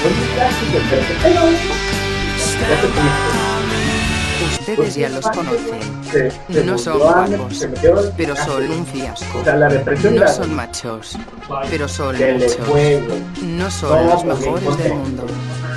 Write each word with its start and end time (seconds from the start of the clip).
Ustedes 4.60 4.94
ya 4.96 5.08
los 5.08 5.24
conocen. 5.28 5.80
Se- 6.10 6.30
se 6.52 6.64
No 6.64 6.78
son 6.78 6.98
guapos, 6.98 7.66
pero 8.16 8.36
son 8.36 8.70
un 8.70 8.86
fiasco. 8.86 9.38
O 9.40 9.44
sea, 9.44 9.56
la 9.56 9.68
depresión 9.68 10.14
No 10.14 10.20
la- 10.22 10.28
son 10.28 10.54
machos, 10.54 11.16
pero 11.70 11.88
son 11.88 12.16
muchos. 12.16 12.56
No 13.42 13.70
son 13.70 14.06
los 14.06 14.24
mejores 14.24 14.76
del 14.78 14.94
mundo, 14.94 15.26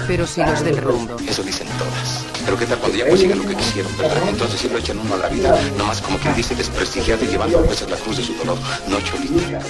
pero 0.07 0.27
sí 0.27 0.41
los 0.43 0.63
del 0.63 0.77
rumbo. 0.77 1.15
Eso 1.27 1.43
dicen 1.43 1.67
todas. 1.77 2.25
Pero 2.45 2.57
qué 2.57 2.65
tal 2.65 2.79
cuando 2.79 2.97
ya 2.97 3.07
consiguen 3.07 3.39
lo 3.39 3.47
que 3.47 3.55
quisieron, 3.55 3.97
¿verdad? 3.97 4.17
Entonces 4.27 4.59
sí 4.59 4.69
lo 4.69 4.77
echan 4.77 4.99
uno 4.99 5.15
a 5.15 5.17
la 5.17 5.29
vida, 5.29 5.57
nomás 5.77 6.01
como 6.01 6.17
quien 6.17 6.35
dice 6.35 6.55
desprestigiado 6.55 7.23
y 7.23 7.27
llevando 7.27 7.59
a 7.59 7.61
veces 7.61 7.89
la 7.89 7.97
cruz 7.97 8.17
de 8.17 8.23
su 8.23 8.33
dolor. 8.35 8.57
No, 8.87 8.99
Cholita. 9.01 9.61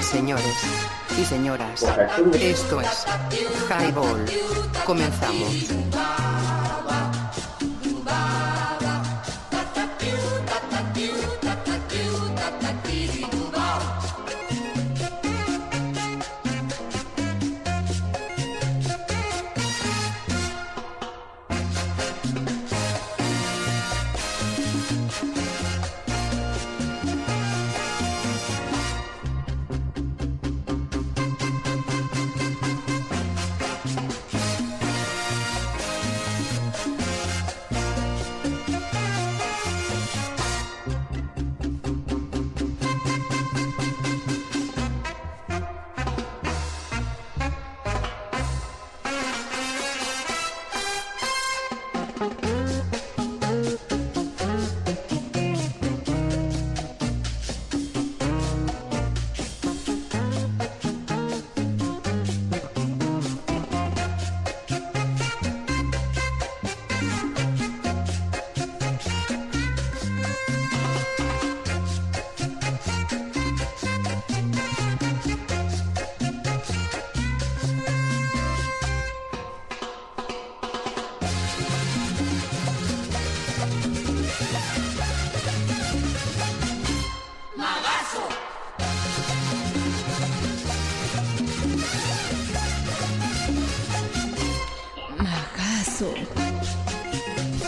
Señores 0.00 0.56
y 1.18 1.24
señoras, 1.24 1.84
esto 2.40 2.80
es 2.80 3.04
Highball. 3.68 4.24
Comenzamos. 4.84 6.31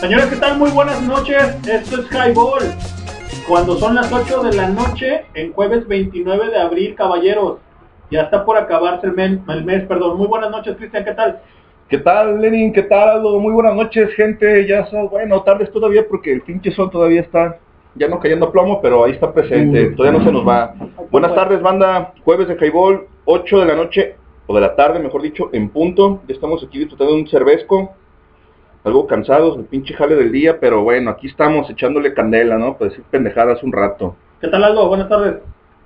Señores, 0.05 0.27
¿qué 0.27 0.35
tal? 0.35 0.59
Muy 0.59 0.69
buenas 0.69 1.01
noches. 1.01 1.57
Esto 1.67 2.01
es 2.01 2.07
Highball. 2.11 2.61
Cuando 3.47 3.75
son 3.75 3.95
las 3.95 4.13
8 4.13 4.43
de 4.43 4.55
la 4.55 4.69
noche, 4.69 5.25
en 5.33 5.51
jueves 5.51 5.87
29 5.87 6.49
de 6.51 6.59
abril, 6.59 6.93
caballeros. 6.93 7.57
Ya 8.11 8.21
está 8.21 8.45
por 8.45 8.55
acabarse 8.55 9.07
el, 9.07 9.13
men- 9.13 9.43
el 9.49 9.65
mes, 9.65 9.83
perdón. 9.87 10.19
Muy 10.19 10.27
buenas 10.27 10.51
noches, 10.51 10.75
Cristian, 10.77 11.03
¿qué 11.05 11.13
tal? 11.13 11.39
¿Qué 11.89 11.97
tal, 11.97 12.39
Lenin? 12.39 12.71
¿Qué 12.71 12.83
tal, 12.83 13.09
Aldo? 13.09 13.39
Muy 13.39 13.51
buenas 13.51 13.73
noches, 13.73 14.13
gente. 14.13 14.67
Ya 14.67 14.85
son, 14.91 15.09
bueno, 15.09 15.41
tardes 15.41 15.71
todavía 15.71 16.07
porque 16.07 16.33
el 16.33 16.41
pinche 16.43 16.69
sol 16.71 16.91
todavía 16.91 17.21
está 17.21 17.57
ya 17.95 18.07
no 18.07 18.19
cayendo 18.19 18.45
a 18.47 18.51
plomo, 18.51 18.81
pero 18.83 19.05
ahí 19.05 19.13
está 19.13 19.33
presente. 19.33 19.87
Todavía 19.95 20.19
no 20.19 20.23
se 20.25 20.31
nos 20.31 20.47
va. 20.47 20.75
Buenas 21.09 21.33
tardes, 21.33 21.63
banda. 21.63 22.13
Jueves 22.23 22.47
de 22.47 22.55
Highball, 22.63 23.07
8 23.25 23.59
de 23.59 23.65
la 23.65 23.75
noche, 23.75 24.15
o 24.45 24.53
de 24.53 24.61
la 24.61 24.75
tarde, 24.75 24.99
mejor 24.99 25.23
dicho, 25.23 25.49
en 25.51 25.69
punto. 25.69 26.21
Ya 26.27 26.35
estamos 26.35 26.63
aquí 26.63 26.77
disfrutando 26.77 27.13
de 27.15 27.21
un 27.21 27.27
cervezco. 27.27 27.95
Algo 28.85 29.07
cansados 29.07 29.57
del 29.57 29.65
pinche 29.65 29.93
jale 29.95 30.15
del 30.15 30.31
día, 30.31 30.59
pero 30.59 30.83
bueno, 30.83 31.09
aquí 31.09 31.25
estamos 31.27 31.67
echándole 31.71 32.13
candela, 32.13 32.57
¿no? 32.57 32.77
Para 32.77 32.89
decir 32.89 33.03
pendejadas 33.09 33.63
un 33.63 33.73
rato. 33.73 34.15
¿Qué 34.39 34.47
tal, 34.47 34.63
Aldo? 34.63 34.87
Buenas 34.87 35.09
tardes. 35.09 35.37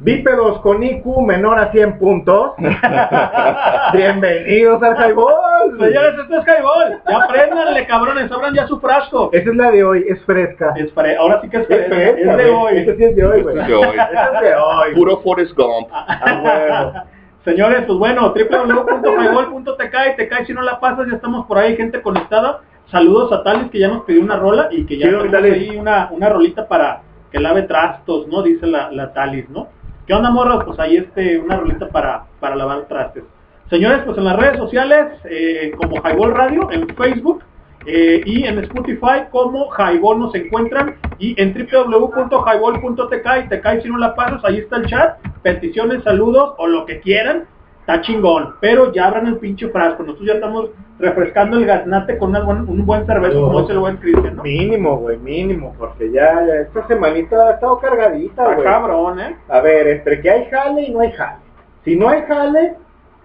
Bípedos 0.01 0.59
con 0.61 0.83
IQ 0.83 1.05
menor 1.25 1.59
a 1.59 1.71
100 1.71 1.97
puntos. 1.97 2.51
Bienvenidos 3.93 4.81
al 4.83 4.95
Highball. 4.97 5.77
Señores, 5.79 6.13
esto 6.21 6.35
es 6.39 6.45
Highball. 6.47 7.01
Ya 7.09 7.17
apréndanle, 7.23 7.87
cabrones. 7.87 8.31
Abran 8.31 8.53
ya 8.53 8.67
su 8.67 8.79
frasco. 8.79 9.29
Esa 9.33 9.49
es 9.49 9.55
la 9.55 9.71
de 9.71 9.83
hoy, 9.83 10.05
es 10.07 10.21
fresca. 10.23 10.73
Es 10.77 10.93
fre- 10.93 11.17
Ahora 11.17 11.41
sí 11.41 11.49
que 11.49 11.57
es, 11.57 11.63
Es 11.63 11.67
fresca. 11.67 11.95
fresca, 11.95 12.31
es 12.31 12.37
de 12.37 12.49
hoy. 12.49 12.77
Esa 12.77 12.95
sí 12.95 13.03
es 13.03 13.15
de 13.15 13.25
hoy, 13.25 13.41
güey. 13.41 13.57
Este 13.59 13.61
es 13.61 13.67
de 13.69 13.75
hoy. 13.75 13.95
Esa 13.95 14.25
es 14.35 14.41
de 14.41 14.55
hoy. 14.55 14.95
Puro 14.95 15.17
Forrest 15.21 15.55
Gump. 15.55 15.87
Ah, 15.91 16.39
bueno. 16.41 17.03
Señores, 17.45 17.83
pues 17.87 17.97
bueno, 17.97 18.33
www.highball.tk 18.33 19.95
y 20.13 20.15
te 20.17 20.27
cae 20.27 20.45
si 20.45 20.53
no 20.53 20.61
la 20.61 20.79
pasas, 20.81 21.07
ya 21.09 21.15
estamos 21.15 21.45
por 21.45 21.57
ahí, 21.57 21.75
gente 21.77 22.01
conectada. 22.01 22.59
Saludos 22.91 23.31
a 23.31 23.43
Talis 23.43 23.69
que 23.69 23.79
ya 23.79 23.87
nos 23.87 24.03
pidió 24.03 24.21
una 24.21 24.37
rola 24.37 24.69
y 24.71 24.85
que 24.85 24.97
ya 24.97 25.05
tenemos 25.07 25.33
ahí 25.33 25.77
una, 25.77 26.09
una 26.11 26.29
rolita 26.29 26.67
para 26.67 27.03
que 27.31 27.39
lave 27.39 27.63
trastos, 27.63 28.27
¿no? 28.27 28.41
Dice 28.41 28.65
la, 28.65 28.91
la 28.91 29.13
Talis, 29.13 29.49
¿no? 29.49 29.67
¿Qué 30.07 30.13
onda, 30.13 30.31
morros? 30.31 30.63
Pues 30.65 30.79
ahí 30.79 30.97
este, 30.97 31.37
una 31.37 31.57
rolita 31.57 31.89
para, 31.89 32.25
para 32.39 32.55
lavar 32.55 32.87
trastes. 32.87 33.23
Señores, 33.69 34.01
pues 34.05 34.17
en 34.17 34.23
las 34.23 34.35
redes 34.35 34.57
sociales, 34.57 35.19
eh, 35.25 35.71
como 35.77 35.97
Highball 35.97 36.33
Radio, 36.33 36.71
en 36.71 36.87
Facebook, 36.95 37.43
eh, 37.85 38.21
y 38.25 38.43
en 38.43 38.59
Spotify 38.59 39.27
como 39.31 39.69
Highball 39.71 40.19
nos 40.19 40.35
encuentran 40.35 40.95
y 41.17 41.39
en 41.41 41.53
www.highball.tk 41.53 43.45
y 43.45 43.49
te 43.49 43.61
cae 43.61 43.81
si 43.81 43.87
no 43.87 43.97
la 43.97 44.15
pasas, 44.15 44.43
ahí 44.43 44.57
está 44.57 44.77
el 44.77 44.87
chat, 44.87 45.17
peticiones, 45.43 46.03
saludos 46.03 46.55
o 46.57 46.67
lo 46.67 46.85
que 46.85 46.99
quieran, 46.99 47.45
está 47.89 48.01
chingón, 48.01 48.55
pero 48.59 48.91
ya 48.91 49.07
abran 49.07 49.27
el 49.27 49.37
pinche 49.37 49.69
frasco, 49.69 50.03
nosotros 50.03 50.27
ya 50.27 50.33
estamos 50.35 50.69
refrescando 50.99 51.57
el 51.57 51.65
gaznate 51.65 52.17
con 52.17 52.29
una 52.29 52.41
buen- 52.41 52.69
un 52.69 52.85
buen 52.85 53.05
cerveza, 53.05 53.33
como 53.39 53.61
dice 53.61 53.73
el 53.73 53.79
buen 53.79 53.97
Cristian, 53.97 54.35
¿no? 54.35 54.43
Mínimo, 54.43 54.97
güey, 54.97 55.17
mínimo, 55.17 55.73
porque 55.77 56.11
ya, 56.11 56.45
ya 56.45 56.55
esta 56.61 56.85
semanita 56.87 57.47
ha 57.47 57.51
estado 57.53 57.79
cargadita, 57.79 58.45
güey. 58.53 58.63
cabrón, 58.63 59.19
¿eh? 59.19 59.35
A 59.47 59.61
ver, 59.61 59.87
entre 59.87 60.21
que 60.21 60.29
hay 60.29 60.45
jale 60.51 60.81
y 60.83 60.91
no 60.91 60.99
hay 60.99 61.11
jale. 61.13 61.39
Si 61.83 61.95
no 61.95 62.09
hay 62.09 62.21
jale, 62.23 62.75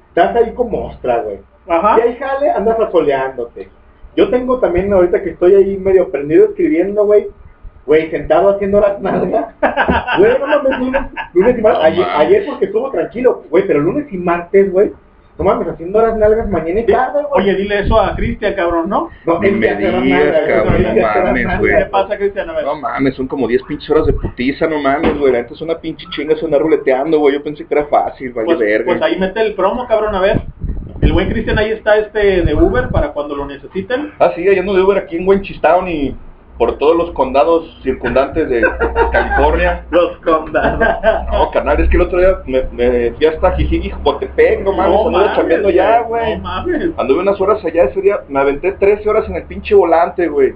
estás 0.09 0.37
ahí 0.37 0.53
como 0.55 0.87
ostra, 0.87 1.19
güey. 1.23 1.41
Ajá. 1.69 1.97
Si 1.97 2.01
hay 2.03 2.17
jale, 2.17 2.51
andas 2.51 2.79
asoleándote. 2.81 3.69
Yo 4.17 4.31
tengo 4.31 4.59
también 4.61 4.93
ahorita 4.93 5.23
que 5.23 5.31
estoy 5.31 5.55
ahí 5.57 5.77
medio 5.77 6.11
prendido 6.11 6.45
escribiendo, 6.47 7.05
güey. 7.05 7.27
Güey, 7.87 8.11
sentado 8.11 8.49
haciendo 8.51 8.81
las 8.81 9.01
nalgas. 9.01 9.55
Güey, 10.19 10.39
no 10.39 10.47
mames, 10.47 10.79
lunes, 10.79 11.03
lunes 11.35 11.59
y 11.59 11.63
martes. 11.63 11.99
No 11.99 12.05
Ayer, 12.17 12.47
porque 12.47 12.65
estuvo 12.67 12.91
tranquilo, 12.91 13.45
güey, 13.51 13.67
pero 13.67 13.81
lunes 13.81 14.07
y 14.11 14.17
martes, 14.17 14.73
güey. 14.73 14.93
No 15.37 15.45
mames, 15.45 15.67
haciendo 15.67 16.01
las 16.01 16.17
nalgas 16.17 16.49
mañana 16.49 16.81
y 16.81 16.87
tarde, 16.87 17.25
güey. 17.29 17.43
Oye, 17.43 17.55
dile 17.57 17.81
eso 17.81 18.01
a 18.01 18.15
Cristian, 18.15 18.55
cabrón, 18.55 18.89
¿no? 18.89 19.11
no, 19.27 19.41
me 19.41 19.51
digas, 19.51 19.77
cabrón, 20.47 20.83
no 20.85 21.25
mames, 21.25 21.59
güey. 21.59 21.77
¿Qué 21.77 21.85
pasa, 21.87 22.17
Cristian? 22.17 22.51
A 22.51 22.53
ver. 22.53 22.65
No 22.65 22.77
mames, 22.77 23.17
son 23.17 23.27
como 23.27 23.49
10 23.49 23.63
pinches 23.65 23.91
horas 23.91 24.07
de 24.07 24.13
putiza, 24.13 24.69
no 24.69 24.79
mames, 24.81 25.19
güey. 25.19 25.33
La 25.33 25.39
neta 25.41 25.55
es 25.55 25.61
una 25.61 25.77
pinche 25.79 26.07
chinga, 26.11 26.37
se 26.37 26.45
anda 26.45 26.59
ruleteando, 26.59 27.19
güey. 27.19 27.35
Yo 27.35 27.43
pensé 27.43 27.67
que 27.67 27.75
era 27.75 27.87
fácil, 27.87 28.33
vaya 28.33 28.47
Pues, 28.47 28.59
verga. 28.61 28.85
pues 28.87 29.03
ahí 29.03 29.19
mete 29.19 29.41
el 29.41 29.55
promo, 29.55 29.87
cabrón, 29.89 30.15
a 30.15 30.21
ver. 30.21 30.43
El 31.01 31.13
buen 31.13 31.29
Cristian 31.29 31.59
ahí 31.59 31.73
está 31.73 31.97
este 31.97 32.43
de 32.43 32.55
Uber 32.55 32.89
para 32.91 33.09
cuando 33.13 33.35
lo 33.35 33.45
necesiten. 33.45 34.13
Ah, 34.21 34.31
sí, 34.35 34.49
allá 34.49 34.61
ando 34.61 34.75
de 34.75 34.83
Uber 34.83 34.97
aquí 34.99 35.17
en 35.17 35.27
Wenchistown 35.29 35.89
y 35.89 36.17
por 36.59 36.79
todos 36.79 36.97
los 36.97 37.11
condados 37.13 37.79
circundantes 37.83 38.49
de 38.49 38.63
California. 39.13 39.85
Los 39.91 40.17
condados. 40.19 40.79
No, 41.33 41.51
carnal, 41.51 41.81
es 41.81 41.89
que 41.89 41.97
el 41.97 42.03
otro 42.03 42.19
día 42.19 42.39
me, 42.47 42.63
me 42.73 43.11
fui 43.13 43.27
hasta 43.27 43.53
Jijiji, 43.53 43.91
Jotepec, 43.91 44.63
no 44.63 44.73
mames, 44.73 44.99
anduve 44.99 45.13
mames, 45.13 45.37
chambeando 45.37 45.71
ya, 45.71 46.01
güey. 46.03 46.37
No 46.37 46.43
mames. 46.43 46.91
Anduve 46.97 47.21
unas 47.21 47.41
horas 47.41 47.65
allá 47.65 47.85
ese 47.85 48.01
día, 48.01 48.21
me 48.29 48.41
aventé 48.41 48.73
13 48.73 49.09
horas 49.09 49.29
en 49.29 49.37
el 49.37 49.45
pinche 49.45 49.75
volante, 49.75 50.29
güey. 50.29 50.55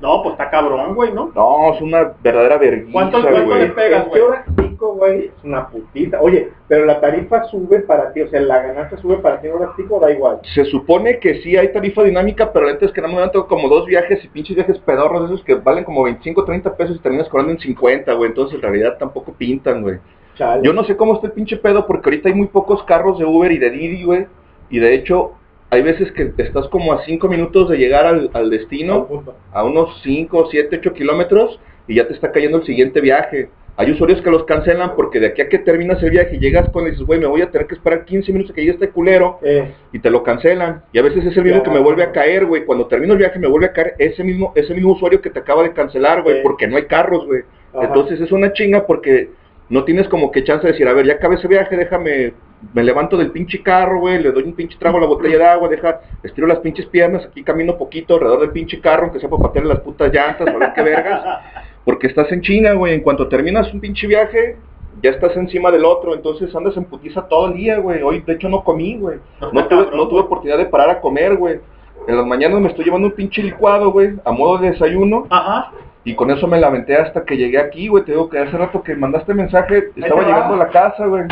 No, 0.00 0.22
pues 0.22 0.32
está 0.34 0.50
cabrón, 0.50 0.94
güey, 0.94 1.12
¿no? 1.12 1.32
No, 1.34 1.72
es 1.74 1.80
una 1.80 2.12
verdadera 2.22 2.58
vergüenza, 2.58 2.92
¿Cuánto- 2.92 3.22
cuánto 3.22 3.44
güey. 3.46 3.60
le 3.60 3.66
pegas, 3.68 4.04
¿En 4.04 4.08
güey? 4.10 4.22
pico, 4.68 4.92
güey? 4.94 5.24
Es 5.26 5.44
una 5.44 5.68
putita. 5.68 6.20
Oye, 6.20 6.50
pero 6.68 6.84
la 6.84 7.00
tarifa 7.00 7.44
sube 7.44 7.80
para 7.80 8.12
ti, 8.12 8.20
o 8.20 8.28
sea, 8.28 8.40
la 8.42 8.60
ganancia 8.62 8.98
sube 8.98 9.16
para 9.18 9.40
ti 9.40 9.46
en 9.48 9.54
horas 9.54 9.70
pico, 9.76 9.98
da 9.98 10.10
igual. 10.12 10.40
Se 10.54 10.66
supone 10.66 11.18
que 11.18 11.40
sí 11.40 11.56
hay 11.56 11.72
tarifa 11.72 12.02
dinámica, 12.02 12.52
pero 12.52 12.66
la 12.66 12.72
neta 12.74 12.84
es 12.86 12.92
que 12.92 13.00
no 13.00 13.08
me 13.08 13.26
tengo 13.30 13.46
como 13.46 13.68
dos 13.68 13.86
viajes 13.86 14.22
y 14.22 14.28
pinches 14.28 14.56
viajes 14.56 14.78
pedorros 14.80 15.24
esos 15.30 15.42
que 15.44 15.54
valen 15.54 15.84
como 15.84 16.02
25, 16.02 16.44
30 16.44 16.76
pesos 16.76 16.96
y 16.96 17.00
terminas 17.00 17.28
cobrando 17.30 17.52
en 17.52 17.58
50, 17.60 18.12
güey. 18.12 18.28
Entonces 18.28 18.56
en 18.56 18.62
realidad 18.62 18.98
tampoco 18.98 19.32
pintan, 19.32 19.80
güey. 19.80 19.96
Chale. 20.36 20.60
Yo 20.62 20.74
no 20.74 20.84
sé 20.84 20.94
cómo 20.98 21.14
está 21.14 21.28
el 21.28 21.32
pinche 21.32 21.56
pedo 21.56 21.86
porque 21.86 22.10
ahorita 22.10 22.28
hay 22.28 22.34
muy 22.34 22.48
pocos 22.48 22.82
carros 22.84 23.18
de 23.18 23.24
Uber 23.24 23.50
y 23.50 23.56
de 23.58 23.70
Didi, 23.70 24.04
güey. 24.04 24.26
Y 24.68 24.78
de 24.78 24.92
hecho, 24.94 25.32
hay 25.70 25.82
veces 25.82 26.12
que 26.12 26.32
estás 26.38 26.68
como 26.68 26.92
a 26.92 27.04
5 27.04 27.28
minutos 27.28 27.68
de 27.70 27.76
llegar 27.78 28.06
al, 28.06 28.30
al 28.34 28.50
destino, 28.50 29.08
a 29.52 29.64
unos 29.64 30.00
5, 30.02 30.48
7, 30.50 30.76
8 30.80 30.92
kilómetros, 30.94 31.58
y 31.88 31.94
ya 31.96 32.06
te 32.06 32.14
está 32.14 32.32
cayendo 32.32 32.58
el 32.58 32.64
siguiente 32.64 33.00
viaje. 33.00 33.48
Hay 33.78 33.90
usuarios 33.90 34.22
que 34.22 34.30
los 34.30 34.44
cancelan 34.44 34.94
porque 34.96 35.20
de 35.20 35.26
aquí 35.26 35.42
a 35.42 35.48
que 35.50 35.58
terminas 35.58 36.02
el 36.02 36.10
viaje 36.10 36.38
llegas 36.38 36.68
con 36.70 36.86
y 36.86 36.90
dices, 36.92 37.04
güey, 37.04 37.20
me 37.20 37.26
voy 37.26 37.42
a 37.42 37.50
tener 37.50 37.66
que 37.66 37.74
esperar 37.74 38.06
15 38.06 38.32
minutos 38.32 38.52
a 38.52 38.54
que 38.54 38.62
llegue 38.62 38.72
este 38.72 38.88
culero 38.88 39.38
Eh, 39.42 39.70
y 39.92 39.98
te 39.98 40.08
lo 40.08 40.22
cancelan. 40.22 40.82
Y 40.94 40.98
a 40.98 41.02
veces 41.02 41.26
es 41.26 41.36
el 41.36 41.44
mismo 41.44 41.58
Ya. 41.58 41.64
que 41.64 41.70
me 41.70 41.80
vuelve 41.80 42.02
a 42.02 42.10
caer, 42.10 42.46
güey. 42.46 42.64
Cuando 42.64 42.86
termino 42.86 43.12
el 43.12 43.18
viaje 43.18 43.38
me 43.38 43.48
vuelve 43.48 43.66
a 43.66 43.72
caer 43.72 43.94
ese 43.98 44.24
mismo 44.24 44.52
ese 44.56 44.72
mismo 44.72 44.92
usuario 44.92 45.20
que 45.20 45.28
te 45.28 45.40
acaba 45.40 45.62
de 45.62 45.72
cancelar, 45.74 46.22
güey, 46.22 46.42
porque 46.42 46.66
no 46.66 46.78
hay 46.78 46.84
carros, 46.84 47.26
güey. 47.26 47.42
Entonces 47.82 48.18
es 48.18 48.32
una 48.32 48.54
chinga 48.54 48.86
porque 48.86 49.28
no 49.68 49.84
tienes 49.84 50.08
como 50.08 50.30
que 50.30 50.44
chance 50.44 50.66
de 50.66 50.72
decir, 50.72 50.88
a 50.88 50.92
ver, 50.92 51.06
ya 51.06 51.14
acabé 51.14 51.36
ese 51.36 51.48
viaje, 51.48 51.76
déjame, 51.76 52.32
me 52.72 52.82
levanto 52.82 53.16
del 53.16 53.32
pinche 53.32 53.62
carro, 53.62 54.00
güey, 54.00 54.22
le 54.22 54.32
doy 54.32 54.44
un 54.44 54.54
pinche 54.54 54.78
trago 54.78 54.98
a 54.98 55.00
la 55.00 55.06
botella 55.06 55.38
de 55.38 55.44
agua, 55.44 55.68
deja, 55.68 56.00
estiro 56.22 56.46
las 56.46 56.60
pinches 56.60 56.86
piernas, 56.86 57.24
aquí 57.24 57.42
camino 57.42 57.76
poquito 57.76 58.14
alrededor 58.14 58.40
del 58.40 58.50
pinche 58.50 58.80
carro, 58.80 59.04
aunque 59.04 59.20
sea 59.20 59.28
para 59.28 59.42
patearle 59.42 59.74
las 59.74 59.82
putas 59.82 60.12
llantas, 60.12 60.46
ver 60.46 60.72
qué 60.74 60.82
vergas. 60.82 61.22
Porque 61.86 62.08
estás 62.08 62.30
en 62.32 62.42
China, 62.42 62.72
güey. 62.72 62.94
En 62.94 63.00
cuanto 63.00 63.28
terminas 63.28 63.72
un 63.72 63.80
pinche 63.80 64.08
viaje, 64.08 64.56
ya 65.00 65.10
estás 65.10 65.36
encima 65.36 65.70
del 65.70 65.84
otro. 65.84 66.14
Entonces 66.14 66.52
andas 66.52 66.76
en 66.76 66.84
putiza 66.84 67.28
todo 67.28 67.46
el 67.46 67.54
día, 67.54 67.78
güey. 67.78 68.02
Hoy, 68.02 68.22
de 68.26 68.32
hecho, 68.32 68.48
no 68.48 68.64
comí, 68.64 68.98
güey. 68.98 69.20
No 69.52 69.68
tuve, 69.68 69.96
no 69.96 70.08
tuve 70.08 70.20
oportunidad 70.22 70.58
de 70.58 70.66
parar 70.66 70.90
a 70.90 71.00
comer, 71.00 71.36
güey. 71.36 71.60
En 72.08 72.16
las 72.16 72.26
mañanas 72.26 72.60
me 72.60 72.68
estoy 72.68 72.84
llevando 72.84 73.06
un 73.06 73.14
pinche 73.14 73.40
licuado, 73.40 73.92
güey, 73.92 74.14
a 74.24 74.32
modo 74.32 74.58
de 74.58 74.72
desayuno. 74.72 75.28
Ajá. 75.30 75.70
Y 76.06 76.14
con 76.14 76.30
eso 76.30 76.46
me 76.46 76.60
lamenté 76.60 76.94
hasta 76.96 77.24
que 77.24 77.36
llegué 77.36 77.58
aquí, 77.58 77.88
güey. 77.88 78.04
Te 78.04 78.12
digo 78.12 78.30
que 78.30 78.38
hace 78.38 78.56
rato 78.56 78.80
que 78.80 78.94
mandaste 78.94 79.34
mensaje, 79.34 79.90
estaba 79.96 80.22
llegando 80.22 80.54
a 80.54 80.58
la 80.58 80.68
casa, 80.68 81.04
güey. 81.04 81.24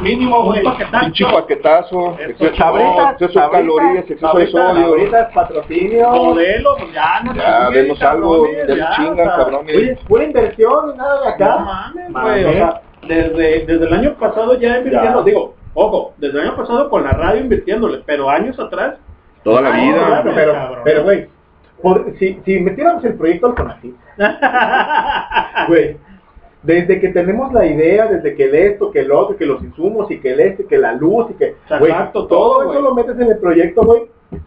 Mínimo, 0.00 0.44
güey. 0.44 0.62
paquetazo. 0.62 1.00
Pinche 1.04 1.24
paquetazo, 1.24 2.16
Eso, 2.18 2.30
exceso, 2.30 2.54
Sabritas, 2.56 3.12
exceso 3.20 3.40
de 3.40 3.50
calorías, 3.50 4.04
exceso 4.08 4.38
de 4.38 4.46
sodio. 4.46 4.86
sabritas, 4.88 5.32
patrocinio. 5.34 6.08
Modelo, 6.10 6.76
pues 6.78 6.92
ya 6.92 7.20
no 7.24 7.34
Ya, 7.34 7.70
denos 7.70 8.00
algo, 8.02 8.46
ya 8.68 8.90
chingan, 8.96 9.12
o 9.12 9.16
sea, 9.16 9.36
cabrones. 9.36 9.76
Oye, 9.76 9.90
es 9.92 9.98
pura 10.00 10.24
inversión, 10.24 10.96
nada 10.96 11.22
de 11.22 11.28
acá. 11.28 11.56
No 11.58 11.64
mames, 11.64 12.12
güey. 12.12 12.44
O 12.44 12.52
sea, 12.52 12.80
desde, 13.08 13.66
desde 13.66 13.86
el 13.86 13.92
año 13.92 14.14
pasado 14.14 14.56
ya 14.58 14.78
invirtiendo, 14.78 15.18
Ya. 15.18 15.24
digo, 15.24 15.54
ojo, 15.74 16.12
desde 16.18 16.38
el 16.40 16.46
año 16.48 16.56
pasado 16.56 16.88
con 16.90 17.02
la 17.02 17.10
radio 17.10 17.40
invirtiéndole, 17.40 18.02
pero 18.06 18.30
años 18.30 18.56
atrás, 18.60 18.94
Toda 19.42 19.62
la 19.62 19.70
vida. 19.70 20.06
Claro, 20.06 20.32
pero, 20.34 20.52
cabrón. 20.52 20.80
pero, 20.84 21.02
güey, 21.02 21.26
por- 21.82 22.12
si, 22.18 22.40
si 22.44 22.60
metiéramos 22.60 23.04
el 23.04 23.14
proyecto 23.14 23.46
al 23.48 23.54
Conacyt, 23.54 23.94
güey, 25.68 25.96
desde 26.62 27.00
que 27.00 27.08
tenemos 27.08 27.52
la 27.52 27.64
idea, 27.66 28.06
desde 28.06 28.34
que 28.34 28.44
el 28.44 28.54
esto, 28.54 28.90
que 28.90 29.00
el 29.00 29.12
otro, 29.12 29.36
que 29.36 29.46
los 29.46 29.62
insumos, 29.62 30.10
y 30.10 30.18
que 30.18 30.32
el 30.32 30.40
este, 30.40 30.64
que 30.66 30.76
la 30.78 30.92
luz, 30.92 31.26
y 31.30 31.34
que, 31.34 31.54
güey, 31.78 31.90
Exacto, 31.90 32.26
todo, 32.26 32.38
todo, 32.38 32.62
eso 32.62 32.72
güey. 32.72 32.82
lo 32.82 32.94
metes 32.94 33.18
en 33.18 33.30
el 33.32 33.38
proyecto, 33.38 33.82
güey, 33.82 34.02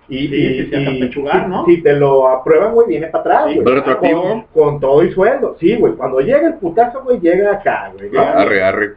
y, 0.07 0.27
Sí, 0.27 0.35
y, 0.71 0.75
y- 0.75 0.99
pechugar, 1.01 1.43
si- 1.45 1.49
¿no? 1.49 1.65
si 1.65 1.81
te 1.81 1.93
lo 1.93 2.27
aprueban, 2.27 2.73
güey, 2.73 2.87
viene 2.87 3.07
para 3.07 3.41
atrás. 3.41 3.55
Con, 3.99 4.43
con 4.53 4.79
todo 4.79 5.03
y 5.03 5.11
sueldo, 5.11 5.55
sí, 5.59 5.75
güey, 5.75 5.93
cuando 5.93 6.19
llega 6.21 6.47
el 6.47 6.53
putazo, 6.55 7.01
güey, 7.03 7.19
llega 7.19 7.51
acá, 7.53 7.91
güey, 7.95 8.09
llega- 8.09 8.33
Arre, 8.41 8.63
arre. 8.63 8.93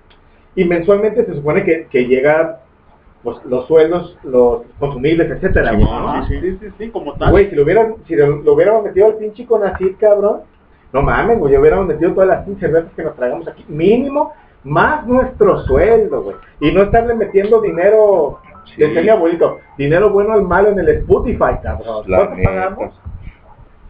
y 0.54 0.64
mensualmente 0.64 1.24
se 1.24 1.34
supone 1.34 1.64
que, 1.64 1.86
que 1.90 2.06
llega, 2.06 2.60
pues, 3.22 3.38
los 3.44 3.66
sueldos, 3.66 4.16
los 4.22 4.62
consumibles, 4.78 5.30
etcétera, 5.30 5.72
Sí, 6.28 6.34
sí, 6.34 6.40
sí, 6.40 6.58
sí, 6.60 6.66
sí, 6.78 6.90
como 6.90 7.14
tal. 7.14 7.30
Güey, 7.32 7.50
si 7.50 7.56
lo 7.56 7.62
hubieran, 7.64 7.94
si 8.06 8.14
lo, 8.14 8.36
lo 8.42 8.52
hubiéramos 8.54 8.84
metido 8.84 9.06
al 9.06 9.14
pinche 9.16 9.46
Conacid, 9.46 9.96
cabrón, 9.98 10.40
no 10.92 11.02
mames, 11.02 11.38
güey, 11.38 11.56
hubiéramos 11.56 11.86
metido 11.86 12.12
todas 12.12 12.28
las 12.28 12.44
pinches 12.44 12.60
cervezas 12.60 12.92
que 12.94 13.02
nos 13.02 13.16
tragamos 13.16 13.48
aquí, 13.48 13.64
mínimo, 13.68 14.32
más 14.64 15.06
nuestro 15.06 15.60
sueldo, 15.64 16.22
güey, 16.22 16.36
y 16.60 16.72
no 16.72 16.82
estarle 16.82 17.14
metiendo 17.14 17.60
dinero, 17.60 18.40
Sí. 18.66 18.82
decía 18.82 19.00
mi 19.02 19.08
abuelito, 19.10 19.58
dinero 19.78 20.10
bueno 20.10 20.32
al 20.32 20.42
malo 20.42 20.70
en 20.70 20.78
el 20.80 20.88
Spotify, 20.88 21.58
cabrón, 21.62 22.04
¿cuánto 22.06 22.42
pagamos? 22.42 22.94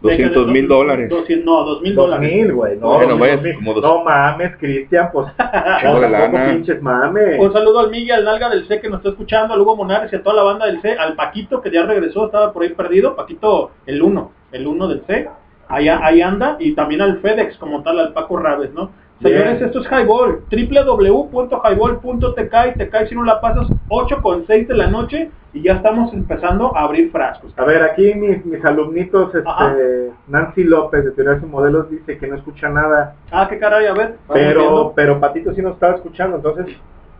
200 0.09 0.47
mil 0.47 0.67
dólares. 0.67 1.09
200, 1.09 1.45
no, 1.45 1.63
2 1.63 1.81
mil 1.81 1.95
dólares. 1.95 2.31
mil, 2.33 2.53
güey, 2.53 2.77
no, 2.77 2.87
Bueno, 2.93 3.11
dos 3.11 3.19
ves, 3.21 3.41
mil. 3.41 3.55
como 3.55 3.73
dos- 3.73 3.83
no 3.83 4.03
mames, 4.03 4.55
Cristian, 4.57 5.09
pues, 5.11 5.27
Chingo 5.81 5.99
de 6.01 6.09
lana. 6.09 6.45
pinches 6.51 6.81
mames. 6.81 7.39
Un 7.39 7.53
saludo 7.53 7.79
al 7.79 7.89
Miguel, 7.91 8.17
al 8.19 8.25
Nalga 8.25 8.49
del 8.49 8.67
C 8.67 8.79
que 8.81 8.89
nos 8.89 8.99
está 8.99 9.09
escuchando, 9.09 9.53
al 9.53 9.61
Hugo 9.61 9.75
Monares 9.75 10.11
y 10.11 10.15
a 10.15 10.23
toda 10.23 10.35
la 10.35 10.43
banda 10.43 10.65
del 10.65 10.81
C, 10.81 10.93
al 10.97 11.15
Paquito 11.15 11.61
que 11.61 11.71
ya 11.71 11.83
regresó, 11.83 12.25
estaba 12.25 12.51
por 12.53 12.63
ahí 12.63 12.69
perdido, 12.69 13.15
Paquito 13.15 13.71
el 13.85 14.01
1, 14.01 14.31
el 14.51 14.67
1 14.67 14.87
del 14.87 15.01
C, 15.07 15.29
ahí, 15.69 15.89
ahí 15.89 16.21
anda, 16.21 16.55
y 16.59 16.73
también 16.73 17.01
al 17.01 17.19
FedEx 17.19 17.57
como 17.57 17.83
tal, 17.83 17.99
al 17.99 18.13
Paco 18.13 18.37
Raves, 18.37 18.73
¿no? 18.73 18.91
Señores, 19.21 19.61
esto 19.61 19.79
es 19.81 19.87
Highball, 19.91 20.41
www.highball.tk 20.51 22.53
y 22.67 22.73
te 22.77 22.89
cae 22.89 23.07
si 23.07 23.15
no 23.15 23.23
la 23.23 23.41
pasas 23.41 23.67
8 23.89 24.21
con 24.21 24.45
6 24.45 24.67
de 24.67 24.75
la 24.75 24.87
noche 24.87 25.31
y 25.53 25.63
ya 25.63 25.73
estamos 25.73 26.13
empezando 26.13 26.75
a 26.77 26.81
abrir 26.83 27.09
frascos. 27.11 27.51
A 27.57 27.65
ver, 27.65 27.81
aquí 27.81 28.13
mis, 28.13 28.45
mis 28.45 28.63
alumnitos, 28.63 29.33
este, 29.33 30.11
Nancy 30.27 30.63
López 30.65 31.03
de 31.03 31.11
Teoría 31.11 31.33
de 31.39 31.47
Modelos 31.47 31.89
dice 31.89 32.17
que 32.19 32.27
no 32.27 32.35
escucha 32.35 32.69
nada, 32.69 33.15
Ah, 33.31 33.47
qué 33.49 33.57
caray, 33.57 33.87
a 33.87 33.93
ver. 33.93 34.17
pero 34.31 34.59
viendo. 34.59 34.93
pero 34.95 35.19
Patito 35.19 35.51
sí 35.55 35.63
nos 35.63 35.73
estaba 35.73 35.95
escuchando, 35.95 36.35
entonces 36.37 36.67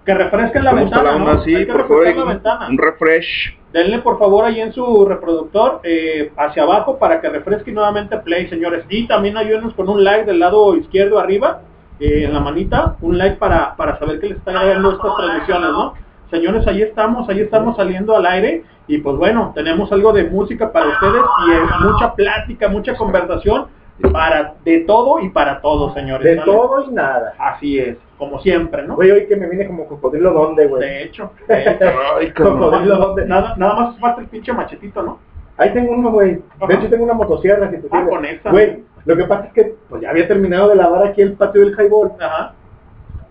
Que 0.06 0.14
refresquen 0.14 0.64
la 0.66 0.74
ventana, 0.74 1.18
¿no? 1.18 1.30
así, 1.32 1.56
Hay 1.56 1.66
que 1.66 1.72
por 1.72 1.82
favor, 1.82 1.98
refrescar 2.04 2.18
la 2.18 2.24
un- 2.24 2.30
ventana. 2.38 2.68
un 2.70 2.78
refresh. 2.78 3.58
Denle 3.74 4.00
por 4.00 4.20
favor 4.20 4.46
ahí 4.46 4.62
en 4.62 4.72
su 4.72 5.04
reproductor 5.06 5.80
eh, 5.84 6.32
hacia 6.38 6.62
abajo 6.64 6.98
para 7.00 7.20
que 7.20 7.28
refresque 7.30 7.72
nuevamente 7.72 8.18
play, 8.20 8.48
señores. 8.48 8.86
Y 8.88 9.08
también 9.08 9.36
ayúdenos 9.36 9.74
con 9.74 9.90
un 9.90 10.04
like 10.04 10.26
del 10.26 10.40
lado 10.40 10.76
izquierdo 10.78 11.18
arriba, 11.20 11.62
eh, 12.00 12.26
en 12.26 12.34
la 12.34 12.40
manita, 12.40 12.96
un 13.02 13.18
like 13.18 13.38
para, 13.38 13.76
para 13.76 13.98
saber 14.00 14.20
que 14.20 14.30
les 14.30 14.38
están 14.38 14.56
agradando 14.56 14.92
estas 14.92 15.16
transmisiones, 15.16 15.70
¿no? 15.70 15.94
Señores, 16.30 16.68
ahí 16.68 16.82
estamos, 16.82 17.28
ahí 17.30 17.40
estamos 17.40 17.78
saliendo 17.78 18.16
al 18.16 18.26
aire 18.26 18.64
y 18.88 18.98
pues 19.00 19.16
bueno, 19.18 19.52
tenemos 19.56 19.92
algo 19.92 20.12
de 20.14 20.26
música 20.26 20.72
para 20.72 20.88
ustedes 20.88 21.22
y 21.48 21.52
eh, 21.52 21.60
mucha 21.82 22.14
plática, 22.14 22.68
mucha 22.68 22.96
conversación 22.96 23.68
para 24.12 24.56
de 24.64 24.82
todo 24.82 25.20
y 25.22 25.30
para 25.30 25.62
todos, 25.62 25.94
señores. 25.94 26.24
de 26.24 26.38
¿sale? 26.38 26.52
todo 26.52 26.86
y 26.88 26.94
nada. 26.94 27.34
Así 27.40 27.80
es, 27.80 27.98
como 28.18 28.40
siempre, 28.42 28.84
¿no? 28.84 28.96
Güey, 28.96 29.12
hoy 29.12 29.28
que 29.28 29.36
me 29.36 29.50
vine 29.50 29.68
como 29.68 29.88
cocodrilo, 29.88 30.32
¿dónde, 30.32 30.68
güey? 30.68 30.82
De 30.82 31.04
hecho, 31.04 31.32
de 31.48 31.62
hecho. 31.62 31.86
Ay, 32.18 32.32
cabrón. 32.32 32.60
Cocodrilo, 32.60 32.98
¿dónde? 32.98 33.26
Nada, 33.26 33.56
nada 33.58 33.74
más 33.74 34.00
falta 34.00 34.22
el 34.22 34.28
pinche 34.28 34.54
machetito, 34.54 35.02
¿no? 35.02 35.20
Ahí 35.58 35.74
tengo 35.74 35.94
uno, 35.94 36.12
güey. 36.12 36.42
De 36.68 36.74
hecho 36.76 36.90
tengo 36.90 37.04
una 37.04 37.14
motosierra, 37.14 37.70
si 37.72 37.78
te 37.78 37.88
Ah, 37.92 38.06
con 38.08 38.24
esa. 38.26 38.52
Güey, 38.52 38.84
lo 39.06 39.16
que 39.16 39.24
pasa 39.24 39.46
es 39.48 39.54
que 39.54 39.76
pues 39.90 40.02
ya 40.02 40.10
había 40.12 40.28
terminado 40.28 40.70
de 40.70 40.76
lavar 40.76 41.08
aquí 41.08 41.22
el 41.22 41.34
patio 41.34 41.62
del 41.62 41.76
highball 41.80 42.12
Ajá. 42.20 42.54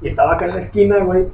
y 0.03 0.09
estaba 0.09 0.35
acá 0.35 0.47
en 0.47 0.57
la 0.57 0.63
esquina, 0.63 0.99
güey, 1.05 1.27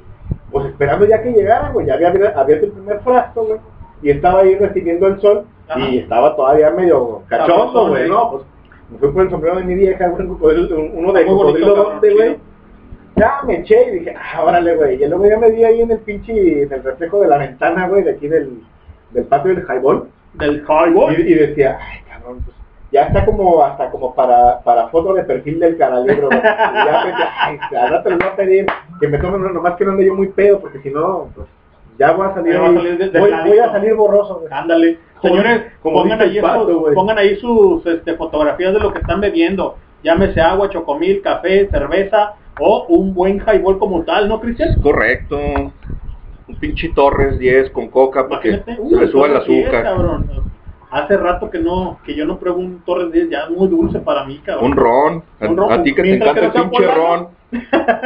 pues 0.51 0.65
esperando 0.67 1.05
ya 1.05 1.21
que 1.23 1.31
llegara, 1.31 1.69
güey, 1.69 1.87
ya 1.87 1.95
había 1.95 2.11
abier- 2.13 2.33
abierto 2.35 2.65
el 2.67 2.71
primer 2.73 2.99
frasco, 2.99 3.45
güey, 3.45 3.59
y 4.01 4.09
estaba 4.11 4.41
ahí 4.41 4.55
recibiendo 4.55 5.07
el 5.07 5.19
sol 5.21 5.45
Ajá. 5.67 5.79
y 5.79 5.99
estaba 5.99 6.35
todavía 6.35 6.69
medio 6.71 7.23
cachondo, 7.27 7.55
Sabrosón, 7.55 7.89
güey, 7.91 8.03
¿eh? 8.03 8.07
no, 8.09 8.31
pues 8.31 8.43
me 8.91 8.97
fui 8.99 9.09
por 9.11 9.23
el 9.23 9.29
sombrero 9.31 9.55
de 9.57 9.63
mi 9.63 9.75
vieja, 9.75 10.07
güey, 10.09 10.27
un- 10.27 10.91
uno 10.95 11.13
de 11.13 11.25
cocodrilo 11.25 11.99
güey. 11.99 12.37
Ya 13.15 13.41
me 13.45 13.59
eché 13.59 13.89
y 13.89 13.99
dije, 13.99 14.15
ah, 14.17 14.43
órale, 14.43 14.75
güey. 14.75 15.01
Y 15.03 15.07
luego 15.07 15.27
ya 15.27 15.37
me 15.37 15.51
vi 15.51 15.63
ahí 15.63 15.81
en 15.81 15.91
el 15.91 15.99
pinche, 15.99 16.63
en 16.63 16.73
el 16.73 16.83
reflejo 16.83 17.21
de 17.21 17.27
la 17.27 17.37
ventana, 17.37 17.87
güey, 17.87 18.01
de 18.03 18.09
aquí 18.11 18.27
del, 18.27 18.63
del 19.11 19.23
patio 19.25 19.53
del 19.53 19.63
highball. 19.69 20.07
Del 20.33 20.63
highball. 20.67 21.13
Y, 21.19 21.21
y 21.31 21.33
decía, 21.35 21.77
ay, 21.81 21.99
cabrón, 22.09 22.41
pues 22.43 22.55
ya 22.91 23.03
está 23.03 23.25
como 23.25 23.63
hasta 23.63 23.89
como 23.89 24.13
para, 24.13 24.59
para 24.61 24.87
foto 24.89 25.13
de 25.13 25.23
perfil 25.23 25.59
del 25.59 25.77
caralibro, 25.77 26.29
ya 26.31 27.01
pensé, 27.03 27.23
ay, 27.39 27.57
al 27.75 27.89
rato 27.89 28.09
les 28.09 28.19
voy 28.19 28.27
a 28.27 28.35
pedir 28.35 28.65
que 28.99 29.07
me 29.07 29.17
tomen 29.17 29.53
nomás 29.53 29.75
que 29.75 29.85
no 29.85 29.91
ande 29.91 30.05
yo 30.05 30.13
muy 30.15 30.27
pedo, 30.27 30.59
porque 30.59 30.79
si 30.79 30.89
no, 30.91 31.29
pues 31.35 31.47
ya 31.97 32.11
voy 32.11 32.27
a 32.27 32.33
salir, 32.33 32.53
Ya 32.53 32.59
va 32.61 32.67
a 32.69 32.73
salir 32.73 32.97
de- 32.97 33.09
de 33.09 33.19
voy, 33.19 33.59
a 33.59 33.71
salir 33.71 33.93
borroso. 33.95 34.43
Ándale. 34.51 34.99
Señores, 35.21 35.61
como 35.81 36.01
pongan, 36.03 36.21
ahí 36.21 36.41
pato, 36.41 36.67
sus, 36.67 36.93
pongan 36.93 37.17
ahí 37.17 37.35
sus 37.37 37.85
este, 37.85 38.15
fotografías 38.15 38.73
de 38.73 38.79
lo 38.79 38.91
que 38.93 38.99
están 38.99 39.21
bebiendo. 39.21 39.77
Llámese 40.03 40.41
agua, 40.41 40.69
chocomil, 40.69 41.21
café, 41.21 41.69
cerveza 41.71 42.33
o 42.59 42.85
un 42.89 43.13
buen 43.13 43.39
highball 43.39 43.79
como 43.79 44.03
tal, 44.03 44.27
¿no, 44.27 44.39
Cristian? 44.41 44.79
Correcto. 44.81 45.37
Un 46.47 46.55
pinche 46.55 46.89
Torres 46.89 47.39
10 47.39 47.71
con 47.71 47.87
coca 47.87 48.27
para 48.27 48.41
que 48.41 48.49
Imagínate, 48.49 48.89
se 48.89 48.95
le 49.05 49.07
suba 49.11 49.27
el 49.27 49.33
Torres 49.33 49.47
10, 49.47 49.65
azúcar. 49.67 49.83
cabrón. 49.83 50.25
Hace 50.91 51.17
rato 51.17 51.49
que 51.49 51.59
no 51.59 51.97
que 52.05 52.13
yo 52.15 52.25
no 52.25 52.37
pruebo 52.37 52.59
un 52.59 52.81
Torres 52.85 53.11
10, 53.11 53.29
ya 53.29 53.39
es 53.45 53.49
muy 53.49 53.67
dulce 53.67 53.99
para 53.99 54.25
mí, 54.25 54.39
cabrón. 54.45 54.71
Un 54.71 54.77
ron. 54.77 55.23
A, 55.39 55.47
Un 55.47 55.57
ron, 55.57 55.71
a 55.71 55.81
ti 55.83 55.95
que 55.95 56.03
te 56.03 56.13
encanta 56.15 56.39
que 56.41 56.45
el 56.45 56.51
pinche 56.51 56.69
polano. 56.69 56.93
ron. 56.95 57.27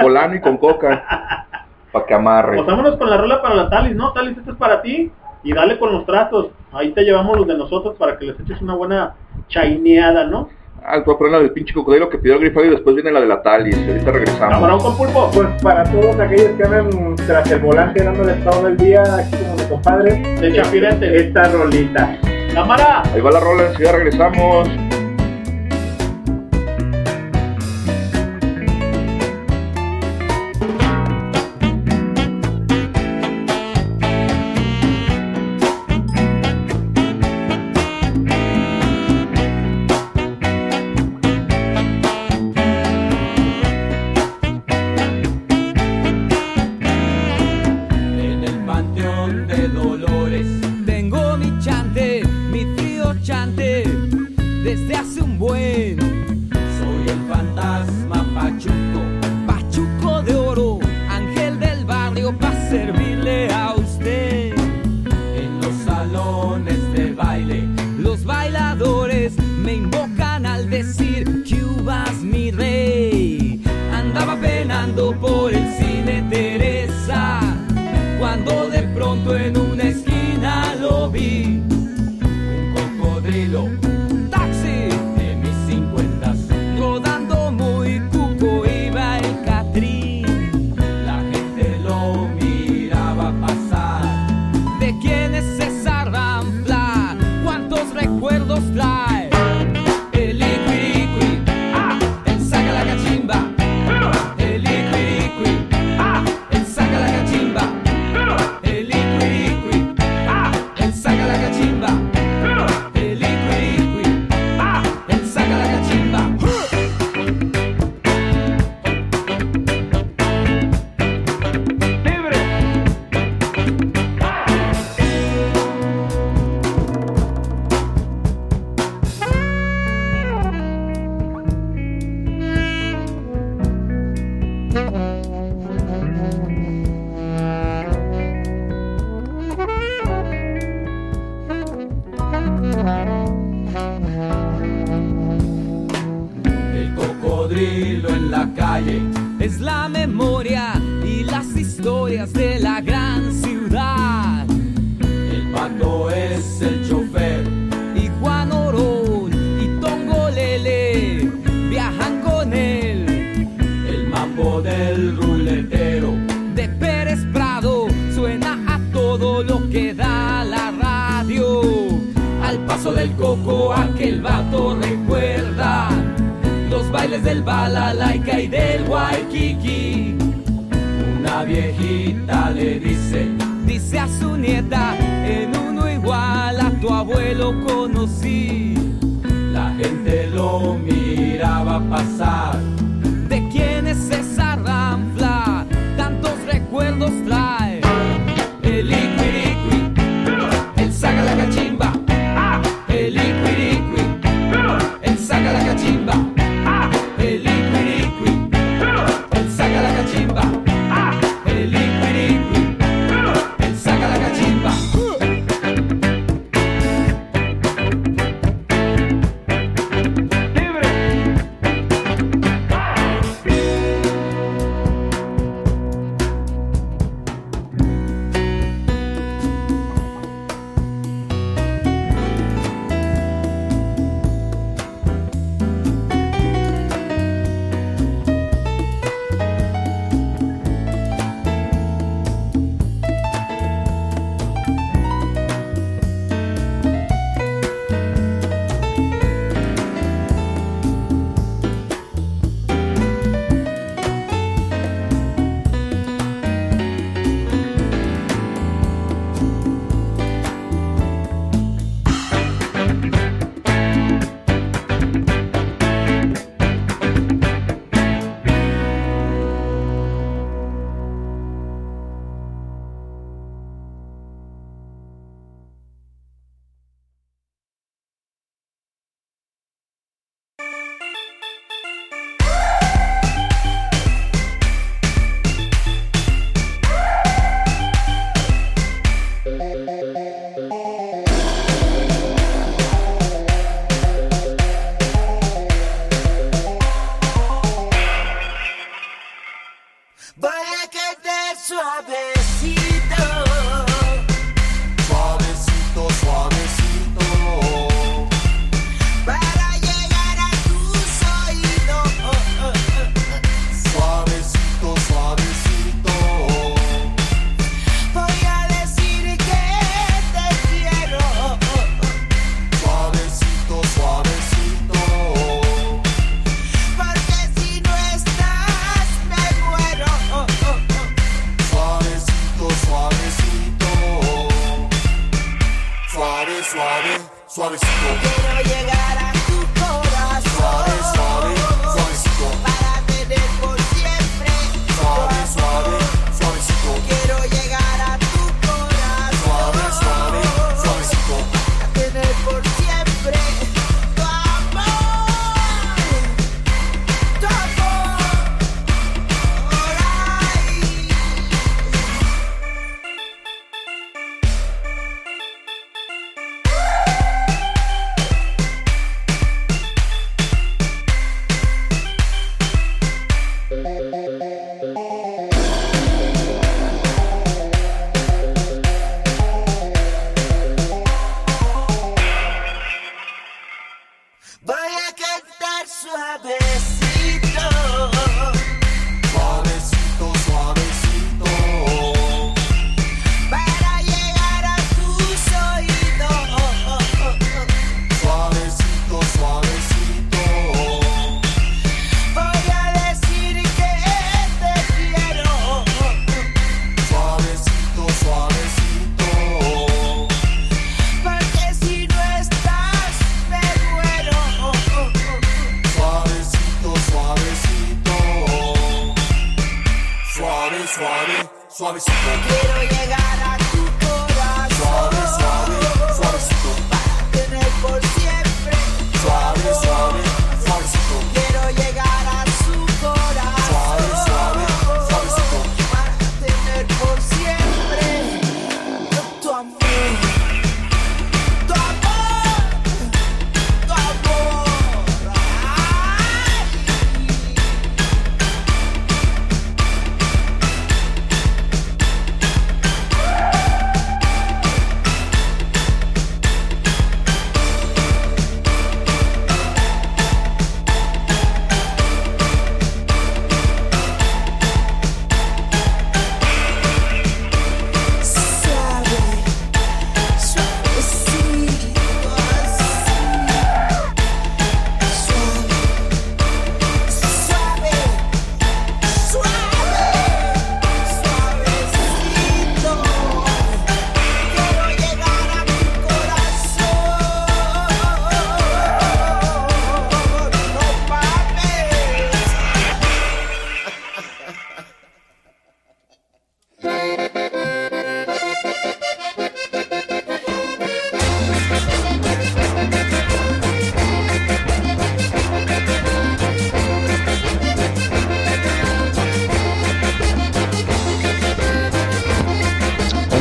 Polano 0.01 0.35
y 0.35 0.41
con 0.41 0.57
coca. 0.57 1.45
Para 1.91 2.05
que 2.05 2.13
amarre. 2.13 2.55
Pues 2.57 2.67
vámonos 2.67 2.97
con 2.97 3.09
la 3.09 3.17
rola 3.17 3.41
para 3.41 3.55
la 3.55 3.69
Talis, 3.69 3.95
¿no? 3.95 4.11
Talis, 4.13 4.37
este 4.37 4.51
es 4.51 4.57
para 4.57 4.81
ti. 4.81 5.11
Y 5.43 5.53
dale 5.53 5.79
con 5.79 5.91
los 5.93 6.05
tratos. 6.05 6.47
Ahí 6.73 6.91
te 6.91 7.03
llevamos 7.03 7.37
los 7.37 7.47
de 7.47 7.57
nosotros 7.57 7.95
para 7.97 8.17
que 8.17 8.25
les 8.25 8.39
eches 8.39 8.61
una 8.61 8.75
buena 8.75 9.15
chaineada, 9.47 10.25
¿no? 10.25 10.49
Ah, 10.83 11.01
voy 11.05 11.15
a 11.15 11.17
poner 11.17 11.33
la 11.33 11.39
del 11.39 11.51
pinche 11.51 11.73
cocodrilo 11.73 12.09
que 12.09 12.17
pidió 12.17 12.35
el 12.35 12.39
grifado 12.41 12.65
y 12.65 12.69
después 12.69 12.95
viene 12.95 13.11
la 13.11 13.19
de 13.19 13.25
la 13.27 13.41
Talis. 13.41 13.77
Y 13.77 13.89
ahorita 13.91 14.11
regresamos. 14.11 14.53
Camarón 14.55 14.79
con 14.79 14.97
pulpo. 14.97 15.29
Pues 15.33 15.47
para 15.61 15.83
todos 15.83 16.17
aquellos 16.19 16.51
que 16.57 16.63
andan 16.63 17.15
tras 17.15 17.51
el 17.51 17.59
volante 17.59 18.03
dándole 18.03 18.33
todo 18.35 18.67
el 18.67 18.77
día, 18.77 19.03
aquí 19.03 19.35
como 19.37 19.55
mi 19.55 19.63
compadre, 19.63 20.15
De 20.39 20.53
Chapirete. 20.53 21.17
esta 21.27 21.49
rolita. 21.49 22.17
Cámara. 22.53 23.03
Ahí 23.13 23.21
va 23.21 23.31
la 23.31 23.39
rola, 23.39 23.67
enseguida 23.67 23.91
regresamos. 23.91 24.69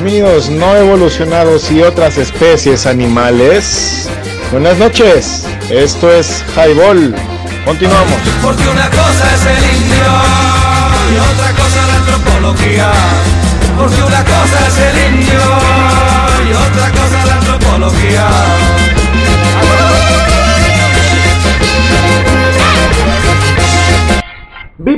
No 0.07 0.77
evolucionados 0.77 1.69
y 1.73 1.83
otras 1.83 2.17
especies 2.17 2.87
animales. 2.87 4.09
Buenas 4.53 4.79
noches. 4.79 5.43
Esto 5.69 6.09
es 6.13 6.45
Highball. 6.55 7.13
Continuamos. 7.65 8.15
Porque 8.41 8.63
una 8.69 8.89
cosa 8.89 9.35
es 9.35 9.47
el 9.47 9.83
indio 9.83 10.07
y 11.11 11.17
otra 11.19 11.51
cosa 11.61 11.87
la 11.89 11.97
antropología. 11.97 12.93
Porque 13.77 14.03
una 14.05 14.23
cosa 14.23 14.69
es 14.69 14.79
el 14.79 15.15
indio 15.15 15.41
y 16.49 16.53
otra 16.53 16.91
cosa 16.93 17.27
la 17.27 17.35
antropología. 17.35 18.76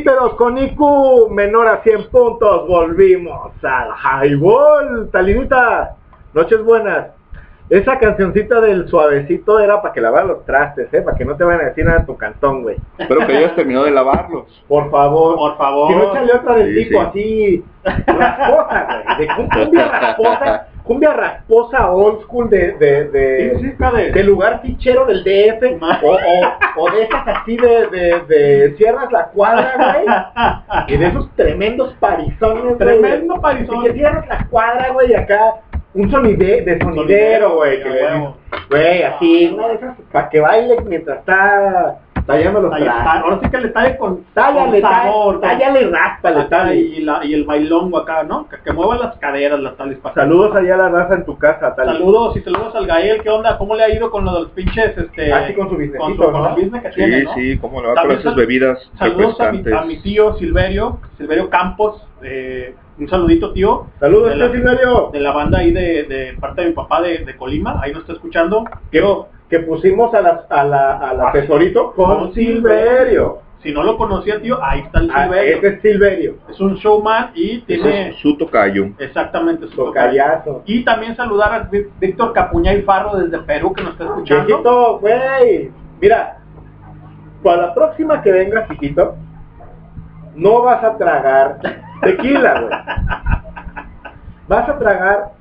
Bípedos 0.09 0.35
con 0.37 0.57
IQ 0.57 1.29
menor 1.33 1.69
a 1.69 1.83
100 1.83 2.09
puntos, 2.09 2.67
volvimos 2.67 3.51
al 3.63 3.91
highball. 4.27 5.11
Talinita, 5.13 5.97
noches 6.33 6.65
buenas. 6.65 7.09
Esa 7.69 7.99
cancioncita 7.99 8.59
del 8.63 8.89
suavecito 8.89 9.61
era 9.61 9.83
para 9.83 9.93
que 9.93 10.01
lavaras 10.01 10.29
los 10.29 10.47
trastes, 10.47 10.89
¿eh? 10.95 11.03
Para 11.03 11.15
que 11.19 11.27
no 11.27 11.37
te 11.37 11.45
vayan 11.45 11.61
a 11.61 11.65
decir 11.69 11.85
nada 11.85 11.99
en 11.99 12.07
tu 12.07 12.17
cantón, 12.17 12.63
güey. 12.63 12.77
Espero 12.97 13.27
que 13.27 13.37
hayas 13.37 13.55
terminado 13.55 13.85
de 13.85 13.91
lavarlos. 13.91 14.45
Por 14.67 14.91
favor. 14.91 15.37
Por 15.37 15.59
favor. 15.59 15.89
Si 15.89 15.95
no, 15.99 16.05
échale 16.11 16.33
otra 16.33 16.55
del 16.55 16.75
Sí, 16.75 16.85
tipo 16.85 17.01
sí. 17.03 17.07
así, 17.09 17.65
rasposa, 18.07 19.03
güey. 19.05 19.19
De 19.19 19.35
cum- 19.37 19.49
cumbia 19.51 19.89
rasposa, 19.89 20.69
cumbia 20.89 21.13
rasposa 21.13 21.91
old 21.91 22.23
school 22.23 22.49
de, 22.49 22.73
de, 22.73 23.05
de, 23.11 23.59
Sí, 23.59 23.67
sí, 23.67 23.73
cabe. 23.79 24.11
de 24.11 24.25
lugar 24.25 24.63
fichero 24.63 25.05
del 25.05 25.23
DF, 25.23 25.63
o, 26.03 26.13
o, 26.13 26.83
o 26.83 26.91
de 26.91 27.03
esas 27.03 27.29
así 27.29 27.59
de, 27.59 27.87
de, 27.89 28.21
de 28.27 28.75
cierras 28.79 29.13
la 29.13 29.27
cuadra, 29.27 29.77
güey. 29.77 30.95
Y 30.95 30.97
de 30.97 31.07
esos 31.09 31.31
tremendos 31.37 31.93
parizones, 32.01 32.65
güey. 32.65 32.79
Tremendo 32.79 33.39
parizón. 33.39 33.83
Y 33.83 33.89
que 33.89 33.93
cierras 33.93 34.27
la 34.29 34.47
cuadra, 34.49 34.89
güey, 34.93 35.11
y 35.11 35.15
acá 35.15 35.57
un 35.93 36.11
sonide, 36.11 36.63
de 36.63 36.79
sonidero, 36.79 37.57
güey. 37.57 37.83
que. 37.83 38.29
Güey, 38.71 39.03
así, 39.03 39.51
una 39.55 39.69
de 39.69 39.75
esas, 39.75 39.95
para 40.11 40.31
que 40.31 40.41
baile 40.41 40.77
mientras 40.87 41.19
está 41.19 41.99
tallando 42.29 42.61
los 42.61 42.71
trastes. 42.77 43.23
Ahora 43.25 43.41
sí 43.43 43.51
que 43.51 43.59
le 43.59 43.69
talle 43.71 43.97
con, 43.97 44.25
Tállale, 44.35 44.81
con 44.81 44.91
sabor. 44.91 45.41
tállale, 45.41 46.77
y 46.77 47.01
la, 47.03 47.25
y 47.25 47.35
el 47.35 47.45
bailongo 47.45 47.99
acá, 47.99 48.23
¿no? 48.23 48.49
Que, 48.49 48.57
que 48.59 48.73
mueva 48.73 48.97
las 48.97 49.17
caderas, 49.17 49.59
las 49.61 49.77
tales 49.77 49.99
para 49.99 50.15
Saludos 50.15 50.55
allá 50.55 50.75
a 50.75 50.79
la 50.79 50.89
raza 50.91 51.15
en 51.15 51.25
tu 51.25 51.37
casa, 51.39 51.75
tal. 51.75 51.87
Saludos 51.87 52.37
y 52.37 52.41
saludos 52.43 52.75
al 52.77 52.87
Gael, 52.87 53.23
¿qué 53.23 53.31
onda? 53.31 53.59
¿Cómo 53.59 53.75
le 53.75 53.83
ha 53.85 53.91
ido 53.95 54.11
con 54.11 54.25
lo 54.25 54.33
de 54.35 54.41
los 54.43 54.51
pinches, 54.51 54.97
este... 54.97 55.33
Así 55.33 55.55
con 55.55 55.69
su 55.69 55.75
businessito, 55.75 55.99
con, 56.05 56.17
su- 56.17 56.23
con 56.33 56.43
¿no? 56.43 56.55
business 56.55 56.83
que 56.83 56.91
tiene, 56.91 57.19
Sí, 57.21 57.25
¿no? 57.25 57.35
sí, 57.35 57.59
cómo 57.59 57.81
le 57.83 57.89
va 57.89 58.03
con 58.03 58.11
esas 58.13 58.35
bebidas 58.37 58.91
Saludos 58.99 59.41
a 59.41 59.51
mi, 59.53 59.63
a 59.73 59.83
mi 59.83 60.01
tío 60.03 60.35
Silverio, 60.37 61.01
Silverio 61.17 61.51
Campos, 61.51 62.03
eh, 62.23 62.75
un 62.99 63.09
saludito 63.09 63.53
tío. 63.53 63.87
Saludos, 64.01 64.31
de 64.31 64.37
la, 64.37 64.51
tío 64.51 64.57
Silverio. 64.61 65.11
de 65.13 65.21
la 65.21 65.33
banda 65.33 65.59
ahí 65.59 65.71
de, 65.73 66.03
de 66.05 66.37
parte 66.41 66.63
de 66.63 66.69
mi 66.69 66.73
papá 66.75 67.01
de, 67.01 67.19
de 67.19 67.37
Colima, 67.37 67.79
ahí 67.81 67.93
nos 67.93 68.01
está 68.03 68.15
escuchando. 68.15 68.65
Quiero, 68.91 69.29
que 69.49 69.61
pusimos 69.61 70.13
a 70.15 70.21
la, 70.21 70.45
a 70.49 70.65
la, 70.65 70.97
a 70.99 71.15
la 71.15 71.29
Ah, 71.29 71.33
tesorito 71.33 71.93
con 71.93 72.19
con 72.19 72.35
Silverio. 72.35 73.39
si 73.63 73.73
no 73.73 73.83
lo 73.83 73.97
conocía 73.97 74.41
tío, 74.41 74.59
ahí 74.63 74.81
está 74.81 75.01
el 75.01 75.11
Ah, 75.13 75.25
Silverio. 75.25 75.57
ese 75.57 75.69
es 75.69 75.83
Silverio. 75.83 76.35
Es 76.51 76.61
un 76.61 76.75
showman 76.75 77.31
y 77.35 77.59
tiene 77.63 78.11
es 78.11 78.17
su 78.17 78.37
tocayo. 78.37 78.91
exactamente 78.99 79.67
su 79.69 79.77
tocayo. 79.77 80.11
Tocayazo. 80.23 80.63
Y 80.67 80.85
también 80.85 81.17
saludar 81.17 81.53
a 81.53 81.71
Ví- 81.71 81.89
Víctor 81.99 82.33
Capuñay 82.35 82.83
Farro 82.83 83.17
desde 83.17 83.39
Perú 83.39 83.73
que 83.73 83.83
nos 83.83 83.93
está 83.93 84.05
escuchando. 84.05 84.47
Chiquito, 84.47 84.99
güey. 85.01 85.71
Mira, 86.01 86.39
para 87.43 87.63
la 87.69 87.75
próxima 87.75 88.21
que 88.23 88.31
vengas, 88.33 88.69
chiquito, 88.69 89.17
no 90.35 90.63
vas 90.63 90.85
a 90.85 90.97
tragar 90.97 91.59
tequila, 92.03 92.61
güey. 92.61 92.73
Vas 94.49 94.67
a 94.69 94.79
tragar 94.79 95.33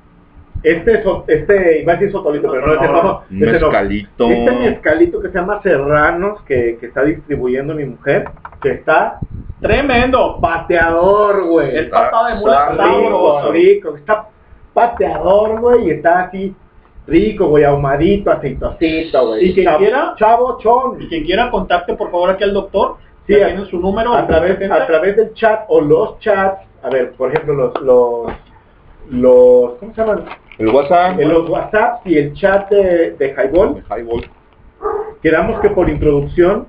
este, 0.62 1.02
so- 1.02 1.24
este, 1.28 1.82
iba 1.82 1.92
a 1.92 1.96
decir 1.96 2.12
sotolito, 2.12 2.50
pero 2.50 2.66
no, 2.66 2.74
no, 2.82 3.02
no. 3.02 3.22
mezcalito. 3.30 4.28
Este 4.30 4.50
mezcalito 4.52 5.20
que 5.20 5.28
se 5.28 5.34
llama 5.38 5.60
Serranos, 5.62 6.42
que, 6.42 6.76
que 6.80 6.86
está 6.86 7.04
distribuyendo 7.04 7.74
mi 7.74 7.84
mujer, 7.84 8.28
que 8.60 8.70
está 8.72 9.18
Tremendo. 9.60 10.38
pateador, 10.40 11.46
güey. 11.46 11.76
El 11.76 11.90
patada 11.90 12.34
de 12.34 12.40
mula 12.40 12.68
Está 12.70 12.84
rico, 12.84 13.50
rico, 13.52 13.96
está 13.96 14.28
pateador, 14.72 15.60
güey, 15.60 15.88
y 15.88 15.90
está 15.90 16.22
así 16.22 16.54
rico, 17.06 17.46
güey, 17.48 17.64
ahumadito, 17.64 18.30
aceitosito, 18.30 19.28
güey. 19.28 19.48
Y 19.50 19.54
quien 19.54 19.66
Chavo- 19.66 19.78
quiera- 19.78 20.14
chavo 20.18 20.58
chon. 20.60 21.02
Y 21.02 21.08
quien 21.08 21.24
quiera 21.24 21.50
contacte 21.50 21.94
por 21.94 22.10
favor 22.10 22.30
aquí 22.30 22.44
al 22.44 22.54
doctor. 22.54 22.96
Sí, 23.26 23.34
tienen 23.34 23.66
su 23.66 23.78
número. 23.78 24.14
a 24.14 24.26
través, 24.26 24.58
a 24.70 24.86
través 24.86 25.16
del 25.16 25.34
chat 25.34 25.64
o 25.68 25.80
los 25.80 26.18
chats, 26.20 26.62
a 26.82 26.88
ver, 26.88 27.12
por 27.12 27.30
ejemplo, 27.30 27.54
los, 27.54 27.80
los, 27.82 28.32
los, 29.10 29.74
¿cómo 29.74 29.94
se 29.94 30.00
llaman? 30.00 30.24
El 30.58 30.68
WhatsApp. 30.68 31.20
En 31.20 31.28
los 31.28 31.48
WhatsApp 31.48 32.06
y 32.06 32.18
el 32.18 32.34
chat 32.34 32.68
de, 32.70 33.12
de 33.12 33.28
Highball, 33.28 33.84
Highball. 33.88 34.28
quedamos 35.22 35.60
que 35.60 35.70
por 35.70 35.88
introducción 35.88 36.66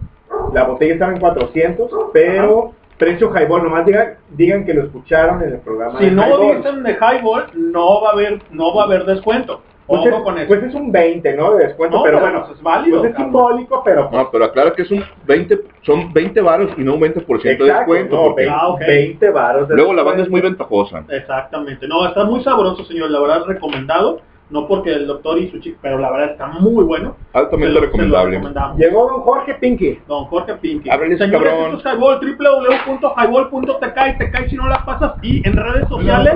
la 0.54 0.64
botella 0.66 0.94
estaba 0.94 1.14
en 1.14 1.20
400, 1.20 1.92
pero 2.14 2.74
precio 2.98 3.32
Highball, 3.34 3.64
nomás 3.64 3.86
digan, 3.86 4.16
digan 4.32 4.66
que 4.66 4.74
lo 4.74 4.84
escucharon 4.84 5.42
en 5.42 5.54
el 5.54 5.60
programa. 5.60 6.00
Si 6.00 6.06
de 6.06 6.12
no 6.12 6.24
Highball. 6.24 6.58
dicen 6.58 6.84
de 6.84 6.92
highball, 6.92 7.46
no 7.56 8.02
va 8.02 8.10
a 8.10 8.14
haber, 8.14 8.42
no 8.52 8.76
va 8.76 8.84
a 8.84 8.86
haber 8.86 9.06
descuento. 9.06 9.62
Pues 9.90 10.06
es, 10.06 10.22
con 10.22 10.38
eso. 10.38 10.48
pues 10.48 10.64
es 10.64 10.74
un 10.76 10.92
20, 10.92 11.34
¿no? 11.36 11.56
De 11.56 11.66
descuento, 11.68 11.98
No, 11.98 12.04
pero 12.04 12.18
pero 12.20 12.30
bueno, 12.32 12.46
pues 12.46 12.58
es 12.58 12.64
válido, 12.64 13.00
pues 13.00 13.10
es 13.12 13.16
cabrón. 13.18 13.32
simbólico, 13.34 13.82
pero 13.84 14.10
No, 14.12 14.30
pero 14.32 14.46
aclara 14.46 14.72
que 14.74 14.82
es 14.84 14.92
un 14.92 15.04
20, 15.26 15.60
son 15.82 16.14
20 16.14 16.42
varos 16.42 16.72
y 16.78 16.82
no 16.84 16.94
un 16.94 17.02
20% 17.02 17.64
de 17.64 17.70
exacto, 17.70 17.94
descuento. 17.94 18.16
no, 18.16 18.24
porque 18.26 18.42
20, 18.44 18.56
Ah, 18.60 18.68
ok. 18.70 18.80
20 18.80 19.30
varos 19.32 19.68
de 19.68 19.76
luego 19.76 19.94
la 19.94 20.04
banda 20.04 20.24
es 20.24 20.30
muy 20.30 20.42
descuento. 20.42 20.66
ventajosa. 20.66 21.04
Exactamente. 21.16 21.88
No, 21.88 22.06
está 22.08 22.24
muy 22.24 22.44
sabroso, 22.44 22.84
señor. 22.86 23.10
La 23.12 23.20
verdad, 23.20 23.44
recomendado. 23.46 24.22
No 24.52 24.68
porque 24.68 24.92
el 24.92 25.06
doctor 25.06 25.38
y 25.38 25.48
su 25.52 25.60
chica, 25.60 25.78
pero 25.80 26.00
la 26.00 26.10
verdad 26.10 26.32
está 26.32 26.48
muy 26.48 26.84
bueno. 26.84 27.16
Altamente 27.34 27.68
Se 27.68 27.74
lo- 27.74 27.74
se 27.74 27.82
lo 27.82 27.86
recomendable. 27.86 28.32
recomendamos. 28.38 28.78
Llegó 28.80 29.08
don 29.08 29.22
Jorge 29.22 29.54
Pinky. 29.54 30.00
Don 30.08 30.26
Jorge 30.26 30.56
Pinky. 30.56 30.90
Ábrele 30.90 31.20
Señores, 31.20 31.52
cabrón. 31.54 31.76
esto 31.78 31.88
es 31.90 31.96
Highball, 31.96 32.20
www.highball.tk 32.20 33.98
y 34.08 34.18
te 34.18 34.32
cae 34.32 34.50
si 34.50 34.56
no 34.56 34.68
la 34.68 34.84
pasas. 34.86 35.14
Y 35.22 35.48
en 35.48 35.56
redes 35.56 35.88
sociales 35.88 36.36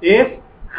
es 0.00 0.28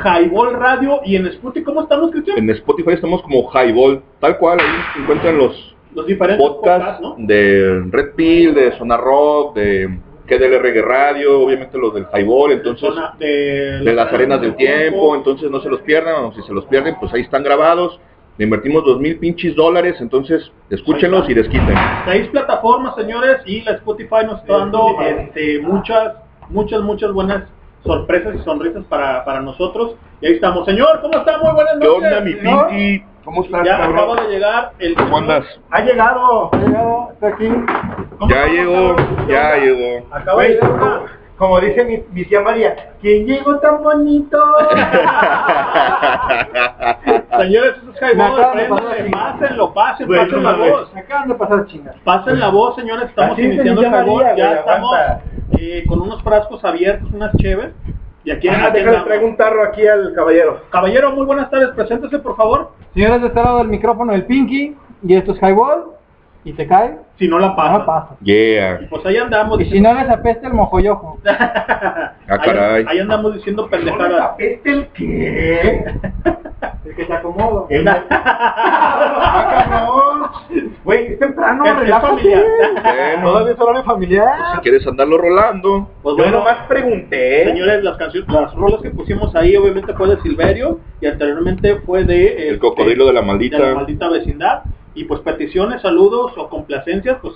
Highball 0.03 0.53
Radio 0.53 1.01
y 1.05 1.15
en 1.15 1.27
Spotify. 1.27 1.65
¿Cómo 1.65 1.81
estamos, 1.81 2.12
Cristian? 2.12 2.38
En 2.38 2.49
Spotify 2.51 2.91
estamos 2.91 3.21
como 3.21 3.49
Highball, 3.51 4.01
tal 4.19 4.38
cual, 4.38 4.59
ahí 4.59 5.01
encuentran 5.01 5.38
los 5.38 5.75
Los 5.93 6.05
diferentes 6.05 6.45
podcasts 6.45 6.99
podcasts, 6.99 7.01
¿no? 7.01 7.15
de 7.27 7.83
Red 7.91 8.15
Pill, 8.15 8.53
de 8.53 8.77
Zona 8.77 8.97
Rock, 8.97 9.55
de 9.55 9.89
Reggae 10.27 10.81
Radio, 10.81 11.41
obviamente 11.41 11.77
los 11.77 11.93
del 11.93 12.05
Highball, 12.13 12.51
entonces 12.51 12.89
de, 13.17 13.79
de 13.83 13.93
las 13.93 14.13
arenas 14.13 14.39
del 14.41 14.55
tiempo, 14.55 15.15
entonces 15.15 15.49
no 15.49 15.59
se 15.62 15.69
los 15.69 15.81
pierdan, 15.81 16.25
o 16.25 16.33
si 16.33 16.41
se 16.43 16.53
los 16.53 16.65
pierden, 16.65 16.95
pues 16.99 17.12
ahí 17.13 17.21
están 17.21 17.43
grabados. 17.43 17.99
Le 18.38 18.45
invertimos 18.45 18.85
dos 18.85 19.01
mil 19.01 19.17
pinches 19.19 19.53
dólares, 19.53 19.95
entonces 19.99 20.49
escúchenlos 20.69 21.29
y 21.29 21.33
desquiten. 21.33 21.75
Seis 22.05 22.27
plataformas, 22.29 22.95
señores, 22.95 23.41
y 23.45 23.62
la 23.63 23.71
Spotify 23.71 24.25
nos 24.25 24.39
está 24.39 24.59
dando 24.59 24.95
este, 25.01 25.59
muchas, 25.59 26.13
muchas, 26.49 26.81
muchas 26.81 27.12
buenas 27.12 27.43
sorpresas 27.83 28.35
y 28.35 28.39
sonrisas 28.39 28.83
para, 28.85 29.23
para 29.25 29.41
nosotros. 29.41 29.95
Y 30.21 30.27
ahí 30.27 30.33
estamos. 30.33 30.65
Señor, 30.65 30.99
¿cómo 31.01 31.17
está? 31.17 31.37
Muy 31.37 31.51
buenas 31.53 31.73
¿Qué 31.79 31.85
noches. 31.85 32.03
onda, 32.03 32.21
mi 32.21 32.33
señor. 32.33 32.67
Pinky? 32.69 33.03
¿Cómo 33.25 33.43
estás, 33.43 33.65
Ya 33.65 33.77
cabrón? 33.77 33.97
acaba 33.97 34.21
de 34.23 34.29
llegar 34.29 34.71
el 34.79 34.95
¿Cómo 34.95 35.17
andas? 35.17 35.45
Ha 35.69 35.81
llegado, 35.81 36.49
ha 36.53 36.57
llegado, 36.57 37.09
está 37.13 37.27
aquí. 37.27 37.47
¿Cómo 38.17 38.31
Ya 38.31 38.45
estamos, 38.45 38.51
llegó, 38.53 38.95
cabrón? 38.95 39.27
ya 39.27 39.55
llegó. 39.57 40.07
Acaba 40.15 40.41
de 40.43 40.49
llegar 40.49 40.71
una- 40.71 41.01
como 41.39 41.60
dice 41.62 41.86
mi, 41.86 42.04
mi 42.12 42.25
tía 42.25 42.41
María, 42.41 42.75
¿quién 43.02 43.25
llegó 43.25 43.58
tan 43.60 43.82
bonito? 43.82 44.38
Señores, 47.39 47.75
eso 47.78 47.91
es 47.91 48.02
Me 48.02 48.12
Highball, 48.23 48.43
acaban 48.43 48.58
de 48.58 48.65
pasar 48.65 48.89
préndanle, 48.89 48.99
así. 48.99 49.12
pásenlo, 49.12 49.73
pasen, 49.73 50.08
Güey, 50.08 50.19
pasen 50.19 50.43
la 50.43 50.52
mames. 50.52 50.71
voz. 50.71 50.91
Acaban 50.95 51.28
de 51.30 51.36
pasar 51.36 51.65
chingas. 51.67 51.95
Pasen 52.04 52.39
la 52.39 52.49
voz, 52.49 52.75
señores, 52.75 53.10
estamos 53.10 53.34
Así 53.34 53.43
iniciando 53.43 53.82
el 53.82 53.89
María, 53.89 54.36
ya 54.36 54.47
güey, 54.47 54.60
estamos 54.60 54.95
eh, 55.60 55.84
con 55.88 56.02
unos 56.02 56.21
frascos 56.23 56.63
abiertos, 56.65 57.10
unas 57.13 57.36
cheves. 57.38 57.71
Y 58.25 58.32
aquí, 58.32 58.49
Ah, 58.49 58.69
déjale 58.71 58.80
andamos. 58.82 59.06
traigo 59.06 59.25
un 59.28 59.38
tarro 59.38 59.63
aquí 59.63 59.88
al 59.88 60.13
caballero. 60.13 60.60
Caballero, 60.69 61.12
muy 61.12 61.25
buenas 61.25 61.49
tardes, 61.49 61.69
preséntese 61.69 62.19
por 62.19 62.36
favor. 62.36 62.71
Señores, 62.93 63.21
de 63.21 63.28
este 63.28 63.41
lado 63.41 63.60
del 63.60 63.69
micrófono 63.69 64.12
el 64.13 64.25
Pinky 64.25 64.75
y 65.04 65.15
esto 65.15 65.32
es 65.32 65.41
Highball 65.41 65.86
y 66.49 66.53
se 66.53 66.67
cae, 66.67 66.97
Si 67.17 67.27
no 67.27 67.38
la 67.39 67.55
pasa. 67.55 67.77
no 67.79 67.85
pasa. 67.85 68.09
Yeah. 68.21 68.79
Pues 68.89 69.05
ahí 69.05 69.17
andamos. 69.17 69.59
Y 69.62 69.65
si 69.69 69.79
no 69.81 69.93
les 69.93 70.09
apesta 70.09 70.47
el 70.47 70.53
mojoyojo. 70.53 71.19
Ah, 72.31 72.35
ahí, 72.35 72.39
caray. 72.45 72.85
ahí 72.88 72.99
andamos 72.99 73.33
diciendo 73.33 73.67
pendejadas. 73.67 74.31
¿Este 74.38 74.69
el 74.71 74.88
qué? 74.89 75.83
El 76.85 76.95
que 76.95 77.05
se 77.05 77.13
acomoda. 77.13 77.65
El... 77.69 77.88
Ah, 77.88 79.65
cabrón. 79.69 80.71
Güey, 80.83 81.13
es 81.13 81.19
temprano, 81.19 81.63
relájate. 81.63 82.07
familiar. 82.07 82.43
Bueno, 82.83 83.23
Todavía 83.31 83.53
es 83.53 83.59
horario 83.59 83.83
familiar. 83.83 84.33
si 84.55 84.62
quieres 84.62 84.88
andarlo 84.88 85.17
rolando. 85.17 85.89
Pues 86.01 86.15
Yo 86.17 86.23
bueno, 86.23 86.39
nomás 86.39 86.67
pregunté. 86.67 87.45
señores, 87.45 87.83
las 87.83 87.97
canciones, 87.97 88.29
las 88.29 88.53
rolas 88.55 88.81
que 88.81 88.89
pusimos 88.91 89.35
ahí 89.35 89.55
obviamente 89.55 89.93
fue 89.93 90.07
de 90.09 90.21
Silverio 90.21 90.79
y 91.01 91.07
anteriormente 91.07 91.75
fue 91.85 92.03
de 92.03 92.33
El 92.33 92.55
este, 92.55 92.59
cocodrilo 92.59 93.05
de 93.07 93.13
la 93.13 93.21
de 93.21 93.27
maldita. 93.27 93.59
la 93.59 93.73
maldita 93.75 94.09
vecindad. 94.09 94.62
Y 94.99 95.05
pues 95.05 95.21
peticiones, 95.21 95.81
saludos 95.81 96.33
o 96.38 96.49
complacencias, 96.49 97.17
pues 97.21 97.33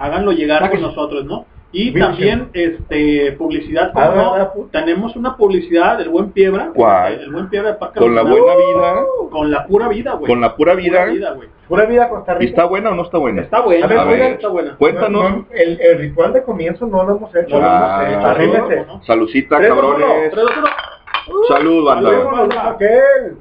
háganlo 0.00 0.32
llegar 0.32 0.70
sí. 0.72 0.78
nosotros, 0.80 1.24
¿no? 1.24 1.46
Y 1.70 1.92
también 1.92 2.48
este 2.52 3.32
publicidad, 3.32 3.92
Ah, 3.94 4.50
tenemos 4.72 5.14
una 5.14 5.36
publicidad 5.36 5.98
del 5.98 6.08
buen 6.08 6.30
Piebra, 6.32 6.70
¿Cuál? 6.74 7.14
el 7.20 7.30
buen 7.30 7.48
Piebra 7.48 7.72
de 7.72 7.76
Parque 7.76 8.00
Con 8.00 8.14
la 8.14 8.22
buena 8.22 8.54
vida. 8.56 8.94
con 9.30 9.50
la 9.52 9.66
pura 9.66 9.88
vida, 9.88 10.12
güey. 10.14 10.26
Con 10.26 10.40
la 10.40 10.56
pura 10.56 10.74
vida. 10.74 11.04
güey. 11.34 11.48
Pura 11.68 11.84
vida 11.84 12.08
Costa 12.08 12.32
¿Y 12.34 12.38
Rica. 12.38 12.50
está 12.50 12.64
buena 12.64 12.90
o 12.90 12.94
no 12.94 13.02
está 13.02 13.18
buena? 13.18 13.42
Está 13.42 13.60
buena, 13.60 13.84
A 13.84 13.88
ver, 13.88 13.98
a 13.98 14.04
buena, 14.04 14.24
ver. 14.24 14.32
está 14.34 14.48
buena. 14.48 14.76
Cuéntanos. 14.76 15.22
No, 15.22 15.28
no, 15.30 15.46
el, 15.52 15.80
el 15.80 15.98
ritual 15.98 16.32
de 16.32 16.42
comienzo 16.44 16.86
no 16.86 17.04
lo 17.04 17.16
hemos 17.16 17.34
hecho. 17.36 17.56
No 17.56 17.60
lo 17.60 17.66
Ah, 17.68 18.36
hemos 18.38 18.70
hecho. 18.70 18.86
¿no? 18.86 19.02
Salucita, 19.04 19.60
cabrones. 19.60 20.32
uno. 20.32 21.44
Salud, 21.48 21.84
banda. 21.84 22.10
Salud. 22.10 23.36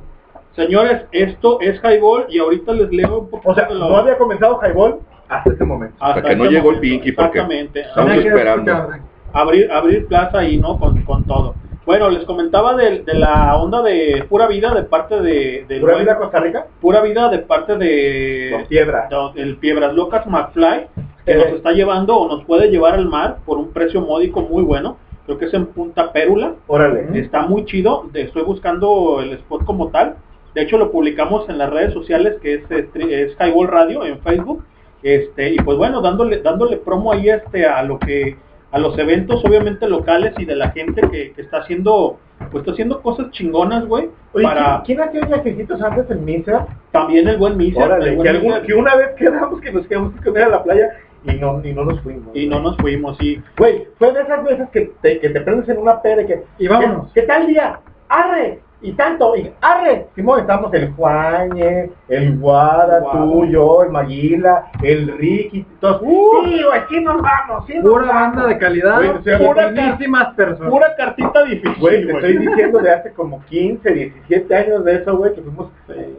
Señores, 0.55 1.03
esto 1.11 1.59
es 1.61 1.79
Highball 1.83 2.25
y 2.29 2.39
ahorita 2.39 2.73
les 2.73 2.89
leo 2.91 3.19
un 3.19 3.29
poquito 3.29 3.51
O 3.51 3.55
sea, 3.55 3.67
no 3.69 3.97
había 3.97 4.17
comenzado 4.17 4.59
Highball 4.63 4.99
hasta 5.27 5.49
este 5.51 5.65
momento. 5.65 5.95
hasta 5.99 6.19
Hasta 6.19 6.29
que 6.29 6.35
no 6.35 6.43
este 6.45 6.55
llegó 6.55 6.71
el. 6.71 6.79
Pinky, 6.79 7.11
porque 7.11 7.39
Exactamente. 7.39 7.81
estamos 7.81 8.13
esperando. 8.13 8.87
abrir 9.33 9.71
abrir 9.71 10.07
plaza 10.07 10.43
y 10.45 10.57
no 10.57 10.77
con, 10.79 11.01
con 11.03 11.23
todo. 11.25 11.55
Bueno, 11.85 12.09
les 12.09 12.23
comentaba 12.23 12.73
de, 12.75 13.03
de 13.03 13.13
la 13.13 13.55
onda 13.57 13.81
de 13.83 14.25
pura 14.29 14.47
vida 14.47 14.73
de 14.73 14.83
parte 14.83 15.21
de 15.21 15.65
¿Pura 15.79 15.97
vida 15.97 16.17
Costa 16.17 16.39
Rica? 16.39 16.65
pura 16.81 17.01
vida 17.01 17.29
de 17.29 17.39
parte 17.39 17.77
de 17.77 18.49
Con 18.53 18.65
piedra. 18.65 19.07
de- 19.35 19.41
el 19.41 19.57
Piedras 19.57 19.93
Locas 19.93 20.25
McFly 20.25 20.87
que 21.25 21.31
Eh. 21.33 21.35
nos 21.37 21.47
está 21.57 21.73
llevando 21.73 22.15
o 22.17 22.27
nos 22.27 22.43
puede 22.45 22.69
llevar 22.71 22.93
al 22.95 23.07
mar 23.07 23.37
por 23.45 23.57
un 23.57 23.71
precio 23.71 24.01
módico 24.01 24.41
muy 24.41 24.63
bueno. 24.63 24.97
Creo 25.25 25.37
que 25.37 25.45
es 25.45 25.53
en 25.53 25.65
Punta 25.67 26.11
Pérula. 26.13 26.53
Órale. 26.67 27.07
Está 27.19 27.41
muy 27.45 27.65
chido. 27.65 28.05
de- 28.13 28.21
estoy 28.21 28.43
buscando 28.43 29.19
el 29.21 29.33
spot 29.33 29.65
como 29.65 29.89
tal. 29.89 30.15
De 30.55 30.61
hecho, 30.63 30.77
lo 30.77 30.91
publicamos 30.91 31.47
en 31.49 31.57
las 31.59 31.69
redes 31.69 31.93
sociales, 31.93 32.37
que 32.41 32.55
es, 32.55 32.63
tri- 32.69 33.11
es 33.11 33.35
Highball 33.39 33.67
Radio 33.67 34.03
en 34.05 34.19
Facebook. 34.21 34.63
Este, 35.03 35.53
y 35.53 35.57
pues 35.57 35.77
bueno, 35.77 36.01
dándole, 36.01 36.41
dándole 36.41 36.77
promo 36.77 37.11
ahí 37.11 37.29
este 37.29 37.65
a 37.67 37.83
lo 37.83 37.99
que, 37.99 38.37
a 38.71 38.79
los 38.79 38.97
eventos 38.97 39.43
obviamente 39.45 39.87
locales 39.87 40.33
y 40.39 40.45
de 40.45 40.55
la 40.55 40.71
gente 40.71 41.01
que, 41.11 41.31
que 41.33 41.41
está 41.43 41.57
haciendo, 41.59 42.17
pues 42.51 42.61
está 42.63 42.71
haciendo 42.71 43.01
cosas 43.03 43.29
chingonas, 43.31 43.85
güey. 43.85 44.09
Para 44.33 44.81
¿quién, 44.83 44.97
¿quién 44.97 45.01
hacía 45.01 45.21
viajecitos 45.27 45.81
antes 45.81 46.09
en 46.09 46.25
Misa? 46.25 46.65
también 46.91 47.27
el 47.27 47.37
buen 47.37 47.55
Misa. 47.57 47.83
Órale, 47.85 48.13
el 48.15 48.21
que, 48.21 48.29
algún- 48.29 48.47
Misa. 48.53 48.61
que 48.63 48.73
una 48.73 48.95
vez 48.95 49.09
quedamos 49.17 49.61
que 49.61 49.71
nos 49.71 49.85
quedamos 49.85 50.13
él 50.25 50.37
a 50.43 50.47
la 50.49 50.63
playa 50.63 50.89
y 51.25 51.33
no, 51.33 51.61
y 51.63 51.73
no 51.73 51.85
nos 51.85 52.01
fuimos. 52.01 52.35
Y 52.35 52.47
no 52.47 52.59
nos 52.61 52.75
fuimos, 52.77 53.21
y 53.21 53.41
Güey, 53.57 53.87
fue 53.99 54.11
de 54.13 54.21
esas 54.21 54.43
veces 54.43 54.69
que 54.69 54.91
te, 55.01 55.19
que 55.19 55.29
te 55.29 55.41
prendes 55.41 55.67
en 55.69 55.77
una 55.79 56.01
pera 56.01 56.21
y 56.23 56.25
que... 56.27 56.43
Y 56.59 56.67
vámonos. 56.67 57.11
¿Qué, 57.13 57.21
qué 57.21 57.27
tal 57.27 57.45
día? 57.47 57.79
¡Arre! 58.09 58.59
Y 58.81 58.91
tanto, 58.91 59.35
y 59.35 59.51
arre. 59.61 60.07
Simón, 60.15 60.41
estamos 60.41 60.71
el 60.73 60.91
Juañe, 60.93 61.89
el 62.07 62.37
Guada, 62.37 62.99
Guada. 62.99 63.11
tú, 63.23 63.45
yo, 63.45 63.83
el 63.83 63.89
Maguila, 63.89 64.65
el 64.83 65.17
Ricky, 65.17 65.65
todos. 65.79 66.01
sí, 66.01 66.61
güey, 66.63 66.81
sí 66.89 66.99
nos 67.01 67.21
vamos, 67.21 67.65
sí 67.65 67.73
nos 67.75 67.83
Pura 67.83 68.05
vamos. 68.07 68.35
banda 68.35 68.47
de 68.47 68.57
calidad, 68.59 68.97
Güey, 68.97 69.09
o 69.09 69.21
sea, 69.23 69.37
pura 69.39 69.71
buenísimas 69.71 70.33
personas. 70.35 70.71
pura 70.71 70.95
cartita 70.95 71.43
difícil, 71.45 71.75
Güey, 71.79 72.05
te 72.05 72.11
estoy 72.13 72.37
diciendo 72.37 72.79
de 72.79 72.91
hace 72.91 73.13
como 73.13 73.43
15, 73.45 73.89
17 73.91 74.55
años 74.55 74.85
de 74.85 74.95
eso, 74.97 75.17
güey, 75.17 75.33
que 75.33 75.41
fuimos 75.41 75.67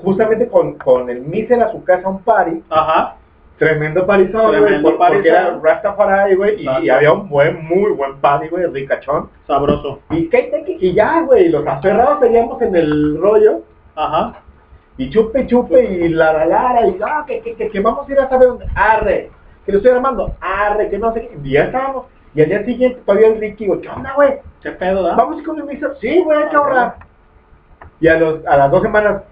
justamente 0.02 0.48
con, 0.48 0.74
con 0.74 1.08
el 1.10 1.20
Miser 1.20 1.62
a 1.62 1.70
su 1.70 1.84
casa 1.84 2.06
a 2.06 2.10
un 2.10 2.20
party, 2.22 2.62
Ajá. 2.70 3.16
Tremendo 3.58 4.04
güey, 4.04 4.26
Tremendo 4.28 4.96
por- 4.96 5.08
porque 5.08 5.28
era. 5.28 5.58
Rastafari, 5.62 6.34
güey, 6.34 6.62
y, 6.62 6.84
y 6.84 6.90
había 6.90 7.12
un 7.12 7.28
buen, 7.28 7.64
muy 7.66 7.92
buen 7.92 8.16
party, 8.18 8.48
güey, 8.48 8.66
ricachón. 8.66 9.30
Sabroso. 9.46 10.00
Y 10.10 10.28
que, 10.28 10.78
que 10.78 10.92
ya, 10.92 11.20
güey, 11.22 11.48
los 11.48 11.66
aferrados 11.66 12.20
seguíamos 12.20 12.60
en 12.62 12.76
el 12.76 13.18
rollo, 13.20 13.62
Ajá. 13.94 14.40
y 14.98 15.10
chupe, 15.10 15.46
chupe, 15.46 15.82
y 15.82 16.08
la, 16.08 16.32
la, 16.32 16.46
la, 16.46 16.86
y 16.86 16.98
ah, 17.04 17.24
que, 17.26 17.40
que, 17.40 17.54
que, 17.54 17.68
que 17.70 17.80
vamos 17.80 18.08
a 18.08 18.12
ir 18.12 18.20
a 18.20 18.28
saber 18.28 18.48
dónde, 18.48 18.66
arre, 18.74 19.30
que 19.64 19.72
lo 19.72 19.78
estoy 19.78 19.92
armando, 19.92 20.34
arre, 20.40 20.90
que 20.90 20.98
no 20.98 21.12
sé 21.12 21.22
qué, 21.22 21.38
y 21.42 21.52
ya 21.52 21.64
estábamos, 21.64 22.06
y 22.34 22.42
al 22.42 22.48
día 22.48 22.64
siguiente 22.64 23.00
todavía 23.06 23.28
el 23.28 23.40
Ricky, 23.40 23.66
güey, 23.66 23.80
¿qué 23.80 23.88
onda, 23.88 24.12
güey? 24.14 24.34
¿Qué 24.62 24.70
pedo, 24.72 25.02
da? 25.02 25.14
Vamos 25.14 25.42
con 25.42 25.58
el 25.58 25.96
sí, 26.00 26.22
güey, 26.22 26.42
hay 26.42 26.48
que 26.50 26.56
ahorrar. 26.56 26.96
Y 28.00 28.08
a, 28.08 28.18
los, 28.18 28.44
a 28.46 28.56
las 28.58 28.70
dos 28.70 28.82
semanas, 28.82 29.22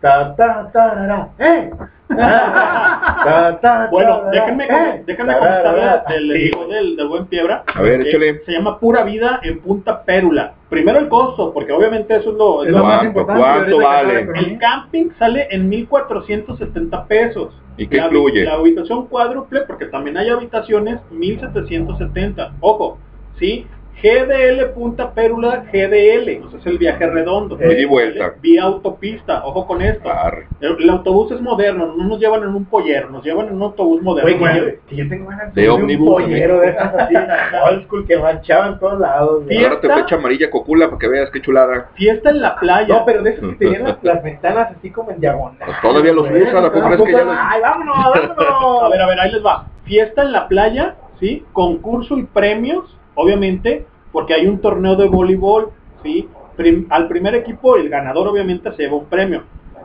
ta, 0.00 0.34
ta, 0.36 1.30
¡eh! 1.38 1.70
Ta, 2.08 3.58
ta, 3.60 3.88
Bueno, 3.90 4.22
déjenme, 4.32 4.64
¡eh! 4.64 5.02
déjenme 5.06 5.34
comentarles 5.38 6.04
del, 6.08 6.32
sí, 6.32 6.50
del, 6.68 6.96
del, 6.96 7.08
buen 7.08 7.26
Piebra. 7.26 7.62
A 7.74 7.82
ver, 7.82 8.00
Eh, 8.00 8.08
échale. 8.08 8.42
Se 8.44 8.52
llama 8.52 8.78
Pura 8.80 9.04
Vida 9.04 9.40
en 9.42 9.60
Punta 9.60 10.02
Pérula. 10.04 10.54
Primero 10.68 10.98
el 10.98 11.08
costo, 11.08 11.52
porque 11.52 11.72
obviamente 11.72 12.16
eso 12.16 12.30
es 12.30 12.36
lo... 12.36 12.64
es 12.64 12.70
lo 12.70 12.82
más 12.84 12.98
¿Cuánto, 12.98 13.06
importante. 13.20 13.40
cuánto 13.42 13.78
vale? 13.78 14.28
el 14.34 14.58
camping 14.58 15.10
sale 15.18 15.48
en 15.50 15.68
1470 15.68 17.04
pesos. 17.06 17.52
¿Y 17.76 17.86
qué 17.86 17.96
la, 17.98 18.06
incluye? 18.06 18.44
La 18.44 18.54
habitación 18.54 19.06
cuádruple, 19.06 19.60
porque 19.62 19.86
también 19.86 20.16
hay 20.16 20.28
habitaciones, 20.28 21.00
1770. 21.10 22.52
Ojo, 22.60 22.98
¿sí? 23.38 23.66
GDL 24.02 24.70
Punta 24.74 25.12
Pérula 25.12 25.64
GDL, 25.72 26.44
o 26.46 26.50
sea, 26.50 26.58
es 26.60 26.66
el 26.66 26.78
viaje 26.78 27.06
redondo. 27.06 27.56
Ida 27.60 27.78
y 27.80 27.84
vuelta. 27.84 28.34
Vía 28.40 28.62
autopista, 28.64 29.44
ojo 29.44 29.66
con 29.66 29.82
esto. 29.82 30.10
Arre. 30.10 30.46
El, 30.60 30.76
el 30.82 30.90
autobús 30.90 31.30
es 31.32 31.40
moderno, 31.40 31.94
no 31.96 32.04
nos 32.04 32.18
llevan 32.18 32.42
en 32.42 32.54
un 32.54 32.64
pollero, 32.64 33.10
nos 33.10 33.24
llevan 33.24 33.48
en 33.48 33.54
un 33.54 33.62
autobús 33.62 34.02
moderno. 34.02 34.30
Que 34.30 34.58
yo, 34.58 34.64
que 34.88 34.96
yo 34.96 35.08
tengo 35.08 35.28
ganas 35.30 35.54
De 35.54 35.62
de 35.62 35.70
un 35.70 36.04
pollero 36.04 36.60
de 36.60 36.68
esas 36.70 36.94
así, 36.94 37.14
old 37.70 37.84
school, 37.86 38.06
que 38.06 38.16
manchaban 38.18 38.78
todos 38.78 38.98
lados. 39.00 39.42
Agárrate 39.50 39.80
Fiesta. 39.80 39.94
flecha 39.94 40.14
amarilla 40.16 40.50
cocula 40.50 40.86
para 40.86 40.98
que 40.98 41.08
veas 41.08 41.30
qué 41.30 41.40
chulada. 41.42 41.88
Fiesta 41.94 42.30
en 42.30 42.40
la 42.40 42.56
playa. 42.56 42.94
No, 42.94 43.04
pero 43.04 43.22
de 43.22 43.30
esos 43.30 43.50
que 43.50 43.56
tenían 43.56 43.84
las, 43.84 43.96
las 44.02 44.22
ventanas 44.22 44.68
así 44.76 44.90
como 44.90 45.10
en 45.10 45.20
diagonal. 45.20 45.56
Pues 45.64 45.76
todavía 45.82 46.12
los 46.12 46.28
güey. 46.28 46.42
usa, 46.42 46.60
la 46.60 46.72
pobre 46.72 46.94
es 46.94 47.02
que 47.02 47.12
ya 47.12 47.24
los- 47.24 47.36
Ay, 47.38 47.60
vámonos, 47.60 47.96
vámonos. 47.96 48.82
A 48.84 48.88
ver, 48.88 49.00
a 49.02 49.06
ver, 49.06 49.20
ahí 49.20 49.32
les 49.32 49.44
va. 49.44 49.66
Fiesta 49.84 50.22
en 50.22 50.32
la 50.32 50.48
playa, 50.48 50.94
¿sí? 51.18 51.44
Concurso 51.52 52.16
y 52.18 52.22
premios, 52.24 52.96
obviamente, 53.14 53.86
porque 54.12 54.34
hay 54.34 54.46
un 54.46 54.60
torneo 54.60 54.96
de 54.96 55.08
voleibol, 55.08 55.70
¿sí? 56.02 56.28
Prim- 56.56 56.86
al 56.90 57.08
primer 57.08 57.34
equipo, 57.34 57.76
el 57.76 57.88
ganador 57.88 58.28
obviamente 58.28 58.70
se 58.72 58.82
lleva 58.82 58.96
un 58.96 59.06
premio. 59.06 59.42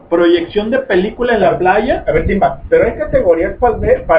Proyección 0.10 0.70
de 0.70 0.80
película 0.80 1.34
en 1.34 1.42
la 1.42 1.58
playa. 1.58 2.04
A 2.08 2.12
ver, 2.12 2.28
Timba, 2.28 2.62
pero 2.70 2.86
hay 2.86 2.96
categorías 2.96 3.56
para 3.58 3.76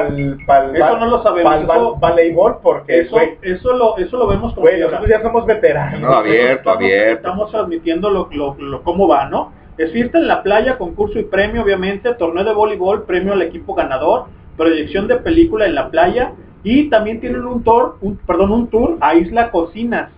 el, 0.09 0.37
para 0.45 0.65
el, 0.69 0.75
Eso 0.75 0.97
no 0.97 1.05
lo 1.05 1.23
sabemos, 1.23 1.43
Para 1.43 1.57
el 1.61 1.63
eso- 1.69 1.95
voleibol, 1.95 2.57
porque, 2.61 2.99
Eso, 3.01 3.17
eso, 3.41 3.73
lo, 3.73 3.97
eso 3.97 4.17
lo 4.17 4.27
vemos 4.27 4.53
como 4.53 4.63
güey, 4.63 4.75
quiera. 4.75 4.89
nosotros 4.91 5.09
ya 5.09 5.21
somos 5.21 5.45
veteranos. 5.45 6.01
No, 6.01 6.11
abierto, 6.11 6.55
estamos, 6.71 6.75
abierto. 6.77 7.15
Estamos 7.15 7.51
transmitiendo 7.51 8.09
lo, 8.09 8.27
lo- 8.31 8.55
lo- 8.59 8.83
cómo 8.83 9.07
va, 9.07 9.29
¿no? 9.29 9.53
Es 9.77 9.91
fiesta 9.93 10.17
en 10.17 10.27
la 10.27 10.43
playa, 10.43 10.77
concurso 10.77 11.19
y 11.19 11.23
premio, 11.23 11.61
obviamente, 11.63 12.13
torneo 12.15 12.43
de 12.43 12.53
voleibol, 12.53 13.03
premio 13.03 13.31
al 13.33 13.41
equipo 13.43 13.73
ganador, 13.73 14.25
proyección 14.57 15.07
de 15.07 15.17
película 15.17 15.67
en 15.67 15.75
la 15.75 15.89
playa 15.89 16.33
Y 16.69 16.89
también 16.89 17.21
tienen 17.21 17.45
un 17.45 17.63
tour, 17.63 17.97
perdón, 18.25 18.51
un 18.51 18.67
tour 18.67 18.97
a 18.99 19.15
Isla 19.15 19.51
Cocinas. 19.51 20.11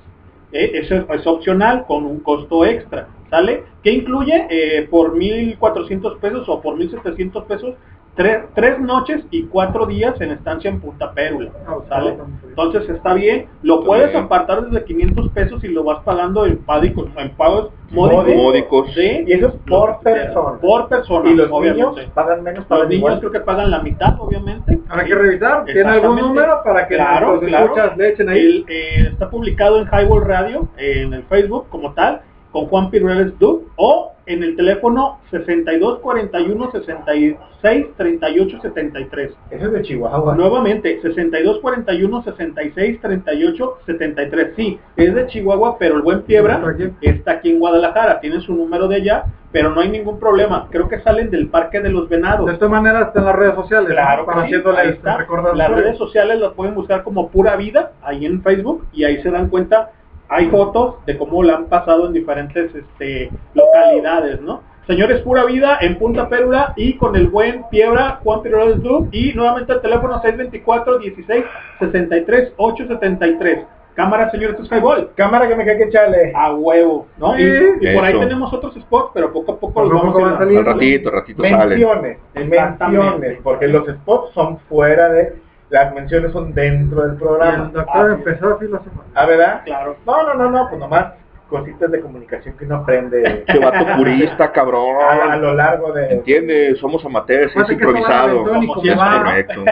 Eh, 0.51 0.71
eso 0.81 0.95
es, 0.95 1.05
es 1.07 1.27
opcional 1.27 1.85
con 1.85 2.07
un 2.07 2.21
costo 2.21 2.65
extra, 2.65 3.07
¿sale? 3.29 3.65
Que 3.83 3.91
incluye 3.91 4.47
eh, 4.49 4.88
por 4.89 5.15
1.400 5.15 6.17
pesos 6.17 6.49
o 6.49 6.59
por 6.59 6.75
1.700 6.75 7.45
pesos 7.45 7.75
tres, 8.15 8.39
tres 8.53 8.79
noches 8.79 9.23
y 9.31 9.43
cuatro 9.43 9.85
días 9.85 10.19
en 10.19 10.31
estancia 10.31 10.69
en 10.69 10.79
Punta 10.81 11.13
Pérula, 11.13 11.51
¿sale? 11.87 12.17
Entonces 12.47 12.89
está 12.89 13.13
bien, 13.13 13.47
lo 13.61 13.83
puedes 13.83 14.11
bien. 14.11 14.23
apartar 14.25 14.65
desde 14.65 14.83
500 14.85 15.29
pesos 15.29 15.63
y 15.63 15.69
lo 15.69 15.83
vas 15.85 16.03
pagando 16.03 16.45
en, 16.45 16.57
pagos, 16.57 17.07
en 17.17 17.29
pagos 17.31 17.69
módicos. 17.91 18.35
Módicos. 18.35 18.93
¿sí? 18.93 19.23
Y 19.25 19.31
eso 19.33 19.47
es 19.47 19.53
por 19.67 19.99
persona. 20.01 20.57
Por 20.59 20.87
persona, 20.89 21.29
Y 21.29 21.35
los 21.35 21.49
obviamente. 21.49 22.01
niños 22.01 22.11
pagan 22.13 22.43
menos 22.43 22.59
Los 22.59 22.67
para 22.67 22.85
niños 22.89 23.19
creo 23.19 23.31
que 23.31 23.39
pagan 23.39 23.71
la 23.71 23.79
mitad, 23.79 24.19
obviamente. 24.19 24.79
Habrá 24.89 25.03
Sí. 25.03 25.09
que 25.09 25.15
revisar. 25.15 25.65
¿Tiene 25.65 25.89
algún 25.89 26.15
número 26.17 26.61
para 26.63 26.87
que 26.87 26.95
Claro, 26.95 27.35
los 27.35 27.43
claro. 27.45 27.65
escuchas 27.65 27.97
le 27.97 28.09
echen 28.09 28.29
ahí? 28.29 28.39
El, 28.39 28.65
eh, 28.67 29.09
está 29.13 29.29
publicado 29.29 29.79
en 29.79 29.87
Highball 29.87 30.25
Radio, 30.25 30.67
eh, 30.77 31.03
en 31.05 31.13
el 31.13 31.23
Facebook 31.23 31.67
como 31.69 31.93
tal, 31.93 32.21
con 32.51 32.65
Juan 32.65 32.89
Pirueles 32.89 33.38
Duke, 33.39 33.65
o 33.75 34.13
en 34.29 34.43
el 34.43 34.55
teléfono 34.55 35.19
62 35.31 35.99
41 35.99 36.71
66 36.71 37.88
38 37.97 38.59
73. 38.62 39.31
Eso 39.49 39.65
es 39.65 39.71
de 39.71 39.81
Chihuahua. 39.81 40.35
Nuevamente, 40.35 40.99
62 41.01 41.59
41 41.59 42.23
66 42.23 43.01
38 43.01 43.77
73. 43.88 44.53
Sí, 44.55 44.79
es 44.97 45.15
de 45.15 45.27
Chihuahua, 45.27 45.77
pero 45.79 45.95
el 45.95 46.03
buen 46.03 46.21
Piebra 46.21 46.55
Está 46.55 46.69
aquí. 46.69 46.93
está 47.01 47.31
aquí 47.33 47.49
en 47.49 47.59
Guadalajara. 47.59 48.19
Tiene 48.19 48.39
su 48.41 48.53
número 48.53 48.88
de 48.88 48.97
allá, 48.97 49.25
pero 49.51 49.71
no 49.71 49.81
hay 49.81 49.89
ningún 49.89 50.19
problema. 50.19 50.67
Creo 50.69 50.88
que 50.88 50.99
salen 50.99 51.31
del 51.31 51.47
Parque 51.47 51.81
de 51.81 51.89
los 51.89 52.07
Venados. 52.07 52.45
De 52.45 52.53
esta 52.53 52.67
manera 52.67 53.01
está 53.01 53.19
en 53.19 53.25
las 53.25 53.35
redes 53.35 53.55
sociales. 53.55 53.91
Claro, 53.91 54.27
¿no? 54.27 54.45
sí, 54.45 54.53
ahí 54.77 54.89
está. 54.89 55.25
Las 55.55 55.71
redes 55.71 55.97
sociales 55.97 56.39
las 56.39 56.53
pueden 56.53 56.75
buscar 56.75 57.03
como 57.03 57.29
Pura 57.29 57.55
Vida, 57.55 57.93
ahí 58.03 58.27
en 58.27 58.43
Facebook, 58.43 58.85
y 58.93 59.05
ahí 59.05 59.21
se 59.23 59.31
dan 59.31 59.49
cuenta, 59.49 59.91
hay 60.29 60.47
fotos 60.47 61.03
de 61.05 61.17
cómo 61.17 61.43
la 61.43 61.55
han 61.55 61.65
pasado 61.65 62.07
en 62.07 62.13
diferentes 62.13 62.73
este, 62.73 63.29
localidades, 63.53 64.39
¿no? 64.41 64.61
Señores 64.87 65.21
Pura 65.21 65.45
Vida 65.45 65.77
en 65.81 65.97
Punta 65.99 66.29
Pérula 66.29 66.73
y 66.75 66.97
con 66.97 67.15
el 67.15 67.27
buen 67.27 67.63
Piebra, 67.69 68.19
Juan 68.23 68.41
Piedra 68.41 68.63
Club, 68.81 69.09
y 69.11 69.33
nuevamente 69.33 69.73
el 69.73 69.81
teléfono 69.81 70.19
624 70.21 70.97
16 70.99 71.45
63 71.79 72.53
873. 72.57 73.59
Cámara, 73.93 74.31
señor, 74.31 74.51
esto 74.51 74.63
es 74.63 74.71
Highball. 74.71 75.09
Cámara 75.15 75.47
que 75.47 75.55
me 75.55 75.65
cae 75.65 75.77
que 75.77 75.83
echarle. 75.83 76.31
A 76.33 76.53
huevo, 76.53 77.07
¿no? 77.17 77.37
Y, 77.37 77.43
Sí. 77.43 77.65
y 77.81 77.93
por 77.93 78.05
ahí 78.05 78.17
tenemos 78.17 78.53
otros 78.53 78.73
spots, 78.75 79.11
pero 79.13 79.33
poco 79.33 79.51
a 79.53 79.59
poco 79.59 79.81
los 79.83 79.91
vamos 79.91 80.15
a 80.15 80.19
ir 80.19 80.23
van 80.23 80.23
dando. 80.23 80.37
saliendo. 80.39 80.69
Al 80.69 80.75
ratito, 80.75 81.11
ratito. 81.11 81.41
Menciones, 81.41 82.17
menciones, 82.33 83.39
porque 83.43 83.67
los 83.67 83.87
spots 83.87 84.33
son 84.33 84.57
fuera 84.69 85.09
de, 85.09 85.33
las 85.69 85.93
menciones 85.93 86.32
son 86.32 86.53
dentro 86.53 87.01
del 87.01 87.12
Y 87.12 87.13
el 87.13 87.17
programa. 87.19 87.71
doctor 87.73 88.12
Ah, 88.12 88.13
empezó 88.13 88.49
la 88.49 88.58
semana. 88.58 89.03
Ah, 89.13 89.25
¿verdad? 89.25 89.62
Claro. 89.65 89.97
No, 90.05 90.23
no, 90.23 90.34
no, 90.34 90.51
no, 90.51 90.67
pues 90.69 90.79
nomás 90.79 91.13
cositas 91.47 91.89
de 91.91 91.99
comunicación 91.99 92.55
que 92.58 92.65
uno 92.65 92.75
aprende 92.77 93.43
Este 93.47 93.60
vato 93.60 93.86
purista, 93.97 94.43
a, 94.43 94.47
a 94.47 94.51
cabrón. 94.51 95.41
lo 95.41 95.53
largo 95.55 95.91
de... 95.93 96.13
Entiende, 96.13 96.75
somos 96.75 97.03
amateurs, 97.05 97.51
es 97.55 97.63
va 97.63 97.73
improvisado. 97.73 98.43
Como 98.45 98.73
como 98.75 98.84
Es 98.84 98.95
correcto. 98.95 99.65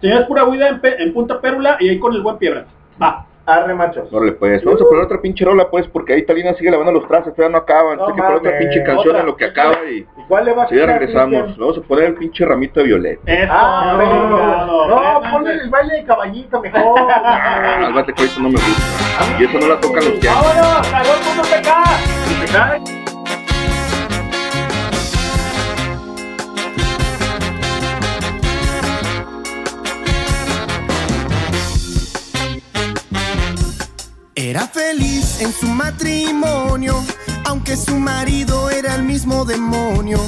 Señores 0.00 0.26
Pura 0.26 0.44
Vida 0.44 0.80
en, 0.82 1.12
Punta 1.14 1.40
Pérula 1.40 1.76
y 1.80 1.88
ahí 1.88 1.98
con 1.98 2.14
el 2.14 2.22
buen 2.22 2.36
Piebra. 2.38 2.66
Va. 3.00 3.26
Arre, 3.46 3.74
machos. 3.74 4.10
Órale, 4.10 4.32
pues, 4.32 4.64
vamos 4.64 4.80
a 4.80 4.84
poner 4.84 5.04
otra 5.04 5.20
pinche 5.20 5.44
rola, 5.44 5.68
pues, 5.68 5.86
porque 5.88 6.14
ahí 6.14 6.24
Talina 6.24 6.54
sigue 6.54 6.70
lavando 6.70 6.92
los 6.92 7.06
trastes, 7.06 7.34
todavía 7.34 7.58
no 7.58 7.62
acaba. 7.62 7.94
No 7.94 8.06
hay 8.06 8.14
que 8.14 8.22
poner 8.22 8.36
otra 8.38 8.58
pinche 8.58 8.82
canción 8.82 9.08
Otra. 9.08 9.20
en 9.20 9.26
lo 9.26 9.36
que 9.36 9.44
acaba 9.44 9.76
y, 9.84 9.98
¿Y 9.98 10.06
cuál 10.28 10.46
le 10.46 10.54
va 10.54 10.62
a 10.64 10.68
si 10.68 10.76
ya 10.76 10.86
regresamos. 10.86 11.42
Cristian? 11.42 11.60
Vamos 11.60 11.78
a 11.78 11.80
poner 11.82 12.04
el 12.04 12.14
pinche 12.14 12.44
ramito 12.46 12.80
de 12.80 12.86
violeta. 12.86 13.20
Eso. 13.30 13.52
Ah, 13.54 13.96
no, 14.66 14.88
no, 14.88 15.30
ponle 15.30 15.52
el 15.52 15.68
baile 15.68 15.94
de 15.96 16.04
caballito 16.04 16.60
mejor. 16.60 17.00
Ah, 17.14 17.90
bate 17.94 18.12
que 18.14 18.24
eso 18.24 18.40
no 18.40 18.48
me 18.48 18.54
gusta. 18.54 19.38
Y 19.38 19.44
eso 19.44 19.58
no 19.58 19.68
la 19.68 19.80
tocan 19.80 20.04
los 20.04 20.20
tiempos. 20.20 20.42
¡Vámonos! 20.44 20.88
¡Cagó 20.88 21.10
el 21.14 21.24
mundo 21.26 21.42
PK! 21.42 23.03
Era 34.36 34.66
feliz 34.66 35.40
en 35.40 35.52
su 35.52 35.68
matrimonio, 35.68 37.04
aunque 37.44 37.76
su 37.76 37.96
marido 38.00 38.68
era 38.68 38.96
el 38.96 39.04
mismo 39.04 39.44
demonio. 39.44 40.18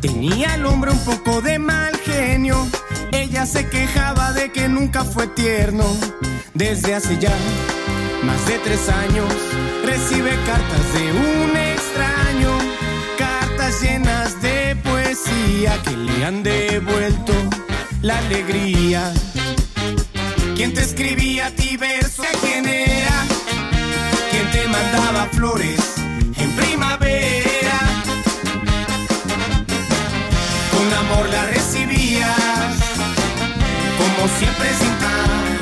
Tenía 0.00 0.54
al 0.54 0.64
hombre 0.64 0.92
un 0.92 0.98
poco 1.00 1.42
de 1.42 1.58
mal 1.58 1.94
genio, 1.98 2.66
ella 3.12 3.44
se 3.44 3.68
quejaba 3.68 4.32
de 4.32 4.50
que 4.50 4.66
nunca 4.68 5.04
fue 5.04 5.26
tierno. 5.26 5.84
Desde 6.54 6.94
hace 6.94 7.18
ya 7.18 7.36
más 8.22 8.46
de 8.46 8.58
tres 8.60 8.88
años 8.88 9.30
recibe 9.84 10.30
cartas 10.46 10.94
de 10.94 11.12
un 11.12 11.54
extraño, 11.54 12.58
cartas 13.18 13.82
llenas 13.82 14.40
de 14.40 14.74
poesía 14.76 15.82
que 15.82 15.94
le 15.94 16.24
han 16.24 16.42
devuelto 16.42 17.34
la 18.00 18.16
alegría. 18.16 19.12
¿Quién 20.56 20.72
te 20.72 20.80
escribía 20.80 21.48
a 21.48 21.50
ti 21.50 21.76
versos? 21.76 22.26
¿Quién 22.40 22.66
era? 22.66 23.13
¿Quién 24.74 24.90
te 24.90 24.96
mandaba 24.96 25.26
flores 25.26 25.80
en 26.36 26.50
primavera? 26.52 27.78
Con 30.72 30.92
amor 30.92 31.28
la 31.28 31.44
recibías, 31.46 32.74
como 33.98 34.28
siempre 34.36 34.68
sin 34.74 34.98
tan. 34.98 35.58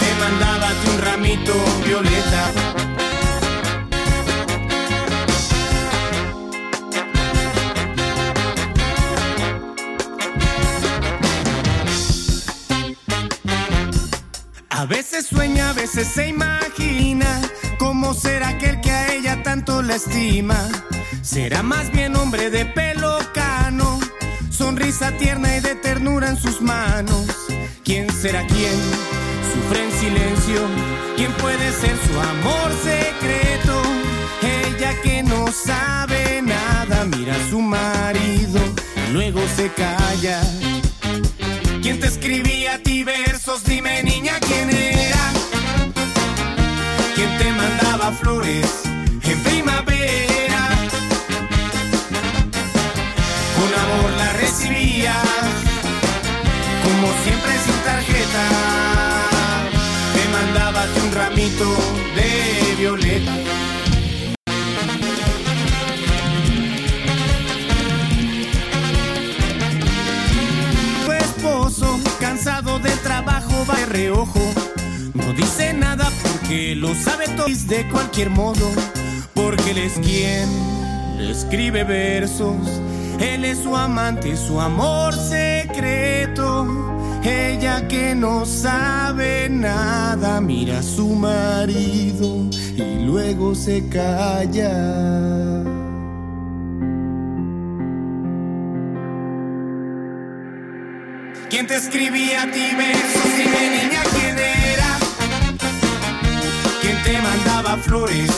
Te 0.00 0.10
mandaba 0.20 0.68
un 0.92 1.00
ramito 1.00 1.54
violeta. 1.86 2.67
A 14.78 14.86
veces 14.86 15.26
sueña, 15.26 15.70
a 15.70 15.72
veces 15.72 16.06
se 16.06 16.28
imagina 16.28 17.42
cómo 17.80 18.14
será 18.14 18.50
aquel 18.50 18.80
que 18.80 18.92
a 18.92 19.12
ella 19.12 19.42
tanto 19.42 19.82
la 19.82 19.96
estima. 19.96 20.68
Será 21.20 21.64
más 21.64 21.90
bien 21.90 22.14
hombre 22.14 22.48
de 22.48 22.64
pelo 22.64 23.18
cano, 23.34 23.98
sonrisa 24.50 25.10
tierna 25.18 25.56
y 25.56 25.60
de 25.62 25.74
ternura 25.74 26.28
en 26.28 26.36
sus 26.36 26.60
manos. 26.60 27.26
¿Quién 27.82 28.08
será 28.08 28.46
quién? 28.46 28.78
Sufre 29.52 29.82
en 29.82 29.90
silencio. 29.98 30.60
¿Quién 31.16 31.32
puede 31.32 31.72
ser 31.72 31.96
su 32.06 32.20
amor 32.20 32.70
secreto? 32.84 33.82
Ella 34.42 34.94
que 35.02 35.24
no 35.24 35.48
sabe 35.50 36.40
nada, 36.40 37.04
mira 37.04 37.34
a 37.34 37.50
su 37.50 37.60
marido, 37.60 38.60
luego 39.12 39.40
se 39.56 39.72
calla. 39.72 40.40
¿Quién 41.82 41.98
te 41.98 42.06
escribía 42.06 42.74
a 42.74 42.78
ti 42.78 43.02
versos? 43.02 43.64
Dime 43.64 44.02
flores 48.12 48.82
en 49.22 49.42
primavera? 49.42 50.68
Con 53.56 53.70
amor 53.84 54.10
la 54.16 54.32
recibía, 54.34 55.14
como 56.84 57.12
siempre 57.24 57.52
sin 57.64 57.74
tarjeta. 57.84 58.48
Te 60.14 60.28
mandaba 60.30 60.86
un 61.04 61.12
ramito 61.12 61.76
de 62.14 62.74
violeta. 62.78 63.34
Tu 71.04 71.12
esposo, 71.12 72.00
cansado 72.20 72.78
del 72.78 72.98
trabajo, 73.00 73.66
va 73.68 73.76
de 73.76 73.86
reojo. 73.86 74.67
No 75.14 75.32
dice 75.32 75.72
nada 75.72 76.10
porque 76.22 76.74
lo 76.74 76.94
sabe 76.94 77.26
todo 77.36 77.46
de 77.46 77.88
cualquier 77.88 78.30
modo. 78.30 78.70
Porque 79.34 79.70
él 79.70 79.78
es 79.78 79.94
quien 79.94 80.48
escribe 81.20 81.84
versos. 81.84 82.56
Él 83.18 83.44
es 83.44 83.58
su 83.58 83.76
amante, 83.76 84.36
su 84.36 84.60
amor 84.60 85.14
secreto. 85.14 86.66
Ella 87.22 87.88
que 87.88 88.14
no 88.14 88.46
sabe 88.46 89.48
nada, 89.50 90.40
mira 90.40 90.78
a 90.78 90.82
su 90.82 91.08
marido 91.08 92.46
y 92.76 93.04
luego 93.04 93.54
se 93.54 93.88
calla. 93.88 94.72
¿Quién 101.50 101.66
te 101.66 101.76
escribía 101.76 102.42
a 102.42 102.50
ti 102.50 102.66
versos? 102.76 103.36
Dime 103.36 103.82
niña 103.82 104.02
quién 104.14 104.38
era. 104.38 104.57
¿Quién 107.08 107.22
te 107.22 107.26
mandaba 107.26 107.78
flores 107.78 108.30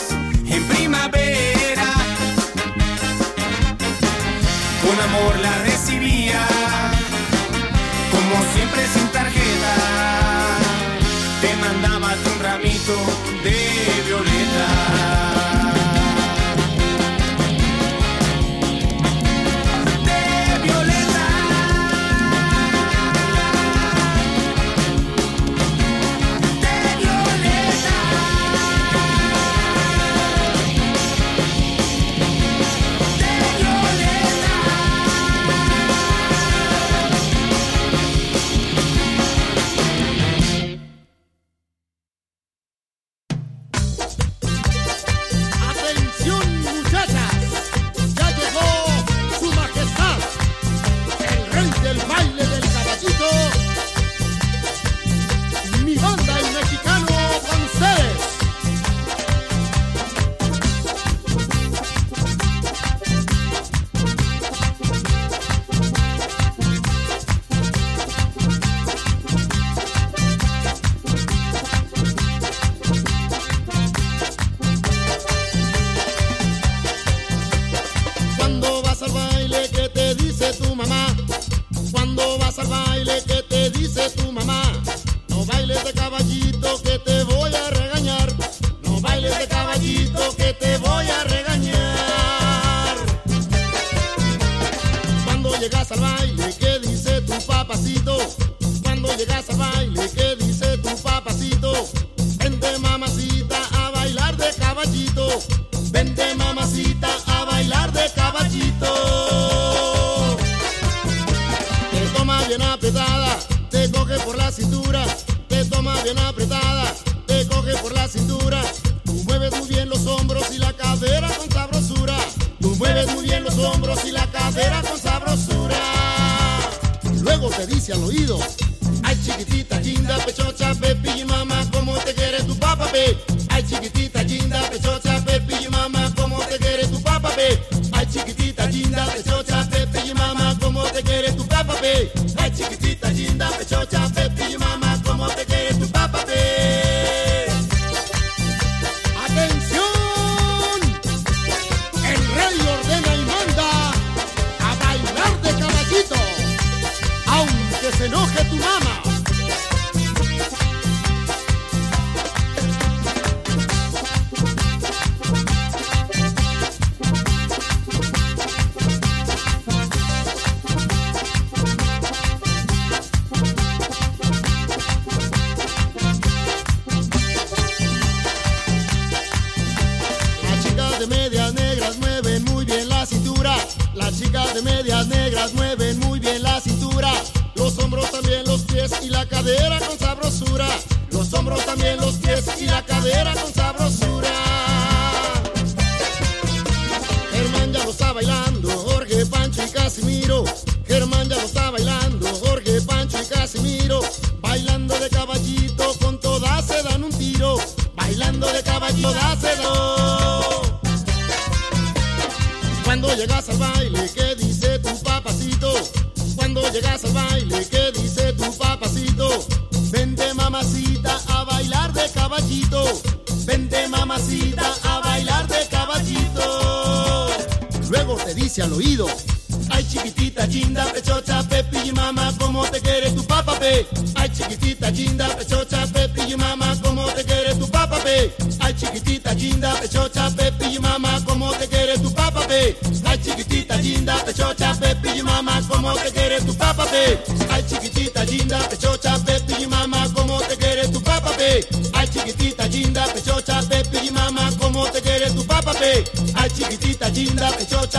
en 0.47 0.63
primavera? 0.69 1.87
Con 4.81 5.01
amor 5.09 5.37
la 5.43 5.59
recibía, 5.65 6.47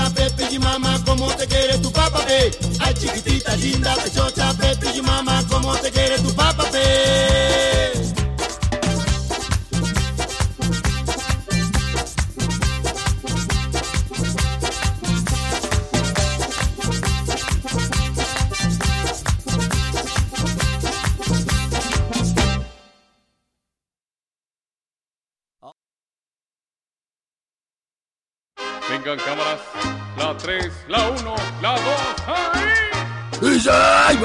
chocha, 0.01 0.13
Pepe 0.13 0.53
y 0.53 0.59
mamá, 0.59 0.99
cómo 1.05 1.27
te 1.35 1.47
quiere 1.47 1.77
tu 1.77 1.91
papá, 1.91 2.25
eh. 2.29 2.51
Ay, 2.79 2.93
chiquitita 2.93 3.55
linda, 3.57 3.95
pechocha, 3.95 4.53
Pepe 4.53 4.97
y 4.97 5.01
mamá, 5.01 5.43
cómo 5.49 5.75
te 5.75 5.91
quiere 5.91 6.17
tu 6.19 6.30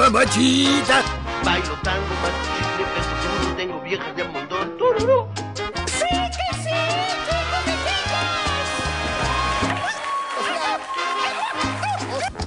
mamachita. 0.09 1.03
Bailo 1.43 1.75
tango, 1.83 2.13
machicle, 2.21 2.85
peso 2.95 3.13
seguro, 3.21 3.55
tengo 3.55 3.81
viejas 3.81 4.15
de 4.15 4.23
montón. 4.23 4.77
¡Tururú! 4.77 5.27
¡Sí, 5.85 6.07
que 6.09 6.57
sí! 6.63 6.69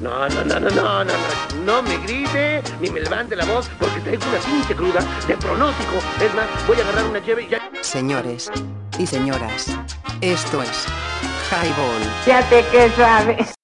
No, 0.01 0.29
no, 0.29 0.45
no, 0.45 0.61
no, 0.61 0.71
no, 0.71 0.71
no, 0.71 1.05
no, 1.05 1.65
no 1.65 1.83
me 1.83 1.99
grite 1.99 2.63
ni 2.81 2.89
me 2.89 3.01
levante 3.01 3.37
la 3.37 3.45
voz 3.45 3.69
porque 3.79 4.01
traigo 4.01 4.25
una 4.31 4.39
pinche 4.39 4.75
cruda 4.75 5.01
de 5.29 5.37
pronóstico. 5.37 5.97
Es 6.25 6.35
más, 6.35 6.47
voy 6.67 6.79
a 6.79 6.83
agarrar 6.83 7.05
una 7.05 7.23
cheve 7.23 7.43
y 7.43 7.49
ya. 7.49 7.61
Señores 7.83 8.51
y 8.99 9.07
señoras, 9.07 9.67
esto 10.21 10.63
es 10.63 10.87
Highball. 11.51 12.03
Fíjate 12.25 12.65
que 12.71 12.91
sabes 12.91 13.60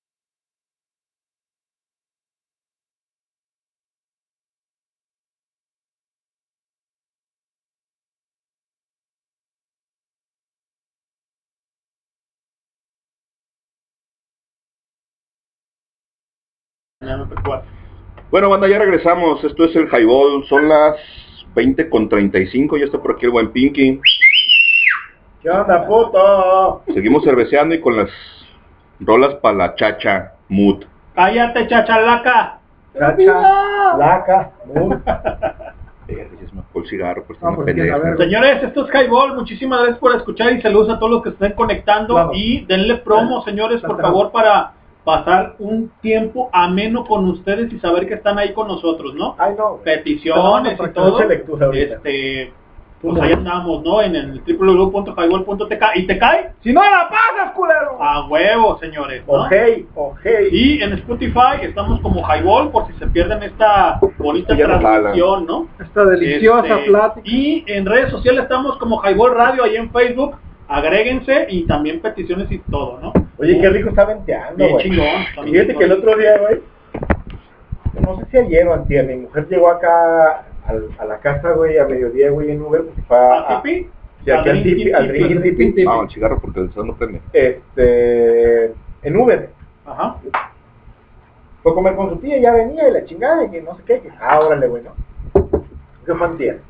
Bueno, 18.30 18.50
banda, 18.50 18.68
ya 18.68 18.78
regresamos. 18.78 19.42
Esto 19.44 19.64
es 19.64 19.76
el 19.76 19.88
Highball. 19.88 20.44
Son 20.48 20.68
las 20.68 20.96
20 21.54 21.88
con 21.88 22.08
35. 22.08 22.76
Ya 22.76 22.86
está 22.86 23.00
por 23.00 23.12
aquí 23.12 23.26
el 23.26 23.32
buen 23.32 23.50
Pinky. 23.50 24.00
¿Qué 25.42 25.50
onda, 25.50 25.86
puto? 25.86 26.82
Seguimos 26.92 27.22
cerveceando 27.24 27.74
y 27.74 27.80
con 27.80 27.96
las 27.96 28.10
rolas 29.00 29.34
para 29.36 29.56
la 29.56 29.74
chacha 29.76 30.32
mood. 30.48 30.84
Cállate, 31.14 31.68
chachalaca. 31.68 32.58
Chacha, 32.98 33.96
laca, 33.96 34.50
mood. 34.74 34.96
Ya 36.08 36.14
se 36.28 36.54
me 36.54 36.62
fue 36.72 36.82
el 36.82 36.88
cigarro, 36.88 37.24
pues 37.26 37.42
No, 37.42 37.56
pues, 37.56 37.74
Señores, 37.74 38.62
esto 38.62 38.86
es 38.86 38.94
Highball. 38.94 39.34
Muchísimas 39.34 39.80
gracias 39.80 39.98
por 39.98 40.14
escuchar 40.14 40.52
y 40.52 40.62
saludos 40.62 40.90
a 40.90 41.00
todos 41.00 41.10
los 41.10 41.22
que 41.24 41.30
estén 41.30 41.52
conectando. 41.54 42.14
Claro. 42.14 42.30
Y 42.32 42.64
denle 42.66 42.98
promo, 42.98 43.42
señores, 43.42 43.80
por 43.80 44.00
favor, 44.00 44.30
para 44.30 44.75
pasar 45.06 45.54
un 45.60 45.92
tiempo 46.02 46.50
ameno 46.52 47.04
con 47.04 47.26
ustedes 47.26 47.72
y 47.72 47.78
saber 47.78 48.08
que 48.08 48.14
están 48.14 48.40
ahí 48.40 48.52
con 48.52 48.66
nosotros, 48.66 49.14
¿no? 49.14 49.36
Ay, 49.38 49.54
no. 49.56 49.78
Peticiones 49.84 50.72
y 50.74 50.88
todo. 50.92 51.24
lectura. 51.24 51.70
Este, 51.72 52.52
pues 53.00 53.22
ahí 53.22 53.32
andamos, 53.32 53.84
¿no? 53.84 54.02
En 54.02 54.16
el 54.16 54.40
www.highball.tk. 54.40 55.82
¿Y 55.94 56.06
te 56.08 56.18
cae? 56.18 56.50
Si 56.64 56.72
no 56.72 56.82
la 56.82 57.08
pasas, 57.08 57.52
culero. 57.54 58.02
A 58.02 58.26
huevo, 58.26 58.80
señores. 58.80 59.22
¿no? 59.28 59.34
Ojei, 59.34 59.86
ojei. 59.94 60.48
Y 60.50 60.82
en 60.82 60.94
Spotify 60.94 61.60
estamos 61.62 62.00
como 62.00 62.22
Highball 62.28 62.72
por 62.72 62.88
si 62.88 62.94
se 62.94 63.06
pierden 63.06 63.44
esta 63.44 64.00
bonita 64.18 64.56
transmisión, 64.56 65.46
¿no? 65.46 65.68
Esta 65.78 66.04
deliciosa 66.04 66.78
Este, 66.78 66.90
plática. 66.90 67.30
Y 67.30 67.64
en 67.68 67.86
redes 67.86 68.10
sociales 68.10 68.42
estamos 68.42 68.76
como 68.78 69.00
Highball 69.04 69.36
Radio 69.36 69.62
ahí 69.62 69.76
en 69.76 69.88
Facebook. 69.92 70.34
Agréguense 70.66 71.46
y 71.48 71.62
también 71.62 72.00
peticiones 72.00 72.50
y 72.50 72.58
todo, 72.58 72.98
¿no? 73.00 73.12
Oye, 73.38 73.60
qué 73.60 73.68
rico 73.70 73.90
está 73.90 74.04
venteando, 74.06 74.68
güey. 74.68 74.90
Fíjate 74.90 75.74
que 75.76 75.84
el 75.84 75.92
otro 75.92 76.16
día, 76.16 76.38
güey, 76.38 76.60
no 78.00 78.18
sé 78.20 78.26
si 78.30 78.36
ayer 78.38 78.66
o 78.68 78.74
antier, 78.74 79.06
mi 79.06 79.16
mujer 79.16 79.46
llegó 79.48 79.68
acá 79.70 80.46
al- 80.66 80.88
a 80.98 81.04
la 81.04 81.18
casa, 81.18 81.52
güey, 81.52 81.78
a 81.78 81.86
mediodía, 81.86 82.30
güey, 82.30 82.50
en 82.50 82.62
Uber, 82.62 82.82
porque 82.84 83.02
fue 83.02 83.16
a... 83.16 83.58
¿A 83.58 83.62
Tipi? 83.62 83.90
Sí, 84.24 84.30
aquí 84.30 84.48
al 84.48 84.56
Al 84.56 84.62
tipi, 84.62 84.92
al 84.92 85.12
Tipi, 85.12 85.34
Ring 85.34 85.56
Tipi, 85.56 85.84
No, 85.84 86.02
el 86.02 86.10
cigarro 86.10 86.40
porque 86.40 86.60
el 86.60 86.72
sol 86.72 86.86
no 86.88 86.96
prende. 86.96 87.20
este, 87.32 88.74
en 89.02 89.16
Uber. 89.16 89.50
Ajá. 89.84 90.16
Fue 91.62 91.72
a 91.72 91.74
comer 91.74 91.94
con 91.94 92.10
su 92.10 92.16
tía, 92.16 92.38
ya 92.38 92.52
venía 92.52 92.88
y 92.88 92.92
la 92.92 93.04
chingada, 93.04 93.44
y 93.44 93.50
que 93.50 93.60
no 93.62 93.76
sé 93.76 93.82
qué, 93.86 94.00
que, 94.00 94.10
ah, 94.20 94.40
órale, 94.40 94.66
güey, 94.66 94.82
¿no? 94.82 94.92
Fue 96.04 96.26
antier. 96.26 96.60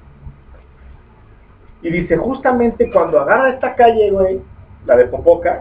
Y 1.83 1.91
dice, 1.91 2.17
justamente 2.17 2.91
cuando 2.91 3.21
agarra 3.21 3.51
esta 3.51 3.75
calle, 3.75 4.11
güey, 4.11 4.41
la 4.87 4.97
de 4.97 5.07
Popoca, 5.07 5.61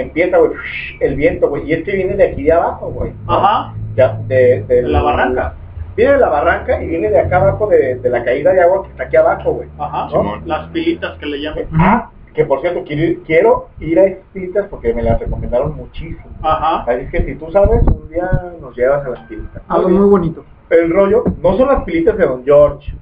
empieza, 0.00 0.38
güey, 0.38 0.52
el 1.00 1.16
viento, 1.16 1.48
güey, 1.48 1.68
y 1.68 1.72
este 1.72 1.92
viene 1.92 2.14
de 2.14 2.24
aquí 2.24 2.42
de 2.42 2.52
abajo, 2.52 2.90
güey. 2.90 3.12
Ajá. 3.26 3.74
Ya, 3.96 4.18
de, 4.26 4.64
la 4.82 5.02
barranca. 5.02 5.54
Viene 5.96 6.12
de 6.12 6.18
la 6.18 6.28
barranca 6.28 6.82
y 6.82 6.86
viene 6.86 7.10
de 7.10 7.18
acá 7.18 7.38
abajo 7.38 7.66
de, 7.66 7.96
de 7.96 8.10
la 8.10 8.24
caída 8.24 8.52
de 8.52 8.60
agua 8.60 8.84
que 8.84 8.90
está 8.90 9.04
aquí 9.04 9.16
abajo, 9.16 9.52
güey. 9.52 9.68
Ajá. 9.78 10.08
Las 10.44 10.68
pilitas 10.70 11.18
que 11.18 11.26
le 11.26 11.40
llaman. 11.40 11.64
Ah, 11.72 12.10
que 12.34 12.44
por 12.44 12.60
cierto, 12.60 12.84
quiero 12.84 13.02
ir, 13.02 13.22
quiero 13.24 13.68
ir 13.80 13.98
a 13.98 14.04
esas 14.04 14.24
pilitas 14.32 14.66
porque 14.68 14.94
me 14.94 15.02
las 15.02 15.18
recomendaron 15.18 15.74
muchísimo. 15.74 16.30
Ajá. 16.42 16.82
Así 16.82 17.02
es 17.02 17.10
que 17.10 17.24
si 17.24 17.34
tú 17.34 17.50
sabes, 17.50 17.82
un 17.82 18.08
día 18.08 18.30
nos 18.60 18.76
llevas 18.76 19.04
a 19.04 19.08
las 19.10 19.20
pilitas. 19.26 19.60
Algo 19.66 19.88
muy 19.88 20.08
bonito. 20.08 20.44
El 20.70 20.90
rollo, 20.90 21.24
no 21.42 21.56
son 21.56 21.68
las 21.68 21.82
pilitas 21.82 22.16
de 22.16 22.26
Don 22.26 22.44
George, 22.44 22.92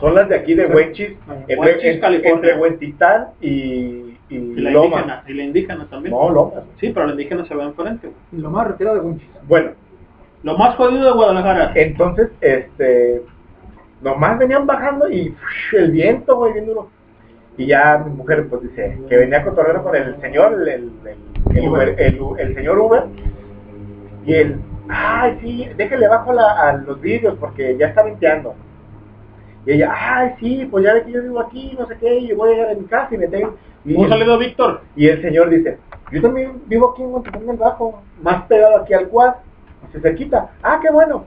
son 0.00 0.14
las 0.14 0.28
de 0.28 0.36
aquí 0.36 0.54
de 0.54 0.66
Huenchis, 0.66 1.10
entre, 1.28 1.56
Huenchis, 1.56 1.84
entre, 1.84 2.00
California. 2.00 2.34
entre 2.34 2.60
Huentitán 2.60 3.26
y, 3.40 4.03
y 4.28 4.36
Y 4.36 4.54
la 4.56 4.70
indígena. 4.72 5.22
Y 5.26 5.32
la 5.34 5.42
indígena 5.44 5.86
también. 5.90 6.14
No, 6.14 6.30
Lomas. 6.30 6.64
Sí, 6.80 6.90
pero 6.90 7.06
la 7.06 7.12
indígena 7.12 7.44
se 7.46 7.54
ve 7.54 7.62
enfrente. 7.64 8.10
lo 8.32 8.50
más 8.50 8.66
retirado 8.68 8.96
de 8.96 9.02
Winchis. 9.02 9.28
Bueno, 9.46 9.70
Lo 10.42 10.56
más 10.58 10.76
jodido 10.76 11.04
de 11.04 11.12
Guadalajara. 11.12 11.72
entonces, 11.74 12.30
este, 12.40 13.22
nomás 14.02 14.38
venían 14.38 14.66
bajando 14.66 15.08
y 15.10 15.34
el 15.72 15.90
viento, 15.90 16.36
güey, 16.36 16.52
bien 16.54 16.66
duro. 16.66 16.90
Y 17.56 17.66
ya 17.66 18.02
mi 18.04 18.10
mujer, 18.14 18.48
pues 18.48 18.62
dice, 18.62 18.98
que 19.08 19.16
venía 19.16 19.38
a 19.38 19.44
cotorreo 19.44 19.82
con 19.82 19.94
el 19.94 20.20
señor, 20.20 20.54
el, 20.54 20.68
el, 20.68 20.92
el, 21.06 21.56
el 21.56 21.68
Uber- 21.70 21.94
el- 21.98 22.20
el 22.38 22.54
señor 22.54 22.78
Uber, 22.78 23.04
y 24.26 24.34
él, 24.34 24.56
ay, 24.88 25.38
sí, 25.40 25.68
déjale 25.76 26.08
bajo 26.08 26.32
la, 26.32 26.68
a 26.68 26.76
los 26.78 27.00
vidrios 27.00 27.36
porque 27.38 27.76
ya 27.78 27.86
está 27.88 28.02
venteando. 28.02 28.54
Y 29.66 29.72
ella, 29.72 29.92
ay, 29.96 30.34
sí, 30.40 30.68
pues 30.70 30.84
ya 30.84 30.94
ve 30.94 31.02
que 31.04 31.12
yo 31.12 31.22
vivo 31.22 31.40
aquí, 31.40 31.74
no 31.78 31.86
sé 31.86 31.96
qué, 31.98 32.18
y 32.18 32.32
voy 32.32 32.50
a 32.50 32.52
llegar 32.54 32.70
a 32.70 32.74
mi 32.74 32.84
casa 32.84 33.14
y 33.14 33.18
me 33.18 33.28
tengo... 33.28 33.54
Y, 33.84 33.94
Un 33.96 34.08
saludo, 34.08 34.38
Víctor. 34.38 34.80
y 34.96 35.08
el 35.08 35.20
señor 35.22 35.50
dice, 35.50 35.78
yo 36.10 36.22
también 36.22 36.62
vivo 36.66 36.90
aquí 36.92 37.02
en 37.02 37.10
Monterrey 37.10 37.42
del 37.46 37.56
Bajo, 37.56 38.02
más 38.22 38.44
pegado 38.46 38.78
aquí 38.78 38.94
al 38.94 39.08
cuad, 39.08 39.34
se 39.92 40.00
cerquita. 40.00 40.50
Ah, 40.62 40.78
qué 40.82 40.90
bueno. 40.90 41.26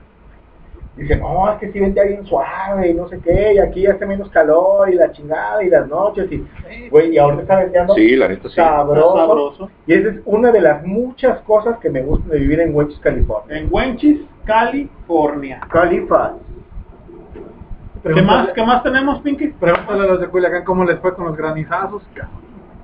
Dice, 0.96 1.14
no, 1.16 1.48
es 1.52 1.58
que 1.60 1.70
si 1.70 1.78
ventea 1.78 2.02
bien 2.02 2.26
suave 2.26 2.88
y 2.88 2.94
no 2.94 3.08
sé 3.08 3.20
qué, 3.20 3.52
y 3.54 3.58
aquí 3.58 3.86
hace 3.86 4.04
menos 4.04 4.28
calor 4.30 4.90
y 4.90 4.94
la 4.94 5.12
chingada 5.12 5.62
y 5.62 5.70
las 5.70 5.86
noches 5.86 6.26
y, 6.32 6.44
güey, 6.90 7.12
y 7.14 7.18
ahorita 7.18 7.42
está 7.42 7.56
venteando 7.60 7.94
Sí, 7.94 8.16
la 8.16 8.26
neta 8.26 8.48
sí. 8.48 8.56
sabroso. 8.56 9.16
Sabroso. 9.16 9.70
Y 9.86 9.94
esa 9.94 10.08
es 10.08 10.16
una 10.24 10.50
de 10.50 10.60
las 10.60 10.84
muchas 10.84 11.38
cosas 11.42 11.78
que 11.78 11.88
me 11.90 12.02
gustan 12.02 12.30
de 12.30 12.38
vivir 12.40 12.58
en 12.58 12.74
Wenchis, 12.74 12.98
California. 12.98 13.56
En 13.58 13.68
Wenchis, 13.70 14.22
California. 14.44 15.60
Califa. 15.70 16.34
¿Qué 18.02 18.22
más, 18.22 18.48
¿Qué 18.54 18.62
más 18.64 18.82
tenemos, 18.82 19.20
Pinky? 19.20 19.48
Pregúntale 19.48 20.02
a 20.04 20.06
los 20.06 20.20
de 20.20 20.28
Culiacán 20.28 20.64
cómo 20.64 20.84
les 20.84 20.98
fue 21.00 21.14
con 21.14 21.26
los 21.26 21.36
granizazos. 21.36 22.02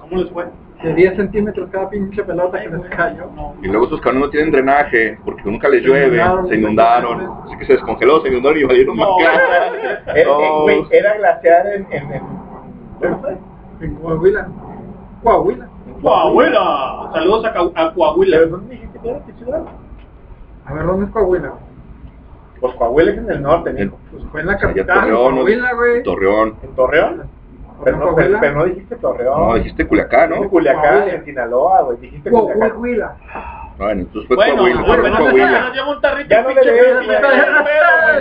¿Cómo 0.01 0.17
les 0.23 0.31
fue? 0.31 0.47
De 0.83 0.95
10 0.95 1.17
centímetros 1.17 1.71
cada 1.71 1.89
pinche 1.89 2.23
pelota 2.25 2.61
que 2.61 2.69
les 2.69 2.83
cayó. 2.91 3.31
No. 3.35 3.55
Y 3.63 3.69
luego 3.69 3.87
esos 3.87 4.01
caminos 4.03 4.27
no 4.27 4.31
tienen 4.31 4.51
drenaje, 4.51 5.19
porque 5.25 5.43
nunca 5.45 5.69
les 5.69 5.83
llueve, 5.83 6.17
inundaron, 6.17 6.49
se 6.49 6.55
inundaron, 6.57 7.31
así 7.47 7.57
que 7.57 7.65
se 7.67 7.73
descongeló, 7.75 8.21
se 8.21 8.29
inundaron 8.29 8.59
y 8.59 8.65
valieron 8.65 8.97
más 8.97 9.09
No. 9.09 9.17
Eh, 10.15 10.27
eh, 10.69 10.87
era 10.91 11.17
glaciar 11.17 11.67
en... 11.69 11.87
en, 11.91 12.13
en-. 12.13 12.23
En 13.81 13.95
Coahuila. 13.97 14.49
Coahuila. 15.23 15.69
Coahuila. 16.03 17.11
Saludos 17.15 17.45
a, 17.47 17.49
a 17.49 17.53
¿Pero 17.53 17.95
Coahuila. 17.95 18.47
dónde 18.47 18.75
dijiste 18.75 18.99
que 19.01 19.09
era? 19.09 19.21
¿Qué 19.25 19.33
ciudad? 19.33 19.63
A 20.67 20.75
ver, 20.75 20.87
¿dónde 20.87 21.07
es 21.07 21.13
Coahuila? 21.13 21.53
Pues 22.65 22.77
Coahuila 22.77 23.11
es 23.11 23.19
en 23.19 23.31
el 23.31 23.43
norte, 23.43 23.69
En, 23.69 23.77
mijo. 23.77 23.99
Pues 24.11 24.25
fue 24.33 24.41
en 24.41 24.47
la 24.47 24.57
capital, 24.57 25.01
Torreón, 25.01 25.35
Coahuila, 25.35 25.75
güey. 25.75 26.03
Torreón. 26.03 26.55
¿En 26.63 26.75
Torreón? 26.75 27.23
Pero 27.85 27.97
no, 27.99 28.03
pero, 28.05 28.15
Coahuila. 28.15 28.41
pero 28.41 28.55
no 28.55 28.65
dijiste 28.65 28.97
Torreón. 28.97 29.41
No, 29.49 29.55
dijiste 29.57 29.87
Culiacán, 29.87 30.29
Dijiste 30.31 30.45
¿no? 30.47 30.51
Culiacán, 30.51 30.83
Coahuila. 30.83 31.15
en 31.15 31.25
Sinaloa, 31.27 31.83
güey. 31.83 31.99
Dijiste 31.99 32.31
Culiacán. 32.31 32.71
Coahuila. 32.71 33.17
Bueno, 33.77 34.01
entonces 34.01 34.29
fue 34.29 34.37
Bueno, 34.37 34.57
Coahuila, 34.57 34.85
fue 34.85 34.95
apenas 34.95 35.21
Coahuila. 35.21 35.61
nos 35.61 35.75
lleva 35.75 35.91
un 35.91 36.01
tarrito 36.01 36.31
Ya 36.31 36.41
no 36.41 36.49
pinche 36.49 36.65
le 36.65 36.73
debes, 36.73 36.95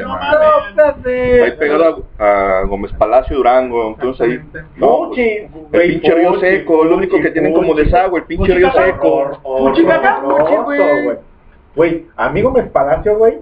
no 0.01 0.09
mames. 0.09 1.43
Ahí 1.43 1.51
pegado 1.57 2.03
a, 2.19 2.59
a 2.59 2.63
Gómez 2.63 2.91
Palacio, 2.97 3.37
Durango, 3.37 3.87
entonces 3.91 4.27
ahí... 4.27 4.41
No, 4.75 5.05
Fuchi, 5.05 5.21
el 5.21 5.49
güey, 5.71 5.91
pinche 5.91 6.15
río 6.15 6.37
seco, 6.41 6.83
lo 6.83 6.97
único 6.97 7.21
que 7.21 7.31
tienen 7.31 7.53
como 7.53 7.73
desagüe, 7.75 8.19
el 8.19 8.25
pinche 8.25 8.53
río 8.55 8.73
seco. 8.73 9.39
Fuchi, 9.41 9.83
güey. 10.65 11.17
Güey, 11.75 12.05
amigo 12.17 12.51
Mes 12.51 12.69
Palacio, 12.69 13.17
güey. 13.17 13.37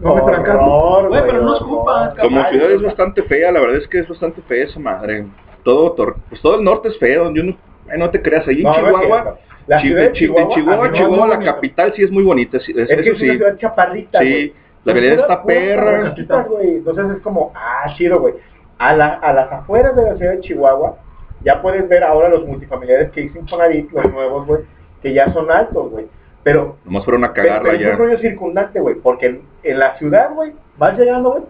No 0.00 0.14
me. 0.14 0.20
Horror, 0.22 1.08
Güey, 1.08 1.22
pero 1.26 1.42
no 1.42 1.58
Como 1.58 2.44
ciudad 2.48 2.70
es 2.70 2.82
bastante 2.82 3.22
fea, 3.22 3.52
la 3.52 3.60
verdad 3.60 3.76
es 3.78 3.88
que 3.88 3.98
es 4.00 4.08
bastante 4.08 4.42
fea 4.42 4.64
esa 4.64 4.78
madre. 4.78 5.26
Todo, 5.64 5.94
tor- 5.96 6.16
pues 6.28 6.40
todo 6.42 6.56
el 6.56 6.64
norte 6.64 6.88
es 6.88 6.98
feo, 6.98 7.32
yo 7.32 7.42
no, 7.42 7.56
ay, 7.90 7.98
no 7.98 8.10
te 8.10 8.20
creas, 8.22 8.46
ahí 8.46 8.58
en 8.58 8.62
No, 8.64 8.74
Chihuahua. 8.74 9.36
La 9.66 9.80
ciudad 9.80 10.02
de 10.02 10.12
Chi- 10.12 10.18
Chihuahua, 10.26 10.42
en 10.42 10.50
Chihuahua, 10.50 10.92
Chihuahua, 10.92 11.26
la 11.28 11.38
capital 11.40 11.92
sí 11.96 12.04
es 12.04 12.10
muy 12.12 12.22
bonita, 12.22 12.60
sí, 12.60 12.72
es- 12.76 12.88
Es 12.88 12.96
que 13.02 13.02
eso 13.02 13.12
es 13.16 13.22
una 13.22 13.32
sí. 13.32 13.36
ciudad 13.38 13.58
chaparrita, 13.58 14.20
Sí, 14.20 14.54
la 14.84 14.92
puras- 14.92 15.12
está 15.18 15.42
perra. 15.42 16.14
Entonces 16.16 17.16
es 17.16 17.22
como, 17.22 17.52
ah, 17.54 17.92
chido, 17.96 18.20
güey. 18.20 18.34
A, 18.78 18.94
la, 18.94 19.06
a 19.14 19.32
las 19.32 19.50
afueras 19.50 19.96
de 19.96 20.02
la 20.02 20.16
ciudad 20.16 20.32
de 20.32 20.40
Chihuahua, 20.40 20.98
ya 21.42 21.60
puedes 21.62 21.88
ver 21.88 22.04
ahora 22.04 22.28
los 22.28 22.46
multifamiliares 22.46 23.10
que 23.10 23.22
hizo 23.22 23.38
Infonavit, 23.38 23.90
los 23.90 24.12
nuevos, 24.12 24.46
güey, 24.46 24.60
que 25.02 25.12
ya 25.12 25.32
son 25.32 25.50
altos, 25.50 25.90
güey. 25.90 26.06
Pero, 26.46 26.76
Nomás 26.84 27.04
fueron 27.04 27.24
a 27.24 27.32
pero, 27.32 27.48
cagarla 27.48 27.70
pero 27.72 27.82
es 27.90 27.92
un 27.92 27.98
rollo 28.06 28.18
circundante, 28.20 28.78
güey, 28.78 28.94
porque 28.94 29.26
en, 29.26 29.42
en 29.64 29.78
la 29.80 29.98
ciudad, 29.98 30.30
güey, 30.32 30.52
vas 30.78 30.96
llegando, 30.96 31.30
güey, 31.32 31.42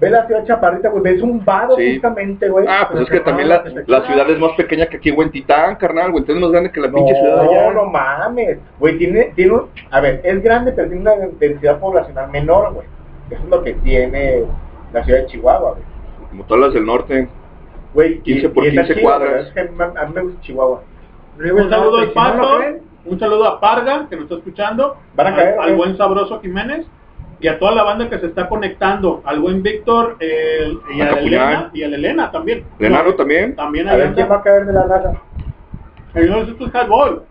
ves 0.00 0.10
la 0.10 0.26
ciudad 0.26 0.44
chaparrita, 0.44 0.88
güey, 0.88 1.00
ves 1.04 1.22
un 1.22 1.44
vado 1.44 1.76
Sí. 1.76 1.92
justamente, 1.92 2.48
güey. 2.48 2.66
Ah, 2.68 2.88
pues 2.90 3.04
es 3.04 3.08
que 3.08 3.20
también 3.20 3.48
la, 3.48 3.62
la 3.86 4.04
ciudad 4.04 4.28
es 4.28 4.40
más 4.40 4.50
pequeña 4.56 4.86
que 4.86 4.96
aquí 4.96 5.10
en 5.10 5.18
Huentitán, 5.18 5.76
carnal, 5.76 6.10
Huentitán 6.10 6.38
es 6.38 6.42
más 6.42 6.50
grande 6.50 6.72
que 6.72 6.80
la 6.80 6.90
pinche 6.90 7.14
ciudad 7.14 7.40
de 7.40 7.48
allá. 7.48 7.66
No, 7.66 7.84
no 7.84 7.84
mames. 7.88 8.58
Güey, 8.80 8.98
tiene, 8.98 9.32
tiene 9.36 9.52
un... 9.52 9.66
A 9.92 10.00
ver, 10.00 10.20
es 10.24 10.42
grande, 10.42 10.72
pero 10.72 10.88
tiene 10.88 11.02
una 11.02 11.14
densidad 11.38 11.78
poblacional 11.78 12.28
menor, 12.32 12.74
güey. 12.74 12.86
Eso 13.30 13.42
es 13.44 13.48
lo 13.48 13.62
que 13.62 13.74
tiene 13.74 14.42
la 14.92 15.04
ciudad 15.04 15.20
de 15.20 15.26
Chihuahua, 15.26 15.70
güey. 15.70 15.82
Como 16.30 16.42
todas 16.46 16.64
las 16.64 16.74
del 16.74 16.84
norte. 16.84 17.28
Güey, 17.94 18.18
15 18.22 18.46
y- 18.46 18.48
por 18.48 18.64
y 18.64 18.68
está 18.70 18.80
15 18.82 18.94
chido, 18.94 19.08
cuadras. 19.08 19.46
Es 19.46 19.52
que 19.52 19.60
a 19.60 19.64
mí 20.06 20.12
me 20.14 20.20
gusta 20.22 20.40
Chihuahua. 20.42 20.82
Un 21.38 21.70
saludo 21.70 21.98
al 21.98 22.06
no 22.08 22.12
Pato, 22.12 22.58
un 23.06 23.18
saludo 23.18 23.46
a 23.46 23.60
Parga, 23.60 24.06
que 24.08 24.16
nos 24.16 24.24
está 24.24 24.36
escuchando, 24.36 24.96
Van 25.14 25.26
a 25.26 25.30
al- 25.30 25.36
caer, 25.36 25.58
al, 25.60 25.70
¿no? 25.72 25.76
buen 25.76 25.96
Sabroso 25.96 26.40
Jiménez, 26.40 26.86
y 27.40 27.48
a 27.48 27.58
toda 27.58 27.72
la 27.72 27.82
banda 27.82 28.08
que 28.08 28.18
se 28.18 28.26
está 28.26 28.48
conectando, 28.48 29.22
al 29.24 29.40
buen 29.40 29.62
Víctor, 29.62 30.16
el- 30.20 30.78
y 30.94 31.00
a. 31.00 31.10
Elena, 31.10 31.70
y 31.72 31.82
a 31.82 31.88
la 31.88 31.96
Elena 31.96 32.30
también. 32.30 32.64
Lenaro 32.78 33.14
también. 33.14 33.54
También 33.56 33.88
A 33.88 33.96
ver 33.96 34.14
quién 34.14 34.30
va 34.30 34.36
a 34.36 34.42
caer 34.42 34.64
de 34.66 34.72
la 34.72 34.84
raza. 34.86 35.12
Señores, 36.14 36.48
esto 36.48 36.66
es 36.66 36.72
Highball. 36.74 37.22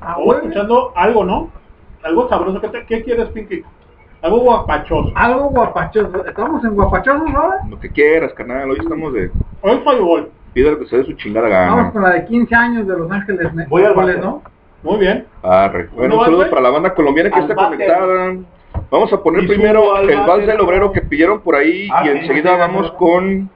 ah, 0.00 0.16
güey, 0.22 0.38
escuchando 0.38 0.92
algo, 0.96 1.24
¿no? 1.24 1.50
Algo 2.02 2.28
sabroso. 2.28 2.60
¿Qué, 2.60 2.68
te- 2.68 2.86
qué 2.86 3.02
quieres, 3.04 3.28
Pinky? 3.28 3.62
Algo 4.22 4.38
guapachoso. 4.40 5.12
algo 5.14 5.50
guapachoso. 5.50 6.24
Estamos 6.26 6.64
en 6.64 6.74
guapachosos 6.74 7.28
ahora. 7.34 7.60
Lo 7.68 7.78
que 7.78 7.90
quieras, 7.90 8.32
canal. 8.34 8.70
Hoy 8.70 8.78
estamos 8.80 9.12
de... 9.12 9.30
Hoy 9.62 9.72
es 9.72 9.80
Highball. 9.84 10.30
Pídale 10.52 10.78
que 10.78 10.86
se 10.86 10.98
dé 10.98 11.04
su 11.04 11.12
chingada 11.14 11.48
Vamos 11.48 11.76
gana. 11.76 11.92
con 11.92 12.02
la 12.02 12.10
de 12.10 12.24
15 12.26 12.54
años 12.54 12.86
de 12.86 12.96
Los 12.98 13.10
Ángeles. 13.10 13.48
Voy 13.68 13.84
al 13.84 13.94
¿Cuál 13.94 14.10
es, 14.10 14.16
baño. 14.16 14.42
no? 14.82 14.90
Muy 14.90 14.98
bien. 15.00 15.26
Arre. 15.42 15.88
Bueno, 15.94 16.14
un 16.14 16.18
¿No, 16.20 16.24
saludo 16.24 16.50
para 16.50 16.62
la 16.62 16.70
banda 16.70 16.94
colombiana 16.94 17.30
que 17.30 17.36
Al 17.36 17.42
está 17.42 17.54
conectada. 17.54 18.34
Vamos 18.90 19.12
a 19.12 19.22
poner 19.22 19.46
primero 19.46 19.96
el 19.98 20.16
vals 20.26 20.46
del 20.46 20.60
obrero 20.60 20.92
que 20.92 21.02
pidieron 21.02 21.40
por 21.40 21.54
ahí 21.54 21.88
Ah, 21.92 22.02
y 22.04 22.08
sí, 22.10 22.18
enseguida 22.18 22.52
sí, 22.54 22.58
vamos 22.58 22.86
sí. 22.88 22.92
con 22.98 23.50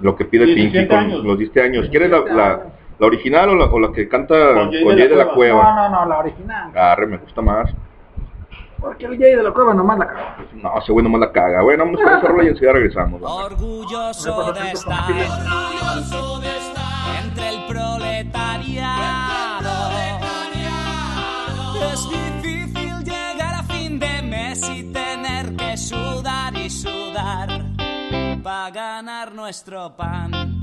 lo 0.00 0.16
que 0.16 0.24
pide 0.24 0.46
Pinky 0.46 0.78
17 0.78 0.88
con 0.88 1.26
los 1.26 1.38
17 1.38 1.60
años. 1.62 1.88
¿Quieres 1.90 2.10
la, 2.10 2.20
la, 2.20 2.60
la 2.98 3.06
original 3.06 3.50
o 3.50 3.54
la, 3.56 3.64
o 3.66 3.78
la 3.78 3.92
que 3.92 4.08
canta 4.08 4.34
Con 4.54 4.70
Jay 4.72 4.84
de 4.84 4.94
la 4.96 5.06
de 5.08 5.16
la 5.16 5.28
Cueva. 5.32 5.62
No, 5.62 5.88
no, 5.88 6.00
no, 6.00 6.08
la 6.08 6.18
original. 6.20 6.70
Arre, 6.76 7.06
me 7.06 7.16
gusta 7.18 7.42
más. 7.42 7.70
Porque 8.84 9.06
el 9.06 9.16
gay 9.16 9.34
de 9.34 9.42
la 9.42 9.50
cueva 9.50 9.72
nomás 9.72 9.98
la 9.98 10.06
cagó. 10.06 10.20
No, 10.52 10.78
ese 10.78 10.92
güey 10.92 11.02
nomás 11.02 11.22
la 11.22 11.32
caga. 11.32 11.62
Bueno, 11.62 11.86
vamos 11.86 12.00
esa 12.02 12.20
rola 12.20 12.44
y 12.44 12.48
enseguida 12.48 12.72
regresamos. 12.74 13.22
Orgulloso 13.22 14.52
de 14.52 14.72
estar, 14.72 15.10
orgulloso 15.10 16.40
de 16.40 16.58
estar 16.58 17.24
entre 17.24 17.48
el 17.48 17.64
proletariado. 17.66 18.90
Es 21.92 22.10
difícil 22.10 23.04
llegar 23.04 23.54
a 23.54 23.62
fin 23.62 23.98
de 23.98 24.20
mes 24.20 24.68
y 24.68 24.92
tener 24.92 25.56
que 25.56 25.78
sudar 25.78 26.54
y 26.54 26.68
sudar 26.68 27.64
para 28.42 28.70
ganar 28.70 29.32
nuestro 29.32 29.96
pan. 29.96 30.62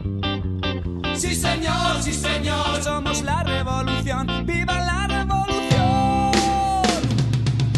Sí, 1.21 1.35
señor. 1.35 2.01
Sí, 2.01 2.13
señor. 2.13 2.81
Somos 2.81 3.21
la 3.21 3.43
revolución. 3.43 4.25
¡Viva 4.43 4.73
la 4.79 5.05
revolución! 5.05 6.31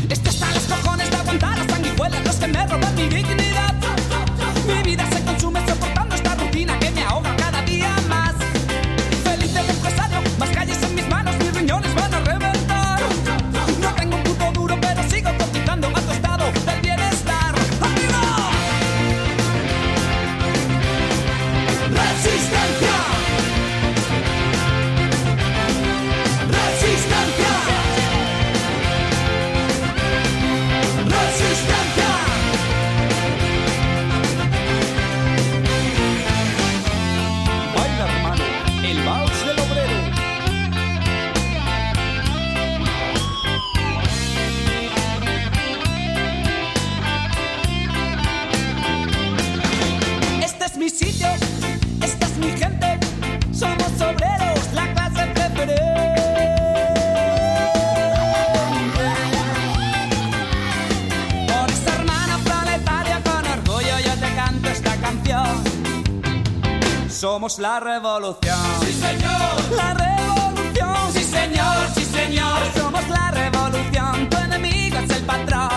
Esto 0.10 0.30
está 0.30 0.50
los 0.52 0.64
cojones 0.64 1.10
de 1.12 1.18
aguantar 1.18 1.58
las 1.58 1.68
sanguijuelas, 1.68 2.26
los 2.26 2.36
que 2.38 2.48
me 2.48 2.66
roban 2.66 2.96
mi 2.96 3.10
dignidad. 3.10 3.76
Mi 4.66 4.82
vida 4.84 5.06
se 5.12 5.22
consume 5.26 5.60
soportando 5.68 5.93
Somos 67.24 67.58
la 67.58 67.80
revolución. 67.80 68.58
Sí, 68.82 68.94
señor. 68.94 69.76
La 69.76 69.94
revolución. 69.94 71.14
Sí, 71.14 71.24
señor. 71.24 71.76
Sí, 71.96 72.06
señor. 72.06 72.60
Somos 72.74 73.08
la 73.10 73.32
revolución. 73.32 74.30
Tu 74.30 74.38
enemigo 74.38 74.98
es 75.00 75.10
el 75.10 75.24
patrón. 75.24 75.73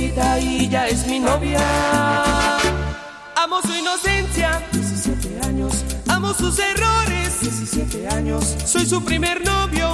Jovencita 0.00 0.40
y 0.40 0.68
ya 0.68 0.88
es 0.88 1.06
mi 1.06 1.18
novia. 1.18 1.60
Amo 3.36 3.60
su 3.62 3.74
inocencia, 3.74 4.62
17 4.72 5.40
años. 5.46 5.84
Amo 6.08 6.32
sus 6.34 6.58
errores, 6.58 7.40
17 7.40 8.08
años. 8.08 8.56
Soy 8.64 8.86
su 8.86 9.02
primer 9.02 9.44
novio, 9.44 9.92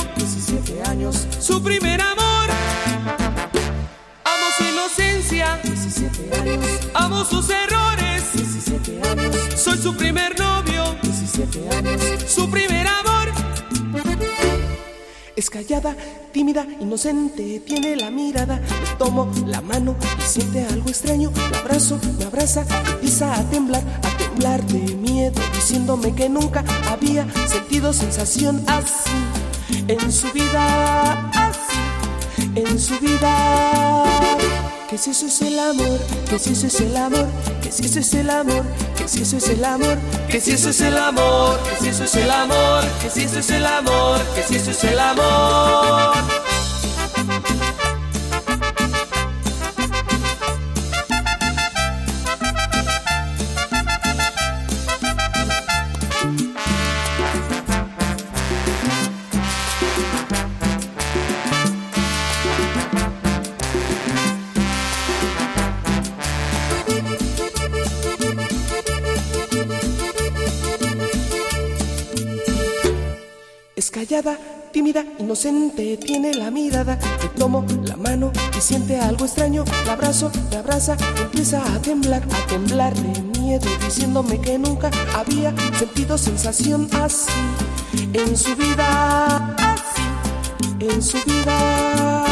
inocente, 16.81 17.61
tiene 17.67 17.97
la 17.97 18.11
mirada. 18.11 18.61
Le 18.61 18.97
tomo 18.99 19.31
la 19.47 19.61
mano 19.61 19.97
y 20.19 20.23
siente 20.23 20.65
algo 20.65 20.89
extraño. 20.89 21.33
La 21.51 21.59
abrazo, 21.59 21.99
me 22.19 22.25
abraza, 22.25 22.65
empieza 22.93 23.35
a 23.35 23.43
temblar, 23.51 23.83
a 24.03 24.17
temblar 24.17 24.65
de 24.67 24.95
miedo, 24.95 25.41
diciéndome 25.55 26.15
que 26.15 26.29
nunca 26.29 26.65
había 26.91 27.27
sentido 27.47 27.93
sensación 27.93 28.63
así 28.67 29.11
en 29.89 30.13
su 30.13 30.31
vida, 30.33 31.31
así 31.33 31.77
en 32.55 32.79
su 32.79 32.99
vida. 33.01 34.05
Que 34.89 34.99
si 34.99 35.11
eso 35.11 35.27
es 35.27 35.43
el 35.43 35.59
amor, 35.59 35.99
que 36.31 36.39
si 36.39 36.53
eso 36.53 36.67
es 36.69 36.81
el 36.81 36.97
amor, 36.97 37.27
que 37.61 37.73
si 37.73 37.85
eso 37.85 37.99
es 37.99 38.15
el 38.15 38.31
amor, 38.31 38.65
que 38.97 39.09
si 39.09 39.23
eso 39.23 39.37
es 39.37 39.49
el 39.49 39.65
amor, 39.65 39.99
que 40.31 40.41
si 40.41 40.53
eso 40.53 40.71
es 40.71 40.81
el 40.81 40.97
amor, 40.97 41.59
que 41.69 41.81
si 41.81 41.89
eso 41.89 42.05
es 42.05 42.15
el 42.15 42.31
amor, 42.31 42.85
que 43.03 43.11
si 43.11 43.23
eso 43.25 43.39
es 43.41 43.51
el 43.51 43.67
amor, 43.67 44.21
que 44.35 44.43
si 44.43 44.55
eso 44.57 44.71
es 44.71 44.85
el 44.85 44.99
amor. 45.01 46.46
Inocente, 75.19 75.97
tiene 75.97 76.35
la 76.35 76.51
mirada. 76.51 76.99
Le 77.23 77.29
tomo 77.31 77.65
la 77.85 77.97
mano 77.97 78.31
y 78.57 78.61
siente 78.61 78.99
algo 78.99 79.25
extraño. 79.25 79.65
La 79.87 79.93
abrazo, 79.93 80.31
me 80.51 80.57
abraza, 80.57 80.97
empieza 81.21 81.63
a 81.75 81.81
temblar, 81.81 82.23
a 82.23 82.47
temblar 82.47 82.95
de 82.95 83.41
miedo, 83.41 83.69
diciéndome 83.85 84.41
que 84.41 84.59
nunca 84.59 84.91
había 85.15 85.53
sentido 85.79 86.17
sensación 86.19 86.89
así 87.03 87.31
en 88.13 88.37
su 88.37 88.55
vida, 88.57 89.55
así 89.57 90.87
en 90.87 91.03
su 91.03 91.19
vida. 91.25 92.25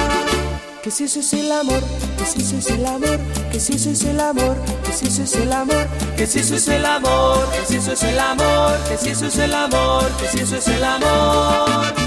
Que 0.82 0.90
si 0.90 1.04
eso 1.04 1.20
es 1.20 1.32
el 1.32 1.50
amor, 1.50 1.82
que 2.18 2.26
si 2.26 2.40
eso 2.42 2.58
es 2.58 2.70
el 2.70 2.84
amor, 2.84 3.18
que 3.50 3.58
si 3.58 3.72
eso 3.72 3.90
es 3.90 4.04
el 4.04 4.20
amor, 4.20 4.56
que 4.84 4.92
si 4.92 5.06
eso 5.06 5.22
es 5.22 5.34
el 5.34 5.50
amor, 5.50 5.88
que 6.16 6.26
si 6.26 6.38
eso 6.38 6.56
es 6.56 6.68
el 6.68 6.84
amor, 6.84 7.48
que 7.50 7.66
si 7.66 7.76
eso 7.76 7.92
es 7.92 8.02
el 8.02 8.18
amor, 8.18 8.78
que 8.86 8.96
si 8.98 9.08
eso 9.08 9.26
es 9.26 9.38
el 9.38 9.54
amor, 9.54 10.10
que 10.20 10.28
si 10.28 10.38
eso 10.40 10.56
es 10.56 10.68
el 10.68 10.84
amor. 10.84 12.03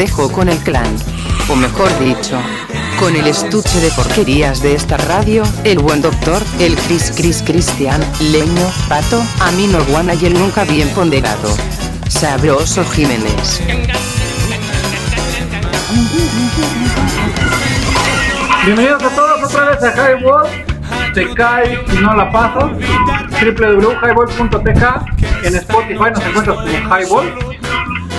Dejo 0.00 0.32
con 0.32 0.48
el 0.48 0.56
clan. 0.60 0.96
O 1.50 1.56
mejor 1.56 1.90
dicho, 1.98 2.40
con 2.98 3.14
el 3.16 3.26
estuche 3.26 3.80
de 3.80 3.90
porquerías 3.90 4.62
de 4.62 4.74
esta 4.74 4.96
radio, 4.96 5.42
el 5.64 5.78
buen 5.78 6.00
doctor, 6.00 6.42
el 6.58 6.74
Chris 6.74 7.12
Chris 7.14 7.42
Cristian, 7.44 8.00
Leño, 8.32 8.72
Pato, 8.88 9.22
Amino 9.40 9.84
Guana 9.84 10.14
y 10.14 10.24
el 10.24 10.32
nunca 10.32 10.64
bien 10.64 10.88
ponderado. 10.94 11.54
Sabroso 12.08 12.82
Jiménez. 12.86 13.60
Bienvenidos 18.64 19.02
a 19.02 19.10
todos 19.10 19.44
otra 19.44 19.70
vez 19.70 19.82
a 19.82 19.92
Highball. 19.92 20.48
Se 21.14 21.34
cae 21.34 21.78
si 21.90 21.98
no 21.98 22.16
la 22.16 22.32
paso. 22.32 22.70
www.highball.tk 23.42 24.82
En 25.44 25.56
Spotify 25.56 26.10
nos 26.14 26.24
encuentras 26.24 26.56
como 26.56 26.96
Highball. 26.96 27.49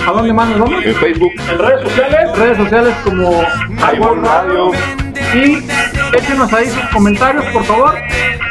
¿A 0.06 0.10
dónde 0.10 0.32
más 0.32 0.48
nos 0.48 0.58
vamos? 0.60 0.84
En 0.84 0.94
Facebook. 0.96 1.32
En 1.48 1.58
redes 1.58 1.82
sociales. 1.82 2.36
Redes 2.36 2.56
sociales 2.56 2.94
como 3.04 3.44
Highball 3.78 4.22
Radio. 4.22 4.72
Y 5.34 5.64
échenos 6.16 6.52
ahí 6.52 6.66
sus 6.66 6.84
comentarios, 6.86 7.44
por 7.46 7.64
favor. 7.64 7.94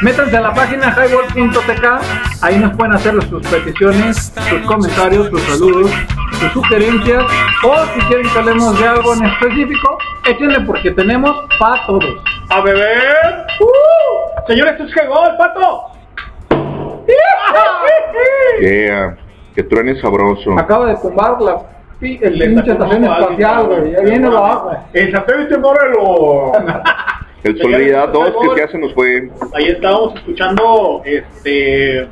Métanse 0.00 0.36
a 0.36 0.40
la 0.40 0.54
página 0.54 0.90
highball.tk. 0.90 2.42
Ahí 2.42 2.58
nos 2.58 2.74
pueden 2.76 2.94
hacer 2.94 3.14
sus 3.28 3.46
peticiones, 3.46 4.32
sus 4.48 4.60
comentarios, 4.62 5.28
sus 5.28 5.42
saludos, 5.42 5.90
sus 6.40 6.52
sugerencias. 6.52 7.24
O 7.62 7.76
si 7.94 8.00
quieren 8.06 8.28
que 8.30 8.38
hablemos 8.38 8.78
de 8.80 8.88
algo 8.88 9.14
en 9.14 9.24
específico, 9.26 9.98
échenle 10.24 10.60
porque 10.62 10.90
tenemos 10.92 11.36
para 11.58 11.86
todos. 11.86 12.24
A 12.48 12.60
beber. 12.62 13.46
¡Uh! 13.60 14.46
Señores, 14.46 14.72
esto 14.72 14.84
es 14.84 14.94
que 14.94 15.06
gol, 15.06 15.36
pato. 15.36 15.92
Yeah, 18.60 19.16
que 19.54 19.62
truene 19.62 20.00
sabroso. 20.00 20.58
Acaba 20.58 20.86
de 20.86 20.96
tumbar 20.96 21.40
la 21.40 21.62
el 22.00 22.18
pinche 22.18 22.72
estación 22.72 23.04
un 23.04 23.12
espacial, 23.12 23.66
güey. 23.66 23.92
Ya 23.92 24.00
viene 24.00 24.26
abajo. 24.26 24.72
El 24.92 25.12
satélite 25.12 25.58
Morelo. 25.58 26.52
El 27.44 27.58
Solidaridad 27.60 28.08
2 28.08 28.34
que 28.54 28.60
ya 28.60 28.68
se 28.68 28.78
nos 28.78 28.94
fue. 28.94 29.28
Ahí 29.54 29.66
estábamos 29.66 30.14
escuchando 30.14 31.02
este 31.04 32.06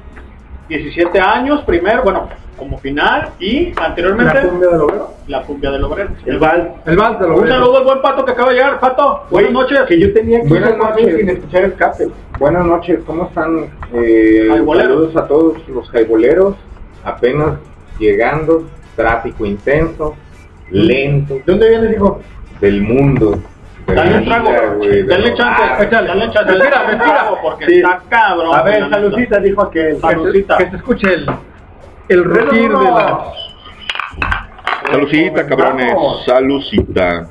17 0.68 1.20
años 1.20 1.62
primero, 1.64 2.02
bueno, 2.02 2.28
como 2.56 2.78
final 2.78 3.28
y 3.38 3.72
anteriormente 3.80 4.34
La 4.34 4.42
cumbia 4.42 4.68
del 4.70 4.80
obrero. 4.80 5.10
la 5.28 5.42
cumbia 5.42 5.70
del 5.70 5.84
obrero. 5.84 6.10
El 6.26 6.38
Val. 6.38 6.74
El 6.84 6.96
vals 6.96 7.18
de 7.20 7.26
Un 7.26 7.32
obrero. 7.32 7.54
saludo 7.54 7.78
al 7.78 7.84
buen 7.84 8.02
pato 8.02 8.24
que 8.24 8.32
acaba 8.32 8.48
de 8.50 8.56
llegar, 8.56 8.80
pato. 8.80 9.22
Buenas 9.30 9.52
noches. 9.52 9.80
Que 9.88 10.00
yo 10.00 10.12
tenía 10.12 10.40
que 10.42 10.48
Buenas 10.48 10.76
noches. 10.76 11.16
sin 11.16 11.28
escuchar 11.28 11.64
escape. 11.64 12.08
Buenas 12.38 12.66
noches, 12.66 12.98
¿cómo 13.06 13.24
están? 13.26 13.66
Eh, 13.94 14.48
saludos 14.50 15.16
a 15.16 15.26
todos 15.28 15.68
los 15.68 15.88
jaiboleros. 15.90 16.56
Apenas 17.04 17.58
llegando, 17.98 18.64
tráfico 18.96 19.44
intenso, 19.46 20.14
lento. 20.70 21.34
¿De 21.34 21.42
dónde 21.46 21.68
vienes, 21.68 21.96
hijo? 21.96 22.20
Del 22.60 22.82
mundo. 22.82 23.38
de 23.86 23.94
Dale 23.94 24.18
un 24.18 24.24
trago, 24.24 24.50
güey, 24.76 25.02
dale 25.04 25.34
chance, 25.34 25.62
Ah, 25.62 25.82
échale, 25.82 26.08
dale 26.08 26.30
chance, 26.30 26.52
respira, 26.52 26.82
respira, 26.90 27.30
porque 27.42 27.66
Sí. 27.66 27.74
está 27.76 28.02
cabrón. 28.08 28.54
A 28.54 28.62
ver, 28.62 28.88
saludcita, 28.90 29.38
dijo 29.40 29.62
aquel. 29.62 30.00
Saludcita. 30.00 30.56
Que 30.58 30.70
se 30.70 30.76
escuche 30.76 31.14
el, 31.14 31.26
el 32.08 32.24
rugir 32.24 32.70
de 32.70 32.84
la... 32.84 33.24
Salucita, 34.90 35.46
cabrones. 35.46 35.94
Salucita. 36.26 37.28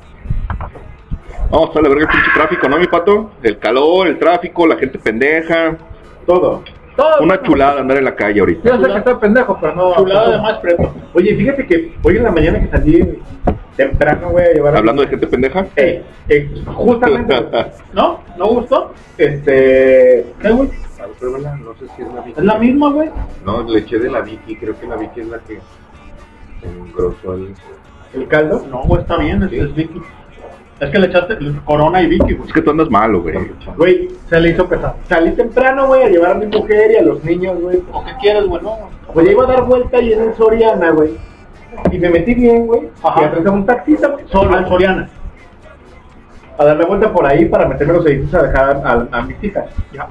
Vamos 1.51 1.75
a 1.75 1.81
la 1.81 1.89
verga 1.89 2.03
el 2.03 2.07
pinche 2.09 2.31
tráfico, 2.33 2.69
¿no, 2.69 2.77
mi 2.77 2.87
pato? 2.87 3.31
El 3.41 3.57
calor, 3.57 4.07
el 4.07 4.17
tráfico, 4.19 4.67
la 4.67 4.75
gente 4.77 4.99
pendeja. 4.99 5.75
Todo. 6.25 6.63
Todo. 6.99 7.23
Una 7.23 7.41
chulada 7.41 7.79
andar 7.79 7.97
en 7.97 8.03
la 8.05 8.15
calle 8.15 8.39
ahorita. 8.41 8.69
Yo 8.69 8.83
sé 8.83 8.91
que 8.91 8.97
estoy 8.97 9.15
pendejo, 9.15 9.57
pero 9.61 9.73
no. 9.75 9.95
Chulada 9.95 10.31
de 10.31 10.41
más 10.41 10.59
preto. 10.59 10.93
Oye, 11.13 11.33
fíjate 11.35 11.65
que 11.65 11.93
hoy 12.03 12.17
en 12.17 12.23
la 12.23 12.31
mañana 12.31 12.59
que 12.59 12.67
salí 12.67 13.19
temprano, 13.77 14.31
güey, 14.31 14.45
a 14.47 14.53
llevar 14.53 14.75
a... 14.75 14.79
Hablando 14.79 15.03
de 15.03 15.07
gente 15.07 15.27
pendeja. 15.27 15.65
Eh, 15.77 16.03
eh, 16.27 16.49
justamente, 16.65 17.33
¿No? 17.93 18.19
¿No 18.37 18.47
gustó? 18.47 18.93
este... 19.17 20.25
¿Qué, 20.41 20.49
güey? 20.51 20.69
Pruébala, 21.17 21.55
no 21.55 21.73
sé 21.75 21.85
si 21.95 22.01
es 22.01 22.13
la 22.13 22.21
Vicky. 22.21 22.39
Es 22.39 22.45
la 22.45 22.57
misma, 22.57 22.91
güey. 22.91 23.09
No, 23.45 23.63
le 23.63 23.79
eché 23.79 23.97
de 23.99 24.09
la 24.11 24.19
Vicky, 24.21 24.55
creo 24.57 24.77
que 24.79 24.85
la 24.87 24.95
Vicky 24.97 25.21
es 25.21 25.27
la 25.27 25.39
que 25.39 25.59
engrosó 26.63 27.33
el... 27.35 27.53
¿El 28.13 28.27
caldo? 28.27 28.65
No, 28.69 28.83
güey, 28.83 29.01
está 29.01 29.17
bien, 29.17 29.47
Sí. 29.49 29.57
es 29.57 29.73
Vicky. 29.73 30.01
Es 30.79 30.89
que 30.91 30.97
le 30.99 31.07
echaste 31.07 31.37
Corona 31.65 32.01
y 32.01 32.07
Vicky, 32.07 32.33
güey. 32.35 32.47
Es 32.47 32.53
que 32.53 32.61
tú 32.61 32.71
andas 32.71 32.89
malo, 32.89 33.21
güey. 33.21 33.35
Güey, 33.75 34.07
Se 34.29 34.39
le 34.39 34.49
hizo 34.51 34.67
pesado. 34.67 34.95
salí 35.09 35.31
temprano, 35.31 35.87
güey, 35.87 36.03
a 36.03 36.07
llevar 36.09 36.31
a 36.31 36.35
mi 36.35 36.45
mujer 36.45 36.91
y 36.91 36.95
a 36.97 37.01
los 37.01 37.23
niños, 37.23 37.59
güey. 37.59 37.81
¿O 37.91 38.03
qué 38.05 38.11
quieres, 38.21 38.45
güey? 38.45 38.61
No. 38.63 38.77
Ya 39.21 39.31
iba 39.31 39.43
a 39.43 39.47
dar 39.47 39.63
vuelta 39.65 39.99
y 40.01 40.13
en 40.13 40.21
el 40.21 40.33
Soriana, 40.35 40.91
güey. 40.91 41.17
Y 41.91 41.97
me 41.99 42.09
metí 42.09 42.33
bien, 42.33 42.65
güey. 42.67 42.89
Ajá. 43.03 43.21
Y 43.21 43.25
atrás 43.25 43.45
a 43.45 43.51
un 43.51 43.65
taxista, 43.65 44.07
güey. 44.07 44.25
Solo 44.29 44.57
en 44.57 44.67
Soriana. 44.67 45.09
A 46.57 46.65
dar 46.65 46.77
la 46.77 46.85
vuelta 46.85 47.11
por 47.11 47.25
ahí 47.25 47.45
para 47.45 47.67
meterme 47.67 47.93
los 47.93 48.05
edificios 48.05 48.33
a 48.35 48.47
dejar 48.47 48.81
a, 48.85 49.17
a 49.17 49.21
mis 49.23 49.41
hijas. 49.43 49.65
Ya. 49.93 50.07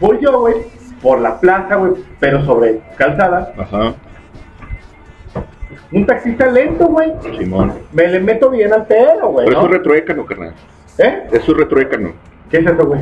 Voy 0.00 0.18
yo, 0.20 0.40
güey, 0.40 0.54
por 1.02 1.20
la 1.20 1.38
plaza, 1.40 1.76
güey, 1.76 1.92
pero 2.20 2.44
sobre 2.44 2.80
calzada. 2.96 3.52
Ajá, 3.58 3.94
Un 5.92 6.06
taxista 6.06 6.46
lento, 6.46 6.86
güey. 6.86 7.12
Simón. 7.38 7.72
Me 7.92 8.08
le 8.08 8.20
meto 8.20 8.50
bien 8.50 8.72
al 8.72 8.86
pelo, 8.86 9.28
güey. 9.28 9.46
Pero 9.46 9.60
¿no? 9.60 9.66
es 9.66 9.72
retroécano, 9.72 10.24
carnal. 10.26 10.52
¿Eh? 10.98 11.22
Es 11.32 11.46
retroécano. 11.46 12.12
¿Qué 12.50 12.58
es 12.58 12.66
eso, 12.66 12.86
güey? 12.86 13.00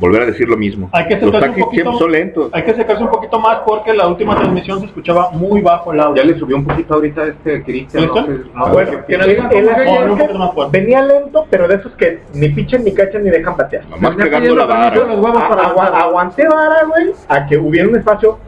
Volver 0.00 0.22
a 0.22 0.26
decir 0.26 0.48
lo 0.48 0.56
mismo. 0.56 0.90
Hay 0.92 1.06
que 1.06 1.14
Los 1.16 1.26
secarse 1.26 1.36
un 1.36 1.40
taxis 1.40 1.64
poquito. 1.64 1.82
siempre 1.82 1.98
son 2.00 2.12
lentos. 2.12 2.50
Hay 2.52 2.62
que 2.64 2.74
secarse 2.74 3.02
un 3.04 3.10
poquito 3.10 3.38
más 3.38 3.58
porque 3.64 3.94
la 3.94 4.08
última 4.08 4.34
transmisión 4.34 4.80
se 4.80 4.86
escuchaba 4.86 5.30
muy 5.30 5.60
bajo 5.60 5.92
el 5.92 6.00
audio. 6.00 6.20
Ya 6.20 6.28
le 6.28 6.36
subió 6.36 6.56
un 6.56 6.64
poquito 6.64 6.94
ahorita 6.94 7.22
a 7.22 7.26
este 7.28 7.62
Cristian. 7.62 8.02
¿Listo? 8.02 8.20
No, 8.22 8.66
Ah, 8.66 8.72
bueno, 8.72 9.06
que 9.06 9.14
el, 9.14 9.20
el 9.30 10.10
un 10.10 10.70
venía 10.72 11.00
lento, 11.00 11.46
pero 11.48 11.68
de 11.68 11.76
esos 11.76 11.92
que 11.92 12.22
ni 12.34 12.48
pichan, 12.48 12.82
ni 12.82 12.92
cachan, 12.92 13.22
ni 13.22 13.30
dejan 13.30 13.56
patear. 13.56 13.88
Nomás 13.88 14.16
pegando 14.16 14.56
la 14.56 14.64
vara. 14.64 16.00
aguanté 16.00 16.48
vara, 16.48 16.84
güey, 16.86 17.12
a 17.28 17.46
que 17.46 17.56
hubiera 17.56 17.88
un 17.88 17.94
espacio 17.96 18.38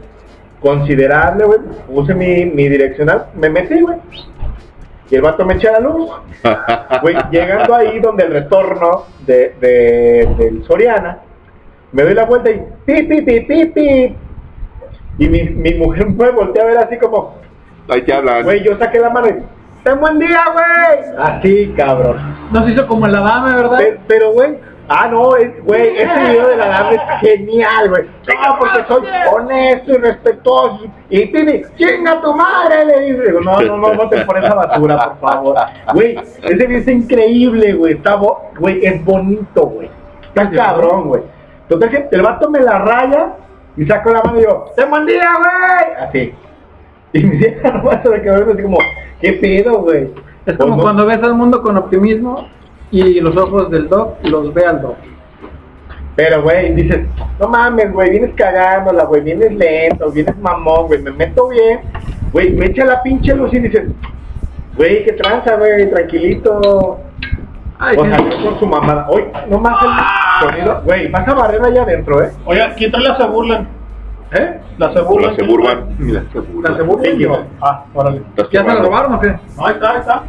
considerable, 0.67 1.45
güey. 1.45 1.59
Puse 1.87 2.13
mi, 2.13 2.45
mi 2.45 2.67
direccional, 2.67 3.27
me 3.35 3.49
metí, 3.49 3.79
güey. 3.81 3.97
Y 5.09 5.15
el 5.15 5.21
vato 5.21 5.45
me 5.45 5.53
echa 5.53 5.71
la 5.73 5.79
luz. 5.79 6.09
Güey, 7.01 7.15
llegando 7.31 7.73
ahí 7.75 7.99
donde 7.99 8.25
el 8.25 8.33
retorno 8.33 9.03
de, 9.25 9.55
de- 9.61 10.35
del 10.37 10.63
Soriana, 10.65 11.19
me 11.93 12.03
doy 12.03 12.13
la 12.13 12.25
vuelta 12.25 12.49
y 12.51 12.61
pi, 12.85 13.03
pi, 13.03 13.21
pi, 13.21 13.39
pi, 13.41 13.65
pi. 13.67 14.15
Y 15.19 15.29
mi, 15.29 15.43
mi 15.43 15.73
mujer 15.75 16.07
me 16.09 16.29
voltea 16.31 16.63
a 16.63 16.65
ver 16.65 16.77
así 16.79 16.97
como, 16.97 17.35
Ahí 17.89 18.01
te 18.01 18.13
hablan. 18.13 18.43
güey, 18.43 18.63
yo 18.63 18.77
saqué 18.77 18.99
la 18.99 19.09
mano 19.09 19.27
y, 19.29 19.35
¡ten 19.83 19.97
buen 19.99 20.19
día, 20.19 20.43
güey! 20.53 21.15
Así, 21.17 21.73
cabrón. 21.77 22.17
No 22.51 22.65
se 22.65 22.71
hizo 22.73 22.85
como 22.87 23.05
en 23.05 23.13
la 23.13 23.21
dama, 23.21 23.55
¿verdad? 23.55 23.77
Pe- 23.77 23.97
Pero, 24.07 24.31
güey, 24.33 24.57
ah, 24.89 25.07
no, 25.09 25.29
güey, 25.63 25.97
ese 25.97 26.19
video 26.31 26.47
de 26.49 26.57
la 26.57 26.67
dama 26.67 26.91
es 26.93 27.01
genial, 27.21 27.89
güey. 27.89 28.03
No, 28.03 28.59
porque 28.59 28.83
soy 28.87 29.07
honesto 29.33 29.91
y 29.93 29.97
respetuoso. 29.97 30.85
Y 31.09 31.25
Pibi, 31.27 31.63
chinga 31.77 32.21
tu 32.21 32.33
madre, 32.33 32.85
le 32.85 32.99
dice. 33.01 33.23
Digo, 33.27 33.41
no, 33.41 33.59
no, 33.61 33.77
no, 33.77 33.93
no 33.93 34.09
te 34.09 34.25
pones 34.25 34.43
esa 34.43 34.55
basura, 34.55 34.97
por 35.19 35.29
favor. 35.29 35.57
Güey, 35.93 36.17
ese 36.17 36.53
video 36.67 36.77
es 36.79 36.87
increíble, 36.87 37.73
güey. 37.73 37.93
Está, 37.93 38.15
güey, 38.59 38.85
es 38.85 39.03
bonito, 39.03 39.61
güey. 39.67 39.89
Está 40.27 40.49
cabrón, 40.51 41.07
güey. 41.07 41.21
Total 41.67 41.89
que 41.89 42.07
el 42.11 42.21
vato 42.21 42.49
me 42.49 42.59
la 42.61 42.79
raya 42.79 43.33
y 43.75 43.85
saco 43.85 44.09
la 44.11 44.21
mano 44.23 44.39
y 44.39 44.43
yo, 44.43 44.65
¡te 44.75 44.85
buen 44.85 45.05
día, 45.05 45.29
güey! 45.37 46.07
Así. 46.07 46.33
Y 47.13 47.23
mi 47.23 47.37
vieja 47.37 47.71
nomás 47.71 48.01
se 48.03 48.09
me 48.09 48.21
quedó 48.21 48.35
viendo 48.35 48.53
así 48.53 48.63
como, 48.63 48.77
¿qué 49.21 49.33
pedo, 49.33 49.79
güey? 49.81 50.09
Es 50.45 50.55
como 50.57 50.69
Pues 50.69 50.77
no- 50.77 50.83
cuando 50.83 51.05
ves 51.05 51.21
al 51.21 51.33
mundo 51.33 51.61
con 51.61 51.77
optimismo 51.77 52.47
y 52.91 53.19
los 53.19 53.35
ojos 53.35 53.69
del 53.69 53.89
dog 53.89 54.15
los 54.23 54.53
ve 54.53 54.65
al 54.65 54.81
dog. 54.81 54.95
Pero, 56.15 56.41
güey, 56.41 56.73
dices, 56.73 57.05
no 57.39 57.47
mames, 57.47 57.93
güey, 57.93 58.09
vienes 58.09 58.33
cagándola, 58.35 59.03
güey, 59.03 59.21
vienes 59.21 59.53
lento, 59.53 60.09
vienes 60.11 60.35
mamón, 60.39 60.87
güey, 60.87 60.99
me 61.01 61.11
meto 61.11 61.47
bien, 61.49 61.81
güey, 62.31 62.53
me 62.53 62.65
echa 62.65 62.85
la 62.85 63.03
pinche 63.03 63.35
luz 63.35 63.53
y 63.53 63.59
dices, 63.59 63.89
güey, 64.75 65.05
qué 65.05 65.13
tranza, 65.13 65.55
güey, 65.57 65.89
tranquilito. 65.91 66.99
Ay, 67.79 67.95
o 67.95 68.03
sí. 68.03 68.09
salió 68.09 68.43
con 68.43 68.59
su 68.59 68.65
mamada. 68.65 69.07
Oye, 69.09 69.31
no 69.47 69.59
más 69.59 69.77
el 69.83 70.49
sonido, 70.49 70.81
güey, 70.85 71.07
vas 71.11 71.27
a 71.27 71.33
barrer 71.35 71.63
allá 71.63 71.83
adentro, 71.83 72.23
¿eh? 72.23 72.31
Oye, 72.45 72.67
¿quién 72.77 72.91
trae 72.91 73.03
la 73.03 73.17
se 73.17 73.27
burlan? 73.27 73.67
¿Eh? 74.31 74.59
La 74.79 74.93
se 74.93 75.01
burlan. 75.01 75.31
La 75.31 75.35
se 75.35 75.43
burban. 75.43 75.95
Mira, 75.99 76.23
qué 76.33 76.39
burla. 76.39 76.71
La 76.71 76.77
segunda 76.77 77.07
y 77.07 77.19
yo. 77.19 77.43
Ah, 77.61 77.85
órale. 77.93 78.23
¿Ya 78.35 78.45
se 78.45 78.57
lo 78.57 78.63
probando. 78.63 78.89
robaron 78.89 79.13
o 79.13 79.19
qué? 79.19 79.35
No, 79.55 79.65
ahí 79.67 79.73
está, 79.73 79.91
ahí 79.91 79.99
está. 79.99 80.23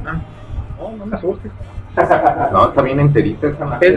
No, 0.78 0.96
no 0.98 1.06
me 1.06 1.16
asustes. 1.16 1.50
No, 2.52 2.68
está 2.68 2.82
bien 2.82 3.00
enterita 3.00 3.48
esa 3.48 3.64
madre. 3.64 3.88
Es, 3.88 3.94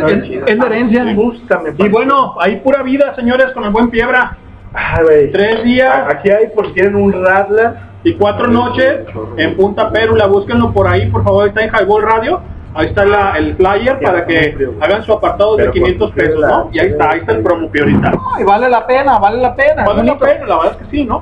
la 0.57 0.65
herencia. 0.65 1.13
Gústame, 1.13 1.73
Y 1.77 1.89
bueno, 1.89 2.35
ahí 2.39 2.57
pura 2.57 2.81
vida, 2.83 3.13
señores, 3.15 3.51
con 3.53 3.63
el 3.65 3.71
buen 3.71 3.89
Piebra. 3.89 4.37
Ay, 4.73 5.03
güey. 5.03 5.31
Tres 5.31 5.63
días 5.63 5.93
Aquí 6.09 6.29
hay, 6.29 6.47
por 6.47 6.67
si 6.67 6.73
quieren 6.73 6.95
un 6.95 7.11
Radler. 7.11 7.73
y 8.03 8.13
cuatro 8.15 8.47
noches 8.47 9.01
en 9.37 9.55
Punta 9.55 9.89
Pérula. 9.91 10.27
Búsquenlo 10.27 10.71
por 10.71 10.87
ahí, 10.87 11.09
por 11.09 11.23
favor. 11.23 11.47
Está 11.47 11.61
en 11.63 11.71
Highball 11.73 12.03
Radio. 12.03 12.41
Ahí 12.73 12.87
está 12.87 13.03
la- 13.03 13.33
el 13.37 13.55
flyer 13.57 13.99
para 13.99 14.25
que 14.25 14.55
hagan 14.79 15.03
su 15.03 15.11
apartado 15.11 15.57
de 15.57 15.63
Pero 15.63 15.73
500 15.73 16.11
por 16.11 16.17
pesos, 16.23 16.39
¿no? 16.39 16.69
Y 16.71 16.79
ahí 16.79 16.87
está, 16.87 17.11
ahí 17.11 17.19
está 17.19 17.33
el 17.33 17.43
promo 17.43 17.69
Piorita. 17.69 18.13
Ay, 18.37 18.45
vale 18.45 18.69
la 18.69 18.87
pena, 18.87 19.19
vale 19.19 19.41
la 19.41 19.53
pena. 19.53 19.83
Vale 19.85 20.03
la 20.05 20.17
pena, 20.17 20.45
la 20.47 20.57
verdad 20.57 20.71
es 20.71 20.77
que 20.87 20.97
sí, 20.97 21.03
¿no? 21.03 21.21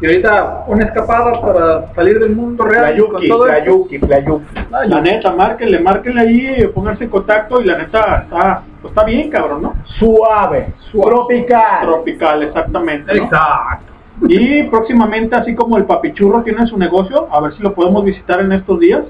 Y 0.00 0.06
ahorita 0.06 0.64
una 0.66 0.84
escapada 0.84 1.40
para 1.40 1.94
salir 1.94 2.18
del 2.18 2.34
mundo 2.34 2.64
real 2.64 2.96
con 2.98 3.10
Playuki, 3.10 3.28
todo 3.28 3.46
esto. 3.46 3.64
Playuki, 3.64 3.98
Playuki. 3.98 4.44
La 4.86 5.00
neta, 5.00 5.32
márquenle, 5.32 5.80
márquenle 5.80 6.20
ahí, 6.20 6.66
pónganse 6.74 7.04
en 7.04 7.10
contacto 7.10 7.60
y 7.60 7.64
la 7.64 7.78
neta 7.78 8.22
está, 8.24 8.62
pues 8.80 8.92
está 8.92 9.04
bien, 9.04 9.30
cabrón, 9.30 9.62
¿no? 9.62 9.74
Suave, 9.98 10.72
tropical. 10.90 11.86
Tropical, 11.86 12.42
exactamente. 12.42 13.14
¿no? 13.14 13.24
Exacto. 13.24 13.92
Y 14.28 14.62
próximamente, 14.64 15.36
así 15.36 15.54
como 15.54 15.76
el 15.76 15.84
Papichurro 15.84 16.42
tiene 16.42 16.66
su 16.66 16.78
negocio, 16.78 17.28
a 17.30 17.40
ver 17.40 17.54
si 17.54 17.62
lo 17.62 17.74
podemos 17.74 18.04
visitar 18.04 18.40
en 18.40 18.52
estos 18.52 18.78
días 18.78 19.04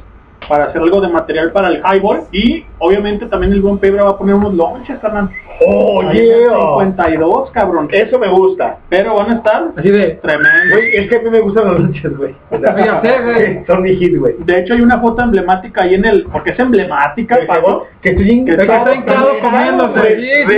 para 0.48 0.64
hacer 0.64 0.80
algo 0.82 1.00
de 1.00 1.08
material 1.08 1.52
para 1.52 1.68
el 1.68 1.82
highball. 1.84 2.20
Y 2.32 2.64
obviamente 2.78 3.26
también 3.26 3.52
el 3.52 3.60
buen 3.62 3.78
Pebra 3.78 4.04
va 4.04 4.10
a 4.10 4.18
poner 4.18 4.34
unos 4.34 4.54
lonches, 4.54 4.98
carnal. 4.98 5.30
Oye, 5.66 6.08
Ahí 6.08 6.18
en 6.18 6.52
el 6.52 6.94
52, 6.96 7.50
cabrón. 7.52 7.88
eso 7.92 8.18
me 8.18 8.28
gusta. 8.28 8.78
Pero 8.88 9.14
van 9.14 9.30
a 9.30 9.34
estar 9.36 9.68
Así 9.76 9.88
de, 9.88 10.18
tremendo. 10.20 10.74
Güey, 10.74 10.96
es 10.96 11.08
que 11.08 11.16
a 11.16 11.20
mí 11.22 11.30
me 11.30 11.38
gustan 11.40 11.66
los 11.66 11.78
lunches, 11.80 12.16
güey. 12.16 12.34
O 12.50 12.58
sea, 12.58 12.76
Ya 12.76 13.00
sé, 13.00 13.22
güey. 13.24 13.64
Son 13.64 13.84
hit, 13.84 14.16
güey. 14.18 14.34
De 14.40 14.58
hecho, 14.58 14.74
hay 14.74 14.80
una 14.80 14.98
foto 14.98 15.22
emblemática 15.22 15.82
ahí 15.84 15.94
en 15.94 16.04
el... 16.06 16.24
Porque 16.24 16.50
es 16.50 16.58
emblemática, 16.58 17.36
Que- 18.02 18.10
estoy 18.10 18.30
hincado 18.30 19.38
comiéndose. 19.42 20.00
güey. 20.44 20.56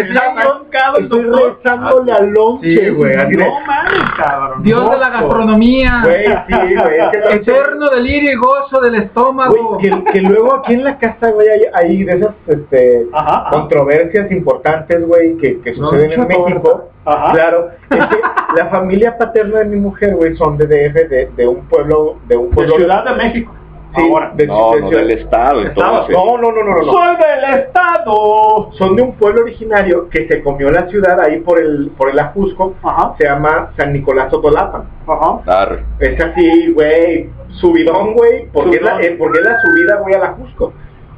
Estoy 0.99 1.23
rezándole 1.25 2.13
al 2.13 2.31
lonche, 2.31 2.67
Sí, 2.77 2.89
güey. 2.91 3.15
así 3.17 3.37
de- 3.37 3.45
No 3.45 3.61
mames, 3.67 4.11
cabrón. 4.17 4.63
Dios 4.63 4.91
de 4.91 4.97
la 4.99 5.09
gastronomía. 5.11 6.01
Güey, 6.05 6.27
sí, 6.27 6.55
güey. 6.55 6.99
lonche- 7.01 7.35
Eterno 7.35 7.89
delirio 7.91 8.33
y 8.33 8.37
gozo 8.37 8.81
del 8.81 8.95
estómago. 8.97 9.76
Que, 9.79 10.05
que 10.13 10.21
luego 10.21 10.55
aquí 10.55 10.75
en 10.75 10.85
la 10.85 10.99
casa, 10.99 11.31
güey, 11.31 11.49
hay, 11.49 11.61
hay 11.73 12.05
de 12.05 12.13
esas 12.13 12.35
este, 12.47 13.07
Ajá, 13.13 13.43
ajá. 13.47 13.51
controversias 13.51 14.31
importantes, 14.31 15.07
güey, 15.07 15.37
que, 15.37 15.61
que 15.61 15.75
suceden 15.75 16.13
en 16.13 16.27
México. 16.29 16.91
Ajá. 17.05 17.33
Claro, 17.33 17.69
es 17.91 18.07
que 18.07 18.17
la 18.57 18.67
familia 18.71 19.17
paterna 19.17 19.61
de 19.61 19.67
mi 19.67 19.77
mujer, 19.77 20.17
güey, 20.17 20.37
son 20.37 20.57
de 20.59 20.67
DF, 20.67 21.09
de, 21.09 21.31
de 21.37 21.47
un 21.47 21.65
pueblo, 21.67 22.17
de 22.27 22.37
un 22.37 22.51
De 22.51 22.55
pueblo... 22.57 22.77
Ciudad 22.77 23.05
de 23.05 23.15
México. 23.15 23.55
Sí, 23.97 24.03
Ahora. 24.11 24.33
de- 24.35 24.47
No, 24.47 24.73
de 24.75 24.81
no 24.83 24.91
del 24.91 25.11
estado, 25.11 25.61
entonces. 25.63 26.17
No, 26.17 26.39
no, 26.39 26.53
no, 26.53 26.63
no, 26.63 26.83
no. 26.83 26.93
Soy 26.93 27.17
del 27.17 27.61
Estado. 27.61 28.71
Son 28.73 28.95
de 28.97 29.03
un 29.03 29.13
pueblo 29.17 29.43
originario 29.43 30.09
que 30.11 30.27
se 30.29 30.43
comió 30.43 30.71
la 30.71 30.87
ciudad 30.89 31.19
ahí 31.21 31.41
por 31.41 31.59
el, 31.59 31.91
por 31.97 32.11
el 32.11 32.19
Ajusco. 32.19 32.75
Ajá. 32.83 33.15
Se 33.19 33.25
llama 33.25 33.73
San 33.77 33.93
Nicolás 33.93 34.29
Totolapan. 34.31 34.85
Ajá. 35.07 35.79
Es 35.99 36.21
así, 36.23 36.73
güey, 36.73 37.31
subidón, 37.61 38.15
güey, 38.15 38.47
porque, 38.53 38.77
es 38.77 38.83
la, 38.83 38.97
Subidón. 38.97 39.13
eh, 39.13 39.17
porque 39.19 39.39
es 39.41 39.45
la 39.45 39.61
subida, 39.61 39.97
güey, 40.01 40.15
al 40.15 40.23
Ajusco. 40.25 40.73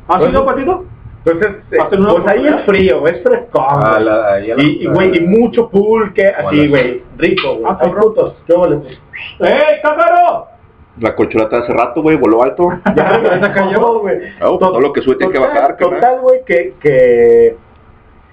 ¿Has 0.09 0.29
ido, 0.31 0.47
Patito? 0.47 0.85
Entonces, 1.27 1.63
eh, 1.73 1.79
¿Hacen 1.81 2.01
una 2.01 2.13
pues 2.15 2.27
ahí 2.29 2.47
es 2.47 2.61
frío, 2.65 3.07
es 3.07 3.23
frescón. 3.23 3.65
Ah, 3.69 3.99
la- 4.01 4.39
la- 4.39 4.63
y, 4.63 4.87
güey, 4.87 5.17
y 5.17 5.21
mucho 5.21 5.69
pulque, 5.69 6.29
así, 6.29 6.69
güey, 6.69 7.03
rico, 7.19 7.57
güey. 7.57 7.65
Ah, 7.69 7.79
frutos, 7.91 8.35
¿qué 8.47 8.55
vale? 8.55 8.79
¡Ey, 9.41 9.81
cácaro! 9.83 10.47
La 11.01 11.15
colchoneta 11.15 11.59
hace 11.59 11.73
rato, 11.73 12.03
güey, 12.03 12.17
voló 12.17 12.43
alto. 12.43 12.71
Ya, 12.97 13.21
ya 13.23 13.43
se 13.47 13.53
cayó, 13.53 14.01
güey. 14.01 14.17
Ah, 14.41 14.47
pues, 14.49 14.59
todo 14.61 14.81
lo 14.81 14.93
que 14.93 15.01
sube 15.03 15.17
tiene 15.17 15.33
que 15.33 15.39
bajar. 15.39 15.77
Total, 15.77 16.21
güey, 16.21 16.41
que, 16.45 16.75
que 16.81 17.57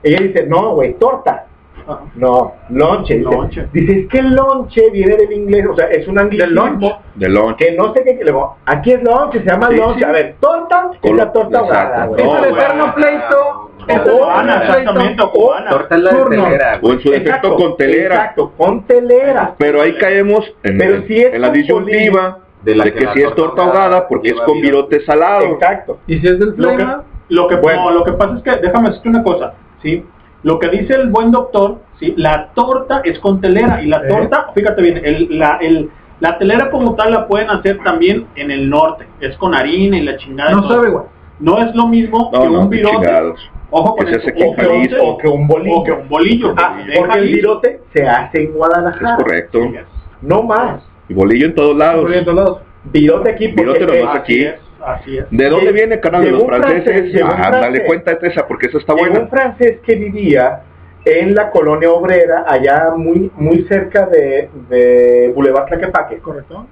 ella 0.04 0.20
dice, 0.22 0.46
no, 0.48 0.76
güey, 0.76 0.94
torta. 0.96 1.46
Ajá. 1.88 2.00
No, 2.16 2.54
lonche. 2.70 3.16
Dice, 3.18 3.30
Lonche. 3.30 3.68
dice, 3.72 4.00
es 4.00 4.08
que 4.08 4.18
el 4.18 4.34
lonche 4.34 4.90
viene 4.90 5.18
del 5.18 5.32
inglés, 5.34 5.68
o 5.72 5.76
sea, 5.76 5.86
es 5.88 6.08
un 6.08 6.18
anglicismo 6.18 7.00
De 7.14 7.30
lunch. 7.30 7.58
que 7.58 7.74
no 7.74 7.94
sé 7.94 8.04
qué, 8.04 8.18
que 8.18 8.24
le 8.24 8.32
digo, 8.32 8.56
aquí 8.66 8.94
es 8.94 9.04
lonche, 9.04 9.40
se 9.40 9.46
llama 9.46 9.68
Sí, 9.70 9.76
lonche. 9.76 10.00
sí. 10.00 10.06
A 10.06 10.12
ver, 10.12 10.36
torta 10.40 10.92
es 11.04 11.12
la 11.12 11.32
torta 11.32 11.60
ahogada, 11.60 12.06
güey. 12.08 12.22
Es 12.22 12.26
No, 12.28 12.38
el 12.44 12.54
eterno 12.56 12.96
pleito 12.96 13.72
cubana, 14.04 14.64
exactamente, 14.64 15.22
o 15.22 15.32
cubana. 15.32 15.70
Torta 15.70 15.96
en 15.96 16.04
la 16.06 16.10
Turno. 16.10 16.44
telera, 16.46 16.80
O 16.82 16.92
en 16.92 17.00
su 17.02 17.12
defecto 17.12 17.56
con 17.56 17.78
telera. 17.78 18.16
Exacto, 18.16 18.52
con 18.58 18.84
telera. 18.88 19.54
Pero 19.60 19.82
ahí 19.84 19.96
caemos 19.98 20.52
en, 20.64 20.78
Pero 20.80 21.04
si 21.06 21.18
es 21.22 21.34
en 21.36 21.42
la 21.42 21.50
disyuntiva 21.52 22.40
De 22.66 22.72
de, 22.72 22.78
la 22.78 22.84
que, 22.86 22.94
que 22.94 23.06
la 23.06 23.14
si 23.14 23.22
es 23.22 23.36
torta 23.36 23.64
ahogada 23.64 24.08
porque 24.08 24.30
es 24.30 24.42
con 24.42 24.60
virote. 24.60 25.06
salado. 25.06 25.46
Exacto. 25.54 26.00
Y 26.08 26.20
si 26.20 26.28
es 26.28 26.40
del 26.40 26.50
Lo 26.58 26.70
que, 26.70 26.76
flema, 26.76 27.04
lo 27.30 27.48
que, 27.48 27.56
Bueno. 27.56 27.84
no, 27.86 27.92
lo 27.92 28.04
que 28.04 28.12
pasa 28.14 28.36
es 28.38 28.44
que, 28.44 28.62
déjame 28.62 28.90
decirte 28.90 29.10
una 29.10 29.24
cosa, 29.24 29.54
¿sí? 29.82 30.04
Lo 30.44 30.60
que 30.60 30.68
dice 30.70 30.94
el 30.96 31.10
buen 31.10 31.32
doctor, 31.32 31.78
¿sí? 32.00 32.14
La 32.18 32.50
torta 32.54 33.02
es 33.04 33.18
con 33.20 33.40
telera 33.42 33.82
y 33.82 33.88
la 33.88 33.98
¿Eh? 33.98 34.08
torta, 34.10 34.48
fíjate 34.54 34.82
bien, 34.82 35.02
el, 35.04 35.40
la, 35.40 35.58
el, 35.62 35.90
la 36.20 36.38
telera 36.38 36.70
como 36.70 36.96
tal 36.96 37.12
la 37.12 37.28
pueden 37.28 37.50
hacer 37.50 37.80
también 37.84 38.28
en 38.36 38.52
el 38.52 38.70
norte, 38.70 39.08
es 39.22 39.36
con 39.38 39.56
harina 39.56 39.98
y 39.98 40.02
la 40.02 40.18
chingada. 40.18 40.52
no 40.52 40.68
sabe 40.68 40.90
igual. 40.90 41.06
No 41.40 41.58
es 41.60 41.76
lo 41.76 41.88
mismo 41.88 42.30
No, 42.32 42.42
que 42.42 42.50
no, 42.50 42.60
un 42.62 42.70
virote. 42.70 42.96
chingados. 42.96 43.52
Ojo 43.72 43.96
con 43.98 44.06
Que 44.06 44.20
se 44.20 44.32
un. 44.32 44.50
O 45.02 45.18
que 45.18 45.28
un 45.28 45.48
bolillo. 45.48 45.76
o 45.76 45.84
que 45.84 45.92
un 45.92 46.08
bolillo. 46.08 46.54
Ah, 46.58 46.78
porque 46.96 47.18
el 47.20 47.28
virote 47.34 47.82
se 47.94 48.08
hace 48.08 48.44
en 48.44 48.48
Es 48.50 48.54
Guadalajara. 48.54 49.16
correcto. 49.18 49.60
No 50.22 50.44
más. 50.44 50.82
Y 51.08 51.14
bolillo 51.14 51.48
en 51.48 51.56
todos 51.56 51.76
lados. 51.76 52.10
Ahí 52.12 52.20
en 52.20 52.26
todos 52.26 52.38
lados. 52.38 52.62
Virote 52.86 53.32
aquí 53.32 53.48
porque 53.50 53.80
Virote 53.80 54.00
nomás 54.00 54.16
aquí. 54.18 54.46
Así 54.46 54.56
es, 54.56 54.56
así 54.84 55.18
es. 55.18 55.26
¿De 55.30 55.50
dónde 55.50 55.72
viene, 55.72 56.00
carnal? 56.00 56.22
De 56.22 56.28
llegó 56.28 56.38
los 56.38 56.44
un 56.44 56.64
francés, 56.64 56.84
franceses. 56.84 57.22
un 57.22 57.30
Ah, 57.30 57.50
dale 57.52 57.60
francés. 57.60 57.84
cuenta 57.88 58.16
de 58.16 58.28
esa 58.28 58.48
porque 58.48 58.68
esa 58.68 58.78
está 58.78 58.94
buena. 58.94 59.20
un 59.20 59.30
francés 59.30 59.80
que 59.84 59.96
vivía 59.96 60.62
en 61.06 61.36
la 61.36 61.52
colonia 61.52 61.92
obrera, 61.92 62.46
allá 62.48 62.92
muy 62.96 63.32
muy 63.36 63.64
cerca 63.64 64.08
de, 64.08 64.50
de 64.70 65.32
Boulevard 65.36 65.66
Tlaquepaque. 65.68 66.20
Correcto. 66.20 66.68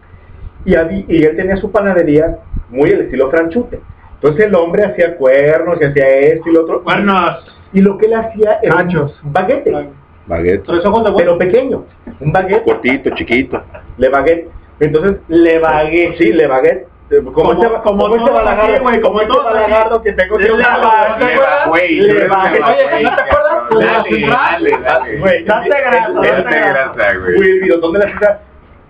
Y, 0.65 0.73
él 0.73 1.35
tenía 1.35 1.57
su 1.57 1.71
panadería 1.71 2.37
muy 2.69 2.89
el 2.91 3.01
estilo 3.01 3.29
franchute. 3.29 3.81
Entonces 4.15 4.45
el 4.45 4.55
hombre 4.55 4.85
hacía 4.85 5.17
cuernos 5.17 5.77
y 5.81 5.83
hacía 5.83 6.07
esto 6.07 6.49
y 6.49 6.53
lo 6.53 6.61
otro. 6.61 6.83
Cuernos. 6.83 7.45
Y 7.73 7.81
lo 7.81 7.97
que 7.97 8.05
él 8.05 8.13
hacía 8.13 8.59
era 8.61 8.87
baguete, 9.23 9.89
Baguette. 10.25 10.63
Tres 10.65 10.85
ojos 10.85 11.03
de 11.03 11.09
huevo. 11.09 11.17
pero 11.17 11.37
pequeño. 11.37 11.85
Un 12.19 12.31
baguete, 12.31 12.63
Cortito, 12.63 13.09
chiquito. 13.15 13.61
le 13.97 14.09
baguette. 14.09 14.49
Entonces, 14.79 15.17
Le 15.27 15.59
bagué. 15.59 16.15
sí, 16.17 16.31
le 16.33 16.47
baguette. 16.47 16.87
Como, 17.09 17.31
Como- 17.33 17.51
este, 17.53 17.67
como 17.67 17.83
como 17.83 18.15
este 18.15 18.23
aquí, 18.29 18.33
balagardo, 18.33 18.81
güey, 18.81 19.01
como 19.01 19.13
como 19.19 19.21
este 19.21 19.37
balagardo 19.37 20.01
que 20.01 20.13
tengo 20.13 20.37
que 20.37 20.43
Le 20.45 20.51
usar. 20.53 20.81
bagué. 20.81 21.25
¿te 21.25 21.33
acuerdas? 21.33 21.67
güey, 21.67 21.95
Le. 21.99 22.11
Oye, 22.13 23.03
¿no 23.03 23.15
te 23.15 23.21
acuerdas? 23.21 23.69
Dale, 23.69 24.27
dale, 24.27 24.71
dale. 24.83 25.19
Güey, 25.19 25.43
Date 25.43 25.69
grasa, 25.69 26.09
date 26.11 26.59
grasa, 26.59 27.17
güey. 27.19 27.35
Güey, 27.35 27.51
el 27.51 27.59
bidotón 27.61 27.93
de 27.93 27.99
la 27.99 28.05
ciudad. 28.07 28.39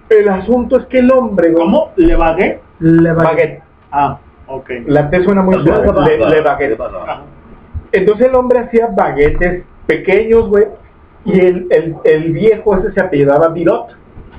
El 0.09 0.29
asunto 0.29 0.77
es 0.77 0.85
que 0.85 0.99
el 0.99 1.11
hombre, 1.11 1.51
¿Cómo? 1.53 1.91
¿Le 1.97 2.15
bagué? 2.15 2.59
Le 2.79 3.11
baguette. 3.13 3.61
Ah, 3.91 4.19
ok. 4.47 4.69
La 4.85 5.09
T 5.09 5.23
suena 5.23 5.41
muy 5.41 5.55
suave. 5.65 5.91
Le, 6.05 6.17
le 6.29 6.41
baguette. 6.41 6.79
Ajá. 6.79 7.21
Entonces 7.91 8.27
el 8.27 8.35
hombre 8.35 8.59
hacía 8.59 8.87
baguetes 8.87 9.63
pequeños, 9.85 10.47
güey. 10.47 10.65
Y 11.25 11.39
el, 11.39 11.67
el, 11.69 11.95
el 12.03 12.31
viejo 12.33 12.77
ese 12.77 12.91
se 12.93 13.01
apellidaba 13.01 13.47
Birot. 13.49 13.87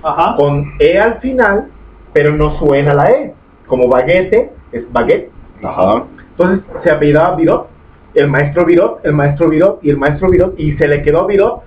Ajá. 0.02 0.36
Con 0.36 0.72
E 0.78 0.98
al 0.98 1.18
final, 1.20 1.68
pero 2.12 2.32
no 2.36 2.58
suena 2.58 2.92
la 2.94 3.10
E. 3.10 3.34
Como 3.66 3.88
baguete, 3.88 4.50
es 4.72 4.90
baguette. 4.92 5.30
Ajá. 5.62 6.04
Entonces 6.32 6.64
se 6.82 6.90
apellidaba 6.90 7.36
Virot, 7.36 7.68
el 8.14 8.28
maestro 8.28 8.64
Virot, 8.66 9.00
el 9.04 9.12
maestro 9.14 9.48
Virot 9.48 9.78
y 9.82 9.90
el 9.90 9.96
maestro 9.96 10.28
Virot, 10.28 10.54
y 10.60 10.76
se 10.76 10.86
le 10.88 11.02
quedó 11.02 11.26
Virot. 11.26 11.62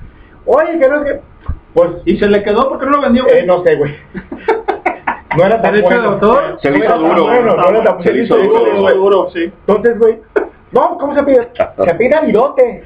Oye, 0.45 0.77
que 0.79 0.87
no 0.89 0.97
es 1.03 1.11
que. 1.13 1.19
Pues, 1.73 1.89
¿Y 2.05 2.17
se 2.17 2.27
le 2.27 2.43
quedó? 2.43 2.69
¿Por 2.69 2.79
qué 2.79 2.85
no 2.85 2.91
lo 2.93 3.01
vendió? 3.01 3.27
eh, 3.27 3.43
no 3.45 3.63
sé, 3.63 3.75
güey. 3.75 3.95
No 5.37 5.45
era 5.45 5.61
tan 5.61 5.71
¿Derecho 5.73 5.89
de 5.89 5.95
bueno. 5.99 6.11
autor? 6.13 6.57
Se 6.63 6.71
le 6.71 6.79
No 6.79 6.83
hizo 6.83 6.93
era 6.95 6.95
tan 6.99 7.09
duro. 7.15 7.23
bueno, 7.27 7.55
no 7.57 7.69
era 7.69 7.83
tan 7.83 8.03
Se 8.03 8.11
le 8.13 8.23
hizo 8.23 8.35
bueno, 8.37 8.49
duro. 8.53 8.81
güey. 8.81 8.95
duro, 8.95 9.29
sí. 9.31 9.43
Entonces, 9.43 9.99
güey, 9.99 10.19
no, 10.71 10.97
¿cómo 10.97 11.13
se 11.15 11.23
pide? 11.23 11.49
Se 11.55 11.89
apellida 11.91 12.21
Virote. 12.21 12.83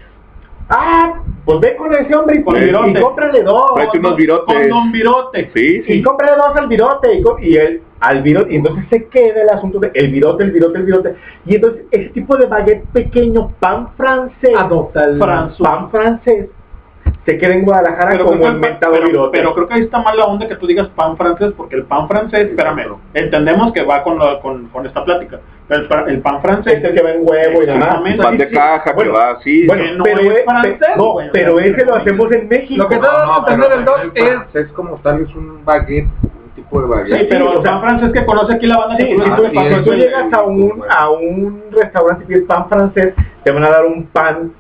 Ah, 0.74 1.22
pues 1.44 1.60
ve 1.60 1.76
con 1.76 1.94
ese 1.94 2.16
hombre 2.16 2.38
y, 2.40 2.44
Con 2.44 2.56
y- 2.56 2.60
virote. 2.62 2.90
y 2.92 2.94
cómprale 3.02 3.44
dos. 3.44 3.72
Unos 3.72 3.88
Con 4.02 4.16
virotes. 4.16 4.70
Don 4.70 4.92
Virote. 4.92 5.52
Sí, 5.54 5.84
Y 5.88 5.94
sí. 5.96 6.02
cómprale 6.02 6.38
dos 6.38 6.56
al 6.56 6.68
virote. 6.68 7.14
Y, 7.42 7.50
y 7.50 7.56
él, 7.58 7.82
al 8.00 8.22
virote. 8.22 8.54
Y 8.54 8.56
entonces 8.56 8.86
se 8.90 9.06
queda 9.08 9.42
el 9.42 9.50
asunto 9.50 9.80
de 9.80 9.92
el 9.94 10.12
virote, 10.12 10.44
el 10.46 10.52
virote, 10.52 10.78
el 10.78 10.86
virote. 10.86 11.16
Y 11.46 11.56
entonces 11.56 11.82
ese 11.92 12.10
tipo 12.10 12.38
de 12.38 12.46
baguette 12.46 12.86
pequeño, 12.94 13.52
pan 13.60 13.90
francés, 13.98 14.56
Adopta 14.58 15.04
el 15.04 15.20
Franz- 15.20 15.58
pan 15.58 15.92
francés, 15.92 16.48
se 17.26 17.38
queda 17.38 17.54
en 17.54 17.66
Guadalajara 17.66 18.12
Pero, 18.12 18.26
como 18.26 18.48
el 18.48 18.56
mentado 18.58 18.94
pero- 18.94 19.06
virote. 19.08 19.38
pero 19.38 19.54
creo 19.54 19.68
que 19.68 19.74
ahí 19.74 19.82
está 19.82 20.00
mal 20.02 20.16
la 20.18 20.26
onda 20.26 20.48
que 20.48 20.56
tú 20.56 20.66
digas 20.68 20.88
pan 20.96 21.18
francés, 21.18 21.52
porque 21.58 21.76
el 21.76 21.84
pan 21.84 22.08
francés, 22.08 22.50
espérame, 22.50 22.96
entendemos 23.14 23.74
que 23.74 23.84
va 23.84 24.04
con, 24.04 24.18
la- 24.18 24.40
con, 24.40 24.68
con 24.70 24.86
esta 24.86 25.04
plática. 25.04 25.40
El, 25.70 25.88
el 26.07 26.20
pan 26.22 26.41
francés 26.41 26.74
es 26.80 26.84
el 26.84 26.93
que 26.95 27.01
va 27.01 27.12
en 27.12 27.20
huevo 27.22 27.64
y 27.64 27.66
demás. 27.66 27.88
Exactamente. 27.88 28.24
Pan 28.24 28.38
de 28.38 28.49
caja 28.49 28.91
Bueno, 28.93 29.12
que 29.12 29.18
va 29.18 29.30
así. 29.32 29.66
Bueno, 29.68 29.84
que 29.84 29.91
no 29.93 30.03
pero, 30.03 30.20
es 30.22 30.43
francés, 30.43 30.78
no, 30.97 31.12
güey, 31.14 31.28
o 31.28 31.32
pero 31.32 31.59
ese 31.59 31.86
lo 31.86 31.95
hacemos 31.95 32.32
en 32.34 32.47
México. 32.49 32.84
Lo 32.84 32.89
que 32.89 32.95
está 32.95 33.07
dando 33.12 33.34
a 33.34 33.38
entender 33.39 33.72
el 33.80 33.86
doc 33.86 34.12
es 34.14 34.24
francés 34.30 34.68
como 34.76 34.95
tal 34.97 35.22
es 35.22 35.34
un 35.36 35.64
baguette, 35.64 36.07
un 36.24 36.49
tipo 36.55 36.82
de 36.82 36.88
baguette. 36.88 37.20
Sí, 37.22 37.28
pero 37.30 37.45
Sí, 37.45 37.51
el 37.53 37.57
o 37.57 37.62
sea, 37.62 37.72
pan 37.72 37.82
francés 37.82 38.12
que 38.12 38.26
conoce 38.26 38.53
aquí 38.55 38.68
la 38.68 38.78
banda 38.78 38.97
Sí, 38.97 39.03
que 39.05 39.12
si 39.12 39.18
conoce 39.18 39.41
tú, 39.47 39.53
francés. 39.53 39.95
llegas 39.95 40.34
a 40.34 40.41
un, 40.43 40.84
a 40.89 41.09
un 41.09 41.64
restaurante 41.72 42.24
y 42.24 42.28
pides 42.28 42.43
pan 42.43 42.68
francés, 42.68 43.14
te 43.43 43.51
van 43.51 43.64
a 43.64 43.70
dar 43.70 43.86
un 43.86 44.05
pan 44.07 44.51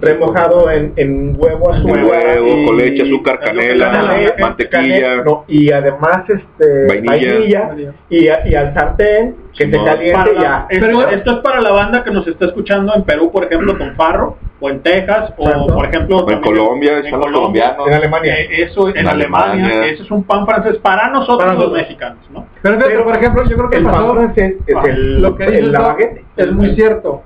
remojado 0.00 0.70
en, 0.70 0.92
en 0.96 1.34
huevo 1.38 1.72
azúcar. 1.72 2.04
huevo, 2.04 2.46
y- 2.46 2.66
con 2.66 2.76
leche, 2.76 3.02
azúcar, 3.02 3.40
canela, 3.40 3.90
canela, 3.92 4.34
mantequilla. 4.38 4.78
canela, 4.80 5.24
no, 5.24 5.44
y 5.48 5.72
además 5.72 6.22
este, 6.28 6.86
Vainilla. 6.86 7.62
vainilla, 7.62 7.92
y, 8.10 8.28
a- 8.28 8.46
y 8.46 8.54
al 8.54 8.74
sartén 8.74 9.36
que 9.56 9.64
se 9.64 9.70
Simón. 9.70 9.86
caliente 9.86 10.32
la- 10.34 10.40
ya. 10.42 10.66
esto, 10.68 10.86
Pero- 10.86 11.08
esto 11.08 11.30
es 11.32 11.38
para 11.38 11.60
la 11.60 11.72
banda 11.72 12.04
que 12.04 12.10
nos 12.10 12.26
está 12.26 12.44
escuchando 12.46 12.94
en 12.94 13.02
Perú, 13.04 13.30
por 13.32 13.44
ejemplo, 13.44 13.76
con 13.78 13.94
Farro, 13.96 14.36
o 14.60 14.70
en 14.70 14.80
Texas, 14.80 15.32
o 15.36 15.44
Exacto. 15.48 15.74
por 15.74 15.84
ejemplo... 15.86 16.16
O 16.16 16.20
en 16.20 16.26
también 16.26 16.42
Colombia, 16.56 16.92
en 16.98 17.04
están 17.04 17.20
los 17.20 17.26
Colombia, 17.30 17.76
colombianos. 17.76 17.88
En 17.88 17.94
Alemania. 17.94 18.40
Eh, 18.40 18.62
eso 18.62 18.88
en, 18.88 18.96
En 18.98 19.08
Alemania, 19.08 19.64
Alemania. 19.66 19.86
eso 19.92 20.02
es 20.02 20.10
un 20.10 20.24
pan 20.24 20.46
francés 20.46 20.76
para 20.78 21.08
nosotros 21.10 21.38
Para 21.38 21.52
los 21.52 21.58
nosotros. 21.60 21.82
mexicanos, 21.82 22.18
¿no? 22.32 22.46
Pero 22.62 22.78
Pero 22.78 23.04
por 23.04 23.16
ejemplo, 23.16 23.44
yo 23.44 23.56
creo 23.56 23.70
que 23.70 23.76
el 23.78 23.84
pan 23.84 23.92
pasó 23.92 24.14
francés 24.14 24.54
es 24.66 24.76
el, 24.88 25.22
lo 25.22 25.36
que 25.36 25.44
el 25.44 25.54
el 25.56 25.72
la 25.72 25.80
baguette. 25.80 26.22
es 26.36 26.52
muy 26.52 26.74
cierto, 26.74 27.22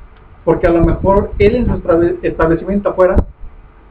porque 0.51 0.67
a 0.67 0.71
lo 0.71 0.81
mejor 0.85 1.31
él 1.39 1.55
en 1.55 1.67
su 1.67 2.19
establecimiento 2.23 2.89
afuera 2.89 3.15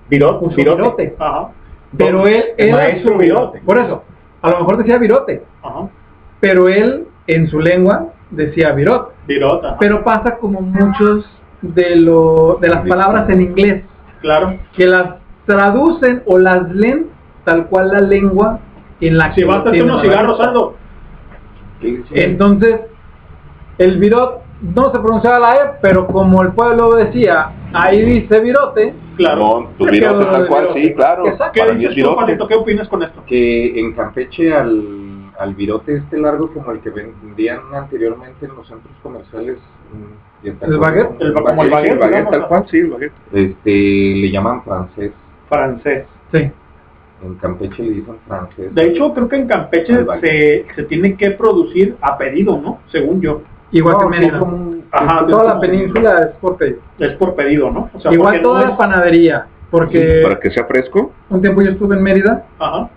virote. 0.09 0.53
virote, 0.57 1.15
Ajá, 1.17 1.51
pero 1.97 2.27
él 2.27 2.43
El 2.57 2.67
era 2.67 2.77
maestro 2.79 3.13
su- 3.13 3.17
virote. 3.17 3.59
por 3.65 3.77
eso, 3.77 4.03
a 4.41 4.49
lo 4.49 4.57
mejor 4.59 4.75
decía 4.75 4.97
virote, 4.97 5.41
ajá. 5.63 5.87
pero 6.41 6.67
él 6.67 7.05
en 7.27 7.47
su 7.47 7.61
lengua 7.61 8.07
decía 8.29 8.73
virot, 8.73 9.13
Virota, 9.25 9.77
pero 9.79 10.03
pasa 10.03 10.35
como 10.37 10.59
muchos 10.59 11.25
de 11.61 11.95
lo 11.95 12.57
de 12.59 12.67
las 12.67 12.85
palabras 12.85 13.29
en 13.29 13.39
inglés 13.41 13.83
claro. 14.19 14.57
que 14.75 14.85
las 14.85 15.13
traducen 15.45 16.23
o 16.25 16.39
las 16.39 16.69
leen 16.71 17.07
tal 17.45 17.67
cual 17.67 17.87
la 17.87 18.01
lengua 18.01 18.59
en 18.99 19.17
la 19.17 19.33
Si 19.33 19.39
que 19.39 19.45
vas 19.47 19.65
a 19.65 19.69
hacer 19.69 19.83
unos 19.85 20.01
cigarros. 20.01 20.37
Entonces, 22.11 22.81
el 23.77 23.97
virot 23.97 24.41
no 24.61 24.91
se 24.91 24.99
pronunciaba 24.99 25.39
la 25.39 25.55
E, 25.55 25.59
pero 25.81 26.05
como 26.07 26.41
el 26.41 26.51
pueblo 26.51 26.95
decía, 26.95 27.51
ahí 27.73 28.03
dice 28.03 28.39
virote, 28.41 28.93
Claro. 29.17 29.61
No, 29.61 29.69
tu 29.77 29.85
virote 29.91 30.25
tal 30.25 30.47
cual, 30.47 30.69
sí, 30.73 30.93
claro. 30.93 31.23
¿Qué 31.53 31.59
Para 31.59 31.73
mí 31.73 31.83
es 31.83 31.89
tú, 31.89 31.95
virote. 31.95 32.15
Juanito? 32.15 32.47
¿Qué 32.47 32.55
opinas 32.55 32.87
con 32.87 33.03
esto? 33.03 33.21
que 33.25 33.77
en 33.79 33.93
Campeche 33.93 34.53
al, 34.53 35.31
al 35.37 35.55
virote 35.55 35.95
este 35.97 36.17
largo 36.17 36.53
como 36.53 36.71
el 36.71 36.79
que 36.79 36.89
vendían 36.89 37.59
anteriormente 37.73 38.45
en 38.45 38.55
los 38.55 38.65
centros 38.67 38.93
comerciales 39.03 39.57
mm, 39.93 40.45
y 40.45 40.49
¿El 40.49 40.77
baguette? 40.79 41.21
El- 41.21 41.33
como 41.33 41.63
el 41.63 41.69
baguette, 41.69 42.01
digamos, 42.01 42.31
tal 42.31 42.47
cual, 42.47 42.65
sí, 42.71 42.77
el 42.77 42.87
baguette. 42.91 43.13
este 43.33 43.71
le 43.71 44.31
llaman 44.31 44.63
francés 44.63 45.11
Francés. 45.49 46.05
sí. 46.31 46.49
en 47.21 47.35
Campeche 47.41 47.83
le 47.83 47.89
dicen 47.91 48.15
francés 48.25 48.73
De 48.73 48.83
hecho, 48.85 49.13
creo 49.13 49.27
que 49.27 49.35
en 49.35 49.47
Campeche 49.47 49.91
El 49.93 50.05
baguette. 50.05 50.67
se, 50.69 50.75
se 50.75 50.83
tiene 50.83 51.17
que 51.17 51.31
producir 51.31 51.97
a 52.01 52.17
pedido, 52.17 52.57
¿no? 52.57 52.79
Según 52.87 53.19
yo. 53.19 53.41
Igual 53.71 53.93
No, 53.93 53.99
que 54.09 54.19
Mérida. 54.19 54.39
como 54.39 54.69
Ajá, 54.91 55.27
Toda 55.27 55.43
la 55.43 55.59
península 55.59 56.19
es 56.21 56.27
por 56.41 56.57
pedido. 56.57 56.79
Es 56.97 57.11
por 57.11 57.35
pedido, 57.35 57.69
¿no? 57.69 57.89
O 57.93 57.99
sea, 57.99 58.11
Igual 58.11 58.41
toda 58.41 58.61
no 58.61 58.65
la 58.65 58.71
es- 58.71 58.77
panadería, 58.77 59.45
porque 59.69 60.21
Para 60.23 60.39
que 60.39 60.49
sea 60.49 60.65
fresco. 60.65 61.11
un 61.29 61.41
tiempo 61.41 61.61
yo 61.61 61.69
estuve 61.71 61.95
en 61.95 62.01
Mérida 62.01 62.45
Ajá. 62.57 62.89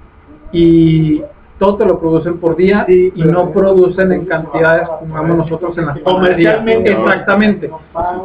y 0.52 1.22
todo 1.58 1.76
te 1.76 1.84
lo 1.84 1.98
producen 2.00 2.38
por 2.38 2.56
día 2.56 2.84
Sí, 2.88 3.12
y 3.14 3.22
no 3.24 3.50
producen 3.50 4.10
en 4.10 4.24
cantidades 4.24 4.88
como 4.88 5.14
vemos 5.14 5.36
nosotros 5.36 5.76
en 5.76 5.86
las. 5.86 5.98
Comercialmente. 6.00 6.92
Exactamente. 6.92 7.70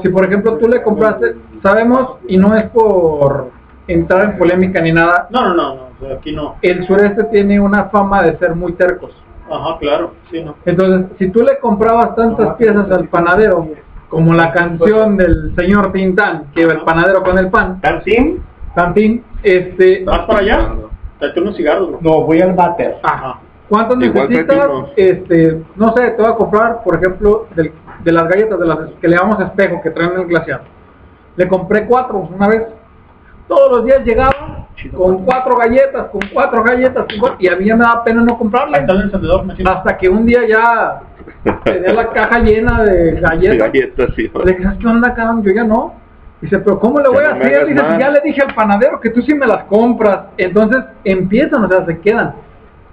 Si 0.02 0.10
por 0.10 0.26
ejemplo 0.26 0.58
tú 0.58 0.68
le 0.70 0.82
compraste, 0.82 1.36
sabemos, 1.62 2.16
y 2.28 2.38
no 2.38 2.56
es 2.56 2.64
por 2.70 3.50
entrar 3.88 4.32
en 4.32 4.38
polémica 4.38 4.82
ni 4.82 4.92
nada, 4.94 5.28
No, 5.30 5.50
no, 5.50 5.54
no, 5.54 5.76
no, 6.02 6.14
aquí 6.16 6.34
no. 6.34 6.56
el 6.62 6.86
sureste 6.88 7.26
tiene 7.26 7.60
una 7.60 7.86
fama 7.86 8.24
de 8.24 8.38
ser 8.38 8.56
muy 8.56 8.72
tercos. 8.74 9.12
Ajá, 9.50 9.78
claro, 9.80 10.12
sí, 10.32 10.44
no. 10.44 10.56
Entonces, 10.66 11.18
si 11.18 11.30
tú 11.30 11.42
le 11.44 11.58
comprabas 11.60 12.16
tantas 12.16 12.56
piezas 12.56 12.90
al 12.92 13.08
panadero, 13.08 13.68
como 14.10 14.34
la 14.34 14.52
canción 14.52 15.18
del 15.18 15.54
señor 15.56 15.92
Tintán, 15.92 16.46
que 16.54 16.62
iba 16.62 16.74
el 16.74 16.82
panadero 16.82 17.24
con 17.24 17.38
el 17.38 17.50
pan, 17.50 17.80
¿Tansim? 17.82 18.40
Tantín, 18.76 19.24
este, 19.44 20.04
¿Vas 20.06 20.20
para 20.22 20.40
allá? 20.40 20.70
Date 21.20 21.40
unos 21.42 21.56
cigarros, 21.58 21.90
bro. 21.90 22.00
No, 22.02 22.22
voy 22.24 22.40
al 22.42 22.54
váter. 22.54 22.98
Ajá. 23.04 23.40
¿cuánto 23.70 23.96
Igual 24.00 24.30
necesitas? 24.30 24.58
tráete. 24.96 25.10
Este, 25.12 25.62
no 25.76 25.94
sé, 25.94 26.12
te 26.12 26.22
voy 26.22 26.32
a 26.32 26.36
comprar, 26.36 26.84
por 26.84 26.96
ejemplo, 26.96 27.48
del- 27.56 27.74
de 28.04 28.12
las 28.14 28.30
galletas 28.30 28.58
de 28.60 28.66
las 28.66 28.78
que 29.02 29.08
le 29.10 29.18
llamamos 29.18 29.42
espejo, 29.42 29.82
que 29.82 29.90
traen 29.90 30.14
el 30.20 30.26
glaciar. 30.26 30.62
Le 31.36 31.48
compré 31.50 31.86
cuatro 31.86 32.30
una 32.34 32.48
vez. 32.48 32.64
Todos 33.48 33.72
los 33.72 33.86
días 33.86 34.06
llegaba 34.06 34.57
con 34.96 35.24
cuatro 35.26 35.56
galletas, 35.58 36.08
con 36.12 36.22
cuatro 36.34 36.64
galletas, 36.64 37.06
con 37.10 37.20
cuatro- 37.20 37.38
y 37.40 37.48
a 37.48 37.56
mí 37.56 37.66
ya 37.66 37.76
me 37.76 37.84
daba 37.84 38.04
pena 38.04 38.22
no 38.22 38.38
comprarle. 38.38 38.78
Hasta 39.66 39.98
que 39.98 40.08
un 40.10 40.26
día 40.26 40.48
ya 40.48 41.02
tenía 41.64 41.94
la 41.94 42.10
caja 42.10 42.40
llena 42.40 42.84
de 42.84 43.20
galletas. 43.20 43.58
Galletas, 43.58 44.10
sí. 44.16 44.32
Le 44.46 44.52
dije, 44.52 44.64
¿sabes 44.64 44.80
qué 44.80 44.88
onda, 44.88 45.14
cabrón? 45.14 45.44
Yo 45.44 45.52
ya 45.52 45.64
no. 45.64 45.94
Dice, 46.42 46.60
pero 46.60 46.80
¿cómo 46.80 47.00
le 47.00 47.10
voy 47.10 47.24
Ya 47.24 47.32
a 47.32 47.34
no 47.34 47.44
hacer? 47.44 47.66
Dice, 47.66 47.84
si 47.92 47.98
ya 48.00 48.10
le 48.12 48.22
dije 48.22 48.42
al 48.44 48.54
panadero 48.54 49.00
que 49.00 49.10
tú 49.10 49.22
sí 49.24 49.34
me 49.34 49.48
las 49.48 49.64
compras. 49.64 50.20
Entonces 50.38 50.84
empiezan, 51.04 51.64
o 51.66 51.70
sea, 51.70 51.86
se 51.86 52.00
quedan. 52.00 52.36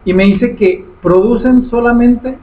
Y 0.07 0.15
me 0.15 0.25
dice 0.25 0.57
que 0.57 0.85
producen 1.03 1.69
solamente 1.69 2.39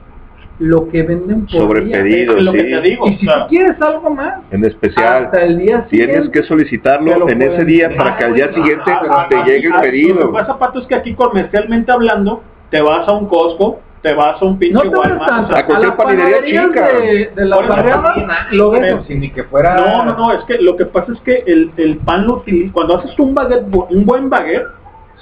lo 0.58 0.88
que 0.88 1.02
venden 1.02 1.42
por 1.46 1.50
Sobre 1.60 1.80
día. 1.82 1.96
pedido, 1.98 2.36
que 2.52 2.62
te 2.62 2.80
digo. 2.82 3.06
Y 3.08 3.16
si 3.16 3.26
tú 3.26 3.32
quieres 3.48 3.80
algo 3.80 4.10
más, 4.10 4.34
En 4.50 4.64
especial. 4.64 5.24
hasta 5.24 5.42
el 5.42 5.58
día 5.58 5.86
Tienes 5.88 6.28
que 6.30 6.42
solicitarlo 6.44 7.28
en 7.28 7.42
ese 7.42 7.64
día 7.64 7.90
para 7.96 8.16
que 8.16 8.24
al 8.24 8.34
día 8.34 8.52
siguiente 8.52 8.84
Ah, 8.86 9.26
te 9.28 9.36
ah, 9.36 9.44
llegue 9.44 9.66
el 9.66 9.72
ah, 9.72 9.76
Lo 9.76 9.82
que 9.82 9.88
pedido. 9.90 10.32
pasa, 10.32 10.58
Pato, 10.58 10.80
es 10.80 10.86
que 10.86 10.94
aquí 10.94 11.14
comercialmente 11.14 11.90
hablando, 11.90 12.42
te 12.70 12.80
vas 12.80 13.08
a 13.08 13.12
un 13.12 13.26
Costco, 13.26 13.80
te 14.02 14.14
vas 14.14 14.40
a 14.40 14.44
un 14.44 14.58
pinche 14.58 14.84
No 14.84 14.90
Walmart. 14.90 15.26
tanto. 15.28 15.48
o 15.50 15.52
sea, 15.52 15.58
A 15.62 15.66
cualquier 15.66 15.96
panadería 15.96 16.64
chica. 16.66 16.88
de, 16.88 17.30
de 17.34 17.44
la 17.44 17.56
también, 17.66 18.28
lo 18.52 18.70
ves. 18.70 18.80
pero 18.82 19.04
Si 19.04 19.14
ni 19.14 19.30
que 19.30 19.44
fuera... 19.44 19.74
No, 19.76 20.04
no, 20.04 20.16
no, 20.16 20.32
es 20.32 20.44
que 20.44 20.58
lo 20.58 20.76
que 20.76 20.86
pasa 20.86 21.12
es 21.12 21.20
que 21.20 21.42
el, 21.46 21.70
el 21.76 21.96
pan 21.98 22.26
lo 22.26 22.34
utilizas, 22.34 22.72
cuando 22.72 22.98
haces 22.98 23.18
un 23.18 23.34
baguette, 23.34 23.64
un 23.90 24.04
buen 24.04 24.28
baguette, 24.30 24.66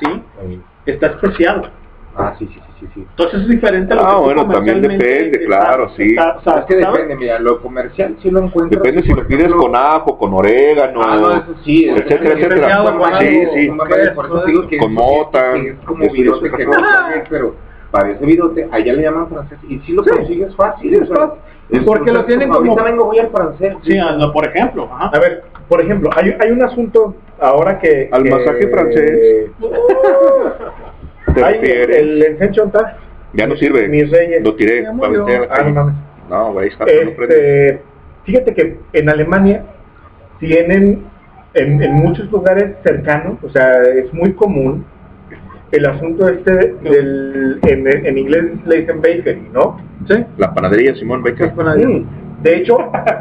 ¿sí? 0.01 0.23
Está 0.87 1.07
especiado. 1.09 1.63
Ah, 2.17 2.35
sí, 2.39 2.47
sí, 2.47 2.55
sí, 2.55 2.70
sí. 2.81 2.87
sí. 2.95 3.07
Entonces 3.11 3.41
es 3.43 3.49
diferente 3.49 3.93
a 3.93 3.97
lo 3.97 4.03
Ah, 4.03 4.15
que 4.17 4.21
bueno, 4.23 4.49
también 4.49 4.83
depende, 4.83 5.31
está- 5.33 5.47
claro, 5.47 5.91
sí. 5.97 6.09
está- 6.11 6.37
o 6.37 6.41
sea, 6.43 6.59
es 6.61 6.65
que 6.65 6.81
¿sabes? 6.83 6.93
depende, 7.03 7.17
mira, 7.17 7.39
lo 7.39 7.61
comercial 7.63 8.17
sí 8.23 8.31
lo 8.31 8.41
encuentras. 8.41 8.83
Depende 8.83 9.03
si 9.03 9.15
lo 9.15 9.27
pides 9.27 9.53
con 9.53 9.77
ajo, 9.77 10.19
con 10.19 10.35
orégano, 10.35 11.01
Ah, 11.03 11.17
no, 11.21 11.31
eso 11.33 11.55
sí, 11.65 11.89
es- 11.89 12.01
etcétera, 12.01 12.35
etcétera. 12.35 12.85
Sí, 13.21 13.45
sí. 13.55 13.69
con 13.69 13.77
baguette, 13.79 14.15
por 14.15 14.27
eso 14.27 14.41
te 14.43 14.51
digo 14.51 14.67
que 14.69 14.79
Con 14.79 14.91
es- 14.91 14.95
mota, 14.97 15.57
es 15.57 15.75
como 15.85 16.09
virote 16.11 16.51
que 16.51 16.65
no 16.67 16.73
pero 17.29 17.55
parece 17.91 18.25
virote, 18.25 18.69
allá 18.71 18.93
le 18.93 19.03
llaman 19.03 19.29
francés 19.29 19.59
y 19.69 19.79
sí 19.81 19.93
lo 19.93 20.03
consigues 20.05 20.55
fácil. 20.57 20.95
Es 21.71 21.83
Porque 21.85 22.11
lo 22.13 22.25
tienen 22.25 22.49
como- 22.49 22.61
Ahorita 22.73 22.83
vengo, 22.83 23.05
voy 23.05 23.19
al 23.21 23.31
francés. 23.31 23.75
Sí, 23.83 23.97
no, 23.97 24.33
por 24.33 24.45
ejemplo. 24.47 24.89
ajá. 24.93 25.11
A 25.15 25.19
ver, 25.21 25.45
por 25.69 25.81
ejemplo, 25.81 26.11
hay, 26.17 26.35
hay 26.41 26.51
un 26.51 26.63
asunto 26.63 27.15
ahora 27.41 27.79
que... 27.79 28.09
Al 28.11 28.25
que- 28.25 28.31
masaje 28.31 28.69
francés. 28.69 29.51
¿Te 31.35 31.45
refieres? 31.45 31.97
el 31.99 32.23
encencho 32.25 32.65
está. 32.67 32.97
Ya 33.33 33.47
no 33.47 33.57
sirve. 33.57 33.89
Mis 33.89 34.11
reyes. 34.11 34.43
Lo 34.43 34.55
tiré. 34.55 34.83
Ya 34.83 34.93
murió. 34.93 35.27
la 35.27 35.47
Ah, 35.51 35.63
no 35.63 35.71
mames. 35.73 35.95
No, 36.29 36.53
güey, 36.53 36.69
está. 36.69 36.85
Este, 36.85 37.81
fíjate 38.25 38.55
que 38.55 38.79
en 38.93 39.09
Alemania 39.09 39.65
tienen 40.39 41.05
en, 41.55 41.83
en 41.83 41.93
muchos 41.93 42.31
lugares 42.31 42.77
cercanos, 42.85 43.39
o 43.43 43.51
sea, 43.51 43.83
es 43.83 44.13
muy 44.13 44.33
común 44.33 44.85
el 45.73 45.87
asunto 45.87 46.29
este 46.29 46.75
del, 46.83 47.59
en, 47.63 47.87
en 48.07 48.19
inglés 48.19 48.45
le 48.67 48.81
dicen 48.81 49.01
bakery, 49.01 49.49
¿no? 49.53 49.81
Sí. 50.09 50.25
La 50.39 50.53
panadería 50.53 50.95
Simón 50.97 51.23
Baker. 51.23 51.53
De 52.43 52.57
hecho, 52.57 52.79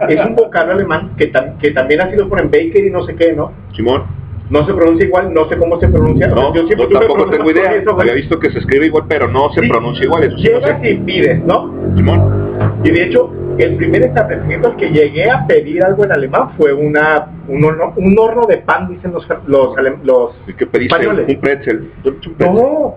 es 0.07 0.25
un 0.25 0.35
vocablo 0.35 0.73
alemán 0.73 1.11
que, 1.17 1.31
tam- 1.31 1.57
que 1.57 1.71
también 1.71 2.01
ha 2.01 2.09
sido 2.09 2.27
por 2.29 2.39
en 2.39 2.49
bakery 2.49 2.89
no 2.89 3.05
sé 3.05 3.15
qué, 3.15 3.33
¿no? 3.33 3.51
Simón. 3.75 4.03
No 4.49 4.65
se 4.65 4.73
pronuncia 4.73 5.05
igual, 5.05 5.33
no 5.33 5.47
sé 5.47 5.57
cómo 5.57 5.79
se 5.79 5.87
pronuncia. 5.87 6.27
No, 6.27 6.53
yo 6.55 6.65
siempre 6.65 6.87
no 6.89 6.99
tampoco 6.99 7.29
tengo 7.29 7.51
idea. 7.51 7.75
eso. 7.75 7.99
Había 7.99 8.13
visto 8.13 8.39
que 8.39 8.49
se 8.51 8.59
escribe 8.59 8.87
igual, 8.87 9.03
pero 9.07 9.27
no 9.27 9.51
se 9.53 9.61
Sí. 9.61 9.69
pronuncia 9.69 10.03
igual. 10.05 10.23
Eso 10.23 10.37
sí 10.37 10.43
Llegas 10.43 10.81
sé. 10.81 10.89
y 10.91 10.97
pides, 10.97 11.43
¿no? 11.45 11.71
Simón. 11.95 12.49
Y 12.83 12.89
de 12.89 13.03
hecho, 13.03 13.31
el 13.59 13.75
primer 13.75 14.03
establecimiento 14.03 14.69
al 14.69 14.75
que 14.77 14.89
llegué 14.89 15.29
a 15.29 15.45
pedir 15.45 15.83
algo 15.83 16.03
en 16.05 16.11
alemán 16.13 16.51
fue 16.57 16.73
una 16.73 17.27
un 17.47 17.63
horno, 17.63 17.93
un 17.95 18.17
horno 18.17 18.45
de 18.47 18.57
pan, 18.57 18.87
dicen 18.89 19.11
los, 19.11 19.27
los, 19.47 19.75
los 20.03 20.31
¿Y 20.47 20.53
¿Qué 20.53 20.65
pediste? 20.65 20.95
españoles. 20.95 21.25
Un 21.35 21.41
pretzel. 21.41 21.91
Un 22.03 22.13
pretzel. 22.37 22.53
No, 22.55 22.95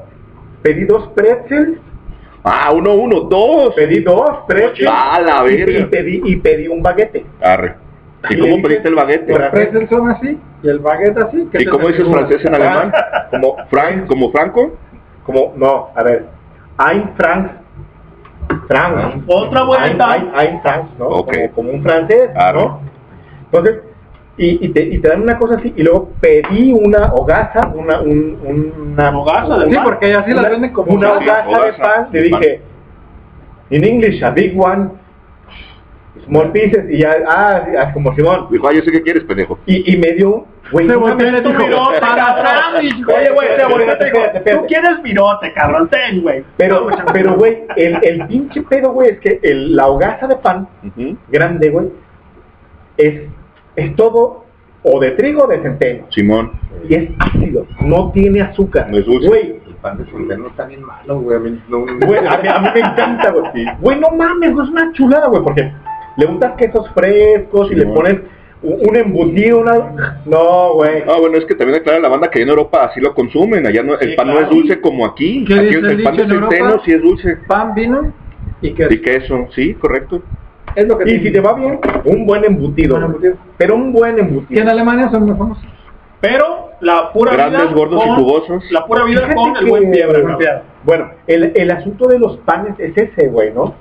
pedí 0.62 0.84
dos 0.84 1.08
pretzels, 1.14 1.78
Ah, 2.44 2.72
uno, 2.74 2.94
uno, 2.94 3.20
dos. 3.20 3.72
pedí 3.74 4.00
dos 4.00 4.28
pretzels 4.48 4.90
Ah, 4.92 5.20
la 5.24 5.42
verga. 5.42 5.78
y 5.80 5.84
pedí, 5.84 6.22
y 6.24 6.36
pedí 6.36 6.66
un 6.68 6.82
baguete. 6.82 7.24
Arre. 7.40 7.74
¿Y 8.30 8.38
cómo 8.38 8.62
pediste 8.62 8.88
el? 8.88 8.94
Los 8.94 9.04
pretzels 9.50 9.88
son 9.90 10.10
así 10.10 10.38
y 10.62 10.68
el 10.68 10.78
baguette 10.78 11.18
así. 11.18 11.48
¿qué 11.50 11.62
¿Y 11.62 11.66
cómo 11.66 11.88
dices 11.88 12.06
francés 12.08 12.44
en 12.44 12.54
alemán? 12.54 12.92
Como 13.30 13.56
Frank, 13.70 14.06
como 14.06 14.30
Franco. 14.30 14.76
como, 15.24 15.52
no, 15.56 15.88
a 15.94 16.02
ver, 16.02 16.26
Ein 16.78 17.10
Frank, 17.16 17.50
Frank, 18.68 19.22
Otra 19.26 19.62
vuelta. 19.64 20.12
Ein, 20.12 20.30
Ein, 20.34 20.48
Ein 20.48 20.62
Frank, 20.62 20.84
¿no? 20.98 21.08
Como, 21.08 21.50
como 21.54 21.70
un 21.72 21.82
francés, 21.82 22.30
Arre. 22.34 22.58
¿no? 22.60 22.80
Entonces, 23.46 23.80
y, 24.38 24.66
y, 24.66 24.68
te, 24.70 24.82
y 24.82 24.98
te 24.98 25.08
dan 25.08 25.22
una 25.22 25.38
cosa 25.38 25.56
así, 25.56 25.72
y 25.76 25.82
luego 25.82 26.08
pedí 26.20 26.72
una 26.72 27.12
hogaza, 27.12 27.68
una, 27.74 28.00
un, 28.00 28.38
una 28.94 29.16
Hogaza 29.18 29.58
de 29.58 29.66
Sí, 29.70 29.74
pan. 29.74 29.84
porque 29.84 30.14
así 30.14 30.30
las 30.30 30.40
una- 30.40 30.48
venden 30.48 30.72
como 30.72 30.92
una 30.92 31.12
hogaza. 31.12 31.44
hogaza 31.48 31.64
de 31.66 31.72
pan, 31.74 32.08
le 32.12 32.22
dije, 32.22 32.60
in 33.70 33.84
English, 33.84 34.22
a 34.24 34.30
big 34.30 34.58
one, 34.58 34.88
small 36.26 36.52
pieces, 36.52 36.84
y 36.90 36.98
ya, 36.98 37.16
ah, 37.26 37.64
ah, 37.78 37.92
como 37.92 38.14
Simón, 38.14 38.46
Dijo, 38.50 38.68
ah, 38.68 38.72
yo 38.72 38.82
sé 38.82 38.92
qué 38.92 39.02
quieres, 39.02 39.24
pendejo. 39.24 39.58
y, 39.66 39.92
y 39.92 39.96
me 39.96 40.12
dio, 40.12 40.46
güey, 40.70 40.86
Se 40.88 40.96
volteó 40.96 41.28
y 41.28 41.40
dijo, 41.40 41.92
para 42.00 42.26
sándwich, 42.44 43.04
güey. 43.04 43.16
Oye, 43.16 43.30
güey, 43.30 43.48
Espérate, 43.48 43.72
volteaste 43.72 44.06
y 44.06 44.10
dijo, 44.10 44.60
tú 44.60 44.66
quieres 44.66 45.02
virote, 45.02 45.52
cabrón, 45.52 45.88
ten, 45.88 46.22
güey. 46.22 46.44
Pero, 46.56 46.86
pero, 47.12 47.34
güey, 47.34 47.64
el, 47.76 47.98
el 48.02 48.26
pinche 48.26 48.62
pedo, 48.62 48.92
güey, 48.92 49.10
es 49.10 49.20
que 49.20 49.40
el, 49.42 49.74
la 49.76 49.88
hogaza 49.88 50.26
de 50.26 50.36
pan 50.36 50.68
grande, 51.28 51.70
güey, 51.70 51.88
es, 52.96 53.22
es 53.76 53.96
todo 53.96 54.44
o 54.84 55.00
de 55.00 55.12
trigo 55.12 55.44
o 55.44 55.46
de 55.46 55.62
centeno. 55.62 56.06
Simón. 56.10 56.52
Y 56.88 56.94
es 56.94 57.10
ácido, 57.20 57.66
no 57.80 58.10
tiene 58.12 58.42
azúcar. 58.42 58.88
No 58.90 58.98
es 58.98 59.06
dulce. 59.06 59.28
Güey, 59.28 59.60
El 59.66 59.74
pan 59.80 59.96
de 59.98 60.04
centeno 60.10 60.48
está 60.48 60.64
bien 60.66 60.82
malo, 60.82 61.20
güey. 61.20 61.36
A 61.36 61.40
mí 61.40 61.62
no, 61.68 61.84
güey, 62.04 62.18
a, 62.26 62.38
mí, 62.38 62.48
a 62.48 62.58
mí 62.58 62.68
me 62.74 62.80
encanta, 62.80 63.30
güey. 63.30 63.44
Güey, 63.80 64.00
no 64.00 64.10
mames, 64.10 64.52
güey, 64.52 64.66
es 64.66 64.72
una 64.72 64.92
chulada, 64.92 65.28
güey, 65.28 65.42
porque 65.42 65.72
le 66.16 66.26
untas 66.26 66.52
quesos 66.56 66.88
frescos 66.94 67.70
y 67.72 67.74
le 67.74 67.86
pones 67.86 68.20
un, 68.62 68.78
un 68.88 68.96
embutido, 68.96 69.60
una... 69.60 70.16
No, 70.24 70.74
güey. 70.74 71.02
Ah, 71.08 71.16
bueno, 71.20 71.36
es 71.38 71.44
que 71.46 71.54
también 71.54 71.80
aclara 71.80 71.98
la 72.00 72.08
banda 72.08 72.30
que 72.30 72.42
en 72.42 72.48
Europa 72.48 72.84
así 72.84 73.00
lo 73.00 73.12
consumen. 73.14 73.66
Allá 73.66 73.82
no, 73.82 73.98
el 73.98 74.10
Sí, 74.10 74.16
pan 74.16 74.28
no 74.28 74.38
es 74.38 74.48
dulce 74.48 74.80
como 74.80 75.04
aquí. 75.06 75.44
¿Qué 75.44 75.54
Aquí 75.54 75.64
dice 75.66 75.78
el, 75.78 75.86
el 75.86 76.02
pan 76.02 76.16
de 76.16 76.22
centeno 76.22 76.48
Europa? 76.48 76.82
sí 76.84 76.92
es 76.92 77.02
dulce. 77.02 77.36
Pan, 77.48 77.74
vino 77.74 78.12
y 78.60 78.72
queso. 78.72 78.92
Y 78.94 79.00
queso, 79.00 79.46
sí, 79.54 79.74
correcto. 79.74 80.22
Es 80.76 80.86
lo 80.88 80.96
que 80.96 81.10
Y 81.12 81.20
si 81.20 81.32
te 81.32 81.40
va 81.40 81.54
bien, 81.54 81.78
un 82.04 82.24
buen 82.26 82.44
embutido. 82.44 82.94
Buen 82.96 83.02
güey. 83.12 83.16
embutido. 83.26 83.36
Pero 83.58 83.74
un 83.74 83.92
buen 83.92 84.14
que 84.14 84.20
embutido. 84.22 84.62
en 84.62 84.68
Alemania 84.68 85.10
son 85.10 85.26
muy 85.26 85.36
famosos. 85.36 85.64
Pero 86.20 86.70
la 86.80 87.12
pura 87.12 87.32
Grandes, 87.32 87.62
vida 87.62 87.72
gordos 87.72 88.02
y 88.06 88.10
jugosos. 88.10 88.64
La 88.70 88.86
pura 88.86 89.04
vida 89.04 89.22
Fíjate 89.22 89.34
con 89.34 89.56
el 89.56 89.64
que- 89.64 89.70
buen 89.70 89.90
piedra. 89.90 90.62
Bueno, 90.84 91.10
el, 91.26 91.52
el 91.56 91.70
asunto 91.72 92.06
de 92.06 92.18
los 92.20 92.36
panes 92.38 92.78
es 92.78 92.96
ese, 92.96 93.26
güey, 93.28 93.52
¿no? 93.52 93.74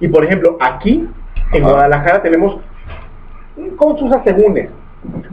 Y 0.00 0.06
por 0.08 0.24
ejemplo, 0.24 0.56
aquí 0.60 1.08
en 1.52 1.62
Ajá. 1.62 1.72
Guadalajara 1.72 2.22
tenemos 2.22 2.58
con 3.76 3.98
sus 3.98 4.12
asegúnes, 4.12 4.68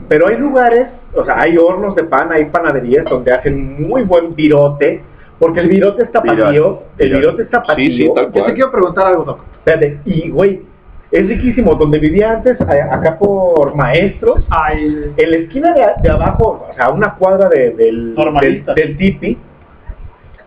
pero 0.08 0.28
hay 0.28 0.36
lugares, 0.36 0.88
o 1.14 1.24
sea, 1.24 1.40
hay 1.40 1.56
hornos 1.56 1.94
de 1.94 2.04
pan, 2.04 2.30
hay 2.32 2.46
panaderías 2.46 3.04
donde 3.04 3.32
hacen 3.32 3.86
muy 3.88 4.02
buen 4.02 4.34
virote, 4.34 5.02
porque 5.38 5.60
el 5.60 5.68
virote 5.68 6.04
está 6.04 6.20
Virote, 6.20 6.42
patío, 6.42 6.82
el 6.98 7.10
virote. 7.12 7.42
está 7.42 7.60
Sí, 7.60 7.66
patío. 7.66 7.86
sí, 7.86 8.12
tal 8.14 8.32
Yo 8.32 8.44
te 8.46 8.54
quiero 8.54 8.70
preguntar 8.72 9.06
algo, 9.08 9.24
Doc. 9.24 9.40
Espérate, 9.58 9.98
y 10.06 10.30
güey, 10.30 10.62
es 11.10 11.26
riquísimo, 11.28 11.74
donde 11.74 11.98
vivía 11.98 12.32
antes, 12.32 12.58
acá 12.60 13.16
por 13.18 13.74
maestros, 13.76 14.44
Ay, 14.48 15.12
en 15.16 15.30
la 15.30 15.36
esquina 15.36 15.72
de, 15.72 15.84
de 16.02 16.10
abajo, 16.10 16.66
o 16.70 16.74
sea, 16.74 16.88
una 16.90 17.14
cuadra 17.14 17.48
de- 17.48 17.70
del, 17.72 18.14
del, 18.40 18.64
del 18.74 18.96
tipi, 18.96 19.38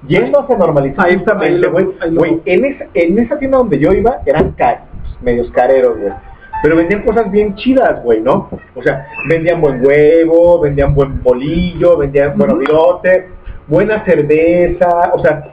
yendo 0.07 0.39
hacia 0.41 0.57
normalizar 0.57 1.05
Ahí- 1.07 1.15
justamente, 1.17 1.55
ahí 1.55 1.61
lo- 1.61 1.71
güey, 1.71 1.87
ahí 2.01 2.11
lo- 2.11 2.19
güey, 2.19 2.41
en 2.45 2.65
esa, 2.65 2.85
en 2.93 3.19
esa 3.19 3.37
tienda 3.37 3.57
donde 3.59 3.79
yo 3.79 3.93
iba 3.93 4.17
eran 4.25 4.51
caros, 4.51 4.81
medios 5.21 5.49
careros, 5.51 5.97
güey. 5.97 6.13
Pero 6.61 6.75
vendían 6.75 7.03
cosas 7.03 7.31
bien 7.31 7.55
chidas, 7.55 8.03
güey, 8.03 8.19
¿no? 8.21 8.49
O 8.75 8.81
sea, 8.83 9.07
vendían 9.29 9.61
buen 9.61 9.85
huevo, 9.85 10.59
vendían 10.59 10.93
buen 10.93 11.23
bolillo, 11.23 11.97
vendían 11.97 12.37
buen 12.37 12.59
virote, 12.59 13.29
buena 13.67 14.03
cerveza, 14.03 15.11
o 15.13 15.19
sea, 15.19 15.51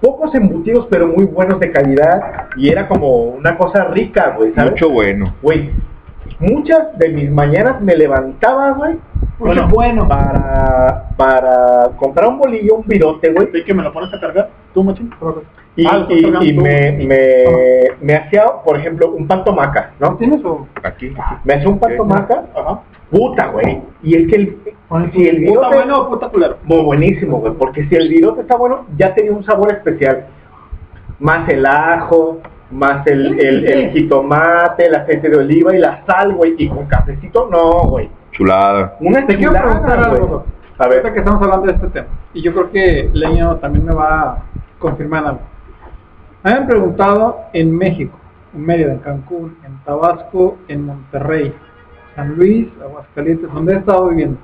pocos 0.00 0.34
embutidos 0.34 0.86
pero 0.90 1.06
muy 1.06 1.24
buenos 1.24 1.60
de 1.60 1.70
calidad 1.70 2.48
y 2.56 2.68
era 2.68 2.88
como 2.88 3.22
una 3.22 3.56
cosa 3.56 3.84
rica, 3.84 4.34
güey, 4.36 4.52
¿sabes? 4.54 4.72
Mucho 4.72 4.90
bueno. 4.90 5.34
Güey, 5.40 5.70
muchas 6.40 6.98
de 6.98 7.08
mis 7.10 7.30
mañanas 7.30 7.80
me 7.80 7.96
levantaba, 7.96 8.72
güey, 8.72 8.96
Bueno. 9.38 9.68
bueno, 9.68 10.08
para, 10.08 11.10
para 11.16 11.90
comprar 11.96 12.28
un 12.28 12.38
bolillo, 12.38 12.76
un 12.76 12.86
virote, 12.86 13.32
güey, 13.32 13.48
¿Sí 13.52 13.62
que 13.62 13.72
me 13.72 13.82
lo 13.84 13.92
pones 13.92 14.12
a 14.12 14.20
cargar? 14.20 14.50
¿Tú, 14.72 14.82
machín? 14.82 15.10
Y, 15.76 15.86
Ah, 15.86 16.06
y- 16.08 16.48
y 16.50 16.52
me, 16.52 16.92
me, 16.92 17.44
me 18.00 18.14
hacía, 18.14 18.44
por 18.64 18.76
ejemplo, 18.78 19.10
un 19.10 19.26
pan 19.26 19.44
tomaca, 19.44 19.92
¿no? 19.98 20.16
¿tienes 20.16 20.44
o? 20.44 20.66
Aquí. 20.82 21.12
Me 21.44 21.54
hacía 21.54 21.68
un 21.68 21.80
tomaca, 21.80 22.44
Ajá. 22.54 22.80
puta, 23.10 23.46
güey, 23.48 23.80
y 24.02 24.14
es 24.16 24.28
que 24.28 24.36
el, 24.36 24.58
si 25.12 25.28
el 25.28 25.36
¿Puta 25.46 25.50
virote... 25.68 25.74
bueno 25.76 26.00
o 26.02 26.08
puta 26.10 26.28
culero? 26.28 26.58
Muy 26.64 26.82
buenísimo, 26.82 27.38
güey, 27.38 27.52
porque 27.54 27.86
si 27.88 27.94
el 27.96 28.08
virote 28.08 28.42
está 28.42 28.56
bueno, 28.56 28.86
ya 28.96 29.14
tenía 29.14 29.32
un 29.32 29.44
sabor 29.44 29.72
especial. 29.72 30.26
Más 31.20 31.48
el 31.48 31.64
ajo, 31.66 32.38
más 32.70 33.06
el, 33.06 33.38
el, 33.40 33.66
el 33.66 33.90
jitomate, 33.90 34.86
el 34.86 34.94
aceite 34.94 35.28
de 35.30 35.36
oliva 35.36 35.74
y 35.74 35.78
la 35.78 36.04
sal, 36.06 36.34
güey, 36.34 36.54
y 36.58 36.68
con 36.68 36.86
cafecito, 36.86 37.48
no, 37.50 37.88
güey. 37.88 38.08
Chulada. 38.32 38.96
Una 39.00 39.24
Te 39.26 39.36
quiero 39.36 39.52
chulada, 39.52 39.70
preguntar 39.80 39.98
algo. 40.10 40.44
A 40.78 40.88
ver. 40.88 40.98
Ahorita 40.98 41.12
que 41.12 41.18
estamos 41.20 41.40
hablando 41.42 41.66
de 41.66 41.72
este 41.74 41.86
tema. 41.88 42.06
Y 42.34 42.42
yo 42.42 42.52
creo 42.52 42.70
que 42.72 43.10
Leño 43.12 43.56
también 43.56 43.84
me 43.86 43.94
va 43.94 44.22
a 44.22 44.38
confirmar 44.80 45.24
algo. 45.24 45.40
Me 46.44 46.50
han 46.52 46.66
preguntado 46.66 47.40
en 47.54 47.76
México, 47.76 48.18
en 48.54 48.66
Mérida, 48.66 48.92
en 48.92 48.98
Cancún, 48.98 49.56
en 49.64 49.78
Tabasco, 49.84 50.58
en 50.68 50.84
Monterrey, 50.86 51.54
San 52.14 52.34
Luis, 52.36 52.68
Aguascalientes, 52.82 53.50
donde 53.52 53.72
he 53.74 53.76
estado 53.78 54.08
viviendo. 54.10 54.38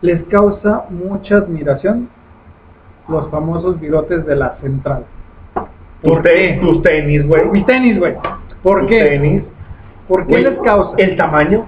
Les 0.00 0.22
causa 0.28 0.84
mucha 0.90 1.36
admiración 1.38 2.08
los 3.08 3.28
famosos 3.30 3.80
bigotes 3.80 4.24
de 4.24 4.36
la 4.36 4.56
central. 4.60 5.04
Tus 6.02 6.22
te- 6.22 6.58
tus 6.62 6.82
tenis, 6.82 7.26
güey. 7.26 7.44
Mis 7.50 7.66
tenis, 7.66 7.98
güey. 7.98 8.14
¿Por 8.62 8.86
qué? 8.86 9.04
tenis. 9.04 9.42
¿Por 10.08 10.26
qué 10.26 10.38
les 10.38 10.58
causa? 10.60 10.92
El 10.96 11.16
tamaño. 11.16 11.66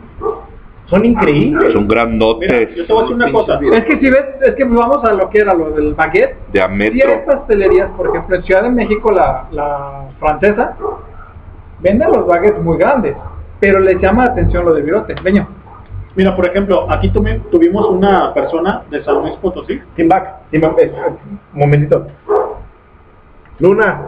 Son 0.93 1.05
increíbles. 1.07 1.73
Son 1.73 1.89
grandotes. 1.89 2.75
Yo 2.77 2.87
te 2.87 2.93
voy 2.93 3.01
a 3.01 3.03
decir 3.05 3.17
una 3.17 3.33
cosa. 3.33 3.59
Es 3.73 3.85
que 3.87 3.99
si 3.99 4.11
ves, 4.11 4.25
es 4.43 4.55
que 4.55 4.65
vamos 4.65 5.03
a 5.05 5.13
lo 5.15 5.31
que 5.31 5.39
era 5.39 5.55
lo 5.55 5.71
del 5.71 5.95
baguette. 5.95 6.37
De 6.53 6.61
a 6.61 6.69
metro. 6.69 7.09
Hay 7.11 7.27
pastelerías, 7.27 7.91
por 7.97 8.09
ejemplo, 8.09 8.37
en 8.37 8.43
Ciudad 8.43 8.63
de 8.63 8.71
México, 8.71 9.11
la, 9.11 9.47
la 9.53 10.05
francesa, 10.21 10.77
vende 11.81 12.05
los 12.07 12.27
baguettes 12.27 12.63
muy 12.63 12.77
grandes, 12.77 13.17
pero 13.59 13.81
les 13.81 13.99
llama 14.01 14.27
la 14.27 14.33
atención 14.33 14.65
lo 14.67 14.75
de 14.75 14.83
virote. 14.83 15.15
Leño. 15.25 15.49
Mira, 16.15 16.37
por 16.37 16.45
ejemplo, 16.47 16.87
aquí 16.91 17.09
tuvi- 17.11 17.41
tuvimos 17.51 17.89
una 17.89 18.35
persona 18.35 18.83
de 18.91 19.03
San 19.03 19.15
Luis 19.23 19.33
Potosí. 19.41 19.81
Tim 19.97 20.09
back. 20.11 20.51
Tim 20.51 20.61
back. 20.61 20.79
Eh, 20.79 20.93
Un 21.55 21.59
momentito. 21.59 22.07
Luna, 23.59 24.03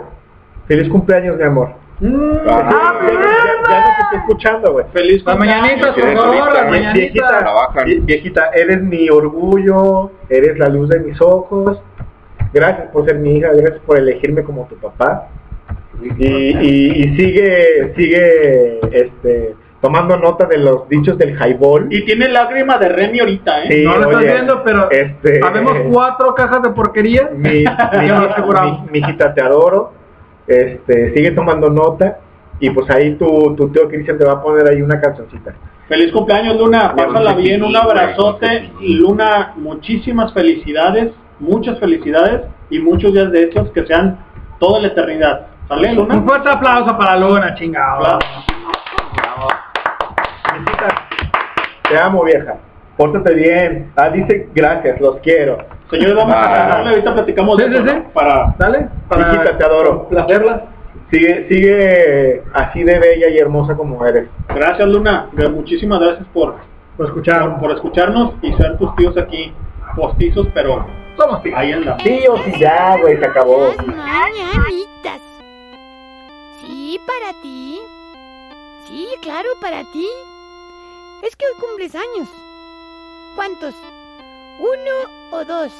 feliz 0.66 0.88
cumpleaños, 0.90 1.36
mi 1.36 1.44
amor. 1.44 1.70
Ah, 2.02 3.00
ya, 3.06 3.12
ya- 3.12 3.70
ya 3.70 3.80
no 3.80 3.86
te 3.86 4.02
estoy 4.02 4.18
escuchando, 4.18 4.72
güey. 4.72 4.84
Feliz 4.92 5.24
Las 5.24 5.38
mañanitas, 5.38 5.94
por 5.94 6.14
favor, 6.14 6.52
las 6.54 6.70
mañanitas. 6.70 6.94
Viejita, 7.84 8.04
viejita, 8.06 8.50
eres 8.54 8.82
mi 8.82 9.08
orgullo, 9.10 10.10
eres 10.28 10.58
la 10.58 10.68
luz 10.68 10.88
de 10.88 11.00
mis 11.00 11.20
ojos. 11.20 11.80
Gracias 12.52 12.88
por 12.92 13.04
ser 13.04 13.16
mi 13.18 13.36
hija, 13.36 13.48
gracias 13.52 13.80
por 13.86 13.98
elegirme 13.98 14.42
como 14.42 14.66
tu 14.66 14.76
papá. 14.76 15.28
Y, 16.02 16.24
y- 16.26 17.04
y 17.04 17.16
sigue, 17.16 17.92
sigue, 17.96 18.80
este, 18.92 19.54
tomando 19.80 20.16
nota 20.16 20.46
de 20.46 20.58
los 20.58 20.88
dichos 20.88 21.16
del 21.16 21.30
highball. 21.40 21.86
Y 21.90 22.04
tiene 22.04 22.28
lágrima 22.28 22.76
de 22.78 22.88
Remy 22.88 23.20
ahorita, 23.20 23.64
¿eh? 23.64 23.68
Sí, 23.70 23.84
no 23.84 23.96
lo 23.98 24.10
estás 24.10 24.22
viendo, 24.34 24.62
pero 24.64 24.90
este, 24.90 25.40
habemos 25.44 25.72
cuatro 25.92 26.34
cajas 26.34 26.62
de 26.62 26.70
porquería. 26.70 27.30
mi, 27.34 27.48
mi, 27.60 27.64
mi- 28.64 28.90
mi 28.90 28.98
hijita, 28.98 29.32
te 29.32 29.40
adoro. 29.40 29.92
Este, 30.46 31.14
sigue 31.14 31.30
tomando 31.30 31.70
nota. 31.70 32.18
Y 32.60 32.70
pues 32.70 32.88
ahí 32.90 33.14
tu, 33.16 33.54
tu 33.56 33.68
tío 33.70 33.88
Cristian 33.88 34.16
te 34.16 34.24
va 34.24 34.34
a 34.34 34.42
poner 34.42 34.68
ahí 34.68 34.80
una 34.80 35.00
cancioncita. 35.00 35.54
Feliz 35.88 36.12
cumpleaños, 36.12 36.56
Luna. 36.56 36.94
Pásala 36.96 37.34
bien, 37.34 37.62
un 37.62 37.76
abrazote. 37.76 38.70
qué. 38.78 38.88
Luna, 38.88 39.52
muchísimas 39.56 40.32
felicidades, 40.32 41.12
muchas 41.40 41.78
felicidades 41.78 42.42
y 42.70 42.78
muchos 42.78 43.12
días 43.12 43.30
de 43.32 43.44
estos 43.44 43.70
que 43.72 43.84
sean 43.86 44.18
toda 44.58 44.80
la 44.80 44.88
eternidad. 44.88 45.46
¿Sale, 45.68 45.94
Luna? 45.94 46.14
Un 46.14 46.26
fuerte 46.26 46.48
aplauso 46.48 46.96
para 46.96 47.16
Luna, 47.18 47.54
chingado. 47.54 48.18
Viejita, 50.52 51.08
Te 51.88 51.98
amo, 51.98 52.24
vieja. 52.24 52.56
Pórtate 52.96 53.34
bien. 53.34 53.90
Ah, 53.96 54.08
dice 54.10 54.48
gracias, 54.54 55.00
los 55.00 55.16
quiero. 55.18 55.58
Señores, 55.90 56.14
vamos 56.14 56.34
a 56.34 56.40
Ah. 56.42 56.56
cantarle, 56.56 56.90
ahorita 56.90 57.14
platicamos 57.14 57.56
de 57.58 57.64
Sí, 57.68 57.74
eso, 57.74 57.82
sí, 57.82 57.88
sí. 57.90 57.94
¿no? 57.96 58.08
Para... 58.12 58.54
Dale, 58.58 58.88
para 59.08 59.28
Viejita, 59.30 59.58
te 59.58 59.64
adoro. 59.64 60.08
placerla. 60.08 60.64
Sigue, 61.10 61.46
sigue 61.48 62.42
así 62.54 62.82
de 62.82 62.98
bella 62.98 63.28
y 63.28 63.38
hermosa 63.38 63.74
como 63.76 64.04
eres. 64.06 64.28
Gracias, 64.48 64.88
Luna. 64.88 65.28
Muchísimas 65.52 66.00
gracias 66.00 66.26
por, 66.32 66.56
Por 66.96 67.06
escuchar. 67.06 67.40
por, 67.50 67.60
por 67.60 67.70
escucharnos 67.72 68.34
y 68.42 68.52
ser 68.54 68.78
tus 68.78 68.94
tíos 68.96 69.16
aquí 69.16 69.52
postizos, 69.96 70.48
pero 70.54 70.86
Somos 71.16 71.42
tíos. 71.42 71.54
ahí 71.58 71.72
anda. 71.72 71.96
Tío, 71.98 72.36
sí, 72.44 72.52
ya, 72.58 72.96
güey, 73.00 73.16
se 73.18 73.26
acabó. 73.26 73.72
Mañanitas. 73.86 75.20
Sí, 76.60 76.98
para 77.06 77.40
ti. 77.42 77.78
Sí, 78.88 79.06
claro, 79.22 79.48
para 79.60 79.80
ti. 79.92 80.06
Es 81.22 81.36
que 81.36 81.44
hoy 81.46 81.60
cumples 81.60 81.94
años. 81.94 82.28
¿Cuántos? 83.34 83.74
¿Uno 84.60 85.10
o 85.32 85.44
dos? 85.44 85.72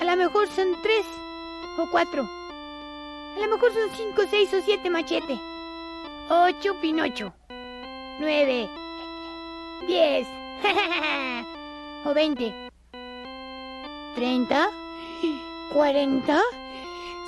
A 0.00 0.04
lo 0.04 0.16
mejor 0.16 0.48
son 0.48 0.74
tres 0.82 1.06
o 1.78 1.88
cuatro. 1.90 2.22
A 2.22 3.38
lo 3.38 3.48
mejor 3.48 3.72
son 3.72 3.88
cinco, 3.96 4.22
seis 4.28 4.52
o 4.52 4.60
siete 4.60 4.90
machete. 4.90 5.38
Ocho 6.28 6.74
Pinocho. 6.80 7.32
Nueve. 8.18 8.68
Diez. 9.86 10.26
o 12.04 12.12
veinte. 12.12 12.52
Treinta. 14.16 14.68
¿Cuarenta? 15.72 16.40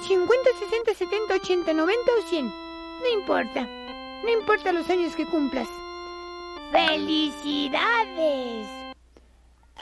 50, 0.02 0.50
60, 0.58 0.94
70, 0.94 1.34
80, 1.34 1.72
90 1.72 2.12
o 2.12 2.22
100. 2.28 2.46
No 2.46 3.08
importa. 3.12 3.68
No 4.24 4.30
importa 4.30 4.72
los 4.72 4.90
años 4.90 5.14
que 5.14 5.26
cumplas. 5.26 5.68
¡Felicidades! 6.72 8.81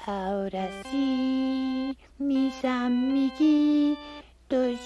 Ahora 0.06 0.70
sí, 0.90 1.96
mis 2.18 2.64
amiguitos, 2.64 3.98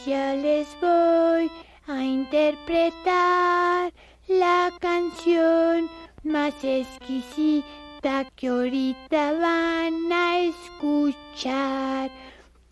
ya 0.04 0.34
les 0.34 0.66
voy 0.80 1.48
a 1.86 2.02
interpretar 2.02 3.92
la 4.26 4.72
canción 4.80 5.88
más 6.24 6.52
exquisita 6.64 8.24
que 8.34 8.48
ahorita 8.48 9.34
van 9.34 10.12
a 10.12 10.40
escuchar. 10.40 12.10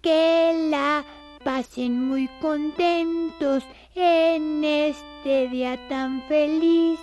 Que 0.00 0.68
la 0.68 1.04
pasen 1.44 2.08
muy 2.08 2.28
contentos 2.40 3.62
en 3.94 4.64
este 4.64 5.48
día 5.48 5.78
tan 5.88 6.22
feliz 6.22 6.98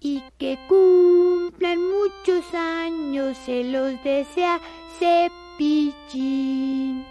y 0.00 0.22
que 0.38 0.58
cumplan 0.66 1.78
muchos 1.78 2.54
años, 2.54 3.36
se 3.44 3.64
los 3.64 4.02
desea 4.02 4.58
Cepillín. 4.98 7.04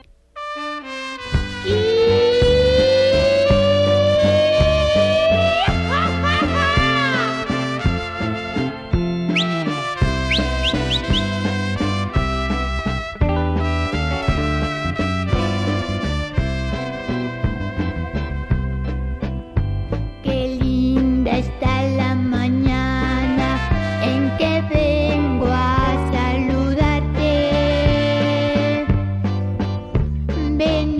Been. 30.59 30.98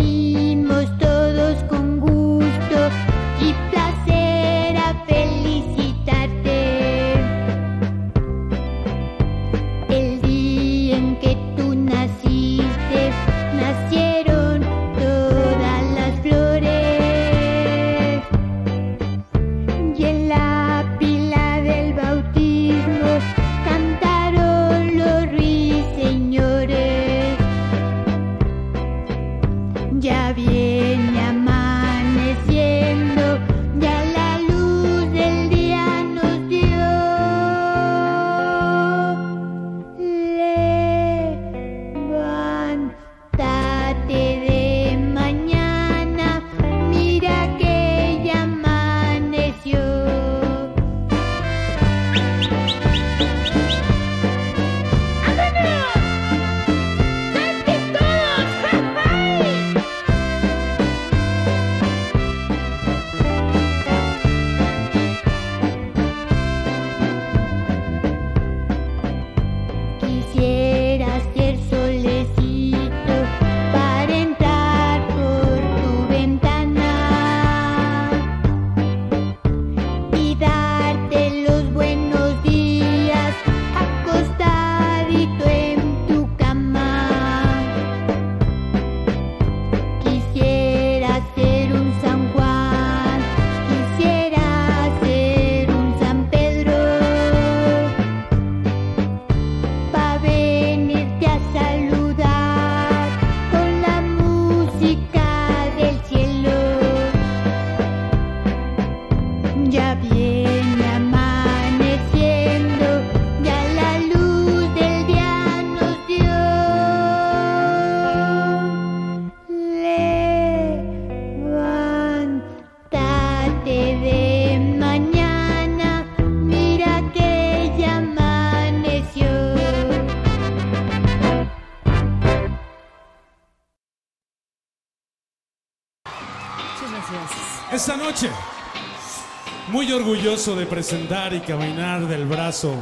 De 140.40 140.66
presentar 140.66 141.34
y 141.34 141.42
caminar 141.42 142.08
del 142.08 142.26
brazo 142.26 142.74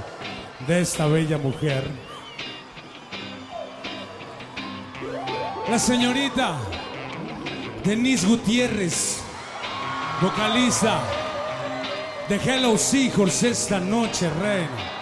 de 0.67 0.79
esta 0.79 1.07
bella 1.07 1.39
mujer. 1.39 1.83
La 5.67 5.79
señorita 5.79 6.59
Denise 7.83 8.27
Gutiérrez, 8.27 9.23
vocalista 10.21 11.01
de 12.29 12.35
Hello 12.35 12.77
Seahorse 12.77 13.49
esta 13.49 13.79
noche, 13.79 14.29
reina. 14.39 14.96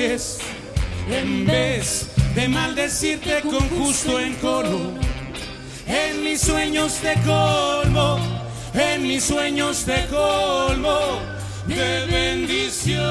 En 0.00 1.44
vez 1.44 2.08
de 2.34 2.48
maldecirte 2.48 3.42
con 3.42 3.68
justo 3.68 4.18
encoro. 4.18 4.94
En 5.86 6.24
mis 6.24 6.40
sueños 6.40 6.94
te 7.02 7.12
colmo, 7.20 8.18
en 8.72 9.02
mis 9.02 9.24
sueños 9.24 9.84
te 9.84 10.06
colmo 10.06 11.18
de 11.66 12.06
bendiciones, 12.06 13.04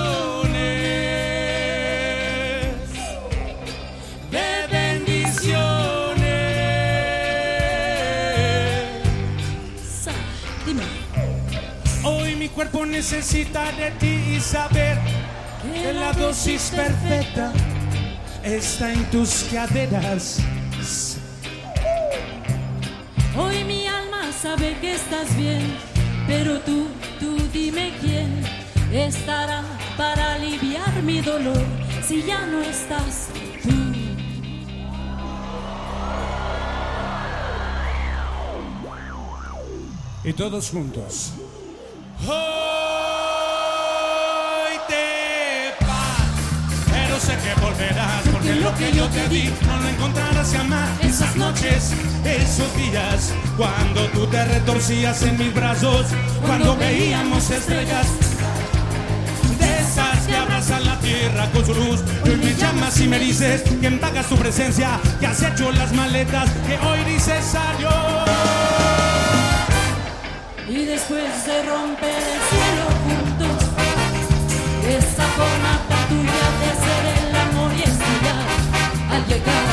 de 4.32 4.68
bendiciones. 4.72 5.70
Hoy 12.04 12.36
mi 12.36 12.50
cuerpo 12.50 12.84
necesita 12.84 13.72
de 13.74 13.92
ti 13.92 14.36
y 14.38 14.40
saber 14.40 15.19
la 15.94 16.14
dosis 16.14 16.72
perfecta 16.76 17.52
está 18.44 18.94
en 18.94 19.10
tus 19.10 19.46
caderas. 19.52 20.40
Hoy 23.38 23.64
mi 23.64 23.88
alma 23.88 24.32
sabe 24.32 24.78
que 24.82 24.94
estás 24.94 25.36
bien, 25.36 25.78
pero 26.28 26.60
tú, 26.62 26.88
tú 27.20 27.38
dime 27.54 27.94
quién 28.02 28.44
estará 28.92 29.64
para 29.98 30.36
aliviar 30.36 31.04
mi 31.04 31.22
dolor 31.22 31.64
si 32.06 32.24
ya 32.24 32.46
no 32.46 32.62
estás 32.62 33.30
tú. 33.64 33.70
Y 40.24 40.34
todos 40.34 40.70
juntos. 40.70 41.32
Hoy 42.28 42.69
que 48.80 48.94
yo 48.94 49.06
te 49.10 49.28
di 49.28 49.54
no 49.68 49.78
lo 49.82 49.90
encontrarás 49.90 50.54
jamás. 50.54 50.90
Esas 51.02 51.36
noches, 51.36 51.94
esos 52.24 52.76
días, 52.78 53.34
cuando 53.58 54.06
tú 54.14 54.26
te 54.28 54.44
retorcías 54.46 55.22
en 55.24 55.38
mis 55.38 55.54
brazos, 55.54 56.06
cuando 56.46 56.78
veíamos 56.78 57.50
estrellas. 57.52 58.08
De 59.60 59.80
esas 59.80 60.26
que 60.26 60.36
abrazan 60.36 60.86
la 60.86 60.98
tierra 61.00 61.50
con 61.52 61.66
su 61.66 61.74
luz, 61.74 62.00
hoy 62.24 62.38
me 62.38 62.56
llamas 62.56 63.00
y 63.02 63.08
me 63.08 63.20
dices 63.20 63.64
que 63.82 63.92
pagas 63.92 64.28
tu 64.28 64.38
presencia, 64.38 65.00
que 65.20 65.28
has 65.28 65.42
hecho 65.44 65.72
las 65.72 65.92
maletas, 65.94 66.50
que 66.66 66.78
hoy 66.88 67.04
dices 67.04 67.54
adiós. 67.56 68.30
Y 70.70 70.86
después 70.86 71.46
de 71.46 71.64
romper 71.64 72.24
el 72.34 72.42
cielo 72.50 72.86
juntos, 73.04 73.66
esa 74.88 75.24
forma 75.24 75.79
llegar. 79.30 79.66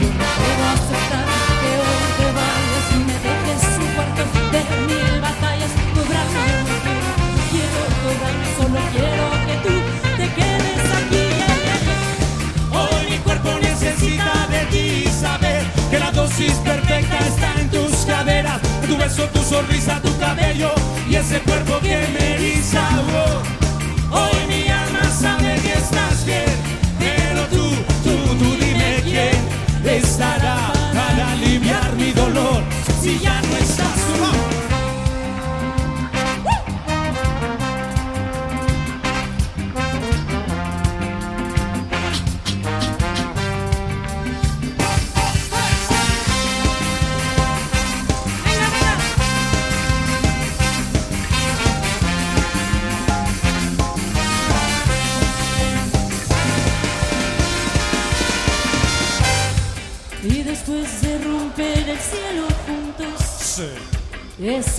Yo 0.00 0.08
no 0.18 0.26
puedo 0.38 0.64
aceptar 0.76 1.26
que 1.60 1.70
hoy 1.82 2.02
te 2.18 2.26
vayas 2.38 2.86
y 2.94 2.98
me 3.08 3.16
dejes 3.26 3.62
un 3.78 3.88
cuarto 3.94 4.22
de 4.52 4.60
mil 4.88 5.20
batallas. 5.20 5.72
Cobrarme 5.94 6.44
no 6.66 7.42
quiero, 7.52 7.80
solo 8.58 8.80
quiero 8.94 9.26
que 9.46 9.56
tú 9.64 9.74
te 10.18 10.26
quedes 10.38 10.84
aquí. 11.00 11.26
Hoy 12.78 13.10
mi 13.10 13.18
cuerpo 13.18 13.50
necesita 13.62 14.32
de 14.50 14.60
ti 14.72 15.10
saber 15.10 15.62
que 15.90 15.98
la 15.98 16.10
dosis 16.12 16.54
perfecta 16.70 17.18
está 17.18 17.60
en 17.60 17.70
tus 17.70 17.92
caderas, 18.06 18.60
tu 18.86 18.96
beso, 18.96 19.24
tu 19.34 19.42
sonrisa, 19.42 20.00
tu 20.02 20.16
cabello 20.18 20.72
y 21.08 21.14
ese 21.14 21.40
cuerpo 21.40 21.78
que 21.80 21.96
me 22.14 22.34
eriza. 22.34 22.82
Oh, 23.14 23.57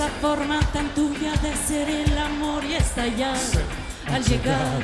esa 0.10 0.28
forma 0.28 0.60
tan 0.74 0.88
tuya 0.90 1.32
de 1.42 1.56
ser 1.68 1.90
el 1.90 2.18
amor 2.18 2.64
y 2.64 2.74
estallar 2.74 3.38
al 4.12 4.24
llegar. 4.24 4.80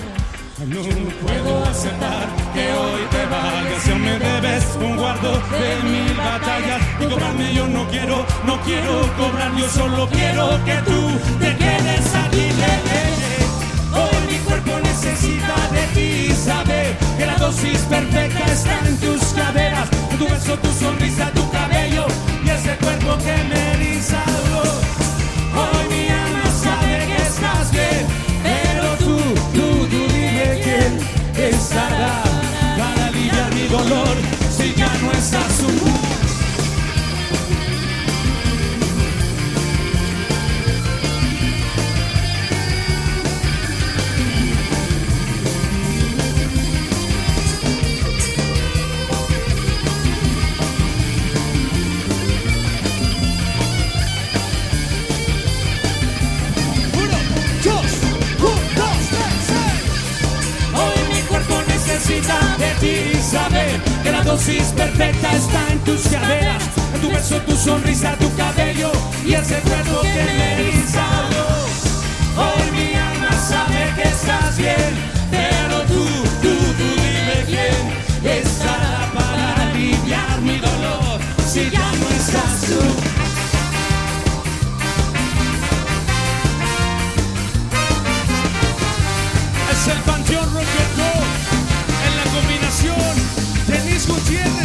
No 0.68 0.82
puedo 1.26 1.66
aceptar 1.66 2.28
que 2.54 2.72
hoy 2.74 3.02
te 3.12 3.26
vayas 3.26 3.88
aún 3.90 4.02
me 4.02 4.20
debes 4.20 4.66
un 4.80 4.96
guardo 4.96 5.32
de 5.34 5.90
mil 5.90 6.14
batallas 6.16 6.82
y 7.00 7.06
cobrarme 7.06 7.54
yo 7.54 7.68
no 7.68 7.88
quiero, 7.90 8.26
no 8.46 8.60
quiero 8.62 9.02
cobrar, 9.18 9.54
yo 9.56 9.68
solo 9.70 10.08
quiero 10.10 10.64
que 10.64 10.76
tú 10.90 11.20
te 11.40 11.56
quedes 11.58 12.16
aquí. 12.24 12.46
Hoy 13.94 14.32
mi 14.32 14.38
cuerpo 14.40 14.72
necesita 14.82 15.56
de 15.72 15.88
ti 15.94 16.36
saber 16.36 16.98
que 17.18 17.26
la 17.26 17.36
dosis 17.38 17.80
perfecta 17.90 18.46
está 18.52 18.80
en 18.88 18.98
tus 19.00 19.22
caderas, 19.34 19.90
tu 20.18 20.26
beso, 20.26 20.58
tu 20.60 20.72
sonrisa, 20.72 21.32
tu 21.32 21.50
cabello 21.52 22.06
y 22.46 22.50
ese 22.50 22.76
cuerpo 22.78 23.18
que 23.18 23.36
me 23.50 23.74
eriza. 23.74 24.25
Dolor. 33.90 34.18
Si 34.50 34.74
ya 34.76 34.92
no 35.02 35.12
estás 35.12 35.45
dosis 64.26 64.74
perfecta 64.76 65.36
está 65.36 65.72
en 65.72 65.80
tus 65.80 66.02
caderas, 66.08 66.64
en 66.96 67.02
tu 67.02 67.12
beso, 67.12 67.38
tu 67.42 67.56
sonrisa, 67.56 68.16
tu 68.18 68.34
cabello 68.36 68.92
y 69.24 69.34
ese 69.34 69.60
cuerpo 69.60 70.02
que 70.02 70.24
me 70.38 70.54
eriza. 70.62 71.06
Hoy 72.36 72.72
mi 72.72 72.96
alma 72.96 73.32
sabe 73.32 73.94
que 73.96 74.10
estás 74.10 74.58
bien, 74.58 74.94
tienes 94.26 94.65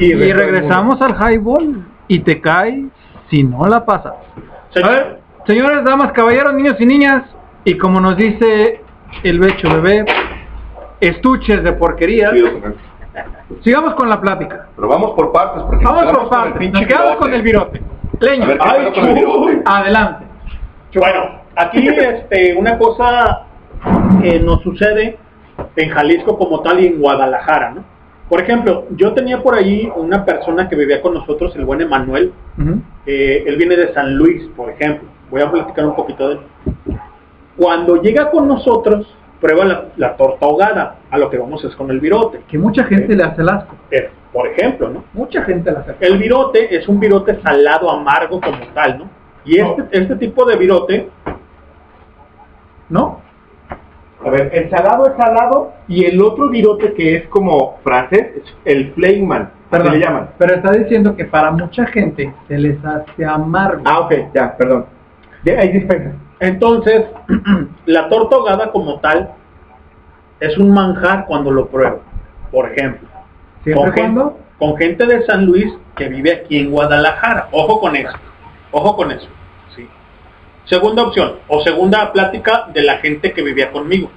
Y, 0.00 0.32
regresamos 0.32 1.00
al 1.02 1.14
highball 1.14 1.84
y 2.08 2.20
te 2.20 2.40
cae 2.40 2.86
si 3.28 3.42
no 3.42 3.66
la 3.66 3.84
pasas. 3.84 4.14
A 4.82 4.88
ver, 4.88 5.20
señores, 5.46 5.84
damas, 5.84 6.12
caballeros, 6.12 6.54
niños 6.54 6.76
y 6.80 6.86
niñas, 6.86 7.24
y 7.64 7.76
como 7.76 8.00
nos 8.00 8.16
dice 8.16 8.80
el 9.22 9.38
becho 9.38 9.68
bebé, 9.68 10.06
estuches 11.00 11.62
de 11.62 11.72
porquería. 11.72 12.32
Sigamos 13.62 13.94
con 13.94 14.08
la 14.08 14.20
plática. 14.20 14.68
Pero 14.74 14.88
vamos 14.88 15.10
por 15.10 15.32
partes, 15.32 15.62
porque 15.64 15.84
Vamos 15.84 16.12
por 16.12 16.30
partes. 16.30 16.72
Nos 16.72 16.86
quedamos 16.86 17.16
con 17.16 17.34
el 17.34 17.42
virote. 17.42 17.82
Leño. 18.20 18.44
A 18.44 18.46
ver, 18.46 18.58
¿qué 18.58 18.68
Ay, 18.68 18.78
pedo 18.78 18.92
con 18.94 19.08
el 19.08 19.14
virote? 19.14 19.62
Adelante. 19.66 20.24
Bueno, 20.94 21.40
aquí 21.56 21.88
este, 21.88 22.54
una 22.56 22.78
cosa 22.78 23.42
que 24.22 24.40
nos 24.40 24.62
sucede 24.62 25.18
en 25.76 25.90
Jalisco 25.90 26.38
como 26.38 26.60
tal 26.60 26.80
y 26.80 26.86
en 26.86 27.00
Guadalajara, 27.00 27.72
¿no? 27.72 27.89
Por 28.30 28.40
ejemplo, 28.40 28.86
yo 28.94 29.12
tenía 29.12 29.42
por 29.42 29.56
ahí 29.56 29.90
una 29.96 30.24
persona 30.24 30.68
que 30.68 30.76
vivía 30.76 31.02
con 31.02 31.14
nosotros, 31.14 31.54
el 31.56 31.64
buen 31.64 31.80
Emanuel. 31.80 32.32
Eh, 33.04 33.42
él 33.44 33.56
viene 33.56 33.74
de 33.74 33.92
San 33.92 34.14
Luis, 34.14 34.48
por 34.56 34.70
ejemplo. 34.70 35.08
Voy 35.32 35.42
a 35.42 35.50
platicar 35.50 35.84
un 35.84 35.96
poquito 35.96 36.28
de 36.28 36.34
él. 36.34 36.40
Cuando 37.56 38.00
llega 38.00 38.30
con 38.30 38.46
nosotros, 38.46 39.12
prueba 39.40 39.64
la, 39.64 39.84
la 39.96 40.16
torta 40.16 40.46
ahogada. 40.46 40.98
A 41.10 41.18
lo 41.18 41.28
que 41.28 41.38
vamos 41.38 41.64
es 41.64 41.74
con 41.74 41.90
el 41.90 41.98
virote. 41.98 42.42
Que 42.46 42.56
mucha 42.56 42.84
gente 42.84 43.16
le 43.16 43.24
hace 43.24 43.42
el 43.42 43.48
asco. 43.48 43.74
Eh, 43.90 44.10
por 44.32 44.46
ejemplo, 44.46 44.88
¿no? 44.90 45.04
Mucha 45.12 45.42
gente 45.42 45.72
le 45.72 45.78
hace 45.78 45.96
El 45.98 46.16
virote 46.16 46.72
es 46.72 46.86
un 46.86 47.00
virote 47.00 47.42
salado 47.42 47.90
amargo 47.90 48.40
como 48.40 48.64
tal, 48.72 48.98
¿no? 48.98 49.10
Y 49.44 49.58
este, 49.58 49.82
este 49.90 50.14
tipo 50.14 50.44
de 50.44 50.56
virote, 50.56 51.08
¿no? 52.88 53.22
A 54.24 54.30
ver, 54.30 54.50
el 54.52 54.68
salado 54.70 55.06
es 55.06 55.16
salado 55.16 55.72
y 55.88 56.04
el 56.04 56.20
otro 56.20 56.50
virote 56.50 56.92
que 56.92 57.16
es 57.16 57.28
como 57.28 57.78
francés 57.82 58.32
es 58.36 58.54
el 58.64 58.92
Fleiman. 58.92 59.50
Perdón, 59.70 59.92
se 59.92 59.98
le 59.98 60.04
llaman. 60.04 60.30
pero 60.36 60.54
está 60.54 60.72
diciendo 60.72 61.16
que 61.16 61.24
para 61.24 61.50
mucha 61.52 61.86
gente 61.86 62.34
se 62.48 62.58
les 62.58 62.84
hace 62.84 63.24
amargo. 63.24 63.82
Ah, 63.86 64.00
ok, 64.00 64.12
ya, 64.34 64.56
perdón. 64.56 64.86
Ya, 65.44 65.60
ahí 65.60 65.72
dispensa. 65.72 66.12
Entonces, 66.40 67.06
la 67.86 68.08
torta 68.08 68.36
ahogada 68.36 68.72
como 68.72 69.00
tal 69.00 69.30
es 70.40 70.58
un 70.58 70.72
manjar 70.72 71.24
cuando 71.26 71.50
lo 71.50 71.68
pruebo. 71.68 72.00
Por 72.50 72.70
ejemplo, 72.72 73.08
con 74.58 74.76
gente 74.76 75.06
de 75.06 75.24
San 75.24 75.46
Luis 75.46 75.72
que 75.96 76.08
vive 76.08 76.32
aquí 76.32 76.58
en 76.58 76.70
Guadalajara. 76.70 77.48
Ojo 77.52 77.80
con 77.80 77.96
eso. 77.96 78.16
Ojo 78.72 78.96
con 78.96 79.12
eso. 79.12 79.28
Segunda 80.70 81.02
opción, 81.02 81.34
o 81.48 81.62
segunda 81.62 82.12
plática 82.12 82.68
de 82.72 82.82
la 82.82 82.98
gente 82.98 83.32
que 83.32 83.42
vivía 83.42 83.72
conmigo. 83.72 84.08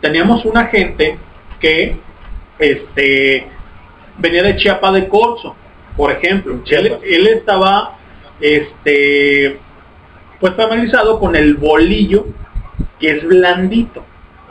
Teníamos 0.00 0.44
una 0.44 0.66
gente 0.66 1.16
que 1.60 1.96
este, 2.58 3.46
venía 4.18 4.42
de 4.42 4.56
Chiapa 4.56 4.90
de 4.90 5.08
Corzo, 5.08 5.54
por 5.96 6.10
ejemplo. 6.10 6.60
Él, 6.68 6.98
él 7.04 7.26
estaba 7.28 7.96
este, 8.40 9.60
pues 10.40 10.54
familiarizado 10.54 11.20
con 11.20 11.36
el 11.36 11.54
bolillo 11.54 12.26
que 12.98 13.10
es 13.12 13.24
blandito. 13.24 14.04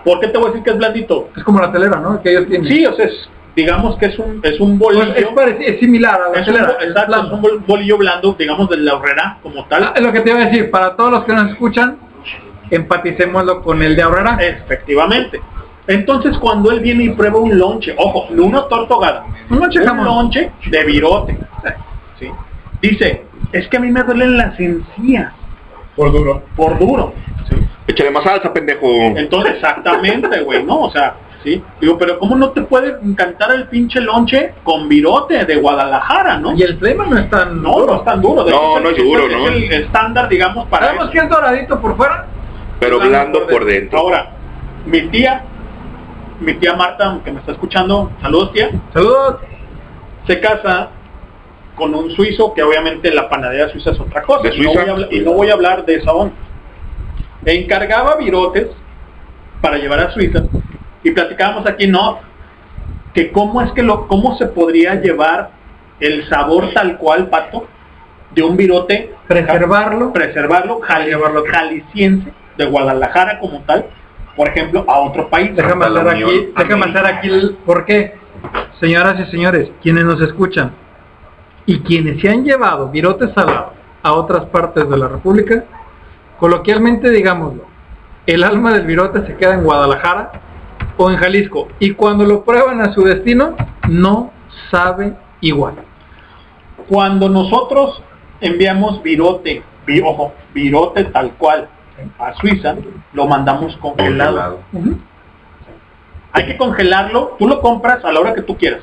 ¿Por 0.06 0.22
qué 0.22 0.28
te 0.28 0.38
voy 0.38 0.48
a 0.48 0.50
decir 0.52 0.64
que 0.64 0.70
es 0.72 0.78
blandito? 0.78 1.30
Es 1.36 1.44
como 1.44 1.60
la 1.60 1.72
telera, 1.74 2.00
¿no? 2.00 2.22
Que 2.22 2.32
ellos 2.32 2.48
tienen. 2.48 2.72
Sí, 2.72 2.86
o 2.86 2.96
sea, 2.96 3.06
es- 3.06 3.30
digamos 3.56 3.98
que 3.98 4.06
es 4.08 4.20
un, 4.20 4.40
es 4.44 4.60
un 4.60 4.78
bolillo. 4.80 5.06
Pues 5.06 5.18
es, 5.18 5.28
pareci- 5.30 5.64
es 5.66 5.80
similar 5.80 6.22
a 6.22 6.30
la 6.30 6.40
es 6.40 6.48
un, 6.48 6.54
telera. 6.54 6.68
bo- 6.74 6.82
exacto, 6.82 7.16
es 7.26 7.32
un 7.34 7.42
bol- 7.42 7.64
bolillo 7.68 7.98
blando, 7.98 8.36
digamos, 8.38 8.70
de 8.70 8.78
la 8.78 8.96
horrera 8.96 9.38
como 9.44 9.66
tal. 9.66 9.84
Ah, 9.84 9.94
es 9.96 10.02
lo 10.02 10.12
que 10.12 10.22
te 10.22 10.30
iba 10.32 10.40
a 10.40 10.46
decir, 10.46 10.70
para 10.72 10.96
todos 10.96 11.12
los 11.12 11.24
que 11.26 11.34
nos 11.34 11.50
escuchan, 11.52 11.98
empaticémoslo 12.72 13.62
con 13.62 13.82
el 13.82 13.96
de 13.96 14.02
Aurrera. 14.04 14.38
Efectivamente. 14.42 15.42
Entonces 15.88 16.38
cuando 16.38 16.72
él 16.72 16.82
viene 16.82 17.06
y 17.06 17.10
prueba 17.10 17.40
un 17.40 17.58
lonche, 17.58 17.96
ojo, 17.98 18.28
no 18.32 18.44
una 18.46 18.68
torta 18.68 18.94
ahogada, 18.94 19.26
un 19.50 19.60
lonche, 19.60 19.84
jamón. 19.84 20.06
lonche 20.06 20.52
de 20.68 20.86
virote, 20.86 21.36
¿sí? 22.20 22.30
dice, 22.80 23.24
es 23.52 23.68
que 23.68 23.78
a 23.78 23.80
mí 23.80 23.90
me 23.92 24.04
duelen 24.04 24.38
las 24.38 24.60
encías. 24.60 25.34
Por 25.96 26.12
duro. 26.12 26.44
Por 26.56 26.78
duro. 26.78 27.14
¿sí? 27.50 27.56
Échale 27.88 28.12
más 28.12 28.24
salsa, 28.24 28.54
pendejo. 28.54 28.86
Entonces, 29.18 29.56
exactamente, 29.56 30.42
güey, 30.42 30.64
¿no? 30.64 30.82
O 30.82 30.92
sea, 30.92 31.16
sí. 31.44 31.64
Digo, 31.82 31.98
pero 31.98 32.20
¿cómo 32.20 32.36
no 32.36 32.50
te 32.52 32.62
puede 32.64 32.98
encantar 33.04 33.52
el 33.52 33.68
pinche 33.68 34.00
lonche 34.02 34.54
con 34.64 34.88
virote 34.90 35.46
de 35.46 35.56
Guadalajara, 35.58 36.38
no? 36.40 36.54
Y 36.56 36.62
el 36.64 36.78
flema 36.78 37.06
no 37.06 37.18
es 37.18 37.30
tan 37.30 37.62
No, 37.62 37.86
no 37.86 37.96
es 37.96 38.06
tan 38.06 38.22
duro. 38.22 38.44
de 38.44 38.52
No, 38.52 38.58
hecho, 38.58 38.80
no 38.82 38.90
es 38.90 38.98
el- 38.98 39.04
duro, 39.06 39.26
es 39.28 39.32
¿no? 39.38 39.48
el 39.48 39.72
estándar, 39.74 40.30
digamos, 40.30 40.68
para 40.68 40.88
Sabemos 40.88 41.06
eso. 41.06 41.12
que 41.14 41.20
es 41.20 41.30
doradito 41.30 41.80
por 41.82 41.96
fuera. 41.98 42.26
Pero 42.80 43.00
blando 43.00 43.46
por 43.48 43.66
dentro. 43.66 44.00
Ahora, 44.00 44.32
mi 44.86 45.02
tía, 45.10 45.44
mi 46.40 46.54
tía 46.54 46.74
Marta, 46.76 47.20
que 47.26 47.32
me 47.32 47.40
está 47.40 47.52
escuchando, 47.52 48.12
saludos 48.22 48.54
tía, 48.54 48.70
Saludos. 48.94 49.38
se 50.28 50.40
casa 50.40 50.90
con 51.76 51.94
un 51.96 52.12
suizo, 52.12 52.54
que 52.54 52.62
obviamente 52.64 53.12
la 53.14 53.30
panadería 53.30 53.70
suiza 53.70 53.92
es 53.92 54.00
otra 54.00 54.22
cosa. 54.24 54.44
¿De 54.50 54.56
y 54.56 54.60
no 54.62 54.72
Suiza? 54.72 54.80
voy 54.82 54.90
a 54.90 54.92
hablar- 54.94 55.14
y 55.14 55.20
no 55.22 55.32
voy 55.34 55.50
a 55.50 55.54
hablar 55.54 55.86
de 55.86 55.96
esa 55.96 56.12
onda. 56.14 56.36
Encargaba 57.46 58.16
virotes 58.18 58.68
para 59.62 59.78
llevar 59.78 60.00
a 60.00 60.12
Suiza 60.12 60.44
y 61.04 61.12
platicábamos 61.12 61.66
aquí, 61.68 61.88
¿no? 61.88 62.20
Que 63.14 63.32
cómo 63.32 63.62
es 63.62 63.72
que 63.72 63.84
lo, 63.84 64.08
cómo 64.08 64.38
se 64.38 64.46
podría 64.48 64.96
llevar 64.96 65.52
el 66.00 66.28
sabor 66.30 66.72
tal 66.74 66.98
cual, 66.98 67.28
Pato, 67.30 67.68
de 68.32 68.44
un 68.44 68.56
virote, 68.56 69.14
Preservarlo. 69.28 70.14
preservarlo, 70.14 70.80
jali- 70.82 71.12
jalisciense, 71.52 72.32
de 72.58 72.66
Guadalajara 72.66 73.40
como 73.40 73.62
tal, 73.62 73.86
por 74.36 74.48
ejemplo, 74.50 74.86
a 74.88 75.00
otro 75.00 75.30
país. 75.30 75.56
Déjame 75.56 75.86
hacer 75.86 76.08
aquí, 76.10 76.50
déjame 76.58 76.86
hacer 76.86 77.06
aquí 77.06 77.28
el 77.30 77.58
por 77.66 77.86
qué. 77.86 78.14
Señoras 78.80 79.20
y 79.20 79.32
señores, 79.32 79.70
quienes 79.82 80.06
nos 80.06 80.22
escuchan 80.22 80.72
y 81.66 81.80
quienes 81.82 82.22
se 82.22 82.30
han 82.30 82.44
llevado 82.46 82.88
virotes 82.90 83.32
salados 83.34 83.74
a 84.04 84.14
otras 84.14 84.46
partes 84.46 84.90
de 84.90 84.98
la 84.98 85.08
República, 85.10 85.64
coloquialmente 86.40 87.10
digámoslo, 87.10 87.64
el 88.26 88.44
alma 88.44 88.74
del 88.74 88.86
virote 88.86 89.26
se 89.26 89.36
queda 89.36 89.56
en 89.56 89.64
Guadalajara 89.64 90.32
o 91.02 91.10
en 91.10 91.16
Jalisco 91.16 91.70
y 91.80 91.92
cuando 91.92 92.26
lo 92.26 92.44
prueban 92.44 92.82
a 92.82 92.92
su 92.94 93.04
destino 93.04 93.56
no 93.88 94.34
sabe 94.70 95.14
igual. 95.40 95.76
Cuando 96.90 97.30
nosotros 97.30 98.04
enviamos 98.42 99.02
virote, 99.02 99.64
vi- 99.88 100.02
ojo, 100.02 100.34
virote 100.54 101.06
tal 101.06 101.32
cual 101.36 101.70
a 102.20 102.34
Suiza, 102.36 102.76
lo 103.14 103.28
mandamos 103.28 103.78
congelado. 103.78 104.60
Congelado. 104.74 105.00
Hay 106.34 106.46
que 106.48 106.58
congelarlo, 106.58 107.36
tú 107.40 107.48
lo 107.48 107.62
compras 107.62 108.04
a 108.04 108.12
la 108.12 108.20
hora 108.20 108.34
que 108.34 108.42
tú 108.42 108.58
quieras. 108.58 108.82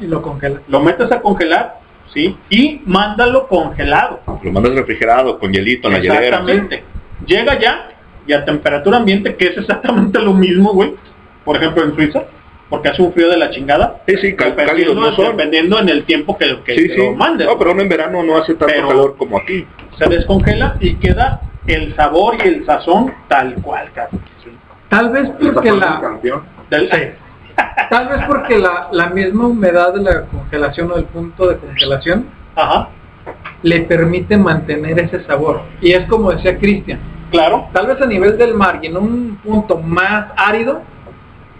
Y 0.00 0.06
lo 0.06 0.22
congela. 0.22 0.60
Lo 0.68 0.80
metes 0.80 1.12
a 1.12 1.20
congelar, 1.20 1.80
¿sí? 2.14 2.36
Y 2.48 2.80
mándalo 2.86 3.46
congelado. 3.46 4.20
Lo 4.42 4.52
mandas 4.52 4.74
refrigerado, 4.74 5.38
con 5.38 5.52
hielito 5.52 5.88
en 5.88 5.94
la 5.94 6.00
hielera. 6.00 6.24
Exactamente. 6.24 6.84
Llega 7.26 7.58
ya 7.60 7.88
y 8.26 8.32
a 8.32 8.44
temperatura 8.44 8.96
ambiente, 8.96 9.36
que 9.36 9.48
es 9.48 9.58
exactamente 9.58 10.18
lo 10.18 10.32
mismo, 10.32 10.72
güey. 10.72 10.94
Por 11.44 11.56
ejemplo, 11.56 11.84
en 11.84 11.94
Suiza, 11.94 12.22
porque 12.70 12.88
hace 12.88 13.02
un 13.02 13.12
frío 13.12 13.28
de 13.28 13.36
la 13.36 13.50
chingada. 13.50 14.02
Sí, 14.06 14.16
sí, 14.20 14.34
cal- 14.36 14.54
cálidos 14.54 14.94
no 14.96 15.14
son. 15.14 15.36
Dependiendo 15.36 15.78
en 15.80 15.88
el 15.88 16.04
tiempo 16.04 16.36
que, 16.38 16.46
que 16.64 16.74
Sí, 16.76 16.88
que 16.88 16.94
sí. 16.94 16.98
lo 16.98 17.12
mandes. 17.12 17.46
No, 17.46 17.58
pero 17.58 17.74
no 17.74 17.82
en 17.82 17.88
verano 17.88 18.22
no 18.22 18.36
hace 18.38 18.54
tanto 18.54 18.72
Pero- 18.74 18.88
calor 18.88 19.16
como 19.16 19.38
aquí. 19.38 19.66
Se 19.98 20.08
descongela 20.08 20.76
y 20.80 20.94
queda 20.96 21.40
el 21.66 21.94
sabor 21.96 22.36
y 22.44 22.48
el 22.48 22.64
sazón 22.66 23.12
tal 23.28 23.54
cual, 23.56 23.90
cabrón. 23.94 24.20
Tal 24.88 25.10
vez 25.10 25.30
porque 25.52 25.72
la, 25.72 26.18
Del- 26.70 26.90
tal 27.90 28.08
vez 28.08 28.18
porque 28.26 28.58
la, 28.58 28.88
la 28.92 29.06
misma 29.10 29.46
humedad 29.46 29.94
de 29.94 30.02
la 30.02 30.22
congelación 30.26 30.90
o 30.90 30.94
del 30.96 31.04
punto 31.04 31.48
de 31.48 31.56
congelación 31.58 32.26
Ajá. 32.56 32.88
le 33.62 33.80
permite 33.82 34.36
mantener 34.36 34.98
ese 35.00 35.22
sabor. 35.24 35.62
Y 35.80 35.92
es 35.92 36.06
como 36.08 36.32
decía 36.32 36.58
Cristian. 36.58 37.00
Claro. 37.30 37.68
Tal 37.72 37.86
vez 37.86 38.00
a 38.02 38.06
nivel 38.06 38.36
del 38.36 38.54
mar 38.54 38.80
y 38.82 38.86
en 38.88 38.96
un 38.96 39.36
punto 39.42 39.78
más 39.78 40.26
árido, 40.36 40.82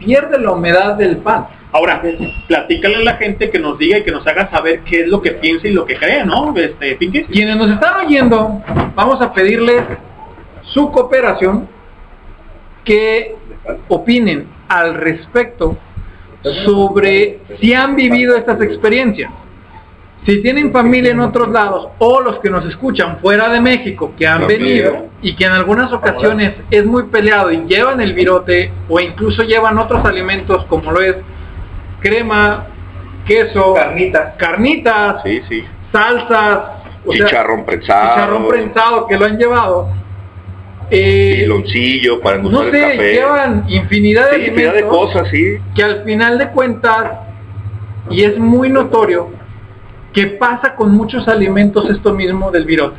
pierde 0.04 0.38
la 0.38 0.52
humedad 0.52 0.96
del 0.96 1.18
pan. 1.18 1.46
Ahora, 1.72 2.02
platícale 2.46 2.96
a 2.96 3.00
la 3.00 3.14
gente 3.14 3.50
que 3.50 3.58
nos 3.58 3.78
diga 3.78 3.98
y 3.98 4.04
que 4.04 4.10
nos 4.10 4.26
haga 4.26 4.50
saber 4.50 4.80
qué 4.80 5.02
es 5.02 5.08
lo 5.08 5.22
que 5.22 5.32
piensa 5.32 5.66
y 5.66 5.72
lo 5.72 5.86
que 5.86 5.96
cree, 5.96 6.24
¿no? 6.24 6.54
Este, 6.56 6.96
Pinky. 6.96 7.24
Quienes 7.24 7.56
nos 7.56 7.70
están 7.70 8.04
oyendo, 8.04 8.62
vamos 8.94 9.22
a 9.22 9.32
pedirles 9.32 9.82
su 10.62 10.90
cooperación, 10.90 11.68
que 12.84 13.36
opinen 13.88 14.48
al 14.68 14.94
respecto 14.94 15.78
sobre 16.64 17.38
si 17.60 17.72
han 17.72 17.94
vivido 17.94 18.36
estas 18.36 18.60
experiencias. 18.60 19.30
Si 20.24 20.40
tienen 20.40 20.70
familia 20.72 21.10
en 21.10 21.20
otros 21.20 21.48
lados 21.48 21.88
o 21.98 22.20
los 22.20 22.38
que 22.38 22.48
nos 22.48 22.64
escuchan 22.66 23.18
fuera 23.20 23.48
de 23.48 23.60
México 23.60 24.12
que 24.16 24.26
han 24.26 24.40
También. 24.40 24.60
venido 24.62 25.06
y 25.20 25.34
que 25.34 25.44
en 25.46 25.52
algunas 25.52 25.92
ocasiones 25.92 26.54
es 26.70 26.84
muy 26.84 27.04
peleado 27.04 27.50
y 27.50 27.64
llevan 27.66 28.00
el 28.00 28.12
virote 28.14 28.70
o 28.88 29.00
incluso 29.00 29.42
llevan 29.42 29.78
otros 29.78 30.04
alimentos 30.04 30.64
como 30.66 30.92
lo 30.92 31.00
es 31.00 31.16
crema, 32.00 32.66
queso, 33.26 33.74
carnitas, 33.74 34.34
carnitas, 34.36 35.22
Sí, 35.24 35.40
sí. 35.48 35.64
salsas, 35.90 36.58
o 37.04 37.12
sea, 37.12 37.26
Chicharrón 37.26 37.64
prensado. 37.64 38.08
chicharrón 38.14 38.48
prensado 38.48 39.06
que 39.08 39.18
lo 39.18 39.24
han 39.26 39.38
llevado. 39.38 39.88
Eh, 40.90 41.40
Piloncillo 41.44 42.20
para 42.20 42.38
no 42.38 42.48
endulzar 42.48 42.66
el 42.66 42.72
sé, 42.74 42.96
café. 42.96 43.12
llevan 43.14 43.64
infinidad 43.68 44.30
de 44.30 44.36
Sí, 44.36 44.46
infinidad 44.50 44.74
de 44.74 44.82
cosas, 44.86 45.28
sí. 45.30 45.56
que 45.74 45.82
al 45.82 46.04
final 46.04 46.38
de 46.38 46.48
cuentas, 46.50 47.10
y 48.10 48.22
es 48.24 48.38
muy 48.38 48.68
notorio, 48.68 49.30
que 50.12 50.26
pasa 50.26 50.74
con 50.74 50.92
muchos 50.92 51.26
alimentos 51.28 51.88
esto 51.90 52.14
mismo 52.14 52.50
del 52.50 52.64
virote. 52.64 52.98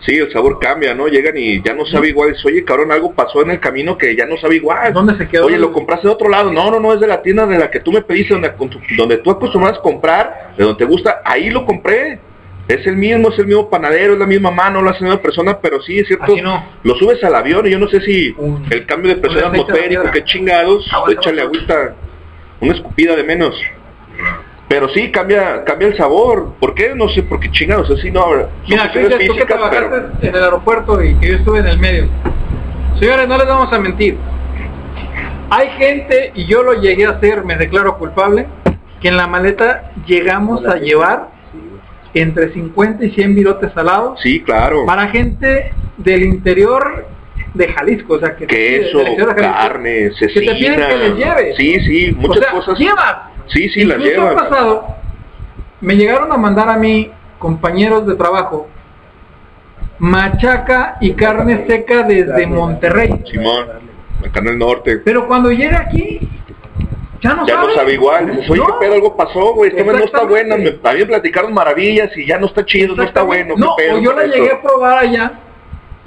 Sí, 0.00 0.16
el 0.16 0.32
sabor 0.32 0.58
cambia, 0.60 0.94
¿no? 0.94 1.08
Llegan 1.08 1.36
y 1.36 1.60
ya 1.60 1.74
no 1.74 1.84
sabe 1.84 2.08
igual. 2.08 2.32
Dice, 2.32 2.46
oye, 2.46 2.64
cabrón, 2.64 2.92
algo 2.92 3.12
pasó 3.12 3.42
en 3.42 3.50
el 3.50 3.60
camino 3.60 3.98
que 3.98 4.14
ya 4.14 4.26
no 4.26 4.36
sabe 4.36 4.56
igual. 4.56 4.92
¿Dónde 4.92 5.16
se 5.16 5.28
quedó? 5.28 5.46
Oye, 5.46 5.58
lo 5.58 5.72
compraste 5.72 6.06
de 6.06 6.14
otro 6.14 6.28
lado. 6.28 6.52
No, 6.52 6.70
no, 6.70 6.78
no, 6.78 6.94
es 6.94 7.00
de 7.00 7.08
la 7.08 7.20
tienda 7.20 7.46
de 7.46 7.58
la 7.58 7.70
que 7.70 7.80
tú 7.80 7.92
me 7.92 8.02
pediste, 8.02 8.34
donde, 8.34 8.52
donde 8.96 9.18
tú 9.18 9.30
acostumbras 9.30 9.78
a 9.78 9.80
comprar, 9.80 10.54
de 10.56 10.64
donde 10.64 10.78
te 10.78 10.84
gusta. 10.84 11.20
Ahí 11.24 11.50
lo 11.50 11.66
compré. 11.66 12.20
Es 12.68 12.86
el 12.86 12.96
mismo, 12.96 13.30
es 13.30 13.38
el 13.38 13.46
mismo 13.46 13.70
panadero, 13.70 14.12
es 14.12 14.18
la 14.18 14.26
misma 14.26 14.50
mano, 14.50 14.82
la 14.82 14.92
misma 14.92 15.20
persona, 15.20 15.58
pero 15.58 15.80
sí, 15.80 15.98
es 15.98 16.06
cierto. 16.06 16.24
Así 16.24 16.42
no. 16.42 16.64
Lo 16.82 16.94
subes 16.96 17.22
al 17.24 17.34
avión 17.34 17.66
y 17.66 17.70
yo 17.70 17.78
no 17.78 17.88
sé 17.88 18.00
si 18.02 18.36
el 18.70 18.84
cambio 18.84 19.14
de 19.14 19.20
presión 19.20 19.46
atmosférico, 19.46 20.10
qué 20.12 20.22
chingados, 20.24 20.86
Agua, 20.92 21.12
échale 21.12 21.40
agüita, 21.40 21.94
una 22.60 22.74
escupida 22.74 23.16
de 23.16 23.24
menos. 23.24 23.58
Pero 24.68 24.88
sí, 24.90 25.10
cambia 25.10 25.64
cambia 25.64 25.88
el 25.88 25.96
sabor. 25.96 26.54
¿Por 26.60 26.74
qué? 26.74 26.94
No 26.94 27.08
sé, 27.08 27.22
porque 27.22 27.50
chingados, 27.50 27.90
así 27.90 28.10
no. 28.10 28.20
son 28.22 28.46
Mira, 28.68 28.90
Cristian, 28.92 29.10
tú 29.10 29.18
que 29.18 29.18
físicas, 29.18 29.46
pero- 29.70 29.70
trabajaste 29.88 30.28
en 30.28 30.34
el 30.34 30.42
aeropuerto 30.44 31.02
y 31.02 31.14
que 31.16 31.28
yo 31.28 31.34
estuve 31.36 31.60
en 31.60 31.66
el 31.66 31.78
medio. 31.78 32.08
Señores, 33.00 33.26
no 33.28 33.38
les 33.38 33.46
vamos 33.46 33.72
a 33.72 33.78
mentir. 33.78 34.18
Hay 35.50 35.68
gente, 35.78 36.32
y 36.34 36.44
yo 36.46 36.62
lo 36.62 36.74
llegué 36.74 37.06
a 37.06 37.10
hacer, 37.10 37.44
me 37.44 37.56
declaro 37.56 37.96
culpable, 37.96 38.46
que 39.00 39.08
en 39.08 39.16
la 39.16 39.26
maleta 39.26 39.92
llegamos 40.06 40.66
a 40.66 40.76
llevar 40.76 41.30
entre 42.12 42.52
50 42.52 43.04
y 43.06 43.10
100 43.12 43.34
virotes 43.34 43.72
salados 43.72 44.20
Sí, 44.20 44.42
claro. 44.42 44.84
para 44.84 45.08
gente 45.08 45.72
del 45.96 46.24
interior 46.24 47.06
de 47.54 47.68
Jalisco, 47.72 48.14
o 48.14 48.18
sea, 48.20 48.36
que 48.36 48.46
Queso, 48.46 48.98
Jalisco, 49.04 49.34
carne, 49.36 50.10
que 50.18 50.26
te 50.26 50.40
piden 50.40 50.54
cecina. 50.54 50.88
que 50.88 50.96
les 50.96 51.16
lleves. 51.16 51.56
Sí, 51.56 51.80
sí, 51.80 52.12
muchas 52.16 52.38
o 52.38 52.42
sea, 52.42 52.50
cosas. 52.52 52.78
Llevas. 52.78 53.16
Sí, 53.46 53.68
sí, 53.70 53.84
las 53.84 53.98
llevan. 53.98 54.28
ha 54.28 54.34
pasado, 54.34 54.86
me 55.80 55.96
llegaron 55.96 56.30
a 56.32 56.36
mandar 56.36 56.68
a 56.68 56.76
mí 56.76 57.10
compañeros 57.38 58.06
de 58.06 58.14
trabajo 58.16 58.68
machaca 59.98 60.96
y 61.00 61.12
carne 61.12 61.64
seca 61.66 62.02
desde 62.02 62.46
Monterrey. 62.46 63.10
Simón, 63.30 63.66
acá 64.24 64.40
en 64.40 64.48
el 64.48 64.58
norte. 64.58 64.98
Pero 65.04 65.26
cuando 65.26 65.50
llega 65.50 65.80
aquí, 65.80 66.20
ya 67.20 67.34
no 67.34 67.46
ya 67.46 67.54
sabe. 67.54 67.66
no 67.68 67.74
sabe 67.74 67.92
igual. 67.94 68.30
Dices, 68.30 68.50
oye, 68.50 68.60
No. 68.60 68.66
¿qué 68.66 68.72
pedo? 68.80 68.94
Algo 68.94 69.16
pasó, 69.16 69.54
güey. 69.54 69.70
Esta 69.74 69.92
no 69.92 69.98
está 69.98 70.24
buena. 70.24 70.56
Me, 70.56 70.68
a 70.82 70.92
mí 70.92 70.98
me 71.00 71.06
platicaron 71.06 71.52
maravillas 71.52 72.16
y 72.16 72.26
ya 72.26 72.38
no 72.38 72.46
está 72.46 72.64
chido, 72.64 72.94
no 72.94 73.02
está 73.02 73.22
bueno. 73.22 73.54
¿qué 73.54 73.60
No, 73.60 73.74
pedo 73.76 73.96
o 73.96 74.00
yo 74.00 74.12
la 74.12 74.24
esto? 74.24 74.36
llegué 74.36 74.52
a 74.52 74.62
probar 74.62 74.98
allá 74.98 75.32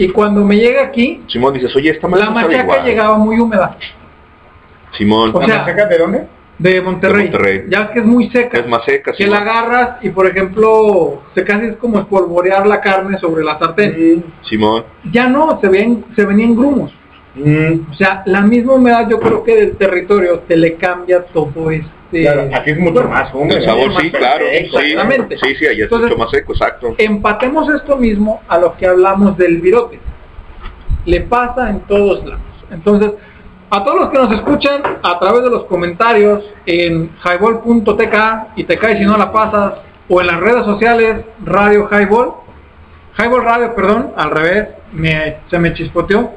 y 0.01 0.09
cuando 0.09 0.43
me 0.43 0.55
llega 0.55 0.81
aquí, 0.81 1.21
Simón 1.27 1.53
dices, 1.53 1.75
oye, 1.75 1.91
esta 1.91 2.07
la 2.07 2.31
machaca 2.31 2.63
igual. 2.63 2.83
llegaba 2.83 3.17
muy 3.19 3.39
húmeda. 3.39 3.77
Simón. 4.97 5.29
O 5.31 5.45
sea, 5.45 5.63
de 5.63 5.97
dónde? 5.99 6.27
De 6.57 6.81
Monterrey. 6.81 7.25
De 7.25 7.31
Monterrey. 7.31 7.65
Ya 7.69 7.91
que 7.91 7.99
es 7.99 8.05
muy 8.05 8.27
seca. 8.31 8.57
es 8.57 8.67
más 8.67 8.83
seca, 8.83 9.11
que 9.11 9.23
Simón. 9.23 9.35
la 9.35 9.41
agarras 9.41 9.89
y 10.03 10.09
por 10.09 10.25
ejemplo 10.25 11.21
se 11.35 11.43
casi 11.43 11.67
es 11.67 11.75
como 11.75 11.99
espolvorear 11.99 12.65
la 12.65 12.81
carne 12.81 13.19
sobre 13.19 13.43
la 13.43 13.59
sartén. 13.59 14.25
Simón. 14.41 14.85
Ya 15.11 15.27
no, 15.27 15.59
se 15.61 15.69
ven, 15.69 16.03
se 16.15 16.25
venían 16.25 16.55
grumos. 16.55 16.91
O 17.33 17.93
sea, 17.93 18.23
la 18.25 18.41
misma 18.41 18.73
humedad 18.73 19.07
yo 19.09 19.19
creo 19.19 19.43
que 19.43 19.55
del 19.55 19.77
territorio 19.77 20.39
te 20.39 20.57
le 20.57 20.75
cambia 20.75 21.23
todo 21.23 21.71
este. 21.71 22.23
Claro, 22.23 22.49
aquí 22.53 22.71
es 22.71 22.77
mucho 22.79 23.03
más 23.07 23.33
húmedo. 23.33 23.57
El 23.57 23.63
sabor, 23.65 24.01
sí, 24.01 24.11
claro. 24.11 24.45
Exactamente. 24.51 25.37
sí, 25.37 25.55
sí, 25.55 25.65
allá 25.65 25.75
es 25.77 25.81
Entonces, 25.83 26.09
mucho 26.09 26.19
más 26.19 26.29
seco, 26.31 26.51
exacto. 26.51 26.95
Empatemos 26.97 27.69
esto 27.73 27.95
mismo 27.95 28.41
a 28.49 28.57
lo 28.57 28.75
que 28.75 28.85
hablamos 28.85 29.37
del 29.37 29.61
virote. 29.61 29.97
Le 31.05 31.21
pasa 31.21 31.69
en 31.69 31.79
todos 31.81 32.25
lados. 32.25 32.41
Entonces, 32.69 33.11
a 33.69 33.83
todos 33.85 34.01
los 34.01 34.09
que 34.09 34.17
nos 34.17 34.31
escuchan 34.33 34.81
a 35.01 35.17
través 35.19 35.43
de 35.43 35.49
los 35.49 35.63
comentarios 35.65 36.43
en 36.65 37.11
highball.tk 37.23 38.15
y 38.57 38.65
te 38.65 38.77
cae 38.77 38.97
si 38.97 39.05
no 39.05 39.17
la 39.17 39.31
pasas, 39.31 39.75
o 40.09 40.19
en 40.19 40.27
las 40.27 40.39
redes 40.41 40.65
sociales 40.65 41.23
Radio 41.45 41.87
Highball, 41.89 42.33
Highball 43.17 43.43
Radio, 43.45 43.73
perdón, 43.73 44.11
al 44.17 44.31
revés, 44.31 44.67
me- 44.91 45.37
se 45.49 45.57
me 45.59 45.73
chispoteó. 45.73 46.31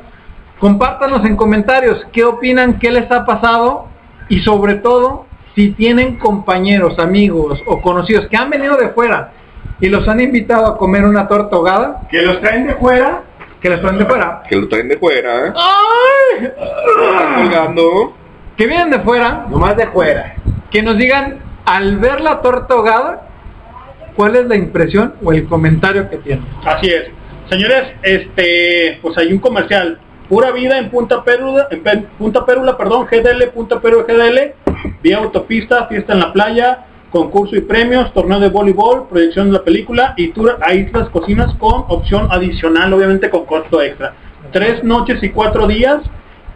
Compártanos 0.59 1.25
en 1.27 1.37
comentarios 1.37 2.05
qué 2.13 2.25
opinan, 2.25 2.79
qué 2.79 2.91
les 2.91 3.11
ha 3.11 3.25
pasado 3.27 3.89
y 4.29 4.41
sobre 4.41 4.75
todo 4.77 5.27
si 5.55 5.71
tienen 5.73 6.17
compañeros, 6.19 6.99
amigos 6.99 7.61
o 7.67 7.81
conocidos 7.81 8.27
que 8.29 8.37
han 8.37 8.51
venido 8.51 8.77
de 8.77 8.89
fuera 8.91 9.33
y 9.81 9.89
los 9.89 10.07
han 10.09 10.21
invitado 10.21 10.67
a 10.67 10.79
comer 10.79 11.05
una 11.05 11.29
torta 11.29 11.57
ahogada, 11.57 12.03
Que 12.11 12.23
los 12.23 12.41
traen 12.41 12.67
de 12.67 12.75
fuera. 12.75 13.23
que 13.61 13.71
les 13.71 13.81
traen 13.81 13.99
de 13.99 14.07
fuera, 14.07 14.43
Que 14.49 14.57
lo 14.57 14.69
traen 14.69 14.89
de 14.89 14.97
fuera. 14.99 15.55
¡Ay! 15.57 16.51
Colgando. 17.37 18.15
que 18.57 18.67
vienen 18.67 18.91
de 18.91 19.01
fuera, 19.01 19.47
Nomás 19.51 19.77
de 19.77 19.87
fuera. 19.89 20.35
que 20.71 20.83
nos 20.83 20.97
digan 20.97 21.39
al 21.67 21.99
ver 21.99 22.21
la 22.21 22.41
torta 22.41 22.75
ahogada, 22.75 23.29
cuál 24.17 24.37
es 24.37 24.47
la 24.47 24.57
impresión 24.57 25.15
o 25.25 25.33
el 25.33 25.47
comentario 25.47 26.09
que 26.11 26.19
tienen. 26.19 26.45
Así 26.65 26.89
es. 26.89 27.07
Señores, 27.51 27.85
este, 28.03 28.99
pues 29.03 29.17
hay 29.19 29.33
un 29.33 29.39
comercial. 29.39 29.99
Pura 30.29 30.53
vida 30.53 30.79
en 30.79 30.91
Punta 30.91 31.23
Pérula, 31.23 31.69
en 31.71 32.07
Punta 32.19 32.47
Pérula, 32.47 32.77
perdón, 32.77 33.07
GDL, 33.07 33.51
Punta 33.53 33.81
Pérula, 33.81 34.05
GDL, 34.05 34.55
vía 35.03 35.19
autopista, 35.19 35.87
fiesta 35.87 36.15
en 36.15 36.21
la 36.21 36.33
playa, 36.33 36.87
concurso 37.11 37.55
y 37.57 37.61
premios, 37.61 38.13
torneo 38.13 38.41
de 38.41 38.49
voleibol, 38.49 39.07
proyección 39.07 39.47
de 39.49 39.53
la 39.53 39.63
película 39.63 40.15
y 40.17 40.29
tour 40.29 40.59
a 40.61 40.75
Islas 40.75 41.09
Cocinas 41.11 41.55
con 41.57 41.85
opción 41.89 42.29
adicional, 42.31 42.93
obviamente 42.93 43.31
con 43.31 43.45
costo 43.45 43.83
extra. 43.83 44.15
Tres 44.51 44.83
noches 44.83 45.23
y 45.23 45.31
cuatro 45.31 45.67
días 45.67 46.01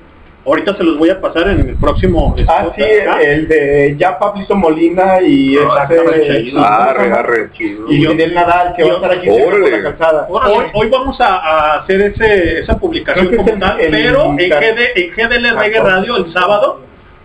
Ahorita 0.47 0.77
se 0.77 0.85
los 0.85 0.99
voy 0.99 1.09
a 1.09 1.19
pasar 1.23 1.49
en 1.49 1.61
el 1.71 1.77
próximo 1.77 2.37
Ah, 2.47 2.59
spot 2.61 2.75
sí, 2.77 2.83
acá. 2.83 3.23
el 3.23 3.49
de 3.49 3.97
ya 3.99 4.19
Pablito 4.19 4.55
Molina 4.55 5.23
y 5.23 5.55
Exactamente. 5.57 6.49
este 6.49 6.59
Arre, 6.59 7.13
arre. 7.13 7.51
y 7.59 8.05
Fidel 8.05 8.35
Nadal 8.35 8.75
que 8.77 8.85
va 8.85 8.91
a 8.91 8.95
estar 8.97 9.13
aquí 9.13 9.27
por 9.29 9.71
la 9.71 9.83
calzada. 9.83 10.27
Hoy, 10.29 10.65
hoy 10.75 10.89
vamos 10.91 11.19
a, 11.23 11.37
a 11.39 11.75
hacer 11.81 11.99
ese, 12.03 12.59
esa 12.61 12.79
publicación 12.79 13.35
como 13.37 13.53
tal, 13.59 13.79
pero 13.91 14.25
en, 14.25 14.37
GD, 14.37 14.81
en 14.97 15.11
GDL 15.17 15.59
Reggae 15.59 15.81
Radio 15.81 16.17
el 16.19 16.31
sábado 16.35 16.81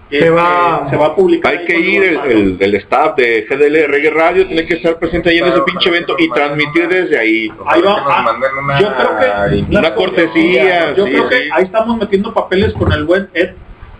Se 0.09 0.29
va- 0.31 0.87
se 0.89 0.95
va 0.95 1.05
a 1.07 1.15
publicar. 1.15 1.51
Hay 1.51 1.65
que 1.65 1.79
ir, 1.79 2.03
el, 2.03 2.19
el, 2.31 2.57
el 2.59 2.75
staff 2.75 3.15
de 3.15 3.45
GDL 3.49 3.87
Reggae 3.91 4.09
Radio 4.09 4.47
tiene 4.47 4.65
que 4.65 4.75
estar 4.75 4.97
presente 4.97 5.29
ahí 5.29 5.37
en 5.37 5.45
ese 5.45 5.61
pinche 5.61 5.89
evento 5.89 6.15
y 6.17 6.29
transmitir 6.31 6.87
desde 6.87 7.19
ahí. 7.19 7.51
Ahí 7.67 7.81
va, 7.81 8.03
ah, 8.07 8.35
una 8.57 8.79
yo 8.79 8.87
creo 8.95 9.59
que 9.67 9.75
Una 9.77 9.93
cortesía, 9.95 10.93
yo 10.95 11.05
sí, 11.05 11.11
creo 11.11 11.29
que 11.29 11.37
sí. 11.43 11.49
ahí 11.53 11.63
estamos 11.65 11.97
metiendo 11.97 12.33
papeles 12.33 12.73
con 12.73 12.91
el 12.91 13.03
buen 13.05 13.29
Ed, 13.35 13.51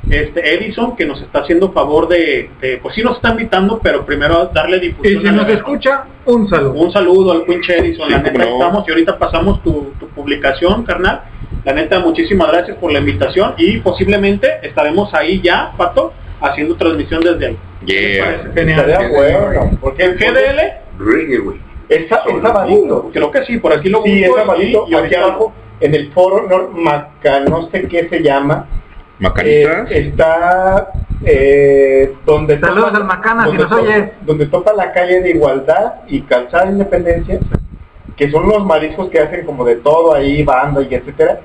este 0.10 0.56
Edison 0.56 0.96
que 0.96 1.06
nos 1.06 1.22
está 1.22 1.40
haciendo 1.42 1.72
favor 1.74 2.08
de, 2.08 2.50
de- 2.62 2.78
pues 2.82 2.96
sí 2.96 3.04
nos 3.04 3.18
está 3.18 3.30
invitando 3.30 3.80
pero 3.84 4.04
primero 4.06 4.50
darle 4.52 4.78
Y 4.78 4.80
difusión 4.80 5.22
si 5.22 5.28
al 5.28 5.36
nos 5.36 5.50
escucha, 5.50 6.06
un 6.26 6.50
saludo. 6.50 6.72
un 6.74 6.92
saludo 6.92 7.32
al 7.34 7.44
pinche 7.44 7.78
Edison 7.78 8.08
Sí, 8.08 8.14
la 8.14 8.20
neta 8.20 8.40
no. 8.46 8.46
estamos 8.54 8.88
y 8.88 8.92
ahorita 8.92 9.20
pasamos 9.20 9.62
tu, 9.62 9.94
tu 10.00 10.08
publicación 10.08 10.84
carnal 10.84 11.22
la 11.66 11.74
neta 11.74 12.00
muchísimas 12.00 12.52
gracias 12.52 12.78
por 12.78 12.92
la 12.92 13.00
invitación 13.00 13.54
y 13.58 13.78
posiblemente 13.80 14.48
estaremos 14.64 15.14
ahí 15.14 15.42
ya 15.42 15.74
Pato 15.78 16.14
haciendo 16.42 16.76
transmisión 16.76 17.22
desde 17.22 17.48
ahí 17.48 17.58
Yeah. 17.86 18.42
Estaría 18.56 19.08
bueno, 19.10 19.78
porque 19.80 20.04
en 20.04 20.16
GDL 20.18 20.60
Reggae, 21.00 21.38
güey. 21.38 21.58
es, 21.88 22.10
sa- 22.10 22.24
es 22.28 22.42
sabadito. 22.42 23.10
creo 23.14 23.32
que 23.32 23.46
sí 23.46 23.58
por 23.58 23.72
aquí 23.72 23.88
lo 23.90 24.04
Sí, 24.04 24.22
es 24.24 24.32
sabadito, 24.36 24.86
y- 24.88 24.92
y 24.92 24.96
aquí 24.96 25.16
abajo 25.16 25.54
en 25.80 25.96
el 25.96 26.12
foro 26.12 26.46
Nor 26.50 26.72
Maca, 26.76 27.40
no 27.42 27.70
sé 27.72 27.88
qué 27.88 28.10
se 28.10 28.22
llama. 28.22 28.68
Macanitas. 29.20 29.90
Eh, 29.92 30.08
está 30.10 30.92
eh, 31.26 32.14
donde 32.26 32.60
Saludos 32.60 32.92
topa- 32.92 32.98
al 32.98 33.04
Macana, 33.06 33.44
si 33.50 33.58
donde 33.58 33.98
nos 33.98 34.10
donde 34.26 34.46
topa 34.48 34.74
la 34.74 34.92
calle 34.92 35.22
de 35.22 35.30
Igualdad 35.32 35.94
y 36.08 36.22
Calzada 36.22 36.66
de 36.66 36.72
Independencia 36.74 37.40
que 38.20 38.30
son 38.30 38.48
los 38.48 38.64
mariscos 38.66 39.10
que 39.10 39.20
hacen 39.20 39.46
como 39.46 39.64
de 39.66 39.78
todo 39.78 40.14
ahí 40.14 40.44
banda 40.44 40.82
y 40.88 40.94
etcétera 40.94 41.40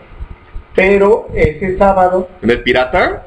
pero 0.75 1.29
ese 1.35 1.79
sábado 1.79 2.29
¿En 2.43 2.51
el 2.51 2.63
pirata? 2.63 3.23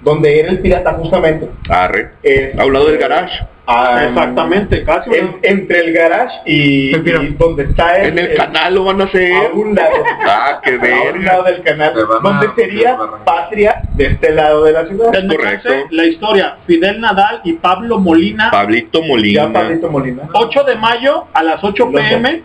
donde 0.00 0.38
era 0.40 0.50
el 0.50 0.60
pirata 0.60 0.92
justamente 0.94 1.48
Arre. 1.68 2.10
es- 2.22 2.58
A 2.58 2.64
un 2.64 2.72
lado 2.72 2.86
del 2.86 2.98
garage. 2.98 3.44
ah, 3.66 4.04
exactamente 4.08 4.84
casi 4.84 5.10
en- 5.14 5.36
entre 5.42 5.80
el 5.80 5.92
garage 5.94 6.34
y, 6.44 6.94
y 6.96 7.34
donde 7.36 7.64
está 7.64 7.96
el, 7.96 8.10
En 8.12 8.18
el 8.20 8.26
el- 8.32 8.36
canal 8.36 8.74
lo 8.74 8.84
van 8.84 9.00
a 9.00 9.04
hacer. 9.04 9.32
a 9.34 9.50
un 9.52 9.74
lado 9.74 9.96
Ah, 10.28 10.60
qué 10.62 10.70
a 10.74 11.12
un 11.12 11.24
lado 11.24 11.42
verga. 11.42 11.50
del 11.50 11.62
canal 11.62 11.94
donde 12.22 12.48
sería 12.54 12.96
patria 13.24 13.82
de 13.94 14.06
este 14.06 14.30
lado 14.32 14.62
de 14.64 14.72
la 14.72 14.86
ciudad 14.86 15.10
Denme 15.10 15.34
correcto. 15.34 15.70
la 15.90 16.04
historia 16.04 16.58
Fidel 16.66 17.00
Nadal 17.00 17.40
y 17.42 17.54
Pablo 17.54 17.98
Molina 17.98 18.50
Pablito 18.52 19.00
ya 19.00 19.06
Molina. 19.08 19.52
Pablito 19.52 19.90
Molina 19.90 20.22
8 20.34 20.62
de 20.64 20.76
mayo 20.76 21.24
a 21.32 21.42
las 21.42 21.64
8 21.64 21.88
Los 21.90 22.00
pm 22.00 22.42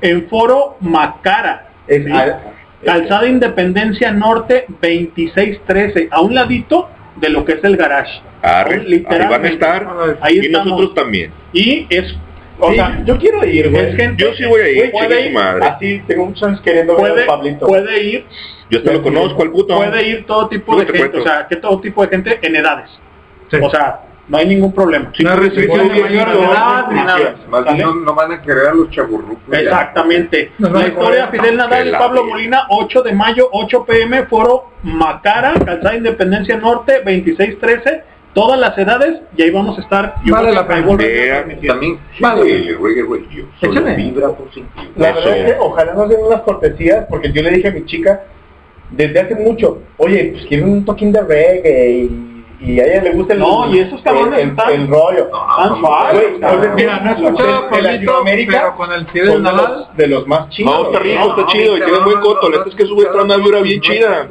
en 0.00 0.28
Foro 0.28 0.76
Macara. 0.80 1.68
Es- 1.86 2.04
¿sí? 2.04 2.10
ah, 2.12 2.38
Calzada 2.84 3.26
Independencia 3.28 4.10
Norte 4.12 4.64
2613, 4.68 6.08
a 6.10 6.20
un 6.22 6.34
ladito 6.34 6.88
de 7.16 7.28
lo 7.28 7.44
que 7.44 7.52
es 7.52 7.64
el 7.64 7.76
garage. 7.76 8.22
Arre. 8.42 9.04
Ahí 9.06 9.26
van 9.28 9.44
a 9.44 9.48
estar. 9.48 9.86
Ahí 10.22 10.36
y 10.42 10.46
estamos. 10.46 10.66
nosotros 10.68 10.94
también. 10.94 11.30
Y 11.52 11.86
es, 11.90 12.14
o 12.58 12.70
sí, 12.70 12.76
sea, 12.76 13.02
yo 13.04 13.18
quiero 13.18 13.44
ir 13.44 13.70
güey 13.70 13.94
gente 13.96 14.22
Yo 14.22 14.32
sí 14.34 14.46
voy 14.46 14.60
a 14.62 14.70
ir, 14.70 14.90
puede 14.92 15.30
madre. 15.30 15.66
así 15.66 16.02
tengo 16.06 16.26
muchos 16.26 16.60
queriendo 16.62 16.96
ver 16.96 17.10
puede, 17.12 17.24
a 17.24 17.26
Pablito 17.26 17.66
puede 17.66 18.02
ir, 18.02 18.24
Yo 18.70 18.78
hasta 18.78 18.92
lo 18.92 19.02
conozco 19.02 19.42
al 19.42 19.50
puto. 19.50 19.76
puede 19.76 20.08
ir 20.08 20.24
todo 20.24 20.48
tipo 20.48 20.76
de 20.78 20.86
te 20.86 20.96
gente, 20.96 21.18
o 21.18 21.22
sea, 21.22 21.46
que 21.48 21.56
todo 21.56 21.80
tipo 21.80 22.02
de 22.02 22.08
gente 22.08 22.38
en 22.40 22.56
edades. 22.56 22.88
Sí. 23.50 23.58
O 23.60 23.68
sea, 23.70 24.00
no 24.30 24.38
hay 24.38 24.46
ningún 24.46 24.72
problema. 24.72 25.10
Sí, 25.16 25.24
No 25.24 25.34
restricción 25.34 25.88
de 25.88 26.00
mayor 26.02 26.28
edad 26.28 26.86
ni 26.88 26.94
nada. 27.00 27.34
Más 27.48 27.64
¿Sale? 27.64 27.76
bien 27.76 27.88
no, 27.88 27.94
no 27.96 28.14
van 28.14 28.30
a 28.32 28.40
querer 28.40 28.68
a 28.68 28.74
los 28.74 28.88
chaburrucos. 28.90 29.42
Exactamente. 29.52 30.52
La 30.58 30.86
historia. 30.86 31.26
Fidel 31.28 31.56
Nadal 31.56 31.88
y 31.88 31.92
Pablo. 31.92 32.24
Molina, 32.26 32.62
8 32.68 33.02
de 33.02 33.12
mayo, 33.12 33.48
8 33.50 33.84
pm, 33.84 34.26
foro 34.26 34.70
Macara, 34.84 35.54
Calzada 35.54 35.96
Independencia 35.96 36.56
Norte, 36.58 37.02
2613, 37.04 38.04
todas 38.32 38.60
las 38.60 38.78
edades, 38.78 39.20
y 39.36 39.42
ahí 39.42 39.50
vamos 39.50 39.76
a 39.76 39.82
estar. 39.82 40.14
Yo 40.24 40.32
Vale 40.32 40.52
la 40.52 40.66
pena. 40.66 40.86
También, 41.66 41.98
Vale. 42.20 42.42
sí, 42.44 42.72
Reggae 42.72 43.02
Radio. 43.02 43.46
Solo 43.58 43.72
Échame. 43.72 43.96
vibra. 43.96 44.28
La 44.94 45.12
verdad 45.12 45.36
es 45.36 45.52
que 45.52 45.58
ojalá 45.58 45.94
nos 45.94 46.08
den 46.08 46.20
unas 46.24 46.42
cortesías, 46.42 47.04
porque 47.10 47.32
yo 47.32 47.42
le 47.42 47.50
dije 47.50 47.66
a 47.68 47.72
mi 47.72 47.84
chica 47.84 48.22
desde 48.90 49.20
hace 49.20 49.34
mucho, 49.36 49.82
oye, 49.98 50.30
pues 50.32 50.46
quiero 50.46 50.66
un 50.66 50.84
toquín 50.84 51.12
de 51.12 51.20
reggae 51.22 51.90
y, 52.04 52.29
y 52.60 52.78
a 52.78 52.84
ella 52.84 53.02
le 53.04 53.10
gusta 53.12 53.32
el, 53.34 53.40
No, 53.40 53.72
y 53.74 53.78
esos 53.80 54.00
cabrones 54.02 54.34
el, 54.34 54.40
el, 54.40 54.48
están- 54.50 54.72
el 54.72 54.86
rollo. 54.88 55.28
Tan 55.56 55.68
son- 55.68 55.80
suaves, 55.80 56.40
Güey, 56.40 56.68
Mira, 56.76 57.00
no 57.00 57.10
he 57.10 57.14
escuchado 57.14 57.68
de- 57.70 57.82
Latinoamérica, 57.82 58.52
pero 58.60 58.76
con 58.76 58.92
el 58.92 59.06
Fidel 59.08 59.26
son 59.32 59.44
de 59.44 59.50
Nadal. 59.52 59.72
los, 59.78 59.96
de 59.96 60.06
los 60.06 60.26
más 60.26 60.48
chidos. 60.50 60.72
No, 60.74 60.86
está 60.86 60.98
rico, 60.98 61.28
está 61.30 61.40
No, 61.42 61.46
chido, 61.48 61.76
y 61.76 61.80
no, 61.80 61.84
tiene 61.86 61.98
no, 62.00 62.04
buen 62.04 62.16
no, 62.18 62.22
coto. 62.24 62.48
no, 62.50 62.56
La 62.58 62.64
es 62.68 62.74
que 62.74 62.84
sube 62.86 63.04
trae 63.06 63.24
una 63.24 63.36
vibra 63.36 63.60
bien 63.60 63.80
chida. 63.80 64.28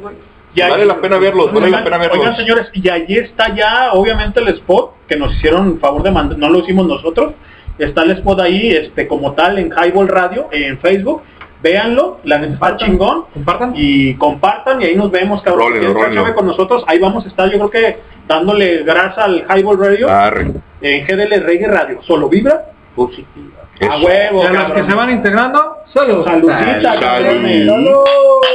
Y 0.54 0.60
ahí- 0.60 0.70
Vale 0.70 0.84
la 0.86 0.96
pena 1.00 1.18
verlos, 1.18 1.46
vale 1.52 1.60
la 1.70 1.78
Oigan, 1.78 1.84
pena 1.84 1.96
oigan, 1.98 2.18
verlos. 2.18 2.36
señores, 2.36 2.66
y 2.72 2.88
allí 2.88 3.18
está 3.18 3.54
ya, 3.54 3.92
obviamente, 3.92 4.40
el 4.40 4.48
spot 4.48 4.92
que 5.08 5.16
nos 5.16 5.32
hicieron 5.36 5.78
favor 5.78 6.02
de 6.02 6.10
mandar, 6.10 6.38
no 6.38 6.48
lo 6.50 6.58
hicimos 6.60 6.86
nosotros. 6.86 7.34
Está 7.78 8.02
el 8.02 8.10
spot 8.12 8.40
ahí, 8.40 8.70
este, 8.72 9.06
como 9.06 9.32
tal, 9.32 9.58
en 9.58 9.70
Highball 9.72 10.08
Radio, 10.08 10.48
en 10.52 10.78
Facebook. 10.80 11.22
Véanlo, 11.62 12.20
la 12.24 12.38
neta 12.38 12.54
está 12.54 12.76
chingón. 12.78 13.24
Compartan. 13.34 13.72
Y 13.76 14.14
compartan 14.14 14.80
y 14.80 14.86
ahí 14.86 14.96
nos 14.96 15.10
vemos, 15.10 15.42
cabrón. 15.42 15.74
Rólenlo. 15.74 16.14
Chave 16.22 16.34
con 16.34 16.46
nosotros, 16.46 16.84
ahí 16.86 16.98
vamos 16.98 17.24
a 17.26 17.28
estar, 17.28 17.46
yo 17.50 17.58
creo 17.58 17.70
que 17.70 17.98
dándole 18.26 18.82
grasa 18.82 19.24
al 19.24 19.44
Highball 19.54 19.78
Radio 19.78 20.08
Arre. 20.08 20.52
en 20.80 21.06
GDL 21.06 21.42
Reggae 21.44 21.68
Radio. 21.68 22.00
Solo 22.02 22.28
vibra 22.28 22.66
Positiva. 22.94 23.60
a 23.82 23.98
huevo, 23.98 24.42
Y 24.42 24.46
a 24.46 24.50
los 24.52 24.72
que 24.72 24.84
se 24.84 24.94
van 24.94 25.10
integrando, 25.10 25.76
Salud. 25.92 26.24
cabrones. 26.24 26.82
Salud. 26.82 28.04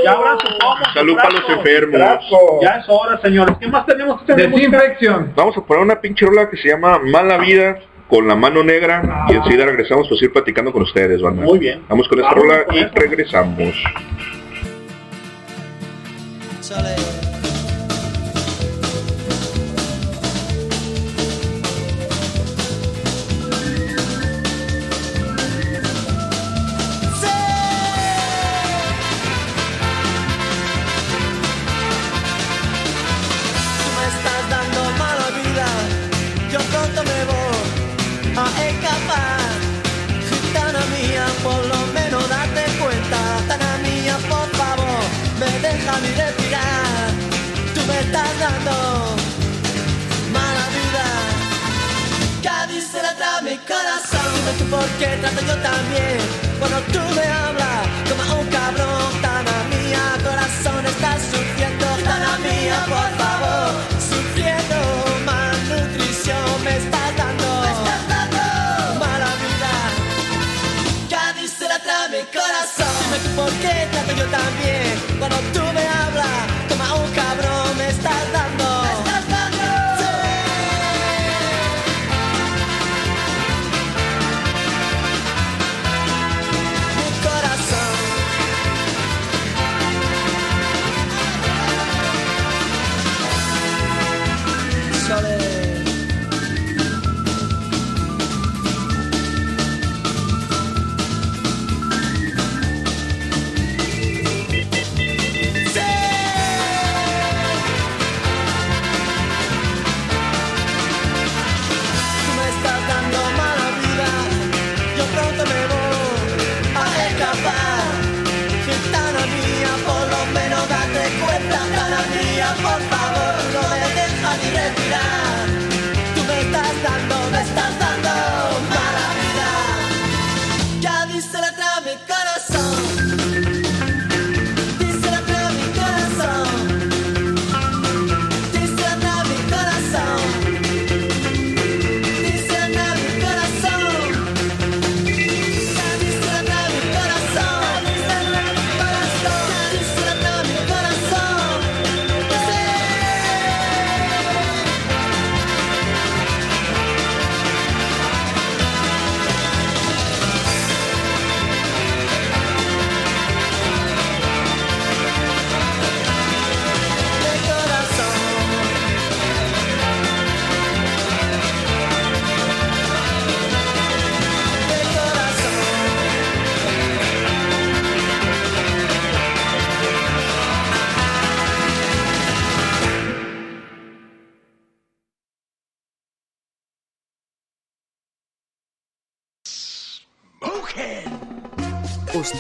Ya 0.04 0.16
pomo, 0.16 0.40
su 0.40 0.94
Salud 0.94 1.16
para 1.16 1.30
los 1.32 1.50
enfermos. 1.50 2.00
Ya 2.62 2.70
es 2.78 2.86
hora, 2.88 3.20
señores. 3.22 3.56
¿Qué 3.60 3.68
más 3.68 3.86
tenemos? 3.86 4.26
Desinfección. 4.26 5.32
Vamos 5.36 5.58
a 5.58 5.62
poner 5.62 5.84
una 5.84 6.00
pinche 6.02 6.26
rola 6.26 6.50
que 6.50 6.58
se 6.58 6.70
llama 6.70 7.00
Mala 7.04 7.38
Vida 7.38 7.78
con 8.08 8.28
la 8.28 8.36
mano 8.36 8.64
negra 8.64 9.26
y 9.30 9.34
enseguida 9.34 9.66
regresamos 9.66 10.08
para 10.08 10.18
seguir 10.20 10.34
platicando 10.34 10.72
con 10.72 10.84
ustedes, 10.84 11.22
banda. 11.22 11.44
Muy 11.44 11.60
bien. 11.60 11.82
Vamos 11.90 12.08
con 12.08 12.20
esta 12.20 12.30
Vamos 12.30 12.44
rola 12.44 12.66
con 12.66 12.76
y 12.76 12.80
eso. 12.80 12.92
regresamos. 12.96 13.74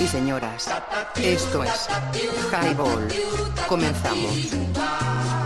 y 0.00 0.06
señoras, 0.06 0.68
esto 1.16 1.64
es 1.64 1.88
Highball. 2.52 3.08
Comenzamos. 3.66 5.37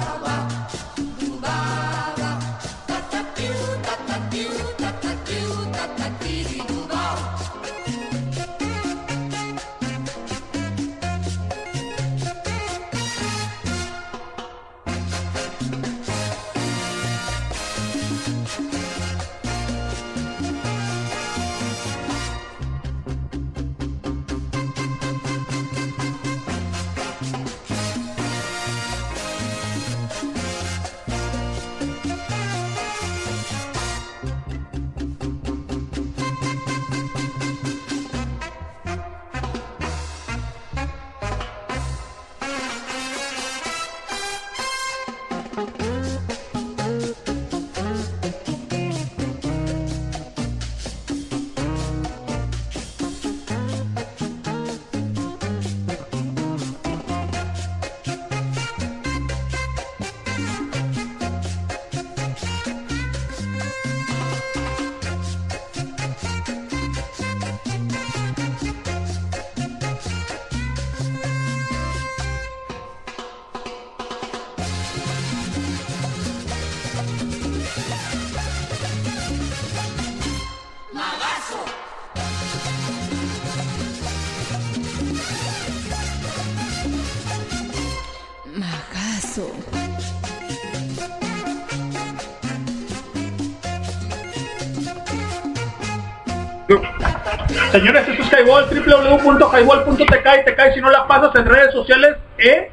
Señores, 97.70 98.09
esto 98.09 98.23
es 98.23 98.32
Highball, 98.32 98.66
www.highball.tk 98.66 100.27
y 100.40 100.44
te 100.44 100.55
cae 100.55 100.74
si 100.74 100.81
no 100.81 100.90
la 100.90 101.07
pasas 101.07 101.35
en 101.36 101.47
redes 101.47 101.73
sociales, 101.73 102.16
en 102.39 102.66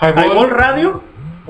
Highball, 0.00 0.50
Radio, 0.50 1.02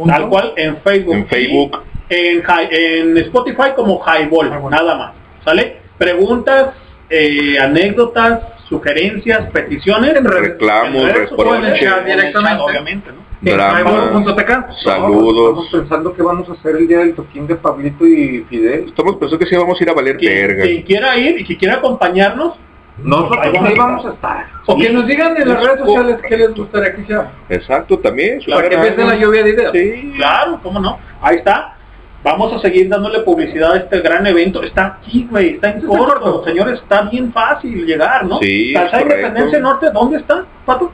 tal 0.07 0.29
cual 0.29 0.53
en 0.57 0.77
Facebook. 0.79 1.15
En 1.15 1.27
Facebook. 1.27 1.83
En, 2.09 3.19
Spotify 3.19 3.73
como 3.77 4.03
Highball, 4.05 4.71
nada 4.71 4.95
más. 4.97 5.13
¿Sale? 5.45 5.79
Preguntas, 5.99 6.71
eh, 7.11 7.59
anécdotas, 7.59 8.41
sugerencias, 8.69 9.51
peticiones. 9.51 10.15
Reclamos, 10.23 11.03
en 11.03 11.15
redes 11.15 11.31
sociales, 11.31 11.31
reproches. 11.31 11.65
en 11.65 11.75
el 11.75 11.81
chat 11.81 12.05
directamente. 12.05 12.63
Obviamente, 12.63 13.13
¿no? 13.13 13.28
Drama, 13.41 13.79
Estamos 13.81 14.83
saludos. 14.83 15.69
pensando 15.71 16.13
que 16.13 16.23
vamos 16.23 16.49
a 16.49 16.53
hacer 16.55 16.77
el 16.77 16.89
día 16.89 16.99
del 16.99 17.15
toquín 17.15 17.47
de 17.47 17.55
Pablito 17.55 18.05
y 18.07 18.45
Fidel. 18.49 18.87
Estamos 18.89 19.15
pensando 19.17 19.39
que 19.39 19.47
sí 19.47 19.57
vamos 19.57 19.81
a 19.81 19.85
ir 19.85 19.91
a 19.91 19.95
valer 19.95 20.19
verga. 20.21 20.65
Quien 20.65 20.83
quiera 20.83 21.17
ir 21.17 21.41
y 21.41 21.45
que 21.45 21.57
quiera 21.57 21.75
acompañarnos, 21.75 22.55
Nosotros 23.01 23.39
ahí 23.41 23.77
vamos 23.77 24.07
a 24.07 24.11
estar. 24.11 24.47
O 24.67 24.77
que 24.77 24.91
nos 24.91 25.07
digan 25.07 25.37
en 25.37 25.49
las 25.49 25.65
redes 25.65 25.79
sociales 25.79 26.17
qué 26.29 26.37
les 26.37 26.55
gustaría 26.55 26.95
que 26.95 27.03
hiciera. 27.03 27.33
Exacto, 27.49 27.99
también. 28.01 28.41
Para 28.49 28.69
que 28.69 28.75
empiece 28.75 29.05
la 29.05 29.15
lluvia 29.15 29.45
de 29.45 29.51
ideas. 29.51 29.73
Sí. 29.73 30.13
Claro, 30.17 30.59
cómo 30.61 30.81
no. 30.81 30.99
Ahí 31.21 31.37
está. 31.37 31.77
Vamos 32.25 32.53
a 32.53 32.59
seguir 32.59 32.89
dándole 32.89 33.21
publicidad 33.21 33.73
a 33.73 33.77
este 33.77 34.01
gran 34.01 34.27
evento. 34.27 34.65
Está 34.65 34.87
aquí, 34.87 35.29
güey, 35.31 35.51
está 35.55 35.71
en 35.71 35.87
corto. 35.87 36.45
Señores, 36.45 36.81
está 36.81 37.03
bien 37.03 37.33
fácil 37.33 37.87
llegar, 37.87 38.27
¿no? 38.27 38.41
Sí, 38.41 38.73
Calzada. 38.75 39.03
Independencia 39.03 39.61
Norte, 39.61 39.87
¿dónde 39.93 40.19
está, 40.19 40.45
Pato? 40.67 40.93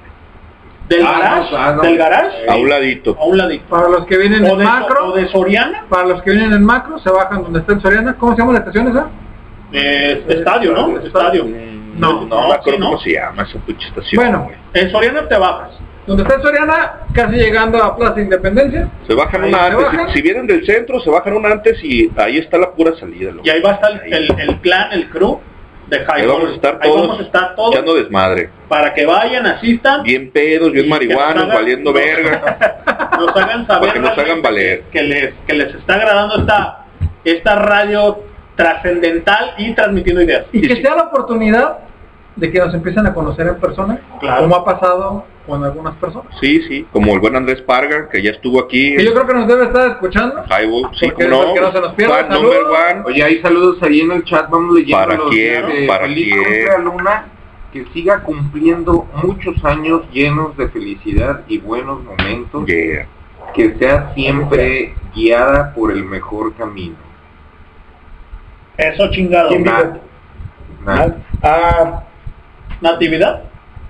¿Del 0.88 1.06
Ah, 1.06 1.18
garage? 1.18 1.50
no, 1.52 1.56
ah, 1.58 1.72
no. 1.76 1.82
¿Del 1.82 1.96
garage? 1.96 2.36
A 2.48 2.56
un 2.56 2.68
ladito. 2.68 3.16
A 3.18 3.24
un 3.24 3.38
ladito. 3.38 3.64
Para 3.70 3.88
los 3.88 4.06
que 4.06 4.18
vienen 4.18 4.44
¿O 4.44 4.48
en 4.52 4.58
de, 4.58 4.64
macro, 4.64 5.06
o 5.06 5.12
de 5.16 5.28
Soriana? 5.28 5.84
para 5.88 6.06
los 6.06 6.22
que 6.22 6.30
vienen 6.32 6.52
en 6.52 6.64
macro, 6.64 6.98
se 6.98 7.10
bajan 7.10 7.42
donde 7.42 7.60
está 7.60 7.72
en 7.72 7.80
Soriana. 7.80 8.14
¿Cómo 8.18 8.32
se 8.34 8.38
llama 8.42 8.52
la 8.52 8.58
estación 8.58 8.88
esa? 8.88 9.06
Eh, 9.72 10.24
estadio, 10.28 10.72
¿no? 10.72 10.98
Estadio. 11.00 11.44
No, 11.96 12.26
No, 12.26 12.52
sí, 12.64 12.70
¿no? 12.78 12.86
cómo 12.86 12.98
se 13.00 13.12
llama 13.12 13.42
esa 13.44 13.58
pinche 13.60 13.88
estación. 13.88 14.22
Bueno, 14.22 14.44
güey. 14.44 14.56
En 14.74 14.90
Soriana 14.90 15.26
te 15.28 15.36
bajas. 15.36 15.70
donde 16.06 16.22
está 16.22 16.34
en 16.34 16.42
Soriana, 16.42 16.92
casi 17.14 17.36
llegando 17.36 17.82
a 17.82 17.96
Plaza 17.96 18.20
Independencia. 18.20 18.90
Se 19.06 19.14
bajan 19.14 19.42
Ahí 19.44 19.48
una 19.48 19.64
antes. 19.66 19.84
bajan. 19.84 20.08
Si, 20.08 20.14
si 20.16 20.22
vienen 20.22 20.46
del 20.46 20.66
centro, 20.66 21.00
se 21.00 21.08
bajan 21.08 21.32
una 21.32 21.48
antes 21.50 21.82
y 21.82 22.10
ahí 22.16 22.36
está 22.38 22.58
la 22.58 22.72
pura 22.72 22.94
salida. 23.00 23.30
loco. 23.30 23.42
Y 23.46 23.48
ahí 23.50 23.62
va 23.62 23.70
a 23.70 23.74
estar 23.74 24.02
el, 24.04 24.12
el, 24.12 24.40
el 24.40 24.60
clan, 24.60 24.92
el 24.92 25.08
crew 25.08 25.40
de 25.88 25.96
Ahí 25.98 26.22
Highball. 26.22 26.28
vamos 26.36 26.50
a 26.50 26.54
estar 26.54 26.80
todos 26.80 27.00
vamos 27.02 27.18
a 27.20 27.22
estar 27.22 27.54
todos 27.54 27.72
echando 27.74 27.94
desmadre. 27.94 28.50
para 28.68 28.94
que 28.94 29.04
vayan, 29.06 29.46
asistan, 29.46 30.02
Bien 30.02 30.30
pedos, 30.30 30.72
bien 30.72 30.88
marihuanos, 30.88 31.44
hagan- 31.44 31.54
valiendo 31.54 31.92
nos- 31.92 32.00
verga. 32.00 32.58
nos 33.18 33.36
hagan 33.36 33.66
saber 33.66 33.80
Para 33.80 33.92
que 33.92 33.98
nos 34.00 34.18
hagan 34.18 34.42
valer. 34.42 34.82
que 34.90 35.02
les 35.02 35.34
que 35.46 35.52
les 35.54 35.74
está 35.74 35.94
agradando 35.94 36.36
esta 36.40 36.86
esta 37.24 37.54
radio 37.56 38.22
trascendental 38.56 39.54
y 39.58 39.74
transmitiendo 39.74 40.22
ideas. 40.22 40.46
Y 40.52 40.66
que 40.66 40.76
sea 40.80 40.94
la 40.94 41.02
oportunidad 41.04 41.78
de 42.36 42.50
que 42.50 42.58
nos 42.58 42.72
empiecen 42.74 43.06
a 43.06 43.14
conocer 43.14 43.46
en 43.46 43.56
persona, 43.60 43.98
Claro. 44.20 44.42
como 44.42 44.56
ha 44.56 44.64
pasado 44.64 45.26
con 45.46 45.62
algunas 45.64 45.94
personas. 45.96 46.32
Sí, 46.40 46.62
sí, 46.68 46.86
como 46.92 47.12
el 47.12 47.20
buen 47.20 47.36
Andrés 47.36 47.60
Parga, 47.62 48.08
que 48.08 48.22
ya 48.22 48.30
estuvo 48.30 48.60
aquí. 48.60 48.96
Que 48.96 49.04
yo 49.04 49.12
creo 49.12 49.26
que 49.26 49.34
nos 49.34 49.46
debe 49.48 49.64
estar 49.64 49.90
escuchando. 49.90 50.42
Highball, 50.48 50.90
sí, 50.98 51.06
Porque- 51.10 51.28
como 51.28 51.54
no. 51.54 51.72
se 51.72 51.80
nos 51.80 51.94
pierda. 51.94 52.22
Number 52.28 52.62
one. 52.62 53.02
Oye, 53.04 53.22
hay 53.22 53.40
saludos 53.42 53.82
ahí 53.82 54.00
en 54.00 54.12
el 54.12 54.24
chat, 54.24 54.48
vamos 54.48 54.74
leyendo 54.74 54.96
¿Para 55.04 55.16
los 55.16 55.30
quién? 55.30 55.66
de 55.66 55.86
¿Para 55.86 56.06
quién? 56.06 56.84
Luna, 56.84 57.26
que 57.72 57.84
siga 57.92 58.20
cumpliendo 58.22 59.06
muchos 59.22 59.62
años 59.64 60.02
llenos 60.12 60.56
de 60.56 60.68
felicidad 60.68 61.42
y 61.48 61.58
buenos 61.58 62.02
momentos, 62.04 62.64
Yeah. 62.66 63.06
que 63.54 63.74
sea 63.78 64.12
siempre 64.14 64.94
guiada 65.14 65.74
por 65.74 65.92
el 65.92 66.04
mejor 66.04 66.54
camino. 66.54 66.96
Eso 68.76 69.10
chingado. 69.10 69.48
¿Quién 69.50 69.64
dijo? 69.64 69.76
Nat- 70.84 71.16
Ah, 71.42 72.04
Natividad, 72.80 73.44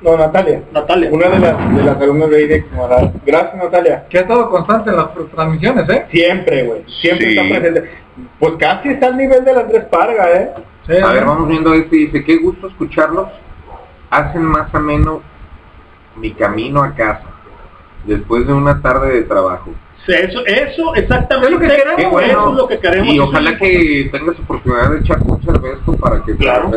no, 0.05 0.17
Natalia. 0.19 0.63
Natalia. 0.73 1.11
Una 1.11 1.29
de 1.31 1.39
las, 1.39 1.77
de 1.77 1.83
las 1.83 1.97
alumnas 2.01 2.31
de 2.31 2.43
IDEX 2.45 2.73
Moral. 2.73 3.13
Gracias, 3.25 3.57
Natalia. 3.57 4.07
Que 4.09 4.19
ha 4.19 4.21
estado 4.21 4.51
constante 4.51 4.91
en 4.91 4.97
las 4.97 5.09
transmisiones, 5.35 5.89
¿eh? 5.89 6.07
Siempre, 6.11 6.63
güey. 6.65 6.85
Siempre 7.01 7.31
Sí. 7.33 7.39
está 7.39 7.61
presente. 7.61 7.91
Pues 8.39 8.53
casi 8.59 8.89
está 8.91 9.07
al 9.07 9.17
nivel 9.17 9.45
del 9.45 9.59
Andrés 9.59 9.85
Parga, 9.87 10.31
¿eh? 10.33 10.53
Sí, 10.87 10.93
A 11.03 11.13
ver, 11.13 11.25
vamos 11.25 11.49
viendo 11.49 11.73
este, 11.75 11.97
dice, 11.97 12.23
qué 12.23 12.37
gusto 12.37 12.69
escucharlos, 12.69 13.29
hacen 14.11 14.43
más 14.43 14.73
ameno 14.75 15.23
mi 16.17 16.33
camino 16.35 16.83
a 16.83 16.95
casa, 16.95 17.25
después 18.05 18.47
de 18.47 18.53
una 18.53 18.81
tarde 18.83 19.15
de 19.15 19.23
trabajo. 19.23 19.71
Eso, 20.07 20.45
eso 20.47 20.95
exactamente. 20.97 21.47
Es 21.49 21.53
lo 21.55 21.59
que 21.61 21.67
queremos, 21.69 22.23
Eso 22.23 22.51
es 22.51 22.57
lo 22.57 22.69
que 22.69 22.79
queremos. 22.79 23.15
Y 23.15 23.19
ojalá 23.19 23.57
que 23.57 24.09
tengas 24.13 24.39
oportunidad 24.39 24.91
de 24.91 24.99
echar 25.01 25.19
un 25.23 25.43
cervezo 25.43 25.97
para 25.99 26.23
que 26.23 26.37
Claro. 26.37 26.71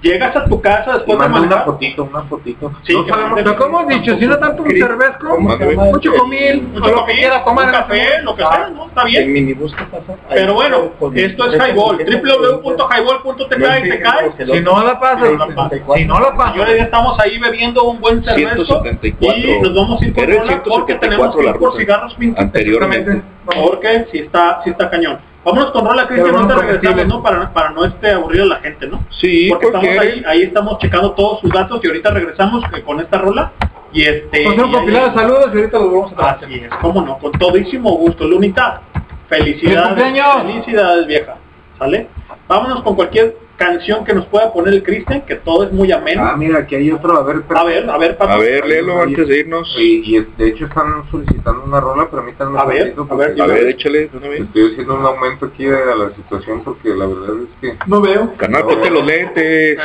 Llegas 0.00 0.34
a 0.36 0.44
tu 0.46 0.60
casa 0.60 0.94
después 0.94 1.18
de 1.18 1.28
manda 1.28 1.46
una 1.56 1.64
fotito, 1.64 2.04
una 2.04 2.22
fotito. 2.22 2.72
Sí, 2.84 2.94
no 2.94 3.04
que 3.04 3.10
sabemos 3.10 3.30
mande- 3.32 3.44
Pero 3.50 3.56
como 3.58 3.80
hemos 3.80 3.92
dicho, 3.94 4.16
si 4.18 4.26
no 4.26 4.38
tanto 4.38 4.62
un 4.62 4.70
cervezco, 4.70 5.28
¿Cómo 5.28 5.56
se 5.58 5.70
llama? 5.70 5.82
un 5.84 6.00
chocomil, 6.00 6.68
Un 6.76 6.82
o 6.82 6.88
lo 6.88 7.04
que 7.04 7.12
quiera 7.14 7.44
tomar 7.44 7.66
un 7.66 7.70
café, 7.72 8.22
lo 8.22 8.34
que 8.36 8.42
sea, 8.42 8.68
¿no? 8.70 8.86
Está 8.86 9.02
El 9.02 9.06
bien. 9.08 9.32
minibús 9.32 9.74
que 9.74 9.84
pasa. 9.84 10.12
ahí 10.12 10.16
Pero 10.34 10.54
bueno, 10.54 10.76
esto 11.14 11.52
es 11.52 11.60
Highball. 11.68 11.98
www.highball.tk 11.98 13.84
y 13.84 13.88
te 13.90 14.00
caes. 14.00 14.32
Si 14.38 14.60
no 14.60 14.82
la 14.82 14.98
pasas, 15.00 15.28
si 15.28 16.04
no 16.06 16.20
la 16.20 16.34
pasas, 16.34 16.52
Señores, 16.52 16.76
ya 16.78 16.84
estamos 16.84 17.18
ahí 17.20 17.38
bebiendo 17.38 17.84
un 17.84 18.00
buen 18.00 18.22
cervezo 18.24 18.64
174. 18.64 19.38
y 19.38 19.60
nos 19.60 19.74
vamos 19.74 20.00
a 20.00 20.04
ir 20.06 20.14
rola 20.16 20.62
porque 20.64 20.94
tenemos 20.94 21.34
174 21.34 21.38
que 21.40 21.46
ir 21.48 21.56
por 21.56 21.76
cigarros 21.76 22.14
pintos. 22.14 22.35
Anteriormente. 22.36 23.22
Porque 23.44 24.06
si 24.10 24.18
está, 24.18 24.60
si 24.64 24.70
está 24.70 24.90
cañón. 24.90 25.18
Vámonos 25.44 25.70
con 25.70 25.86
rola, 25.86 26.08
Cristian, 26.08 26.34
no 26.34 26.46
te 26.48 26.54
no 26.54 26.60
regresamos. 26.60 27.06
¿no? 27.06 27.22
Para, 27.22 27.52
para 27.52 27.70
no 27.70 27.84
este 27.84 28.10
aburrir 28.10 28.42
a 28.42 28.46
la 28.46 28.56
gente, 28.56 28.88
¿no? 28.88 29.06
Sí, 29.20 29.46
Porque 29.48 29.66
estamos 29.66 29.86
porque 29.86 30.00
ahí, 30.00 30.24
ahí 30.26 30.42
estamos 30.42 30.78
checando 30.78 31.12
todos 31.12 31.40
sus 31.40 31.52
datos 31.52 31.80
y 31.82 31.86
ahorita 31.86 32.10
regresamos 32.10 32.64
eh, 32.76 32.82
con 32.82 32.98
esta 33.00 33.18
rola. 33.18 33.52
Y 33.92 34.02
este. 34.02 34.44
Vamos 34.44 34.74
hacer 34.76 34.88
un 34.88 34.92
y 34.92 34.96
ahí- 34.96 35.14
saludos 35.14 35.50
y 35.54 35.56
ahorita 35.58 35.78
los 35.78 35.86
volvemos 35.90 36.12
a 36.12 36.16
traer. 36.16 36.36
Así 36.44 36.54
es, 36.64 36.70
cómo 36.80 37.02
no, 37.02 37.18
con 37.18 37.30
todísimo 37.32 37.90
gusto. 37.92 38.26
Lunita, 38.26 38.82
felicidades. 39.28 39.94
Felicidades, 40.42 41.06
vieja. 41.06 41.36
¿Sale? 41.78 42.08
Vámonos 42.48 42.82
con 42.82 42.96
cualquier 42.96 43.36
canción 43.56 44.04
que 44.04 44.12
nos 44.14 44.26
pueda 44.26 44.52
poner 44.52 44.74
el 44.74 44.82
Cristian, 44.82 45.22
que 45.22 45.36
todo 45.36 45.64
es 45.64 45.72
muy 45.72 45.90
ameno. 45.92 46.22
Ah, 46.24 46.36
mira, 46.36 46.58
aquí 46.60 46.74
hay 46.76 46.90
otro, 46.90 47.16
a 47.16 47.22
ver, 47.22 47.42
a 47.54 47.64
ver, 47.64 47.88
a 47.90 47.98
ver, 47.98 48.16
Pato. 48.16 48.32
A 48.32 48.36
ver, 48.38 48.66
léelo 48.66 49.00
antes 49.02 49.26
de 49.26 49.38
irnos. 49.40 49.74
Y, 49.78 50.16
y 50.16 50.26
de 50.36 50.48
hecho 50.48 50.66
están 50.66 51.08
solicitando 51.10 51.62
una 51.64 51.80
rola, 51.80 52.08
permítanme 52.10 52.58
A 52.58 52.64
ver, 52.64 52.94
a 53.08 53.14
ver, 53.14 53.40
A 53.40 53.46
ver, 53.46 53.66
échale. 53.68 54.04
Estoy 54.04 54.72
haciendo 54.72 54.94
un 54.98 55.04
aumento 55.06 55.46
aquí 55.46 55.66
a 55.66 55.94
la 55.94 56.14
situación 56.14 56.62
porque 56.62 56.90
la 56.90 57.06
verdad 57.06 57.36
es 57.42 57.48
que 57.60 57.78
No 57.86 58.00
veo. 58.00 58.34
Canal, 58.36 58.62
No, 58.62 58.68
ponte 58.68 58.88
no. 58.90 58.96
los 58.96 59.06
lentes. 59.06 59.78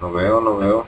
No 0.00 0.12
veo, 0.12 0.40
no 0.40 0.58
veo. 0.58 0.86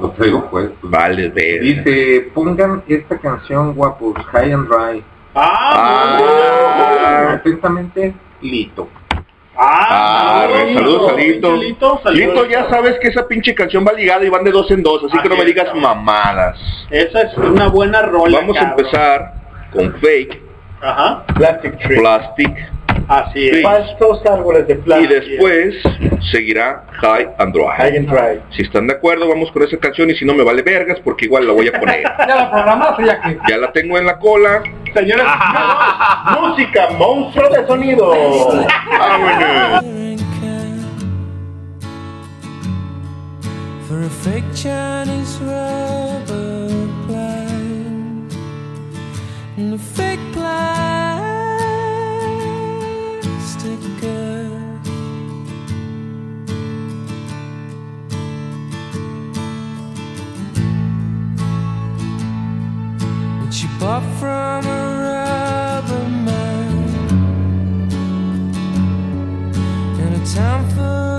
Lo 0.00 0.10
traigo 0.12 0.48
puesto. 0.50 0.74
Vale, 0.82 1.28
ver. 1.28 1.60
Dice, 1.60 2.30
pongan 2.34 2.82
esta 2.88 3.18
canción, 3.18 3.74
guapos, 3.74 4.14
High 4.32 4.52
and 4.52 4.68
Dry. 4.68 5.04
Ah, 5.34 6.18
Ah. 6.24 7.32
Atentamente, 7.34 8.14
Lito. 8.40 8.88
Ah, 9.56 10.46
Ah, 10.48 10.48
saludos 10.74 11.12
a 11.12 11.16
Lito. 11.16 11.56
Lito, 12.10 12.46
ya 12.46 12.68
sabes 12.70 12.98
que 13.00 13.08
esa 13.08 13.26
pinche 13.28 13.54
canción 13.54 13.84
va 13.86 13.92
ligada 13.92 14.24
y 14.24 14.28
van 14.30 14.44
de 14.44 14.50
dos 14.50 14.70
en 14.70 14.82
dos, 14.82 15.04
así 15.04 15.18
que 15.18 15.28
no 15.28 15.34
me 15.34 15.42
es, 15.42 15.46
digas 15.46 15.74
mamadas. 15.74 16.58
Esa 16.90 17.22
es 17.22 17.36
una 17.36 17.68
buena 17.68 18.02
rola. 18.02 18.38
Vamos 18.40 18.56
a 18.56 18.62
empezar 18.70 19.32
con 19.72 19.94
Fake, 20.00 20.40
Ajá, 20.80 21.24
Plastic. 21.34 21.78
Plastic, 21.86 22.56
así 23.08 23.48
es. 23.48 23.56
Sí. 23.56 23.62
Falsos 23.62 24.20
árboles 24.26 24.66
de 24.66 24.74
y 24.74 24.76
plástico. 24.78 25.14
después 25.14 25.74
seguirá 26.30 26.84
High 27.00 27.28
and 27.38 27.54
High 27.56 27.90
Dry. 27.90 27.96
and 27.98 28.08
Dry. 28.10 28.40
Si 28.56 28.62
están 28.62 28.86
de 28.86 28.94
acuerdo, 28.94 29.28
vamos 29.28 29.50
con 29.52 29.62
esa 29.62 29.76
canción 29.78 30.10
y 30.10 30.14
si 30.14 30.24
no 30.24 30.34
me 30.34 30.42
vale 30.44 30.62
vergas 30.62 30.98
porque 31.04 31.24
igual 31.26 31.46
la 31.46 31.52
voy 31.52 31.68
a 31.68 31.72
poner. 31.78 32.02
Ya 32.18 32.36
la 32.36 32.50
programaste 32.50 33.04
ya 33.04 33.20
que. 33.20 33.38
Ya 33.48 33.56
la 33.58 33.72
tengo 33.72 33.98
en 33.98 34.06
la 34.06 34.18
cola. 34.18 34.62
Señores, 34.94 35.24
Música, 36.40 36.88
monstruo 36.98 37.48
de 37.48 37.66
sonido. 37.66 38.08
Vámonos. 38.98 39.84
For 43.88 44.00
a 44.02 44.08
fake 44.08 44.44
Chinese 44.54 45.38
rubber 45.40 46.88
plant 47.06 48.32
and 49.58 49.74
a 49.74 49.78
fake 49.78 50.20
plastic 50.32 50.91
You 63.54 63.68
bought 63.78 64.02
from 64.18 64.64
a 64.64 64.80
rubber 65.04 66.08
man. 66.08 66.72
In 70.00 70.12
a 70.14 70.26
town 70.34 70.68
full 70.70 71.11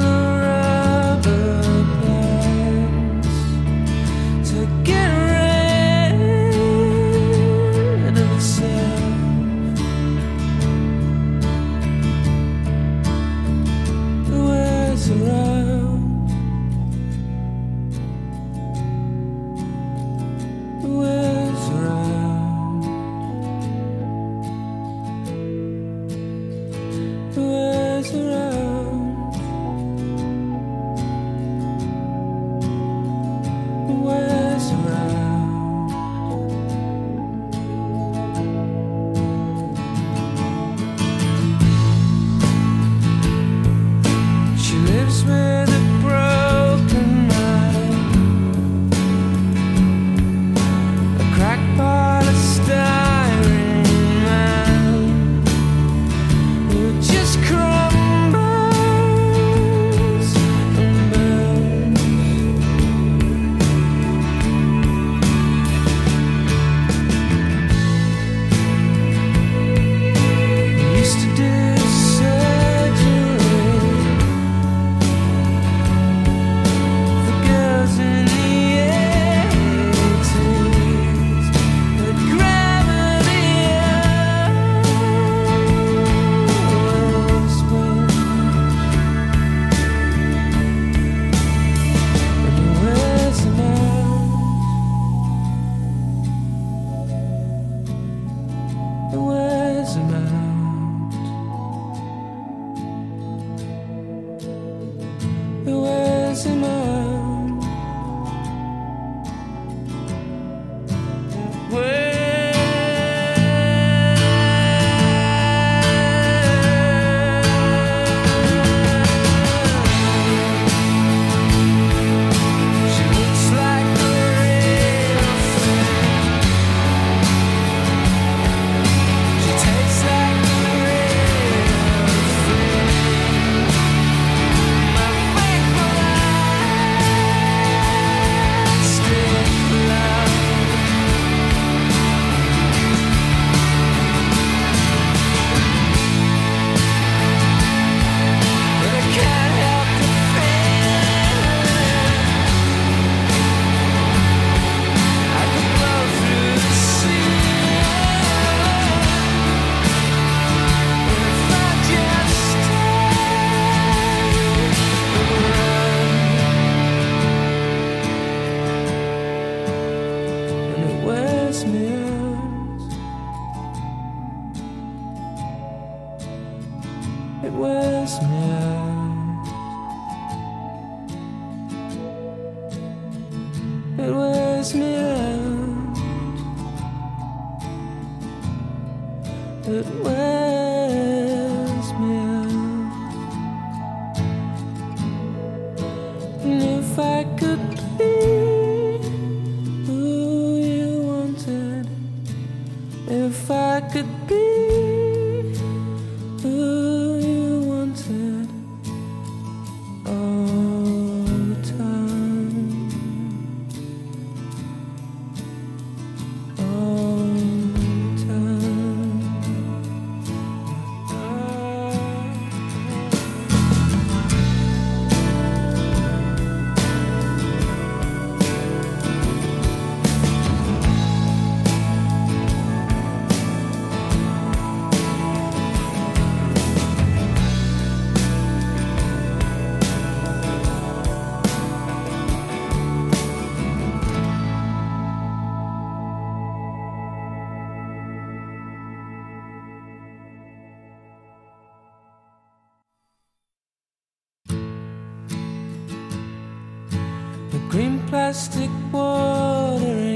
green 257.74 257.98
plastic 258.08 258.70
watering 258.92 260.13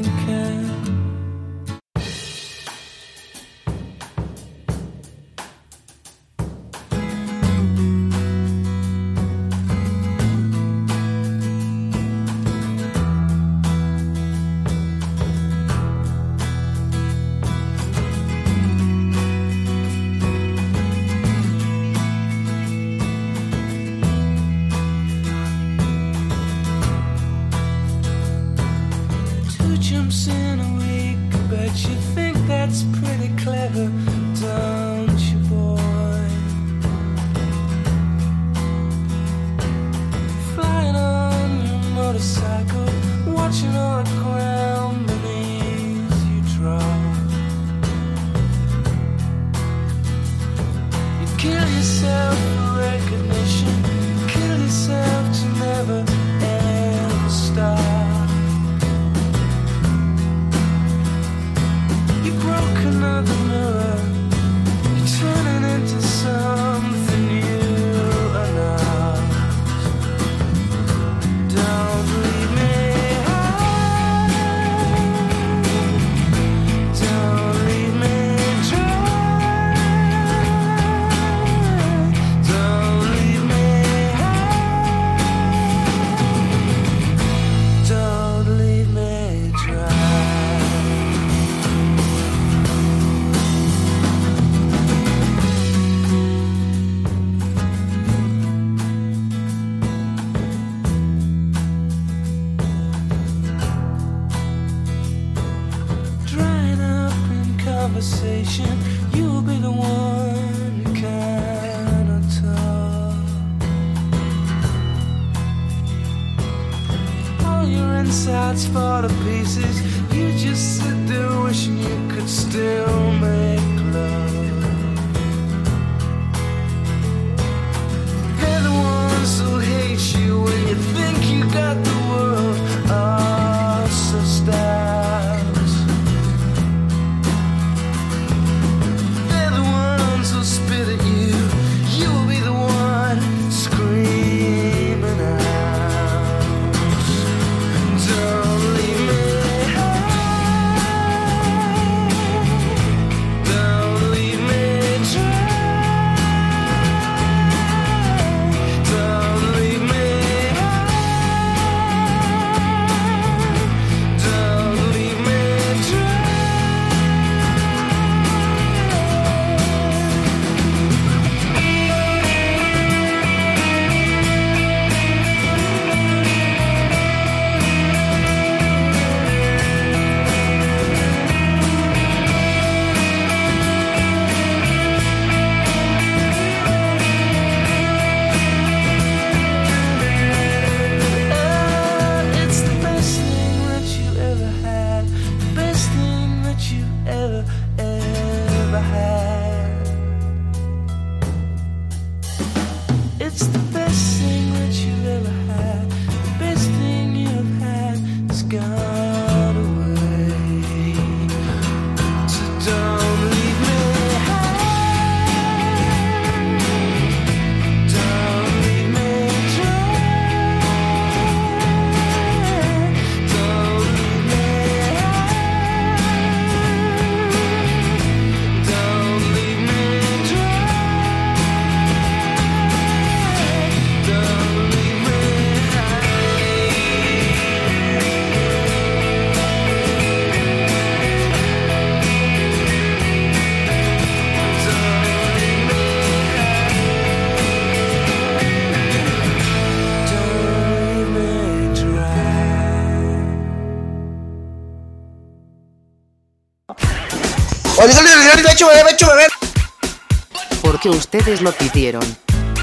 Porque 260.63 260.89
ustedes 260.89 261.41
lo 261.43 261.51
pidieron. 261.51 262.01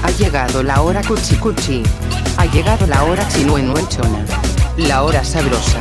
Ha 0.03 0.11
llegado 0.11 0.61
la 0.61 0.81
hora 0.81 1.01
cuchi 1.01 1.37
cuchi. 1.37 1.83
Ha 2.35 2.45
llegado 2.47 2.85
la 2.85 3.01
hora 3.05 3.25
chinuenuenchona. 3.29 4.25
La 4.75 5.03
hora 5.03 5.23
sabrosa. 5.23 5.79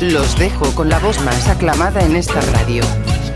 Los 0.00 0.38
dejo 0.38 0.74
con 0.74 0.90
la 0.90 0.98
voz 0.98 1.18
más 1.22 1.48
aclamada 1.48 2.02
en 2.02 2.16
esta 2.16 2.38
radio. 2.52 2.84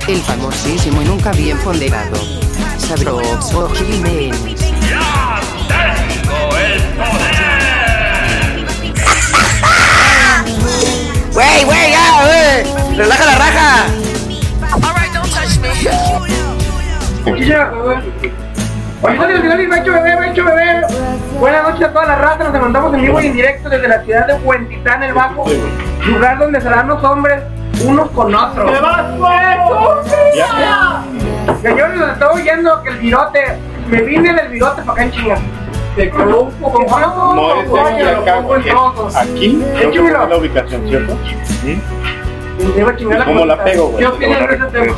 El 0.09 0.21
famosísimo 0.21 1.01
y 1.01 1.07
nunca 1.07 1.33
bien 1.33 1.57
ponderado. 1.59 2.19
Sabroso 2.77 3.71
Jiménez. 3.71 4.37
Güey, 11.33 11.65
güey, 11.65 11.91
ya, 11.91 12.25
güey. 12.27 12.97
Relaja 12.99 13.25
la 13.25 13.35
raja. 13.37 14.00
Dani, 19.03 19.49
Dani, 19.49 19.67
Becho 19.67 19.93
Bebé, 19.93 20.17
Becho 20.17 20.45
Bebé. 20.45 20.83
Buenas 21.39 21.63
noches 21.69 21.89
a 21.89 21.93
toda 21.93 22.07
la 22.07 22.15
raza, 22.17 22.45
nos 22.45 22.53
mandamos 22.61 22.95
en 22.95 23.03
vivo 23.03 23.21
y 23.21 23.27
en 23.27 23.33
directo 23.35 23.69
desde 23.69 23.89
la 23.89 24.03
ciudad 24.03 24.27
de 24.27 24.35
Huentitán, 24.35 25.03
el 25.03 25.13
Bajo, 25.15 25.45
lugar 26.07 26.39
donde 26.39 26.61
serán 26.61 26.89
los 26.89 27.03
hombres 27.05 27.43
unos 27.85 28.11
con 28.11 28.35
otros. 28.35 28.71
¡Me 28.71 28.81
vas, 28.81 29.17
fuego! 29.19 30.03
Señores, 31.63 31.99
nos 31.99 32.11
está 32.11 32.31
oyendo 32.31 32.83
que 32.83 32.91
el 32.91 32.99
virote, 32.99 33.43
me 33.89 34.03
vine 34.03 34.35
del 34.35 34.49
virote 34.49 34.83
para 34.83 34.93
acá 34.93 35.03
en 35.03 35.11
chinga. 35.13 35.35
Más. 35.35 35.43
No, 37.35 37.61
es 37.61 37.71
de 37.71 37.81
aquí 39.87 39.99
la 39.99 40.37
ubicación, 40.37 40.89
¿cierto? 40.89 41.17
Sí. 41.45 41.81
La 43.09 43.25
¿Cómo 43.25 43.45
la 43.45 43.57
costa. 43.57 43.65
pego, 43.65 43.89
güey? 43.89 43.99
¿Qué 43.99 44.07
opinas 44.07 44.49
de 44.49 44.55
ese 44.55 44.65
tema? 44.67 44.95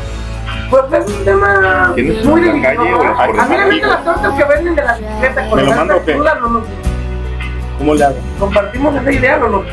Pues 1.03 1.13
es 1.15 1.19
un 1.19 1.25
tema 1.25 1.91
¿Tienes 1.95 2.25
muy 2.25 2.47
en 2.47 2.61
la 2.61 2.75
calle 2.75 2.93
o 2.93 2.97
por 2.99 3.39
A 3.39 3.45
mí 3.45 3.57
me 3.57 3.65
gustan 3.71 3.89
las 3.89 4.03
tortas 4.05 4.33
que 4.33 4.43
venden 4.45 4.75
de 4.75 4.83
la 4.83 4.93
bicicleta 4.97 5.49
con 5.49 5.55
¿Me 5.57 5.63
lo 5.63 5.69
las 5.69 5.77
mando 5.77 5.97
o 5.97 6.05
qué? 6.05 6.13
crudas, 6.13 6.39
no 6.41 6.49
nos 6.49 6.63
¿Cómo 7.77 7.95
le 7.95 8.03
hago? 8.05 8.15
compartimos 8.39 8.95
esa 8.95 9.11
idea, 9.11 9.37
no 9.37 9.49
nos 9.49 9.65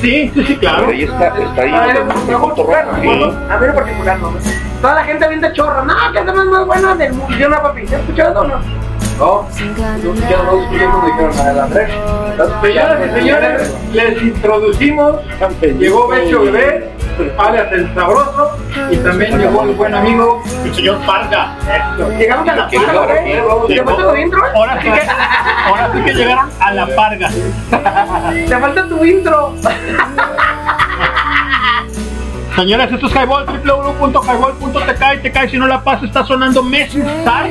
Sí, 0.00 0.30
sí, 0.34 0.44
sí, 0.44 0.56
claro. 0.56 0.88
Ahí 0.88 1.02
está, 1.04 1.28
está 1.28 1.62
ahí. 1.62 1.72
A 1.74 1.86
ver, 1.86 3.70
en 3.70 3.74
particular, 3.74 4.18
no. 4.18 4.32
Toda 4.80 4.94
la 4.94 5.04
gente 5.04 5.28
viene 5.28 5.48
de 5.48 5.54
chorro. 5.54 5.84
No, 5.84 5.94
que 6.12 6.18
es 6.18 6.24
más 6.24 6.46
más 6.46 6.66
buena 6.66 6.94
del 6.96 7.12
mundo. 7.14 7.36
Yo 7.36 7.48
no, 7.48 7.62
papi. 7.62 7.82
¿Has 7.82 7.92
escuchado 7.92 8.40
o 8.40 8.44
no? 8.48 8.58
No, 9.18 9.46
yo 10.02 10.14
ya 10.14 10.42
no 10.42 10.62
escuché 10.62 10.84
cuando 10.84 11.06
dijeron 11.06 11.38
a 11.38 11.52
la. 11.52 11.68
Señoras 12.62 13.00
y 13.06 13.14
señores, 13.20 13.76
les 13.92 14.22
introducimos, 14.22 15.16
llegó 15.78 16.08
Becho 16.08 16.42
Bebé, 16.42 16.90
alias 17.38 17.72
el 17.72 17.94
sabroso, 17.94 18.56
y 18.90 18.96
también 18.96 19.38
llegó 19.38 19.62
el 19.62 19.74
buen 19.74 19.94
amigo, 19.94 20.41
el 20.72 20.76
señor 20.76 20.98
Parga. 21.06 21.56
Llegamos 22.18 22.48
a 22.48 22.56
la 22.56 22.68
¿Qué 22.68 22.80
parga, 22.80 23.04
güey. 23.04 23.76
¿Te 23.76 23.84
falta 23.84 24.10
tu 24.10 24.16
intro? 24.16 24.42
Ahora 24.54 24.82
sí 24.82 24.90
que, 24.90 25.00
ahora 25.66 25.90
sí 25.92 26.00
que 26.02 26.14
llegaron 26.14 26.50
a 26.60 26.72
la 26.72 26.86
parga. 26.96 27.30
Te 28.48 28.58
falta 28.58 28.88
tu 28.88 29.04
intro. 29.04 29.54
Señores, 32.56 32.92
esto 32.92 33.06
es 33.06 33.12
Highball, 33.14 33.46
www.highball.tk 33.46 35.02
y 35.14 35.22
te 35.22 35.32
cae 35.32 35.48
si 35.48 35.56
no 35.56 35.66
la 35.66 35.82
pasa, 35.82 36.04
está 36.04 36.24
sonando 36.24 36.62
Messi 36.62 37.00
Star. 37.00 37.48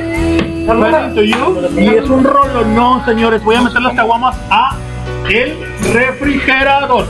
To 1.14 1.22
you. 1.22 1.68
Y 1.76 1.88
es 1.88 2.08
un 2.08 2.22
rolo, 2.22 2.64
no, 2.64 3.04
señores. 3.04 3.42
Voy 3.42 3.56
a 3.56 3.62
meter 3.62 3.82
las 3.82 3.94
caguamas 3.94 4.36
a 4.50 4.76
el 5.28 5.58
refrigerador. 5.92 7.06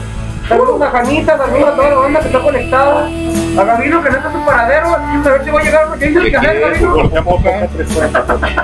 Saludos 0.49 0.83
a 0.83 0.91
Janita, 0.91 1.37
saludos 1.37 1.69
a 1.69 1.77
toda 1.77 1.89
la 1.91 1.97
banda 1.97 2.21
que 2.21 2.27
está 2.27 2.41
conectada. 2.41 3.09
A 3.59 3.65
Gabino 3.65 4.03
que 4.03 4.11
no 4.11 4.17
está 4.17 4.33
su 4.33 4.45
paradero. 4.45 4.89
A 4.89 4.99
ver 4.99 5.45
si 5.45 5.51
va 5.51 5.61
a 5.61 5.63
llegar 5.63 5.87
porque 5.89 6.07
dice 6.07 6.21
el 6.21 6.31
que 6.31 6.37
hacer, 6.37 6.61
Gabino. 6.61 6.97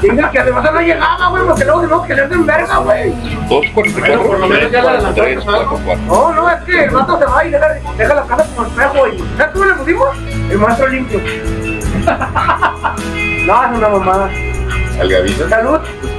Dice 0.01 0.24
que 0.32 0.39
además 0.39 0.73
no 0.73 0.81
llegaba, 0.81 1.28
güey, 1.28 1.44
porque 1.47 1.65
luego 1.65 1.81
tenemos 1.81 2.06
que 2.06 2.12
hacerse 2.15 2.35
en 2.35 2.47
verga, 2.47 2.77
güey. 2.78 3.12
Dos 3.48 3.66
cuarenta 3.74 4.19
por 4.19 4.39
lo 4.39 4.48
menos 4.48 4.70
ya 4.73 4.82
la 4.82 5.12
cuatro. 5.15 5.97
No, 6.06 6.32
no, 6.32 6.51
es 6.51 6.60
que 6.62 6.85
el 6.85 6.90
vato 6.90 7.19
se 7.19 7.24
va 7.27 7.44
y 7.44 7.51
deja, 7.51 7.69
deja 7.97 8.15
la 8.15 8.23
casa 8.23 8.47
como 8.55 8.66
espejo 8.66 9.09
y 9.09 9.19
¿sabes 9.36 9.52
cómo 9.52 9.65
le 9.66 9.74
pusimos? 9.74 10.09
El 10.51 10.59
maestro 10.59 10.89
limpio. 10.89 11.19
no, 13.47 13.65
es 13.65 13.78
una 13.78 13.89
mamada. 13.89 14.31
Al 15.01 15.09
Gavino. 15.09 15.48
Salud 15.48 15.78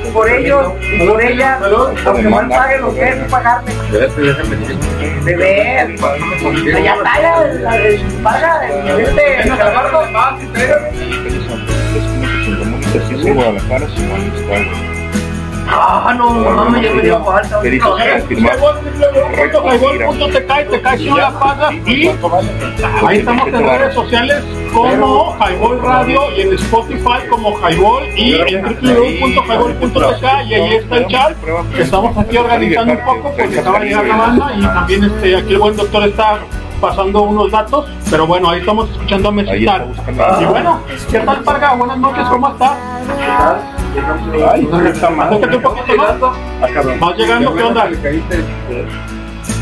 por 0.09 0.29
ellos 0.29 0.73
y 0.81 1.07
por 1.07 1.21
ella, 1.21 1.59
aunque 2.05 2.29
mal 2.29 2.47
paguen 2.49 2.81
lo 2.81 2.93
que 2.93 3.09
es 3.09 3.15
pagarme. 3.29 3.71
De 5.25 5.35
ver, 5.35 5.95
ya 6.83 6.93
está, 6.93 7.21
la 7.59 7.71
de 7.77 7.99
paga, 8.23 8.67
este, 8.99 9.41
Eduardo. 9.41 10.01
Sí, 12.91 13.15
es 13.15 13.33
Guadalajara, 13.33 13.87
Simón, 13.95 14.31
está. 14.35 14.88
Ah, 15.71 16.13
no, 16.17 16.31
mames, 16.31 16.81
ya 16.81 16.93
me 16.93 17.01
dio 17.01 17.23
falta. 17.23 17.61
¿Qué 17.61 17.69
dices? 17.69 17.89
¿Quieres 17.95 18.25
firmar? 18.25 18.57
www.highball.tk 18.59 20.51
y 20.65 20.71
te 20.71 20.81
cae 20.81 20.97
si 20.97 21.05
no 21.05 21.17
la 21.17 21.39
pagas 21.39 21.73
y 21.73 22.07
ahí 23.05 23.17
estamos 23.17 23.47
en 23.47 23.53
redes 23.53 23.93
sociales 23.93 24.43
como 24.73 25.35
Highball 25.39 25.81
Radio 25.81 26.21
y 26.35 26.41
en 26.41 26.53
Spotify 26.53 27.27
como 27.29 27.57
Highball 27.59 28.07
y 28.17 28.35
en 28.35 28.63
www.highball.tk 28.63 30.23
y 30.47 30.53
ahí 30.53 30.75
está 30.75 30.97
el 30.97 31.07
chat. 31.07 31.37
Estamos 31.77 32.17
aquí 32.17 32.37
organizando 32.37 32.93
un 32.93 32.99
poco 32.99 33.33
porque 33.35 33.57
estaba 33.57 33.79
llegando 33.79 34.07
la 34.07 34.17
banda 34.17 34.53
y 34.55 34.61
también 34.61 35.03
este 35.03 35.35
aquí 35.37 35.53
el 35.53 35.59
buen 35.59 35.75
doctor 35.75 36.07
está 36.07 36.39
pasando 36.81 37.23
unos 37.23 37.51
datos, 37.51 37.85
pero 38.09 38.25
bueno, 38.25 38.49
ahí 38.49 38.59
estamos 38.61 38.89
escuchando 38.89 39.29
a 39.29 39.31
Mesitar. 39.33 39.85
Y 40.39 40.45
bueno, 40.45 40.81
¿qué 41.11 41.19
tal 41.19 41.43
Parga? 41.43 41.75
Buenas 41.75 41.97
noches, 41.97 42.25
¿cómo 42.29 42.49
está? 42.49 42.77
Ay, 44.51 44.67
no 44.69 44.87
está 44.87 45.09
mal. 45.09 45.33
Acércate 45.33 45.57
un 45.57 45.63
poquito 45.63 45.95
más. 45.95 46.19
Vas 46.99 47.17
llegando, 47.17 47.55
¿qué 47.55 47.63
onda? 47.63 47.89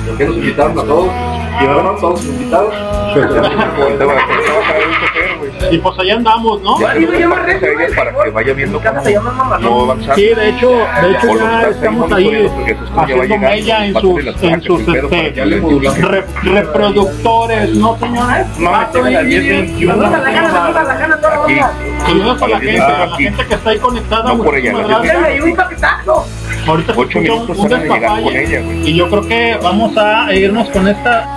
¿Por 0.08 0.18
qué 0.18 0.26
nos 0.26 0.38
invitaron 0.38 0.80
a 0.80 0.84
todos? 0.84 1.12
¿Llevaron 1.60 1.96
a 1.96 2.00
todos 2.00 2.24
los 2.24 2.26
invitados? 2.26 2.74
Y 5.72 5.78
pues 5.80 6.00
allá 6.00 6.16
andamos, 6.16 6.62
¿no? 6.62 6.78
Para 6.78 6.94
que 8.24 8.30
vaya 8.32 8.54
viendo 8.54 8.82
cómo. 8.82 9.04
Sí, 10.16 10.24
de 10.24 10.50
hecho, 10.50 10.70
de 10.70 11.12
hecho 11.12 11.36
ya 11.36 11.70
estamos 11.70 12.12
ahí 12.12 12.50
haciendo 12.96 13.38
mella 13.38 13.86
en 13.86 13.94
sus, 14.00 14.44
en 14.44 14.62
sus 14.62 14.82
este, 14.82 15.46
reproductores, 16.44 17.76
¿no, 17.76 17.98
señores? 17.98 18.48
No, 18.60 18.88
tiene 18.92 19.12
la 19.12 19.24
10, 19.24 19.44
sí. 19.44 19.50
21. 19.50 20.10
Saludos 22.08 22.42
a 22.42 22.48
la 22.48 22.60
gente, 22.60 22.82
a 22.82 23.06
la 23.06 23.16
gente 23.18 23.46
que 23.46 23.54
está 23.54 23.70
ahí 23.70 23.80
conectada. 23.80 24.34
No 24.34 24.44
por 24.44 24.56
ella, 24.56 24.74
un 25.44 25.56
paquetazo. 25.56 26.26
Ahorita 26.66 26.94
se 26.94 27.00
escucha 27.02 27.20
un, 27.20 27.50
un 27.50 27.56
con 27.58 28.36
ella, 28.36 28.62
y 28.84 28.96
yo 28.96 29.10
creo 29.10 29.28
que 29.28 29.60
vamos 29.62 29.98
a 29.98 30.34
irnos 30.34 30.70
con 30.70 30.88
esta 30.88 31.37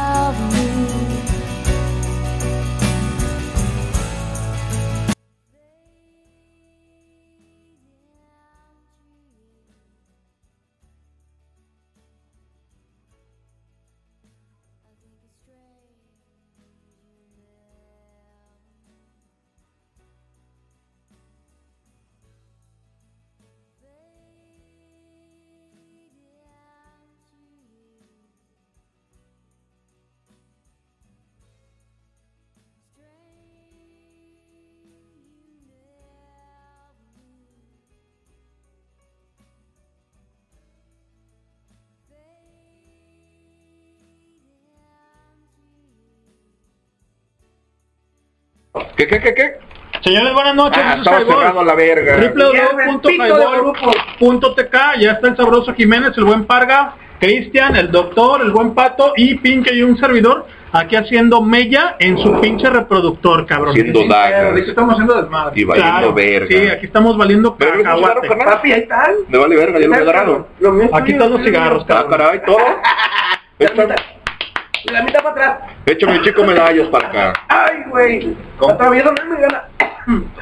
¿Qué, 49.01 49.07
qué, 49.07 49.19
qué, 49.19 49.35
qué? 49.35 49.55
Señores, 50.05 50.35
buenas 50.35 50.55
noches. 50.55 50.83
Ah, 50.85 50.97
estaba 50.99 51.21
cerrado 51.25 51.65
la 51.65 51.75
verga. 51.75 52.19
www.highball.tk 52.19 54.75
ya 55.01 55.13
está 55.13 55.29
el 55.29 55.37
sabroso 55.39 55.73
Jiménez, 55.73 56.13
el 56.19 56.25
buen 56.25 56.45
Parga, 56.45 56.97
Cristian, 57.19 57.77
el 57.77 57.91
doctor, 57.91 58.43
el 58.43 58.51
buen 58.51 58.75
Pato 58.75 59.15
y 59.17 59.37
Pinche 59.37 59.75
y 59.75 59.81
un 59.81 59.97
servidor 59.97 60.45
aquí 60.71 60.97
haciendo 60.97 61.41
mella 61.41 61.97
en 61.99 62.19
su 62.19 62.39
pinche 62.43 62.69
reproductor, 62.69 63.47
cabrón. 63.47 63.71
Haciendo 63.71 64.07
dagas. 64.07 64.55
¿De 64.55 64.65
qué 64.65 64.69
estamos 64.71 64.93
haciendo 64.93 65.15
desmadre? 65.15 65.59
Y 65.59 65.65
valiendo 65.65 65.93
Claro, 65.93 66.13
verga. 66.13 66.47
Sí, 66.51 66.69
aquí 66.69 66.85
estamos 66.85 67.17
valiendo 67.17 67.57
cacahuate. 67.57 68.29
Papi, 68.29 68.73
ahí 68.73 68.81
están. 68.83 69.15
Me 69.29 69.39
vale 69.39 69.57
verga, 69.57 69.81
ya 69.81 69.87
lo 69.87 69.95
he 69.95 69.99
agarrado. 69.99 70.47
Aquí 70.93 71.13
están 71.13 71.31
los 71.31 71.43
cigarros, 71.43 71.85
Ah, 71.85 71.87
cabrón. 72.05 72.11
caray, 72.19 72.43
todo. 72.45 72.59
De 74.85 74.93
la 74.93 75.03
mitad 75.03 75.23
para 75.23 75.31
atrás. 75.31 75.71
Échame 75.87 76.19
un 76.19 76.25
chico 76.25 76.43
medallas 76.45 76.89
para 76.89 77.09
acá. 77.09 77.33
Ay, 77.49 77.85
güey. 77.89 78.37
Atravieso 78.69 79.13
no 79.13 79.35
me 79.35 79.41
gana. 79.41 79.65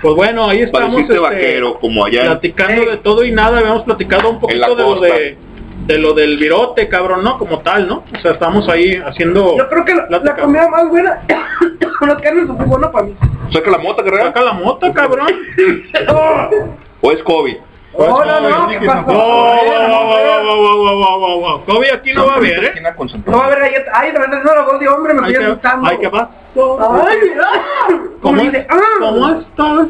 Pues 0.01 0.15
bueno, 0.15 0.49
ahí 0.49 0.63
estamos 0.63 1.03
este, 1.03 1.19
vaquero, 1.19 1.79
como 1.79 2.05
allá. 2.05 2.25
platicando 2.27 2.91
de 2.91 2.97
todo 2.99 3.25
y 3.25 3.33
nada. 3.33 3.59
Habíamos 3.59 3.83
platicado 3.83 4.31
un 4.31 4.41
poquito 4.41 4.61
la 4.61 4.75
de 4.75 4.83
lo 4.83 5.01
de, 5.01 5.37
de 5.87 5.99
lo 5.99 6.13
del 6.15 6.39
virote, 6.39 6.89
cabrón, 6.89 7.25
¿no? 7.25 7.39
Como 7.39 7.61
tal, 7.61 7.89
¿no? 7.89 8.05
O 8.17 8.21
sea, 8.21 8.33
estamos 8.33 8.69
ahí 8.69 9.01
haciendo... 9.05 9.57
Yo 9.57 9.69
creo 9.69 9.85
que 9.85 9.95
la, 9.95 10.07
la 10.09 10.37
comida 10.37 10.69
más 10.69 10.89
buena 10.89 11.21
con 11.99 12.09
las 12.09 12.23
carnes 12.23 12.47
súper 12.47 12.67
buena 12.67 12.91
para 12.91 13.07
mí. 13.07 13.17
Saca 13.53 13.71
la 13.71 13.79
mota, 13.79 14.05
carnal. 14.05 14.27
Saca 14.27 14.43
la 14.43 14.53
mota, 14.53 14.93
cabrón. 14.93 15.29
¿O 17.01 17.13
es 17.13 17.23
COVID? 17.23 17.57
Oh, 17.95 18.23
¿qué 18.69 18.87
pasó? 18.87 19.05
Kobe 21.67 21.93
aquí 21.93 22.13
no 22.13 22.27
va 22.27 22.35
a 22.35 22.37
haber, 22.37 22.65
¿eh? 22.65 22.83
No 23.27 23.39
va 23.39 23.45
a 23.45 23.47
haber 23.47 23.61
galletas. 23.61 23.95
Ay, 23.95 24.13
de 24.13 24.19
verdad, 24.19 24.43
no, 24.45 24.55
la 24.55 24.63
voz 24.63 24.81
de 24.81 24.89
hombre 24.89 25.15
me 25.15 25.29
estoy 25.29 25.45
asustando. 25.45 25.89
Ay, 25.89 25.99
¿qué 25.99 26.11
pasa? 26.11 26.31
Ay, 27.09 27.19
mira. 27.23 27.49
¿Cómo, 28.21 28.43
¿Cómo 29.01 29.27
ah". 29.27 29.39
estás? 29.41 29.87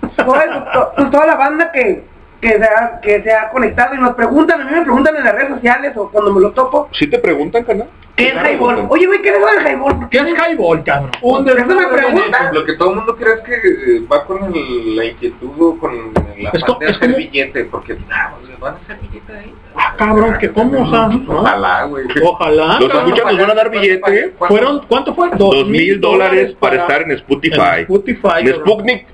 Pues, 0.00 0.48
pues, 0.96 1.10
toda 1.10 1.26
la 1.26 1.36
banda 1.36 1.72
que 1.72 2.09
que, 2.40 2.48
se 2.58 2.64
ha, 2.64 3.00
que 3.00 3.22
se 3.22 3.32
ha 3.32 3.50
conectado 3.50 3.94
y 3.94 3.98
nos 3.98 4.14
preguntan, 4.14 4.60
a 4.60 4.64
mí 4.64 4.70
me 4.72 4.82
preguntan 4.82 5.16
en 5.16 5.24
las 5.24 5.34
redes 5.34 5.50
sociales 5.50 5.92
o 5.96 6.10
cuando 6.10 6.32
me 6.32 6.40
lo 6.40 6.52
topo, 6.52 6.88
¿Sí 6.92 7.06
te 7.06 7.18
preguntan, 7.18 7.64
carnal? 7.64 7.88
¿qué 8.16 8.28
es 8.28 8.34
highball? 8.34 8.86
Oye, 8.90 9.06
güey, 9.06 9.22
¿qué 9.22 9.28
es 9.30 9.36
eso 9.36 9.46
del 9.46 9.66
highball? 9.66 10.08
¿Qué 10.10 10.18
es 10.18 10.24
highball, 10.26 10.84
cabrón? 10.84 11.10
Un 11.22 11.48
Eso 11.48 11.66
me 11.66 11.86
preguntan. 11.86 12.54
Lo 12.54 12.64
que 12.64 12.72
todo 12.74 12.90
el 12.90 12.96
mundo 12.96 13.16
cree 13.16 13.34
es 13.34 13.40
que 13.40 14.06
va 14.12 14.24
con 14.24 14.44
el- 14.54 14.96
la 14.96 15.04
inquietud 15.06 15.50
o 15.58 15.78
con 15.78 16.12
la 16.38 16.50
parte 16.50 16.84
de 16.84 16.90
hacer 16.90 17.00
como- 17.00 17.16
billete, 17.16 17.64
porque 17.64 17.96
ah, 18.12 18.32
pues, 18.38 18.58
van 18.60 18.74
a 18.74 18.76
hacer 18.78 18.98
billete 19.00 19.32
ahí. 19.32 19.54
Ah, 19.74 19.94
cabrón, 19.96 20.36
que 20.38 20.50
cómo, 20.50 20.82
o 20.82 20.90
sea, 20.90 21.08
¿no? 21.08 21.40
Ojalá, 21.40 21.84
güey. 21.84 22.04
Ojalá. 22.22 22.78
Los 22.80 22.94
escuchas, 22.94 23.24
nos 23.26 23.38
van 23.38 23.50
a 23.50 23.54
dar 23.54 23.70
billete. 23.70 24.34
Fueron, 24.38 24.80
¿cuánto 24.86 25.14
fue? 25.14 25.30
Dos 25.36 25.66
mil 25.66 26.00
dólares 26.00 26.54
para 26.58 26.76
estar 26.76 27.02
en 27.02 27.12
Spotify. 27.12 27.60
en 27.76 27.80
Spotify. 27.80 28.48
Sputnik 28.54 29.06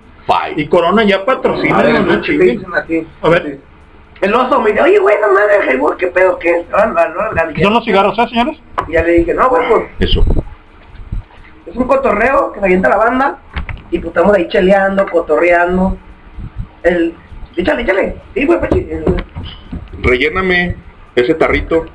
Y 0.57 0.67
Corona 0.67 1.05
ya 1.05 1.25
patrocina, 1.25 1.79
A 1.79 1.83
ver, 1.83 3.43
ver, 3.43 3.59
El 4.21 4.35
oso 4.35 4.61
me 4.61 4.71
dice, 4.71 4.83
oye, 4.83 4.99
güey, 4.99 5.17
no 5.21 5.29
mames, 5.29 5.57
el 5.69 5.75
highball, 5.75 5.97
¿qué 5.97 6.07
pedo, 6.09 6.39
qué 6.39 6.51
es? 6.61 6.69
No, 6.71 6.79
no, 6.87 7.33
la- 7.33 7.53
¿son 7.63 7.73
los 7.75 7.85
cigarros, 7.85 8.19
eh, 8.19 8.29
señores? 8.29 8.59
Y 8.89 8.93
ya 8.93 9.03
le 9.03 9.13
dije, 9.13 9.35
no, 9.35 9.49
güey, 9.49 9.69
pues 9.69 9.85
Eso. 10.01 10.25
es 11.67 11.77
un 11.77 11.87
cotorreo 11.87 12.53
que 12.53 12.61
se 12.61 12.67
avienta 12.67 12.89
la 12.89 12.97
banda 12.97 13.39
y 13.91 13.99
pues 13.99 14.09
estamos 14.09 14.35
ahí 14.37 14.49
cheleando, 14.49 15.07
cotorreando. 15.07 15.97
El... 16.83 17.15
Échale, 17.57 17.83
échale. 17.83 18.17
Sí, 18.35 18.45
güey, 18.47 18.61
pechi. 18.61 18.79
El- 18.91 19.25
Relléname 20.03 20.77
ese 21.15 21.35
tarrito. 21.35 21.87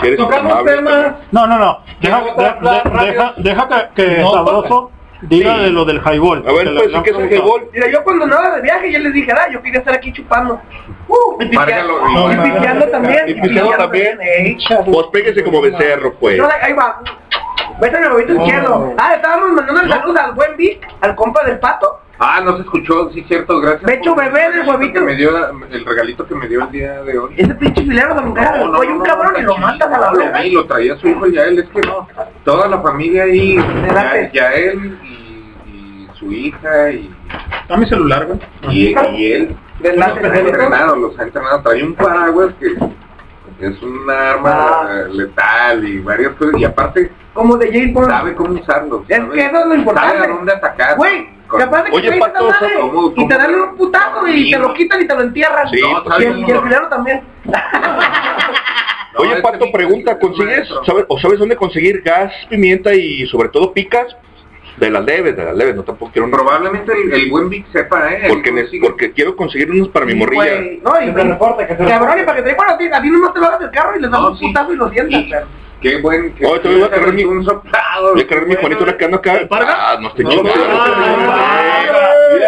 Si 0.00 0.06
eres 0.06 0.18
Tocamos 0.18 0.64
temas. 0.64 1.14
No, 1.32 1.46
no, 1.46 1.58
no. 1.58 1.78
Deja, 2.00 2.20
de- 2.22 2.30
de- 2.32 3.06
deja, 3.06 3.34
deja 3.36 3.68
que, 3.94 4.02
que 4.04 4.18
No, 4.22 4.32
Sabroso 4.32 4.90
diga 5.22 5.56
Sí. 5.56 5.62
de 5.64 5.70
lo 5.70 5.84
del 5.84 6.00
highball. 6.00 6.44
A 6.46 6.52
ver, 6.52 6.64
Que 6.68 6.74
pues, 6.74 6.94
han 6.94 7.02
¿qué 7.02 7.10
es 7.10 7.16
el 7.18 7.32
highball? 7.32 7.62
Mira, 7.72 7.90
yo 7.90 8.04
cuando 8.04 8.24
andaba 8.24 8.54
de 8.56 8.62
viaje 8.62 8.92
ya 8.92 8.98
les 8.98 9.12
dije, 9.12 9.32
ah, 9.32 9.48
yo 9.50 9.62
quería 9.62 9.78
estar 9.80 9.94
aquí 9.94 10.12
chupando. 10.12 10.60
Uh, 11.08 11.42
y 11.42 11.46
pisteando, 11.46 11.98
Márgalo, 12.02 12.30
y 12.32 12.36
no, 12.36 12.42
pisteando 12.44 12.86
también. 12.88 13.28
Y 13.28 13.34
pisteando 13.34 13.72
también. 13.76 14.18
Pues 14.92 15.06
péguese 15.12 15.42
como 15.44 15.60
becerro, 15.60 16.14
pues. 16.14 16.38
No, 16.38 16.48
ahí 16.62 16.72
va. 16.72 17.00
Vete 17.80 17.96
el 17.98 18.12
huevito 18.12 18.34
izquierdo. 18.34 18.94
Ah, 18.98 19.14
estábamos 19.14 19.52
mandando 19.52 19.82
el 19.82 19.88
saludo 19.88 20.20
al 20.20 20.32
buen 20.32 20.56
Vic, 20.56 20.86
al 21.00 21.14
compa 21.14 21.44
del 21.44 21.58
pato. 21.58 22.00
Ah, 22.20 22.40
no 22.44 22.56
se 22.56 22.62
escuchó, 22.62 23.10
sí, 23.12 23.24
cierto, 23.28 23.60
gracias. 23.60 23.84
Pecho 23.84 24.12
por- 24.16 24.24
bebé 24.24 24.50
del 24.50 24.68
huevito. 24.68 24.94
que 24.94 25.00
me 25.06 25.14
dio 25.14 25.30
el 25.70 25.84
regalito 25.84 26.26
que 26.26 26.34
me 26.34 26.48
dio 26.48 26.64
el 26.64 26.70
día 26.72 27.02
de 27.04 27.16
hoy. 27.16 27.32
Ese 27.36 27.54
pinche 27.54 27.82
filero 27.82 28.12
de 28.16 28.20
mujer, 28.22 28.50
No, 28.58 28.68
no, 28.72 28.78
oye, 28.80 28.90
un 28.90 28.98
no, 28.98 29.04
cabrón 29.04 29.32
no, 29.34 29.38
y 29.38 29.42
lo 29.42 29.52
no, 29.54 29.58
matas 29.58 29.92
a 29.92 29.98
la 30.00 30.10
no, 30.10 30.18
verga. 30.18 30.44
Y 30.44 30.50
lo 30.50 30.66
traía 30.66 30.96
su 30.96 31.06
hijo 31.06 31.28
ya 31.28 31.44
él, 31.44 31.60
es 31.60 31.68
que 31.68 31.80
no. 31.82 32.08
Toda 32.44 32.66
la 32.66 32.80
familia 32.82 33.22
ahí, 33.22 33.54
ya, 34.32 34.50
su 36.18 36.32
hija 36.32 36.90
y, 36.90 37.10
Da 37.68 37.76
mi 37.76 37.86
celular, 37.86 38.26
güey. 38.26 38.38
y, 38.70 38.94
y 39.16 39.32
él 39.32 39.56
Adelante, 39.80 40.22
los 40.22 40.32
ha 40.32 40.38
entrenado, 40.40 40.96
los 40.96 41.18
ha 41.18 41.22
entrenado. 41.22 41.62
Trae 41.62 41.84
un 41.84 41.94
paraguas 41.94 42.54
que 42.58 42.66
es 43.66 43.82
un 43.82 44.10
arma 44.10 44.50
Ah. 44.82 45.04
letal 45.12 45.86
y 45.88 45.98
varias 46.00 46.32
cosas. 46.32 46.60
Y 46.60 46.64
aparte, 46.64 47.12
Como 47.34 47.56
de 47.56 47.66
James 47.72 47.92
Bond. 47.94 48.08
sabe 48.08 48.34
cómo 48.34 48.52
usarlo. 48.60 49.04
Es 49.08 49.16
sabe- 49.16 49.34
que 49.34 49.46
eso 49.46 49.58
es 49.60 49.66
lo 49.66 49.74
importante. 49.74 50.16
Sabe 50.18 50.24
a 50.32 50.34
dónde 50.36 50.52
atacar. 50.52 50.96
Güey, 50.96 51.28
Con- 51.46 51.60
capaz 51.60 51.82
de 51.84 51.90
que 51.90 51.96
Oye, 51.96 52.18
Pato, 52.18 52.44
madre 52.48 52.68
¿cómo- 52.80 53.10
y 53.10 53.14
cómo- 53.14 53.28
te 53.28 53.34
dan 53.36 53.54
un 53.54 53.76
putazo 53.76 54.26
y 54.28 54.44
Sí, 54.44 54.50
te 54.50 54.58
lo 54.58 54.74
quitan 54.74 55.02
y 55.02 55.06
te 55.06 55.14
lo 55.14 55.22
entierran. 55.22 55.68
Sí, 55.70 55.80
No, 55.80 56.02
pues, 56.04 56.20
y, 56.20 56.24
el, 56.24 56.38
y 56.40 56.50
el 56.50 56.60
filero 56.62 56.88
también. 56.88 57.22
No, 59.14 59.20
Oye, 59.20 59.42
Pato, 59.42 59.70
pregunta, 59.72 60.12
es 60.12 60.16
un 60.22 60.28
¿consigues, 60.32 60.68
o 61.08 61.18
sabes 61.18 61.38
dónde 61.38 61.56
conseguir 61.56 62.02
gas, 62.02 62.32
pimienta 62.48 62.94
y 62.94 63.26
sobre 63.26 63.48
todo 63.48 63.72
picas? 63.72 64.06
De 64.78 64.90
las 64.90 65.04
leves, 65.04 65.36
de 65.36 65.44
las 65.44 65.54
leves, 65.56 65.74
no 65.76 65.82
tampoco 65.82 66.12
quiero 66.12 66.30
Probablemente 66.30 66.92
el, 66.92 67.12
el 67.12 67.30
buen 67.30 67.48
Vic 67.48 67.66
sepa, 67.72 68.12
¿eh? 68.12 68.24
Porque, 68.28 68.50
consigue- 68.52 68.80
porque 68.86 69.12
quiero 69.12 69.34
conseguir 69.34 69.70
unos 69.70 69.88
para 69.88 70.06
mi 70.06 70.14
morrilla. 70.14 70.44
Güey, 70.56 70.80
no, 70.82 70.90
y 71.02 71.12
cabrón, 71.12 72.20
y 72.20 72.24
para 72.24 72.36
que 72.36 72.42
te 72.42 72.54
bueno, 72.54 72.72
a 72.72 72.78
ti- 72.78 72.88
a 72.92 73.02
ti 73.02 73.10
nomás 73.10 73.34
te 73.34 73.40
bajas 73.40 73.58
del 73.60 73.70
carro 73.70 73.96
y 73.98 74.00
les 74.02 74.10
das 74.10 74.20
No, 74.20 74.30
un 74.30 74.38
sí. 74.38 74.46
putazo 74.46 74.72
y 74.72 74.76
lo 74.76 74.90
sientas. 74.90 75.20
Sí. 75.22 75.32
Qué 75.80 76.00
buen. 76.00 76.34
Que 76.34 76.44
Oye, 76.44 76.58
te 76.60 76.68
voy 76.68 76.82
a 76.82 76.90
cargar 76.90 77.12
mi- 77.12 77.24
un 77.24 77.44
soplado. 77.44 78.12
Voy 78.12 78.22
a 78.22 78.26
cargar 78.26 78.46
mi 78.48 78.54
Juanito 78.56 78.80
ahora 78.80 78.96
que 78.96 79.04
ando 79.04 79.16
acá. 79.18 79.40
Ah, 79.50 79.96
no 80.00 80.08
estoy 80.08 80.24
No, 80.24 80.30
chingando. 80.30 80.60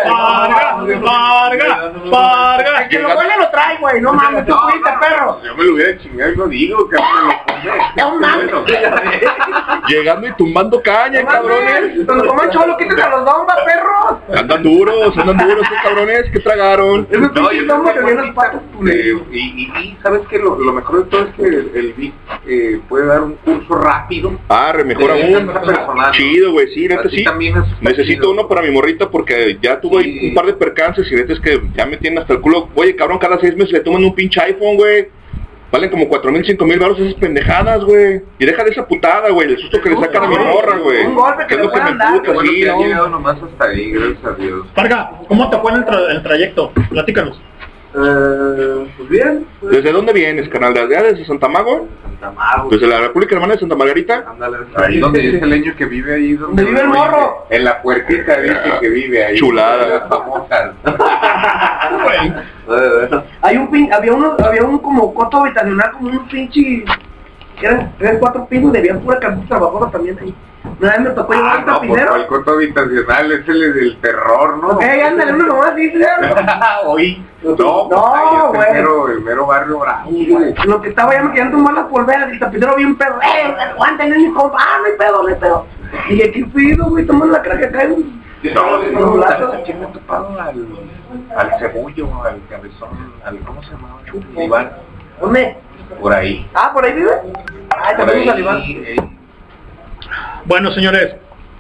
Parga, 0.05 0.77
parga, 1.05 1.93
parga. 2.11 2.82
El 2.82 2.89
que 2.89 2.98
lo 2.98 3.09
huele 3.09 3.36
lo 3.39 3.51
trae, 3.51 3.78
güey, 3.78 4.01
no 4.01 4.12
mames, 4.12 4.44
tú 4.47 4.52
No, 4.52 4.61
fuiste, 4.62 4.90
no, 4.90 5.01
perro. 5.01 5.40
Yo 5.44 5.57
me 5.57 5.65
lo 5.65 5.74
hubiera 5.74 5.98
chingado 5.98 6.32
y 6.32 6.36
lo 6.36 6.48
digo, 6.48 6.89
que 6.89 6.97
me 6.97 7.73
lo. 7.73 8.11
No 8.11 8.19
mames. 8.19 8.51
Llegando 9.89 10.27
y 10.27 10.32
tumbando 10.32 10.82
caña, 10.82 11.23
No 11.23 11.28
cabrones. 11.28 12.07
Cuando 12.07 12.27
coman 12.27 12.51
cholo, 12.51 12.77
quítate 12.77 13.02
a 13.02 13.11
los 13.11 13.24
dombas, 13.24 13.57
perros. 13.65 14.39
Andan 14.39 14.62
duros, 14.62 15.16
andan 15.16 15.36
duros 15.39 15.62
estos 15.62 15.78
cabrones. 15.82 16.31
¿Qué 16.32 16.40
tragaron? 16.40 17.07
Esos 17.11 17.23
No, 17.23 17.32
pinches 17.32 17.66
yo 17.66 17.66
dombas 17.66 17.94
que 17.94 18.01
vienen 18.01 18.27
los 18.27 18.35
patos. 18.35 18.61
Y, 19.32 19.97
sabes 20.02 20.23
que 20.28 20.39
lo, 20.39 20.57
mejor 20.57 21.05
de 21.05 21.11
todo 21.11 21.23
es 21.23 21.35
que 21.35 21.44
el, 21.44 21.94
Vic 21.97 22.15
eh, 22.47 22.81
puede 22.89 23.07
dar 23.07 23.23
un 23.23 23.35
curso 23.36 23.74
rápido. 23.74 24.39
Ah, 24.48 24.73
mejor 24.85 25.11
aún. 25.11 25.51
Chido, 26.12 26.52
güey, 26.52 26.69
sí, 26.69 26.89
neta 26.89 27.09
sí. 27.09 27.24
Necesito 27.81 28.31
uno 28.31 28.48
para 28.48 28.62
mi 28.62 28.70
morrita 28.70 29.11
porque 29.11 29.59
ya 29.61 29.70
tuve 29.79 29.99
ahí 30.03 30.19
Sí. 30.19 30.29
un 30.31 30.35
par 30.35 30.47
de 30.47 30.55
percances 30.55 31.13
y 31.13 31.15
neta 31.15 31.35
es 31.35 31.41
que 31.41 31.61
ya 31.77 31.85
me 31.85 31.99
tienen 31.99 32.21
hasta 32.21 32.33
el 32.33 32.41
culo. 32.41 32.71
Oye, 32.75 32.97
cabrón, 32.97 33.19
cada 33.19 33.39
seis 33.39 33.55
meses 33.55 33.73
le 33.73 33.81
toman 33.81 34.03
un 34.03 34.15
pinche 34.15 34.41
iPhone, 34.41 34.77
güey. 34.77 35.09
Valen 35.71 35.91
como 35.91 36.09
cuatro 36.09 36.33
mil, 36.33 36.45
cinco 36.45 36.65
mil 36.65 36.81
baros 36.81 36.99
esas 36.99 37.15
pendejadas, 37.15 37.85
güey. 37.85 38.23
Y 38.41 38.47
deja 38.47 38.65
de 38.65 38.71
esa 38.71 38.89
putada, 38.89 39.29
güey. 39.31 39.51
El 39.53 39.59
susto 39.59 39.81
que 39.81 39.91
le 39.91 39.97
sacan 40.01 40.25
a 40.25 40.27
mi 40.29 40.37
morra, 40.37 40.79
güey. 40.79 41.05
Un 41.07 41.15
golpe 41.15 41.47
que 41.47 41.55
es 41.55 41.61
le 41.61 41.67
lo 41.67 41.71
que 41.71 41.77
me 41.77 41.83
puedan 41.83 41.99
dar, 41.99 42.13
Qué 42.15 42.19
puta, 42.21 42.33
bueno 42.33 42.51
sí, 42.51 42.65
¿no? 42.65 42.83
llegado 42.83 43.09
nomás 43.11 43.37
hasta 43.41 43.65
ahí, 43.67 43.91
gracias 43.93 44.25
a 44.25 44.31
Dios. 44.33 44.67
Parga, 44.75 45.11
¿cómo 45.29 45.49
te 45.51 45.59
fue 45.59 45.71
en 45.71 45.77
el, 45.77 45.85
tra- 45.85 46.11
el 46.11 46.23
trayecto? 46.25 46.73
Platícanos. 46.89 47.41
Eh, 47.93 48.93
pues 48.97 49.09
bien. 49.09 49.47
pues, 49.61 49.77
¿Desde 49.77 49.93
dónde 49.93 50.12
vienes, 50.12 50.49
canal? 50.49 50.75
¿De 50.75 50.81
allá, 50.81 51.03
desde 51.03 51.25
Santa 51.25 51.49
Mago? 51.49 51.89
Santa 52.03 52.31
Mago. 52.31 52.71
¿Desde 52.71 52.87
la 52.87 53.01
República 53.01 53.35
Hermana 53.35 53.55
de 53.55 53.61
Santa 53.61 53.75
Margarita? 53.75 54.25
Ándale, 54.29 54.59
ahí 54.77 54.99
donde 54.99 55.21
dice 55.21 55.45
el 55.45 55.51
leño 55.51 55.75
que 55.77 55.87
vive 55.87 56.15
ahí 56.15 56.33
Donde 56.35 56.65
vive 56.65 56.81
el 56.81 56.89
morro. 56.89 57.47
En 57.51 57.65
la 57.65 57.83
puertita 57.83 58.41
dice 58.41 58.59
que 58.81 58.89
vive 58.89 59.25
ahí. 59.25 59.37
Chulada. 59.37 60.09
Hay 63.43 63.57
un 63.57 63.71
pin, 63.71 63.93
había 63.93 64.12
uno, 64.12 64.37
había 64.45 64.62
un 64.62 64.79
como 64.79 65.12
coto 65.12 65.39
habitacional, 65.39 65.91
como 65.93 66.11
un 66.11 66.29
pinche, 66.29 66.85
eran 67.66 67.93
tres, 67.99 68.16
cuatro 68.19 68.47
pisos, 68.47 68.73
debía 68.73 68.99
pura 68.99 69.19
campus 69.19 69.49
trabajosa 69.49 69.91
también 69.91 70.19
ahí. 70.20 70.35
Una 70.78 70.91
vez 70.93 71.01
me 71.01 71.11
tocó 71.11 71.32
llevar 71.32 71.65
Ah, 71.66 71.78
un 71.81 71.87
no, 71.89 71.95
pues 71.95 72.27
coto 72.27 72.51
habitacional 72.53 73.32
es 73.32 73.49
el 73.49 73.74
del 73.74 73.97
terror, 74.01 74.59
¿no? 74.59 74.69
Ok, 74.70 74.82
ándale, 74.82 75.32
uno 75.35 75.47
nomás 75.47 75.74
dice. 75.74 76.07
Oí. 76.87 77.27
No, 77.43 77.57
No, 77.57 77.89
pues 77.89 78.03
ahí 78.15 78.28
es 78.37 78.43
el 78.45 78.49
güey. 78.51 78.73
mero, 78.73 79.09
el 79.09 79.20
mero 79.23 79.47
barrio 79.47 79.78
bravo. 79.78 80.11
Lo 80.66 80.81
que 80.82 80.89
estaba 80.91 81.15
ya 81.15 81.23
me 81.23 81.31
querían 81.31 81.51
tumbar 81.51 81.74
las 81.74 81.87
polveras 81.87 82.28
y 82.28 82.32
el 82.32 82.39
tapinero 82.39 82.77
bien 82.77 82.97
pedo. 82.97 83.19
¡Eh, 83.23 83.55
aguanten, 83.73 84.12
es 84.12 84.19
mi 84.19 84.32
compa! 84.32 84.59
¡Ah, 84.61 84.78
no 84.81 84.87
hay 84.87 84.93
pedo, 84.99 85.23
no 85.23 85.28
hay 85.28 85.35
pedo! 85.37 85.66
Y 86.09 86.15
dije, 86.15 86.32
¿qué 86.32 86.45
pido, 86.55 86.87
güey? 86.91 87.07
Tomando 87.07 87.32
la 87.32 87.43
crack 87.43 87.62
acá. 87.65 87.87
güey. 87.87 88.20
No, 88.55 88.78
no, 89.01 89.12
brazos. 89.12 89.51
¿sabes 89.51 89.65
quién 89.66 89.81
me 89.81 89.87
ha 89.87 89.93
topado? 89.93 90.41
Al, 90.41 90.66
al 91.37 91.59
cebullo, 91.59 92.09
al 92.24 92.41
cabezón, 92.49 92.89
al, 93.24 93.39
¿cómo 93.41 93.62
se 93.62 93.70
llamaba? 93.70 94.01
Iván, 94.37 94.73
¿Dónde? 95.20 95.57
Por 96.01 96.12
ahí. 96.12 96.47
Ah, 96.55 96.71
¿por 96.73 96.85
ahí 96.85 96.93
vive? 96.93 97.11
Ah, 97.71 97.95
Por 97.97 98.11
ahí, 98.11 98.29
eh, 98.85 98.97
Bueno, 100.45 100.73
señores, 100.73 101.15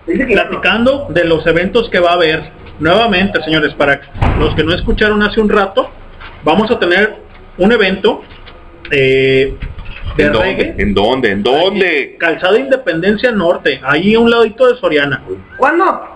platicando 0.06 1.06
de 1.10 1.24
los 1.24 1.46
eventos 1.46 1.88
que 1.90 2.00
va 2.00 2.10
a 2.10 2.14
haber, 2.14 2.50
nuevamente, 2.78 3.42
señores, 3.42 3.74
para 3.74 4.00
los 4.38 4.54
que 4.54 4.64
no 4.64 4.74
escucharon 4.74 5.22
hace 5.22 5.40
un 5.40 5.48
rato, 5.48 5.90
vamos 6.44 6.70
a 6.70 6.78
tener 6.78 7.16
un 7.58 7.72
evento 7.72 8.22
eh, 8.90 9.56
de 10.16 10.24
¿En 10.24 10.34
reggae. 10.34 10.64
dónde? 10.66 10.82
¿En 10.82 10.94
dónde? 10.94 11.30
¿En 11.30 11.42
dónde? 11.42 12.16
Calzada 12.18 12.58
Independencia 12.58 13.30
Norte, 13.30 13.80
ahí 13.84 14.14
a 14.14 14.20
un 14.20 14.30
ladito 14.30 14.66
de 14.66 14.76
Soriana. 14.80 15.22
¿Cuándo? 15.56 16.09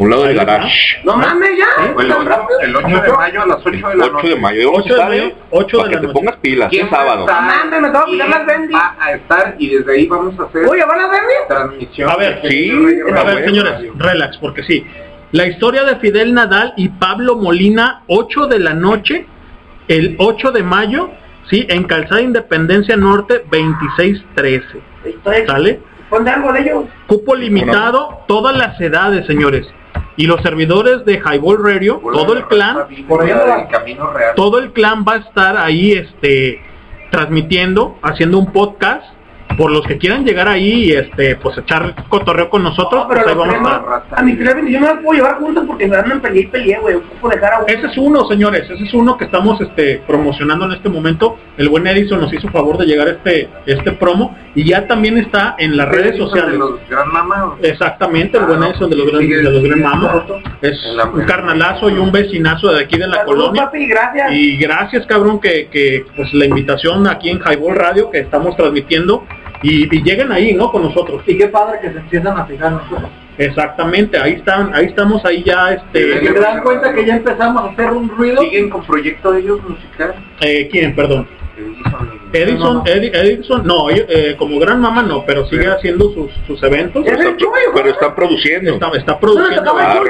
Un 0.00 0.08
lado 0.10 0.24
del 0.24 0.34
garage. 0.36 0.98
No 1.04 1.14
mames, 1.16 1.50
ya. 1.58 1.92
Fue 1.92 2.02
el 2.04 2.08
¿Tan 2.08 2.20
ocho. 2.20 2.28
rápido? 2.30 2.60
el 2.60 2.76
8 2.76 2.88
de 3.02 3.12
mayo 3.12 3.42
a 3.42 3.46
las 3.46 3.58
8 3.66 3.70
de 3.70 3.80
la 3.96 4.04
8 4.06 4.12
noche. 4.12 4.28
de 4.28 4.36
mayo. 4.36 4.70
Vamos 4.72 4.78
a 4.78 4.82
8 4.84 4.94
de 4.94 5.00
mayo, 5.04 5.22
¿eh? 5.24 5.34
8 5.50 5.76
Para 5.76 5.84
de 5.84 5.90
que 5.90 5.94
la 5.96 6.00
te 6.00 6.06
noche. 6.06 6.18
pongas 6.18 6.36
pilas, 6.36 6.68
¿Quién 6.70 6.84
es 6.86 6.90
sábado. 6.90 7.20
estar? 7.20 7.42
No 7.42 7.48
mames, 7.48 7.80
me 7.82 7.88
tengo 7.90 8.04
que 8.06 8.10
quitar 8.12 8.26
¿Quién 8.26 8.30
las 8.30 8.46
Bendy. 8.46 8.72
Va 8.74 8.96
a 8.98 9.12
estar 9.12 9.54
y 9.58 9.68
desde 9.68 9.92
ahí 9.92 10.06
vamos 10.06 10.40
a 10.40 10.42
hacer 10.44 10.66
Oye, 10.66 10.84
¿van 10.86 11.00
a 11.00 11.08
Bendy? 11.08 11.34
transmisión. 11.48 12.10
A 12.10 12.16
ver, 12.16 12.40
Sí, 12.48 12.70
A 13.14 13.24
ver, 13.24 13.44
señores, 13.44 13.74
relax, 13.98 14.38
porque 14.38 14.62
sí. 14.62 14.86
La 15.32 15.46
historia 15.46 15.84
de 15.84 15.96
Fidel 15.96 16.32
Nadal 16.34 16.72
y 16.76 16.88
Pablo 16.88 17.36
Molina, 17.36 18.02
8 18.06 18.46
de 18.46 18.58
la 18.58 18.72
noche, 18.74 19.26
el 19.86 20.16
8 20.18 20.50
de 20.50 20.62
mayo, 20.62 21.10
sí, 21.50 21.66
en 21.68 21.84
Calzada 21.84 22.22
Independencia 22.22 22.96
Norte, 22.96 23.44
2613. 23.50 24.64
Estoy 25.04 25.46
¿Sale? 25.46 25.80
Ponte 26.08 26.30
algo 26.30 26.52
de 26.52 26.60
ellos. 26.60 26.84
Cupo 27.06 27.36
limitado, 27.36 28.22
todas 28.26 28.56
las 28.56 28.80
edades, 28.80 29.26
señores. 29.26 29.66
Y 30.16 30.26
los 30.26 30.42
servidores 30.42 31.04
de 31.04 31.18
Highball 31.18 31.62
Radio, 31.62 32.00
todo 32.02 32.34
el 32.34 32.44
clan, 32.46 32.86
Por 33.08 33.26
todo 34.36 34.58
el 34.58 34.72
clan 34.72 35.04
va 35.06 35.14
a 35.14 35.16
estar 35.18 35.56
ahí 35.56 35.92
este 35.92 36.60
transmitiendo, 37.10 37.98
haciendo 38.02 38.38
un 38.38 38.52
podcast 38.52 39.04
por 39.56 39.70
los 39.72 39.86
que 39.86 39.98
quieran 39.98 40.24
llegar 40.24 40.48
ahí 40.48 40.84
y 40.84 40.92
este 40.92 41.36
pues 41.36 41.58
echar 41.58 41.94
cotorreo 42.08 42.48
con 42.50 42.62
nosotros, 42.62 43.02
No, 43.02 43.08
pero 43.08 43.22
pues 43.22 43.30
ahí 43.32 43.34
los 43.36 43.48
vamos 43.62 43.72
a 43.72 43.98
estar. 43.98 44.18
a 44.18 44.22
mis 44.22 44.36
cremas 44.36 44.70
yo 44.70 44.80
no 44.80 44.86
las 44.86 44.96
puedo 45.02 45.12
llevar 45.12 45.36
juntas 45.38 45.64
porque 45.66 45.86
me 45.86 45.96
andan 45.96 46.20
peleé 46.20 46.42
y 46.42 46.46
peleé, 46.46 46.78
güey. 46.80 46.96
Dejar 47.30 47.52
a 47.54 47.58
uno. 47.58 47.66
Ese 47.68 47.86
es 47.86 47.98
uno, 47.98 48.24
señores, 48.28 48.68
ese 48.70 48.84
es 48.84 48.94
uno 48.94 49.16
que 49.16 49.24
estamos 49.26 49.60
este, 49.60 50.02
promocionando 50.06 50.64
en 50.66 50.72
este 50.72 50.88
momento. 50.88 51.36
El 51.56 51.68
buen 51.68 51.86
Edison 51.86 52.20
nos 52.20 52.32
hizo 52.32 52.48
favor 52.48 52.78
de 52.78 52.86
llegar 52.86 53.08
a 53.08 53.10
este, 53.12 53.48
este 53.66 53.92
promo 53.92 54.36
y 54.54 54.64
ya 54.64 54.86
también 54.86 55.18
está 55.18 55.54
en 55.58 55.76
las 55.76 55.88
redes 55.88 56.12
De 56.12 56.18
sociales. 56.18 56.54
los 56.58 56.80
Gran 56.88 57.08
Mama. 57.12 57.56
Exactamente, 57.62 58.38
el 58.38 58.44
buen 58.46 58.62
Ah, 58.62 58.68
Edison 58.70 58.90
de 58.90 58.96
los, 58.96 59.06
gran, 59.06 59.20
sigue- 59.20 59.36
de 59.36 59.42
los 59.50 59.62
Gran 59.62 59.80
Mama. 59.82 60.24
Es 60.62 60.78
un 61.12 61.22
carnalazo 61.24 61.90
y 61.90 61.94
un 61.98 62.10
vecinazo 62.12 62.72
de 62.72 62.84
aquí 62.84 62.98
de 62.98 63.06
la 63.08 63.24
colonia. 63.24 63.64
papi, 63.66 63.86
gracias. 63.86 64.32
Y 64.32 64.56
gracias, 64.56 65.06
cabrón, 65.06 65.40
que, 65.40 65.68
que 65.68 66.04
pues 66.16 66.32
la 66.34 66.46
invitación 66.46 67.06
aquí 67.06 67.30
en 67.30 67.38
Highball 67.40 67.76
Radio 67.76 68.10
que 68.10 68.18
estamos 68.20 68.56
transmitiendo 68.56 69.24
y, 69.62 69.94
y 69.94 70.02
lleguen 70.02 70.32
ahí, 70.32 70.54
¿no? 70.54 70.70
Con 70.70 70.82
nosotros. 70.82 71.22
Y 71.26 71.36
qué 71.36 71.48
padre 71.48 71.78
que 71.80 71.90
se 71.92 71.98
empiezan 71.98 72.38
a 72.38 72.44
fijar 72.46 72.72
nosotros. 72.72 73.10
Exactamente, 73.38 74.18
ahí 74.18 74.32
están, 74.34 74.74
ahí 74.74 74.86
estamos 74.86 75.24
ahí 75.24 75.42
ya, 75.42 75.72
este, 75.72 76.26
se 76.26 76.32
dan 76.40 76.62
cuenta 76.62 76.92
que 76.92 77.06
ya 77.06 77.16
empezamos 77.16 77.62
a 77.64 77.70
hacer 77.72 77.90
un 77.90 78.08
ruido. 78.10 78.42
Siguen 78.42 78.68
con 78.68 78.84
proyecto 78.84 79.32
de 79.32 79.40
ellos 79.40 79.60
musical. 79.66 80.14
eh, 80.40 80.68
¿quién, 80.70 80.94
perdón? 80.94 81.26
Edison. 81.60 82.20
Edison, 82.32 82.58
No, 82.58 82.74
no. 82.74 82.84
Edi- 82.84 83.10
Edison, 83.12 83.66
no, 83.66 83.90
eh, 83.90 84.36
como 84.38 84.58
gran 84.58 84.80
mamá 84.80 85.02
no, 85.02 85.24
pero 85.26 85.46
sigue 85.46 85.62
Pero- 85.62 85.74
haciendo 85.74 86.12
sus, 86.14 86.30
sus 86.46 86.62
eventos. 86.62 87.04
Pero 87.04 87.88
están 87.90 88.14
produciendo. 88.14 88.72
Está, 88.74 88.88
está 88.96 89.18
produciendo. 89.18 89.72
Ah, 89.76 90.00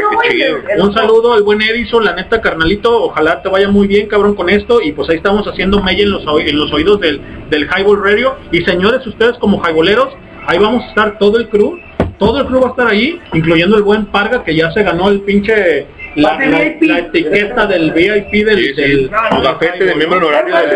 Un 0.78 0.92
saludo 0.94 1.32
al 1.34 1.42
buen 1.42 1.62
Edison, 1.62 2.04
la 2.04 2.14
neta 2.14 2.40
carnalito, 2.40 3.04
ojalá 3.04 3.42
te 3.42 3.48
vaya 3.48 3.68
muy 3.68 3.86
bien 3.86 4.06
cabrón 4.08 4.34
con 4.34 4.48
esto 4.50 4.80
y 4.82 4.92
pues 4.92 5.08
ahí 5.10 5.16
estamos 5.16 5.46
haciendo 5.46 5.82
mella 5.82 6.02
en 6.02 6.10
los, 6.10 6.24
en 6.40 6.58
los 6.58 6.72
oídos 6.72 7.00
del, 7.00 7.20
del 7.50 7.64
Highball 7.74 8.02
Radio 8.02 8.36
y 8.52 8.60
señores 8.62 9.06
ustedes 9.06 9.36
como 9.38 9.62
highballeros, 9.66 10.08
ahí 10.46 10.58
vamos 10.58 10.84
a 10.84 10.88
estar 10.88 11.18
todo 11.18 11.38
el 11.38 11.48
crew, 11.48 11.78
todo 12.18 12.40
el 12.40 12.46
crew 12.46 12.60
va 12.60 12.68
a 12.68 12.70
estar 12.70 12.86
ahí, 12.88 13.18
incluyendo 13.32 13.76
el 13.76 13.82
buen 13.82 14.06
Parga 14.06 14.44
que 14.44 14.54
ya 14.54 14.70
se 14.72 14.82
ganó 14.82 15.08
el 15.08 15.20
pinche 15.22 15.86
la, 16.16 16.32
la- 16.38 16.58
VIP. 16.58 16.82
la 16.82 16.98
etiqueta 16.98 17.66
del 17.66 17.92
VIP 17.92 18.44
del, 18.44 18.58
Sí, 18.58 18.64
sí. 18.74 18.80
del- 18.80 19.10
No, 19.10 19.30
no, 19.30 19.42
Gafete 19.42 19.84
de 19.84 19.94
miembro 19.94 20.18
honorario 20.18 20.56
del 20.56 20.68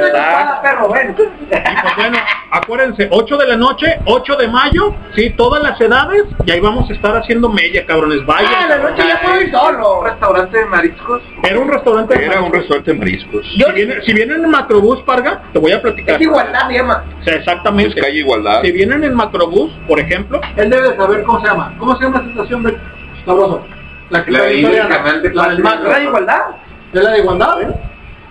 perro. 0.63 0.95
Y 0.97 1.13
pues 1.13 1.97
bueno, 1.97 2.19
acuérdense, 2.51 3.09
8 3.11 3.37
de 3.37 3.47
la 3.49 3.57
noche, 3.57 3.99
8 4.05 4.37
de 4.37 4.49
mayo, 4.49 4.95
sí, 5.15 5.31
todas 5.37 5.63
las 5.63 5.81
edades, 5.81 6.23
y 6.47 6.51
ahí 6.51 6.61
vamos 6.61 6.89
a 6.91 6.93
estar 6.95 7.17
haciendo 7.17 7.49
mella, 7.49 7.85
cabrones, 7.87 8.25
vayan. 8.27 8.53
Ah, 8.57 8.67
la 8.69 8.79
noche 8.79 9.03
ya 9.07 9.21
puedo 9.21 9.41
ir 9.41 9.47
¿Un 9.47 9.61
solo. 9.61 10.05
restaurante 10.05 10.59
de 10.59 10.65
mariscos? 10.67 11.23
Era 11.43 11.59
un 11.59 11.69
restaurante. 11.69 12.19
de 12.19 12.25
Era 12.27 12.41
un 12.41 12.53
restaurante 12.53 12.93
de 12.93 12.99
mariscos. 12.99 13.47
Yo- 13.57 13.67
Si 13.67 13.73
vienen, 13.73 14.03
si 14.05 14.13
vienen 14.15 14.45
en 14.45 14.51
Macrobús, 14.51 15.03
Parga, 15.03 15.43
te 15.53 15.59
voy 15.59 15.73
a 15.73 15.83
platicar. 15.83 16.17
Es 16.17 16.23
igualdad, 16.23 16.69
se 16.69 16.75
llama. 16.75 17.05
O 17.21 17.25
sea, 17.25 17.33
Es 17.35 17.39
exactamente. 17.41 18.01
calle 18.01 18.19
Igualdad. 18.21 18.63
Si 18.63 18.73
vienen 18.73 19.03
en 19.05 19.15
Macrobús, 19.15 19.73
por 19.89 19.99
ejemplo, 20.01 20.41
Él 20.57 20.71
debe 20.71 20.91
de 20.91 20.97
saber 20.97 21.23
cómo 21.25 21.41
se 21.41 21.47
llama. 21.49 21.75
¿Cómo 21.79 21.97
se 21.97 22.05
llama 22.05 22.19
esa 22.21 22.31
estación 22.31 22.63
de 22.63 22.77
sabroso? 23.25 23.67
La 24.11 24.25
que 24.25 24.31
La 24.31 24.43
de 24.43 24.55
del 24.57 24.89
canal 24.89 25.23
de 25.23 25.35
La 25.35 25.49
del 25.49 25.59
macro. 25.63 25.85
¿Verdad 25.85 26.01
igualdad? 26.03 26.41
¿Es 26.93 27.03
la 27.03 27.11
de 27.11 27.19
igualdad? 27.19 27.59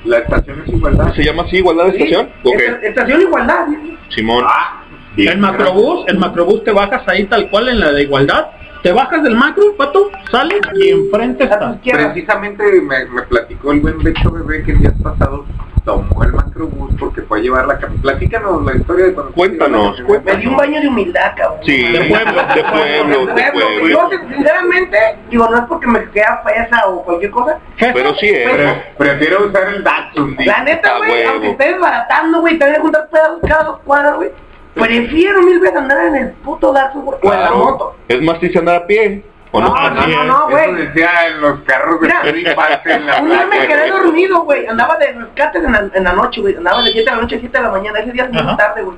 La 0.05 0.17
estación 0.19 0.63
es 0.65 0.73
igualdad. 0.73 1.13
¿Se 1.13 1.23
llama 1.23 1.43
así 1.43 1.57
Igualdad 1.57 1.85
de 1.85 1.91
Sí. 1.93 2.03
Estación? 2.03 2.29
Ok. 2.43 2.55
Esta- 2.59 2.87
Estación 2.87 3.21
igualdad. 3.21 3.67
Simón. 4.09 4.43
Ah, 4.47 4.83
bien. 5.15 5.33
en 5.33 5.39
Macrobús, 5.39 6.05
en 6.07 6.19
Macrobús 6.19 6.63
te 6.63 6.71
bajas 6.71 7.01
ahí 7.07 7.25
tal 7.25 7.49
cual 7.49 7.69
en 7.69 7.79
la 7.79 7.91
de 7.91 8.03
igualdad, 8.03 8.47
te 8.83 8.91
bajas 8.91 9.23
del 9.23 9.35
macro, 9.35 9.75
pato, 9.77 10.11
sales 10.29 10.59
y 10.75 10.89
enfrente 10.89 11.45
está. 11.45 11.79
Precisamente 11.81 12.63
me, 12.81 13.05
me 13.05 13.21
platicó 13.23 13.71
el 13.71 13.79
buen 13.79 14.03
Becho 14.03 14.29
Bebé 14.29 14.63
que 14.63 14.71
el 14.73 14.79
día 14.79 14.93
pasado 15.01 15.45
tomó 15.85 16.23
el 16.23 16.31
macrobús 16.33 16.91
porque 16.99 17.21
fue 17.23 17.39
a 17.39 17.41
llevar 17.41 17.65
la 17.67 17.77
camioneta. 17.77 18.01
Platícanos 18.03 18.63
la 18.65 18.75
historia 18.77 19.05
de 19.07 19.13
cuando... 19.13 19.33
Cuéntanos, 19.33 19.99
Me 20.23 20.35
di 20.37 20.47
un 20.47 20.55
baño 20.57 20.81
de 20.81 20.87
humildad, 20.87 21.33
cabrón. 21.35 21.59
Sí, 21.65 21.83
De 21.91 22.05
pueblo, 22.05 22.41
de 22.55 22.63
pueblo, 22.63 23.33
de 23.33 23.51
pueblo. 23.51 23.87
Yo, 23.89 24.09
sinceramente, 24.29 24.97
digo, 25.29 25.47
no 25.49 25.57
es 25.57 25.63
porque 25.63 25.87
me 25.87 26.09
queda 26.11 26.41
fresa 26.43 26.87
o 26.87 27.03
cualquier 27.03 27.31
cosa. 27.31 27.59
Pero 27.77 28.15
sí 28.15 28.29
es. 28.29 28.49
Pre- 28.49 28.83
prefiero 28.97 29.47
usar 29.47 29.63
el 29.69 29.83
Datsun. 29.83 30.35
La 30.45 30.63
neta, 30.63 30.95
a 30.95 30.97
güey, 30.99 31.23
aunque 31.25 31.49
estés 31.51 31.67
desbaratando, 31.73 32.39
güey, 32.41 32.57
te 32.57 32.65
voy 32.65 32.75
a 32.75 32.79
juntar 32.79 33.09
pedazos 33.09 33.39
cada 33.47 33.63
dos 33.63 33.79
cuadras, 33.81 34.15
güey. 34.15 34.29
Prefiero 34.73 35.41
mil 35.43 35.59
veces 35.59 35.77
andar 35.77 36.05
en 36.07 36.15
el 36.15 36.31
puto 36.31 36.71
Datsun, 36.73 37.05
güey, 37.05 37.19
o 37.21 37.33
en 37.33 37.39
la 37.39 37.51
moto. 37.51 37.95
Es 38.07 38.21
más 38.21 38.39
triste 38.39 38.57
andar 38.59 38.75
a 38.83 38.87
pie. 38.87 39.23
¿O 39.55 39.61
no? 39.61 39.69
No, 39.69 39.89
no, 39.91 40.07
no, 40.07 40.23
no, 40.23 40.33
Eso 40.33 40.49
güey. 40.49 40.75
decía 40.87 41.27
en 41.27 41.39
los 41.41 41.59
carros 41.61 42.01
de 42.01 42.07
Mira, 42.07 42.21
Pedro 42.23 42.37
Infante 42.39 42.93
en 42.93 43.05
la 43.05 43.21
Un 43.21 43.29
día 43.29 43.45
me 43.45 43.67
quedé 43.67 43.89
güey. 43.91 44.03
dormido, 44.03 44.41
güey. 44.41 44.65
Andaba 44.67 44.97
de 44.97 45.13
rescates 45.13 45.63
en 45.63 45.71
la, 45.71 45.89
en 45.93 46.03
la 46.03 46.13
noche, 46.13 46.41
güey. 46.41 46.55
Andaba 46.57 46.81
de 46.81 46.91
7 46.91 47.09
de 47.09 47.15
la 47.15 47.21
noche 47.21 47.35
a 47.35 47.39
7 47.39 47.57
de 47.57 47.63
la 47.63 47.69
mañana. 47.69 47.99
Ese 47.99 48.11
día 48.11 48.23
es 48.25 48.31
muy 48.31 48.57
tarde, 48.57 48.81
güey. 48.81 48.97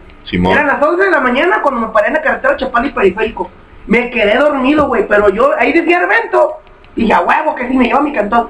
Eran 0.53 0.67
las 0.67 0.81
11 0.81 1.03
de 1.03 1.11
la 1.11 1.19
mañana 1.19 1.61
cuando 1.61 1.81
me 1.81 1.87
paré 1.93 2.07
en 2.07 2.13
la 2.13 2.21
carretera 2.21 2.55
Chapal 2.57 2.85
y 2.85 2.91
Periférico. 2.91 3.51
Me 3.87 4.09
quedé 4.09 4.37
dormido, 4.37 4.87
güey. 4.87 5.05
Pero 5.07 5.29
yo, 5.29 5.51
ahí 5.59 5.73
decía 5.73 6.01
evento. 6.01 6.57
Y 6.95 7.11
a 7.11 7.19
huevo 7.19 7.53
que 7.55 7.67
sí 7.67 7.75
me 7.77 7.85
lleva 7.85 7.99
mi 7.99 8.13
cantón. 8.13 8.49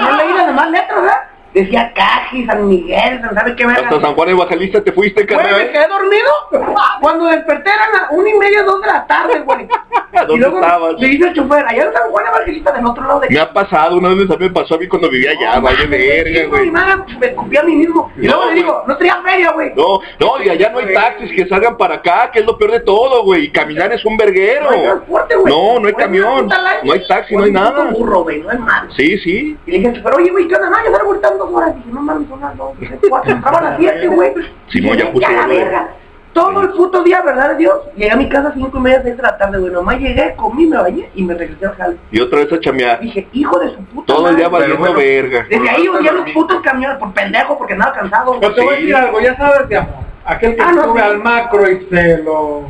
No 0.00 0.16
leí 0.16 0.34
las 0.34 0.46
demás 0.48 0.70
letras, 0.70 1.00
¿verdad? 1.00 1.20
Decía 1.56 1.90
Caji, 1.94 2.44
San 2.44 2.68
Miguel, 2.68 3.18
sabe 3.34 3.56
qué 3.56 3.64
verga. 3.66 3.88
Hasta 3.88 4.00
San 4.02 4.14
Juan 4.14 4.28
Evangelista 4.28 4.84
te 4.84 4.92
fuiste, 4.92 5.24
Güey, 5.24 5.36
me 5.38 5.42
carnal. 5.42 5.72
quedé 5.72 5.88
dormido. 5.88 6.30
Cuando 7.00 7.24
desperté 7.26 7.70
eran 7.70 7.92
las 7.92 8.10
una 8.10 8.28
y 8.28 8.34
media, 8.34 8.62
dos 8.62 8.80
de 8.82 8.86
la 8.86 9.06
tarde, 9.06 9.40
güey. 9.40 9.62
y 9.64 10.16
¿Dónde 10.18 10.36
luego 10.36 10.60
estabas? 10.60 10.94
le 10.98 11.06
dice 11.08 11.28
el 11.28 11.34
chofer, 11.34 11.64
allá 11.66 11.84
en 11.84 11.92
San 11.94 12.10
Juan 12.10 12.26
Evangelista 12.26 12.72
del 12.72 12.84
otro 12.86 13.06
lado 13.06 13.20
de 13.20 13.30
Me 13.30 13.38
ha 13.38 13.50
pasado, 13.52 13.96
una 13.96 14.10
vez 14.10 14.28
también 14.28 14.52
me 14.52 14.60
pasó 14.60 14.74
a 14.74 14.78
mí 14.78 14.86
cuando 14.86 15.08
vivía 15.08 15.30
allá, 15.30 15.60
vaya 15.60 15.86
verga, 15.88 16.46
güey. 16.48 16.64
mi 16.66 16.70
madre, 16.70 17.02
me 17.18 17.26
escupí 17.26 17.56
a 17.56 17.62
mí 17.62 17.76
mismo. 17.76 18.12
Y 18.16 18.26
No, 18.26 18.34
luego 18.36 18.44
le 18.50 18.54
digo, 18.54 18.84
no 18.86 18.96
traía 18.98 19.22
feria, 19.22 19.52
güey. 19.52 19.72
No, 19.74 20.00
no, 20.20 20.42
y 20.42 20.48
allá 20.50 20.68
no 20.70 20.78
hay 20.80 20.92
taxis 20.92 21.32
que 21.32 21.46
salgan 21.48 21.78
para 21.78 21.94
acá, 21.96 22.30
que 22.32 22.40
es 22.40 22.44
lo 22.46 22.58
peor 22.58 22.72
de 22.72 22.80
todo, 22.80 23.22
güey. 23.24 23.44
Y 23.44 23.50
caminar 23.50 23.90
es 23.94 24.04
un 24.04 24.18
verguero. 24.18 24.64
No 24.64 24.70
hay 24.76 24.82
transporte, 24.82 25.36
güey. 25.36 25.54
No, 25.54 25.80
no 25.80 25.88
hay 25.88 25.94
camión. 25.94 26.48
No 26.82 26.92
hay 26.92 27.06
taxi, 27.08 27.34
no 27.34 27.44
hay 27.44 27.52
nada. 27.52 27.84
burro, 27.92 28.24
güey, 28.24 28.42
no 28.42 28.50
es 28.52 28.60
malo. 28.60 28.92
Sí, 28.94 29.16
sí. 29.20 29.56
Y 29.66 29.70
le 29.70 29.78
dije, 29.78 30.00
pero 30.04 30.16
oye, 30.18 30.30
güey, 30.30 30.46
¿qué 30.48 30.54
onda? 30.56 30.68
No, 30.68 30.76
yo 30.84 30.94
salgo 30.94 31.14
en 31.14 31.20
dos 31.46 31.54
horas. 31.54 31.74
Dije, 31.76 31.88
no 31.92 32.00
mames, 32.02 32.28
son 32.28 32.40
las 32.40 32.56
dos, 32.56 32.72
cuatro. 33.08 33.38
A 33.44 33.60
las 33.62 33.78
siete, 33.78 34.08
güey. 34.08 34.32
Simón, 34.68 34.96
ya 34.96 35.12
puso 35.12 35.30
la 35.30 35.44
orden. 35.44 35.48
verga. 35.58 35.88
Todo 36.32 36.60
el 36.60 36.68
puto 36.68 37.02
día, 37.02 37.22
¿verdad 37.22 37.56
Dios? 37.56 37.72
Llegué 37.96 38.10
a 38.10 38.16
mi 38.16 38.28
casa 38.28 38.48
a 38.48 38.52
cinco 38.52 38.76
y 38.76 38.80
media, 38.80 39.00
seis 39.02 39.16
de 39.16 39.22
la 39.22 39.38
tarde, 39.38 39.58
güey. 39.58 39.72
Nomás 39.72 39.98
llegué, 39.98 40.34
comí, 40.36 40.66
me 40.66 40.76
bañé 40.76 41.08
y 41.14 41.22
me 41.24 41.32
regresé 41.32 41.64
al 41.64 41.74
jale. 41.76 41.96
Y 42.10 42.20
otra 42.20 42.40
vez 42.40 42.52
a 42.52 42.60
chamear. 42.60 43.00
Dije, 43.00 43.26
hijo 43.32 43.58
de 43.58 43.70
su 43.70 43.76
puta 43.86 44.12
Todo 44.14 44.28
el 44.28 44.36
día 44.36 44.48
valiendo 44.50 44.76
bueno, 44.76 44.96
verga. 44.96 45.46
Desde 45.48 45.70
ahí 45.70 45.88
odié 45.88 46.12
los 46.12 46.28
putos 46.32 46.60
camiones 46.60 46.98
por 46.98 47.14
pendejo, 47.14 47.56
porque 47.56 47.72
andaba 47.72 47.92
cansado. 47.94 48.38
Pero 48.38 48.54
te 48.54 48.60
voy 48.60 48.74
a 48.74 48.76
decir 48.76 48.94
algo, 48.96 49.20
ya 49.20 49.34
sabes 49.36 49.66
de 49.70 49.76
amor. 49.78 49.94
Aquel 50.26 50.56
que 50.56 50.60
Ah, 50.62 50.72
no, 50.72 50.84
sube 50.84 51.00
sí. 51.00 51.06
al 51.06 51.18
macro 51.20 51.70
y 51.70 51.86
se 51.88 52.18
lo 52.18 52.64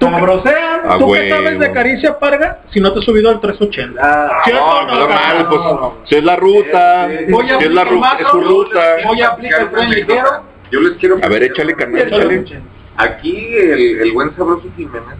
sabrosean. 0.00 0.80
Ah, 0.84 0.96
¿Tú 0.98 1.06
qué 1.06 1.20
huevo. 1.20 1.36
sabes 1.36 1.58
de 1.58 1.72
Caricia 1.72 2.18
Parga 2.18 2.60
si 2.72 2.80
no 2.80 2.92
te 2.92 3.00
has 3.00 3.04
subido 3.04 3.30
al 3.30 3.40
380? 3.40 4.00
Ah, 4.02 4.40
¿Cierto 4.44 4.64
o 4.64 4.82
No, 4.82 4.86
no, 4.86 4.98
normal, 5.00 5.18
carnal? 5.18 5.48
pues, 5.48 6.08
si 6.08 6.14
es 6.16 6.24
la 6.24 6.36
ruta, 6.36 7.08
Voy 7.28 7.50
a 7.50 7.58
si 7.58 7.64
es 7.64 7.70
la 7.72 7.84
ruta, 7.84 8.16
es 8.20 8.28
su 8.28 8.40
ruta. 8.40 8.80
Voy 9.06 9.20
a 9.22 9.28
aplicar 9.28 9.60
el 9.62 9.70
tren 9.70 9.90
ligero. 9.90 10.28
Yo 10.70 10.80
les 10.80 10.92
quiero... 10.98 11.16
A 11.22 11.28
ver, 11.28 11.42
échale, 11.44 11.74
carnal, 11.74 12.02
échale. 12.02 12.62
Aquí 12.96 13.54
el, 13.56 14.00
el 14.02 14.12
buen 14.12 14.34
sabroso 14.36 14.64
Jiménez, 14.76 15.16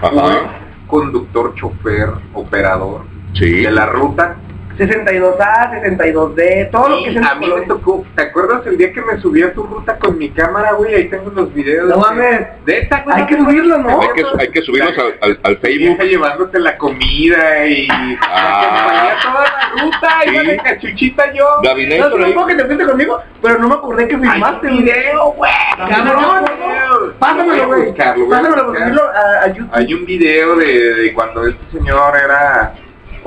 Ajá, 0.00 0.60
conductor, 0.86 1.54
chofer, 1.54 2.10
operador 2.34 3.02
sí. 3.34 3.62
de 3.62 3.70
la 3.70 3.86
ruta. 3.86 4.36
62A, 4.78 5.82
62D, 5.82 6.70
todo 6.70 6.88
lo 6.88 7.04
que 7.04 7.12
se 7.12 7.18
a 7.18 7.34
mí 7.34 7.46
me 7.52 7.62
tocó, 7.66 8.04
¿te 8.14 8.22
acuerdas 8.22 8.66
el 8.66 8.78
día 8.78 8.92
que 8.92 9.00
me 9.02 9.20
subí 9.20 9.42
a 9.42 9.52
tu 9.52 9.62
ruta 9.64 9.98
con 9.98 10.16
mi 10.16 10.30
cámara, 10.30 10.72
güey? 10.72 10.94
Ahí 10.94 11.08
tengo 11.08 11.30
los 11.30 11.52
videos. 11.52 11.88
No 11.88 11.98
mames. 11.98 12.46
De 12.64 12.78
esta 12.78 13.04
Hay 13.12 13.26
que 13.26 13.36
subirlo, 13.36 13.78
¿no? 13.78 14.00
Hay 14.00 14.08
que, 14.14 14.24
hay 14.38 14.48
que 14.50 14.62
subirlos 14.62 14.96
al, 14.98 15.14
al, 15.20 15.40
al 15.42 15.56
Facebook. 15.58 15.98
Llevándote 16.02 16.58
la 16.60 16.76
comida 16.78 17.66
y 17.66 17.88
Ah. 18.22 19.16
toda 19.22 19.42
la 19.42 19.82
ruta, 19.82 20.08
Sí. 20.24 20.30
iba 20.32 20.42
de 20.42 20.56
cachuchita 20.58 21.32
yo. 21.32 21.44
No, 21.62 21.68
Gabinete 21.68 22.34
no, 22.34 22.46
que 22.46 22.54
te 22.54 22.64
fuiste 22.64 22.86
conmigo, 22.86 23.20
pero 23.42 23.58
no 23.58 23.68
me 23.68 23.74
acordé 23.74 24.08
que 24.08 24.16
filmaste 24.18 24.66
un 24.68 24.78
video, 24.84 25.32
güey. 25.32 25.52
Cabrón, 25.76 27.12
Pásamelo, 27.18 27.66
güey. 27.66 27.94
Pásamelo 27.94 28.74
subirlo 28.74 29.02
a, 29.02 29.44
a 29.44 29.48
YouTube. 29.48 29.70
Hay 29.72 29.94
un 29.94 30.04
video 30.06 30.56
de, 30.56 30.94
de 30.94 31.12
cuando 31.12 31.46
este 31.46 31.78
señor 31.78 32.14
era 32.16 32.74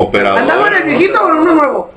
Operador. 0.08 0.40
¿Andaba 0.40 0.68
en 0.68 0.74
el 0.76 0.84
viejito 0.84 1.22
o 1.24 1.30
en 1.30 1.38
uno 1.38 1.54
nuevo? 1.56 1.92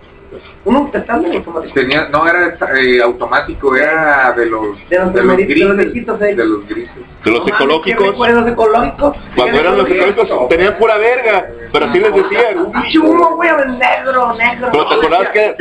Uno 0.65 0.79
intentando 0.81 1.29
en 1.29 1.37
automático. 1.37 1.75
Tenía, 1.75 2.09
no 2.09 2.27
era 2.27 2.57
eh, 2.77 3.01
automático, 3.03 3.77
era 3.77 4.33
de 4.33 4.47
los, 4.47 4.63
De 4.89 4.99
los 4.99 5.13
de 5.15 5.23
los 5.23 5.35
primeritos, 5.37 5.47
de 5.59 5.65
los 5.67 5.77
grises. 5.77 5.93
viejitos, 5.93 6.23
eh. 6.23 6.35
De 6.35 6.45
los 6.45 6.67
grises. 6.69 6.95
De 7.25 7.31
los 7.31 7.41
No 7.41 7.47
ecológicos. 7.55 8.03
¿qué 8.05 8.11
recuerdos 8.11 8.49
ecológicos? 8.49 9.17
Cuando 9.37 9.59
eran 9.61 9.77
los 9.79 9.89
ecológicos 9.89 10.49
tenían 10.49 10.77
pura 10.79 10.97
verga, 10.97 11.47
pero 11.73 11.85
así 11.87 12.01
les 12.01 12.15
decían. 12.15 12.73
Pinche 12.73 12.99
humo, 12.99 13.37
güey, 13.37 13.51
negro, 13.79 14.35
negro. 14.35 14.69
Pero 14.73 14.87
te 14.89 14.95
acordás 14.95 15.29
que 15.31 15.55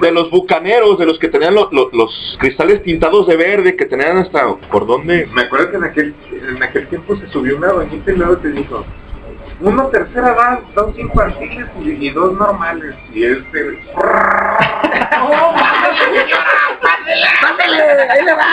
de 0.00 0.10
los 0.10 0.30
bucaneros, 0.30 0.98
de 0.98 1.06
los 1.06 1.18
que 1.18 1.28
tenían 1.28 1.54
lo- 1.54 1.68
lo- 1.70 1.90
los 1.92 2.36
cristales 2.40 2.82
tintados 2.82 3.26
de 3.28 3.36
verde, 3.36 3.76
que 3.76 3.84
tenían 3.86 4.18
hasta 4.18 4.54
por 4.72 4.86
dónde. 4.86 5.28
Me 5.32 5.42
acuerdo 5.42 5.70
que 5.70 5.76
en 5.76 5.84
aquel, 5.84 6.14
en 6.48 6.62
aquel 6.62 6.88
tiempo 6.88 7.14
se 7.16 7.28
subió 7.28 7.56
una 7.58 7.68
doñita 7.68 8.10
y 8.10 8.16
luego 8.16 8.38
te 8.38 8.48
dijo, 8.48 8.84
uno 9.60 9.86
tercera 9.86 10.32
edad, 10.32 10.58
dos 10.74 10.98
infantiles 10.98 11.68
y, 11.80 12.06
y 12.06 12.10
dos 12.10 12.32
normales. 12.34 12.94
Y 13.12 13.24
este... 13.24 13.82
¡Mándale! 17.42 18.10
¡Ahí 18.10 18.24
le 18.24 18.34
va! 18.34 18.46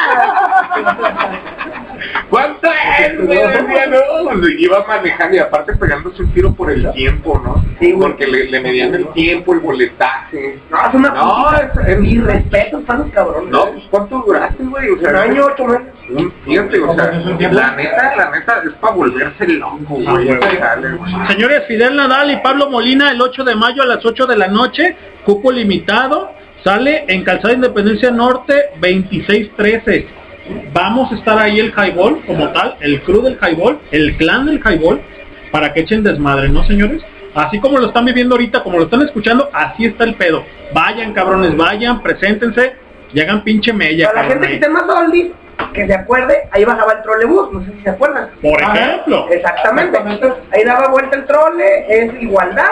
¿Cuánto 2.30 2.68
es, 3.00 3.18
güey? 3.26 3.38
Decía, 3.40 3.88
no, 3.88 4.48
iba 4.58 4.86
manejando 4.88 5.36
y 5.36 5.40
aparte 5.40 5.76
pegándose 5.76 6.22
un 6.24 6.32
tiro 6.34 6.54
por 6.54 6.72
el 6.72 6.92
tiempo, 6.94 7.42
¿no? 7.44 7.64
Sí, 7.80 7.94
Porque 8.00 8.26
le, 8.28 8.46
le 8.50 8.60
medían 8.62 8.94
el 8.96 9.08
tiempo, 9.14 9.54
el 9.54 9.60
boletaje. 9.60 10.60
No, 10.70 10.78
es 10.88 10.94
una 10.94 11.10
No, 11.10 11.52
es, 11.58 11.88
es- 11.88 12.00
Mi 12.00 12.18
respeto 12.20 12.82
para 12.82 13.00
los 13.00 13.12
cabrones. 13.12 13.50
No, 13.52 13.66
pues 13.72 13.84
¿cuánto 13.90 14.20
duraste, 14.26 14.64
güey? 14.64 14.90
O 14.92 15.00
sea, 15.00 15.10
Un 15.10 15.16
año, 15.18 15.46
ocho 15.54 15.66
meses. 15.66 15.88
un- 16.10 16.32
fíjate, 16.46 16.80
o 16.80 16.96
sea, 16.96 17.12
la 17.52 17.76
neta, 17.76 18.16
la 18.16 18.32
neta 18.32 18.62
es 18.66 18.74
para 18.80 18.94
volverse 18.94 19.48
loco, 19.48 19.80
güey. 19.88 20.28
Dale, 20.60 20.90
güey. 20.98 21.12
Señores, 21.28 21.64
Fidel 21.68 21.96
Nadal 21.96 22.32
y 22.32 22.38
Pablo 22.38 22.70
Molina 22.70 23.12
el 23.12 23.22
8 23.22 23.44
de 23.44 23.56
mayo 23.56 23.84
a 23.84 23.86
las 23.86 24.06
8 24.06 24.26
de 24.28 24.38
la 24.38 24.48
noche, 24.48 24.96
cupo 25.26 25.52
limitado, 25.52 26.32
sale 26.64 27.06
en 27.08 27.24
Calzada 27.24 27.54
Independencia 27.54 28.12
Norte 28.12 28.54
2613. 28.80 30.08
Vamos 30.74 31.12
a 31.12 31.16
estar 31.16 31.38
ahí 31.38 31.60
el 31.60 31.72
Highball 31.72 32.26
como 32.26 32.50
tal, 32.50 32.76
el 32.82 33.02
crew 33.04 33.22
del 33.22 33.38
Highball, 33.42 33.80
el 33.92 34.18
clan 34.18 34.46
del 34.46 34.60
Highball, 34.60 35.02
para 35.52 35.74
que 35.74 35.82
echen 35.82 36.04
desmadre, 36.04 36.50
¿no, 36.50 36.66
señores? 36.66 37.02
Así 37.34 37.60
como 37.60 37.78
lo 37.78 37.88
están 37.88 38.06
viviendo 38.06 38.36
ahorita, 38.36 38.64
como 38.64 38.78
lo 38.78 38.84
están 38.84 39.02
escuchando, 39.02 39.50
así 39.54 39.86
está 39.86 40.04
el 40.04 40.16
pedo. 40.16 40.44
Vayan, 40.74 41.14
cabrones, 41.14 41.56
vayan, 41.56 42.02
preséntense 42.02 42.76
y 43.14 43.22
hagan 43.22 43.44
pinche 43.44 43.74
mella, 43.74 44.08
Para 44.08 44.24
la 44.24 44.30
gente 44.30 44.48
que 44.48 44.54
esté 44.56 44.70
más 44.70 44.84
oldies, 44.84 45.32
que 45.74 45.88
se 45.88 45.94
acuerde, 45.94 46.48
ahí 46.52 46.66
bajaba 46.66 46.94
el 46.94 47.02
trolebús, 47.04 47.52
no 47.52 47.64
sé 47.66 47.72
si 47.74 47.82
se 47.82 47.90
acuerdan. 47.90 48.30
Por 48.42 48.62
ejemplo. 48.62 49.28
Exactamente. 49.30 49.98
Ahí 50.52 50.64
daba 50.64 50.90
vuelta 50.90 51.16
el 51.16 51.26
trole, 51.26 51.86
es 51.88 52.22
igualdad 52.22 52.72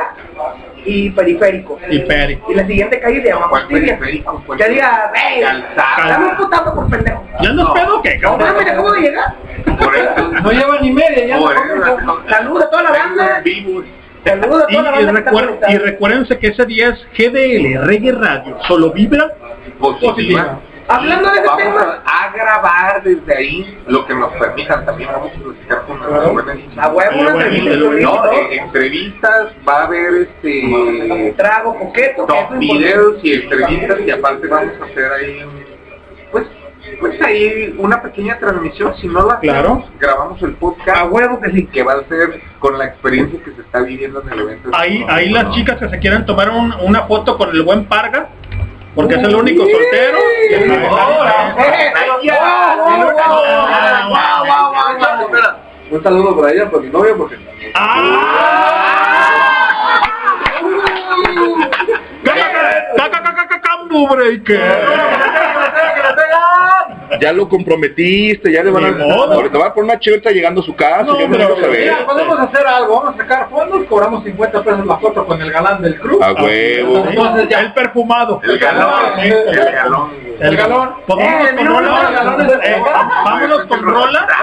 y 0.85 1.09
periférico. 1.11 1.79
Y 1.89 1.99
peri. 1.99 2.39
Y 2.49 2.53
la 2.55 2.65
siguiente 2.65 2.99
calle 2.99 3.21
se 3.21 3.27
llama 3.29 3.47
¿Cuál 3.49 3.63
Justicia. 3.63 3.97
periférico? 3.99 4.43
¿Cuál 4.45 4.57
Que 4.59 4.69
diga, 4.69 5.11
hey, 5.13 5.41
Calzada. 5.41 6.07
dame 6.09 6.25
un 6.29 6.37
putazo 6.37 6.75
por 6.75 6.89
pendejo. 6.89 7.23
¿Ya 7.41 7.49
andas 7.49 7.67
pedo 7.73 7.97
o 7.97 8.01
qué, 8.01 8.15
No 8.17 8.21
cabrón? 8.37 8.53
mames, 8.55 8.71
acabo 8.71 8.91
de 8.93 9.01
llegar. 9.01 9.33
Por 9.79 9.95
eso. 9.95 10.27
No 10.43 10.51
lleva 10.51 10.79
ni 10.81 10.91
media, 10.91 11.25
ya 11.27 11.37
Por 11.39 12.03
no. 12.03 12.29
Saludos 12.29 12.63
a 12.63 12.69
toda 12.69 12.83
la 12.83 12.91
banda. 12.91 13.41
Vivos. 13.43 13.85
Saludos 14.25 14.63
a 14.63 14.71
Y, 14.71 14.75
toda 14.75 14.83
la 14.83 14.91
banda 14.97 15.11
recuer- 15.31 15.59
y 15.69 15.77
recuérdense 15.77 16.37
que 16.39 16.47
ese 16.47 16.65
día 16.65 16.89
es 16.89 17.07
GDL, 17.17 17.79
Reggae 17.85 18.11
Radio, 18.11 18.57
solo 18.67 18.91
vibra 18.91 19.31
Positiva. 19.79 20.59
Hablando 20.95 21.31
de 21.31 21.37
ese 21.39 21.47
vamos 21.47 21.63
tema. 21.63 22.01
a, 22.05 22.23
a 22.25 22.31
grabar 22.33 23.03
desde 23.03 23.35
ahí 23.37 23.77
lo 23.87 24.05
que 24.05 24.13
nos 24.15 24.31
permitan. 24.33 24.85
También 24.85 25.09
vamos 25.11 25.31
a 25.35 25.39
platicar 25.43 25.81
con 25.85 25.99
nuestros 25.99 26.33
buenos 26.33 26.57
A 26.77 26.89
huevo, 26.89 27.19
una 27.21 27.31
entrevista 27.47 27.75
No, 28.01 28.31
eh, 28.31 28.57
entrevistas, 28.57 29.47
va 29.67 29.73
a 29.81 29.83
haber 29.85 30.13
este 30.15 31.33
Trago, 31.37 31.77
coqueto. 31.79 32.27
videos 32.59 33.15
y 33.23 33.33
entrevistas 33.33 33.99
y 34.05 34.11
aparte 34.11 34.47
vamos 34.47 34.73
a 34.81 34.85
hacer 34.85 35.11
ahí 35.11 35.45
pues 36.31 36.45
pues 36.99 37.21
ahí 37.21 37.75
una 37.77 38.01
pequeña 38.01 38.37
transmisión 38.39 38.95
si 38.97 39.07
no 39.07 39.25
la 39.25 39.39
Claro. 39.39 39.59
hacemos, 39.73 39.89
grabamos 39.99 40.41
el 40.43 40.53
podcast 40.55 40.97
A 40.97 41.05
huevo 41.05 41.39
que 41.39 41.51
sí. 41.51 41.65
que 41.67 41.83
va 41.83 41.93
a 41.93 42.03
ser 42.09 42.41
con 42.59 42.77
la 42.77 42.85
experiencia 42.85 43.39
que 43.43 43.51
se 43.51 43.61
está 43.61 43.81
viviendo 43.81 44.21
en 44.23 44.29
el 44.33 44.39
evento 44.39 44.69
Ahí, 44.73 45.05
ahí 45.07 45.29
las 45.29 45.51
chicas 45.53 45.77
que 45.77 45.89
se 45.89 45.99
quieran 45.99 46.25
tomar 46.25 46.49
un- 46.49 46.73
una 46.81 47.03
foto 47.03 47.37
con 47.37 47.49
el 47.51 47.61
buen 47.63 47.85
Parga, 47.85 48.29
porque 48.95 49.15
es 49.15 49.23
el 49.23 49.35
único 49.35 49.63
soltero. 49.63 50.19
y 50.49 50.53
el- 50.53 50.71
Un 55.91 56.01
saludo 56.03 56.37
para 56.39 56.53
ella, 56.53 56.69
por 56.69 56.81
mi 56.81 56.89
novia, 56.89 57.13
porque... 57.17 57.35
¡Cambu 63.61 64.07
breaker! 64.07 64.61
Ya 67.19 67.33
lo 67.33 67.49
comprometiste, 67.49 68.51
ya 68.51 68.63
le 68.63 68.71
van 68.71 68.85
a... 68.85 68.91
Modo. 68.91 69.33
Ahorita 69.33 69.57
va 69.57 69.65
a 69.67 69.73
poner 69.73 69.91
una 69.91 69.99
chelta 69.99 70.31
llegando 70.31 70.61
a 70.61 70.63
su 70.63 70.75
casa, 70.75 71.03
No, 71.03 71.17
pero, 71.17 71.55
mira, 71.69 72.05
podemos 72.05 72.39
hacer 72.39 72.65
algo, 72.65 72.97
vamos 73.01 73.15
a 73.15 73.17
sacar 73.17 73.49
fondos, 73.49 73.83
cobramos 73.89 74.23
50 74.23 74.63
pesos 74.63 74.85
la 74.85 74.97
foto 74.97 75.25
con 75.25 75.41
el 75.41 75.51
galán 75.51 75.81
del 75.81 75.99
club. 75.99 76.21
A 76.23 76.33
huevo. 76.33 77.05
Entonces 77.07 77.49
ya 77.49 77.59
El 77.61 77.73
perfumado. 77.73 78.39
el 78.43 78.57
galón 78.59 79.19
el 79.19 79.55
galón 79.73 80.11
El 80.39 80.55
galón. 80.57 80.89
Pues 81.05 81.17
vámonos 81.19 81.49
Eh, 81.51 81.55
con 81.55 81.65
no, 81.65 81.79
rola. 81.79 81.89
no, 81.89 82.11
galones 82.13 82.47
de 82.47 82.53
Eh, 82.71 82.81
vámonos 83.25 83.65
con 83.65 83.81
rola. 83.83 84.27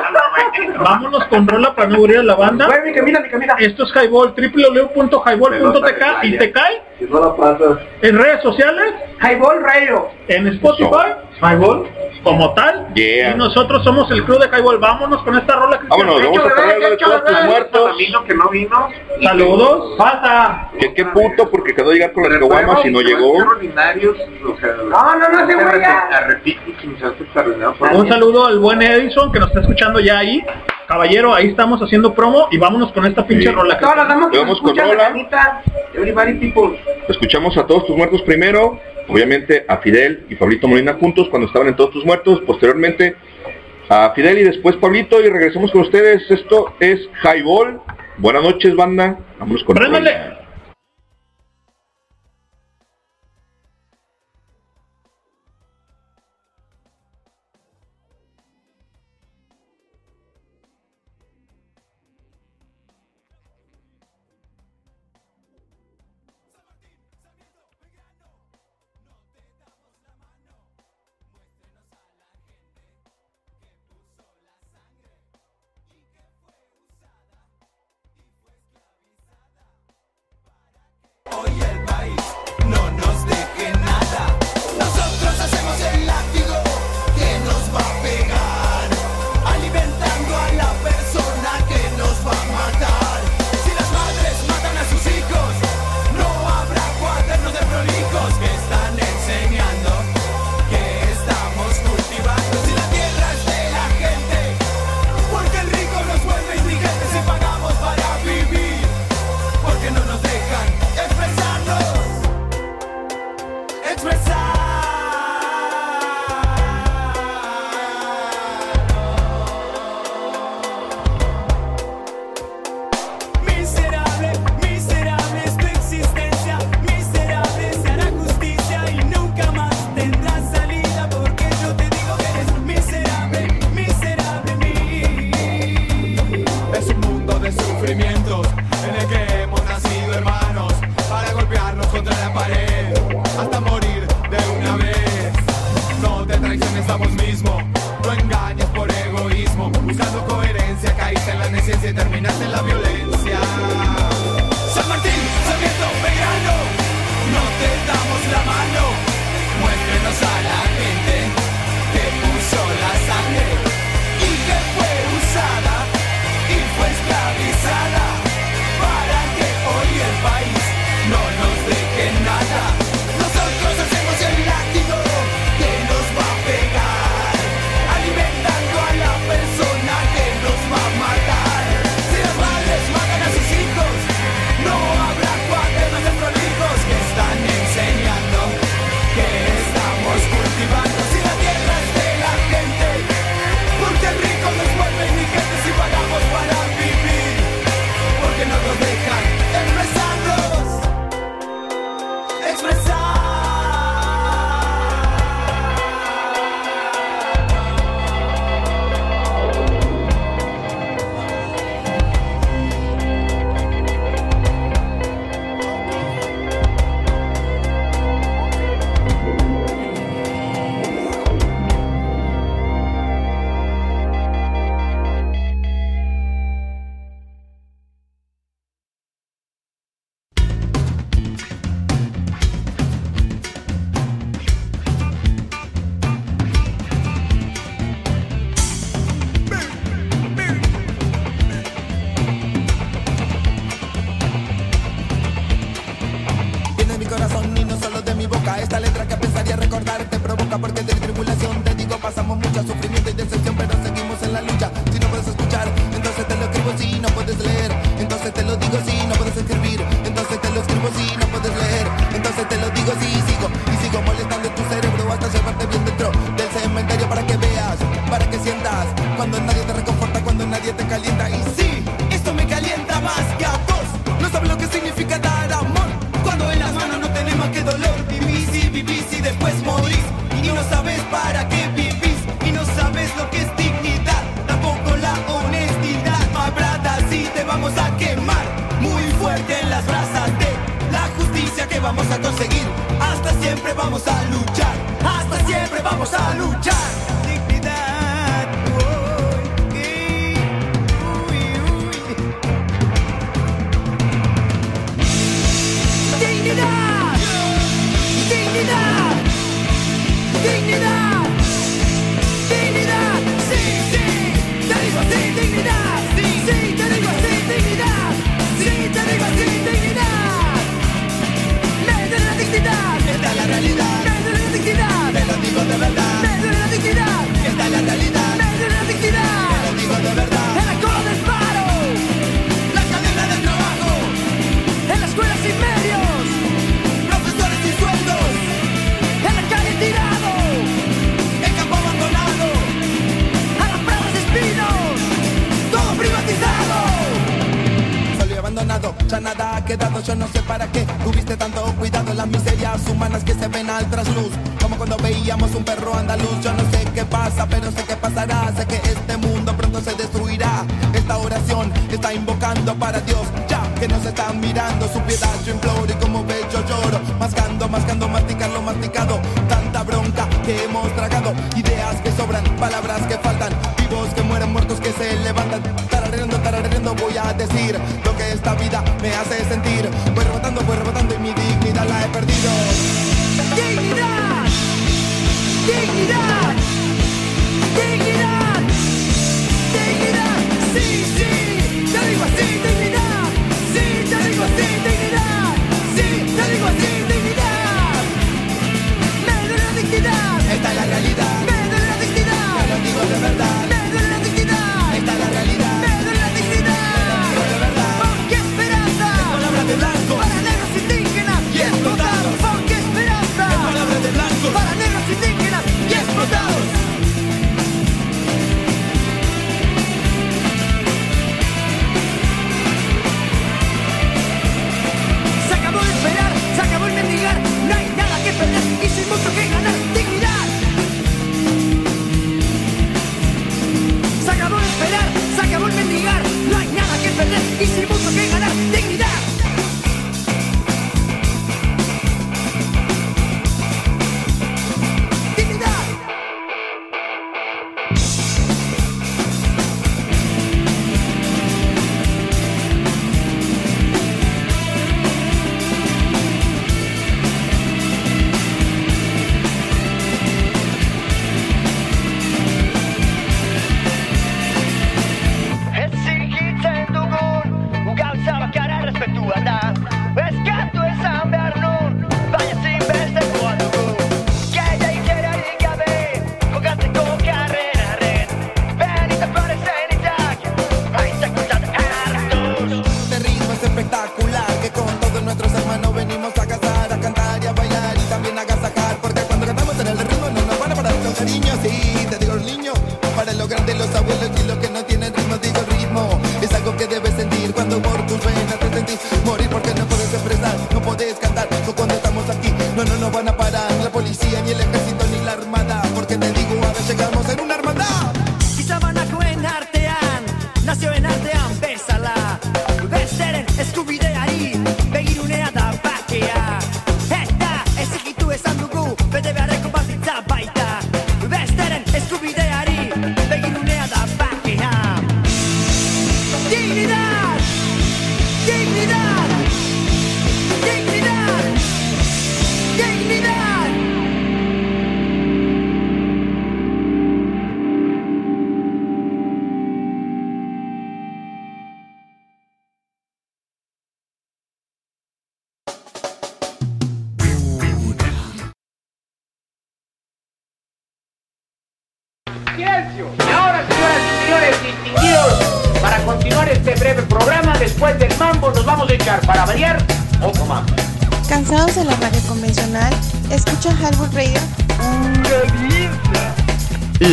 Vámonos 0.78 1.24
con 1.26 1.46
rola 1.48 1.74
para 1.74 1.88
no 1.88 1.96
aburrir 1.96 2.18
a 2.18 2.22
la 2.22 2.34
banda. 2.36 2.66
Güey, 2.66 2.82
mi 2.84 2.92
camina, 2.94 3.20
mi 3.20 3.28
camina. 3.28 3.56
Esto 3.58 3.82
es 3.84 3.90
Highball, 3.94 4.32
www.highball.tk 4.36 6.04
y 6.24 6.38
te 6.38 6.52
cae 6.52 6.82
Si 6.98 7.04
no 7.06 7.20
la 7.20 7.34
pasas... 7.36 7.78
en 8.02 8.16
redes 8.18 8.42
sociales, 8.42 8.94
Highball 9.20 9.62
Radio. 9.62 10.08
en 10.28 10.46
Spotify, 10.48 11.14
Highball 11.40 11.88
como 12.22 12.52
tal. 12.54 12.92
Yeah. 12.94 13.30
Y 13.30 13.38
nosotros 13.38 13.82
somos 13.84 14.10
el 14.10 14.24
crew 14.24 14.38
de 14.38 14.48
Highball. 14.48 14.78
Vámonos 14.78 15.22
con 15.22 15.36
esta 15.36 15.56
rola. 15.56 15.78
Cristian. 15.78 16.06
Vámonos, 16.06 16.22
vamos 16.24 16.38
a 16.38 16.54
poner 16.54 16.74
algo 16.74 16.90
de 16.90 16.96
todos 16.96 17.24
tus 17.24 17.44
muertos. 17.44 17.96
Que 18.26 18.34
no 18.34 18.48
vino 18.48 18.88
Saludos. 19.22 19.96
Falta. 19.96 20.70
Que 20.78 20.94
qué 20.94 21.04
puto 21.06 21.50
porque 21.50 21.74
quedó 21.74 21.90
a 21.90 21.94
llegar 21.94 22.12
con 22.12 22.24
las 22.24 22.38
caguamas 22.38 22.84
y 22.84 22.90
no 22.90 23.00
llegó. 23.00 23.38
No, 23.38 23.44
no, 25.18 25.28
no, 25.28 25.44
ese 25.44 25.54
güey 25.54 25.80
ya. 25.80 26.08
a 26.10 26.20
repetir 26.20 26.58
sin 26.80 26.98
ser 26.98 27.12
extraordinario. 27.20 27.74
Un 27.92 28.08
saludo 28.08 28.46
al 28.46 28.58
buen 28.58 28.82
Edison 28.82 29.32
que 29.32 29.38
nos 29.38 29.48
está 29.48 29.60
escuchando 29.60 30.00
ya 30.00 30.18
ahí. 30.18 30.44
Caballero, 30.86 31.34
ahí 31.34 31.48
estamos 31.48 31.80
haciendo 31.82 32.14
promo 32.14 32.48
y 32.50 32.56
vámonos 32.56 32.92
con 32.92 33.04
esta 33.04 33.26
pinche 33.26 33.48
Sí. 33.50 33.54
rola. 33.54 33.78
Que 33.78 33.84
Vamos 33.84 34.30
nos 34.30 34.30
con 34.30 34.48
escuchan, 34.70 34.88
rola. 34.88 35.06
Anita, 35.08 35.62
everybody 35.92 36.34
people. 36.34 36.80
Escuchamos 37.08 37.56
a 37.58 37.66
todos 37.66 37.86
tus 37.86 37.94
muertos 37.96 38.22
primero, 38.22 38.80
obviamente 39.08 39.64
a 39.66 39.78
Fidel 39.78 40.24
y 40.28 40.36
Pablito 40.36 40.68
Molina 40.68 40.94
juntos 40.94 41.28
cuando 41.28 41.48
estaban 41.48 41.68
en 41.68 41.76
todos 41.76 41.90
tus 41.90 42.04
muertos, 42.04 42.40
posteriormente 42.46 43.16
a 43.88 44.12
Fidel 44.14 44.38
y 44.38 44.44
después 44.44 44.76
Pablito 44.76 45.20
y 45.20 45.28
regresamos 45.28 45.72
con 45.72 45.82
ustedes. 45.82 46.30
Esto 46.30 46.74
es 46.78 47.08
Highball. 47.24 47.80
Buenas 48.18 48.42
noches, 48.42 48.74
banda. 48.76 49.18
Vámonos 49.38 49.64
con 49.64 49.76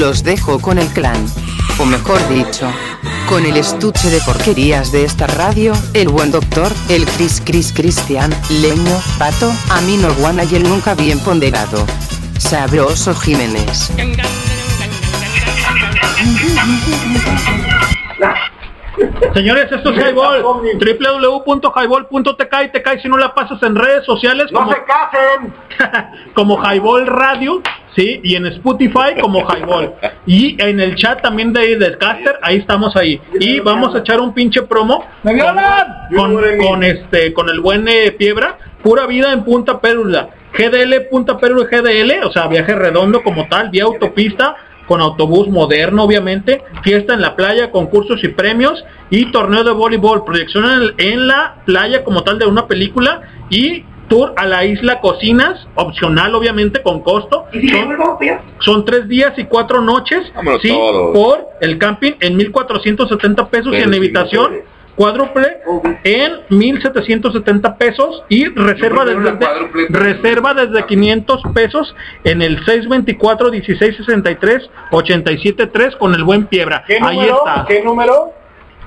Los 0.06 0.24
dejo 0.24 0.62
con 0.62 0.78
el 0.78 0.88
clan, 0.90 1.26
o 1.80 1.86
mejor 1.86 2.20
dicho, 2.30 2.72
con 3.28 3.44
el 3.44 3.58
estuche 3.58 4.12
de 4.12 4.22
porquerías 4.22 4.92
de 4.92 5.04
esta 5.04 5.26
radio, 5.26 5.74
el 5.96 6.10
buen 6.10 6.30
doctor, 6.30 6.72
el 6.90 7.06
Cris 7.06 7.42
Cris 7.44 7.74
Cristian, 7.74 8.32
Leño, 8.62 9.02
Pato, 9.18 9.52
Amino 9.72 10.14
Guana 10.20 10.44
y 10.44 10.58
el 10.58 10.62
nunca 10.62 10.94
bien 10.94 11.20
ponderado. 11.22 11.84
Sabroso 12.38 13.16
Jiménez. 13.16 13.92
Señores, 19.34 19.72
esto 19.72 19.90
es 19.90 19.98
Highball. 19.98 20.44
www.highball.tk 20.44 22.54
y 22.64 22.72
te 22.72 22.84
cae 22.84 23.02
si 23.02 23.10
no 23.10 23.18
la 23.18 23.34
pasas 23.34 23.64
en 23.64 23.76
redes 23.76 24.06
sociales. 24.06 24.52
¡No 24.52 24.70
se 24.70 24.78
casen! 24.84 25.52
como 26.36 26.64
Highball 26.64 27.08
Radio, 27.08 27.64
¿sí? 27.96 28.20
Y 28.24 28.36
en 28.36 28.46
Spotify 28.48 29.20
como 29.20 29.40
Highball. 29.42 29.94
Y 30.26 30.62
en 30.62 30.80
el 30.80 30.96
chat 30.96 31.22
también 31.22 31.54
de 31.54 31.78
del 31.78 31.98
caster, 31.98 32.36
ahí 32.42 32.58
estamos 32.58 32.96
ahí. 32.96 33.20
Y 33.40 33.60
vamos 33.60 33.96
a 33.96 34.00
echar 34.00 34.20
un 34.20 34.34
pinche 34.34 34.64
promo 34.64 35.06
con, 35.24 35.36
con, 36.16 36.58
con 36.58 36.84
este, 36.84 37.34
con 37.34 37.50
el 37.50 37.60
buen 37.60 37.88
eh, 37.88 38.12
Piebra, 38.12 38.58
pura 38.84 39.06
vida 39.08 39.32
en 39.34 39.44
Punta 39.44 39.80
Pérula. 39.80 40.30
GDL, 40.58 41.08
Punta 41.10 41.38
Pérula 41.38 41.66
GDL, 41.66 42.24
o 42.26 42.32
sea, 42.32 42.48
viaje 42.48 42.74
redondo 42.76 43.24
como 43.24 43.48
tal, 43.48 43.70
vía 43.70 43.84
autopista, 43.84 44.56
con 44.88 45.02
autobús 45.02 45.48
moderno, 45.50 46.04
obviamente, 46.04 46.64
fiesta 46.84 47.14
en 47.14 47.22
la 47.22 47.36
playa, 47.36 47.72
concursos 47.72 48.24
y 48.24 48.30
premios, 48.30 48.86
y 49.10 49.32
torneo 49.32 49.64
de 49.64 49.72
voleibol, 49.72 50.24
proyección 50.24 50.94
en 50.98 51.28
la 51.28 51.56
playa 51.66 52.04
como 52.04 52.24
tal 52.24 52.40
de 52.40 52.46
una 52.46 52.68
película, 52.68 53.22
y 53.50 53.84
tour 54.08 54.34
a 54.38 54.46
la 54.46 54.66
isla 54.66 55.02
Cocinas, 55.02 55.68
opcional 55.76 56.36
obviamente, 56.36 56.82
con 56.82 57.02
costo. 57.02 57.45
Son, 57.70 57.98
son 58.60 58.86
tres 58.86 59.08
días 59.08 59.34
y 59.38 59.46
cuatro 59.46 59.82
noches, 59.82 60.32
Vámonos 60.36 60.62
sí, 60.62 60.70
todos. 60.70 61.16
por 61.18 61.48
el 61.62 61.78
camping 61.78 62.14
en 62.20 62.38
1.470 62.38 63.50
pesos 63.50 63.68
y 63.68 63.72
Pero 63.72 63.84
en 63.86 63.92
sí, 63.92 63.98
habitación 63.98 64.44
mujeres. 64.44 64.66
cuádruple 64.96 65.58
en 66.04 66.32
1770 66.50 67.78
pesos 67.78 68.24
y 68.30 68.46
reserva 68.48 69.06
desde 69.06 69.38
reserva 69.90 70.54
desde 70.54 70.86
500 70.86 71.42
pesos 71.54 71.96
en 72.24 72.42
el 72.42 72.58
624 72.66 73.52
1663 73.52 74.70
873 74.92 75.96
con 75.98 76.14
el 76.16 76.24
buen 76.24 76.46
Piebra. 76.48 76.84
¿Qué 76.88 76.98
Ahí 77.02 77.18
número? 77.18 77.38
está. 77.46 77.66
¿Qué 77.68 77.84
número? 77.84 78.32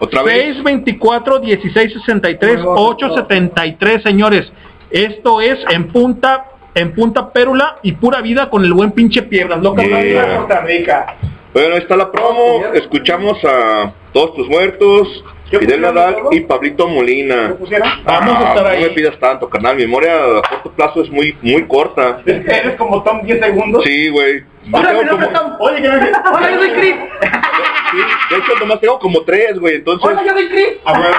Otra 0.00 0.22
vez. 0.22 0.56
624 0.56 1.40
1663 1.40 2.60
873, 2.64 4.02
señores. 4.02 4.50
Esto 4.90 5.40
es 5.40 5.58
en 5.70 5.88
punta 5.88 6.44
en 6.74 6.94
Punta 6.94 7.30
Pérula 7.32 7.78
y 7.82 7.92
pura 7.92 8.20
vida 8.20 8.48
con 8.50 8.64
el 8.64 8.72
buen 8.72 8.92
pinche 8.92 9.22
Piebra. 9.22 9.56
Loca 9.56 9.82
Yeah. 9.82 10.36
Costa 10.38 10.60
Rica. 10.62 11.16
Bueno, 11.52 11.74
ahí 11.74 11.80
está 11.80 11.96
la 11.96 12.10
promo. 12.12 12.62
Escuchamos 12.74 13.38
a 13.44 13.92
Todos 14.12 14.34
tus 14.36 14.48
muertos, 14.48 15.24
Fidel 15.50 15.80
Nadal 15.80 16.16
y 16.30 16.40
Pablito 16.40 16.86
Molina. 16.88 17.54
Vamos 17.58 17.72
a 17.72 18.48
estar 18.48 18.66
Ah, 18.66 18.70
ahí. 18.70 18.82
No 18.82 18.88
me 18.88 18.94
pidas 18.94 19.18
tanto, 19.18 19.48
carnal. 19.48 19.76
Mi 19.76 19.82
memoria 19.82 20.14
a 20.38 20.42
corto 20.48 20.72
plazo 20.72 21.02
es 21.02 21.10
muy 21.10 21.36
muy 21.42 21.66
corta. 21.66 22.20
Eres 22.26 22.74
como 22.76 23.02
Tom 23.02 23.22
10 23.22 23.40
segundos. 23.40 23.82
Sí, 23.84 24.08
güey. 24.10 24.44
Hola, 24.72 24.92
mi 24.92 25.04
nombre 25.04 25.26
como- 25.28 25.38
Tom. 25.38 25.52
Oye, 25.60 25.82
¿qué 25.82 25.88
me 25.88 25.96
Hola, 25.96 26.50
yo 26.50 26.58
soy 26.58 26.70
Chris. 26.72 26.94
sí, 27.90 27.96
de 28.30 28.36
hecho, 28.36 28.52
nomás 28.60 28.80
tengo 28.80 28.98
como 28.98 29.22
tres, 29.22 29.58
güey. 29.58 29.76
Entonces, 29.76 30.06
Hola, 30.08 30.22
yo 30.24 30.32
soy 30.32 30.48
Chris. 30.48 30.68
Ah, 30.84 30.92
bueno, 30.98 31.16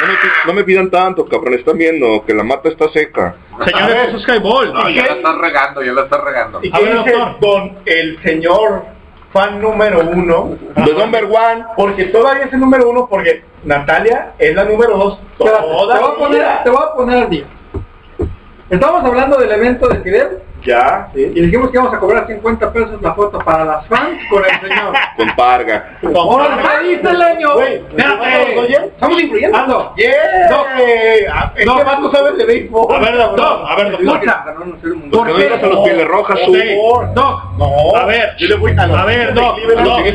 no 0.00 0.06
me, 0.06 0.12
pi- 0.14 0.28
no 0.46 0.52
me 0.54 0.64
pidan 0.64 0.90
tanto, 0.90 1.26
cabrón. 1.26 1.54
Están 1.54 1.78
viendo 1.78 2.24
que 2.26 2.34
la 2.34 2.42
mata 2.44 2.68
está 2.68 2.88
seca. 2.90 3.36
Señores, 3.64 4.08
eso 4.08 4.16
es 4.18 4.28
Highball. 4.28 4.72
No, 4.72 4.88
ya 4.88 5.06
la 5.06 5.12
estás 5.14 5.38
regando, 5.38 5.82
ya 5.82 5.92
la 5.92 6.02
estás 6.02 6.20
regando. 6.24 6.60
¿Y 6.62 6.70
qué 6.70 6.84
dice 6.84 7.14
don 7.40 7.78
el 7.84 8.22
señor 8.22 8.84
fan 9.32 9.60
número 9.60 10.00
uno? 10.00 10.56
The 10.76 10.92
number 10.94 11.24
one. 11.24 11.64
Porque 11.76 12.04
todavía 12.06 12.44
es 12.44 12.52
el 12.52 12.60
número 12.60 12.88
uno 12.90 13.06
porque 13.10 13.42
Natalia 13.64 14.32
es 14.38 14.54
la 14.54 14.64
número 14.64 14.96
dos. 14.96 15.18
Te, 15.38 15.44
Toda 15.44 15.60
voy 15.60 15.92
a 15.92 16.14
poner, 16.16 16.46
te 16.64 16.70
voy 16.70 16.82
a 16.82 16.94
poner 16.94 17.22
al 17.24 17.30
día. 17.30 17.44
Estamos 18.70 19.02
hablando 19.02 19.38
del 19.38 19.50
evento 19.50 19.88
de 19.88 20.00
Fidel 20.00 20.38
Ya, 20.62 21.08
sí. 21.14 21.22
y 21.34 21.40
dijimos 21.40 21.70
que 21.70 21.78
íbamos 21.78 21.94
a 21.94 21.98
cobrar 21.98 22.26
50 22.26 22.70
pesos 22.72 23.00
la 23.00 23.14
foto 23.14 23.38
para 23.38 23.64
las 23.64 23.86
fans 23.86 24.18
con 24.28 24.44
el 24.44 24.60
señor. 24.60 24.94
Con 25.16 25.34
parga. 25.34 25.98
¡Ahora 26.14 26.58
qué 26.80 26.88
dice 26.88 27.08
el 27.08 27.18
leño! 27.18 27.54
Güey, 27.54 27.74
Espérate. 27.76 28.72
Estamos 28.86 29.20
influyendo. 29.22 29.58
Ando. 29.58 29.94
Yeah. 29.96 31.32
Ah, 31.32 31.52
Este 31.54 31.64
No. 31.66 31.84
vato 31.84 32.12
sabe 32.12 32.32
de 32.36 32.44
béisbol. 32.44 32.94
A 32.94 32.98
ver, 33.00 33.16
doctor, 33.16 33.64
a 33.68 33.76
ver, 33.76 33.90
doctor. 33.92 34.14
Escucha. 34.16 34.44
Porque 35.12 35.32
no 35.32 35.38
digas 35.38 35.62
a 35.62 35.66
los 35.66 35.84
pieles 35.84 36.06
rojas. 36.08 36.38
Doc, 37.14 37.42
No. 37.58 37.96
a 37.96 38.04
ver, 38.04 38.36
Yo 38.38 38.48
le 38.48 38.54
voy 38.56 38.72
a 38.78 38.86
los 38.86 38.96
a 38.98 39.04
ver, 39.06 39.34
Doc, 39.34 39.56
Doc, 39.60 39.84
Doc. 39.84 40.06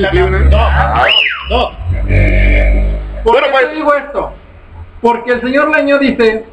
Doc, 0.50 0.70
Doc. 1.50 1.72
¿Por 3.24 3.36
qué 3.42 3.50
pues. 3.52 3.70
te 3.70 3.76
digo 3.76 3.94
esto? 3.96 4.34
Porque 5.02 5.32
el 5.34 5.42
señor 5.42 5.76
Leño 5.76 5.98
dice, 5.98 6.46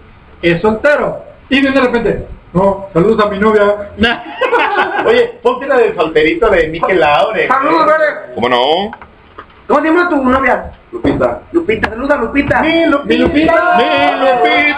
es 0.42 0.60
soltero. 0.62 1.24
Y 1.50 1.60
viene 1.60 1.72
de 1.72 1.80
repente, 1.80 2.28
no, 2.52 2.86
saludos 2.92 3.24
a 3.24 3.28
mi 3.28 3.38
novia. 3.38 3.90
Oye, 5.06 5.38
ponte 5.42 5.66
la 5.66 5.76
del 5.78 5.94
solterito 5.96 6.48
de 6.48 6.68
Mikel 6.68 7.00
Laure. 7.00 7.48
Saludos, 7.48 7.86
Verde. 7.86 8.34
¿Cómo 8.34 8.48
no? 8.48 8.90
¿Cómo 9.66 9.80
se 9.80 9.86
llama 9.86 10.08
tu 10.08 10.24
novia? 10.24 10.72
Lupita. 10.92 11.42
Lupita, 11.52 11.88
saluda 11.90 12.16
Lupita. 12.16 12.60
Mi 12.62 12.86
Lupita. 12.86 13.06
Mi 13.06 13.18
Lupita. 13.18 13.78
Eh, 13.80 14.74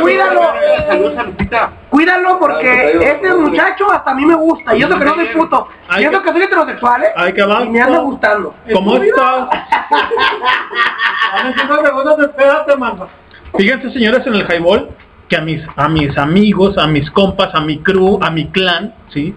Cuídalo. 0.00 0.40
Saludos 0.88 1.18
a 1.18 1.22
Lupita. 1.22 1.70
Cuídalo 1.90 2.38
porque 2.40 2.98
este 3.00 3.34
muchacho 3.34 3.92
hasta 3.92 4.10
a 4.10 4.14
mí 4.14 4.24
me 4.26 4.34
gusta. 4.34 4.74
Y 4.76 4.82
eso 4.82 4.98
que 4.98 5.04
no 5.04 5.14
soy 5.14 5.26
puto. 5.28 5.68
Y 5.98 6.02
eso 6.04 6.10
que- 6.18 6.24
que 6.26 6.32
soy 6.32 6.42
heterosexual, 6.42 7.02
¿eh? 7.04 7.12
Ay, 7.16 7.32
que 7.32 7.42
va. 7.44 7.62
Y 7.62 7.68
me 7.68 7.80
anda 7.80 7.98
gustando. 8.00 8.54
¿Cómo 8.72 8.96
estás? 8.96 9.48
A 11.32 11.42
ver, 11.44 11.54
si 11.60 11.66
no 11.66 11.82
me 11.82 11.90
conoces, 11.90 12.24
espérate, 12.26 12.76
mano. 12.76 13.08
Fíjense, 13.56 13.90
señores, 13.92 14.26
en 14.26 14.34
el 14.34 14.46
highball, 14.52 14.90
que 15.30 15.36
a 15.36 15.40
mis, 15.40 15.62
a 15.76 15.88
mis 15.88 16.18
amigos, 16.18 16.76
a 16.76 16.86
mis 16.88 17.08
compas, 17.12 17.54
a 17.54 17.60
mi 17.60 17.78
crew, 17.78 18.18
a 18.20 18.30
mi 18.30 18.48
clan, 18.48 18.92
¿sí? 19.14 19.34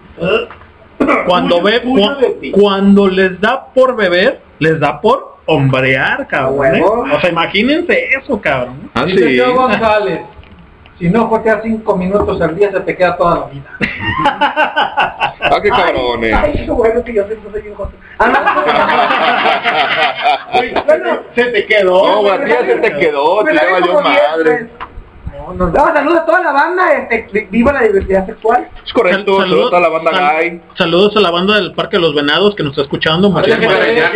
Cuando 1.26 1.62
ve, 1.62 1.80
cu- 1.82 1.96
cuando 2.52 3.06
les 3.08 3.40
da 3.40 3.66
por 3.72 3.94
beber, 3.96 4.40
les 4.58 4.78
da 4.80 5.00
por 5.00 5.36
hombrear, 5.46 6.26
cabrón. 6.26 6.74
¿eh? 6.74 6.82
O 6.84 7.20
sea, 7.20 7.30
imagínense 7.30 8.08
eso, 8.20 8.40
cabrón. 8.40 8.90
Ah, 8.94 9.04
sí. 9.06 9.38
González, 9.38 10.20
si 10.98 11.08
no 11.10 11.26
joteas 11.28 11.60
cinco 11.62 11.96
minutos 11.96 12.40
al 12.40 12.56
día, 12.56 12.70
se 12.72 12.80
te 12.80 12.96
queda 12.96 13.16
toda 13.16 13.38
la 13.40 13.46
vida. 13.46 13.64
Ah, 15.40 15.60
qué 15.62 15.68
cabrones. 15.68 16.34
Ay, 16.34 16.52
qué 16.64 16.70
bueno 16.70 17.04
que 17.04 17.14
yo 17.14 17.24
soy. 17.26 17.38
Ah, 18.18 18.28
no. 20.52 20.82
Bueno, 20.86 21.10
se 21.34 21.44
te 21.46 21.66
quedó. 21.66 22.22
No, 22.22 22.32
a 22.32 22.44
ti 22.44 22.50
se 22.50 22.76
te 22.76 22.96
quedó, 22.96 23.44
te 23.44 23.52
valió 23.54 24.00
madre. 24.00 24.68
pues. 24.78 24.93
No, 25.52 25.72
saludos 25.72 26.18
a 26.20 26.24
toda 26.26 26.40
la 26.42 26.52
banda, 26.52 26.92
este, 26.92 27.46
viva 27.50 27.72
la 27.72 27.82
diversidad 27.82 28.26
sexual. 28.26 28.68
Es 28.84 28.92
correcto, 28.92 29.36
Sal- 29.40 29.48
saludos 29.50 29.72
a 29.72 29.80
la 29.80 29.88
banda 29.88 30.10
sal- 30.12 30.36
gay, 30.38 30.60
Saludos 30.76 31.16
a 31.16 31.20
la 31.20 31.30
banda 31.30 31.54
del 31.56 31.72
Parque 31.74 31.96
de 31.96 32.02
los 32.02 32.14
Venados 32.14 32.54
que 32.54 32.62
nos 32.62 32.72
está 32.72 32.82
escuchando. 32.82 33.30
Muchísimas 33.30 33.76
gracias. 33.76 34.12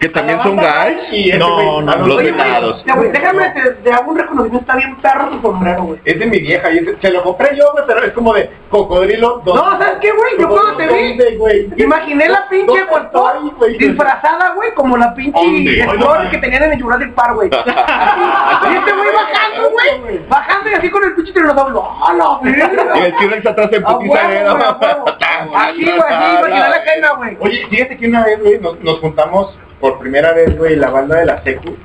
que 0.00 0.08
también 0.08 0.42
son 0.42 0.56
gays. 0.56 0.98
Y 1.12 1.28
ese 1.30 1.38
No, 1.38 1.80
no, 1.80 1.96
no. 1.96 2.06
Los 2.06 2.16
venados. 2.16 2.82
ya, 2.84 2.96
déjame, 2.96 3.50
te, 3.50 3.70
te 3.70 3.92
hago 3.92 4.10
un 4.10 4.18
reconocimiento, 4.18 4.60
está 4.60 4.76
bien 4.76 4.96
perro 4.96 5.28
tu 5.30 5.40
sombrero, 5.40 5.82
güey. 5.84 6.00
Es 6.04 6.18
de 6.18 6.26
mi 6.26 6.40
vieja 6.40 6.70
y 6.72 6.84
se 7.00 7.10
lo 7.10 7.22
compré 7.22 7.56
yo, 7.56 7.64
güey, 7.72 7.84
pero 7.86 8.02
es 8.04 8.12
como 8.12 8.34
de 8.34 8.50
cocodrilo. 8.70 9.42
No, 9.46 9.54
¿sabes 9.78 9.98
qué, 10.00 10.10
güey? 10.10 10.32
Yo 10.40 10.48
cuando 10.48 10.76
te 10.76 10.86
vi, 10.88 11.08
¿Dónde, 11.16 11.36
güey? 11.36 11.68
imaginé 11.76 12.28
la 12.28 12.48
pinche 12.48 12.66
¿Dónde 12.66 12.84
Voltor 12.84 13.36
estoy, 13.36 13.52
güey? 13.56 13.78
disfrazada, 13.78 14.52
güey, 14.54 14.74
como 14.74 14.96
la 14.96 15.14
pinche. 15.14 15.80
Explorer 15.80 16.30
que 16.30 16.38
tenían 16.38 16.62
en 16.64 16.72
el 16.72 16.82
Jurassic 16.82 17.14
Park, 17.14 17.34
güey. 17.34 17.48
y 17.50 18.74
este 18.76 18.92
güey 18.92 19.08
bajando, 19.14 19.70
güey, 19.70 20.15
bajando 20.28 20.70
y 20.70 20.74
así 20.74 20.90
con 20.90 21.04
el 21.04 21.14
pinche 21.14 21.32
tiranosaurio. 21.32 21.82
¡A 21.82 22.12
la 22.14 22.40
Y 22.98 23.04
el 23.04 23.16
T-Rex 23.16 23.46
atrás 23.46 23.70
en 23.72 23.84
A 23.84 23.96
huevo, 23.96 24.00
putiza. 25.04 25.46
Así, 25.54 25.84
güey, 25.84 25.98
así, 25.98 26.38
imaginé 26.38 26.68
la 26.68 26.84
caída, 26.84 27.10
güey. 27.16 27.36
Oye, 27.40 27.66
fíjate 27.68 27.96
que 27.96 28.08
una 28.08 28.24
vez, 28.24 28.40
güey, 28.40 28.58
nos, 28.60 28.80
nos 28.80 28.98
juntamos 29.00 29.58
por 29.80 29.98
primera 29.98 30.32
vez, 30.32 30.56
güey, 30.56 30.76
la 30.76 30.90
banda 30.90 31.16
de 31.18 31.26
la 31.26 31.42
Secu. 31.42 31.76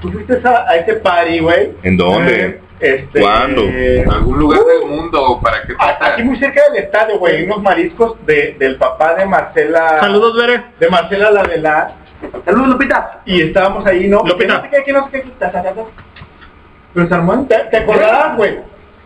¿Tú 0.00 0.10
fuiste 0.10 0.40
a, 0.46 0.76
ese 0.76 0.94
party, 0.94 1.40
güey? 1.40 1.72
¿En 1.82 1.96
dónde? 1.96 2.60
Este, 2.80 3.20
¿Cuándo? 3.20 3.62
En 3.62 4.10
algún 4.10 4.38
lugar 4.38 4.60
del 4.60 4.88
mundo, 4.88 5.38
¿para 5.42 5.62
qué 5.62 5.74
a- 5.78 5.98
Aquí 6.06 6.22
muy 6.22 6.38
cerca 6.38 6.62
del 6.70 6.84
estadio, 6.84 7.18
güey, 7.18 7.44
unos 7.44 7.62
mariscos 7.62 8.14
de, 8.24 8.56
del 8.58 8.76
papá 8.76 9.14
de 9.14 9.26
Marcela. 9.26 10.00
Saludos, 10.00 10.34
Bere. 10.36 10.64
De 10.78 10.88
Marcela 10.88 11.30
la 11.30 11.42
de 11.42 11.58
la. 11.58 11.92
Saludos, 12.46 12.68
Lupita. 12.68 13.20
Y 13.26 13.42
estábamos 13.42 13.84
ahí, 13.86 14.08
¿no? 14.08 14.22
Lupita. 14.24 14.38
Que 14.38 14.46
no 14.46 14.62
sé 14.62 14.70
qué, 14.70 14.84
que 14.84 14.92
no 14.92 15.10
sé 15.10 15.22
qué. 15.22 15.32
Pero 16.94 17.08
se 17.08 17.14
armó, 17.14 17.46
¿te, 17.46 17.56
te 17.70 17.76
acordarás, 17.78 18.36
güey? 18.36 18.58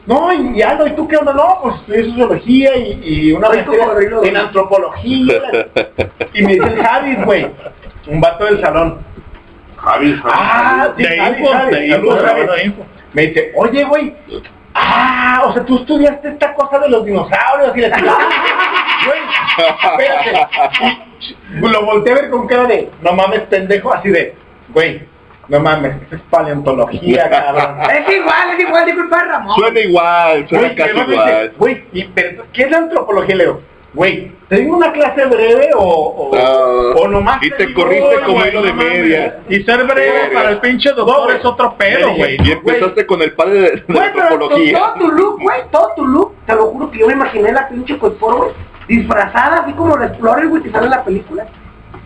No, 0.07 0.33
y, 0.33 0.59
y 0.59 0.63
Aldo, 0.63 0.87
¿y 0.87 0.93
tú 0.93 1.09
qué 1.09 1.17
onda? 1.17 1.33
No, 1.33 1.61
pues 1.63 1.77
estudié 1.77 2.05
sociología 2.11 2.77
y, 2.77 3.01
y 3.03 3.33
una 3.33 3.49
cocodrilo. 3.65 4.23
en 4.25 4.37
antropología. 4.37 5.43
y 6.35 6.43
me 6.43 6.53
dice 6.55 6.67
el 6.67 6.83
Javis, 6.85 7.25
güey, 7.25 7.51
un 8.09 8.21
vato 8.21 8.45
del 8.45 8.61
salón. 8.61 8.99
Javi, 9.77 10.21
Ah, 10.25 10.89
sí, 10.97 11.03
De 11.03 11.19
Javi, 11.19 11.39
info, 11.41 11.53
Javi, 11.53 11.75
de 11.75 11.91
saludos, 11.91 12.15
info, 12.21 12.27
Javi. 12.27 12.47
de 12.47 12.65
info. 12.65 12.87
Me 13.15 13.23
dice, 13.27 13.53
oye, 13.55 13.85
güey, 13.85 14.15
ah, 14.75 15.43
o 15.47 15.53
sea, 15.55 15.65
tú 15.65 15.79
estudiaste 15.79 16.29
esta 16.29 16.53
cosa 16.55 16.79
de 16.81 16.89
los 16.91 17.05
dinosaurios 17.05 17.77
y 17.77 17.81
la. 17.81 17.89
Güey, 19.07 19.21
espérate. 19.93 20.49
Lo 21.61 21.85
volteé 21.85 22.13
a 22.13 22.17
ver 22.17 22.31
con 22.31 22.47
cara 22.47 22.65
de, 22.65 22.91
no 23.03 23.13
mames, 23.13 23.41
pendejo, 23.43 23.93
así 23.93 24.09
de, 24.09 24.35
güey, 24.71 25.03
no 25.49 25.61
mames, 25.61 25.95
es 26.11 26.21
paleontología, 26.31 27.29
cabrón. 27.31 27.77
Es 27.91 28.15
igual, 28.17 28.51
es 28.57 28.61
igual, 28.67 29.09
padre 29.11 29.29
Ramón. 29.29 29.55
Suena 29.57 29.81
igual, 29.81 30.49
suena 30.49 30.65
Güey, 30.67 30.77
casi 30.77 31.11
igual. 31.13 31.53
Güey, 31.59 31.85
y- 31.93 32.05
pero, 32.05 32.45
¿qué 32.53 32.63
es 32.63 32.71
la 32.71 32.79
antropología, 32.79 33.35
Leo? 33.37 33.61
Güey, 33.95 34.33
¿te 34.49 34.57
digo 34.57 34.77
una 34.77 34.91
clase 34.93 35.25
breve 35.27 35.71
o, 35.77 35.81
o, 35.85 36.37
Ah, 36.37 36.95
o 37.01 37.07
nomás 37.07 37.41
y 37.41 37.49
te 37.51 37.67
digo, 37.67 37.83
corriste 37.83 38.05
"Oye, 38.17 38.21
como 38.27 38.45
hilo 38.45 38.63
de 38.63 38.71
no 38.71 38.75
mames"? 38.75 38.99
media. 39.01 39.39
Y 39.49 39.63
ser 39.63 39.85
breve 39.85 40.11
Verga. 40.11 40.35
para 40.35 40.51
el 40.51 40.59
pinche 40.59 40.91
doctor 40.91 41.29
No, 41.29 41.33
es 41.33 41.45
otro 41.45 41.77
pedo, 41.77 42.13
güey. 42.17 42.37
Y 42.43 42.51
empezaste 42.53 43.07
con 43.07 43.23
el 43.23 43.33
padre 43.35 43.53
de, 43.61 43.71
de 43.71 43.83
con 43.85 43.97
antropología. 43.99 44.79
todo 44.79 44.95
tu 44.95 45.09
look, 45.13 45.41
güey, 45.41 45.61
todo 45.71 45.93
tu 45.95 46.07
look, 46.09 46.35
te 46.45 46.55
lo 46.57 46.67
juro 46.67 46.91
que 46.91 46.99
yo 46.99 47.07
me 47.07 47.13
imaginé 47.13 47.53
la 47.53 47.69
pinche 47.69 47.97
Coiporo, 47.97 48.37
güey, 48.39 48.51
disfrazada 48.89 49.59
así 49.61 49.73
como 49.75 49.97
la 49.97 50.07
Explorer, 50.07 50.49
güey, 50.49 50.63
que 50.65 50.71
sale 50.73 50.87
en 50.87 50.91
la 50.91 51.05
película. 51.05 51.47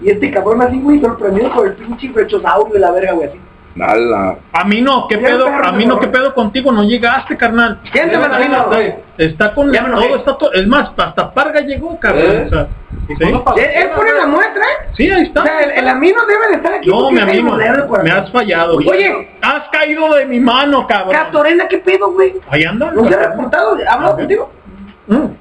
Y 0.00 0.10
este 0.10 0.30
cabrón 0.30 0.62
así, 0.62 0.80
güey, 0.80 1.00
sorprendido 1.00 1.52
por 1.52 1.66
el 1.66 1.72
pinche 1.74 2.08
brechosaurio 2.08 2.72
de 2.72 2.80
la 2.80 2.90
verga, 2.92 3.12
güey, 3.12 3.28
así. 3.28 3.40
Nala. 3.78 4.38
A 4.52 4.64
mí 4.64 4.80
no, 4.80 5.06
¿qué 5.06 5.18
pedo? 5.18 5.44
perro, 5.44 5.64
A 5.64 5.72
mí 5.72 5.86
no. 5.86 6.00
¿qué 6.00 6.08
pedo 6.08 6.34
contigo? 6.34 6.72
No 6.72 6.82
llegaste, 6.82 7.36
carnal. 7.36 7.80
La 7.94 8.38
misma, 8.38 8.64
güey. 8.64 8.94
Está 9.16 9.54
con 9.54 9.72
Ya 9.72 9.84
todo, 9.86 10.16
está 10.16 10.36
todo. 10.36 10.52
Es 10.52 10.66
más, 10.66 10.90
hasta 10.96 11.32
Parga 11.32 11.60
llegó, 11.60 11.98
cabrón. 11.98 12.24
¿Eh? 12.24 12.46
O 12.46 12.48
sea, 12.48 12.68
¿sí? 13.06 13.14
Él, 13.74 13.90
pone 13.94 14.12
la 14.12 14.26
muestra, 14.26 14.62
¿eh? 14.62 14.88
Sí, 14.96 15.08
ahí 15.08 15.22
está. 15.22 15.42
O 15.42 15.44
sea, 15.44 15.60
el, 15.60 15.70
el 15.70 15.88
amino 15.88 16.26
debe 16.26 16.48
de 16.48 16.54
estar 16.54 16.72
aquí. 16.74 16.88
No, 16.88 17.10
mi 17.10 17.20
amigo, 17.20 17.56
me 18.02 18.10
has 18.10 18.30
fallado. 18.32 18.76
Oye, 18.76 19.28
has 19.42 19.68
caído 19.70 20.12
de 20.14 20.26
mi 20.26 20.40
mano, 20.40 20.86
cabrón. 20.86 21.12
Catorena, 21.12 21.68
¿qué 21.68 21.78
pedo, 21.78 22.12
güey? 22.12 22.34
Ahí 22.50 22.64
anda. 22.64 22.90
¿No 22.90 23.08
se 23.08 23.14
ha 23.14 23.30
reportado? 23.30 23.78
¿Ha 23.88 23.92
hablado 23.92 24.16
contigo? 24.16 24.50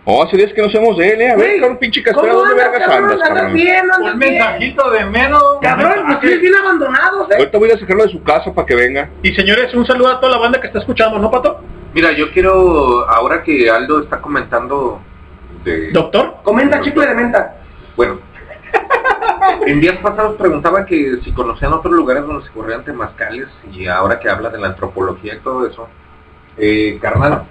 Oh, 0.06 0.24
hace 0.24 0.38
días 0.38 0.54
que 0.54 0.62
no 0.62 0.70
somos 0.70 0.98
de 0.98 1.10
él, 1.10 1.22
eh. 1.22 1.32
A 1.32 1.36
ver, 1.36 1.60
cabrón, 1.60 1.78
pinche 1.78 2.02
¿cómo 2.02 2.16
castrado, 2.16 2.40
¿dónde 2.40 2.54
andas, 2.64 2.72
vergas 2.72 2.88
cabrón? 2.90 3.12
andas, 3.12 3.28
¿Andas 3.28 3.42
cabrón? 3.42 3.54
bien? 3.54 3.92
¿Andas 3.92 4.14
Un 4.14 4.20
bien? 4.20 4.34
mensajito 4.34 4.92
de 4.92 5.06
menos. 5.06 5.44
Cabrón, 5.62 5.94
pues 6.06 6.16
ustedes 6.16 6.42
bien 6.42 6.56
abandonados, 6.56 7.32
¿eh? 7.32 7.36
Ahorita 7.38 7.58
voy 7.58 7.72
a 7.72 7.78
sacarlo 7.78 8.04
de 8.06 8.12
su 8.12 8.24
casa 8.24 8.54
para 8.54 8.66
que 8.66 8.76
venga. 8.76 9.10
Y 9.24 9.34
señores, 9.36 9.74
un 9.74 9.86
saludo 9.86 10.10
a 10.10 10.20
toda 10.22 10.32
la 10.34 10.38
banda 10.38 10.62
que 10.62 10.68
está 10.68 10.80
escuchando, 10.80 11.20
¿no, 11.20 11.30
Pato? 11.30 11.60
Mira, 11.94 12.14
yo 12.14 12.32
quiero, 12.32 13.10
ahora 13.10 13.44
que 13.44 13.70
Aldo 13.70 14.02
está 14.04 14.22
comentando 14.22 15.02
de... 15.66 15.92
¿Doctor? 15.92 16.36
Comenta 16.44 16.80
chicle 16.82 17.06
de 17.06 17.16
menta. 17.16 17.58
Bueno, 17.98 18.20
en 19.66 19.82
días 19.82 19.98
pasados 19.98 20.38
preguntaba 20.38 20.86
que 20.86 21.18
si 21.24 21.32
conocían 21.34 21.74
otros 21.74 21.94
lugares 21.94 22.24
donde 22.26 22.46
se 22.46 22.54
corrían 22.54 22.86
temazcales 22.86 23.48
y 23.74 23.88
ahora 23.88 24.20
que 24.20 24.30
habla 24.30 24.50
de 24.50 24.60
la 24.60 24.68
antropología 24.68 25.36
y 25.36 25.40
todo 25.40 25.68
eso, 25.68 25.90
eh, 26.58 26.98
carnal, 27.02 27.44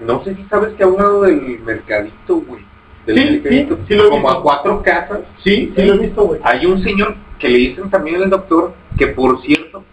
no 0.00 0.22
sé 0.24 0.34
si 0.34 0.42
sabes 0.44 0.74
que 0.74 0.82
a 0.84 0.86
un 0.86 0.96
lado 0.96 1.22
del 1.22 1.58
mercadito, 1.60 2.36
güey, 2.36 2.62
del 3.06 3.16
Sí, 3.18 3.24
mercadito, 3.32 3.76
sí, 3.76 3.82
sí 3.88 3.94
lo 3.94 4.04
he 4.06 4.08
como 4.10 4.22
visto. 4.28 4.38
a 4.38 4.42
cuatro 4.42 4.82
casas, 4.82 5.20
Sí, 5.42 5.72
sí 5.76 5.82
lo 5.82 5.94
he 5.94 5.98
visto, 5.98 6.24
güey. 6.24 6.40
hay 6.44 6.66
un 6.66 6.82
señor 6.82 7.14
que 7.38 7.48
le 7.48 7.58
dicen 7.58 7.90
también 7.90 8.22
el 8.22 8.30
doctor 8.30 8.74
que 8.98 9.08
por 9.08 9.40
cierto, 9.42 9.84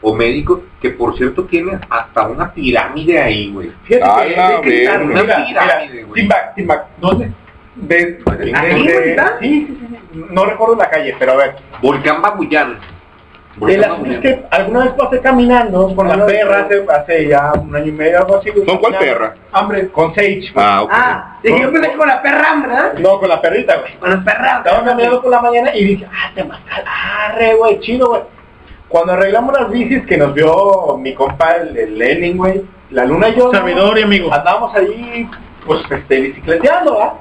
o 0.00 0.14
médico, 0.14 0.62
que 0.80 0.90
por 0.90 1.16
cierto 1.16 1.44
tiene 1.44 1.78
hasta 1.88 2.26
una 2.28 2.52
pirámide 2.52 3.20
ahí, 3.20 3.50
güey. 3.52 3.70
Fíjate 3.84 4.24
que- 4.24 4.28
de 4.40 4.60
que- 4.62 4.88
verga. 4.88 5.04
Una 5.04 5.22
mira, 5.22 5.46
pirámide, 5.46 5.92
mira, 5.92 6.06
güey. 6.06 6.20
Timbak, 6.20 6.54
Timbak, 6.56 6.86
¿dónde? 7.00 7.30
Sí, 7.88 7.96
sí, 9.40 9.66
sí, 9.78 9.86
sí, 9.88 10.24
no 10.30 10.44
recuerdo 10.44 10.76
la 10.76 10.90
calle, 10.90 11.14
pero 11.18 11.32
a 11.32 11.36
ver, 11.36 11.54
Volcán 11.80 12.20
Babullán. 12.20 12.78
El 13.60 13.84
asunto 13.84 14.10
es 14.10 14.20
que 14.20 14.44
alguna 14.50 14.84
vez 14.84 14.92
pasé 14.94 15.20
caminando 15.20 15.94
con 15.94 16.08
la 16.08 16.24
perra 16.26 16.60
hace, 16.62 16.84
hace 16.90 17.28
ya 17.28 17.52
un 17.52 17.74
año 17.76 17.86
y 17.86 17.92
medio, 17.92 18.18
algo 18.18 18.36
así. 18.38 18.50
güey, 18.50 18.64
¿Con 18.66 18.78
cuál 18.78 18.98
perra? 18.98 19.34
Hombre, 19.52 19.88
con 19.90 20.14
Sage. 20.14 20.50
güey. 20.54 20.64
Ah, 20.66 20.82
ok. 20.82 20.90
Ah, 20.92 21.36
dije, 21.42 21.60
yo 21.60 21.72
pensé 21.72 21.90
que 21.90 21.96
con 21.96 22.08
la 22.08 22.22
perra, 22.22 22.48
¿verdad? 22.60 22.94
No, 22.98 23.18
con 23.20 23.28
la 23.28 23.40
perrita, 23.40 23.76
güey. 23.76 23.94
Con 23.98 24.10
la 24.10 24.24
perra. 24.24 24.58
Estaba 24.64 24.84
caminando 24.84 25.20
por 25.20 25.30
la 25.30 25.42
mañana 25.42 25.74
y 25.74 25.84
dije, 25.84 26.06
ah, 26.10 26.30
te 26.34 26.44
arre, 26.86 27.54
güey, 27.54 27.78
chido, 27.80 28.08
güey. 28.08 28.22
Cuando 28.88 29.12
arreglamos 29.14 29.58
las 29.58 29.70
bicis 29.70 30.06
que 30.06 30.16
nos 30.16 30.34
vio 30.34 30.96
mi 30.98 31.14
compa, 31.14 31.56
el, 31.56 31.76
el 31.76 31.98
Lenin, 31.98 32.36
güey, 32.36 32.62
la 32.90 33.04
luna 33.04 33.28
y 33.30 33.36
yo. 33.36 33.50
Servidor 33.50 33.98
y 33.98 34.02
amigo. 34.02 34.32
Andábamos 34.32 34.74
ahí, 34.74 35.28
pues, 35.66 35.80
este, 35.90 36.20
bicicleteando, 36.20 36.92
¿verdad? 36.92 37.12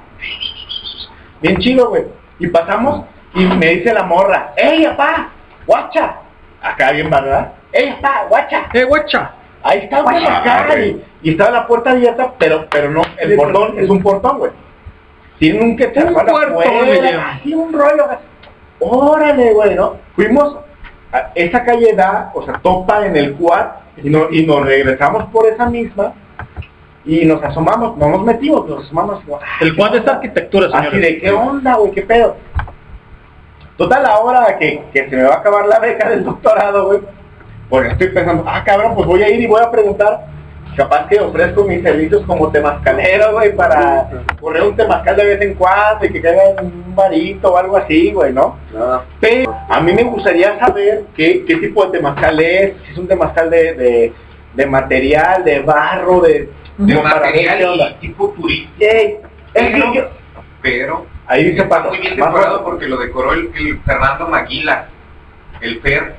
Bien 1.42 1.58
chido, 1.58 1.90
güey. 1.90 2.03
Y 2.40 2.48
pasamos 2.48 3.06
y 3.34 3.45
me 3.45 3.68
dice 3.68 3.93
la 3.93 4.03
morra, 4.03 4.53
¡Ey, 4.58 4.85
apá! 4.85 5.30
¡Guacha! 5.66 6.16
Acá 6.61 6.91
bien, 6.91 7.09
¿verdad? 7.09 7.53
¡Ey, 7.72 7.90
apá! 7.90 8.25
¡Guacha! 8.30 8.65
¡Eh, 8.73 8.83
guacha! 8.83 9.31
Ahí 9.64 9.80
está, 9.80 10.01
güey, 10.01 10.25
acá. 10.25 10.80
Y, 10.80 11.03
y 11.23 11.31
estaba 11.31 11.51
la 11.51 11.67
puerta 11.67 11.91
abierta, 11.91 12.33
pero, 12.40 12.65
pero 12.69 12.90
no, 12.90 13.01
el 13.19 13.35
portón 13.35 13.77
es 13.80 13.90
un 13.90 14.01
portón, 14.01 14.40
güey. 14.40 14.51
Tienen 15.40 15.64
un 15.64 15.77
que 15.77 15.88
te 15.88 16.03
Un 16.03 16.14
llaman. 16.14 16.27
así 17.38 17.53
un 17.53 17.72
rollo. 17.73 18.06
así. 18.09 18.23
Órale, 18.80 19.53
güey, 19.53 19.75
¿no? 19.75 19.98
Fuimos, 20.15 20.57
a- 21.11 21.31
esa 21.35 21.64
calle 21.64 21.93
da, 21.95 22.31
o 22.33 22.43
sea, 22.43 22.56
topa 22.61 23.06
en 23.06 23.15
el 23.15 23.33
quad, 23.35 23.67
y, 24.03 24.09
no, 24.09 24.27
y 24.31 24.45
nos 24.45 24.65
regresamos 24.65 25.25
por 25.25 25.45
esa 25.48 25.67
misma, 25.69 26.14
y 27.06 27.25
nos 27.25 27.43
asomamos, 27.43 27.98
no 27.98 28.09
nos 28.09 28.23
metimos, 28.23 28.67
nos 28.67 28.85
asomamos. 28.85 29.22
y 29.22 29.25
como, 29.25 29.38
ah, 29.38 29.45
El 29.61 29.75
cual 29.75 29.95
es 29.95 30.07
arquitectura, 30.07 30.67
Así 30.67 30.77
señores. 30.90 31.01
de, 31.01 31.19
¿qué 31.19 31.31
onda, 31.31 31.75
güey? 31.75 31.91
¿Qué 31.91 32.01
pedo? 32.03 32.35
Total, 33.77 34.06
ahora 34.06 34.58
que, 34.59 34.83
que 34.93 35.09
se 35.09 35.16
me 35.16 35.24
va 35.24 35.35
a 35.35 35.38
acabar 35.40 35.66
la 35.67 35.80
beca 35.80 36.09
del 36.09 36.24
doctorado, 36.24 36.85
güey, 36.88 37.00
pues 37.69 37.91
estoy 37.91 38.09
pensando, 38.09 38.43
ah, 38.48 38.64
cabrón, 38.66 38.93
pues 38.95 39.08
voy 39.08 39.24
a 39.24 39.30
ir 39.30 39.41
y 39.41 39.48
voy 39.48 39.61
a 39.64 39.72
preguntar, 39.72 40.25
capaz 40.75 41.08
que 41.08 41.19
ofrezco 41.19 41.64
mis 41.64 41.82
servicios 41.82 42.22
como 42.27 42.51
temazcalero, 42.51 43.32
güey, 43.33 43.56
para 43.56 44.08
correr 44.40 44.64
un 44.64 44.75
temazcal 44.75 45.16
de 45.16 45.25
vez 45.25 45.41
en 45.41 45.53
cuando 45.56 46.06
y 46.06 46.11
que 46.11 46.22
caiga 46.22 46.61
un 46.61 46.95
varito 46.95 47.53
o 47.53 47.58
algo 47.58 47.77
así, 47.77 48.11
güey, 48.11 48.32
¿no? 48.33 48.58
Pero 49.19 49.56
a 49.69 49.80
mí 49.82 49.93
me 49.93 50.03
gustaría 50.03 50.59
saber 50.59 51.03
qué, 51.16 51.43
qué 51.45 51.56
tipo 51.56 51.85
de 51.85 51.98
temazcal 51.98 52.40
es, 52.40 52.74
si 52.85 52.91
es 52.91 52.98
un 52.98 53.08
temazcal 53.08 53.50
de, 53.50 53.74
de, 53.74 54.14
de 54.53 54.66
material, 54.66 55.43
de 55.43 55.59
barro, 55.61 56.22
de... 56.22 56.50
De 56.77 56.95
material 56.95 57.95
y 58.01 58.08
tipo 58.08 58.30
turístico. 58.30 58.74
Ey, 58.80 59.17
es 59.53 59.64
que 59.64 59.72
Pero- 59.72 59.93
yo- 59.93 60.08
Pero 60.61 61.06
Ahí 61.32 61.45
dice 61.45 61.61
está 61.61 61.80
muy 61.80 61.98
bien 61.98 62.18
decorado 62.18 62.61
porque 62.66 62.90
lo 62.90 62.98
decoró 62.98 63.32
el, 63.32 63.51
el 63.56 63.80
Fernando 63.84 64.27
Maguila, 64.27 64.90
el 65.61 65.80
Fer, 65.80 66.18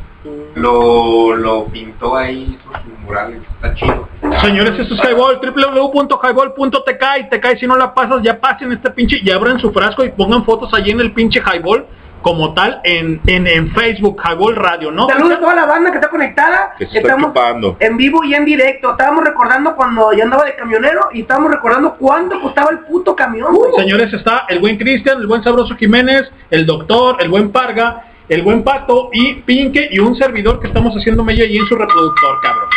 lo, 0.55 1.37
lo 1.37 1.67
pintó 1.67 2.17
ahí, 2.17 2.59
hizo 2.59 2.73
sus 2.83 2.99
murales, 3.01 3.43
está 3.55 3.75
chido. 3.75 4.09
Señores, 4.41 4.79
esto 4.79 4.95
es 4.95 5.01
Highball, 5.05 5.39
www.highball.tk 5.39 7.05
y 7.21 7.29
te 7.29 7.41
cae 7.41 7.59
si 7.59 7.67
no 7.67 7.77
la 7.77 7.93
pasas, 7.93 8.23
ya 8.23 8.41
pasen 8.41 8.73
este 8.73 8.91
pinche, 8.91 9.21
ya 9.23 9.35
abran 9.35 9.61
su 9.61 9.71
frasco 9.71 10.03
y 10.03 10.09
pongan 10.09 10.47
fotos 10.47 10.73
allí 10.73 10.93
en 10.93 11.01
el 11.01 11.13
pinche 11.13 11.43
Highball 11.43 11.85
como 12.23 12.55
tal 12.55 12.81
en, 12.85 13.21
en, 13.27 13.47
en 13.47 13.71
Facebook, 13.73 14.23
Highball 14.25 14.57
Radio, 14.57 14.91
¿no? 14.91 15.09
Saludos 15.09 15.37
a 15.37 15.41
toda 15.41 15.55
la 15.55 15.67
banda 15.67 15.91
que 15.91 15.99
está 15.99 16.09
conectada. 16.09 16.75
Que 16.79 16.87
se 16.87 16.99
está 16.99 17.17
Estamos 17.17 17.77
en 17.81 17.97
vivo 17.97 18.25
y 18.25 18.35
en 18.35 18.45
directo. 18.45 18.93
Estábamos 18.93 19.25
recordando 19.25 19.75
cuando 19.77 20.13
yo 20.13 20.25
andaba 20.25 20.45
de 20.45 20.55
camionero 20.55 21.09
y 21.13 21.23
estábamos 21.23 21.51
recordando 21.51 21.95
cuánto 21.97 22.41
costaba 22.41 22.71
el 22.71 22.81
puto 22.81 23.15
camión, 23.15 23.55
güey. 23.55 23.73
Señores, 23.77 24.13
está 24.13 24.47
el 24.49 24.61
buen 24.61 24.79
Cristian, 24.79 25.21
el 25.21 25.27
buen 25.27 25.43
Sabroso 25.43 25.77
Jiménez, 25.77 26.31
el 26.51 26.65
doctor, 26.65 27.17
el 27.21 27.29
buen 27.29 27.51
Parga, 27.51 28.05
el 28.29 28.43
buen 28.43 28.63
Pato 28.63 29.11
y 29.13 29.35
Pinque 29.35 29.89
y 29.91 29.99
un 29.99 30.17
servidor 30.17 30.61
que 30.61 30.69
estamos 30.69 30.95
haciendo 30.97 31.25
medio 31.25 31.45
allí 31.45 31.59
en 31.59 31.67
su 31.67 31.75
reproductor, 31.75 32.41
cabrón. 32.43 32.69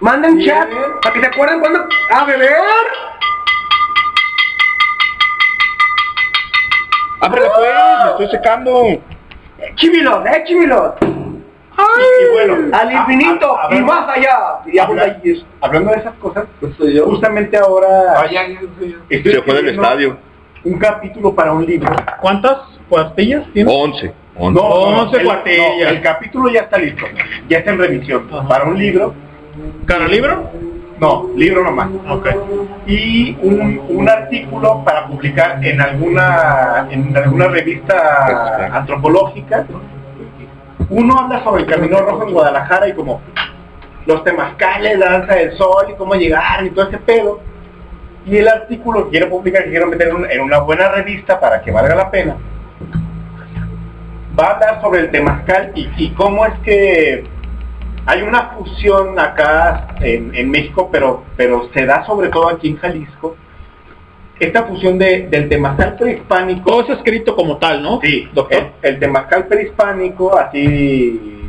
Manden 0.00 0.44
chat 0.44 0.68
para 1.02 1.14
que 1.14 1.20
se 1.20 1.26
acuerden 1.26 1.60
cuando... 1.60 1.86
¡A 2.10 2.24
beber! 2.24 2.50
¡Ábrela 7.22 7.48
pues! 7.56 7.68
¡Me 8.04 8.10
estoy 8.10 8.28
secando! 8.38 8.82
¡Chímilos, 9.76 10.26
eh, 10.26 10.42
chímilos! 10.46 10.92
Y, 11.02 12.24
y 12.24 12.32
bueno, 12.32 12.76
Al 12.76 12.92
infinito 12.92 13.56
a- 13.56 13.66
a- 13.68 13.74
y 13.74 13.78
hablando- 13.78 13.86
más 13.92 14.16
allá. 14.16 14.38
Y 14.66 14.78
habla- 14.78 15.16
hablando 15.60 15.90
de 15.92 15.96
esas 15.98 16.14
cosas, 16.14 16.44
justamente 17.04 17.56
ahora 17.56 18.26
estoy 19.08 19.32
Se 19.32 19.42
fue 19.42 19.54
del 19.54 19.68
estadio. 19.70 20.16
un 20.64 20.78
capítulo 20.78 21.34
para 21.34 21.52
un 21.52 21.64
libro. 21.64 21.90
¿Cuántas 22.20 22.58
pastillas 22.90 23.44
tiene? 23.54 23.72
11. 23.74 24.12
11. 24.36 24.60
No, 24.60 24.66
Once 24.68 25.16
el, 25.16 25.24
cuartillas. 25.24 25.66
no, 25.82 25.88
el 25.88 26.02
capítulo 26.02 26.50
ya 26.50 26.60
está 26.60 26.78
listo, 26.78 27.04
ya 27.48 27.58
está 27.58 27.70
en 27.70 27.78
revisión. 27.78 28.28
Para 28.48 28.64
un 28.64 28.78
libro, 28.78 29.14
¿Cara 29.86 30.06
libro? 30.08 30.50
No, 31.00 31.28
libro 31.36 31.64
nomás. 31.64 31.88
Ok. 32.08 32.28
Y 32.86 33.36
un, 33.42 33.80
un 33.88 34.08
artículo 34.08 34.82
para 34.84 35.06
publicar 35.06 35.64
en 35.64 35.80
alguna 35.80 36.86
en 36.90 37.16
alguna 37.16 37.48
revista 37.48 38.68
antropológica. 38.72 39.66
Uno 40.90 41.18
habla 41.18 41.42
sobre 41.42 41.62
el 41.62 41.68
Camino 41.68 41.98
Rojo 41.98 42.24
en 42.26 42.32
Guadalajara 42.34 42.88
y 42.88 42.92
como 42.92 43.20
los 44.06 44.22
temazcales, 44.24 44.98
la 44.98 45.10
danza 45.10 45.34
del 45.34 45.52
sol 45.56 45.86
y 45.90 45.94
cómo 45.94 46.14
llegar 46.14 46.64
y 46.64 46.70
todo 46.70 46.88
ese 46.88 46.98
pedo. 46.98 47.40
Y 48.26 48.36
el 48.36 48.46
artículo 48.48 49.04
que 49.04 49.10
quiero 49.10 49.28
publicar, 49.30 49.64
que 49.64 49.70
quiero 49.70 49.86
meter 49.88 50.08
en 50.08 50.16
un- 50.16 50.30
en 50.30 50.40
una 50.40 50.58
buena 50.58 50.88
revista 50.90 51.40
para 51.40 51.60
que 51.62 51.70
valga 51.72 51.94
la 51.94 52.10
pena. 52.10 52.36
va 54.38 54.46
a 54.46 54.50
hablar 54.54 54.80
sobre 54.80 55.00
el 55.00 55.10
temazcal 55.10 55.72
y, 55.74 55.88
y 55.96 56.10
cómo 56.12 56.46
es 56.46 56.54
que 56.60 57.24
hay 58.06 58.22
una 58.22 58.50
fusión 58.50 59.18
acá 59.18 59.88
en, 60.00 60.34
en 60.34 60.50
México, 60.50 60.88
pero, 60.90 61.24
pero 61.36 61.70
se 61.72 61.86
da 61.86 62.04
sobre 62.04 62.28
todo 62.28 62.48
aquí 62.48 62.68
en 62.68 62.76
Jalisco, 62.78 63.36
esta 64.40 64.64
fusión 64.64 64.98
de, 64.98 65.28
del 65.28 65.48
temazcal 65.48 65.96
prehispánico. 65.96 66.68
Todo 66.68 66.82
es 66.82 66.90
escrito 66.90 67.36
como 67.36 67.58
tal, 67.58 67.82
¿no? 67.82 68.00
Sí, 68.02 68.28
el, 68.50 68.70
el 68.82 68.98
temazcal 68.98 69.46
prehispánico, 69.46 70.36
así 70.36 71.48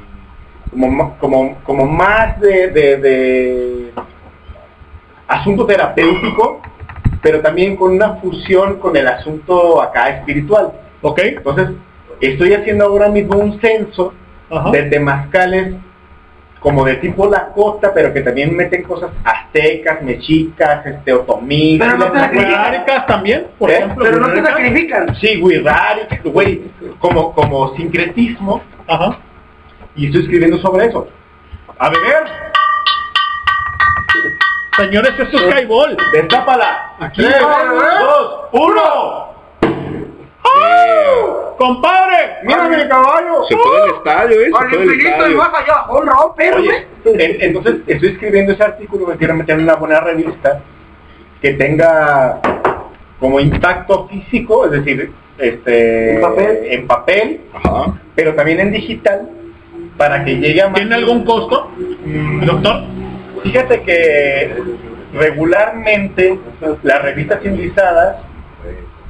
como, 0.69 1.17
como, 1.17 1.57
como 1.64 1.85
más 1.85 2.40
de, 2.40 2.67
de, 2.69 2.98
de 2.98 3.93
asunto 5.27 5.65
terapéutico, 5.65 6.61
pero 7.22 7.41
también 7.41 7.75
con 7.75 7.93
una 7.93 8.15
fusión 8.15 8.80
con 8.80 8.95
el 8.95 9.07
asunto 9.07 9.82
acá 9.82 10.09
espiritual. 10.09 10.73
¿Ok? 11.01 11.19
Entonces, 11.23 11.69
estoy 12.22 12.53
haciendo 12.53 12.85
ahora 12.85 13.09
mismo 13.09 13.38
un 13.38 13.59
censo 13.59 14.14
Ajá. 14.51 14.69
de 14.72 14.83
temazcales 14.83 15.75
como 16.64 16.85
de 16.85 16.95
tipo 16.95 17.30
Lakota, 17.30 17.93
pero 17.93 18.14
que 18.14 18.22
también 18.22 18.56
meten 18.56 18.83
cosas 18.83 19.11
aztecas, 19.25 20.01
mexicas, 20.01 20.85
este, 20.85 21.11
otomí. 21.14 21.77
Pero 21.77 21.98
no 21.98 22.09
también, 23.06 23.48
por 23.59 23.69
¿Eh? 23.69 23.75
ejemplo. 23.75 24.06
Pero 24.06 24.17
no 24.17 24.27
te 24.27 24.35
huiráricas. 24.35 24.58
sacrifican. 24.58 25.16
Sí, 25.17 25.42
Wirráricas, 25.42 26.24
güey, 26.24 26.61
como, 27.00 27.33
como 27.33 27.75
sincretismo. 27.75 28.64
Ajá. 28.88 29.19
Y 29.95 30.06
estoy 30.08 30.22
escribiendo 30.22 30.58
sobre 30.59 30.85
eso. 30.85 31.08
A 31.77 31.90
beber, 31.90 32.24
Señores, 34.77 35.11
esto 35.19 35.38
es 35.38 35.56
highball. 35.64 35.98
destápala. 36.14 36.93
Aquí. 37.00 37.22
Tres, 37.22 37.40
dos, 37.42 38.40
uno. 38.53 39.33
¡Compadre! 41.57 42.38
¡Mírame 42.43 42.82
el 42.82 42.88
caballo! 42.90 43.43
Se 43.48 43.56
fue 43.56 43.82
del 43.82 43.90
estadio, 43.95 44.41
¿eh? 44.41 44.49
Se 44.51 44.64
Al 44.64 44.69
fue 44.69 44.77
del 44.80 44.93
infinito 44.93 45.30
y 45.30 45.35
más 45.35 45.49
allá, 45.53 45.85
un 45.91 46.07
romper, 46.07 46.56
Oye, 46.56 46.88
en- 47.06 47.41
entonces 47.41 47.75
estoy 47.88 48.09
escribiendo 48.09 48.51
ese 48.53 48.64
artículo, 48.64 49.07
me 49.07 49.15
quiero 49.17 49.33
meter 49.35 49.56
en 49.57 49.64
una 49.64 49.75
buena 49.75 49.99
revista 49.99 50.61
que 51.41 51.53
tenga 51.53 52.40
como 53.19 53.40
impacto 53.40 54.07
físico, 54.07 54.65
es 54.65 54.72
decir, 54.72 55.11
este, 55.38 56.15
¿En 56.15 56.22
papel? 56.22 56.59
en 56.65 56.88
papel, 56.88 57.41
Ajá. 57.53 57.93
pero 58.15 58.33
también 58.33 58.59
en 58.59 58.72
digital, 58.72 59.30
para 59.98 60.23
que 60.25 60.35
llegue 60.38 60.61
a 60.61 60.67
más... 60.69 60.75
¿Tiene 60.80 60.95
algún 60.95 61.23
costo, 61.25 61.69
doctor? 62.45 62.83
Fíjate 63.43 63.82
que 63.83 64.56
regularmente 65.14 66.40
las 66.83 67.01
revistas 67.01 67.43
indizadas 67.45 68.17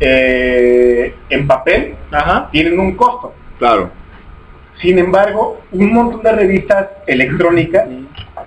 eh, 0.05 1.15
en 1.29 1.47
papel 1.47 1.95
Ajá. 2.11 2.49
tienen 2.51 2.77
un 2.79 2.95
costo. 2.95 3.33
Claro. 3.57 3.89
Sin 4.81 4.99
embargo, 4.99 5.61
un 5.71 5.93
montón 5.93 6.21
de 6.23 6.31
revistas 6.33 6.87
electrónicas, 7.07 7.87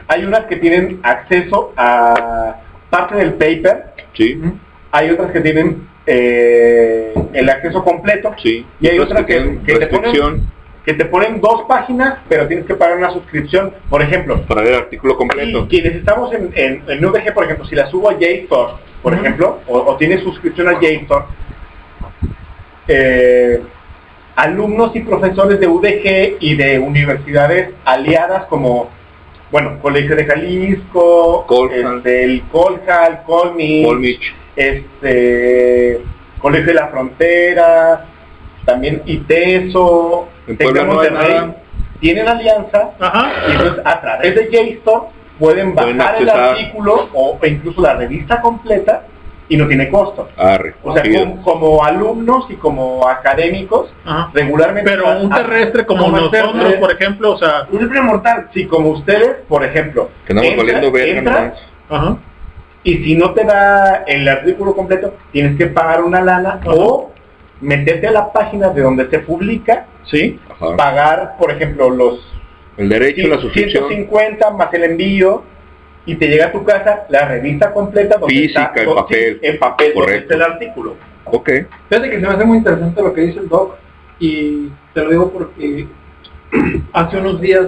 hay 0.09 0.25
unas 0.25 0.41
que 0.47 0.57
tienen 0.57 1.01
acceso 1.03 1.73
a 1.77 2.57
parte 2.91 3.17
del 3.17 3.35
paper, 3.35 3.95
Sí. 4.13 4.41
hay 4.93 5.11
otras 5.11 5.31
que 5.33 5.41
tienen 5.41 5.89
eh, 6.07 7.13
el 7.33 7.49
acceso 7.51 7.83
completo, 7.83 8.33
Sí. 8.43 8.65
y 8.81 8.87
hay 8.89 8.99
Otras 8.99 9.25
que, 9.25 9.35
tienen 9.35 9.59
que 9.65 9.75
te 9.75 9.87
ponen, 9.89 10.03
restricción 10.05 10.53
que 10.87 10.95
te 10.95 11.05
ponen 11.05 11.41
dos 11.41 11.65
páginas, 11.69 12.21
pero 12.29 12.47
tienes 12.47 12.65
que 12.65 12.77
pagar 12.77 12.97
una 12.97 13.11
suscripción. 13.11 13.75
Por 13.91 14.01
ejemplo, 14.03 14.41
para 14.47 14.63
ver 14.63 14.73
el 14.75 14.79
artículo 14.79 15.17
completo. 15.17 15.65
y 15.65 15.67
quienes 15.67 15.97
estamos 15.97 16.33
en, 16.33 16.53
en, 16.55 16.85
en 16.87 17.01
VG, 17.01 17.35
por 17.35 17.43
ejemplo, 17.45 17.67
si 17.67 17.75
la 17.75 17.91
subo 17.91 18.09
a 18.09 18.15
JSTOR, 18.15 18.77
por 19.03 19.13
ejemplo, 19.13 19.59
o, 19.67 19.79
o 19.79 19.97
tienes 19.97 20.23
suscripción 20.23 20.69
a 20.69 20.79
JSTOR, 20.81 21.27
eh, 22.87 23.61
alumnos 24.37 24.95
y 24.95 25.01
profesores 25.01 25.59
de 25.59 25.67
UDG 25.67 26.37
y 26.39 26.55
de 26.55 26.79
universidades 26.79 27.71
aliadas 27.85 28.45
como, 28.47 28.89
bueno, 29.51 29.81
Colegio 29.83 30.15
de 30.15 30.25
Jalisco, 30.25 31.47
Colhal. 31.49 31.97
este, 31.99 32.23
el 32.25 32.43
Colhal, 32.53 33.23
Colmich, 33.27 33.87
Colmich. 33.87 34.35
este, 34.55 36.01
Colegio 36.39 36.67
de 36.69 36.75
la 36.75 36.89
Frontera, 36.89 38.07
también 38.67 39.03
ITESO, 39.07 40.29
En 40.47 40.57
Puebla 40.59 40.83
no 40.85 40.93
Monterrey, 40.95 41.55
tienen 42.01 42.29
alianza 42.29 42.91
Ajá. 43.01 43.33
y 43.49 43.53
entonces 43.53 43.81
a 43.85 44.01
través 44.01 44.35
de 44.35 44.49
JSTOR 44.51 45.07
pueden 45.39 45.75
Pueden 45.75 45.97
bajar 45.99 46.17
el 46.21 46.29
artículo 46.31 47.09
o 47.15 47.39
incluso 47.47 47.81
la 47.81 47.95
revista 47.95 48.41
completa 48.41 49.05
y 49.49 49.57
no 49.57 49.69
tiene 49.69 49.89
costo. 49.89 50.29
Arre. 50.37 50.75
O 50.83 50.93
sea, 50.93 51.05
como, 51.05 51.43
como 51.43 51.85
alumnos 51.85 52.47
y 52.51 52.57
como 52.57 53.07
académicos, 53.09 53.89
Ajá. 54.05 54.31
regularmente... 54.35 54.91
Pero 54.91 55.21
un 55.21 55.33
a- 55.33 55.37
terrestre 55.37 55.87
como 55.87 56.05
como 56.05 56.17
nosotros, 56.17 56.53
terrestre, 56.53 56.79
por 56.81 56.93
ejemplo, 56.93 57.33
o 57.33 57.39
sea, 57.39 57.67
Un 57.71 57.79
simple 57.79 58.01
mortal. 58.03 58.49
Sí, 58.53 58.67
como 58.67 58.89
ustedes, 58.91 59.37
por 59.49 59.65
ejemplo. 59.65 60.11
Que 60.27 60.33
entra- 60.33 60.57
valiendo 60.57 60.91
verga 60.91 61.55
ajá. 61.89 62.17
y 62.83 62.95
si 63.05 63.15
no 63.15 63.31
te 63.35 63.45
da 63.45 64.03
el 64.09 64.27
artículo 64.29 64.75
completo, 64.75 65.15
tienes 65.31 65.57
que 65.57 65.67
pagar 65.67 66.03
una 66.03 66.21
lana 66.21 66.61
o 66.67 67.13
meterte 67.61 68.07
a 68.07 68.13
la 68.13 68.33
página 68.33 68.69
de 68.69 68.83
donde 68.83 69.09
se 69.09 69.19
publica, 69.21 69.87
Sí. 70.05 70.39
Ajá. 70.51 70.77
pagar, 70.77 71.37
por 71.39 71.51
ejemplo, 71.51 71.91
los 71.91 72.21
El 72.77 72.89
derecho, 72.89 73.27
la 73.29 73.39
suscripción. 73.41 73.89
150 73.89 74.51
más 74.51 74.73
el 74.75 74.85
envío 74.85 75.43
y 76.05 76.15
te 76.17 76.29
llega 76.29 76.47
a 76.47 76.53
tu 76.53 76.63
casa 76.65 77.05
la 77.09 77.27
revista 77.27 77.73
completa 77.73 78.19
donde 78.19 78.35
Física, 78.35 78.65
está, 78.67 78.81
en 78.81 78.87
donde- 78.87 79.03
papel. 79.03 79.39
en 79.43 79.59
papel 79.59 79.87
donde 79.95 80.01
Correcto. 80.01 80.33
está 80.35 80.35
el 80.35 80.53
artículo. 80.53 80.95
Ok. 81.25 81.51
Fíjate 81.89 82.11
que 82.11 82.21
se 82.21 82.27
me 82.27 82.29
hace 82.35 82.45
muy 82.45 82.59
interesante 82.59 83.03
lo 83.03 83.13
que 83.13 83.21
dice 83.23 83.41
el 83.41 83.49
doc 83.49 83.77
y 84.21 84.69
te 84.95 85.03
lo 85.03 85.11
digo 85.11 85.31
porque 85.33 85.89
hace 86.93 87.17
unos 87.19 87.41
días 87.41 87.67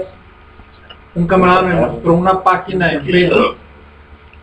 un 1.15 1.27
camarada 1.27 1.63
me 1.63 1.75
mostró 1.75 2.13
una 2.15 2.43
página 2.45 2.93
en 2.93 3.05
Facebook 3.05 3.57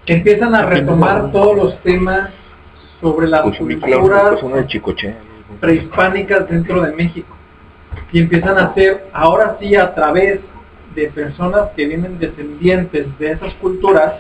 que 0.06 0.14
empiezan 0.14 0.54
a 0.56 0.66
retomar 0.66 1.32
todos 1.32 1.56
los 1.56 1.82
temas 1.84 2.32
sobre 3.02 3.28
las 3.28 3.42
Pues 3.44 3.62
mi 3.62 3.76
culturas 3.76 4.22
claro, 4.22 4.38
es 4.38 4.44
una 4.44 4.56
de 4.58 4.68
Chicoche. 4.68 5.16
Prehispánicas 5.60 6.48
dentro 6.50 6.82
de 6.82 6.94
México. 6.94 7.36
Y 8.12 8.20
empiezan 8.20 8.58
a 8.58 8.66
hacer 8.66 9.08
ahora 9.14 9.58
sí 9.60 9.76
a 9.76 9.94
través 9.94 10.40
de 10.96 11.08
personas 11.08 11.70
que 11.76 11.86
vienen 11.86 12.20
descendientes 12.20 13.08
de 13.20 13.32
esas 13.32 13.54
culturas. 13.56 14.14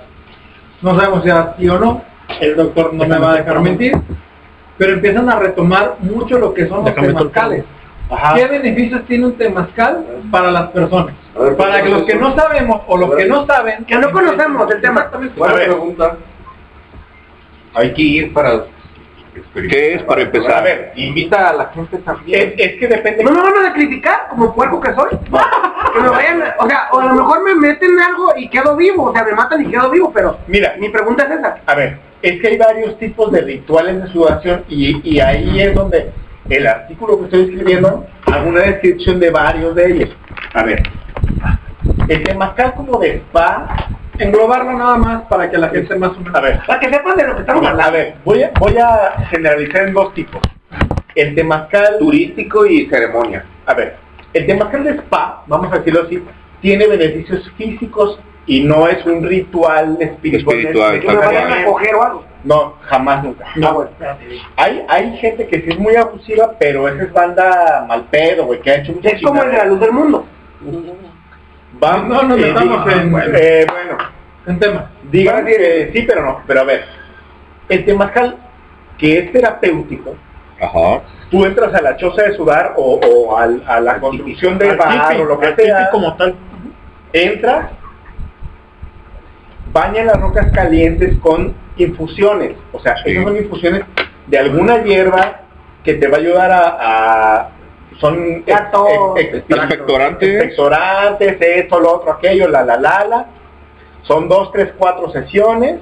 No 0.82 0.96
sabemos 0.96 1.24
si 1.24 1.30
era 1.30 1.56
sí 1.58 1.70
o 1.70 1.80
no 1.80 2.04
el 2.40 2.56
doctor 2.56 2.94
no 2.94 3.06
me 3.06 3.20
va 3.20 3.34
a 3.34 3.36
dejar 3.36 3.62
mentir 3.62 3.94
pero 4.78 4.94
empiezan 4.94 5.30
a 5.30 5.40
retomar 5.40 5.96
mucho 6.00 6.38
lo 6.38 6.54
que 6.54 6.68
son 6.68 6.84
los 6.84 6.94
temazcales. 6.94 7.64
Ajá. 8.10 8.36
¿Qué 8.36 8.46
beneficios 8.46 9.06
tiene 9.06 9.28
un 9.28 9.34
temazcal 9.34 10.06
para 10.30 10.52
las 10.52 10.70
personas? 10.72 11.16
Ver, 11.34 11.56
Para 11.56 11.82
que 11.82 11.90
los 11.90 12.04
que 12.04 12.16
no 12.16 12.36
sabemos 12.36 12.82
o 12.88 12.98
los 12.98 13.16
que 13.16 13.26
no 13.26 13.46
saben, 13.46 13.86
Que 13.86 13.96
no 13.96 14.12
conocemos 14.12 14.70
el 14.72 14.82
tema. 14.82 15.10
Buena 15.36 15.56
pregunta. 15.56 16.18
Hay 17.74 17.94
que 17.94 18.02
ir 18.02 18.34
para... 18.34 18.66
¿Qué 19.54 19.94
es 19.94 20.04
para 20.04 20.22
empezar? 20.22 20.54
A 20.54 20.62
ver, 20.62 20.92
Invita 20.96 21.50
a 21.50 21.54
la 21.54 21.66
gente 21.68 21.98
también. 22.00 22.54
es, 22.58 22.72
es 22.72 22.80
que 22.80 22.88
depende... 22.88 23.24
¿No 23.24 23.32
me 23.32 23.42
van 23.42 23.58
a 23.58 23.68
sacrificar 23.68 24.28
como 24.30 24.54
puerco 24.54 24.80
que 24.82 24.94
soy? 24.94 25.10
Que 25.94 26.02
me 26.02 26.10
vayan, 26.10 26.44
o 26.60 26.68
sea, 26.68 26.90
o 26.92 27.00
a 27.00 27.06
lo 27.06 27.14
mejor 27.14 27.44
me 27.44 27.56
meten 27.56 27.98
algo 28.02 28.34
y 28.36 28.50
quedo 28.50 28.76
vivo, 28.76 29.04
o 29.06 29.14
sea, 29.14 29.24
me 29.24 29.32
matan 29.32 29.66
y 29.66 29.72
quedo 29.72 29.90
vivo, 29.90 30.12
pero 30.14 30.40
Mira, 30.48 30.76
mi 30.78 30.90
pregunta 30.90 31.24
es 31.24 31.40
esa. 31.40 31.58
A 31.66 31.76
ver, 31.76 32.00
es 32.22 32.42
que 32.42 32.48
hay 32.50 32.58
varios 32.58 33.00
tipos 33.00 33.32
de 33.32 33.40
rituales 33.42 34.04
de 34.04 34.10
sudación 34.10 34.66
y, 34.68 35.10
y 35.10 35.22
ahí 35.22 35.62
es 35.62 35.74
donde 35.74 36.12
el 36.50 36.68
artículo 36.68 37.18
que 37.20 37.26
estoy 37.26 37.42
escribiendo 37.44 38.06
hago 38.26 38.50
una 38.50 38.62
descripción 38.62 39.20
de 39.22 39.30
varios 39.32 39.74
de 39.76 39.92
ellos. 39.92 40.10
A 40.54 40.64
ver, 40.64 40.84
el 42.08 42.24
temazcal 42.24 42.74
como 42.76 43.00
de 43.00 43.18
spa, 43.18 43.88
englobarlo 44.20 44.74
nada 44.74 44.98
más 44.98 45.22
para 45.24 45.50
que 45.50 45.58
la 45.58 45.70
gente 45.70 45.96
más 45.96 46.12
o 46.12 46.20
menos... 46.20 46.36
a 46.36 46.42
ver, 46.42 46.60
Para 46.66 46.80
que 46.80 46.90
sepan 46.90 47.18
de 47.18 47.28
lo 47.28 47.36
que 47.36 47.42
estamos 47.42 47.66
a 47.66 47.70
hablando. 47.72 47.92
ver, 47.94 48.16
voy 48.24 48.44
a, 48.44 48.52
voy 48.60 48.78
a 48.78 49.26
generalizar 49.30 49.88
en 49.88 49.94
dos 49.94 50.14
tipos. 50.14 50.42
El 51.16 51.34
temazcal 51.36 51.98
Turístico 52.00 52.66
y 52.66 52.88
ceremonia. 52.88 53.46
A 53.66 53.74
ver, 53.74 53.96
el 54.34 54.46
temazcal 54.46 54.84
de 54.84 54.92
spa, 54.92 55.44
vamos 55.48 55.72
a 55.72 55.78
decirlo 55.78 56.04
así, 56.04 56.22
tiene 56.62 56.88
beneficios 56.88 57.50
físicos 57.58 58.20
y 58.48 58.64
no 58.64 58.88
es 58.88 59.04
un 59.06 59.24
ritual 59.28 59.98
espiritual. 60.00 60.58
Espiritual, 60.58 61.00
Que 61.00 61.08
me 61.08 61.16
vayan 61.16 61.26
a 61.34 61.40
exactamente. 61.40 61.72
coger 61.72 61.96
o 61.96 62.04
algo. 62.04 62.24
No, 62.44 62.74
jamás 62.82 63.24
nunca. 63.24 63.46
Ah, 63.64 63.72
bueno, 63.72 63.90
espérate. 63.92 64.26
Hay, 64.58 64.86
hay 64.88 65.18
gente 65.18 65.48
que 65.48 65.62
sí 65.62 65.70
es 65.70 65.80
muy 65.80 65.96
abusiva, 65.96 66.52
pero 66.60 66.88
esa 66.88 67.04
es 67.04 67.12
banda 67.14 67.86
mal 67.88 68.04
pedo, 68.12 68.46
güey, 68.46 68.62
que 68.62 68.70
ha 68.72 68.76
hecho 68.76 68.94
mucha 68.94 69.10
Es 69.10 69.22
como 69.24 69.42
el 69.42 69.50
de 69.52 69.58
la 69.58 69.66
luz 69.66 69.80
del 69.80 69.92
mundo. 69.94 70.26
Vamos, 71.80 72.08
No 72.10 72.24
nos 72.24 72.38
metamos 72.40 72.94
en- 72.94 73.12
Bueno, 73.12 73.38
eh, 73.38 73.66
bueno, 73.70 73.98
En 74.48 74.60
tema. 74.60 74.92
digan 75.12 75.46
que 75.46 75.92
sí, 75.94 76.04
pero 76.08 76.24
no. 76.24 76.42
Pero 76.48 76.62
a 76.62 76.64
ver, 76.64 76.86
el 77.70 77.86
temazcal, 77.86 78.38
que 78.98 79.20
es 79.20 79.32
terapéutico, 79.32 80.16
Ajá. 80.62 81.02
tú 81.30 81.46
entras 81.46 81.74
a 81.74 81.82
la 81.82 81.98
choza 81.98 82.24
de 82.24 82.34
sudar 82.36 82.74
o, 82.78 82.96
o 83.00 83.38
al- 83.38 83.64
a 83.68 83.80
la 83.82 84.00
construcción 84.00 84.58
de 84.58 84.76
bar 84.76 85.10
tipi, 85.10 85.22
o 85.22 85.26
lo 85.26 85.40
que 85.40 85.56
sea, 85.56 85.90
como 85.92 86.16
tal. 86.16 86.36
entras, 87.14 87.70
baña 89.72 90.04
las 90.04 90.20
rocas 90.20 90.52
calientes 90.54 91.18
con 91.20 91.54
infusiones. 91.78 92.56
O 92.72 92.80
sea, 92.80 92.96
Sí. 92.98 93.12
esas 93.12 93.24
son 93.24 93.38
infusiones 93.38 93.84
de 94.28 94.38
alguna 94.38 94.84
hierba 94.84 95.42
que 95.84 95.94
te 95.96 96.08
va 96.08 96.18
a 96.18 96.20
ayudar 96.20 96.52
a, 96.52 97.38
a 97.40 97.50
son 98.00 98.44
Gato. 98.46 99.16
ex- 99.18 99.36
ex- 99.36 99.50
Expectorantes. 99.50 100.30
expectorantes, 100.30 101.38
esto, 101.42 101.80
lo 101.80 101.96
otro, 101.96 102.12
aquello, 102.14 102.48
la, 102.48 102.64
la, 102.64 102.78
la, 102.78 103.06
la. 103.06 103.26
Son 104.04 104.28
dos, 104.30 104.52
tres, 104.52 104.74
cuatro 104.78 105.10
sesiones. 105.12 105.80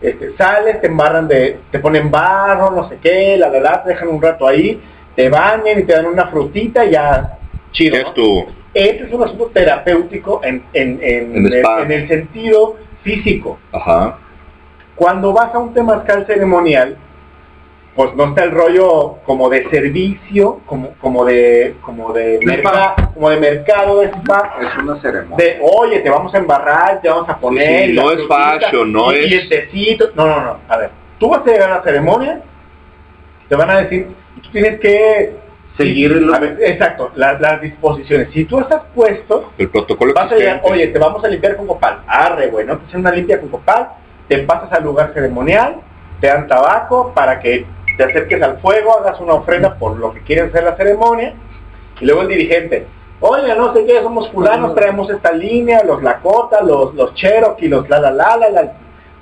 Este, 0.00 0.34
sales, 0.36 0.80
te 0.80 0.86
embarran 0.86 1.28
de, 1.28 1.58
te 1.70 1.78
ponen 1.78 2.10
barro, 2.10 2.70
no 2.70 2.88
sé 2.88 2.98
qué, 3.02 3.36
la, 3.36 3.48
la, 3.50 3.60
la, 3.60 3.82
te 3.82 3.90
dejan 3.90 4.08
un 4.08 4.22
rato 4.22 4.46
ahí, 4.46 4.80
te 5.14 5.28
bañan 5.28 5.78
y 5.78 5.82
te 5.82 5.92
dan 5.92 6.06
una 6.06 6.26
frutita 6.28 6.86
y 6.86 6.92
ya, 6.92 7.36
chido. 7.72 7.96
¿no? 8.00 8.08
Es 8.08 8.14
tu... 8.14 8.46
Este 8.72 9.04
es 9.04 9.12
un 9.12 9.24
asunto 9.24 9.50
terapéutico 9.52 10.40
en, 10.44 10.64
en, 10.72 11.00
en, 11.02 11.46
En 11.46 11.52
el, 11.52 11.92
el 11.92 12.08
sentido 12.08 12.76
físico. 13.02 13.58
Ajá. 13.72 14.16
Cuando 14.94 15.32
vas 15.32 15.54
a 15.54 15.58
un 15.58 15.74
temazcal 15.74 16.24
ceremonial, 16.26 16.96
pues 17.94 18.14
no 18.14 18.24
está 18.28 18.44
el 18.44 18.52
rollo 18.52 19.16
como 19.24 19.48
de 19.50 19.68
servicio, 19.70 20.60
como, 20.66 20.90
como 21.00 21.24
de, 21.24 21.76
como 21.82 22.12
de, 22.12 22.38
merca- 22.42 23.10
como 23.12 23.30
de 23.30 23.36
mercado 23.38 24.00
de 24.00 24.06
spa. 24.06 24.54
Es 24.60 24.82
una 24.82 25.00
ceremonia. 25.00 25.36
De, 25.44 25.58
oye, 25.60 26.00
te 26.00 26.08
vamos 26.10 26.32
a 26.34 26.38
embarrar, 26.38 27.00
te 27.00 27.08
vamos 27.08 27.28
a 27.28 27.36
poner. 27.38 27.86
Sí, 27.86 27.92
no 27.94 28.10
es 28.12 28.20
fashion, 28.28 28.92
no 28.92 29.10
es-. 29.12 29.26
No, 30.14 30.26
no, 30.26 30.40
no. 30.40 30.56
A 30.68 30.76
ver, 30.76 30.90
tú 31.18 31.30
vas 31.30 31.40
a 31.42 31.50
llegar 31.50 31.70
a 31.72 31.76
la 31.78 31.82
ceremonia, 31.82 32.40
te 33.48 33.56
van 33.56 33.70
a 33.70 33.78
decir, 33.80 34.06
tú 34.42 34.50
tienes 34.50 34.78
que 34.80 35.38
Seguir 35.76 36.12
ver, 36.12 36.58
exacto, 36.62 37.10
la- 37.14 37.38
las 37.38 37.60
disposiciones. 37.62 38.28
Si 38.34 38.44
tú 38.44 38.60
estás 38.60 38.82
puesto, 38.94 39.50
El 39.56 39.70
protocolo 39.70 40.12
vas 40.12 40.30
a 40.30 40.34
llegar, 40.36 40.56
existente. 40.56 40.72
oye, 40.72 40.86
te 40.92 40.98
vamos 40.98 41.24
a 41.24 41.28
limpiar 41.28 41.56
con 41.56 41.66
copal. 41.66 42.02
Arre, 42.06 42.48
güey, 42.48 42.66
no 42.66 42.76
te 42.76 42.86
hacen 42.86 43.00
una 43.00 43.12
limpia 43.12 43.40
con 43.40 43.48
copal, 43.48 43.88
te 44.28 44.38
pasas 44.40 44.70
al 44.72 44.84
lugar 44.84 45.12
ceremonial, 45.14 45.76
te 46.20 46.26
dan 46.26 46.46
tabaco 46.48 47.12
para 47.14 47.40
que 47.40 47.64
te 48.00 48.04
acerques 48.04 48.40
al 48.42 48.58
fuego, 48.60 48.98
hagas 48.98 49.20
una 49.20 49.34
ofrenda 49.34 49.74
por 49.74 49.98
lo 49.98 50.14
que 50.14 50.20
quieren 50.20 50.48
hacer 50.48 50.64
la 50.64 50.74
ceremonia, 50.76 51.34
y 52.00 52.06
luego 52.06 52.22
el 52.22 52.28
dirigente, 52.28 52.86
oye, 53.20 53.54
no 53.54 53.74
sé 53.74 53.84
qué, 53.84 54.00
somos 54.02 54.30
fulanos, 54.32 54.74
traemos 54.74 55.10
esta 55.10 55.32
línea, 55.32 55.84
los 55.84 56.02
Lakota, 56.02 56.62
los, 56.62 56.94
los 56.94 57.14
Cherokee, 57.14 57.68
los 57.68 57.86
la 57.90 58.00
la 58.00 58.10
la 58.10 58.36
la, 58.38 58.48
la 58.50 58.72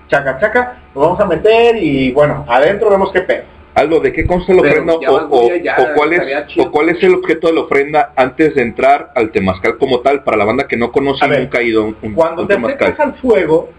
chaca 0.09 0.39
chaca, 0.39 0.79
nos 0.95 1.05
vamos 1.07 1.21
a 1.21 1.25
meter 1.25 1.77
y 1.77 2.13
bueno, 2.13 2.45
adentro 2.49 2.89
vemos 2.89 3.11
qué 3.13 3.23
pedo. 3.23 3.43
Algo, 3.75 3.99
¿de 4.01 4.13
qué 4.13 4.27
consta 4.27 4.53
la 4.55 4.61
ofrenda 4.63 4.95
o, 4.95 5.17
o- 5.29 5.51
cuál 5.97 6.13
es, 6.13 6.47
o 6.59 6.71
cuál 6.71 6.89
es 6.91 7.03
el 7.03 7.15
objeto 7.15 7.49
de 7.49 7.53
la 7.55 7.61
ofrenda 7.63 8.13
antes 8.17 8.55
de 8.55 8.63
entrar 8.63 9.11
al 9.17 9.31
temazcal 9.33 9.77
como 9.77 10.01
tal 10.01 10.23
para 10.23 10.37
la 10.37 10.45
banda 10.45 10.67
que 10.69 10.77
no 10.77 10.91
conoce 10.93 11.27
ver, 11.29 11.41
nunca 11.41 11.59
ha 11.59 11.63
ido 11.63 11.85
un, 11.85 11.97
un- 12.03 12.15
Cuando 12.15 12.43
un 12.43 12.49
te 12.49 12.55
temazcal? 12.55 12.83
acercas 12.93 13.07
al 13.07 13.15
fuego, 13.21 13.71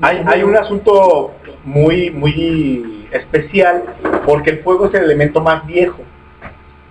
hay, 0.00 0.22
hay 0.26 0.42
un 0.42 0.56
asunto 0.56 1.32
muy, 1.64 2.10
muy 2.10 3.06
especial, 3.12 3.82
porque 4.26 4.50
el 4.50 4.58
fuego 4.60 4.86
es 4.86 4.94
el 4.94 5.04
elemento 5.04 5.40
más 5.40 5.66
viejo. 5.66 6.02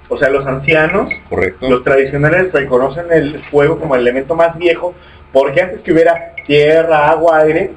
O 0.09 0.17
sea, 0.17 0.29
los 0.29 0.45
ancianos, 0.47 1.09
Correcto. 1.29 1.69
los 1.69 1.83
tradicionales 1.83 2.51
reconocen 2.51 3.05
el 3.11 3.43
fuego 3.51 3.79
como 3.79 3.95
el 3.95 4.01
elemento 4.01 4.35
más 4.35 4.57
viejo, 4.57 4.95
porque 5.31 5.61
antes 5.61 5.81
que 5.81 5.93
hubiera 5.93 6.33
tierra, 6.47 7.09
agua, 7.09 7.39
aire, 7.39 7.71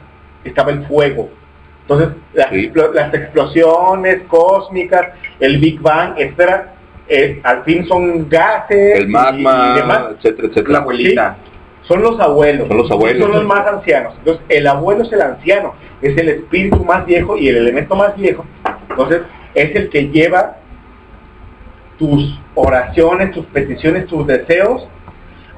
estaba 0.44 0.72
el 0.72 0.86
fuego. 0.86 1.28
Entonces, 1.82 2.08
las, 2.32 2.50
explo- 2.52 2.92
las 2.94 3.12
explosiones 3.12 4.22
cósmicas, 4.28 5.08
el 5.40 5.58
Big 5.58 5.80
Bang, 5.80 6.14
etcétera, 6.16 6.72
eh, 7.08 7.40
al 7.42 7.64
fin 7.64 7.86
son 7.86 8.28
gases 8.28 9.00
El 9.00 9.08
magma, 9.08 9.72
y 9.74 9.80
demás. 9.80 10.04
etcétera, 10.16 10.48
etcétera. 10.48 10.72
La 10.72 10.78
abuelita. 10.78 11.36
Sí, 11.44 11.50
son 11.82 12.02
los 12.02 12.18
abuelos. 12.20 12.68
Son 12.68 12.78
los 12.78 12.90
abuelos. 12.90 13.22
Son 13.22 13.32
los 13.32 13.44
más 13.44 13.66
ancianos. 13.66 14.14
Entonces, 14.18 14.44
el 14.48 14.66
abuelo 14.66 15.02
es 15.02 15.12
el 15.12 15.20
anciano, 15.20 15.74
es 16.00 16.16
el 16.16 16.28
espíritu 16.28 16.84
más 16.84 17.04
viejo 17.06 17.36
y 17.36 17.48
el 17.48 17.56
elemento 17.56 17.94
más 17.96 18.16
viejo. 18.16 18.44
Entonces, 18.88 19.22
es 19.54 19.74
el 19.74 19.90
que 19.90 20.08
lleva 20.08 20.56
tus 21.98 22.38
oraciones, 22.54 23.32
tus 23.32 23.46
peticiones, 23.46 24.06
tus 24.06 24.26
deseos 24.26 24.86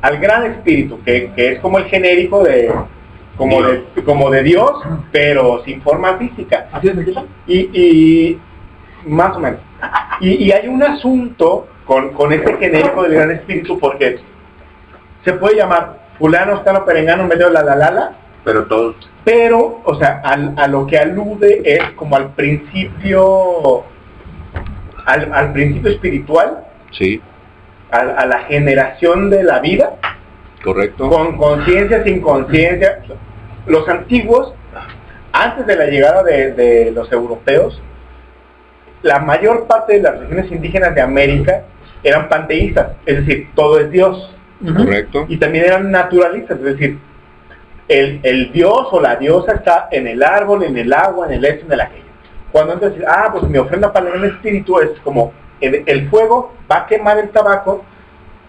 al 0.03 0.19
gran 0.19 0.44
espíritu, 0.44 1.01
que, 1.03 1.33
que 1.35 1.53
es 1.53 1.61
como 1.61 1.78
el 1.78 1.86
genérico 1.86 2.43
de 2.43 2.70
como 3.36 3.62
de, 3.62 3.85
como 4.05 4.31
de 4.31 4.43
Dios, 4.43 4.70
pero 5.11 5.62
sin 5.65 5.83
forma 5.83 6.19
física. 6.19 6.69
Y, 7.47 7.59
y 7.73 8.41
más 9.07 9.36
o 9.36 9.41
menos. 9.41 9.61
Y, 10.20 10.44
y 10.44 10.53
hay 10.53 10.69
un 10.69 10.83
asunto 10.83 11.67
con, 11.85 12.11
con 12.11 12.33
este 12.33 12.57
genérico 12.59 13.03
del 13.03 13.15
gran 13.15 13.31
espíritu 13.33 13.78
porque 13.78 14.19
se 15.25 15.33
puede 15.33 15.57
llamar 15.57 16.03
fulano, 16.18 16.57
estano, 16.57 16.84
perengano, 16.84 17.25
medio 17.25 17.51
la 17.51 17.62
la 17.62 17.75
la 17.76 17.91
la, 17.91 18.12
Pero 18.44 18.65
todos. 18.67 18.97
pero, 19.25 19.81
o 19.84 19.94
sea, 19.97 20.20
al- 20.25 20.55
a 20.57 20.67
lo 20.68 20.86
que 20.86 20.99
alude 20.99 21.62
es 21.65 21.83
como 21.97 22.17
al 22.17 22.31
principio, 22.34 23.84
al, 25.07 25.33
al 25.33 25.52
principio 25.52 25.91
espiritual, 25.91 26.65
Sí, 26.93 27.20
a, 27.91 27.97
a 27.99 28.26
la 28.26 28.41
generación 28.44 29.28
de 29.31 29.43
la 29.43 29.59
vida, 29.60 29.94
correcto. 30.62 31.09
con 31.09 31.36
conciencia, 31.36 32.05
sin 32.05 32.20
conciencia. 32.20 33.01
Los 33.67 33.89
antiguos, 33.89 34.55
antes 35.33 35.67
de 35.67 35.75
la 35.76 35.86
llegada 35.86 36.23
de, 36.23 36.52
de 36.52 36.91
los 36.93 37.10
europeos, 37.10 37.83
la 39.02 39.18
mayor 39.18 39.67
parte 39.67 39.94
de 39.94 40.02
las 40.02 40.18
regiones 40.20 40.51
indígenas 40.52 40.94
de 40.94 41.01
América 41.01 41.62
eran 42.02 42.28
panteístas, 42.28 42.93
es 43.07 43.26
decir, 43.26 43.49
todo 43.55 43.81
es 43.81 43.91
Dios. 43.91 44.31
Correcto. 44.60 45.26
Y 45.28 45.36
también 45.36 45.65
eran 45.66 45.91
naturalistas, 45.91 46.58
es 46.58 46.65
decir, 46.65 46.99
el, 47.89 48.20
el 48.23 48.52
dios 48.52 48.89
o 48.91 49.00
la 49.00 49.16
diosa 49.16 49.52
está 49.52 49.89
en 49.91 50.07
el 50.07 50.23
árbol, 50.23 50.62
en 50.62 50.76
el 50.78 50.92
agua, 50.92 51.26
en 51.26 51.34
el 51.34 51.44
esto, 51.44 51.66
en 51.66 51.73
el 51.73 51.81
aquello. 51.81 52.05
Cuando 52.52 52.74
entonces, 52.74 53.05
ah, 53.07 53.28
pues 53.33 53.44
mi 53.44 53.58
ofrenda 53.58 53.92
para 53.92 54.15
el 54.15 54.24
espíritu 54.24 54.78
es 54.78 54.91
como 55.02 55.33
el, 55.60 55.83
el 55.86 56.08
fuego 56.08 56.55
va 56.70 56.78
a 56.78 56.86
quemar 56.86 57.18
el 57.18 57.31
tabaco 57.31 57.84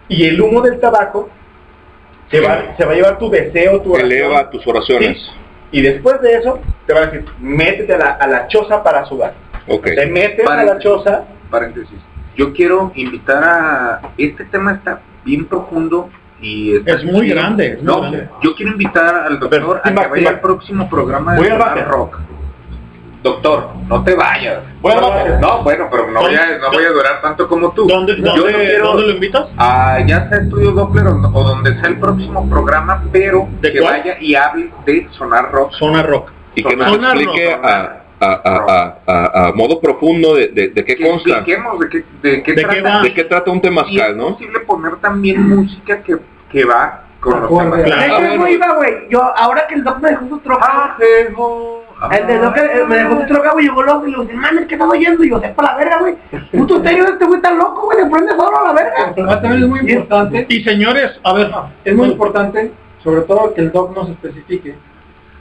y 0.07 0.25
el 0.25 0.39
humo 0.39 0.61
del 0.61 0.79
tabaco 0.79 1.29
se 2.29 2.39
va, 2.39 2.75
se 2.77 2.85
va 2.85 2.91
a 2.91 2.95
llevar 2.95 3.17
tu 3.17 3.29
deseo, 3.29 3.81
tu 3.81 3.93
oración. 3.93 4.11
Eleva 4.11 4.49
tus 4.49 4.65
oraciones. 4.67 5.17
Sí. 5.17 5.31
Y 5.71 5.81
después 5.81 6.21
de 6.21 6.35
eso, 6.35 6.59
te 6.85 6.93
van 6.93 7.03
a 7.03 7.05
decir, 7.07 7.25
métete 7.39 7.93
a 7.93 7.97
la, 7.97 8.09
a 8.11 8.27
la 8.27 8.47
choza 8.47 8.83
para 8.83 9.05
sudar. 9.05 9.33
Ok. 9.67 9.83
Te 9.83 10.05
metes 10.05 10.47
a 10.47 10.63
la 10.63 10.79
choza. 10.79 11.25
Paréntesis. 11.49 11.97
Yo 12.35 12.53
quiero 12.53 12.91
invitar 12.95 13.43
a... 13.43 14.01
Este 14.17 14.45
tema 14.45 14.73
está 14.73 15.01
bien 15.25 15.45
profundo 15.45 16.09
y 16.41 16.75
Es 16.85 17.03
muy 17.03 17.29
grande, 17.29 17.67
es 17.73 17.77
muy 17.77 17.85
no, 17.85 17.99
grande. 18.01 18.29
yo 18.43 18.55
quiero 18.55 18.71
invitar 18.73 19.15
al 19.25 19.39
doctor 19.39 19.81
a 19.83 19.89
que 19.93 20.07
vaya 20.07 20.29
al 20.29 20.39
próximo 20.41 20.89
programa 20.89 21.33
de 21.33 21.39
Voy 21.39 21.49
al 21.49 21.59
Sonar. 21.61 21.87
Rock. 21.87 22.19
Doctor, 23.23 23.69
no 23.87 24.03
te 24.03 24.13
vayas. 24.13 24.59
Voy 24.81 24.91
al. 24.93 25.41
No, 25.41 25.63
bueno, 25.63 25.87
pero 25.89 26.11
no 26.11 26.21
voy, 26.21 26.35
a, 26.35 26.57
no 26.59 26.71
voy 26.71 26.83
a 26.85 26.89
durar 26.91 27.21
tanto 27.23 27.47
como 27.47 27.71
tú. 27.71 27.87
¿Dónde, 27.87 28.15
Yo 28.17 28.23
dónde, 28.35 28.53
quiero- 28.53 28.85
¿Dónde 28.89 29.03
lo 29.07 29.13
invitas? 29.13 29.47
Ah, 29.57 29.97
ya 30.05 30.29
sea 30.29 30.37
Estudio 30.39 30.71
Doppler 30.73 31.07
o, 31.07 31.31
o 31.33 31.43
donde 31.43 31.73
sea 31.79 31.89
el 31.89 31.97
próximo 31.99 32.47
programa, 32.47 33.03
pero 33.11 33.47
¿De 33.61 33.71
que 33.73 33.79
cuál? 33.79 33.99
vaya 34.01 34.17
y 34.19 34.35
hable 34.35 34.69
de 34.85 35.07
Sonar 35.17 35.51
Rock. 35.51 35.73
Zona 35.73 36.03
Rock. 36.03 36.31
Y 36.53 36.63
que 36.63 36.75
nos 36.75 36.87
Sonar 36.91 37.17
explique 37.17 37.55
rock, 37.55 37.65
a, 37.65 38.03
a, 38.19 38.25
a, 38.25 38.97
a, 39.07 39.21
a- 39.43 39.47
a 39.47 39.51
modo 39.53 39.79
profundo 39.79 40.35
de, 40.35 40.47
de, 40.49 40.69
de 40.69 40.85
qué 40.85 40.95
Que 40.95 41.07
consta, 41.07 41.29
expliquemos 41.37 41.79
de 41.79 41.89
qué, 41.89 42.03
de 42.21 42.43
qué 42.43 42.53
¿De 42.53 42.61
trata. 42.63 43.01
qué 43.03 43.13
qué 43.13 43.23
trata 43.25 43.51
un 43.51 43.57
Y 43.57 43.59
es 43.59 43.63
temazcal, 43.63 44.17
¿no? 44.17 44.29
posible 44.33 44.59
poner 44.61 44.95
también 44.97 45.41
música 45.49 46.01
que, 46.01 46.17
que 46.51 46.63
va 46.65 47.01
con 47.19 47.41
los 47.41 47.49
temas. 47.49 47.77
De 47.79 47.83
Claro. 47.85 48.03
hecho, 48.25 48.33
eso 48.35 48.47
iba, 48.47 48.75
güey. 48.75 48.93
Yo, 49.09 49.21
ahora 49.37 49.65
que 49.67 49.75
el 49.75 49.83
doc 49.83 49.99
me 49.99 50.09
dejó 50.11 50.27
su 50.29 50.39
troca, 50.39 50.95
el 50.99 52.27
de 52.27 52.37
doc 52.39 52.57
eh, 52.57 52.83
me 52.87 52.95
dejó 52.97 53.21
su 53.21 53.27
troca, 53.27 53.51
güey, 53.53 53.65
llegó 53.65 53.81
loco 53.83 54.05
y 54.07 54.11
le 54.11 54.21
dije, 54.21 54.33
man, 54.33 54.59
es 54.59 54.67
que 54.67 54.75
estaba 54.75 54.91
oyendo. 54.91 55.23
Y 55.23 55.29
yo, 55.29 55.39
sepa 55.39 55.63
la 55.63 55.75
verga, 55.75 55.99
güey. 55.99 56.15
Puto 56.51 56.79
de 56.79 56.91
este 56.91 57.25
güey 57.25 57.41
tan 57.41 57.57
loco, 57.57 57.83
güey, 57.85 57.97
le 58.03 58.09
prende 58.09 58.31
solo 58.35 58.59
a 58.59 58.63
la 58.67 58.73
verga. 58.73 59.11
Pero 59.15 59.27
también 59.27 59.63
es 59.63 59.69
muy 59.69 59.79
importante, 59.79 60.45
Y 60.49 60.63
señores, 60.63 61.11
a 61.23 61.33
ver, 61.33 61.51
es 61.83 61.95
muy 61.95 62.09
importante, 62.09 62.71
sobre 63.03 63.21
todo 63.21 63.53
que 63.53 63.61
el 63.61 63.71
doc 63.71 63.95
nos 63.95 64.09
especifique, 64.09 64.75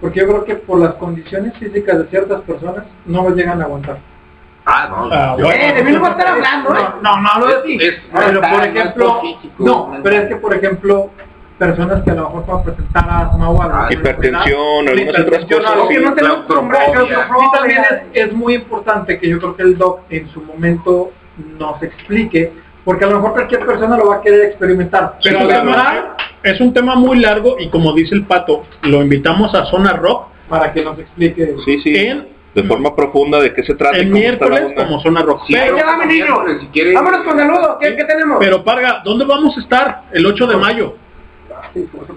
porque 0.00 0.20
yo 0.20 0.26
creo 0.28 0.44
que 0.44 0.54
por 0.56 0.78
las 0.80 0.94
condiciones 0.94 1.54
físicas 1.58 1.98
de 1.98 2.04
ciertas 2.08 2.40
personas 2.42 2.84
no 3.06 3.28
lo 3.28 3.34
llegan 3.34 3.60
a 3.60 3.64
aguantar. 3.64 3.98
Ah, 4.66 4.86
no. 4.88 5.08
Ah, 5.12 5.36
bueno. 5.38 5.50
Eh, 5.50 5.72
de 5.74 5.82
mí 5.84 5.92
no 5.92 6.00
va 6.00 6.08
a 6.08 6.10
estar 6.12 6.26
hablando, 6.26 6.74
eh. 6.74 6.84
No, 7.02 7.20
no 7.20 7.28
hablo 7.28 7.46
de 7.48 7.62
ti. 7.62 7.78
Es- 7.82 8.00
pero 8.14 8.40
por 8.40 8.50
no 8.50 8.60
es 8.62 8.66
ejemplo, 8.68 9.20
físico, 9.20 9.54
no, 9.58 9.92
pero 10.02 10.16
es 10.16 10.28
que 10.28 10.36
por 10.36 10.54
ejemplo, 10.54 11.10
personas 11.58 12.02
que 12.02 12.10
a 12.10 12.14
lo 12.14 12.22
mejor 12.24 12.44
puedan 12.44 12.64
presentar 12.64 13.04
asma 13.10 13.50
o 13.50 13.62
algo. 13.62 13.74
Ah, 13.76 13.88
Hipertensión, 13.90 14.88
algunas 14.88 15.20
otras 15.20 15.44
cosas. 15.44 15.72
que 15.88 15.94
sí. 15.98 16.04
no. 16.22 17.40
Sí, 17.40 17.46
también 17.52 17.82
es, 18.12 18.26
es 18.26 18.32
muy 18.32 18.54
importante 18.54 19.18
que 19.18 19.28
yo 19.28 19.38
creo 19.38 19.56
que 19.56 19.62
el 19.64 19.76
doc 19.78 20.00
en 20.10 20.28
su 20.30 20.40
momento 20.42 21.12
nos 21.58 21.82
explique, 21.82 22.52
porque 22.84 23.04
a 23.04 23.08
lo 23.08 23.16
mejor 23.16 23.32
cualquier 23.32 23.66
persona 23.66 23.96
lo 23.98 24.06
va 24.08 24.16
a 24.16 24.20
querer 24.22 24.46
experimentar. 24.46 25.18
pero 25.22 25.40
es 26.44 26.60
un 26.60 26.72
tema 26.72 26.94
muy 26.94 27.18
largo 27.18 27.56
y 27.58 27.68
como 27.68 27.92
dice 27.92 28.14
el 28.14 28.24
pato, 28.24 28.64
lo 28.82 29.02
invitamos 29.02 29.54
a 29.54 29.64
Zona 29.66 29.94
Rock 29.94 30.28
para 30.48 30.72
que 30.72 30.82
nos 30.84 30.98
explique. 30.98 31.54
Sí, 31.64 31.80
sí. 31.82 31.96
en, 31.96 32.28
De 32.54 32.62
forma 32.62 32.94
profunda 32.94 33.40
de 33.40 33.52
qué 33.54 33.64
se 33.64 33.74
trata. 33.74 33.96
el 33.96 34.10
cómo 34.10 34.16
está 34.22 34.44
la 34.44 34.50
miércoles 34.60 34.84
como 34.86 35.00
Zona 35.00 35.22
Rock. 35.22 35.42
Sí, 35.48 35.54
pero, 35.54 35.76
va, 35.76 35.96
mi 35.96 36.06
niño. 36.06 36.24
miércoles, 36.26 36.56
si 36.60 36.66
quiere- 36.68 36.92
Vámonos 36.94 37.22
con 37.24 37.38
saludos. 37.38 37.76
¿Qué, 37.80 37.96
¿Qué 37.96 38.04
tenemos? 38.04 38.36
pero 38.38 38.62
Parga, 38.62 39.02
¿dónde 39.04 39.24
vamos 39.24 39.56
a 39.56 39.60
estar 39.60 40.02
el 40.12 40.24
8 40.26 40.46
de 40.46 40.56
mayo? 40.56 40.96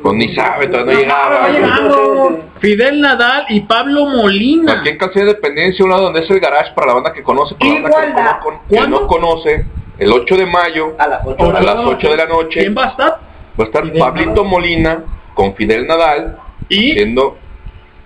Pues 0.03 0.15
ni 0.15 0.35
sabe, 0.35 0.67
todavía 0.67 0.93
no 0.93 0.99
llegaba. 0.99 2.29
Fidel 2.59 3.01
Nadal 3.01 3.45
y 3.49 3.61
Pablo 3.61 4.05
Molina. 4.05 4.73
Aquí 4.81 4.89
en 4.89 4.97
Calzada 4.97 5.25
de 5.25 5.31
Independencia, 5.31 5.85
un 5.85 5.91
lado 5.91 6.03
donde 6.03 6.19
es 6.21 6.29
el 6.29 6.39
garage 6.39 6.73
para 6.73 6.87
la 6.87 6.93
banda 6.95 7.13
que 7.13 7.23
conoce, 7.23 7.55
para 7.55 8.07
la 8.07 8.13
banda 8.13 8.39
que 8.69 8.87
no 8.87 9.07
conoce, 9.07 9.65
el 9.97 10.11
8 10.11 10.35
de 10.35 10.45
mayo 10.45 10.93
A 10.99 11.07
las 11.07 11.21
8 11.25 11.55
a 11.55 11.61
las 11.61 11.75
8 11.77 12.09
de 12.11 12.17
la 12.17 12.25
noche. 12.27 12.59
¿Quién 12.59 12.75
va 12.77 12.85
a 12.85 12.89
estar? 12.89 13.19
Va 13.59 13.63
a 13.63 13.67
estar 13.67 13.93
Pablito 13.93 14.43
Molina 14.43 15.03
con 15.33 15.55
Fidel 15.55 15.87
Nadal 15.87 16.37
y 16.69 16.93
siendo 16.93 17.37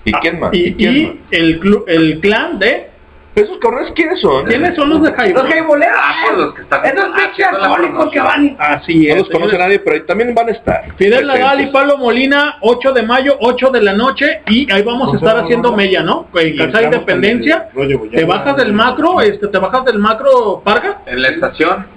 ¿y 0.05 0.11
quién 0.13 0.39
más? 0.39 0.53
Y, 0.53 0.73
¿Quién 0.73 0.97
y 0.97 1.05
más? 1.05 1.15
el, 1.31 1.83
el 1.88 2.19
clan 2.19 2.59
de... 2.59 2.91
¿Esos 3.33 3.59
cabrones 3.59 3.93
quiénes 3.95 4.19
son? 4.19 4.45
¿Quiénes 4.45 4.75
son 4.75 4.89
los 4.89 5.01
de 5.03 5.13
Jaibol? 5.13 5.43
Los 5.43 5.53
jaiboleros. 5.53 5.97
Ah, 5.97 6.15
pues 6.25 6.38
los 6.38 6.53
que 6.53 6.61
están 6.63 6.85
Esos 6.85 7.09
pinches 7.15 7.45
alcohólicos 7.47 8.11
que 8.11 8.19
van. 8.19 8.57
Así 8.59 9.07
es. 9.07 9.15
No 9.15 9.21
los 9.21 9.30
conoce 9.30 9.57
nadie, 9.57 9.80
pero 9.80 9.95
ahí 9.95 10.01
también 10.05 10.35
van 10.35 10.49
a 10.49 10.51
estar. 10.51 10.93
Fidel 10.97 11.27
Nadal 11.27 11.61
y. 11.61 11.67
Pablo 11.67 11.97
Molina, 11.97 12.57
8 12.59 12.91
de 12.91 13.03
mayo, 13.03 13.38
8 13.39 13.69
de 13.69 13.81
la 13.81 13.93
noche, 13.93 14.41
y 14.47 14.69
ahí 14.69 14.81
vamos 14.83 15.13
a 15.13 15.17
estar 15.17 15.38
haciendo 15.38 15.71
mella, 15.71 16.03
¿no? 16.03 16.27
En 16.33 16.57
Calzada 16.57 16.83
Independencia, 16.83 17.69
te 18.11 18.25
bajas 18.25 18.57
del 18.57 18.73
macro, 18.73 19.21
este, 19.21 19.47
te 19.47 19.57
bajas 19.57 19.85
del 19.85 19.99
macro, 19.99 20.61
Parga, 20.61 20.99
En 21.05 21.21
la 21.21 21.30
estación. 21.30 21.88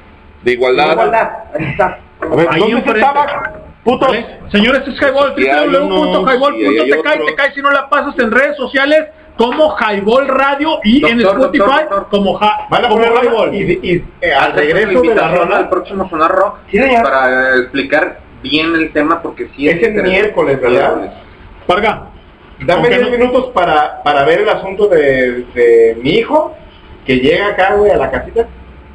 De 0.45 0.53
igualdad. 0.53 0.93
Igualdad. 0.93 1.29
A 2.33 2.37
ver, 2.37 2.49
ahí 2.51 2.61
¿dónde 2.61 2.77
enfrente. 2.77 3.01
estaba? 3.01 3.53
Putos. 3.85 4.09
¿Vale? 4.09 4.27
Señores, 4.51 4.81
este 4.87 4.91
es 4.93 5.01
Highball, 5.03 5.35
unos, 5.83 6.25
www.highball.tk 6.25 6.85
te 6.87 6.99
otros. 6.99 7.33
cae 7.37 7.53
si 7.55 7.61
no 7.61 7.71
la 7.71 7.89
pasas 7.89 8.19
en 8.19 8.31
redes 8.31 8.57
sociales 8.57 9.09
como 9.37 9.77
Highball 9.77 10.29
Radio 10.29 10.79
y 10.85 11.05
en 11.05 11.19
Doctor, 11.19 11.41
Spotify 11.41 11.59
doctor, 11.59 11.81
doctor. 11.91 12.07
como, 12.09 12.35
ja- 12.35 12.67
Van 12.71 12.85
a 12.85 12.89
como 12.89 13.03
poner 13.03 13.25
Highball. 13.25 13.55
y, 13.55 13.59
y, 13.83 14.05
eh, 14.23 14.33
al 14.33 14.53
regreso 14.53 15.03
de 15.03 15.15
la 15.15 15.27
al 15.29 15.69
próximo 15.69 16.09
Sonar 16.09 16.31
Rock 16.31 16.59
Sí, 16.71 16.79
para 17.03 17.57
eh, 17.57 17.59
explicar 17.61 18.21
bien 18.43 18.75
el 18.75 18.93
tema 18.93 19.21
porque 19.21 19.49
sí 19.57 19.69
Es 19.69 19.75
el 19.83 19.89
interesante. 19.91 20.11
miércoles, 20.11 20.61
¿verdad? 20.61 21.13
Parga, 21.67 22.07
Dame 22.61 22.73
Aunque 22.75 22.89
10 22.91 23.03
no- 23.03 23.11
minutos 23.11 23.51
para, 23.53 24.03
para 24.03 24.25
ver 24.25 24.43
el 24.43 24.49
asunto 24.49 24.87
de, 24.87 25.45
de 25.55 25.99
mi 26.01 26.11
hijo, 26.11 26.55
que 27.05 27.17
llega 27.17 27.49
acá, 27.49 27.75
güey, 27.75 27.91
a 27.91 27.97
la 27.97 28.11
casita, 28.11 28.47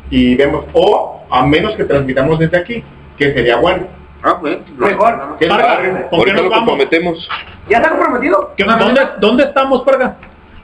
y 0.10 0.36
vemos, 0.36 0.66
o 0.74 1.22
a 1.30 1.46
menos 1.46 1.76
que 1.76 1.84
transmitamos 1.84 2.40
desde 2.40 2.58
aquí, 2.58 2.84
que 3.20 3.34
sería 3.34 3.58
bueno. 3.58 3.86
Ah, 4.24 4.34
bueno. 4.42 4.58
Mejor. 4.78 5.38
Que 5.40 5.48
Parga, 5.48 5.66
lo 5.66 5.72
hagan. 5.72 5.92
¿con 5.94 6.10
qué 6.10 6.16
Ahorita 6.16 6.34
nos 6.36 6.44
lo 6.46 6.50
vamos? 6.50 6.68
comprometemos. 6.70 7.30
¿Ya 7.70 7.78
está 7.78 7.90
comprometido? 7.90 8.54
¿Qué- 8.58 8.64
¿Dónde, 8.64 9.02
¿Dónde 9.20 9.44
estamos, 9.44 9.84
Parga? 9.84 10.16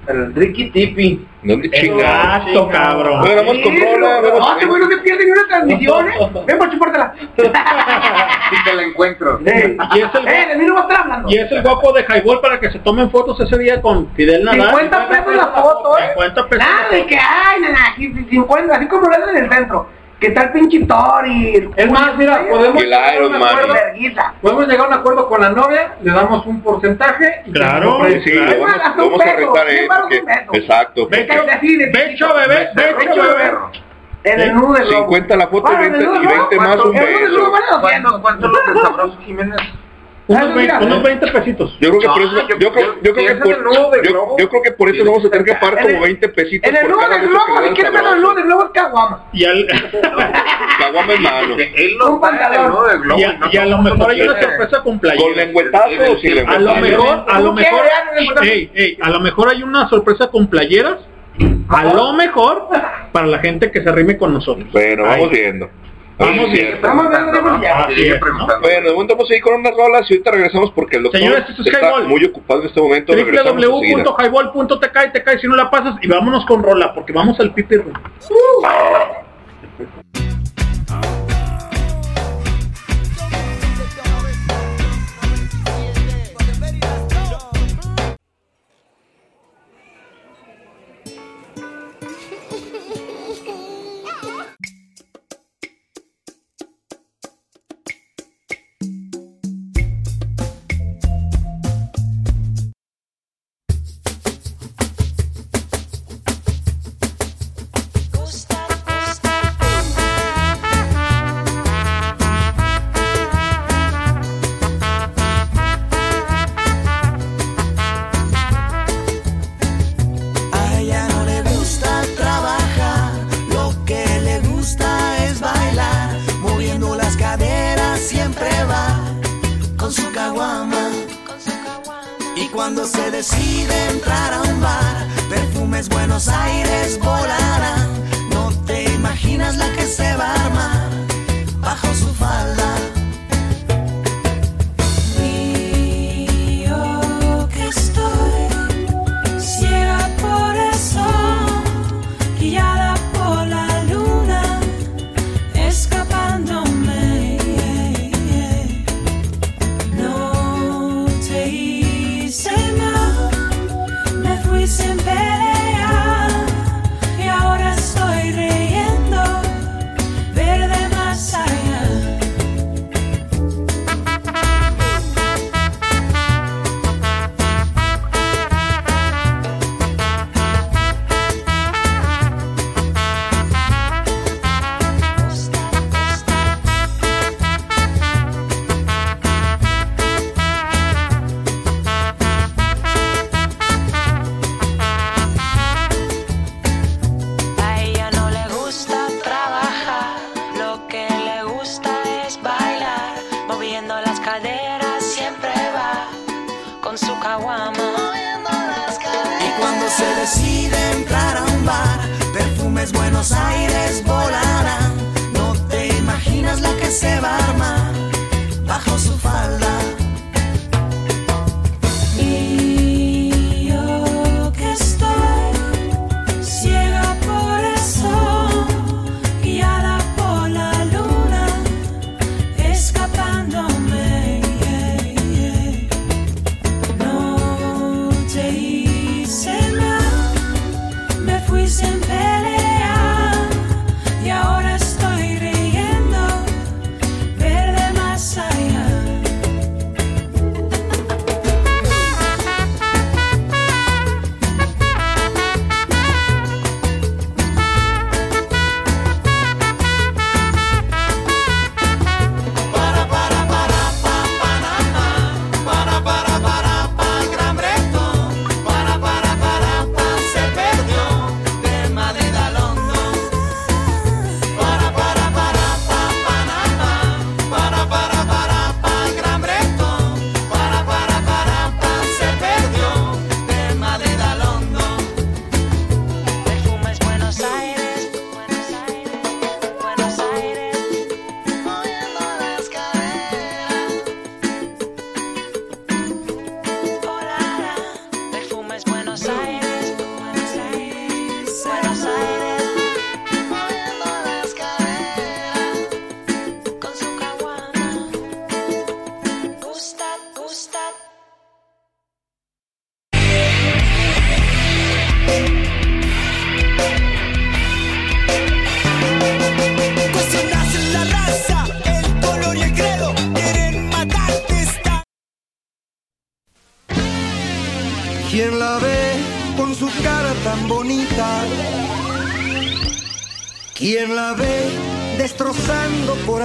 El 0.07 0.35
Ricky 0.35 0.69
Tipi. 0.69 1.25
¿Dónde 1.41 1.69
chingados? 1.71 2.47
Exacto, 2.47 2.69
cabrón. 2.69 3.21
Bueno, 3.21 3.43
vamos 3.43 3.57
con 3.63 3.73
una 3.75 5.47
transmisión, 5.47 6.07
¿eh? 6.09 6.13
Ven 6.45 6.57
por 6.59 6.69
chupártela. 6.71 7.13
Te 8.65 8.73
la 8.75 8.83
encuentro. 8.83 9.39
Eh, 9.45 9.77
Y 9.95 9.99
es 10.01 10.15
el- 10.15 10.27
eh, 10.27 10.47
de 10.49 10.55
mí 10.57 10.65
no 10.65 10.73
va 10.75 10.81
a 10.81 10.83
estar 10.83 11.01
hablando. 11.01 11.29
Y 11.29 11.37
es 11.37 11.51
el 11.51 11.61
guapo 11.63 11.91
de 11.93 12.03
Highball 12.07 12.39
para 12.41 12.59
que 12.59 12.71
se 12.71 12.79
tomen 12.79 13.09
fotos 13.09 13.39
ese 13.39 13.57
día 13.57 13.81
con 13.81 14.09
Fidel 14.15 14.43
Nadal. 14.43 14.69
50 14.69 15.09
pesos 15.09 15.35
la 15.35 15.47
foto, 15.47 15.97
¿eh? 15.97 16.09
50 16.13 16.49
pesos. 16.49 16.65
Nada 16.67 16.89
de 16.91 17.05
que 17.07 17.15
hay, 17.17 17.61
nada, 17.61 17.77
aquí 17.93 18.13
50, 18.29 18.75
así 18.75 18.87
como 18.87 19.07
lo 19.07 19.11
hacen 19.15 19.37
en 19.37 19.43
el 19.45 19.49
centro. 19.51 19.87
Que 20.25 20.29
está 20.29 20.41
el 20.45 20.51
pinche 20.53 20.79
Tori. 20.87 21.69
Es 21.75 21.91
más, 21.91 22.17
mira, 22.17 22.41
podemos 22.49 22.81
El 22.81 22.89
llegar 22.89 23.13
Iron 23.13 23.31
Man. 23.33 23.43
acuerdo- 23.43 23.75
podemos 24.41 24.67
llegar 24.67 24.85
a 24.85 24.87
un 24.87 24.93
acuerdo 24.95 25.29
con 25.29 25.39
la 25.41 25.49
novia, 25.51 25.93
le 26.01 26.11
damos 26.11 26.43
un 26.47 26.61
porcentaje 26.63 27.43
y 27.45 27.51
Claro, 27.51 27.99
Sí, 28.23 28.31
vamos, 28.97 29.21
a 29.21 29.35
rentar, 29.35 29.69
¿eh? 29.69 29.87
Porque, 29.87 30.23
exacto. 30.57 31.05
De 31.05 31.17
Becho, 31.17 31.33
bebé, 32.33 32.69
becho, 32.73 32.97
Becho, 32.97 33.21
bebé. 33.21 33.35
bebé. 33.35 33.57
En 34.23 34.39
el 34.41 34.55
nudo 34.55 34.73
del 34.73 34.87
globo. 34.87 35.03
50 35.03 35.35
la 35.35 35.47
foto 35.47 35.71
y 35.71 35.75
Ah, 35.75 35.85
en 35.85 35.85
el 35.85 35.91
20, 35.91 36.05
nudo 36.07 36.15
y 36.15 36.25
del 36.25 36.35
globo, 36.35 36.49
20 36.49 36.67
más 36.67 36.85
un 36.85 36.95
En 36.97 37.03
el 37.03 37.11
nudo 37.11 37.19
del 37.19 37.29
beso. 37.29 37.35
globo 37.35 37.51
vale 37.51 37.65
200. 37.69 38.21
¿Cuánto, 38.21 38.51
cuánto 38.51 39.19
Unos, 40.27 40.41
Ah, 40.41 40.45
20, 40.45 40.59
mira, 40.61 40.79
unos 40.79 40.97
eh. 40.97 41.03
20 41.03 41.27
pesitos. 41.31 41.77
Yo 41.79 41.89
creo 41.89 41.99
que 41.99 42.07
No, 42.07 42.13
por 42.13 42.21
eso, 42.23 42.33
yo- 42.33 42.41
creo, 42.47 42.57
yo- 42.57 43.13
creo 43.13 43.13
que 43.27 43.35
por, 43.35 43.47
yo, 43.47 43.59
globo. 44.11 44.35
yo 44.39 44.49
creo 44.49 44.61
que 44.63 44.71
por 44.71 44.89
eso 44.89 45.05
vamos 45.05 45.23
a 45.25 45.29
tener 45.29 45.45
que 45.45 45.53
pagar 45.53 45.75
como 45.83 45.89
el- 45.97 46.01
20 46.01 46.29
pesitos 46.29 46.67
En 46.69 46.75
el 46.75 46.81
por 46.81 46.89
nudo 46.89 46.99
cada 47.01 47.17
del 47.19 47.27
globo, 47.29 47.45
que 47.61 47.67
si 47.67 47.73
quieres 47.75 47.93
ver 47.93 48.03
el 48.15 48.21
nudo 48.21 48.33
del 48.33 48.43
globo 48.45 48.63
es 48.65 48.69
caguama. 48.71 49.23
Y 49.33 49.45
al, 49.45 49.67
Caguama 50.79 51.13
en 51.13 51.21
mano. 51.21 51.55
Él 51.59 51.97
lo 51.99 52.11
Un 52.13 52.21
pantalón. 52.21 52.87
del 52.89 52.99
globo. 53.01 53.19
y 53.19 53.23
a, 53.23 53.33
no 53.33 53.47
y 53.51 53.57
a 53.57 53.65
lo 53.65 53.77
mejor 53.83 54.09
hay 54.09 54.21
una 54.21 54.41
sorpresa 54.41 54.77
con 54.77 54.83
¿Con 54.83 54.99
playera. 54.99 55.35
lengüetazo 55.35 56.11
o 56.11 56.17
sin 56.17 56.49
A 56.49 56.59
lo 56.59 56.75
mejor, 56.75 57.25
a 57.27 57.39
lo 57.39 57.49
¿Tú 57.49 57.53
mejor, 57.53 57.79
no 58.35 58.41
le 58.41 58.53
ey, 58.53 58.71
ey, 58.73 58.97
a 59.01 59.09
lo 59.11 59.19
mejor 59.19 59.49
hay 59.49 59.61
una 59.63 59.87
sorpresa 59.89 60.27
con 60.31 60.47
playeras. 60.47 60.97
A 61.69 61.83
lo 61.93 62.13
mejor 62.13 62.67
para 63.11 63.27
la 63.27 63.39
gente 63.39 63.69
que 63.69 63.81
se 63.83 63.89
arrime 63.89 64.17
con 64.17 64.33
nosotros. 64.33 64.67
Bueno, 64.71 65.03
vamos 65.03 65.29
viendo. 65.29 65.69
Vamos 66.17 66.49
sí. 66.53 66.61
Ya. 67.61 67.87
Sigue 67.89 68.13
es, 68.13 68.19
preguntando. 68.19 68.61
Bueno, 68.61 68.87
de 68.87 68.93
momento 68.93 69.15
vamos 69.15 69.31
a 69.31 69.35
ir 69.35 69.41
con 69.41 69.55
unas 69.55 69.73
rolas 69.75 70.09
y 70.09 70.13
ahorita 70.13 70.31
regresamos 70.31 70.71
porque 70.71 70.97
el 70.97 71.03
doctor 71.03 71.19
Señores, 71.19 71.49
esto 71.49 71.61
es 71.61 71.67
está 71.67 71.89
Highball. 71.89 72.07
muy 72.07 72.25
ocupado 72.25 72.61
en 72.61 72.67
este 72.67 72.81
momento. 72.81 73.13
Www.highball.tk 73.13 74.97
y 75.07 75.11
te 75.11 75.23
cae 75.23 75.39
si 75.39 75.47
no 75.47 75.55
la 75.55 75.69
pasas 75.69 75.95
y 76.01 76.07
vámonos 76.07 76.45
con 76.45 76.63
rola 76.63 76.93
porque 76.93 77.11
vamos 77.11 77.39
al 77.39 77.53
pipi. 77.53 77.75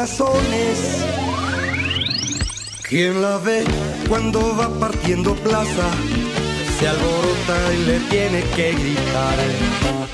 Corazones? 0.00 1.04
¿Quién 2.88 3.20
la 3.20 3.36
ve 3.36 3.64
cuando 4.08 4.40
va 4.56 4.68
partiendo 4.80 5.34
plaza? 5.34 5.90
Se 6.78 6.88
alborota 6.88 7.74
y 7.74 7.84
le 7.84 8.00
tiene 8.08 8.42
que 8.56 8.72
gritar. 8.72 9.36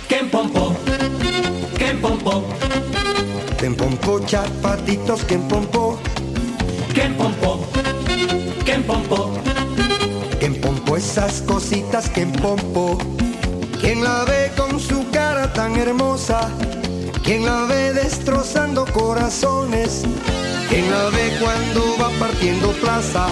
¿Quién 0.09 0.29
pompo? 0.29 0.75
¿Quién 1.79 2.01
pompo? 2.01 2.43
¿Quién 3.59 3.77
pompo, 3.77 4.21
chapatitos? 4.27 5.23
¿Quién 5.25 5.43
pompo? 5.43 6.01
¿Quién 6.93 7.15
pompo? 7.15 7.65
¿Quién 8.65 8.83
pompo? 8.83 9.31
¿Quién 10.41 10.61
pompo 10.61 10.97
esas 10.97 11.43
cositas? 11.43 12.11
¿Quién 12.13 12.33
pompo? 12.33 12.99
¿Quién 13.81 14.03
la 14.03 14.25
ve 14.25 14.51
con 14.57 14.81
su 14.81 15.09
cara 15.13 15.53
tan 15.53 15.77
hermosa? 15.77 16.51
¿Quién 17.27 17.45
la 17.45 17.65
ve 17.65 17.93
destrozando 17.93 18.85
corazones? 18.87 20.05
¿Quién 20.69 20.89
la 20.89 21.07
ve 21.07 21.37
cuando 21.41 21.99
va 22.01 22.09
partiendo 22.21 22.71
plaza? 22.75 23.27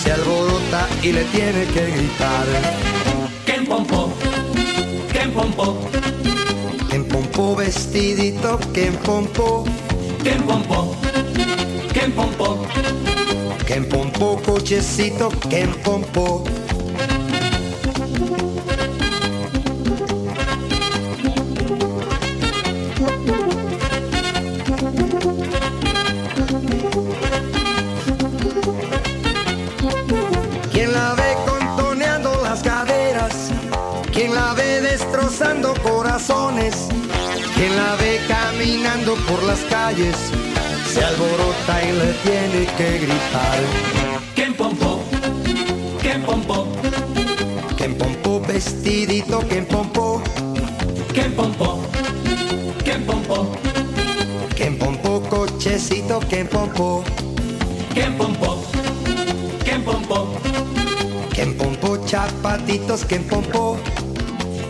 Se 0.00 0.12
alborota 0.12 0.86
y 1.02 1.10
le 1.10 1.24
tiene 1.24 1.64
que 1.64 1.90
gritar. 1.90 2.46
¿Quién 3.44 3.66
pompo? 3.66 4.12
¿Quién 5.10 5.32
pompo? 5.32 5.80
¿Quién 6.88 7.08
pompo 7.08 7.56
vestidito? 7.56 8.60
¿Quién 8.72 8.94
pompo? 8.98 9.64
¿Quién 10.22 10.40
pompo? 10.42 10.94
¿Quién 11.92 12.12
pompo? 12.12 12.66
¿Quién 13.66 13.88
pompo 13.88 14.40
cochecito? 14.46 15.30
¿Quién 15.50 15.72
pompo? 15.82 16.44
Por 39.28 39.42
las 39.44 39.60
calles? 39.70 40.16
Se 40.92 41.04
alborota 41.04 41.84
y 41.84 41.92
le 41.92 42.12
tiene 42.24 42.66
que 42.76 42.98
gritar. 42.98 43.58
¿Quién 44.34 44.54
pompo? 44.54 45.00
¿Quién 46.00 46.22
pompo? 46.22 46.66
¿Quién 47.76 47.94
pompo 47.96 48.40
vestidito? 48.40 49.40
¿Quién 49.48 49.66
pompo? 49.66 50.22
¿Quién 51.12 51.32
pompo? 51.34 51.82
¿Quién 52.84 53.04
pompo? 53.04 53.52
¿Quién 54.56 54.78
pompo 54.78 55.22
cochecito? 55.28 56.20
¿Quién 56.28 56.46
pompo? 56.48 57.04
¿Quién 57.94 58.16
pompo? 58.16 58.62
¿Quién 59.64 59.82
pompo? 59.82 60.34
¿Quién 61.30 61.56
pompo 61.56 61.98
chapatitos? 62.06 63.04
¿Quién 63.04 63.24
pompo? 63.24 63.76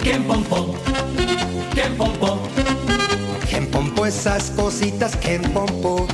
¿Quién 0.03 0.25
pompo? 0.25 0.75
¿Quién 1.75 1.97
pompo? 1.97 2.68
esas 4.09 4.51
cositas 4.57 5.15
que 5.17 5.35
en 5.35 5.43
pompo. 5.53 6.07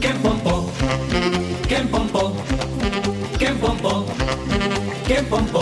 Que 0.00 0.08
en 0.08 0.18
pompo. 0.22 0.70
Que 1.68 1.76
en 1.76 1.88
pompo. 1.88 2.32
Que 3.38 3.46
en 3.48 3.58
pompo. 3.58 4.06
Que 5.06 5.18
en 5.18 5.26
pompo. 5.26 5.59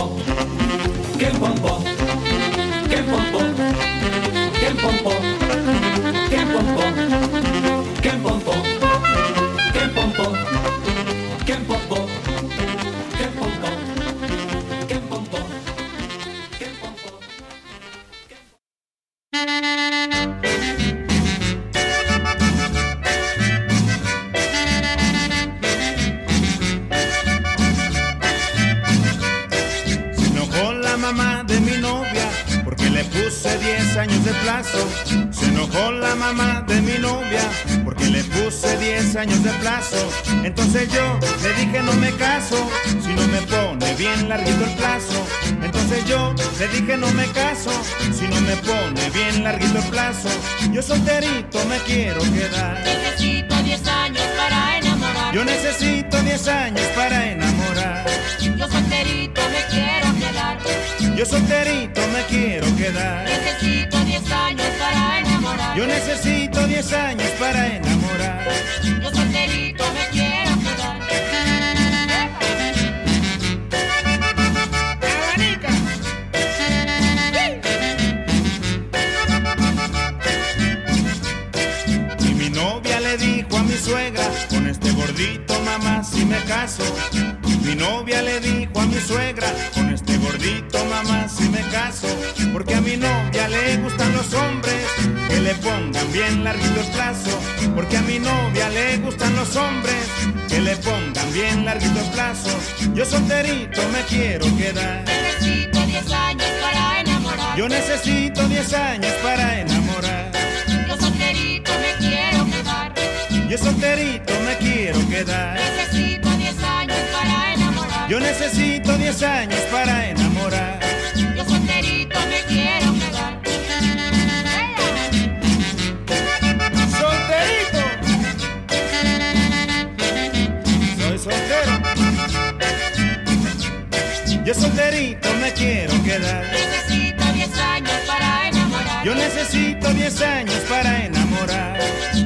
Yo 139.04 139.14
necesito 139.14 139.88
10 139.88 140.22
años 140.22 140.60
para 140.68 141.04
enamorar. 141.04 141.78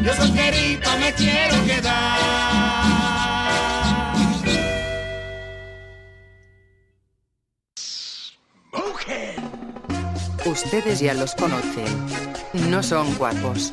Yo 0.03 0.15
solterito 0.15 0.91
me 0.99 1.13
quiero 1.13 1.65
quedar. 1.65 2.53
Ustedes 10.45 11.01
ya 11.01 11.15
los 11.15 11.35
conocen. 11.35 11.85
No 12.69 12.83
son 12.83 13.15
guapos, 13.17 13.73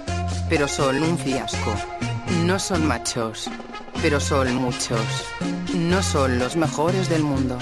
pero 0.49 0.67
son 0.67 1.01
un 1.01 1.17
fiasco. 1.17 1.73
No 2.45 2.59
son 2.59 2.87
machos, 2.87 3.49
pero 4.01 4.19
son 4.19 4.55
muchos. 4.55 5.01
No 5.73 6.01
son 6.03 6.39
los 6.39 6.55
mejores 6.55 7.09
del 7.09 7.23
mundo, 7.23 7.57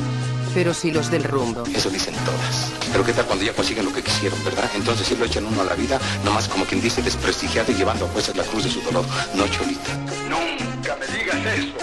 pero 0.57 0.73
sí 0.73 0.89
los 0.89 1.11
del 1.11 1.23
rumbo. 1.23 1.63
Eso 1.71 1.87
dicen 1.87 2.15
todas. 2.25 2.71
Pero 2.91 3.05
qué 3.05 3.13
tal 3.13 3.27
cuando 3.27 3.45
ya 3.45 3.53
consiguen 3.53 3.85
lo 3.85 3.93
que 3.93 4.01
quisieron, 4.01 4.43
¿verdad? 4.43 4.67
Entonces 4.73 5.05
sí 5.05 5.15
lo 5.15 5.25
echan 5.25 5.45
uno 5.45 5.61
a 5.61 5.65
la 5.65 5.75
vida, 5.75 5.99
nomás 6.25 6.47
como 6.47 6.65
quien 6.65 6.81
dice 6.81 7.03
desprestigiado 7.03 7.71
y 7.71 7.75
llevando 7.75 8.05
a 8.05 8.07
fuerzas 8.07 8.35
la 8.35 8.43
cruz 8.43 8.63
de 8.63 8.71
su 8.71 8.81
dolor. 8.81 9.05
No, 9.35 9.47
Cholita. 9.49 9.93
Nunca 10.27 10.95
me 10.95 11.05
digas 11.15 11.37
eso. 11.59 11.77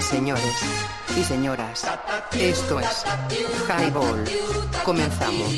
Señores, 0.00 0.54
y 1.14 1.22
señoras, 1.22 1.86
esto 2.32 2.80
es 2.80 3.04
Highball. 3.68 4.24
Comenzamos. 4.82 5.50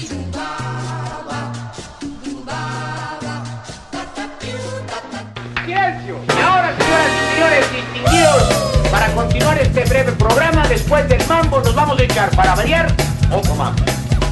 ¡Silencio! 5.64 6.18
Y 6.26 6.40
ahora, 6.42 6.76
señoras 6.76 7.10
y 7.14 7.34
señores 7.34 7.66
distinguidos, 7.72 8.71
para 9.12 9.26
continuar 9.26 9.58
este 9.58 9.84
breve 9.84 10.12
programa, 10.12 10.66
después 10.68 11.08
del 11.08 11.26
mambo 11.26 11.60
nos 11.60 11.74
vamos 11.74 11.98
a 11.98 12.02
echar 12.02 12.30
para 12.34 12.54
variar 12.54 12.94
otro 13.32 13.54
mambo. 13.54 13.82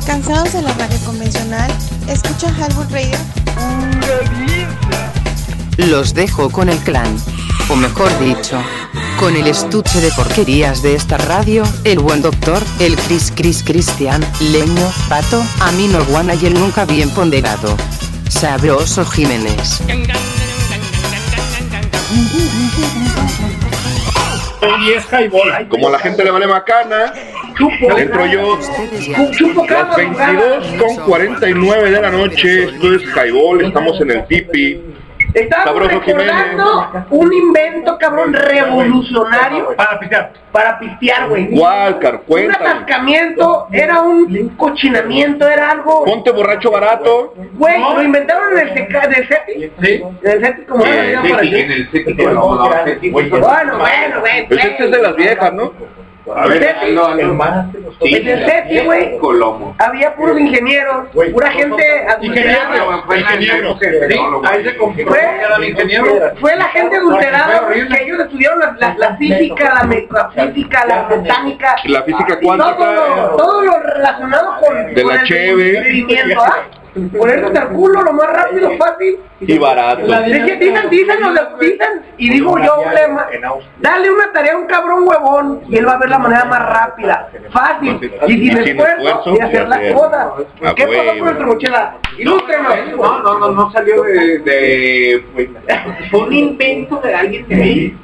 ¿Cansados 0.06 0.52
de 0.52 0.62
la 0.62 0.72
radio 0.74 0.98
convencional? 1.04 1.70
¿Escucha 2.08 2.48
Halbur 2.48 2.90
Radio? 2.90 3.16
Los 5.76 6.14
dejo 6.14 6.50
con 6.50 6.68
el 6.68 6.78
clan, 6.78 7.16
o 7.68 7.76
mejor 7.76 8.10
dicho, 8.18 8.62
con 9.18 9.36
el 9.36 9.46
estuche 9.46 10.00
de 10.00 10.10
porquerías 10.12 10.82
de 10.82 10.94
esta 10.94 11.16
radio, 11.18 11.62
el 11.84 11.98
buen 11.98 12.22
doctor, 12.22 12.62
el 12.78 12.96
Cris 12.96 13.32
Cris 13.34 13.62
Cristian, 13.62 14.24
Leño, 14.40 14.92
Pato, 15.08 15.42
Amino 15.60 16.04
Guana 16.06 16.34
y 16.34 16.46
el 16.46 16.54
nunca 16.54 16.84
bien 16.84 17.10
ponderado. 17.10 17.76
Sabroso 18.28 19.04
Jiménez. 19.04 19.80
Y 24.80 24.92
es 24.92 25.06
highball. 25.06 25.68
Como 25.68 25.88
a 25.88 25.92
la 25.92 25.98
gente 25.98 26.24
le 26.24 26.30
vale 26.30 26.46
macana, 26.46 27.12
entro 27.96 28.26
yo 28.26 28.58
las 29.68 29.96
22 29.96 30.66
con 30.78 30.96
49 31.06 31.90
de 31.90 32.02
la 32.02 32.10
noche. 32.10 32.64
Esto 32.64 32.94
es 32.94 33.02
highball, 33.02 33.64
estamos 33.64 34.00
en 34.00 34.10
el 34.10 34.26
tipi. 34.26 34.80
Estamos 35.34 35.66
Sabroso 35.66 36.00
recordando 36.00 37.06
un 37.10 37.32
invento, 37.32 37.98
cabrón, 37.98 38.32
revolucionario. 38.32 39.76
Para 39.76 39.98
pistear. 39.98 40.32
Para 40.52 40.78
pistear, 40.78 41.28
güey. 41.28 41.48
Walcar, 41.52 42.22
Un 42.26 42.50
atascamiento, 42.50 43.68
era 43.70 44.00
un 44.02 44.48
cochinamiento, 44.56 45.48
era 45.48 45.70
algo... 45.70 46.04
Ponte 46.04 46.30
borracho 46.32 46.70
barato. 46.70 47.34
Güey, 47.54 47.80
lo 47.80 48.02
inventaron 48.02 48.58
en 48.58 48.68
el, 48.68 48.74
seca, 48.74 49.04
en 49.04 49.14
el 49.14 49.28
CETI. 49.28 49.72
Sí. 49.82 50.02
En 50.22 50.30
el 50.30 50.40
CETI, 50.40 50.62
como 50.64 50.82
Sí, 50.84 50.88
era, 50.90 51.20
en 51.20 51.70
el 51.70 52.34
no. 52.34 52.56
Bueno, 53.12 53.78
bueno, 53.78 54.20
güey. 54.20 54.48
Pues 54.48 54.64
este 54.64 54.84
es 54.84 54.90
de 54.90 55.02
las 55.02 55.16
viejas, 55.16 55.52
¿no? 55.52 55.72
A 56.36 56.46
ver, 56.46 56.76
el 56.82 56.98
En 58.00 58.28
el 58.28 58.44
CETI, 58.50 58.80
güey, 58.84 59.18
Colomo. 59.18 59.74
había 59.78 60.14
puros 60.14 60.38
ingenieros, 60.40 61.08
pura 61.32 61.50
gente 61.50 62.06
adulterada. 62.08 62.86
Ingeniero. 63.16 63.78
Ahí 64.44 64.64
se 64.64 64.72
fue, 64.74 66.34
fue 66.40 66.56
la 66.56 66.64
gente 66.64 66.96
adulterada 66.96 67.68
que 67.68 68.02
ellos 68.04 68.20
estudiaron 68.20 68.60
la, 68.60 68.74
la- 68.78 68.94
la 68.98 69.16
física, 69.16 69.74
la 69.74 69.82
metafísica, 69.84 70.86
la 70.86 71.02
botánica, 71.08 71.76
La 71.84 72.02
física 72.02 72.38
todo 72.40 72.56
lo, 72.56 72.76
cuántica. 72.76 73.30
todo 73.36 73.62
lo 73.62 73.78
relacionado 73.80 74.56
con, 74.60 74.94
De 74.94 75.02
con 75.02 75.14
la 75.14 75.20
el 75.20 75.26
cheve. 75.26 75.64
descubrimiento, 75.72 76.42
¿ah? 76.42 76.56
Ponerte 77.16 77.58
al 77.58 77.68
culo 77.68 78.02
lo 78.02 78.12
más 78.12 78.32
rápido, 78.32 78.70
fácil. 78.78 79.18
Y 79.40 79.58
barato. 79.58 80.02
Dicen, 80.02 80.58
dicen, 80.58 80.90
dicen, 80.90 81.20
los 81.20 81.34
de- 81.34 81.66
dicen, 81.66 82.02
y 82.18 82.30
digo 82.30 82.58
yo, 82.58 82.80
un 82.80 82.94
lema, 82.94 83.26
dale 83.80 84.10
una 84.10 84.32
tarea 84.32 84.54
a 84.54 84.58
un 84.58 84.66
cabrón 84.66 85.06
huevón 85.06 85.62
y 85.68 85.76
él 85.76 85.86
va 85.86 85.92
a 85.92 85.98
ver 85.98 86.10
la 86.10 86.18
manera 86.18 86.44
más 86.44 86.68
rápida, 86.68 87.30
fácil 87.50 87.98
y 88.26 88.32
sin 88.32 88.42
Y 88.42 88.48
sin 88.50 88.58
esfuerzo 88.58 88.96
esfuerzo, 89.08 89.34
y 89.36 89.40
hacer 89.40 89.68
las 89.68 89.92
cosas. 89.92 90.26
A 90.64 90.74
¿Qué 90.74 90.86
pasó 90.86 91.08
con 91.08 91.18
nuestro 91.20 91.46
mochila? 91.46 91.96
Ilústrenos. 92.18 92.74
No, 92.96 93.22
no, 93.22 93.38
no, 93.38 93.50
no 93.52 93.72
salió 93.72 94.02
de, 94.02 94.38
de 94.40 95.24
fue 96.10 96.20
un 96.20 96.32
invento 96.32 96.96
de 96.96 97.14
alguien 97.14 97.48
de 97.48 97.54
ahí, 97.54 97.98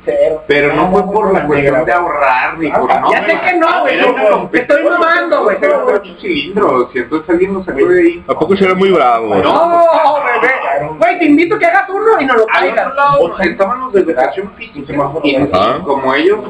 pero 0.46 0.74
no 0.74 0.90
fue 0.90 1.02
por 1.12 1.32
la 1.34 1.46
cuestión 1.46 1.84
de 1.84 1.92
ahorrar 1.92 2.58
ni 2.58 2.70
por 2.70 3.00
no. 3.00 3.12
Ya 3.12 3.26
sé 3.26 3.38
que 3.40 3.56
no, 3.58 3.80
güey, 3.82 4.00
no, 4.00 4.48
te 4.48 4.60
estoy 4.62 4.84
mamando, 4.84 5.42
güey. 5.44 5.56
Ocho 5.56 6.16
cilindros, 6.20 6.90
y 6.94 6.98
entonces 6.98 7.28
alguien 7.28 7.52
nos 7.54 7.66
sacó 7.66 7.86
de 7.86 8.00
ahí. 8.00 8.24
¿A 8.28 8.34
poco 8.38 8.56
muy 8.76 8.90
bravo? 8.90 9.34
No, 9.36 10.16
bebé. 10.24 10.88
Güey, 10.98 11.18
te 11.18 11.24
invito 11.24 11.56
a 11.56 11.58
que 11.58 11.66
hagas 11.66 11.88
uno 11.88 12.20
y 12.20 12.24
nos 12.26 12.36
lo 12.36 12.46
lado 12.94 13.38
estaban 13.40 13.80
los 13.80 13.92
de 13.92 14.00
educación 14.00 14.52
física, 14.56 14.92
y 15.24 15.36
Ah. 15.52 15.78
como 15.84 16.14
ellos, 16.14 16.40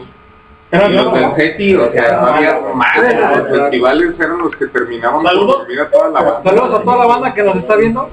y 0.72 0.76
los 0.76 1.12
del 1.14 1.34
CETI, 1.36 1.76
o 1.76 1.92
sea, 1.92 2.20
no 2.20 2.26
había 2.26 2.60
más, 2.74 2.96
los 2.96 3.58
festivales 3.58 4.14
eran 4.18 4.38
los 4.38 4.56
que 4.56 4.66
terminaban 4.66 5.22
Saludos. 5.24 5.46
por 5.46 5.58
dormir 5.60 5.80
a 5.80 5.90
toda 5.90 6.08
la 6.10 6.22
banda. 6.22 6.50
Saludos 6.50 6.80
a 6.80 6.82
toda 6.82 6.96
la 6.98 7.06
banda 7.06 7.34
que 7.34 7.42
nos 7.42 7.56
está 7.56 7.76
viendo. 7.76 8.10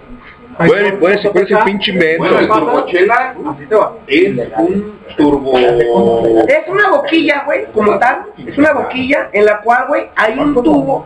Puede, 0.57 0.93
puede 0.93 1.21
ser, 1.21 1.31
puede 1.31 1.47
ser 1.47 1.63
pinche 1.63 1.91
invento. 1.91 2.23
Bueno, 2.23 2.39
el 2.39 2.47
turbochela 2.47 3.35
es 4.07 4.37
un 4.57 4.99
turbo... 5.17 5.57
Es 5.57 6.67
una 6.67 6.89
boquilla, 6.89 7.43
güey, 7.45 7.65
como 7.71 7.97
tal. 7.99 8.25
Es 8.45 8.57
una 8.57 8.73
boquilla 8.73 9.29
en 9.31 9.45
la 9.45 9.61
cual, 9.61 9.85
güey, 9.87 10.09
hay 10.15 10.37
un 10.37 10.53
tubo. 10.53 11.05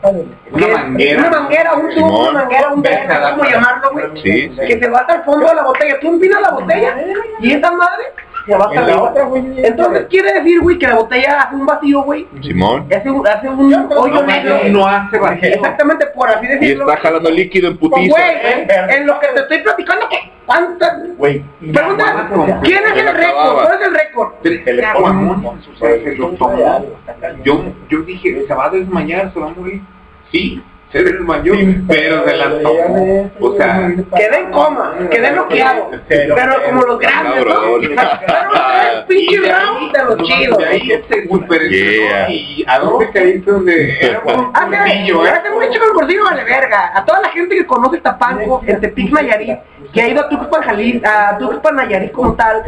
Una 0.52 0.66
que 0.66 0.74
manguera. 0.74 1.20
Una 1.20 1.40
manguera, 1.40 1.74
un 1.76 1.96
tubo, 1.96 2.30
una 2.30 2.40
manguera, 2.40 2.74
un 2.74 2.84
sé 2.84 3.08
cómo 3.32 3.44
llamarlo, 3.50 3.92
güey. 3.92 4.06
Sí, 4.22 4.50
sí. 4.50 4.68
Que 4.68 4.80
se 4.80 4.90
va 4.90 5.00
hasta 5.00 5.16
el 5.16 5.24
fondo 5.24 5.48
de 5.48 5.56
la 5.56 5.64
botella. 5.64 6.00
Tú 6.00 6.08
empinas 6.10 6.42
la 6.42 6.52
botella 6.52 6.98
y 7.40 7.52
esa 7.52 7.72
madre 7.72 8.04
se 8.48 8.56
va 8.56 8.66
hasta 8.66 8.74
En 8.74 8.88
la 8.88 8.94
arriba. 8.94 9.10
otra, 9.12 9.24
güey. 9.26 9.44
Entonces 9.66 10.06
quiere 10.10 10.34
decir, 10.34 10.60
güey, 10.62 10.80
que 10.80 10.88
la 10.88 10.96
botella 10.96 11.42
hace 11.42 11.56
un 11.56 11.66
vacío, 11.66 12.02
güey. 12.02 12.28
Simón. 12.42 12.88
Hace 12.96 13.12
un, 13.12 13.28
hace 13.28 13.50
un 13.50 13.92
hoyo 13.96 14.24
negro. 14.24 14.58
no 14.70 14.88
hace 14.88 15.20
vacío. 15.20 15.50
Exactamente, 15.50 16.08
por 16.08 16.30
así 16.30 16.46
Y 16.46 16.50
decirlo. 16.50 16.90
está 16.90 17.02
jalando 17.02 17.30
líquido 17.30 17.70
en 17.70 17.78
putiza. 17.78 18.16
güey, 18.18 18.68
en 18.98 19.06
lo 19.06 19.20
que 19.20 19.28
te 19.28 19.40
estoy 19.42 19.60
platicando, 19.60 20.08
¿qué? 20.10 20.18
¿cuántas? 20.46 20.94
Güey. 21.18 21.44
Pregunta, 21.74 22.30
¿quién 22.64 22.84
es 22.86 22.98
el 22.98 23.14
récord? 23.16 23.54
¿Cuál 23.64 23.82
es 23.82 23.88
el 23.88 23.94
récord? 23.94 24.32
Se. 24.42 26.18
Yo, 27.44 27.64
yo 27.90 28.00
dije, 28.02 28.46
se 28.48 28.54
va 28.54 28.66
a 28.66 28.70
desmayar, 28.70 29.32
se 29.34 29.40
va 29.40 29.48
a 29.48 29.50
morir. 29.50 29.82
Sí, 30.32 30.62
se 30.92 31.04
desmayó, 31.04 31.54
pero 31.88 32.26
se 32.28 32.38
la 32.38 32.62
tomó. 32.62 33.32
O 33.42 33.56
sea, 33.58 33.92
Quedé 34.16 34.40
en 34.40 34.52
coma, 34.52 34.96
quedé 35.12 35.32
bloqueado. 35.32 35.92
Pero 36.08 36.64
como 36.66 36.82
los 36.84 37.00
grandes, 37.00 37.46
¿no? 37.46 37.54
Pero 37.80 37.80
los 38.96 39.06
pinches 39.08 39.42
rounds 39.42 39.94
de 39.94 40.04
los 40.06 40.18
chidos. 40.28 40.58
de 40.58 40.66
ahí 40.66 40.92
este 40.92 41.28
super 41.28 41.62
Yeah. 41.70 42.30
y 42.30 42.64
a 42.68 42.80
dónde 42.80 43.10
caíste 43.12 43.52
donde 43.52 43.98
era 44.00 44.20
un 44.26 44.52
Hace, 44.54 44.78
gordillo, 44.78 45.26
¿eh? 45.26 45.30
hace 45.30 45.50
mucho 45.50 45.68
que 45.80 45.86
el 45.86 45.94
gordillo 45.94 46.24
vale 46.24 46.44
verga. 46.46 46.92
A 46.96 47.04
toda 47.06 47.22
la 47.22 47.30
gente 47.30 47.56
que 47.56 47.66
conoce 47.66 47.98
Tapanco, 48.00 48.64
el 48.66 48.80
Tepic 48.80 49.12
Nayarit, 49.12 49.58
que 49.98 50.04
ha 50.04 50.10
ido 50.10 50.22
a 50.22 50.30
Tuxpan, 50.30 50.62
Jalil, 50.62 51.04
a 51.04 51.38
Tuxpan 51.40 51.76
Nayarit 51.76 52.12
como 52.12 52.36
tal. 52.36 52.64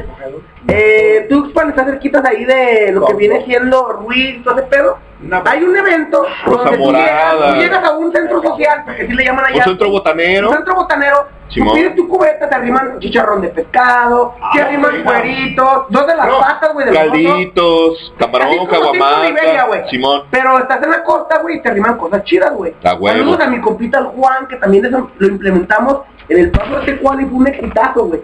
Eh, 0.68 1.28
Tuxpan 1.30 1.70
está 1.70 1.86
cerquita 1.86 2.22
de 2.22 2.30
ahí 2.30 2.44
de 2.44 2.92
lo 2.92 3.06
que 3.06 3.14
viene 3.14 3.46
siendo 3.46 3.94
Ruiz, 3.94 4.44
todo 4.44 4.58
ese 4.58 4.68
pedo. 4.68 4.98
Hay 5.46 5.64
un 5.64 5.78
evento 5.78 6.26
Rosa 6.46 6.64
donde 6.64 6.78
tú 6.78 6.92
llegas, 6.92 7.54
tú 7.54 7.56
llegas 7.60 7.84
a 7.84 7.92
un 7.92 8.12
centro 8.12 8.42
social, 8.42 8.82
porque 8.84 9.04
así 9.04 9.14
le 9.14 9.26
llaman 9.26 9.46
allá. 9.46 9.58
Un 9.58 9.64
centro 9.64 9.90
botanero. 9.92 10.50
Un 10.50 10.56
centro 10.56 10.76
botanero. 10.76 11.28
Simón. 11.50 11.70
Tú 11.70 11.76
pides 11.76 11.96
tu 11.96 12.08
cubeta, 12.08 12.48
te 12.50 12.56
arriman 12.56 13.00
chicharrón 13.00 13.42
de 13.42 13.50
pescado, 13.50 14.36
te 14.54 14.62
arriman 14.62 15.04
cueritos, 15.04 15.86
dos 15.90 16.08
de 16.08 16.16
las 16.16 16.28
patas, 16.40 16.74
güey, 16.74 16.86
mozo. 16.88 17.00
Calditos, 17.00 18.14
camarón, 18.20 18.68
caguamata. 18.68 19.90
Simón. 19.90 20.24
Pero 20.30 20.60
estás 20.60 20.84
en 20.84 20.92
la 20.92 21.04
costa, 21.04 21.40
güey, 21.42 21.58
y 21.58 21.62
te 21.62 21.70
arriman 21.70 21.98
cosas 21.98 22.24
chidas, 22.24 22.54
güey. 22.54 22.74
Saludos 23.20 23.40
a 23.42 23.48
mi 23.50 23.62
compita 23.62 24.00
el 24.00 24.06
Juan, 24.06 24.48
que 24.48 24.56
también 24.58 24.86
eso 24.86 25.10
lo 25.18 25.28
implementamos 25.28 26.02
en 26.28 26.38
el 26.40 26.52
paso 26.52 26.80
de 26.82 26.98
cual 26.98 27.22
y 27.22 27.26
fue 27.26 27.38
un 27.40 27.48
exitazo, 27.48 28.06
güey. 28.06 28.22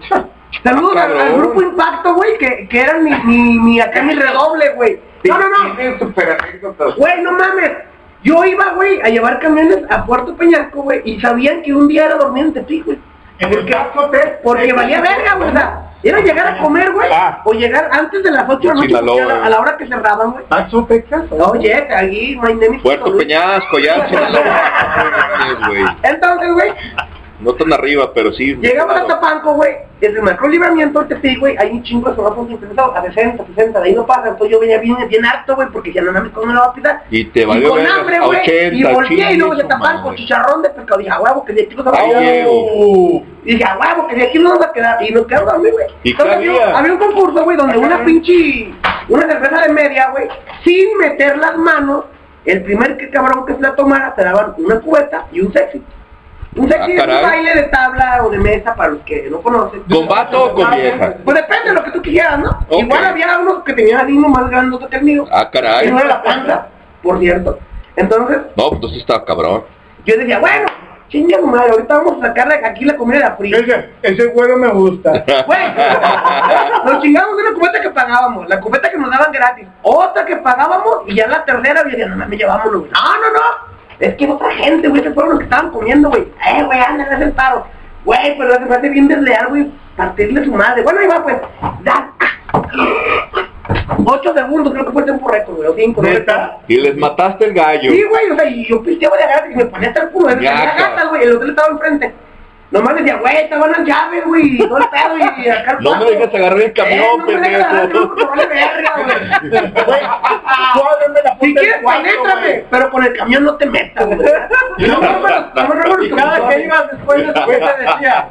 Saludos 0.64 0.94
Ah, 0.95 1.04
al, 1.06 1.20
al 1.20 1.34
grupo 1.36 1.62
Impacto, 1.62 2.14
güey, 2.16 2.38
que, 2.38 2.68
que 2.70 2.80
eran 2.82 3.04
mi, 3.04 3.12
mi, 3.24 3.60
mi, 3.60 3.80
acá 3.82 4.02
mi 4.04 4.14
redoble, 4.16 4.70
güey. 4.76 5.00
No, 5.26 5.40
no, 5.40 5.45
no. 5.50 5.76
Güey, 6.98 7.22
no 7.24 7.32
mames. 7.32 7.72
Yo 8.24 8.44
iba, 8.45 8.72
güey, 8.74 9.02
a 9.02 9.10
llevar 9.10 9.40
camiones 9.40 9.80
a 9.90 10.06
Puerto 10.06 10.36
Peñasco, 10.36 10.82
güey, 10.84 11.02
y 11.06 11.20
sabían 11.20 11.62
que 11.62 11.74
un 11.74 11.88
día 11.88 12.06
era 12.06 12.16
dormir 12.16 12.45
en 12.45 12.54
Tepic, 12.54 12.86
güey. 12.86 13.00
Porque, 13.39 14.39
porque 14.43 14.73
valía 14.73 15.01
verga, 15.01 15.35
güey, 15.35 15.49
o 15.49 15.51
sea, 15.53 15.81
era 16.03 16.19
llegar 16.19 16.47
a 16.47 16.57
comer, 16.59 16.91
güey, 16.91 17.09
Ah. 17.11 17.41
o 17.43 17.51
llegar 17.53 17.89
antes 17.91 18.23
de 18.23 18.31
las 18.31 18.47
8 18.47 18.59
de 18.59 18.67
la 18.67 18.73
noche, 18.75 18.88
Sinaloa. 18.88 19.23
a 19.23 19.25
la, 19.27 19.45
a 19.45 19.49
la 19.49 19.59
hora 19.59 19.77
que 19.77 19.88
cerraban, 19.88 20.31
güey. 20.31 20.45
Paso, 20.45 20.85
Texas. 20.85 21.23
Oye, 21.31 21.88
ahí, 21.93 22.38
my 22.41 22.53
name 22.53 22.77
is 22.77 22.81
Puerto. 22.81 23.17
Peñasco, 23.17 23.80
ya. 23.80 24.07
Sinaloa. 24.07 25.95
Entonces, 26.03 26.53
güey, 26.53 26.73
No 27.45 27.53
tan 27.53 27.72
arriba, 27.72 28.11
pero 28.11 28.33
sí. 28.33 28.56
llegamos 28.56 28.95
a 28.95 29.06
Tapanco, 29.06 29.53
güey, 29.53 29.75
desde 30.01 30.17
el 30.17 30.24
macro 30.24 30.48
libramiento, 30.48 31.01
el 31.01 31.07
Tepic, 31.07 31.40
güey, 31.40 31.56
hay 31.57 31.69
un 31.69 31.83
chingo 31.83 32.09
de 32.09 32.15
semáforos 32.15 32.49
interesados, 32.49 32.95
a 32.95 33.03
60, 33.03 33.45
60, 33.45 33.80
de 33.80 33.85
ahí 33.88 33.93
no 33.93 34.03
pasa, 34.03 34.30
entonces 34.30 34.49
yo 34.49 34.59
venía 34.59 34.80
bien, 34.80 34.98
bien 35.07 35.24
harto, 35.24 35.56
güey, 35.56 35.67
porque 35.69 35.93
ya 35.93 36.01
no 36.01 36.11
mames 36.11 36.32
cómo 36.32 36.48
me 36.48 36.53
lo 36.53 36.61
va 36.61 36.65
a 36.65 36.74
pisar. 36.74 37.03
Y 37.11 37.25
te 37.25 37.41
Y 37.41 37.45
valió 37.45 37.69
con 37.69 37.77
vergas 37.77 37.99
hambre, 37.99 38.19
güey, 38.19 38.40
80, 38.40 38.75
y 38.75 38.83
volteé 38.83 39.33
y 39.33 39.38
luego 39.38 39.61
con 39.69 39.80
madre. 39.80 40.15
chicharrón 40.17 40.61
de 40.64 40.69
pescado, 40.72 40.98
dije, 40.98 41.11
a 41.11 41.22
huevo, 41.22 41.45
que 41.45 41.53
de 41.53 41.61
aquí 41.61 41.75
nos 41.75 41.85
vamos 41.85 41.99
A 41.99 42.03
quedar. 42.03 42.24
Y 42.24 43.51
dije, 43.53 43.64
a 43.64 43.77
huevo, 43.77 44.07
que 44.07 44.15
de 44.15 44.24
aquí 44.24 44.40
nos 44.40 44.51
vamos 44.53 44.65
a 44.65 44.74
quedar, 44.74 45.03
y 45.03 45.11
nos 45.14 45.27
quedamos 45.27 45.49
a 45.49 45.53
dormir, 45.53 45.72
güey. 45.74 45.85
¿Y 46.01 46.15
qué 46.15 46.22
Entonces, 46.24 46.35
había, 46.35 46.51
había? 46.51 46.77
había 46.80 46.93
un 46.93 46.99
concurso, 46.99 47.43
güey, 47.43 47.57
donde 47.57 47.77
una 47.77 48.03
pinche, 48.03 48.74
una 49.07 49.27
cerveza 49.27 49.61
de 49.61 49.69
media, 49.69 50.09
güey, 50.09 50.27
sin 50.64 50.98
meter 50.98 51.38
las 51.38 51.56
manos, 51.57 52.06
el 52.43 52.64
primer 52.64 52.98
que 52.98 53.09
cabrón 53.09 53.45
que 53.45 53.53
se 53.53 53.61
la 53.61 53.75
tomara, 53.75 54.14
te 54.15 54.24
daban 54.24 54.56
una 54.57 54.80
cubeta 54.80 55.27
y 55.32 55.41
un 55.41 55.53
sexy. 55.53 55.83
Un 56.56 56.69
sexy 56.69 56.98
Ah, 56.98 57.03
es 57.03 57.16
un 57.16 57.22
baile 57.22 57.53
de 57.56 57.64
tabla 57.64 58.24
o 58.24 58.30
de 58.30 58.38
mesa 58.38 58.74
para 58.75 58.90
los 58.92 59.01
que 59.01 59.27
no 59.30 59.42
conocen. 59.42 59.84
¿Con 59.84 60.08
vato 60.08 60.45
o 60.45 60.53
con 60.56 60.72
vieja? 60.72 61.16
Pues 61.24 61.35
depende 61.38 61.69
de 61.69 61.74
lo 61.74 61.84
que 61.84 61.92
tú 61.92 62.01
quieras, 62.01 62.40
¿no? 62.40 62.59
Igual 62.69 63.03
había 63.06 63.38
unos 63.40 63.64
que 63.64 63.74
tenían 63.74 64.01
el 64.01 64.08
ritmo 64.08 64.30
más 64.30 64.50
grandote 64.50 64.88
que 64.88 64.95
el 64.98 65.03
mío. 65.03 65.25
Ah, 65.32 65.50
caray. 65.51 65.85
Que 65.85 65.92
no 65.92 66.00
era 66.00 66.08
la 66.08 66.24
panza, 66.24 66.67
por 67.03 67.19
cierto. 67.19 67.59
Entonces, 67.98 68.38
No, 68.56 68.69
pues 68.69 68.74
entonces 68.74 69.00
estaba 69.00 69.25
cabrón. 69.25 69.64
yo 70.06 70.17
decía, 70.17 70.40
bueno, 70.40 70.67
chinga 71.09 71.40
madre, 71.42 71.72
ahorita 71.72 71.98
vamos 71.98 72.24
a 72.24 72.27
sacar 72.27 72.48
de 72.50 72.66
aquí 72.66 72.84
la 72.85 72.95
comida 72.98 73.17
de 73.19 73.24
la 73.25 73.35
fría. 73.35 73.58
Ese, 73.58 73.90
ese 74.01 74.25
güero 74.27 74.58
me 74.58 74.67
gusta. 74.69 75.11
Güey, 75.45 75.59
nos 76.85 77.01
chingamos 77.01 77.38
de 77.38 77.43
una 77.43 77.53
cubeta 77.53 77.82
que 77.82 77.90
pagábamos, 77.90 78.48
la 78.50 78.59
cubeta 78.59 78.90
que 78.90 78.98
nos 78.98 79.09
daban 79.11 79.32
gratis, 79.32 79.67
otra 79.82 80.25
que 80.25 80.35
pagábamos 80.38 81.03
y 81.08 81.16
ya 81.16 81.27
la 81.27 81.43
tercera, 81.45 81.84
yo 81.84 81.90
decía, 81.90 82.08
no 82.08 82.16
mames, 82.17 82.40
llevámonos. 82.40 82.84
No, 82.84 83.14
no, 83.22 83.32
no, 83.34 83.75
es 83.99 84.15
que 84.15 84.27
otra 84.27 84.51
gente, 84.51 84.88
güey, 84.88 85.03
se 85.03 85.11
fueron 85.11 85.32
los 85.32 85.40
que 85.40 85.45
estaban 85.45 85.72
comiendo, 85.72 86.09
güey. 86.09 86.24
Eh, 86.24 86.64
güey, 86.64 86.80
ándale, 86.80 87.15
haz 87.15 87.22
el 87.22 87.32
paro. 87.32 87.65
Güey, 88.03 88.38
pero 88.38 88.53
se 88.53 88.59
me 88.61 88.75
hace 88.75 88.90
bien 88.90 89.07
desleal, 89.07 89.48
güey, 89.48 89.72
partirle 89.95 90.45
su 90.45 90.51
madre. 90.51 90.83
Bueno, 90.83 90.99
ahí 90.99 91.07
va, 91.07 91.24
pues, 91.24 91.38
da. 91.83 92.11
Ocho 94.06 94.33
segundos, 94.33 94.74
creo 94.74 94.85
que 94.85 94.91
fue 94.91 95.01
el 95.01 95.06
tiempo 95.06 95.30
récord, 95.30 95.56
güey, 95.56 95.67
o 95.69 95.75
cinco, 95.75 96.01
no 96.01 96.09
recuerdo. 96.09 96.51
Y 96.67 96.77
les 96.77 96.98
mataste 96.98 97.45
el 97.45 97.53
gallo. 97.53 97.91
Sí, 97.91 98.03
güey, 98.03 98.32
o 98.32 98.35
sea, 98.35 98.45
y 98.49 98.67
yo 98.67 98.83
pisteaba 98.83 99.17
de 99.17 99.24
gratis 99.24 99.51
y 99.53 99.56
me 99.57 99.65
ponía 99.65 99.90
hasta 99.90 100.03
el 100.03 100.09
culo, 100.09 100.27
Gaca. 100.27 100.41
gatas, 100.41 101.09
güey, 101.09 101.24
el 101.24 101.35
hotel 101.35 101.49
estaba 101.49 101.69
enfrente. 101.69 102.14
Nomás 102.72 102.95
decía, 102.95 103.16
güey, 103.18 103.38
estaban 103.38 103.72
las 103.72 103.82
llaves, 103.85 104.26
güey, 104.26 104.58
todo 104.58 104.77
el 104.80 104.84
pedo, 104.90 105.18
y 105.38 105.50
acá 105.50 105.72
el 105.77 105.84
No 105.84 105.95
me 105.98 106.06
dejes 106.06 106.34
agarrar 106.34 106.61
el 106.61 106.74
camión, 106.74 107.03
Eh, 107.03 107.18
no 107.18 107.26
me 107.26 107.40
dejes 107.40 107.64
agarrar 107.64 107.82
el 107.84 107.92
pendejo. 107.92 108.10
porque 108.16 108.26
vale 108.26 108.48
verga, 108.48 108.94
güey. 108.95 110.00
Suávenme 110.74 111.19
la 111.24 111.38
Si 111.40 111.53
quieres, 111.53 111.77
penétrame, 111.85 112.66
pero 112.69 112.90
con 112.90 113.03
el 113.03 113.14
camión 113.18 113.44
no 113.44 113.56
te 113.56 113.66
metas, 113.68 114.06
güey. 114.06 114.19
Y 114.77 114.88
no, 114.88 115.00
no, 115.00 115.19
no, 115.19 115.30
no, 115.53 115.74
no, 115.74 115.84
no, 115.98 116.03
Y 116.03 116.10
cada 116.11 116.50
que 116.50 116.61
ibas 116.64 116.92
después 116.92 117.19
de 117.19 117.27
su 117.27 117.45
te 117.45 117.84
decía, 117.84 118.30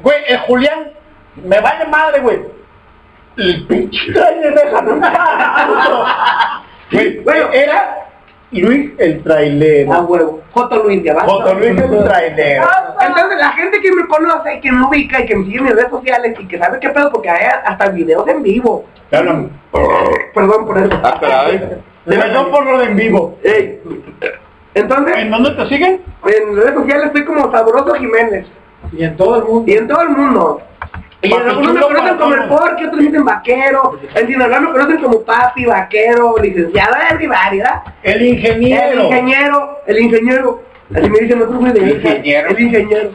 güey, 0.00 0.24
el 0.28 0.38
Julián, 0.38 0.92
me 1.44 1.60
vale 1.60 1.84
madre, 1.86 2.20
güey. 2.20 2.40
El 3.36 3.66
pinche 3.66 4.12
trailer 4.12 4.54
deja 4.54 4.80
Güey, 6.90 7.22
era 7.52 8.05
Luis 8.52 8.92
el 8.98 9.22
trailero. 9.22 9.92
Ah, 9.92 10.00
huevo. 10.02 10.40
Joto 10.52 10.82
Luis 10.84 11.02
de 11.02 11.10
abajo. 11.10 11.30
Joto 11.30 11.54
Luis 11.54 11.70
el 11.70 12.04
trailero. 12.04 12.64
Entonces, 13.00 13.38
la 13.38 13.52
gente 13.52 13.80
que 13.80 13.92
me 13.92 14.06
conoce 14.06 14.54
y 14.54 14.60
que 14.60 14.72
me 14.72 14.86
ubica 14.86 15.20
y 15.20 15.26
que 15.26 15.36
me 15.36 15.44
sigue 15.44 15.58
en 15.58 15.64
mis 15.64 15.74
redes 15.74 15.90
sociales 15.90 16.36
y 16.38 16.46
que 16.46 16.58
sabe 16.58 16.78
qué 16.80 16.88
pedo, 16.90 17.10
porque 17.10 17.28
hay 17.28 17.46
hasta 17.64 17.88
videos 17.88 18.26
en 18.28 18.42
vivo. 18.42 18.84
Perdón. 19.10 19.50
Perdón 20.34 20.66
por 20.66 20.78
eso. 20.78 21.00
Ah, 21.02 21.18
caray. 21.20 21.82
Perdón 22.04 22.50
por 22.50 22.64
lo 22.64 22.78
de 22.78 22.84
en 22.86 22.96
vivo. 22.96 23.38
Ey. 23.42 23.80
Entonces, 24.74 25.16
¿En 25.16 25.30
dónde 25.30 25.50
te 25.52 25.68
siguen? 25.68 26.02
en 26.26 26.56
redes 26.56 26.74
sociales 26.74 27.06
estoy 27.06 27.24
como 27.24 27.50
Sabroso 27.50 27.94
Jiménez. 27.94 28.46
Y 28.92 29.04
en 29.04 29.16
todo 29.16 29.36
el 29.36 29.44
mundo. 29.44 29.72
Y 29.72 29.76
en 29.76 29.88
todo 29.88 30.02
el 30.02 30.08
mundo. 30.10 30.60
Y 31.22 31.32
en 31.32 31.48
algunos 31.48 31.74
me 31.74 31.80
conocen 31.80 32.16
como 32.18 32.34
el 32.34 32.44
porky, 32.44 32.84
otros 32.84 33.00
me 33.00 33.06
dicen 33.08 33.24
vaquero. 33.24 33.98
En 34.14 34.26
Sinaloa 34.26 34.60
me 34.60 34.72
conocen 34.72 35.02
como 35.02 35.22
papi, 35.22 35.64
vaquero, 35.64 36.36
licenciado, 36.42 36.94
everybody, 37.10 37.58
¿verdad? 37.58 37.82
El 38.02 38.16
El 38.16 38.26
ingeniero. 38.26 39.02
ingeniero, 39.04 39.78
el 39.86 39.98
ingeniero. 39.98 40.62
Así 40.94 41.10
me 41.10 41.18
dicen 41.18 41.42
otros 41.42 41.58
güey 41.58 41.72
de 41.72 41.80
El 41.80 41.90
ingeniero. 41.96 42.48
El 42.50 42.60
ingeniero. 42.60 43.10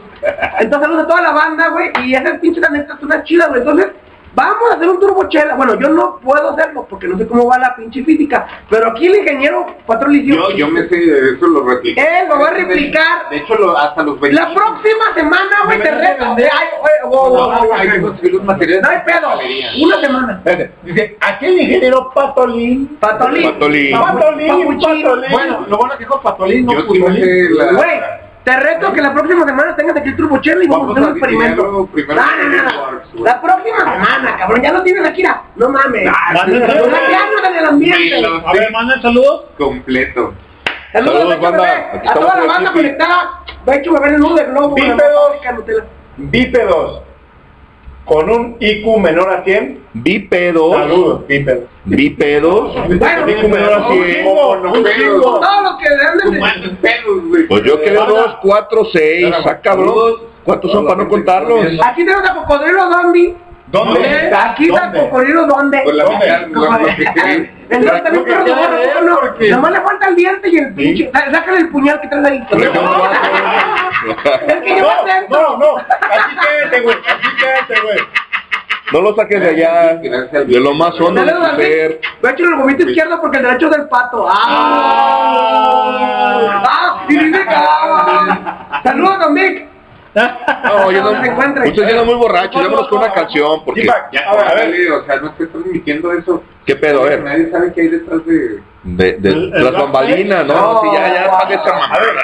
Entonces 0.60 0.80
saludos 0.88 1.04
a 1.04 1.08
toda 1.08 1.22
la 1.22 1.32
banda, 1.32 1.68
güey. 1.68 1.90
Y 2.04 2.14
esas 2.14 2.38
pinches 2.38 2.64
anécdotas 2.64 2.98
son 3.00 3.06
unas 3.06 3.24
chidas, 3.24 3.48
güey. 3.48 3.60
Entonces, 3.60 3.86
vamos 4.34 4.70
a 4.70 4.74
hacer 4.74 4.88
un 4.88 5.00
turbochela. 5.00 5.54
Bueno, 5.54 5.78
yo 5.78 5.88
no 5.88 6.18
puedo 6.18 6.50
hacerlo 6.50 6.86
porque 6.88 7.08
no 7.08 7.18
sé 7.18 7.26
cómo 7.26 7.46
va 7.46 7.58
la 7.58 7.74
pinche 7.76 8.02
física. 8.04 8.46
Pero 8.68 8.90
aquí 8.90 9.06
el 9.06 9.16
ingeniero 9.16 9.66
Patrolicio. 9.86 10.34
Yo, 10.34 10.56
yo 10.56 10.68
me 10.68 10.88
sé 10.88 10.96
de 10.96 11.34
eso, 11.34 11.46
lo 11.46 11.64
repliqué. 11.68 12.00
Él 12.00 12.28
lo 12.28 12.38
va 12.38 12.48
a 12.48 12.52
replicar. 12.52 13.28
De 13.30 13.38
hecho, 13.38 13.54
lo, 13.56 13.76
hasta 13.76 14.02
los 14.02 14.20
20. 14.20 14.40
La 14.40 14.54
próxima 14.54 15.14
semana, 15.14 15.56
güey, 15.64 15.82
te 15.82 15.90
reto. 15.90 16.24
Ay, 16.36 18.00
los 18.30 18.44
materiales. 18.44 18.82
No 18.82 18.90
hay 18.90 18.98
pedo. 19.04 19.84
Una 19.84 20.00
semana. 20.00 20.42
Dice, 20.82 21.16
aquí 21.20 21.46
el 21.46 21.60
ingeniero 21.60 22.10
Patolín. 22.14 22.96
Patolín. 23.00 23.52
Patolín. 23.52 23.92
Patolín. 23.92 24.72
Bueno, 25.30 25.66
lo 25.68 25.78
bueno 25.78 25.94
que 25.94 26.04
dijo 26.04 26.20
Patolín, 26.20 26.66
no 26.66 26.72
Yo 26.72 26.80
sí 26.80 26.86
me 26.86 26.98
Putolín. 26.98 27.24
sé 27.24 27.50
la... 27.50 27.72
Güey, 27.72 28.00
te 28.44 28.56
reto 28.60 28.92
que 28.92 29.00
la 29.00 29.12
próxima 29.12 29.44
semana 29.46 29.76
tengas 29.76 29.96
aquí 29.96 30.08
el 30.08 30.16
turbochela 30.16 30.64
y 30.64 30.68
vamos, 30.68 30.88
Vamos 30.94 30.96
a 30.96 31.00
hacer 31.00 31.12
un 31.12 31.18
experimento. 31.18 31.86
primero 31.92 32.20
No, 32.20 32.26
no, 32.26 32.36
no, 32.36 32.42
en 32.56 32.64
no. 32.64 32.80
Works. 32.82 33.14
La 33.20 33.40
próxima 33.42 33.78
semana, 33.78 34.36
cabrón, 34.38 34.62
ya 34.62 34.72
lo 34.72 34.82
tienes 34.82 35.06
aquí. 35.06 35.22
No 35.56 35.68
mames. 35.68 36.10
Manden 36.34 36.60
No 36.60 36.66
saludos. 36.66 36.98
en 37.48 37.56
el 37.56 37.64
ambiente. 37.66 38.26
A 38.46 38.52
ver, 38.52 38.72
manden 38.72 39.02
saludos. 39.02 39.44
completo. 39.56 40.34
Saludos, 40.92 41.14
Saludos, 41.20 41.40
banda. 41.40 41.90
Aquí 41.94 42.08
A 42.08 42.14
toda 42.14 42.36
la 42.36 42.44
banda 42.44 42.72
conectada. 42.72 43.30
Becho 43.64 43.92
Bebé 43.92 44.08
en 44.08 44.14
el 44.14 44.20
nudo 44.20 44.34
de 44.34 44.44
globo. 44.44 44.74
Bípedos. 44.74 45.84
Bípedos. 46.16 47.02
Con 48.04 48.30
un 48.30 48.56
IQ 48.58 48.98
menor 48.98 49.30
a 49.30 49.44
100. 49.44 49.80
Bípedos. 49.94 50.74
Saludos, 50.74 51.26
bípedos. 51.26 51.64
Bípedos. 51.84 52.74
Bueno, 52.88 53.28
IQ 53.28 53.48
menor 53.48 53.72
a 53.72 53.88
un 53.88 54.02
100. 54.04 54.14
chingo, 54.14 54.50
un 54.52 54.84
chingo. 54.84 55.40
Todos 55.40 55.62
los 55.62 55.76
que 55.78 57.28
güey. 57.28 57.46
Pues 57.46 57.62
yo 57.64 57.80
quedé 57.80 57.94
dos, 57.94 58.36
cuatro, 58.42 58.84
seis. 58.92 59.32
Ah, 59.44 59.60
cabrón. 59.60 60.32
¿Cuántos 60.44 60.72
son 60.72 60.84
para 60.86 61.04
no 61.04 61.08
contarlos? 61.08 61.66
Aquí 61.84 62.04
tenemos 62.04 62.28
a 62.28 62.34
Cocodrilo 62.34 62.92
Zombie. 62.92 63.36
¿Dónde? 63.72 64.30
Aquí 64.36 64.66
está 64.66 64.82
¿Dónde? 64.82 65.00
Cocodrilo 65.00 65.46
¿dónde? 65.46 65.80
Pues 65.82 65.96
la 65.96 66.04
Nomás 69.50 69.72
le 69.72 69.80
falta 69.80 70.08
el 70.08 70.16
diente 70.16 70.48
y 70.50 70.58
el 70.58 70.74
pinche. 70.74 71.10
Sá- 71.10 71.30
Sácale 71.32 71.58
el 71.58 71.70
puñal 71.70 71.98
que 72.02 72.08
traes 72.08 72.26
ahí. 72.26 72.46
Lleva 74.64 75.04
No, 75.30 75.42
no, 75.42 75.56
no. 75.56 75.76
Aquí 75.78 76.36
quédate, 76.42 76.80
güey. 76.82 76.96
Aquí 76.96 77.28
quédate, 77.40 77.80
güey. 77.82 77.98
No 78.92 79.00
lo 79.00 79.14
saques 79.16 79.40
de 79.40 79.48
allá. 79.48 79.94
De 79.94 80.60
lo 80.60 80.74
más 80.74 81.00
hondo 81.00 81.24
de 81.24 81.32
tu 81.32 81.56
ser. 81.56 82.00
Voy 82.20 82.30
a 82.30 82.34
echar 82.34 82.46
el 82.46 82.56
gomito 82.56 82.86
izquierdo 82.86 83.18
porque 83.22 83.38
el 83.38 83.44
derecho 83.44 83.66
es 83.70 83.72
del 83.78 83.88
pato. 83.88 84.28
¡Ah! 84.30 85.42
¡Ah! 86.66 87.04
¡Y 87.08 87.16
dice 87.16 87.42
ah! 87.48 88.80
¡Saludos, 88.84 89.18
don 89.18 89.32
Vic! 89.34 89.66
No, 90.14 90.90
yo 90.90 91.06
se 91.08 91.12
no. 91.18 91.24
encuentre. 91.24 91.68
Usted 91.70 91.88
ya 91.96 92.02
muy 92.04 92.14
borracho. 92.14 92.58
Vámonos 92.58 92.88
con 92.88 92.98
una 92.98 93.12
canción. 93.12 93.64
Porque. 93.64 93.84
Ya, 93.84 94.08
A 94.28 94.36
ver, 94.36 94.48
a 94.48 94.54
ver. 94.54 94.92
o 94.92 95.04
sea, 95.06 95.16
no 95.16 95.28
estoy 95.28 95.46
transmitiendo 95.48 96.12
eso. 96.12 96.42
¿Qué 96.66 96.76
pedo? 96.76 97.02
A 97.02 97.06
ver. 97.06 97.22
Nadie 97.22 97.50
sabe 97.50 97.72
qué 97.72 97.80
hay 97.82 97.88
detrás 97.88 98.24
de... 98.26 98.62
De, 98.84 99.12
de 99.18 99.28
El- 99.30 99.54
el 99.54 99.64
las 99.64 99.72
bambalinas, 99.74 100.46
¿no? 100.46 100.54
No, 100.54 100.80
Sí, 100.82 100.88
ya, 100.92 101.14
ya, 101.14 101.30
pague 101.30 101.54
esa 101.54 101.62
A 101.64 101.98
ver, 101.98 102.14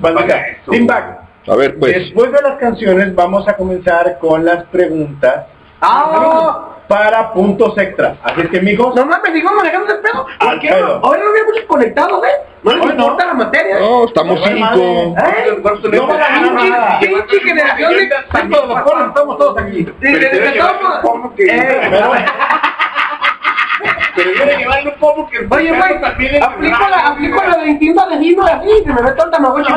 mamada. 0.00 0.20
Paga 0.20 0.36
eso. 0.48 0.70
feedback. 0.72 1.18
A 1.48 1.56
ver, 1.56 1.78
pues. 1.78 1.94
Después 1.94 2.32
de 2.32 2.42
las 2.42 2.58
canciones 2.58 3.14
vamos 3.14 3.48
a 3.48 3.56
comenzar 3.56 4.18
con 4.18 4.44
las 4.44 4.64
preguntas 4.64 5.46
¡Ah! 5.80 6.76
Para 6.88 7.32
puntos 7.32 7.76
extra. 7.78 8.16
Así 8.22 8.40
es 8.40 8.48
que, 8.48 8.60
mijos, 8.60 8.94
No 8.94 9.04
mames, 9.06 9.32
digo 9.34 9.50
manejando 9.52 9.92
el 9.94 10.00
pedo. 10.00 10.26
Al 10.40 10.48
¿Por 10.48 10.58
qué 10.60 10.68
pedo. 10.68 11.00
Ahora 11.04 11.20
no 11.22 11.30
había 11.30 11.44
muchos 11.44 11.64
conectados, 11.66 12.24
¿eh? 12.24 12.30
No 12.62 12.72
les 12.74 12.84
importa 12.90 13.26
la 13.26 13.34
materia. 13.34 13.78
No, 13.78 14.04
estamos 14.06 14.40
cinco. 14.44 15.14
¿Eh? 15.18 15.58
No 15.92 16.06
van 16.06 16.20
a 16.20 16.28
ganar 16.28 16.52
nada. 16.52 16.98
Pinche 16.98 17.40
generación 17.40 17.92
de... 17.92 17.96
De 17.98 18.04
estamos 18.06 19.38
todos 19.38 19.58
aquí. 19.58 19.84
de- 19.84 20.08
de- 20.10 20.18
de- 20.18 20.40
de 20.40 20.52
todos- 20.52 20.98
¿Cómo 21.02 21.34
que? 21.34 21.44
Eh, 21.44 21.88
Pero- 21.90 22.12
Pero 24.16 24.30
debe 24.32 24.56
llevar 24.56 24.84
un 24.84 24.94
poco 24.98 25.28
que... 25.28 25.38
Oye, 25.50 25.70
güey, 25.70 26.40
aplico 26.42 26.88
la, 26.88 26.96
aplico 27.08 27.42
la 27.44 27.56
de 27.58 27.68
instinto 27.68 28.02
y 28.10 28.50
así, 28.50 28.84
se 28.84 28.92
me 28.92 29.02
ve 29.02 29.12
todo 29.12 29.26
el 29.26 29.30
tamagotchi. 29.30 29.72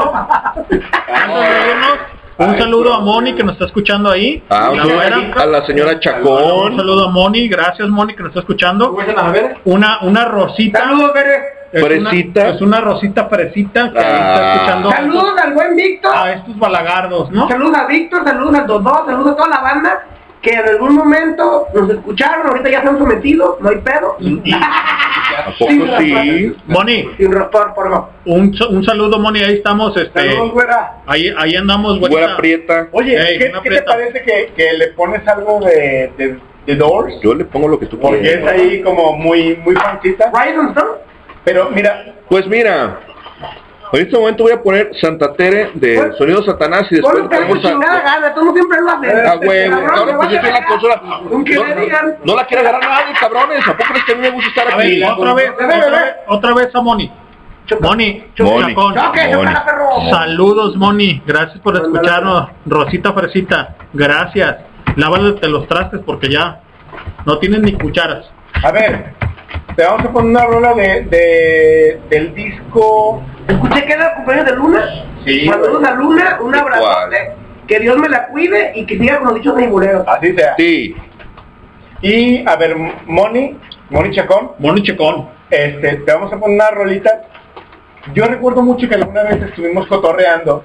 Un 2.47 2.57
saludo 2.57 2.93
a 2.93 2.99
Moni 3.01 3.35
que 3.35 3.43
nos 3.43 3.53
está 3.53 3.65
escuchando 3.65 4.09
ahí. 4.09 4.43
Ah, 4.49 4.69
un 4.71 4.77
La 4.77 5.41
a 5.43 5.45
la 5.45 5.65
señora 5.65 5.93
Un 5.93 5.99
Chacón. 5.99 6.77
saludo 6.77 7.07
a 7.07 7.11
Moni, 7.11 7.47
gracias 7.47 7.87
Moni 7.89 8.13
que 8.15 8.23
nos 8.23 8.29
está 8.31 8.39
escuchando. 8.41 8.97
Una, 9.65 9.99
una 10.01 10.25
rosita. 10.25 10.79
Saludos, 10.79 11.13
Bere. 11.13 11.39
Es 11.71 11.81
una- 11.83 12.09
Fresita. 12.09 12.49
Es 12.49 12.61
una 12.61 12.81
rosita 12.81 13.25
fresita 13.29 13.91
que 13.93 13.99
ahí 13.99 14.05
está 14.05 14.35
Ah. 14.51 14.53
escuchando 14.55 14.91
Saludos 14.91 15.33
al 15.41 15.53
buen 15.53 15.75
Víctor. 15.75 16.11
a 16.13 16.31
estos 16.33 16.57
balagardos, 16.59 17.31
¿no? 17.31 17.47
Saludos 17.47 17.77
a 17.77 17.85
Víctor, 17.87 18.23
saludos 18.25 18.55
a 18.55 18.67
los 18.67 18.83
dos, 18.83 19.01
saludos 19.05 19.31
a 19.31 19.35
toda 19.37 19.47
la 19.49 19.59
banda 19.61 20.03
que 20.41 20.51
en 20.51 20.67
algún 20.67 20.95
momento 20.95 21.67
nos 21.73 21.89
escucharon, 21.91 22.47
ahorita 22.47 22.69
ya 22.69 22.81
se 22.81 22.87
han 22.89 22.97
sometido, 22.97 23.57
no 23.61 23.69
hay 23.69 23.77
pedo. 23.77 24.17
¿A 25.47 25.57
poco 25.57 25.71
sí? 25.99 26.55
Moni, 26.67 27.05
Sin 27.17 27.31
raspar, 27.31 27.73
por 27.73 27.89
favor. 27.89 28.09
un, 28.25 28.55
un 28.69 28.83
saludo 28.83 29.19
Moni, 29.19 29.39
ahí 29.41 29.55
estamos, 29.55 29.95
este, 29.97 30.31
Saludos, 30.31 30.51
güera. 30.51 30.97
ahí, 31.05 31.33
ahí 31.37 31.55
andamos, 31.55 31.99
güerita. 31.99 32.19
Güera 32.19 32.37
prieta. 32.37 32.87
Oye, 32.91 33.15
Ey, 33.17 33.37
¿qué, 33.39 33.51
qué 33.63 33.69
te 33.69 33.81
parece 33.83 34.21
que, 34.21 34.51
que 34.55 34.73
le 34.73 34.87
pones 34.89 35.27
algo 35.27 35.59
de, 35.61 36.11
de, 36.17 36.37
de 36.65 36.75
Doors? 36.75 37.13
Yo 37.21 37.33
le 37.33 37.45
pongo 37.45 37.67
lo 37.67 37.79
que 37.79 37.85
tú 37.87 37.99
Porque 37.99 38.21
es 38.21 38.37
quieras. 38.37 38.53
ahí 38.53 38.81
como 38.81 39.13
muy, 39.17 39.55
muy 39.57 39.75
fancita. 39.75 40.31
Ryzen 40.33 40.69
Stone. 40.69 40.91
Pero 41.43 41.69
mira, 41.71 42.13
Pues 42.29 42.45
mira, 42.47 42.99
en 43.93 44.01
este 44.01 44.17
momento 44.17 44.43
voy 44.43 44.51
a 44.53 44.61
poner 44.61 44.91
Santa 44.99 45.33
Tere 45.33 45.71
de 45.73 45.97
Pues, 45.97 46.17
Sonido 46.17 46.43
Satanás 46.43 46.83
y 46.91 46.95
después 46.95 47.23
ponemos 47.29 47.59
chingada 47.61 47.97
a... 47.99 48.01
gana, 48.01 48.33
tú 48.33 48.45
no 48.45 48.53
siempre 48.53 48.77
lo 48.81 48.89
haces. 48.89 49.27
A 49.27 49.37
huevo, 49.37 49.71
Cabrón, 49.71 49.87
cabrón, 49.89 50.05
me 50.05 50.13
pues 50.13 50.15
yo 50.15 50.17
vale 50.17 50.35
estoy 50.35 50.49
en 50.49 50.53
la 50.53 50.65
consola. 50.65 51.01
Aunque 51.31 51.55
No, 51.55 51.63
me 51.63 51.75
digan. 51.75 52.15
no 52.23 52.35
la 52.35 52.45
quiere 52.45 52.67
agarrar 52.67 52.89
nadie, 52.89 53.13
cabrones. 53.19 53.67
¿A 53.67 53.71
poco 53.77 53.89
crees 53.89 54.05
que 54.05 54.11
a 54.11 54.15
mí 54.15 54.21
me 54.21 54.29
gusta 54.31 54.49
estar 54.49 54.73
A 54.73 54.77
ver, 54.77 54.85
aquí? 54.85 55.03
otra 55.03 55.33
vez, 55.33 55.51
otra 55.51 55.67
vez, 55.67 56.15
otra 56.27 56.53
vez 56.53 56.75
a 56.75 56.81
Moni. 56.81 57.11
Moni, 57.79 58.23
Moni. 58.39 58.75
Saludos, 60.09 60.75
Moni. 60.75 61.21
Gracias 61.25 61.59
por 61.59 61.75
escucharnos. 61.75 62.49
Rosita 62.65 63.13
Fresita, 63.13 63.75
gracias. 63.93 64.57
Lávate 64.97 65.47
los 65.47 65.67
trastes 65.67 66.01
porque 66.05 66.29
ya 66.29 66.59
no 67.25 67.37
tienen 67.37 67.61
ni 67.61 67.73
cucharas. 67.73 68.25
A 68.63 68.71
ver, 68.71 69.13
te 69.75 69.85
vamos 69.85 70.05
a 70.05 70.11
poner 70.11 70.31
una 70.31 70.45
rola 70.45 70.73
de, 70.73 71.01
de 71.05 72.01
del 72.09 72.33
disco. 72.33 73.23
Escuché 73.53 73.85
que 73.85 73.93
era 73.93 74.09
el 74.09 74.15
cumpleaños 74.15 74.45
de 74.45 74.55
Luna. 74.55 74.85
Sí, 75.25 75.47
Saludos 75.47 75.83
a 75.83 75.91
Luna, 75.91 76.38
un 76.41 76.55
abrazote. 76.55 77.31
Que 77.67 77.80
Dios 77.80 77.97
me 77.97 78.09
la 78.09 78.27
cuide 78.27 78.71
y 78.75 78.85
que 78.85 78.97
siga 78.97 79.17
con 79.19 79.27
los 79.27 79.35
dichos 79.35 79.55
de 79.55 79.63
Ibuleros. 79.63 80.07
Así 80.07 80.33
sea. 80.35 80.55
Sí. 80.57 80.95
Y 82.01 82.47
a 82.47 82.55
ver, 82.55 82.75
Moni, 83.05 83.57
Moni 83.89 84.11
Chacón. 84.11 84.51
Moni 84.59 84.81
Chacón. 84.83 85.30
Este, 85.49 85.97
te 85.97 86.11
vamos 86.13 86.31
a 86.33 86.38
poner 86.38 86.55
una 86.55 86.71
rolita. 86.71 87.21
Yo 88.13 88.25
recuerdo 88.25 88.61
mucho 88.63 88.89
que 88.89 88.95
alguna 88.95 89.23
vez 89.23 89.41
estuvimos 89.43 89.85
cotorreando 89.88 90.63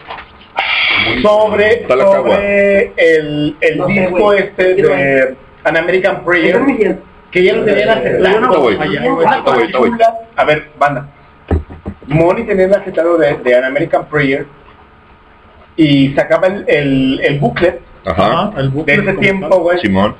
sobre, 1.23 1.86
la 1.89 2.05
sobre 2.05 2.92
el, 2.97 3.56
el 3.60 3.78
No 3.78 3.86
sé, 3.86 3.92
disco 3.92 4.32
este 4.32 4.74
de 4.74 5.36
An 5.65 5.76
American 5.76 6.24
Prayer, 6.24 6.60
que 7.31 7.42
ya 7.44 7.52
lo 7.52 7.62
ahorita 7.62 8.58
voy. 8.58 9.70
chula. 9.73 10.15
A 10.36 10.44
ver, 10.44 10.70
banda. 10.78 11.08
Moni 12.07 12.44
tenía 12.44 12.67
el 12.67 12.75
aceptado 12.75 13.18
de, 13.18 13.36
de 13.39 13.55
An 13.57 13.65
American 13.65 14.07
Prayer 14.07 14.47
y 15.76 16.15
sacaba 16.15 16.47
el, 16.47 16.65
el, 16.68 17.20
el 17.23 17.39
booklet 17.39 17.81
Ajá. 18.05 18.52
el 18.57 18.70
de 18.73 18.94
ese 18.94 19.12
tiempo, 19.15 19.59
güey. 19.60 19.78
Simón. 19.81 20.15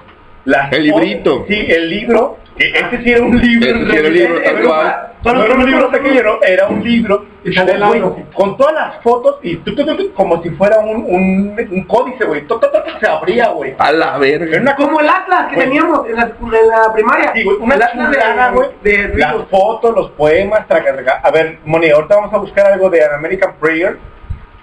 Las 0.47 0.73
El 0.73 0.89
fotos- 0.91 1.03
librito. 1.03 1.45
Sí, 1.49 1.67
el 1.69 1.91
libro. 1.91 2.39
Ese 2.59 3.03
sí 3.05 3.11
era 3.11 3.23
un 3.23 3.39
libro. 3.39 3.67
Sí 3.91 3.97
era 3.97 4.09
el 4.09 4.15
libro, 4.15 4.41
tal 4.43 4.57
Era- 4.57 4.67
cual. 4.67 5.03
No 5.25 5.45
era 5.45 5.55
un 5.57 5.67
libro 5.71 5.91
pequeño, 5.91 6.23
no, 6.23 6.39
era 6.43 6.67
un 6.69 6.85
libro. 6.85 7.27
El 7.45 7.55
con 8.33 8.57
todas 8.57 8.73
las 8.75 9.03
fotos 9.03 9.39
y 9.43 9.57
tu, 9.57 9.75
tu, 9.75 9.85
tu, 9.85 9.97
tu, 9.97 10.13
como 10.15 10.41
si 10.43 10.51
fuera 10.51 10.79
un, 10.79 11.05
un, 11.05 11.57
un 11.71 11.85
códice, 11.85 12.25
güey. 12.25 12.45
Se 13.01 13.09
abría, 13.09 13.49
güey. 13.49 13.75
A 13.79 13.91
la 13.93 14.17
verga. 14.19 14.75
Como 14.77 15.01
el 15.01 15.09
Atlas 15.09 15.49
que 15.53 15.57
teníamos 15.57 16.09
en 16.09 16.17
la, 16.17 16.23
en 16.23 16.69
la 16.69 16.93
primaria. 16.95 17.33
Una 17.61 17.75
el 17.75 17.83
Atlas 17.83 18.13
chulada, 18.13 18.51
güey. 18.53 18.69
de, 18.83 19.09
Las 19.17 19.35
fotos, 19.51 19.95
los 19.95 20.11
poemas. 20.13 20.61
A 20.71 21.31
ver, 21.33 21.59
Moni, 21.65 21.91
ahorita 21.91 22.17
vamos 22.17 22.33
a 22.33 22.39
buscar 22.39 22.73
algo 22.73 22.89
de 22.89 23.03
An 23.05 23.15
American 23.15 23.55
Prayer 23.61 23.99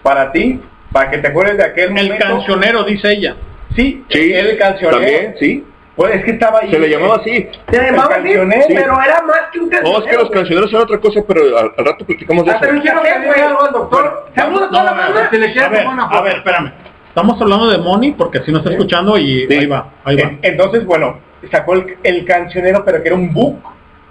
para 0.01 0.31
ti, 0.31 0.61
para 0.91 1.11
que 1.11 1.17
te 1.19 1.27
acuerdes 1.27 1.57
de 1.57 1.63
aquel 1.65 1.85
El 1.85 1.91
momento. 1.91 2.25
cancionero, 2.25 2.83
dice 2.85 3.11
ella. 3.11 3.35
Sí, 3.75 4.03
Sí. 4.09 4.33
el 4.33 4.57
cancionero. 4.57 4.97
También, 4.99 5.35
sí. 5.39 5.65
Pues 5.95 6.15
es 6.15 6.25
que 6.25 6.31
estaba 6.31 6.59
ahí. 6.59 6.71
Se 6.71 6.79
le 6.79 6.89
llamaba 6.89 7.17
así. 7.17 7.47
Se 7.69 7.77
llamaba 7.77 8.15
el 8.15 8.25
así, 8.25 8.33
cancionero. 8.33 8.65
pero 8.67 9.01
era 9.01 9.21
más 9.21 9.39
que 9.51 9.59
un 9.59 9.65
No, 9.65 9.71
cancionero. 9.71 9.99
es 10.03 10.09
que 10.11 10.17
los 10.17 10.29
cancioneros 10.31 10.71
son 10.71 10.81
otra 10.81 10.97
cosa, 10.99 11.19
pero 11.27 11.41
al, 11.57 11.71
al 11.77 11.85
rato 11.85 12.05
platicamos 12.05 12.45
de 12.45 12.51
Ah, 12.51 12.57
pero 12.59 12.73
eso. 12.73 12.81
quiero 12.81 13.01
que 13.03 13.09
le 13.19 13.41
algo 13.43 13.61
al 13.63 13.71
doctor. 13.73 14.25
Saludos 14.35 14.63
a 14.63 14.69
toda 14.71 14.83
la 14.85 14.91
banda. 14.93 15.29
Le 15.31 15.61
A 15.61 15.69
ver, 15.69 15.87
a 15.87 16.21
ver, 16.21 16.35
espérame. 16.37 16.71
Estamos 17.09 17.39
hablando 17.39 17.69
de 17.69 17.77
Moni 17.77 18.11
porque 18.13 18.39
si 18.43 18.51
no 18.51 18.57
está 18.57 18.71
escuchando 18.71 19.17
y 19.19 19.45
Sí. 19.47 19.53
ahí 19.53 19.65
va, 19.67 19.87
ahí 20.03 20.15
va. 20.15 20.21
En- 20.23 20.39
Entonces, 20.41 20.83
bueno, 20.83 21.19
sacó 21.51 21.73
el, 21.75 21.95
el 22.01 22.25
cancionero, 22.25 22.83
pero 22.83 23.01
que 23.03 23.09
era 23.09 23.15
un 23.15 23.31
book. 23.31 23.59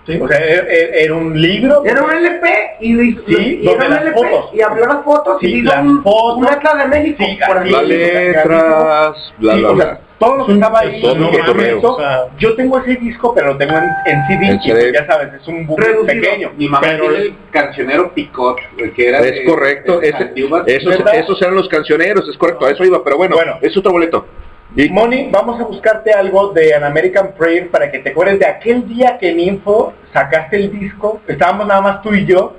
Sí. 0.07 0.19
O 0.21 0.29
sea, 0.29 0.39
era, 0.39 0.63
era- 0.69 0.97
era 0.97 1.15
un 1.15 1.41
libro. 1.41 1.83
Era 1.85 2.03
un 2.03 2.11
LP 2.13 2.49
y, 2.81 2.93
le 2.93 3.03
Sí, 3.27 3.59
y 3.61 3.65
donde 3.65 3.89
las 3.89 4.03
LP 4.03 4.13
fotos. 4.15 4.51
y 4.55 4.61
abrió 4.61 4.87
las 4.87 5.03
fotos 5.05 5.39
Sí, 5.41 5.47
y 5.49 5.59
hizo 5.61 5.73
las 5.75 5.85
un, 5.85 6.03
fotos. 6.05 6.37
un 6.39 6.47
Atlas 6.47 6.79
de 6.79 6.85
México. 6.87 7.25
Sí, 7.25 7.39
por 7.45 7.59
así. 7.59 7.71
Las 7.71 7.83
letras, 7.85 9.33
bla, 9.39 9.55
Sí, 9.55 9.61
bla, 9.61 9.71
bla. 9.73 10.01
Todo 10.27 10.37
lo 10.37 10.47
que 10.47 10.53
estaba 10.53 10.81
ahí. 10.81 11.03
todo 11.03 11.31
que 11.31 11.39
cotorreo. 11.39 11.79
hizo, 11.79 11.95
O 11.95 11.99
sea, 11.99 12.25
yo 12.39 12.55
tengo 12.55 12.79
ese 12.79 12.97
disco, 12.97 13.35
pero 13.35 13.49
lo 13.49 13.57
tengo 13.59 13.75
en, 13.77 13.85
en 14.07 14.27
CD. 14.27 14.47
En 14.49 14.57
y 14.57 14.63
CD. 14.63 14.93
ya 14.93 15.07
sabes, 15.07 15.33
es 15.35 15.47
un 15.49 15.67
book 15.67 15.81
Reducido. 15.81 16.07
pequeño. 16.07 16.53
Mi 16.57 16.69
mamá 16.69 16.87
pero 16.87 17.09
tiene 17.09 17.25
el 17.25 17.35
cancionero 17.51 18.13
Picot, 18.15 18.59
el 18.79 18.93
que 18.93 19.09
era 19.09 19.19
Es 19.21 19.35
de- 19.35 19.45
correcto, 19.45 20.01
de 20.01 20.09
ese- 20.09 20.17
antiguas- 20.23 20.65
esos, 20.67 20.95
esos 21.13 21.43
eran 21.43 21.55
los 21.55 21.69
cancioneros, 21.69 22.29
es 22.29 22.37
correcto, 22.39 22.67
a 22.67 22.71
eso 22.71 22.85
iba, 22.85 23.03
pero 23.05 23.17
bueno, 23.17 23.37
Bueno. 23.37 23.59
es 23.61 23.77
otro 23.77 23.93
boleto. 23.93 24.27
Y 24.75 24.89
Moni, 24.89 25.29
vamos 25.31 25.61
a 25.61 25.65
buscarte 25.65 26.13
algo 26.13 26.49
de 26.55 26.75
An 26.75 26.85
American 26.85 27.33
Prayer 27.37 27.69
para 27.71 27.91
que 27.91 27.99
te 27.99 28.09
acuerdes 28.11 28.39
de 28.39 28.47
aquel 28.47 28.89
día 28.89 29.19
que 29.19 29.29
en 29.31 29.39
Info 29.41 29.93
sacaste 30.15 30.57
el 30.57 30.71
disco, 30.79 31.21
estábamos 31.29 31.67
nada 31.67 31.83
más 31.83 32.01
tú 32.03 32.15
y 32.15 32.25
yo, 32.25 32.57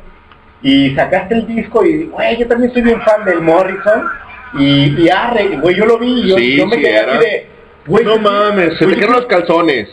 y 0.61 0.93
sacaste 0.95 1.33
el 1.33 1.47
disco 1.47 1.83
y, 1.83 2.05
güey, 2.05 2.37
yo 2.37 2.47
también 2.47 2.71
soy 2.71 2.83
bien 2.83 3.01
fan 3.01 3.25
del 3.25 3.41
Morrison, 3.41 4.05
y, 4.59 5.01
y 5.01 5.09
arre, 5.09 5.57
güey, 5.59 5.75
yo 5.75 5.85
lo 5.87 5.97
vi 5.97 6.21
y 6.25 6.29
yo, 6.29 6.37
Sí, 6.37 6.55
yo 6.57 6.67
me 6.67 6.75
sí 6.75 6.81
quedé 6.83 6.97
era. 6.99 7.15
así 7.17 7.25
de, 7.25 7.47
güey, 7.85 8.05
no 8.05 8.17
mames, 8.17 8.77
se 8.77 8.85
güey, 8.85 8.95
te 8.95 9.01
quedan 9.01 9.15
los 9.17 9.25
calzones. 9.25 9.89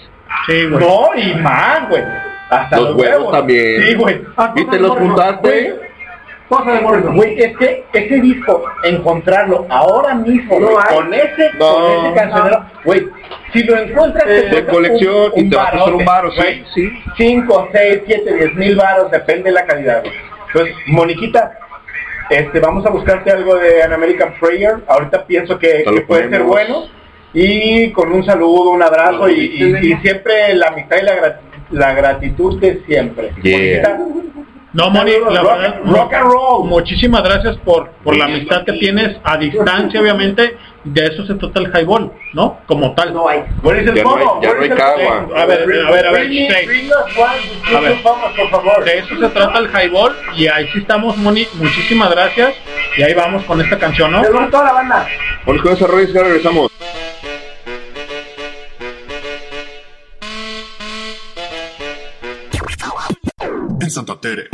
Sí, 0.46 0.66
güey. 0.66 0.84
No, 0.84 1.08
y 1.16 1.34
más, 1.40 1.88
güey. 1.88 2.02
Hasta 2.50 2.80
Los 2.80 2.96
huevos 2.96 3.32
también. 3.32 3.82
Sí, 3.82 3.94
güey. 3.94 4.20
¿Y 4.56 4.64
te 4.66 4.78
los 4.78 4.90
juntaste? 4.98 5.80
Cosa 6.48 6.72
de 6.72 6.80
Morrison. 6.80 7.14
Güey, 7.14 7.40
es 7.40 7.56
que 7.58 7.84
ese 7.92 8.20
disco, 8.20 8.64
encontrarlo 8.82 9.66
ahora 9.68 10.14
mismo, 10.14 10.58
No 10.58 10.66
güey, 10.66 10.78
hay. 10.88 10.96
con 10.96 11.14
ese, 11.14 11.50
No. 11.60 11.74
con 11.74 12.06
ese 12.06 12.14
cancionero, 12.14 12.64
güey, 12.84 13.08
si 13.52 13.62
lo 13.62 13.76
encuentras 13.78 14.24
te 14.24 14.32
De 14.50 14.66
colección 14.66 15.32
y 15.36 15.48
te 15.48 15.56
va 15.56 15.68
a 15.68 15.70
costar 15.78 16.26
un 16.26 16.32
sí, 16.32 16.64
sí. 16.74 16.90
5, 17.16 17.68
6, 17.70 18.00
7, 18.04 18.34
10 18.34 18.54
mil 18.56 18.74
varos, 18.74 19.12
depende 19.12 19.44
de 19.44 19.52
la 19.52 19.64
calidad, 19.64 20.02
güey. 20.02 20.14
Entonces, 20.48 20.74
Moniquita, 20.88 21.56
este, 22.30 22.58
vamos 22.58 22.84
a 22.84 22.90
buscarte 22.90 23.30
algo 23.30 23.54
de 23.54 23.84
An 23.84 23.92
American 23.92 24.34
Prayer, 24.40 24.78
ahorita 24.88 25.24
pienso 25.26 25.56
que, 25.56 25.84
puede 26.08 26.30
ser 26.30 26.42
bueno, 26.42 26.86
y 27.34 27.90
con 27.92 28.12
un 28.12 28.24
saludo, 28.24 28.70
un 28.70 28.82
abrazo, 28.82 29.28
y, 29.28 29.40
y- 29.40 29.92
y 29.92 29.96
siempre 29.98 30.54
la 30.54 30.68
amistad 30.68 30.96
y 31.00 31.04
la, 31.04 31.14
grat- 31.16 31.40
la 31.70 31.92
gratitud 31.94 32.60
de 32.60 32.82
siempre. 32.86 33.32
Yeah. 33.42 33.98
No, 34.72 34.88
Moni, 34.88 35.10
la 35.12 35.42
Rock- 35.42 35.58
verdad, 35.58 35.80
rock 35.84 36.14
and 36.14 36.24
roll. 36.30 36.68
muchísimas 36.68 37.24
gracias 37.24 37.56
por, 37.58 37.90
por 38.04 38.16
la 38.16 38.26
amistad 38.26 38.64
que 38.64 38.74
tienes 38.74 39.16
a 39.24 39.36
distancia, 39.36 40.00
obviamente. 40.00 40.56
De 40.82 41.04
eso 41.04 41.26
se 41.26 41.34
trata 41.34 41.60
el 41.60 41.66
highball, 41.76 42.10
¿no? 42.32 42.56
Como 42.66 42.94
tal. 42.94 43.12
No 43.12 43.28
hay. 43.28 43.40
Ya 43.40 44.02
no 44.02 44.16
hay- 44.16 44.24
ya 44.40 44.54
no 44.54 44.62
hay 44.62 44.68
el 44.70 44.76
cagua. 44.76 45.28
A 45.36 45.44
ver, 45.44 45.62
a 45.62 45.66
ver, 45.90 46.06
a 46.06 46.10
ver, 46.12 46.26
A 47.76 47.80
ver. 47.80 47.96
vamos, 48.02 48.30
por 48.34 48.48
favor. 48.48 48.84
De 48.84 48.98
eso 48.98 49.14
se 49.20 49.28
trata 49.28 49.58
el 49.58 49.66
highball 49.68 50.16
y 50.36 50.46
ahí 50.46 50.66
sí 50.72 50.78
estamos, 50.78 51.18
Moni. 51.18 51.46
Muchísimas 51.54 52.10
gracias. 52.12 52.54
Y 52.96 53.02
ahí 53.02 53.12
vamos 53.12 53.44
con 53.44 53.60
esta 53.60 53.76
canción, 53.78 54.10
¿no? 54.12 54.22
Saludos 54.24 54.42
a 54.44 54.50
toda 54.50 54.64
la 54.64 54.72
banda. 54.72 55.06
Vamos 55.44 55.62
con 55.62 55.72
y 55.76 56.12
regresamos. 56.22 56.70
Santa 63.90 64.16
Tere. 64.16 64.48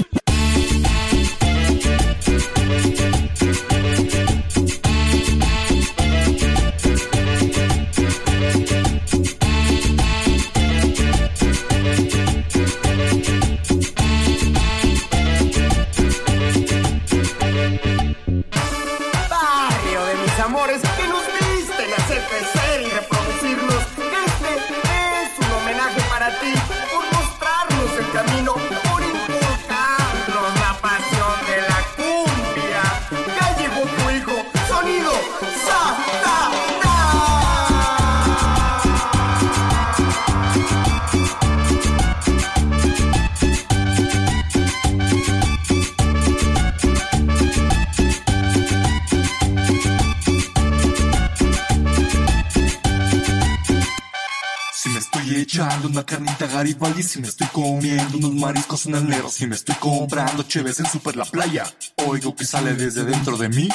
Echando 55.57 55.89
una 55.89 56.05
carnita 56.05 56.47
Garibaldi, 56.47 57.03
si 57.03 57.21
me 57.21 57.29
estoy 57.29 57.47
comiendo 57.47 58.19
unos 58.19 58.35
mariscos 58.35 58.85
en 58.87 58.97
el 58.97 59.31
si 59.31 59.47
me 59.47 59.55
estoy 59.55 59.75
comprando 59.77 60.43
cheves 60.43 60.81
en 60.81 60.87
Super 60.87 61.17
La 61.17 61.25
Playa, 61.25 61.65
oigo 62.07 62.37
que 62.37 62.45
sale 62.45 62.75
desde 62.75 63.05
dentro 63.05 63.39
de 63.39 63.49
mí 63.49 63.69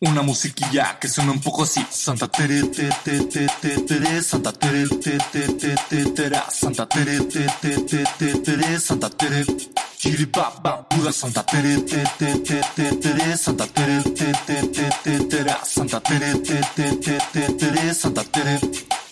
una 0.00 0.22
musiquilla 0.22 0.96
que 1.00 1.08
suena 1.08 1.32
un 1.32 1.40
poco 1.40 1.64
así. 1.64 1.84
Santa 1.90 2.28
Tere, 2.28 2.62
te, 2.64 2.88
te, 3.02 3.20
te, 3.24 3.46
te, 3.46 3.80
tere, 3.80 4.22
Santa 4.22 4.52
Tere, 4.52 4.86
te, 4.88 5.18
te, 5.32 5.40
te, 5.54 5.74
te, 5.88 6.04
tera, 6.10 6.44
Santa 6.50 6.86
Tere, 6.86 7.20
te, 7.20 7.46
te, 7.60 7.76
te, 7.78 8.04
te, 8.18 8.34
tere, 8.38 8.80
Santa 8.80 9.10
Tere. 9.10 9.44
Chiribaba, 9.98 10.86
Buda, 10.90 11.12
Santa 11.12 11.44
Tere, 11.46 11.78
te, 11.78 12.04
te, 12.18 12.38
te, 12.38 12.60
te, 12.74 12.96
tere, 12.96 13.36
Santa 13.36 13.66
Tere, 13.66 14.02
te, 14.02 14.32
te, 14.46 14.88
te, 15.02 15.18
te, 15.20 15.56
Santa 15.64 16.00
Tere, 16.00 16.34
te, 16.34 16.60
te, 16.74 16.96
te, 16.96 17.18
te, 17.32 17.52
tere, 17.54 17.94
Santa 17.94 18.24
Tere. 18.24 18.60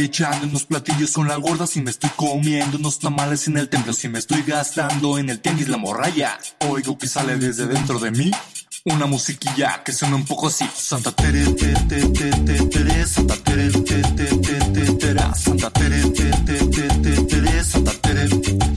echando 0.00 0.46
unos 0.46 0.64
platillos 0.64 1.12
con 1.12 1.28
la 1.28 1.36
gorda, 1.36 1.66
si 1.66 1.80
me 1.80 1.90
estoy 1.90 2.10
comiendo 2.16 2.78
unos 2.78 2.98
tamales 2.98 3.46
en 3.48 3.58
el 3.58 3.68
templo, 3.68 3.92
si 3.92 4.08
me 4.08 4.18
estoy 4.18 4.42
gastando 4.42 5.18
en 5.18 5.30
el 5.30 5.40
tianguis 5.40 5.68
la 5.68 5.76
morralla, 5.76 6.38
oigo 6.68 6.96
que 6.98 7.06
sale 7.06 7.36
desde 7.36 7.66
dentro 7.66 7.98
de 7.98 8.10
mí. 8.10 8.30
Una 8.86 9.06
musiquilla 9.06 9.82
que 9.82 9.92
suena 9.92 10.16
un 10.16 10.26
poco 10.26 10.48
así. 10.48 10.68
Santa 10.74 11.10
Tere, 11.12 11.42
te, 11.54 11.72
te, 11.88 12.06
te, 12.08 12.30
te, 12.30 12.66
tere, 12.66 13.06
Santa 13.06 13.34
Tere, 13.36 13.70
te, 13.70 13.80
te, 13.80 14.24
te, 14.24 14.58
te, 14.58 14.92
tera, 14.96 15.34
Santa 15.34 15.70
Tere, 15.70 16.02
te, 16.10 16.24
te, 16.24 16.54
te, 16.66 16.88
te, 16.88 17.24
tere, 17.24 17.64
Santa 17.64 17.92
Tere, 18.02 18.28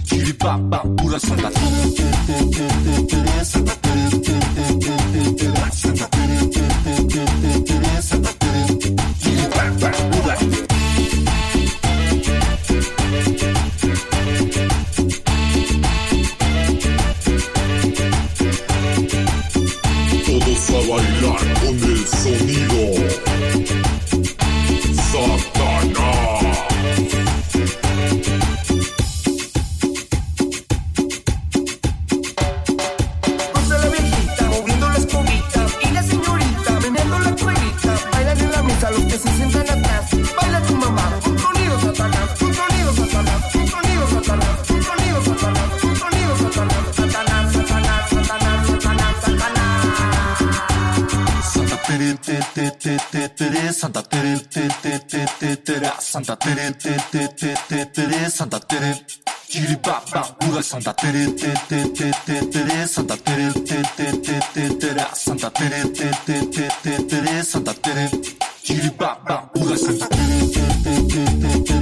chiripapa, 0.06 0.84
pura 0.96 1.20
Santa 1.20 1.50
Tere, 1.52 1.92
te, 1.92 2.04
te, 2.04 2.46
te, 2.46 2.68
te, 2.68 3.16
tere, 3.16 3.46
Santa 3.46 3.76
Teresa, 53.38 53.72
Santa 53.72 54.02
Teresa, 54.02 54.50
Santa 56.00 56.36
Teresa, 56.36 56.90
Santa 58.32 58.60
Teresa, 58.60 59.06
Chiribababura, 59.48 60.64
Santa 60.64 60.94
Teresa, 60.96 61.54
Santa 61.68 61.88
Teresa, 62.48 62.88
Santa 62.88 63.18
Teresa, 63.18 63.54
Santa 65.14 65.52
Teresa, 65.52 66.14
Santa 67.44 67.74
Teresa, 67.76 68.18
Chiribababura, 68.64 69.78
Santa 69.78 70.08
Teresa. 70.08 71.77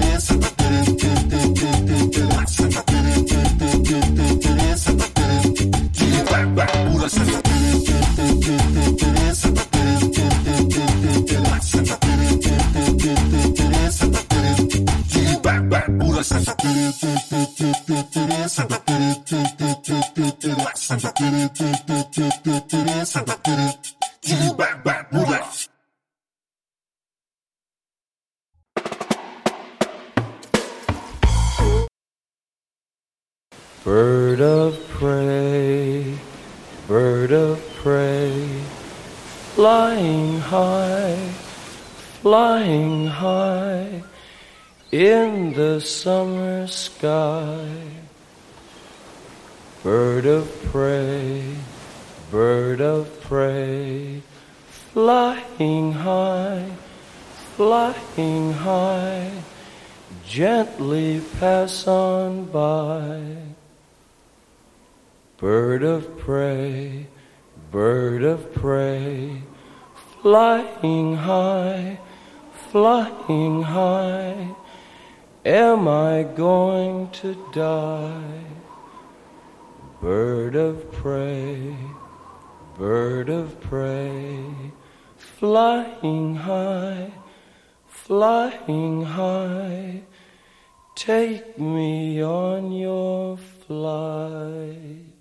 Bird 33.84 34.42
of 34.42 34.88
prey, 34.90 36.18
bird 36.88 37.32
of 37.32 37.62
prey, 37.76 38.64
flying 39.54 40.40
high, 40.40 41.16
flying 42.24 43.06
high 43.06 44.02
in 44.92 45.54
the 45.54 45.82
summer 45.82 46.68
sky. 46.68 47.68
Bird 49.84 50.26
of 50.26 50.50
prey, 50.72 51.56
bird 52.32 52.82
of 52.82 53.22
prey, 53.22 54.22
flying 54.68 55.92
high, 55.92 56.72
flying 57.56 58.54
high, 58.54 59.32
gently 60.26 61.22
pass 61.40 61.88
on 61.88 62.46
by. 62.46 63.22
Bird 65.38 65.84
of 65.84 66.18
prey, 66.18 67.08
bird 67.72 68.24
of 68.24 68.54
prey, 68.54 69.42
flying 70.22 71.18
high, 71.18 72.00
flying 72.72 73.62
high, 73.62 74.56
am 75.46 75.88
I 75.88 76.24
going 76.24 77.10
to 77.12 77.36
die? 77.54 78.44
Bird 80.02 80.56
of 80.56 80.92
prey, 80.92 81.76
bird 82.78 83.30
of 83.30 83.60
prey, 83.62 84.44
flying 85.18 86.36
high, 86.36 87.12
flying 87.88 89.04
high, 89.04 90.02
take 90.96 91.60
me 91.60 92.24
on 92.24 92.72
your 92.72 93.38
flight. 93.38 95.15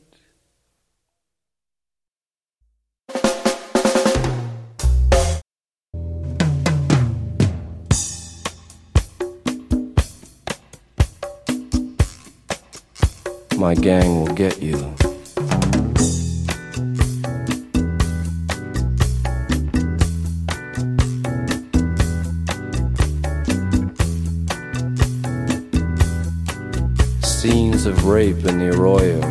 My 13.64 13.74
gang 13.74 14.20
will 14.20 14.34
get 14.34 14.60
you. 14.60 14.76
Scenes 27.22 27.86
of 27.86 28.04
rape 28.04 28.44
in 28.44 28.58
the 28.58 28.68
arroyo. 28.74 29.22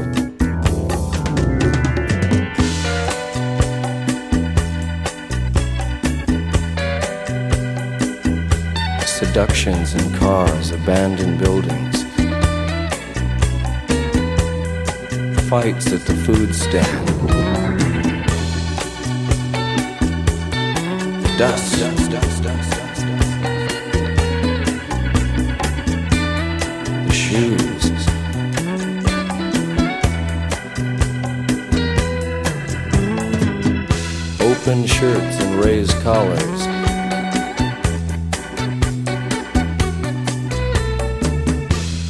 Seductions 9.06 9.94
in 9.94 10.12
cars, 10.16 10.72
abandoned 10.72 11.38
buildings. 11.38 12.03
Fights 15.62 15.94
at 15.94 16.00
the 16.08 16.16
food 16.16 16.56
stand. 16.56 17.08
Dust. 21.38 21.80
dust 21.80 22.42
dust 22.42 22.42
The 27.06 27.14
shoes. 27.14 27.86
Open 34.42 34.88
shirts 34.88 35.40
and 35.40 35.64
raised 35.64 35.96
collars. 36.02 36.62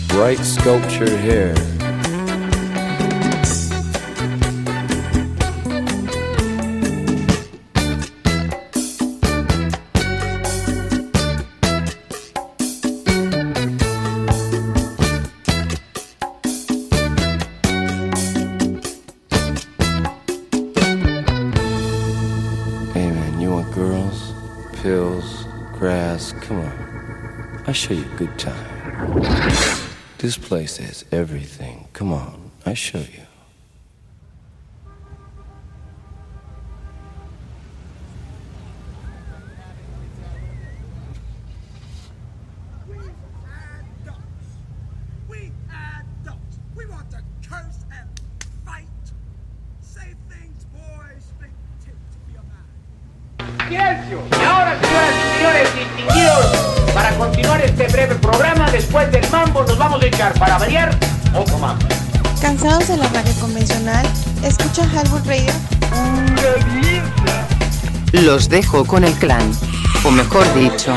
Bright 0.08 0.40
sculptured 0.40 1.20
hair. 1.20 1.73
Show 27.84 27.94
you 27.94 28.06
a 28.06 28.16
good 28.16 28.40
time. 28.40 29.22
This 30.20 30.38
place 30.38 30.78
has 30.78 31.04
everything. 31.12 31.90
Come 31.92 32.14
on, 32.14 32.52
I 32.66 32.76
show 32.76 33.00
you. 33.00 33.23
Los 68.44 68.50
dejo 68.50 68.84
con 68.84 69.06
el 69.06 69.14
clan, 69.14 69.50
o 70.04 70.12
mejor 70.12 70.44
dicho, 70.54 70.92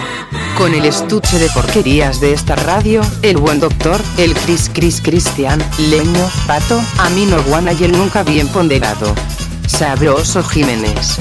con 0.59 0.75
el 0.75 0.85
estuche 0.85 1.39
de 1.39 1.49
porquerías 1.51 2.21
de 2.21 2.33
esta 2.33 2.57
radio, 2.57 3.03
el 3.23 3.37
buen 3.37 3.61
doctor, 3.61 4.01
el 4.19 4.35
Cris 4.35 4.69
Cris 4.75 5.01
Cristian, 5.01 5.63
Leño, 5.89 6.29
Pato, 6.49 6.81
Amino 6.99 7.41
Guana 7.45 7.73
y 7.73 7.85
el 7.85 7.93
nunca 7.93 8.25
bien 8.25 8.49
ponderado. 8.49 9.15
Sabroso 9.69 10.43
Jiménez. 10.43 11.21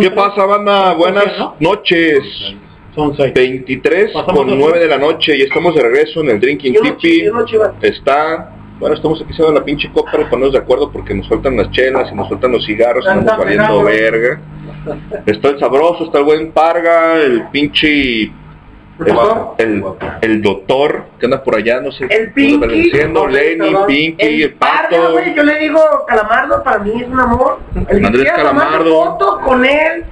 ¿Qué 0.00 0.10
pasa, 0.10 0.44
banda? 0.46 0.92
Buenas 0.94 1.26
noches. 1.60 2.18
Son 2.94 3.14
23 3.16 4.10
Pasamos 4.12 4.44
con 4.44 4.50
a- 4.50 4.54
9 4.56 4.78
de 4.80 4.86
la 4.88 4.98
noche 4.98 5.36
y 5.36 5.42
estamos 5.42 5.74
de 5.74 5.82
regreso 5.82 6.20
en 6.20 6.30
el 6.30 6.40
Drinking 6.40 6.74
Tipi. 6.82 7.24
Está, 7.80 8.50
bueno, 8.82 8.96
estamos 8.96 9.22
aquí 9.22 9.32
haciendo 9.32 9.52
la 9.54 9.64
pinche 9.64 9.92
copa 9.92 10.10
para 10.10 10.28
ponernos 10.28 10.52
de 10.52 10.58
acuerdo 10.58 10.90
porque 10.90 11.14
nos 11.14 11.28
faltan 11.28 11.56
las 11.56 11.70
chelas 11.70 12.10
y 12.10 12.16
nos 12.16 12.28
faltan 12.28 12.50
los 12.50 12.66
cigarros, 12.66 13.04
estamos 13.06 13.24
Están 13.24 13.38
valiendo 13.38 13.84
verga. 13.84 14.40
Está 15.24 15.50
el 15.50 15.60
sabroso, 15.60 16.04
está 16.06 16.18
el 16.18 16.24
buen 16.24 16.50
Parga, 16.50 17.16
el 17.18 17.44
pinche... 17.52 18.32
El, 18.98 19.16
el, 19.58 19.84
el 20.20 20.42
doctor 20.42 21.06
que 21.18 21.26
anda 21.26 21.42
por 21.42 21.56
allá, 21.56 21.80
no 21.80 21.90
sé. 21.92 22.06
El 22.10 22.32
Pinky. 22.32 22.66
Diciendo, 22.68 23.26
Lenny. 23.26 23.74
Pinky, 23.86 24.42
el, 24.42 24.54
Parga, 24.54 24.88
pato. 24.90 25.12
güey, 25.12 25.34
yo 25.34 25.42
le 25.44 25.58
digo 25.60 25.80
Calamardo, 26.06 26.62
para 26.62 26.78
mí 26.80 27.02
es 27.02 27.08
un 27.08 27.18
amor. 27.20 27.60
El 27.88 28.04
Andrés 28.04 28.32
Calamardo. 28.32 29.04
fotos 29.04 29.38
con 29.44 29.64
él. 29.64 30.04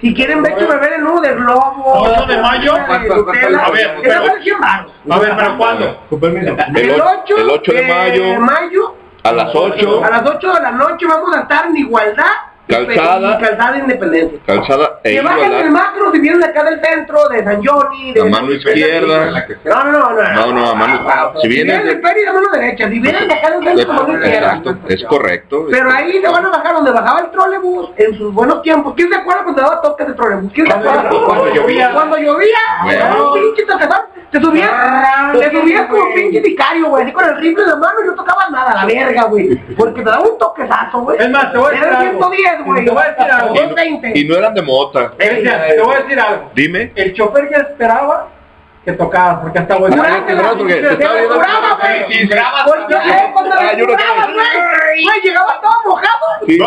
Si 0.00 0.12
quieren 0.14 0.42
ver 0.42 0.52
hecho 0.52 0.68
beber 0.68 0.92
el 0.94 1.04
nudo 1.04 1.20
de 1.22 1.34
globo. 1.34 1.84
8 1.86 2.26
de 2.26 2.36
mayo. 2.42 2.74
A 2.76 3.70
ver, 3.70 3.98
esa 4.02 4.20
vale 4.20 4.42
100 4.42 4.60
baros. 4.60 4.92
A 5.10 5.18
ver, 5.18 5.32
pero 5.36 5.56
¿cuándo? 5.58 6.06
El, 6.10 6.76
El 6.76 7.00
o- 7.00 7.04
8, 7.22 7.36
el 7.38 7.50
8 7.50 7.72
de 7.72 7.82
mayo, 7.82 8.40
mayo, 8.40 8.94
a 9.22 9.32
las 9.32 9.54
8, 9.54 10.04
a 10.04 10.10
las 10.10 10.22
8 10.28 10.52
de 10.52 10.60
la 10.60 10.70
noche 10.72 11.06
vamos 11.06 11.34
a 11.36 11.40
estar 11.40 11.66
en 11.66 11.76
igualdad. 11.78 12.24
Calzada. 12.68 13.38
calzada 13.38 13.72
de 13.72 13.78
independencia. 13.78 14.38
calzada 14.44 15.00
e 15.04 15.12
Que 15.12 15.20
bajen 15.20 15.44
el 15.44 15.50
igualdad. 15.52 15.70
macro 15.70 16.12
si 16.12 16.18
vienen 16.18 16.42
acá 16.42 16.64
del 16.64 16.80
centro, 16.84 17.28
de 17.28 17.44
San 17.44 17.64
Johnny, 17.64 18.12
de 18.12 18.20
A 18.20 18.24
mano 18.24 18.52
izquierda. 18.52 19.46
No, 19.64 19.84
no, 19.84 19.92
no, 19.92 20.12
no. 20.12 20.34
No, 20.34 20.52
no, 20.52 20.70
a 20.70 20.74
mano. 20.74 21.32
Si 21.36 21.42
Si 21.42 21.48
vienen 21.48 21.82
de 21.84 21.94
de, 21.94 21.96
Peri, 22.00 22.22
de 22.24 22.32
mano 22.32 22.48
derecha. 22.52 22.88
Si 22.88 22.98
vienen 22.98 23.28
de 23.28 23.34
acá 23.34 23.50
del 23.52 23.64
centro, 23.64 23.92
mano 23.94 24.14
izquierda. 24.14 24.54
Exacto, 24.56 24.78
es 24.88 25.04
correcto. 25.04 25.66
Pero 25.70 25.90
ahí 25.92 26.20
se 26.20 26.28
van 26.28 26.44
a 26.44 26.48
bajar 26.48 26.74
donde 26.74 26.90
bajaba 26.90 27.20
el 27.20 27.30
trolebús 27.30 27.90
en 27.98 28.18
sus 28.18 28.34
buenos 28.34 28.62
tiempos. 28.62 28.94
¿Quién 28.96 29.10
se 29.10 29.16
acuerda 29.16 29.44
cuando 29.44 29.62
daba 29.62 29.80
toques 29.82 30.06
de 30.08 30.14
trolebús? 30.14 30.52
¿Quién 30.52 30.66
se 30.66 30.72
acuerda? 30.72 31.08
Cuando 31.08 31.54
llovía. 31.54 31.92
Cuando 31.92 32.18
llovía. 32.18 32.58
Era 32.90 33.22
un 33.22 33.32
pinche 33.32 33.62
tocazón. 33.64 34.15
Te 34.30 34.40
subías, 34.40 34.70
te 35.32 35.50
subías 35.50 35.86
como 35.86 36.14
pinche 36.14 36.42
sicario, 36.42 36.88
güey, 36.88 37.04
así 37.04 37.12
con 37.12 37.24
el 37.24 37.36
rifle 37.36 37.62
en 37.62 37.68
la 37.68 37.76
mano 37.76 37.94
y 38.02 38.06
no 38.08 38.14
tocabas 38.14 38.50
nada, 38.50 38.74
la 38.74 38.84
verga, 38.84 39.24
güey. 39.24 39.56
Porque 39.76 40.02
te 40.02 40.10
daba 40.10 40.22
un 40.24 40.38
toquezazo, 40.38 41.00
güey. 41.00 41.18
Es 41.20 41.30
más, 41.30 41.52
te 41.52 41.58
voy 41.58 41.68
a 41.68 41.70
decir 41.70 41.86
Era 41.86 41.98
algo. 42.00 42.30
110, 42.30 42.64
güey. 42.64 42.84
Te 42.84 42.90
voy 42.90 43.02
a 43.02 43.06
decir 43.06 43.30
algo. 43.30 43.54
220. 43.54 44.18
Y 44.18 44.24
no 44.24 44.36
eran 44.36 44.54
de 44.54 44.62
mota. 44.62 45.12
Te 45.16 45.40
voy 45.80 45.94
a 45.94 45.98
decir 46.00 46.20
algo. 46.20 46.50
Dime. 46.54 46.92
El 46.94 47.14
chofer 47.14 47.50
ya 47.50 47.58
esperaba 47.58 48.28
que 48.86 48.92
tocabas, 48.92 49.40
porque 49.40 49.58
hasta 49.58 49.76
porque 49.78 49.96
te 49.96 50.92
estaba 50.92 51.14
viendo- 51.16 51.36
Brava, 51.38 51.78
güey. 51.82 52.04
Güey. 55.04 55.20
Llegaba 55.24 55.60
todo 55.60 55.72
mojado. 55.86 56.26
Sí, 56.46 56.52
sí, 56.52 56.58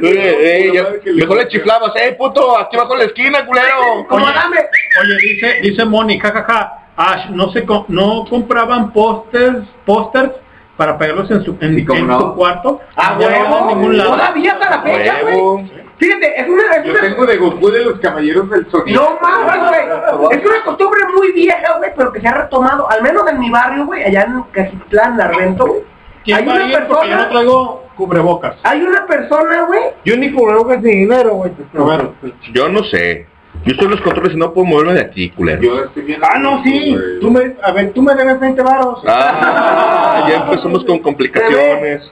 sí, 0.00 0.72
ya- 0.72 1.12
mejor 1.14 1.36
le 1.36 1.48
chiflabas, 1.48 1.92
eh, 1.96 2.14
puto, 2.18 2.58
aquí 2.58 2.76
bajo 2.76 2.96
la 2.96 3.04
esquina, 3.04 3.44
culero. 3.44 4.06
Como 4.08 4.24
Oye. 4.24 4.34
dame. 4.34 4.56
Oye, 5.02 5.16
dice, 5.20 5.60
dice 5.62 5.84
Moni, 5.84 6.18
jajaja, 6.18 6.76
Ash, 6.96 7.26
no 7.30 7.50
se 7.52 7.64
co- 7.66 7.84
no 7.88 8.24
compraban 8.28 8.92
pósters, 8.92 9.58
pósters 9.84 10.30
para 10.76 10.96
pegarlos 10.98 11.30
en 11.30 11.44
su, 11.44 11.56
en, 11.60 11.78
en 11.78 11.86
su 11.86 12.34
cuarto. 12.34 12.80
Ah, 12.96 13.14
a 13.14 13.18
huevo. 13.18 14.02
Todavía 14.04 14.52
hasta 14.52 14.70
la 14.70 14.82
fecha, 14.82 15.16
güey. 15.22 15.79
Fíjate, 16.00 16.40
es 16.40 16.48
una, 16.48 16.62
es 16.76 16.84
Yo 16.84 16.92
una- 16.92 17.00
tengo 17.02 17.26
de 17.26 17.36
Goku 17.36 17.70
de 17.70 17.84
los 17.84 18.00
caballeros 18.00 18.48
del. 18.50 18.66
No 18.86 19.18
mames, 19.20 19.68
güey. 19.68 20.30
Es 20.40 20.44
una 20.46 20.64
costumbre 20.64 21.00
muy 21.14 21.32
vieja, 21.32 21.76
güey, 21.78 21.90
pero 21.96 22.10
que 22.12 22.20
se 22.20 22.26
ha 22.28 22.32
retomado, 22.32 22.90
al 22.90 23.02
menos 23.02 23.28
en 23.30 23.38
mi 23.38 23.50
barrio, 23.50 23.84
güey, 23.86 24.02
allá 24.04 24.22
en 24.22 24.42
Cajitlán, 24.50 25.16
Narvento, 25.16 25.66
güey. 25.66 25.80
¿Quién 26.24 26.36
Hay 26.38 26.44
va 26.46 26.52
a 26.52 26.56
una 26.56 26.64
ir? 26.66 26.72
Porque 26.72 26.88
yo 26.88 26.96
no 26.96 26.98
persona, 27.22 27.28
traigo 27.30 27.84
cubrebocas. 27.96 28.56
hay 28.62 28.82
una 28.82 29.06
persona, 29.06 29.62
güey. 29.66 29.80
Yo 30.04 30.16
ni 30.16 30.32
cubrebocas 30.32 30.82
ni 30.82 30.90
dinero, 30.90 31.34
güey. 31.34 31.52
A 31.78 31.84
ver, 31.84 32.10
Yo 32.52 32.68
no 32.68 32.82
sé. 32.84 33.26
Yo 33.64 33.72
estoy 33.72 33.86
en 33.86 33.90
los 33.90 34.00
controles 34.00 34.32
y 34.34 34.36
no 34.38 34.52
puedo 34.54 34.66
moverme 34.66 34.94
de 34.94 35.00
aquí, 35.00 35.30
culero. 35.30 35.60
Yo 35.60 35.84
estoy 35.84 36.02
viendo. 36.04 36.26
Ah, 36.30 36.38
no, 36.38 36.62
sí. 36.62 36.96
Tú 37.20 37.30
me, 37.30 37.56
a 37.62 37.72
ver, 37.72 37.92
tú 37.92 38.00
me 38.02 38.14
debes 38.14 38.38
20 38.40 38.62
varos. 38.62 39.02
Ah, 39.06 40.26
ya 40.28 40.36
empezamos 40.44 40.84
con 40.84 40.98
complicaciones. 41.00 42.10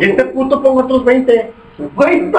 Este 0.00 0.24
puto 0.26 0.62
pongo 0.62 0.84
otros 0.84 1.04
20. 1.04 1.52
Güey. 1.78 2.32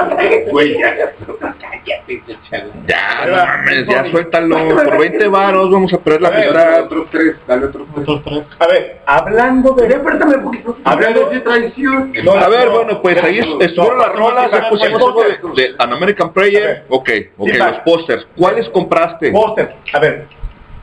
Ya, 2.87 3.25
no 3.25 3.35
mames, 3.35 3.87
ya 3.87 4.09
suéltalo. 4.09 4.57
Por 4.69 4.97
20 4.97 5.27
varos 5.27 5.71
vamos 5.71 5.93
a 5.93 5.99
perder 5.99 6.21
la 6.21 6.29
Dale 6.31 6.45
amistad. 6.47 6.83
otros 6.83 7.07
tres, 7.11 7.35
dale 7.47 7.65
otros 7.67 7.87
tres. 7.93 8.09
otros 8.09 8.23
tres. 8.23 8.45
A 8.57 8.67
ver, 8.67 9.01
hablando 9.05 9.73
de... 9.73 9.99
préstame 9.99 10.37
un 10.37 10.43
poquito. 10.43 10.77
Hablando 10.83 11.29
de 11.29 11.39
traición. 11.41 12.13
A 12.41 12.49
ver, 12.49 12.65
no, 12.65 12.73
bueno, 12.73 13.01
pues 13.01 13.23
ahí 13.23 13.39
estuvieron 13.39 13.99
las 13.99 14.15
rolas, 14.15 14.51
ya 14.51 14.69
pusimos 14.69 15.01
algo 15.03 15.23
de, 15.55 15.75
An 15.77 15.93
American 15.93 16.33
Prayer. 16.33 16.85
Ok, 16.89 17.09
ok, 17.37 17.49
los 17.53 17.79
pósters. 17.85 18.27
¿Cuáles 18.35 18.67
compraste? 18.69 19.31
Póster. 19.31 19.75
A 19.93 19.99
ver, 19.99 20.27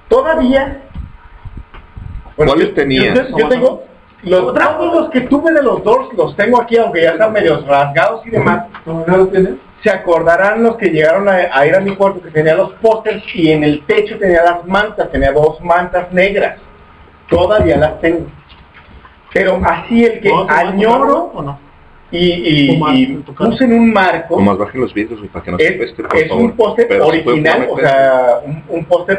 todavía... 0.08 0.80
¿Cuáles 2.36 2.74
tenías? 2.74 3.28
Yo 3.36 3.48
tengo... 3.48 3.93
Los, 4.24 4.54
todos 4.54 4.94
los 5.00 5.10
que 5.10 5.20
tuve 5.22 5.52
de 5.52 5.62
los 5.62 5.82
dos 5.84 6.12
los 6.16 6.34
tengo 6.36 6.60
aquí, 6.60 6.76
aunque 6.78 7.02
ya 7.02 7.10
están 7.10 7.32
medios 7.32 7.66
rasgados 7.66 8.26
y 8.26 8.30
demás. 8.30 8.64
Se 9.82 9.90
acordarán 9.90 10.62
los 10.62 10.76
que 10.76 10.86
llegaron 10.88 11.28
a, 11.28 11.36
a 11.52 11.66
ir 11.66 11.74
a 11.74 11.80
mi 11.80 11.94
cuarto 11.94 12.22
que 12.22 12.30
tenía 12.30 12.54
los 12.54 12.72
pósters 12.74 13.22
y 13.34 13.50
en 13.50 13.62
el 13.64 13.84
techo 13.84 14.18
tenía 14.18 14.42
las 14.42 14.64
mantas, 14.66 15.10
tenía 15.12 15.30
dos 15.32 15.60
mantas 15.60 16.10
negras. 16.10 16.58
Todavía 17.28 17.76
las 17.76 18.00
tengo. 18.00 18.26
Pero 19.32 19.60
así 19.64 20.04
el 20.04 20.20
que 20.20 20.28
¿No 20.30 20.46
añoro 20.48 21.30
¿O 21.34 21.42
no? 21.42 21.58
y, 22.10 22.70
y- 22.72 22.78
mar- 22.78 22.94
puse 23.36 23.64
en 23.64 23.72
un 23.72 23.92
marco 23.92 24.36
Nomás 24.36 24.56
bajen 24.56 24.80
los 24.82 24.94
vidrios 24.94 25.20
para 25.32 25.44
que 25.44 25.50
no 25.50 25.58
se 25.58 25.66
es, 25.66 25.72
peste, 25.72 26.02
por 26.04 26.16
es 26.16 26.28
favor. 26.28 26.44
un 26.44 26.52
póster 26.52 26.86
se 26.88 27.00
original, 27.00 27.66
o 27.68 27.76
sea, 27.78 28.40
un, 28.46 28.62
un 28.68 28.84
póster 28.84 29.16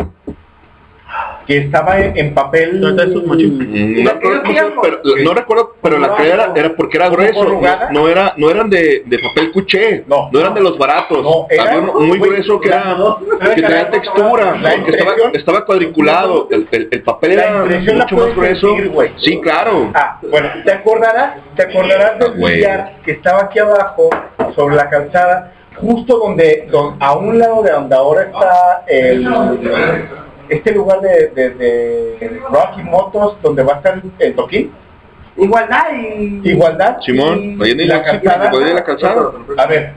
que 1.45 1.57
estaba 1.57 1.99
en, 1.99 2.17
en 2.17 2.33
papel. 2.33 2.79
Machín. 3.25 3.57
Mm, 3.59 4.03
No, 4.03 4.11
recuerdo 4.11 4.81
pero, 4.81 4.99
no 5.23 5.33
recuerdo, 5.33 5.75
pero 5.81 5.99
la 5.99 6.15
que 6.15 6.29
era, 6.29 6.51
era 6.55 6.75
porque 6.75 6.97
era 6.97 7.09
grueso, 7.09 7.43
no, 7.45 7.61
no 7.91 8.07
era, 8.09 8.33
no 8.37 8.49
eran 8.49 8.69
de, 8.69 9.03
de 9.05 9.19
papel 9.19 9.51
cuché, 9.51 10.03
No. 10.07 10.29
no, 10.31 10.39
eran 10.39 10.53
de 10.53 10.61
los 10.61 10.77
baratos, 10.77 11.21
No, 11.23 11.45
era- 11.49 11.63
había 11.63 11.79
uno 11.79 11.93
muy 11.99 12.19
grueso 12.19 12.59
que 12.59 12.67
era, 12.69 12.95
no, 12.95 13.19
que 13.19 13.61
tenía 13.61 13.89
textura, 13.89 14.57
porque 14.59 15.37
estaba, 15.37 15.65
cuadriculado, 15.65 16.47
el, 16.51 16.67
el, 16.71 16.87
el 16.91 17.03
papel 17.03 17.35
La 17.35 17.43
era 17.43 17.65
mucho 17.93 18.15
más 18.17 18.35
grueso, 18.35 18.67
sentir, 18.75 19.11
sí, 19.17 19.39
claro, 19.41 19.91
Ah, 19.93 20.19
bueno, 20.29 20.49
te 20.63 20.71
acordarás, 20.71 21.35
te 21.55 21.63
acordarás 21.63 22.19
del 22.19 22.29
Ah, 22.29 22.33
güey. 22.37 22.55
billar 22.55 22.93
que 23.05 23.11
estaba 23.11 23.43
aquí 23.43 23.59
abajo, 23.59 24.09
sobre 24.55 24.75
la 24.75 24.89
calzada, 24.89 25.53
justo 25.75 26.17
donde, 26.17 26.67
don- 26.71 26.95
a 26.99 27.15
un 27.15 27.37
lado 27.37 27.61
de 27.63 27.71
donde 27.71 27.95
ahora 27.95 28.23
está 28.23 28.83
el, 28.87 29.23
este 30.49 30.71
lugar 30.73 31.01
de, 31.01 31.27
de, 31.35 31.49
de 31.51 32.41
Rocky 32.51 32.83
Motos, 32.83 33.37
donde 33.41 33.63
va 33.63 33.73
a 33.73 33.77
estar 33.77 34.01
el 34.19 34.35
toquín. 34.35 34.71
Igualdad 35.37 35.83
y... 35.93 36.41
Igualdad. 36.49 36.97
Simón, 37.01 37.57
y 37.61 37.71
en 37.71 37.87
la 37.89 38.01
calzada. 38.03 38.51
la 38.53 38.83
calzada, 38.85 39.31
A 39.57 39.65
ver, 39.65 39.91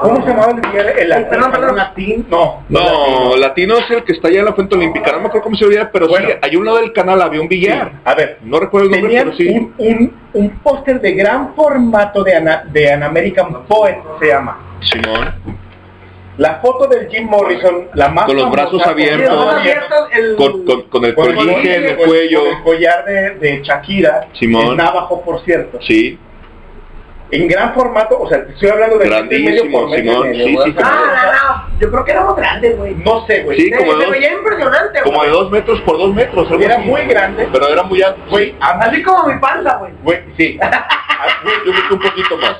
¿Cómo 0.00 0.22
se 0.22 0.28
llamaba 0.30 0.52
el? 0.52 0.78
El, 0.96 1.12
el, 1.12 1.26
perdón. 1.26 1.76
latín? 1.76 2.24
No. 2.30 2.62
No, 2.68 3.36
Latino 3.36 3.78
es 3.78 3.90
el 3.90 4.04
que 4.04 4.12
está 4.12 4.28
allá 4.28 4.38
en 4.38 4.44
la 4.44 4.52
Fuente 4.52 4.76
Olímpica. 4.76 5.10
No 5.10 5.18
me 5.22 5.26
acuerdo 5.26 5.42
cómo 5.42 5.56
se 5.56 5.66
llama, 5.68 5.90
pero 5.92 6.06
sí, 6.06 6.14
allá 6.40 6.54
a 6.54 6.58
un 6.58 6.64
lado 6.64 6.78
del 6.78 6.92
canal 6.92 7.20
había 7.20 7.40
un 7.40 7.48
billar. 7.48 7.94
A 8.04 8.14
ver, 8.14 8.38
No 8.44 8.60
recuerdo 8.60 8.86
el 8.86 8.92
nombre, 9.00 9.18
pero 9.24 9.36
sí. 9.36 9.48
un, 9.48 9.74
un, 9.76 10.12
un 10.34 10.50
póster 10.60 11.00
de 11.00 11.12
gran 11.14 11.52
formato 11.56 12.22
de, 12.22 12.36
Ana- 12.36 12.62
de 12.70 12.92
An 12.92 13.02
American 13.02 13.64
Poet, 13.64 13.98
se 14.20 14.26
llama. 14.28 14.56
Simón. 14.82 15.34
La 16.40 16.54
foto 16.60 16.86
del 16.88 17.06
Jim 17.10 17.28
Morrison, 17.28 17.88
la 17.92 18.08
más 18.08 18.24
Con 18.24 18.36
los 18.36 18.50
brazos 18.50 18.82
con- 18.82 18.92
abiertos. 18.92 19.54
el- 20.12 20.36
Con, 20.36 20.64
con, 20.64 20.82
con 20.84 21.04
el 21.04 21.14
con 21.14 21.28
en 21.30 21.66
el 21.84 21.96
con- 21.96 22.06
cuello. 22.06 22.40
con 22.40 22.48
el 22.48 22.62
collar 22.62 23.04
de, 23.04 23.30
de 23.34 23.60
Shakira, 23.62 24.26
Simón. 24.32 24.68
el 24.68 24.76
navajo, 24.78 25.20
por 25.22 25.44
cierto. 25.44 25.78
Sí. 25.82 26.18
En 27.32 27.46
gran 27.46 27.74
formato, 27.74 28.18
o 28.20 28.28
sea, 28.28 28.44
te 28.44 28.52
estoy 28.54 28.70
hablando 28.70 28.96
de 28.98 29.06
Grandísimo, 29.06 29.50
medio 29.50 29.70
por 29.70 29.90
medio, 29.90 30.12
Simón, 30.22 30.64
sí, 30.64 30.72
sí, 30.72 30.78
Ah, 30.82 31.22
no, 31.26 31.72
no. 31.72 31.78
Yo 31.78 31.90
creo 31.90 32.04
que 32.04 32.10
éramos 32.10 32.36
grandes, 32.36 32.76
güey. 32.78 32.94
No 32.94 33.26
sé, 33.26 33.42
güey. 33.42 33.56
Sí, 33.60 33.68
Se- 33.70 33.76
como 33.76 33.92
de 33.96 34.04
dos- 34.06 34.10
veía 34.10 34.32
impresionante, 34.32 35.00
Como 35.02 35.22
de 35.22 35.28
dos 35.30 35.50
metros 35.50 35.80
por 35.82 35.98
dos 35.98 36.12
metros. 36.14 36.50
algo 36.50 36.62
Era 36.64 36.76
así. 36.76 36.88
muy 36.88 37.02
grande. 37.02 37.48
Pero 37.52 37.68
era 37.68 37.82
muy 37.84 38.02
alto. 38.02 38.20
Güey, 38.30 38.54
Así 38.60 39.02
como 39.02 39.28
mi 39.28 39.38
panza, 39.38 39.76
güey. 39.76 39.92
güey, 40.02 40.20
sí. 40.38 40.58
Yo 41.66 41.72
un 41.94 42.00
poquito 42.00 42.36
más. 42.38 42.56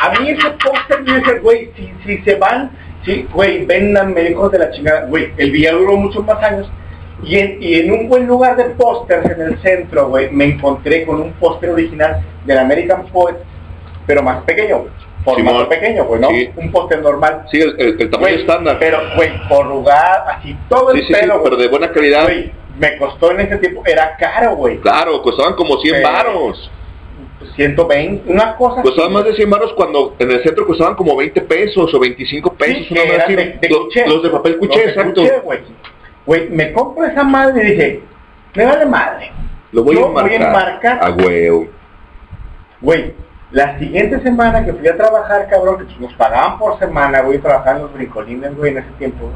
A 0.00 0.18
mí 0.18 0.30
ese 0.30 0.50
póster 0.50 1.02
me 1.02 1.18
dice, 1.18 1.38
güey, 1.40 1.70
si, 1.76 1.92
si 2.06 2.18
se 2.24 2.34
van, 2.36 2.70
sí, 3.04 3.26
güey, 3.32 3.64
véndanme, 3.66 4.30
hijos 4.30 4.50
de 4.52 4.58
la 4.58 4.70
chingada. 4.70 5.06
Güey, 5.06 5.32
el 5.36 5.50
billar 5.50 5.74
duró 5.74 5.96
muchos 5.96 6.24
más 6.24 6.42
años. 6.42 6.70
Y 7.24 7.38
en, 7.38 7.62
y 7.62 7.74
en 7.76 7.92
un 7.92 8.08
buen 8.08 8.26
lugar 8.26 8.56
de 8.56 8.64
pósters 8.70 9.24
en 9.30 9.40
el 9.40 9.58
centro, 9.62 10.08
güey, 10.08 10.30
me 10.30 10.44
encontré 10.44 11.04
con 11.06 11.20
un 11.20 11.32
póster 11.34 11.70
original 11.70 12.20
del 12.44 12.58
American 12.58 13.06
Poet, 13.06 13.36
pero 14.06 14.22
más 14.22 14.42
pequeño, 14.44 14.78
güey. 14.80 14.90
Formato 15.24 15.50
Simón. 15.50 15.68
pequeño, 15.68 16.04
güey, 16.06 16.20
¿no? 16.20 16.28
Sí. 16.30 16.50
Un 16.56 16.72
póster 16.72 17.00
normal. 17.00 17.44
Sí, 17.48 17.60
el, 17.60 17.76
el- 17.78 18.00
el 18.00 18.10
tamaño 18.10 18.32
Güey, 18.32 18.40
estándar. 18.40 18.76
Pero, 18.80 18.98
güey, 19.14 19.30
por 19.48 19.66
lugar, 19.66 20.24
así 20.36 20.56
todo 20.68 20.90
el 20.90 20.96
Sí, 20.98 21.06
sí, 21.06 21.14
sí, 21.14 21.20
pelo, 21.20 21.40
pero 21.44 21.56
de 21.56 21.68
buena 21.68 21.92
calidad. 21.92 22.24
Güey, 22.24 22.50
me 22.76 22.96
costó 22.96 23.30
en 23.30 23.40
ese 23.42 23.58
tiempo, 23.58 23.84
era 23.86 24.16
caro, 24.16 24.56
güey. 24.56 24.78
Claro, 24.80 25.22
costaban 25.22 25.54
como 25.54 25.76
100 25.80 25.94
Sí. 25.98 26.02
varos. 26.02 26.70
120, 27.56 28.32
una 28.32 28.56
cosa 28.56 28.82
Costaban 28.82 29.12
más 29.12 29.24
de 29.24 29.34
100 29.34 29.50
varos 29.50 29.72
cuando 29.74 30.14
en 30.18 30.30
el 30.30 30.42
centro 30.42 30.66
costaban 30.66 30.94
como 30.94 31.16
20 31.16 31.40
pesos 31.42 31.92
o 31.92 31.98
25 32.00 32.54
pesos. 32.54 32.86
Sí, 32.88 32.94
una 32.94 33.02
de- 33.26 33.58
de 33.60 33.68
Los- 33.68 33.78
cuché. 33.84 34.06
los 34.08 34.22
de 34.22 34.30
papel 34.30 34.58
cuché, 34.58 34.88
exacto. 34.88 35.22
güey. 36.24 36.48
Me 36.50 36.72
compro 36.72 37.04
esa 37.04 37.24
madre 37.24 37.62
y 37.62 37.70
dije, 37.72 38.00
me 38.54 38.64
vale 38.66 38.86
madre. 38.86 39.30
Lo 39.72 39.82
voy 39.84 39.96
Yo 39.96 40.04
a 40.04 40.08
enmarcar. 40.08 40.30
voy 40.38 40.44
a 40.46 40.48
enmarcar. 40.48 40.98
A 41.02 41.10
huevo. 41.10 41.66
Güey, 42.80 43.14
la 43.50 43.78
siguiente 43.78 44.20
semana 44.20 44.64
que 44.64 44.72
fui 44.72 44.88
a 44.88 44.96
trabajar, 44.96 45.48
cabrón, 45.48 45.86
que 45.86 45.94
nos 46.00 46.12
pagaban 46.14 46.58
por 46.58 46.78
semana, 46.78 47.20
güey, 47.22 47.38
trabajando 47.38 47.80
en 47.80 47.86
los 47.86 47.94
brincolines, 47.94 48.56
güey, 48.56 48.72
en 48.72 48.78
ese 48.78 48.90
tiempo. 48.98 49.30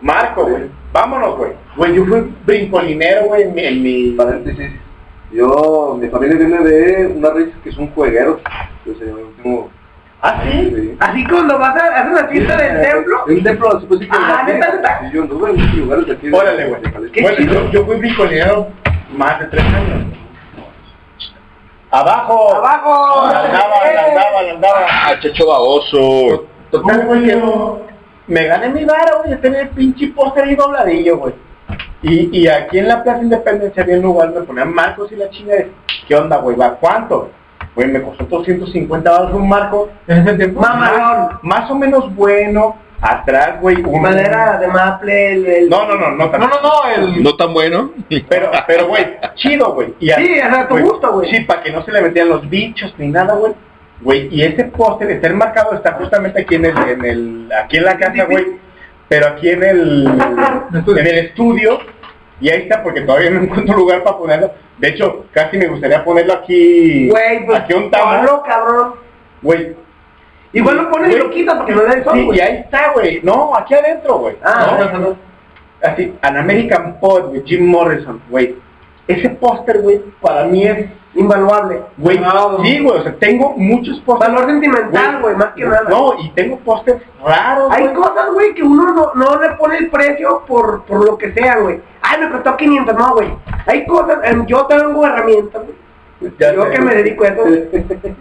Marco, 0.00 0.44
güey, 0.46 0.64
vámonos, 0.92 1.36
güey. 1.38 1.52
Güey, 1.76 1.94
yo 1.94 2.04
fui 2.04 2.34
brincolinero, 2.44 3.24
güey, 3.26 3.42
en 3.44 3.54
mi... 3.54 3.62
En 3.64 3.82
mi... 3.82 4.10
Paréntesis. 4.12 4.70
Yo, 5.32 5.96
mi 6.00 6.08
familia 6.08 6.36
viene 6.36 6.58
de 6.60 7.06
una 7.08 7.30
raíz 7.30 7.48
que 7.62 7.72
son 7.72 7.88
juegueros. 7.92 8.40
Yo 8.84 8.94
sé, 8.94 9.04
el 9.04 9.14
último... 9.14 9.70
¿Ah, 10.22 10.42
sí? 10.42 10.96
Así 10.98 11.24
cuando 11.26 11.58
vas 11.58 11.76
a 11.76 12.00
hacer 12.00 12.12
una 12.12 12.26
fiesta 12.28 12.56
del 12.56 12.82
templo. 12.82 13.24
Un 13.26 13.42
templo 13.42 13.76
así 13.76 13.86
pues 13.86 14.00
sí 14.00 14.08
que 14.08 14.16
Ah, 14.16 14.42
la 14.46 14.52
neta, 14.52 14.74
neta. 14.74 15.00
Y 15.06 15.14
yo 15.14 15.22
anduve 15.22 15.50
en 15.50 15.56
muchos 15.56 15.74
lugares 15.74 16.06
de 16.06 16.12
aquí. 16.12 16.32
Órale, 16.32 16.68
güey. 16.68 16.82
Bueno, 17.22 17.36
chido. 17.36 17.52
yo, 17.52 17.70
yo 17.70 17.84
fui 17.84 17.96
brincolinero 17.96 18.68
más 19.16 19.40
de 19.40 19.46
tres 19.46 19.64
años. 19.64 20.06
Abajo. 21.90 22.54
Abajo. 22.54 23.30
La 23.30 23.44
andaba, 23.44 23.92
la 23.94 24.06
andaba, 24.06 24.42
la 24.42 24.52
andaba. 24.52 24.86
Ah, 24.88 25.14
checho 25.20 25.46
baboso. 25.46 26.46
Total, 26.70 27.06
güey, 27.06 27.26
que 27.26 27.42
me 28.26 28.44
gané 28.44 28.68
mi 28.70 28.84
vara, 28.84 29.18
güey, 29.18 29.30
yo 29.30 29.38
tenía 29.38 29.60
el 29.62 29.68
pinche 29.68 30.08
póster 30.08 30.44
ahí 30.44 30.56
dobladillo, 30.56 31.18
güey. 31.18 31.34
Y, 32.08 32.40
y 32.42 32.48
aquí 32.48 32.78
en 32.78 32.88
la 32.88 33.02
Plaza 33.02 33.22
Independencia 33.22 33.82
había 33.82 33.96
un 33.96 34.02
lugar 34.02 34.32
donde 34.32 34.46
ponían 34.46 34.72
marcos 34.72 35.10
y 35.10 35.16
la 35.16 35.28
chinga 35.30 35.54
de, 35.54 35.72
¿qué 36.06 36.14
onda, 36.14 36.36
güey? 36.36 36.56
¿Va 36.56 36.74
cuánto? 36.76 37.30
Güey, 37.74 37.88
me 37.88 38.00
costó 38.00 38.24
250 38.24 39.10
dólares 39.10 39.34
un 39.34 39.48
marco. 39.48 39.90
En 40.06 40.18
ese 40.18 40.34
tiempo. 40.36 40.60
Mamalón. 40.60 41.38
Más, 41.42 41.70
o 41.70 41.74
menos 41.74 42.14
bueno. 42.14 42.76
Atrás, 42.98 43.60
güey, 43.60 43.76
un... 43.84 44.00
Madera 44.00 44.56
de 44.58 44.68
maple, 44.68 45.32
el, 45.34 45.46
el- 45.46 45.68
No, 45.68 45.86
no, 45.86 45.96
no, 45.96 46.12
no. 46.12 46.30
tan- 46.30 46.40
No, 46.40 46.48
no, 46.48 46.54
no, 46.62 46.70
el... 46.96 47.22
No 47.22 47.36
tan 47.36 47.52
bueno. 47.52 47.90
Pero, 48.26 48.50
pero, 48.66 48.88
güey, 48.88 49.04
chido, 49.34 49.74
güey. 49.74 49.94
Y 50.00 50.10
a- 50.10 50.16
Sí, 50.16 50.40
a 50.40 50.66
tu 50.66 50.78
gusto, 50.78 51.12
güey. 51.12 51.30
Sí, 51.30 51.40
para 51.40 51.62
que 51.62 51.72
no 51.72 51.84
se 51.84 51.92
le 51.92 52.00
metían 52.00 52.30
los 52.30 52.48
bichos 52.48 52.94
ni 52.96 53.08
nada, 53.08 53.34
güey. 53.34 53.52
Güey, 54.00 54.28
y 54.34 54.42
ese 54.42 54.64
póster 54.64 55.10
está 55.10 55.26
enmarcado, 55.28 55.74
está 55.74 55.92
justamente 55.92 56.40
aquí 56.40 56.54
en 56.54 56.64
el, 56.64 56.76
en 56.88 57.04
el, 57.04 57.48
aquí 57.62 57.76
en 57.76 57.84
la 57.84 57.98
casa, 57.98 58.24
güey. 58.24 58.46
Pero 59.08 59.26
aquí 59.28 59.50
en 59.50 59.62
el, 59.62 60.06
en 60.86 61.06
el 61.06 61.18
estudio. 61.18 61.78
Y 62.40 62.50
ahí 62.50 62.62
está, 62.62 62.82
porque 62.82 63.02
todavía 63.02 63.30
no 63.30 63.42
encuentro 63.42 63.76
lugar 63.78 64.02
para 64.02 64.18
ponerlo. 64.18 64.50
De 64.78 64.88
hecho, 64.88 65.26
casi 65.32 65.56
me 65.56 65.68
gustaría 65.68 66.04
ponerlo 66.04 66.34
aquí. 66.34 67.08
Güey, 67.08 67.46
pues, 67.46 67.58
aquí 67.58 67.72
un 67.74 67.90
ponlo, 67.90 68.42
cabrón. 68.42 68.94
Güey. 69.42 69.74
Igual 70.52 70.76
lo 70.76 70.90
pones 70.90 71.14
y 71.14 71.18
lo 71.18 71.30
quitas 71.30 71.56
porque 71.56 71.74
no 71.74 71.82
le 71.82 72.00
da 72.00 72.12
Sí, 72.12 72.30
y 72.32 72.40
ahí 72.40 72.56
está, 72.58 72.92
güey. 72.92 73.20
No, 73.22 73.54
aquí 73.56 73.74
adentro, 73.74 74.18
güey. 74.18 74.36
Ah, 74.42 74.76
¿No? 74.78 74.84
no, 74.84 74.92
no, 74.92 74.98
no. 75.10 75.16
Así, 75.82 76.14
An 76.22 76.36
American 76.36 76.98
Pod 76.98 77.32
de 77.32 77.42
Jim 77.44 77.66
Morrison, 77.66 78.22
güey. 78.30 78.56
Ese 79.06 79.28
póster, 79.30 79.80
güey, 79.82 80.00
para 80.20 80.44
mí 80.44 80.66
es 80.66 80.86
Invaluable. 81.16 81.82
Güey, 81.96 82.18
sí, 82.62 82.80
güey, 82.80 82.98
o 82.98 83.02
sea, 83.02 83.14
tengo 83.16 83.54
muchos 83.56 83.98
pósters. 84.00 84.32
Valor 84.32 84.50
sentimental, 84.50 85.22
güey, 85.22 85.34
más 85.34 85.54
que 85.54 85.64
nada. 85.64 85.86
No, 85.88 86.14
y 86.20 86.28
tengo 86.30 86.58
pósters 86.58 87.02
raros, 87.24 87.72
Hay 87.72 87.92
cosas, 87.94 88.32
güey, 88.32 88.54
que 88.54 88.62
uno 88.62 88.92
no, 88.92 89.14
no 89.14 89.40
le 89.40 89.50
pone 89.56 89.78
el 89.78 89.90
precio 89.90 90.42
por, 90.46 90.84
por 90.84 91.04
lo 91.06 91.16
que 91.16 91.32
sea, 91.32 91.58
güey. 91.58 91.80
Ay, 92.02 92.20
me 92.20 92.30
costó 92.30 92.56
500, 92.56 92.94
no, 92.94 93.14
güey. 93.14 93.34
Hay 93.66 93.86
cosas, 93.86 94.18
em, 94.24 94.44
yo 94.46 94.66
tengo 94.66 95.06
herramientas, 95.06 95.62
güey. 95.62 95.76
Yo 96.20 96.30
sé, 96.38 96.70
que 96.70 96.80
me 96.80 96.94
dedico 96.94 97.24
a 97.24 97.28
eso. 97.28 97.42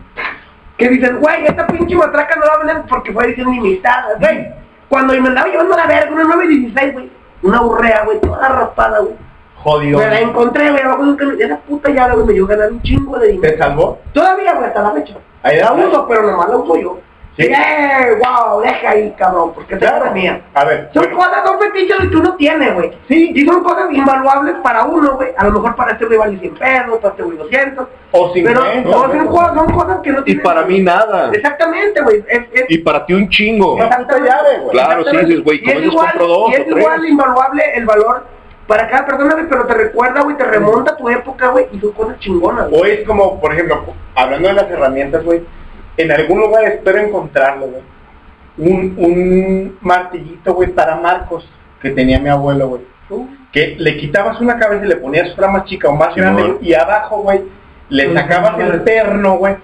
que 0.78 0.90
dicen, 0.90 1.20
güey, 1.20 1.46
esta 1.46 1.68
pinche 1.68 1.96
matraca 1.96 2.36
no 2.36 2.46
la 2.46 2.58
venden 2.58 2.86
porque 2.88 3.12
fue 3.12 3.26
edición 3.26 3.52
limitada, 3.52 4.16
güey. 4.20 4.48
Cuando 4.88 5.14
me 5.14 5.28
andaba 5.28 5.48
llevando 5.48 5.76
la 5.76 5.86
verga, 5.86 6.12
una 6.12 6.24
916, 6.24 6.94
güey. 6.94 7.12
Una 7.44 7.62
urrea, 7.62 8.04
güey, 8.06 8.20
toda 8.22 8.48
raspada, 8.48 9.00
güey. 9.00 9.14
Jodido. 9.66 9.98
Me 10.00 10.08
la 10.08 10.20
encontré, 10.22 10.70
güey, 10.72 10.84
abajo 10.84 11.04
de 11.04 11.10
un 11.10 11.16
camión. 11.18 11.42
Esa 11.42 11.58
puta 11.58 11.90
llave, 11.90 12.14
güey, 12.14 12.28
me 12.28 12.34
dio 12.34 12.46
ganar 12.48 12.72
un 12.72 12.82
chingo 12.84 13.18
de 13.18 13.28
dinero. 13.30 13.52
¿Te 13.54 13.58
salvó? 13.58 14.00
Todavía, 14.14 14.54
güey, 14.54 14.68
hasta 14.68 14.82
la 14.84 14.92
fecha. 14.92 15.16
Ahí 15.44 15.60
la 15.60 15.74
uso, 15.74 16.08
pero 16.08 16.22
nomás 16.32 16.50
la 16.50 16.58
uso 16.58 16.76
yo. 16.78 17.00
Sí. 17.38 17.48
¡Eh! 17.48 18.18
¡Wow! 18.24 18.62
Deja 18.62 18.92
ahí, 18.92 19.14
cabrón, 19.18 19.52
porque 19.54 19.78
Claro. 19.78 20.06
es 20.06 20.14
mía. 20.14 20.42
A 20.54 20.64
ver, 20.64 20.90
Son 20.94 21.04
bueno, 21.04 21.18
cosas, 21.18 21.46
son 21.46 21.60
fetiches 21.60 21.98
que 22.10 22.16
uno 22.16 22.34
tiene, 22.36 22.72
güey. 22.72 22.92
Sí. 23.10 23.32
Y 23.36 23.46
son 23.46 23.62
cosas 23.62 23.92
invaluables 23.92 24.56
para 24.64 24.86
uno, 24.86 25.16
güey. 25.18 25.30
A 25.36 25.44
lo 25.44 25.52
mejor 25.52 25.76
para 25.76 25.92
este 25.92 26.06
güey 26.06 26.18
vale 26.18 26.40
100 26.40 26.54
pesos, 26.54 26.98
para 27.00 27.10
este 27.10 27.24
güey 27.24 27.38
200. 27.38 27.88
o 28.12 28.32
Pero 28.34 28.62
50. 28.64 28.90
no, 28.90 28.92
son, 29.02 29.28
cosas, 29.28 29.54
son 29.54 29.70
cosas 29.74 30.00
que 30.02 30.12
no 30.14 30.20
Y 30.22 30.24
tienen... 30.24 30.44
para 30.44 30.62
mí 30.62 30.80
nada. 30.82 31.30
Exactamente, 31.34 32.02
güey. 32.04 32.24
Es, 32.30 32.40
es, 32.54 32.66
Y 32.70 32.78
para 32.78 33.06
ti 33.06 33.14
un 33.14 33.28
chingo. 33.28 33.76
Güey. 33.76 33.90
Claro, 33.90 34.06
sí, 34.08 35.10
exactamente. 35.10 35.26
dices, 35.26 35.44
güey, 35.44 35.60
Y 35.62 35.70
es 35.72 35.84
igual, 35.84 36.08
compro 36.12 36.28
dos 36.28 36.50
y 36.52 36.54
es 36.54 36.60
o 36.62 36.64
tres. 36.64 36.78
igual 36.78 37.06
invaluable 37.06 37.64
el 37.76 37.86
valor 37.86 38.24
para 38.68 38.88
cada 38.90 39.06
persona, 39.06 39.34
güey, 39.34 39.48
pero 39.48 39.66
te 39.66 39.74
recuerda, 39.74 40.22
güey, 40.22 40.38
te 40.38 40.44
remonta 40.44 40.94
a 40.94 40.98
tu 40.98 41.10
época, 41.10 41.50
güey, 41.50 41.68
y 41.72 41.80
son 41.80 41.92
cosas 41.92 42.20
chingonas, 42.20 42.70
güey. 42.70 42.82
O 42.82 42.86
es 42.86 43.08
como, 43.08 43.40
por 43.40 43.54
ejemplo, 43.54 43.84
hablando 44.16 44.48
de 44.48 44.54
las 44.56 44.70
herramientas, 44.70 45.24
güey, 45.24 45.44
en 45.98 46.12
algún 46.12 46.40
lugar 46.40 46.66
espero 46.66 46.98
encontrarlo, 47.00 47.68
güey. 47.68 47.84
Un, 48.58 48.96
un 48.98 49.78
martillito, 49.82 50.54
güey, 50.54 50.70
para 50.70 50.96
marcos 50.96 51.48
que 51.82 51.92
tenía 51.92 52.20
mi 52.20 52.30
abuelo, 52.30 52.70
güey. 52.70 52.82
Que 53.52 53.76
le 53.78 53.98
quitabas 53.98 54.42
una 54.42 54.58
cabeza 54.58 54.86
y 54.86 54.90
le 54.90 54.96
ponías 54.96 55.32
otra 55.32 55.48
más 55.48 55.66
chica 55.66 55.88
o 55.90 55.96
más 55.96 56.16
grande 56.16 56.58
y 56.62 56.74
abajo, 56.74 57.22
güey, 57.22 57.44
le 57.90 58.14
sacabas 58.14 58.60
el 58.60 58.82
perno, 58.82 59.38
güey, 59.38 59.56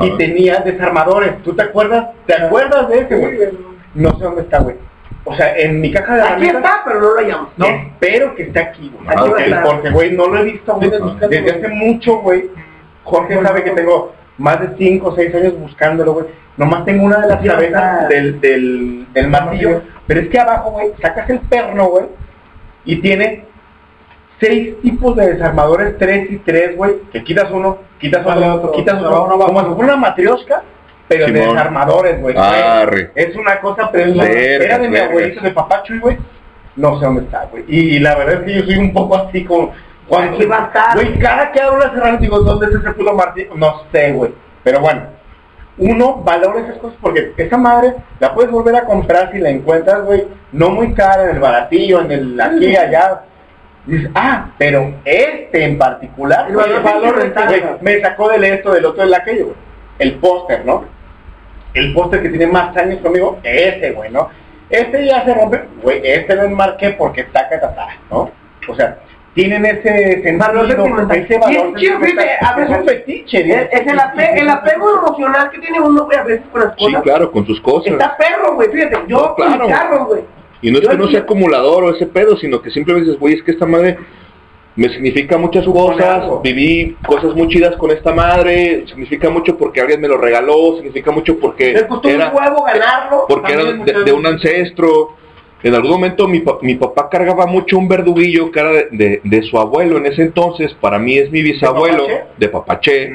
y 0.00 0.16
tenía 0.16 0.58
desarmadores. 0.60 1.42
¿Tú 1.42 1.54
te 1.54 1.62
acuerdas? 1.62 2.08
¿Te 2.26 2.34
acuerdas 2.34 2.88
de 2.88 2.98
ese, 3.00 3.16
güey? 3.16 3.38
No 3.94 4.18
sé 4.18 4.24
dónde 4.24 4.42
está, 4.42 4.58
güey. 4.58 4.76
O 5.24 5.34
sea, 5.34 5.56
en 5.58 5.80
mi 5.80 5.92
caja 5.92 6.14
de 6.14 6.22
Aquí 6.22 6.28
herramientas... 6.28 6.64
está, 6.64 6.82
pero 6.84 7.00
no 7.00 7.14
lo 7.14 7.20
llamo. 7.20 7.50
No, 7.56 7.66
espero 7.66 8.34
que 8.34 8.44
esté 8.44 8.60
aquí, 8.60 8.92
güey. 8.94 9.08
Aquí 9.08 9.52
va 9.52 9.60
a 9.60 9.64
Porque, 9.64 9.90
güey, 9.90 10.12
no 10.12 10.26
lo 10.26 10.38
he 10.38 10.44
visto, 10.44 10.74
güey, 10.74 10.90
desde 11.28 11.50
hace 11.50 11.68
mucho, 11.68 12.18
güey. 12.18 12.50
Jorge 13.04 13.42
sabe 13.42 13.64
que 13.64 13.70
tengo 13.70 14.12
más 14.38 14.60
de 14.60 14.76
5 14.76 15.06
o 15.06 15.14
6 15.14 15.34
años 15.34 15.58
buscándolo, 15.58 16.14
güey. 16.14 16.26
Nomás 16.56 16.84
tengo 16.84 17.04
una 17.04 17.18
de 17.20 17.28
las 17.28 17.44
cabezas 17.44 18.08
del, 18.08 18.40
del, 18.40 19.06
del 19.12 19.28
martillo. 19.28 19.82
Pero 20.06 20.20
es 20.20 20.28
que 20.28 20.38
abajo, 20.38 20.70
güey, 20.70 20.92
sacas 21.00 21.28
el 21.30 21.40
perno, 21.40 21.86
güey, 21.86 22.06
y 22.84 23.00
tiene 23.00 23.44
seis 24.40 24.80
tipos 24.82 25.16
de 25.16 25.34
desarmadores, 25.34 25.98
tres 25.98 26.30
y 26.30 26.38
tres, 26.38 26.76
güey, 26.76 26.94
que 27.12 27.22
quitas 27.22 27.50
uno, 27.50 27.78
quitas 27.98 28.24
otro, 28.24 28.54
otro. 28.54 28.72
quitas 28.72 29.00
Uno 29.00 29.10
otro, 29.10 29.38
como 29.38 29.60
si 29.60 29.66
fuera 29.66 29.94
una 29.94 29.96
matriosca, 29.96 30.62
pero 31.08 31.26
de 31.26 31.32
Simón. 31.32 31.54
desarmadores, 31.54 32.20
güey. 32.20 32.36
Arre. 32.36 33.10
Es 33.14 33.34
una 33.34 33.58
cosa, 33.60 33.90
pero 33.90 34.04
es 34.10 34.14
una- 34.14 34.26
era 34.26 34.78
de 34.78 34.88
mi 34.88 34.98
abuelito, 34.98 35.40
de 35.40 35.50
papá 35.50 35.82
Chuy, 35.82 35.98
güey. 35.98 36.18
No 36.76 36.98
sé 36.98 37.06
dónde 37.06 37.22
está, 37.22 37.46
güey. 37.46 37.64
Y, 37.66 37.98
la 37.98 38.14
verdad 38.14 38.34
es 38.34 38.40
que 38.42 38.54
yo 38.54 38.64
soy 38.64 38.76
un 38.76 38.92
poco 38.92 39.16
así 39.16 39.44
como... 39.44 39.72
Cuando, 40.06 40.36
Aquí 40.36 40.46
va 40.46 40.62
a 40.62 40.66
estar. 40.66 40.94
Güey, 40.94 41.18
cada 41.18 41.52
que 41.52 41.60
abro 41.60 41.78
las 41.78 41.92
herramientas 41.92 42.20
digo, 42.20 42.38
¿dónde 42.40 42.66
es 42.66 42.74
ese 42.76 42.92
puto 42.92 43.12
martillo? 43.12 43.54
No 43.56 43.82
sé, 43.92 44.12
güey. 44.12 44.32
Pero 44.64 44.80
bueno. 44.80 45.02
uno 45.78 46.16
valora 46.24 46.60
esas 46.60 46.78
cosas 46.78 46.98
porque 47.00 47.34
esa 47.36 47.56
madre 47.56 47.94
la 48.18 48.34
puedes 48.34 48.50
volver 48.50 48.74
a 48.76 48.84
comprar 48.84 49.30
si 49.32 49.38
la 49.38 49.50
encuentras, 49.50 50.02
güey, 50.04 50.26
no 50.52 50.70
muy 50.70 50.92
cara 50.92 51.24
en 51.24 51.36
el 51.36 51.40
baratillo, 51.40 52.00
en 52.00 52.10
el 52.12 52.40
aquí, 52.40 52.74
allá. 52.76 53.22
Dices, 53.86 54.10
ah, 54.14 54.50
pero 54.58 54.94
este 55.04 55.64
en 55.64 55.78
particular, 55.78 56.46
El 56.48 56.56
valor 56.56 56.82
valor 56.82 57.18
de 57.20 57.26
este, 57.28 57.60
güey, 57.60 57.62
me 57.80 58.00
sacó 58.00 58.28
del 58.28 58.44
esto, 58.44 58.72
del 58.72 58.84
otro, 58.86 59.02
del 59.04 59.14
aquello, 59.14 59.44
güey. 59.46 59.56
El 59.98 60.14
póster, 60.16 60.64
¿no? 60.64 60.84
El 61.78 61.92
póster 61.92 62.22
que 62.22 62.28
tiene 62.30 62.46
más 62.46 62.76
años 62.76 63.00
conmigo, 63.00 63.38
este, 63.42 63.92
güey, 63.92 64.10
¿no? 64.10 64.28
Este 64.70 65.06
ya 65.06 65.24
se 65.24 65.32
rompe, 65.34 65.62
güey, 65.82 66.00
este 66.04 66.34
lo 66.36 66.42
enmarqué 66.42 66.90
porque 66.90 67.22
está 67.22 67.48
catatá, 67.48 67.88
¿no? 68.10 68.30
O 68.68 68.74
sea, 68.74 68.98
tienen 69.34 69.64
ese 69.64 70.22
sentido, 70.22 70.38
Valor 70.38 70.66
sentimental. 70.68 71.16
ese 71.16 71.38
valor 71.38 71.52
Y 71.52 71.56
es 71.56 71.74
chido, 71.80 71.92
sentimental. 72.00 72.26
fíjate, 72.28 72.44
a 72.44 72.54
veces- 72.56 72.70
es 72.74 72.78
un 72.80 72.86
fetiche, 72.88 73.44
¿no? 73.46 73.54
Es, 73.54 73.68
es 73.72 73.86
el, 73.86 73.98
ape- 73.98 74.40
el 74.40 74.48
apego 74.48 74.98
emocional 74.98 75.50
que 75.50 75.58
tiene 75.60 75.80
uno, 75.80 76.04
güey, 76.04 76.18
a 76.18 76.22
veces 76.24 76.44
con 76.52 76.60
las 76.62 76.74
Sí, 76.76 76.84
cosas. 76.84 77.02
claro, 77.02 77.32
con 77.32 77.46
sus 77.46 77.60
cosas. 77.60 77.92
Está 77.92 78.16
perro, 78.16 78.54
güey, 78.56 78.68
fíjate, 78.68 78.96
yo 79.06 79.16
No, 79.16 79.34
con 79.34 79.46
claro. 79.46 79.64
mi 79.66 79.72
carro, 79.72 80.04
güey. 80.06 80.22
Y 80.60 80.70
no 80.72 80.78
es 80.78 80.84
Yo 80.84 80.90
que 80.90 80.96
no 80.98 81.06
sea 81.08 81.20
acumulador 81.20 81.84
o 81.84 81.94
ese 81.94 82.06
pedo, 82.06 82.36
sino 82.36 82.60
que 82.60 82.70
simplemente 82.70 83.06
dices, 83.06 83.20
güey, 83.20 83.34
es 83.34 83.42
que 83.44 83.52
esta 83.52 83.64
madre 83.64 83.96
me 84.78 84.88
significa 84.90 85.36
muchas 85.36 85.64
cosas, 85.66 86.24
viví 86.42 86.96
cosas 87.04 87.34
muy 87.34 87.48
chidas 87.48 87.76
con 87.76 87.90
esta 87.90 88.12
madre, 88.12 88.84
significa 88.86 89.28
mucho 89.28 89.56
porque 89.58 89.80
alguien 89.80 90.00
me 90.00 90.06
lo 90.08 90.16
regaló, 90.16 90.76
significa 90.76 91.10
mucho 91.10 91.38
porque 91.38 91.72
Me 91.74 91.86
costó 91.88 92.08
era, 92.08 92.30
un 92.30 92.36
huevo 92.36 92.62
ganarlo. 92.64 93.24
porque 93.28 93.52
era 93.54 93.64
de, 93.64 94.12
un 94.12 94.24
ancestro. 94.26 95.16
En 95.64 95.74
algún 95.74 95.90
momento 95.90 96.28
mi, 96.28 96.42
mi 96.62 96.76
papá 96.76 97.08
cargaba 97.10 97.44
mucho 97.46 97.76
un 97.76 97.88
verduguillo 97.88 98.52
que 98.52 98.60
era 98.60 98.70
de, 98.70 98.88
de- 98.92 99.20
de 99.24 99.42
su 99.42 99.58
abuelo 99.58 99.96
en 99.98 100.06
ese 100.06 100.22
entonces, 100.22 100.72
para 100.80 101.00
mí 101.00 101.18
es 101.18 101.30
mi 101.32 101.42
bisabuelo, 101.42 102.06
de 102.36 102.48
Papaché. 102.48 103.10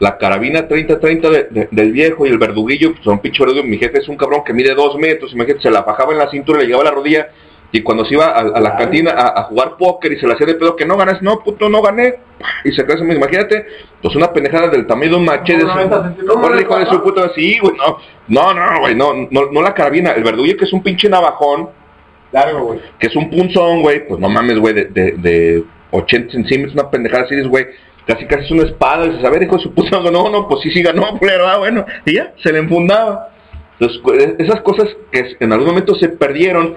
La 0.00 0.16
carabina 0.16 0.66
30-30 0.66 1.28
de- 1.30 1.46
de- 1.50 1.68
del 1.70 1.92
viejo 1.92 2.24
y 2.26 2.30
el 2.30 2.38
verduguillo, 2.38 2.92
pues 2.92 3.04
son 3.04 3.18
pinche 3.20 3.44
verdugo. 3.44 3.62
Mi 3.62 3.76
jefe 3.78 3.98
es 3.98 4.08
un 4.08 4.16
cabrón 4.16 4.42
que 4.44 4.52
mide 4.54 4.74
dos 4.74 4.96
metros, 4.96 5.32
imagínate, 5.34 5.62
se 5.62 5.70
la 5.70 5.82
bajaba 5.82 6.12
en 6.12 6.18
la 6.18 6.30
cintura, 6.30 6.58
le 6.60 6.64
llegaba 6.64 6.82
a 6.82 6.86
la 6.86 6.90
rodilla. 6.92 7.28
Y 7.74 7.82
cuando 7.82 8.04
se 8.04 8.14
iba 8.14 8.26
a, 8.26 8.38
a 8.38 8.60
la 8.60 8.76
cantina 8.76 9.10
a, 9.10 9.40
a 9.40 9.42
jugar 9.44 9.76
póker 9.76 10.12
y 10.12 10.20
se 10.20 10.28
le 10.28 10.34
hacía 10.34 10.46
de 10.46 10.54
pedo 10.54 10.76
que 10.76 10.86
no 10.86 10.96
ganas, 10.96 11.20
no, 11.22 11.40
puto, 11.40 11.68
no 11.68 11.82
gané. 11.82 12.14
Y 12.62 12.70
se 12.70 12.86
crece, 12.86 13.02
imagínate, 13.02 13.66
pues 14.00 14.14
una 14.14 14.32
pendejada 14.32 14.68
del 14.68 14.86
tamaño 14.86 15.10
de 15.10 15.16
un 15.16 15.24
machete. 15.24 15.64
¿Cómo 15.64 16.14
no 16.22 16.34
Órale, 16.34 16.62
hijo 16.62 16.78
de 16.78 16.86
su 16.86 17.02
puta, 17.02 17.32
sí, 17.34 17.58
güey, 17.58 17.74
no, 17.76 17.98
no, 18.28 18.54
no, 18.54 18.80
güey, 18.80 18.94
no, 18.94 19.12
no, 19.28 19.50
no 19.50 19.60
la 19.60 19.74
carabina, 19.74 20.12
el 20.12 20.22
verduguillo 20.22 20.56
que 20.56 20.66
es 20.66 20.72
un 20.72 20.84
pinche 20.84 21.08
navajón, 21.08 21.70
Largo, 22.30 22.64
güey. 22.64 22.80
que 22.96 23.08
es 23.08 23.16
un 23.16 23.28
punzón, 23.28 23.82
güey, 23.82 24.06
pues 24.06 24.20
no 24.20 24.28
mames, 24.28 24.60
güey, 24.60 24.72
de, 24.72 24.84
de, 24.84 25.12
de 25.18 25.64
80 25.90 26.30
centímetros, 26.30 26.74
una 26.74 26.88
pendejada 26.88 27.24
así, 27.24 27.40
güey, 27.42 27.66
casi 28.06 28.24
casi 28.26 28.44
es 28.44 28.50
una 28.52 28.62
espada, 28.62 29.06
y 29.06 29.08
dices, 29.08 29.24
a 29.24 29.30
ver, 29.30 29.42
hijo 29.42 29.56
de 29.56 29.62
su 29.64 29.74
puta, 29.74 29.98
no, 29.98 30.30
no, 30.30 30.46
pues 30.46 30.60
sí, 30.62 30.70
sí 30.70 30.80
ganó, 30.80 31.08
culero, 31.18 31.48
ah, 31.48 31.58
bueno, 31.58 31.84
y 32.06 32.14
ya, 32.14 32.34
se 32.40 32.52
le 32.52 32.60
enfundaba. 32.60 33.30
Entonces, 33.80 34.36
esas 34.38 34.60
cosas 34.60 34.86
que 35.10 35.36
en 35.40 35.52
algún 35.52 35.66
momento 35.66 35.96
se 35.96 36.08
perdieron, 36.08 36.76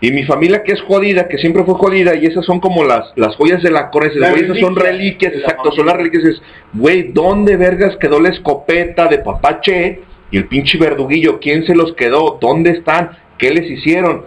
y 0.00 0.12
mi 0.12 0.24
familia 0.24 0.62
que 0.62 0.72
es 0.72 0.80
jodida, 0.82 1.28
que 1.28 1.36
siempre 1.36 1.62
fue 1.64 1.74
jodida, 1.74 2.14
y 2.14 2.24
esas 2.24 2.44
son 2.46 2.58
como 2.58 2.84
las, 2.84 3.12
las 3.16 3.36
joyas 3.36 3.62
de 3.62 3.70
la 3.70 3.90
corona, 3.90 4.30
esas 4.30 4.58
son 4.58 4.74
reliquias 4.74 5.34
exacto, 5.34 5.70
son 5.72 5.86
las 5.86 5.96
reliquias, 5.96 6.24
dices, 6.24 6.42
güey, 6.72 7.12
¿dónde 7.12 7.56
vergas 7.56 7.96
quedó 7.98 8.18
la 8.18 8.30
escopeta 8.30 9.08
de 9.08 9.18
papá 9.18 9.60
Che 9.60 10.00
y 10.30 10.38
el 10.38 10.46
pinche 10.46 10.78
verduguillo? 10.78 11.38
¿Quién 11.38 11.66
se 11.66 11.74
los 11.74 11.92
quedó? 11.94 12.38
¿Dónde 12.40 12.70
están? 12.70 13.10
¿Qué 13.36 13.50
les 13.50 13.70
hicieron? 13.70 14.24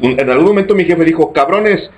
En 0.00 0.30
algún 0.30 0.46
momento 0.46 0.74
mi 0.74 0.84
jefe 0.84 1.04
dijo, 1.04 1.32
cabrones, 1.32 1.90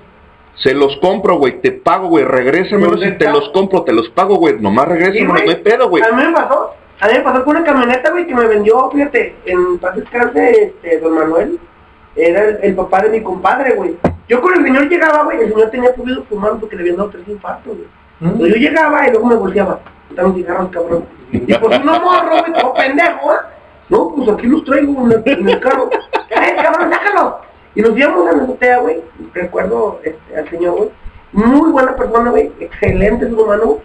se 0.62 0.72
los 0.72 0.96
compro, 0.96 1.36
güey, 1.36 1.60
te 1.60 1.72
pago, 1.72 2.08
güey, 2.08 2.24
regrésamelos 2.24 3.00
¿Dónde 3.00 3.08
y 3.08 3.18
te 3.18 3.30
los 3.30 3.50
compro, 3.50 3.82
te 3.82 3.92
los 3.92 4.08
pago, 4.10 4.36
güey, 4.36 4.58
nomás 4.58 4.88
regrésamelos, 4.88 5.44
no 5.44 5.50
hay 5.50 5.56
pedo, 5.56 5.88
güey. 5.90 6.02
A 6.02 6.12
mí 6.12 6.24
me 6.24 6.32
pasó, 6.32 6.74
a 7.00 7.06
mí 7.06 7.12
me 7.14 7.20
pasó 7.20 7.44
con 7.44 7.56
una 7.56 7.64
camioneta, 7.64 8.10
güey, 8.10 8.26
que 8.26 8.34
me 8.34 8.46
vendió, 8.46 8.90
fíjate, 8.90 9.36
en 9.44 9.78
paz 9.78 9.94
descanse, 9.94 10.72
este, 10.82 11.00
don 11.00 11.14
Manuel, 11.14 11.58
era 12.18 12.44
el, 12.44 12.58
el 12.62 12.74
papá 12.74 13.02
de 13.02 13.10
mi 13.10 13.22
compadre, 13.22 13.74
güey. 13.74 13.96
Yo 14.28 14.40
con 14.40 14.54
el 14.54 14.64
señor 14.64 14.88
llegaba, 14.88 15.24
güey, 15.24 15.40
el 15.40 15.52
señor 15.52 15.70
tenía 15.70 15.94
prohibido 15.94 16.24
fumar 16.24 16.52
porque 16.60 16.76
le 16.76 16.82
habían 16.82 16.96
dado 16.96 17.10
tres 17.10 17.26
infartos, 17.28 17.76
güey. 17.76 17.88
Entonces 18.20 18.48
yo 18.48 18.56
llegaba 18.56 19.06
y 19.06 19.10
luego 19.12 19.26
me 19.26 19.36
volteaba, 19.36 19.80
dame 20.10 20.34
cigarros, 20.34 20.70
cabrón. 20.70 21.04
Y 21.30 21.54
pues 21.54 21.80
uno 21.80 22.00
morro, 22.00 22.40
güey, 22.40 22.52
todo 22.52 22.74
pendejo, 22.74 23.32
¿eh? 23.32 23.36
No, 23.88 24.12
pues 24.14 24.28
aquí 24.28 24.46
los 24.46 24.64
traigo 24.64 25.06
en 25.06 25.12
el, 25.12 25.22
en 25.24 25.48
el 25.48 25.60
carro. 25.60 25.88
¡Eh, 25.92 26.56
cabrón, 26.62 26.90
sácalo! 26.92 27.40
Y 27.74 27.80
nos 27.80 27.96
íbamos 27.96 28.28
a 28.28 28.36
la 28.36 28.42
azotea, 28.42 28.78
güey, 28.78 29.02
recuerdo 29.32 30.00
este, 30.02 30.36
al 30.36 30.50
señor, 30.50 30.76
güey. 30.76 30.90
Muy 31.32 31.70
buena 31.70 31.94
persona, 31.94 32.30
güey, 32.30 32.52
excelente 32.58 33.28
su 33.28 33.40
humano, 33.40 33.64
güey. 33.64 33.78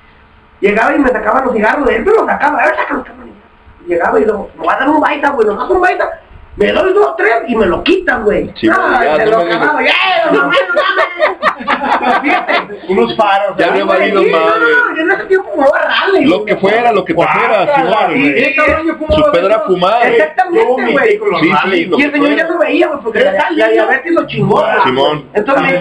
Llegaba 0.61 0.95
y 0.95 0.99
me 0.99 1.09
sacaba 1.09 1.43
los 1.45 1.53
cigarros 1.53 1.85
de 1.85 1.97
él, 1.97 2.03
pero 2.03 2.17
los 2.17 2.25
sacaba, 2.25 2.59
a 2.59 2.65
ver, 2.65 2.75
sácalos, 2.75 3.05
cabrón. 3.05 3.31
Llegaba 3.85 4.19
y 4.19 4.25
luego, 4.25 4.49
me 4.57 4.65
va 4.65 4.73
a 4.73 4.79
dar 4.79 4.89
un 4.89 4.99
baita, 4.99 5.29
güey, 5.29 5.47
nos 5.47 5.57
das 5.57 5.69
un 5.69 5.81
baita. 5.81 6.21
Me 6.55 6.71
doy 6.71 6.93
dos, 6.93 7.15
tres 7.17 7.33
y 7.47 7.55
me 7.55 7.65
lo 7.65 7.83
quitan, 7.83 8.23
güey. 8.23 8.51
Sí, 8.59 8.67
Ah, 8.71 9.01
ya, 9.03 9.15
se 9.17 9.25
no 9.25 9.31
lo 9.31 9.37
me 9.39 9.43
digas. 9.45 9.57
acababa, 9.61 9.83
¡eh, 9.83 9.89
don 10.25 10.35
Manuel, 10.37 10.57
dame! 10.75 12.19
Fíjate. 12.21 12.53
Unos 12.89 13.15
faros. 13.15 13.57
Ya 13.57 13.67
había 13.67 13.85
valido 13.85 14.21
madre. 14.23 14.33
no, 14.35 14.95
yo 14.95 15.01
en 15.01 15.11
ese 15.11 15.23
tiempo 15.25 15.49
fumaba 15.53 15.79
rally. 15.79 16.25
Lo 16.25 16.45
que 16.45 16.55
fuera, 16.57 16.91
lo 16.91 17.05
que 17.05 17.13
Simón, 17.13 17.27
sí, 18.13 18.21
güey. 18.21 18.53
Su 18.53 19.31
eso. 19.55 19.63
fumar. 19.67 20.07
Exactamente, 20.07 20.91
güey. 20.91 21.19
Sí, 21.71 21.85
lo 21.85 21.99
Y 21.99 22.03
el 22.03 22.11
señor 22.11 22.35
ya 22.35 22.47
no 22.47 22.59
veía, 22.59 22.87
güey, 22.87 22.99
porque 23.01 23.19
Era 23.19 23.49
la, 23.51 23.69
diabetes 23.69 24.11
lo 24.13 24.27
chingó. 24.27 24.55
güey. 24.61 24.81
Simón. 24.83 25.25
Entonces 25.33 25.63
me, 25.63 25.77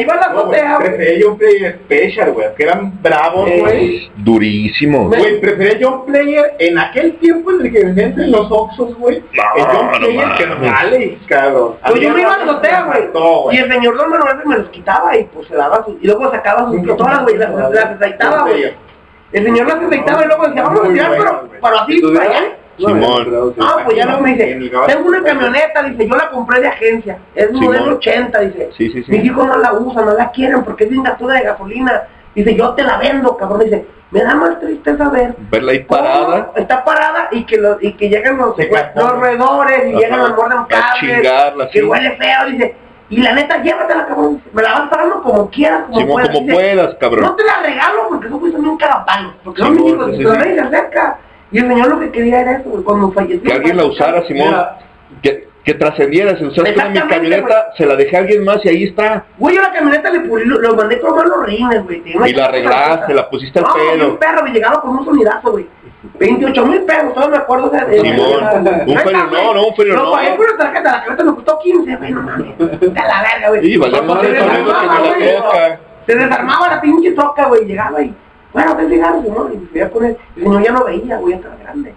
iba 0.00 0.14
a 0.14 0.16
la 0.16 0.28
No, 0.28 0.44
güey, 0.44 0.60
azotea, 0.60 0.76
güey. 0.76 0.88
prefería 0.88 1.18
yo 1.20 1.30
un 1.32 1.38
player 1.38 1.80
special, 1.84 2.32
güey, 2.32 2.54
que 2.56 2.62
eran 2.64 3.02
bravos, 3.02 3.48
güey. 3.60 4.10
Durísimo. 4.16 5.08
Güey, 5.08 5.40
prefería 5.40 5.78
yo 5.78 6.00
un 6.00 6.06
player 6.06 6.54
en 6.58 6.78
aquel 6.78 7.16
tiempo 7.16 7.50
en 7.52 7.66
el 7.66 7.72
que 7.72 7.84
vendían 7.84 8.08
entre 8.10 8.26
los 8.28 8.50
Oxxos, 8.50 8.94
güey. 8.96 9.22
No, 9.32 9.42
el 9.56 9.66
No 9.92 10.36
que 10.36 10.46
vale, 10.46 11.18
cabrón. 11.26 11.76
Pues 11.86 12.00
yo 12.00 12.10
me 12.10 12.20
iba 12.20 12.34
a 12.34 12.38
la 12.38 12.44
mí 12.44 12.50
azotea, 12.50 12.84
me 12.84 13.06
güey. 13.06 13.56
Y 13.56 13.58
el 13.58 13.72
señor 13.72 13.96
Don 13.96 14.10
Manuel 14.10 14.36
me 14.44 14.58
los 14.58 14.68
quitaba 14.70 15.16
y 15.16 15.24
pues 15.24 15.48
se 15.48 15.56
daba 15.56 15.84
sus... 15.84 15.94
Y 16.00 16.06
luego 16.06 16.30
sacaba 16.30 16.70
sus 16.70 16.80
pistolas, 16.80 17.22
güey, 17.22 17.36
las, 17.36 17.50
las 17.50 17.84
aceitaba, 17.84 18.42
güey. 18.42 18.74
El 19.32 19.44
señor 19.44 19.66
las 19.66 19.76
aceitaba 19.76 20.24
y 20.24 20.26
luego 20.26 20.46
decía, 20.46 20.62
vamos 20.62 20.80
a 20.84 20.92
tirar, 20.92 21.10
pero, 21.16 21.48
pero 21.60 21.80
así, 21.80 22.00
para 22.00 22.24
allá. 22.24 22.56
Simón. 22.78 23.54
Ah, 23.60 23.78
pues 23.84 23.96
ya 23.96 24.04
luego 24.04 24.20
me 24.20 24.34
dice, 24.34 24.70
tengo 24.86 25.08
una 25.08 25.22
camioneta, 25.22 25.82
dice, 25.82 26.08
yo 26.08 26.14
la 26.14 26.30
compré 26.30 26.60
de 26.60 26.68
agencia, 26.68 27.18
es 27.34 27.50
modelo 27.52 27.96
80, 27.96 28.40
dice. 28.40 28.70
Sí, 28.76 28.90
sí, 28.90 29.02
sí. 29.02 29.12
Mis 29.12 29.24
hijos 29.24 29.46
no 29.46 29.56
la 29.56 29.72
usan, 29.72 30.04
no 30.04 30.12
la 30.12 30.30
quieren 30.30 30.62
porque 30.62 30.84
es 30.84 30.90
bien 30.90 31.02
gastura 31.02 31.34
de 31.36 31.44
gasolina. 31.44 32.02
Dice, 32.36 32.54
yo 32.54 32.74
te 32.74 32.82
la 32.84 32.98
vendo, 32.98 33.36
cabrón. 33.36 33.60
Dice, 33.64 33.86
me 34.10 34.22
da 34.22 34.34
más 34.36 34.60
tristeza 34.60 35.08
ver 35.08 35.34
Verla 35.50 35.72
ahí 35.72 35.80
parada. 35.80 36.52
está 36.54 36.84
parada 36.84 37.28
y 37.32 37.44
que, 37.44 37.56
los 37.56 37.82
y 37.82 37.92
que 37.94 38.08
llegan 38.08 38.36
los, 38.36 38.54
los 38.56 39.18
roedores 39.18 39.82
y 39.86 39.90
Ajá. 39.90 39.98
llegan 39.98 40.20
los 40.20 40.66
cables, 40.68 41.00
chingarla, 41.00 41.68
que 41.70 41.80
sí. 41.80 41.84
huele 41.86 42.10
feo, 42.16 42.46
dice. 42.50 42.76
Y 43.08 43.18
la 43.22 43.32
neta, 43.32 43.62
llévatela, 43.62 44.06
cabrón. 44.06 44.42
Me 44.52 44.62
la 44.62 44.72
vas 44.72 44.88
pagando 44.88 45.22
como 45.22 45.48
quieras, 45.50 45.84
como 45.90 46.06
puedas. 46.06 46.28
como 46.28 46.40
Dice, 46.40 46.54
puedas, 46.54 46.94
cabrón. 46.96 47.24
No 47.24 47.36
te 47.36 47.44
la 47.44 47.62
regalo 47.62 48.08
porque 48.08 48.26
eso 48.26 48.38
cuesta 48.40 48.58
un 48.58 48.76
carapalo. 48.76 49.32
Porque 49.44 49.62
son 49.62 49.74
mis 49.74 49.84
hijos, 49.92 50.08
nadie 50.36 50.54
se 50.54 50.60
acerca. 50.60 51.18
Y 51.52 51.58
el 51.58 51.68
señor 51.68 51.88
lo 51.88 52.00
que 52.00 52.10
quería 52.10 52.40
era 52.40 52.52
eso, 52.58 52.68
güey, 52.70 52.82
cuando 52.84 53.10
falleció. 53.12 53.42
Que 53.48 53.52
alguien 53.52 53.76
la 53.76 53.84
usara, 53.86 54.26
Simón. 54.26 54.54
Que, 55.22 55.48
que 55.66 55.74
trascendiera. 55.74 56.32
Usaste 56.32 56.72
una 56.74 56.88
mi 56.88 57.00
camioneta, 57.00 57.72
se 57.76 57.84
la 57.84 57.96
dejé 57.96 58.16
a 58.16 58.20
alguien 58.20 58.44
más 58.44 58.64
y 58.64 58.68
ahí 58.68 58.84
está. 58.84 59.24
Güey, 59.36 59.56
yo 59.56 59.60
la 59.62 59.72
camioneta 59.72 60.10
le 60.10 60.20
pulí, 60.20 60.44
lo, 60.44 60.60
lo 60.60 60.76
mandé 60.76 60.94
a 60.94 61.00
cromar 61.00 61.26
los 61.26 61.44
rines, 61.44 61.82
güey. 61.84 62.02
Y 62.06 62.32
la 62.32 62.46
arreglaste, 62.46 63.12
la 63.12 63.28
pusiste 63.28 63.58
al 63.58 63.64
no, 63.66 63.74
pelo. 63.74 64.08
un 64.10 64.16
perro, 64.16 64.44
me 64.44 64.50
llegaba 64.50 64.80
con 64.80 64.96
un 64.96 65.04
sonidazo, 65.04 65.50
güey. 65.50 65.66
28 66.20 66.66
mil 66.66 66.82
pesos, 66.82 67.12
todavía 67.14 67.36
me 67.38 67.42
acuerdo. 67.42 67.70
Sea, 67.70 67.84
de- 67.84 68.00
Simón, 68.00 68.28
un 68.86 68.98
ferio 68.98 69.24
no, 69.26 69.54
no, 69.54 69.66
un 69.66 69.74
ferio 69.74 69.94
Lo 69.96 70.04
no. 70.04 70.10
pagué 70.12 70.30
por 70.36 70.50
la 70.52 70.56
tarjeta, 70.56 70.92
la 70.92 71.04
tarjeta 71.04 71.24
me 71.24 71.34
costó 71.34 71.58
15, 71.58 71.96
güey, 71.96 72.12
no 72.12 72.22
mames. 72.22 72.58
De 72.58 72.66
la 72.94 73.22
verga, 73.22 73.48
güey. 73.48 73.72
Se 73.72 73.78
más 73.78 73.90
sonido 73.90 74.20
que 74.20 74.28
de 74.28 75.32
la 75.32 75.40
troca. 75.42 75.80
Se 76.06 76.14
desarmaba 76.14 76.68
la 76.68 76.80
pinche 76.80 77.10
troca, 77.10 77.46
güey, 77.46 77.64
llegaba 77.64 78.00
y, 78.00 78.14
bueno, 78.52 78.76
ven 78.76 78.88
cigarro, 78.88 79.20
Simón, 79.22 79.50
y 79.52 79.56
me 79.58 79.66
subía 79.68 79.90
con 79.90 80.04
él. 80.04 80.16
El 80.36 80.42
señor 80.44 80.62
ya 80.62 80.70
no 80.72 80.84
veía, 80.84 81.16
güey, 81.16 81.34
estaba 81.34 81.56
grande. 81.56 81.94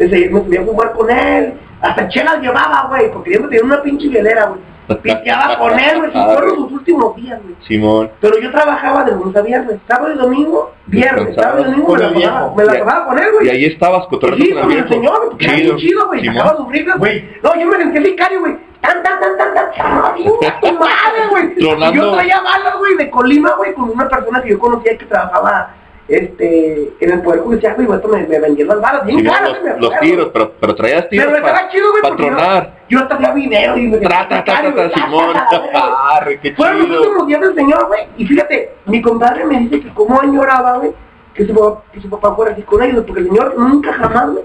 Entonces, 0.00 0.30
me 0.32 0.40
subía 0.40 0.60
a 0.62 0.64
fumar 0.64 0.92
con 0.92 1.10
él, 1.10 1.54
hasta 1.82 2.08
chelas 2.08 2.40
llevaba, 2.40 2.86
güey, 2.88 3.12
porque 3.12 3.34
yo 3.34 3.42
me 3.42 3.48
tenía 3.48 3.64
una 3.64 3.82
pinche 3.82 4.08
hielera, 4.08 4.46
güey. 4.46 4.60
Pisteaba 5.02 5.56
con 5.58 5.78
él, 5.78 5.98
güey, 5.98 6.10
Ah, 6.14 6.30
fueron 6.34 6.56
sus 6.56 6.72
últimos 6.72 7.14
días, 7.16 7.40
güey. 7.42 7.54
Simón. 7.68 8.10
Pero 8.20 8.40
yo 8.40 8.50
trabajaba 8.50 9.04
de 9.04 9.12
lunes 9.12 9.36
a 9.36 9.42
viernes, 9.42 9.78
sábado 9.86 10.12
y 10.12 10.16
domingo, 10.16 10.72
viernes, 10.86 11.36
sábado 11.36 11.60
y 11.60 11.64
domingo 11.64 11.92
me 11.92 11.98
la 12.00 12.08
el 12.08 12.14
pasaba, 12.14 12.54
me 12.56 12.64
la 12.64 12.84
pasaba 12.84 13.06
con 13.06 13.18
él, 13.18 13.26
güey. 13.34 13.46
Y 13.46 13.50
ahí 13.50 13.64
estabas 13.66 14.06
cotorreando 14.08 14.44
sí, 14.46 14.52
con 14.52 14.62
con 14.62 14.72
el 14.72 14.78
el 14.78 14.88
señor, 14.88 15.36
bien 15.36 15.76
chido, 15.76 16.06
güey, 16.08 16.24
sacaba 16.24 16.56
sus 16.56 16.66
Güey. 16.98 17.28
No, 17.42 17.60
yo 17.60 17.66
me 17.66 17.76
sentía 17.76 18.02
sicario, 18.02 18.40
güey. 18.40 18.56
Tan, 18.80 19.02
tan, 19.02 19.20
tan, 19.20 19.36
tan, 19.36 19.54
tan, 19.54 20.14
tu 20.60 20.72
madre, 20.72 21.28
güey. 21.28 21.54
Yo 21.58 22.12
traía 22.12 22.40
balas, 22.40 22.78
güey, 22.78 22.96
de 22.96 23.10
Colima, 23.10 23.52
güey, 23.56 23.74
con 23.74 23.90
una 23.90 24.08
persona 24.08 24.42
que 24.42 24.48
yo 24.50 24.58
conocía 24.58 24.96
que 24.96 25.04
trabajaba, 25.04 25.74
este, 26.10 26.92
en 27.00 27.10
el 27.12 27.22
Poder 27.22 27.40
Judicial, 27.40 27.74
güey, 27.76 27.96
esto 27.96 28.08
me, 28.08 28.26
me 28.26 28.38
las 28.64 28.80
balas, 28.80 29.06
bien 29.06 29.24
caras, 29.24 29.50
los, 29.50 29.62
me 29.62 29.78
los 29.80 30.00
tiros, 30.00 30.30
pero, 30.32 30.52
pero 30.60 30.74
traías 30.74 31.08
tiros 31.08 31.26
Pero 31.26 31.38
estaba 31.46 31.68
chido, 31.70 31.90
güey, 31.90 32.02
porque 32.02 32.26
yo-. 32.26 32.66
Yo 32.88 32.98
hacía 33.08 33.32
video 33.32 33.76
y 33.76 33.86
me 33.86 33.98
Tra, 33.98 34.28
tra, 34.28 34.42
tra, 34.44 34.60
tra, 34.62 34.74
tra, 34.74 34.90
Simón. 34.90 35.36
Arre, 36.12 36.40
qué 36.40 36.52
Fueron 36.54 36.78
los 36.78 36.86
chido. 36.88 37.00
últimos 37.02 37.26
días 37.28 37.40
del 37.40 37.54
señor, 37.54 37.86
güey. 37.86 38.00
Y 38.16 38.26
fíjate, 38.26 38.74
mi 38.86 39.00
compadre 39.00 39.44
me 39.44 39.60
dice 39.60 39.80
que 39.80 39.94
cómo 39.94 40.20
añoraba, 40.20 40.78
güey, 40.78 40.90
que 41.34 41.46
su, 41.46 41.54
papá- 41.54 41.82
que 41.92 42.00
su 42.00 42.10
papá 42.10 42.34
fuera 42.34 42.52
así 42.52 42.62
con 42.62 42.82
ellos, 42.82 43.04
porque 43.06 43.20
el 43.22 43.28
señor 43.28 43.54
nunca 43.56 43.92
jamás, 43.92 44.30
güey. 44.32 44.44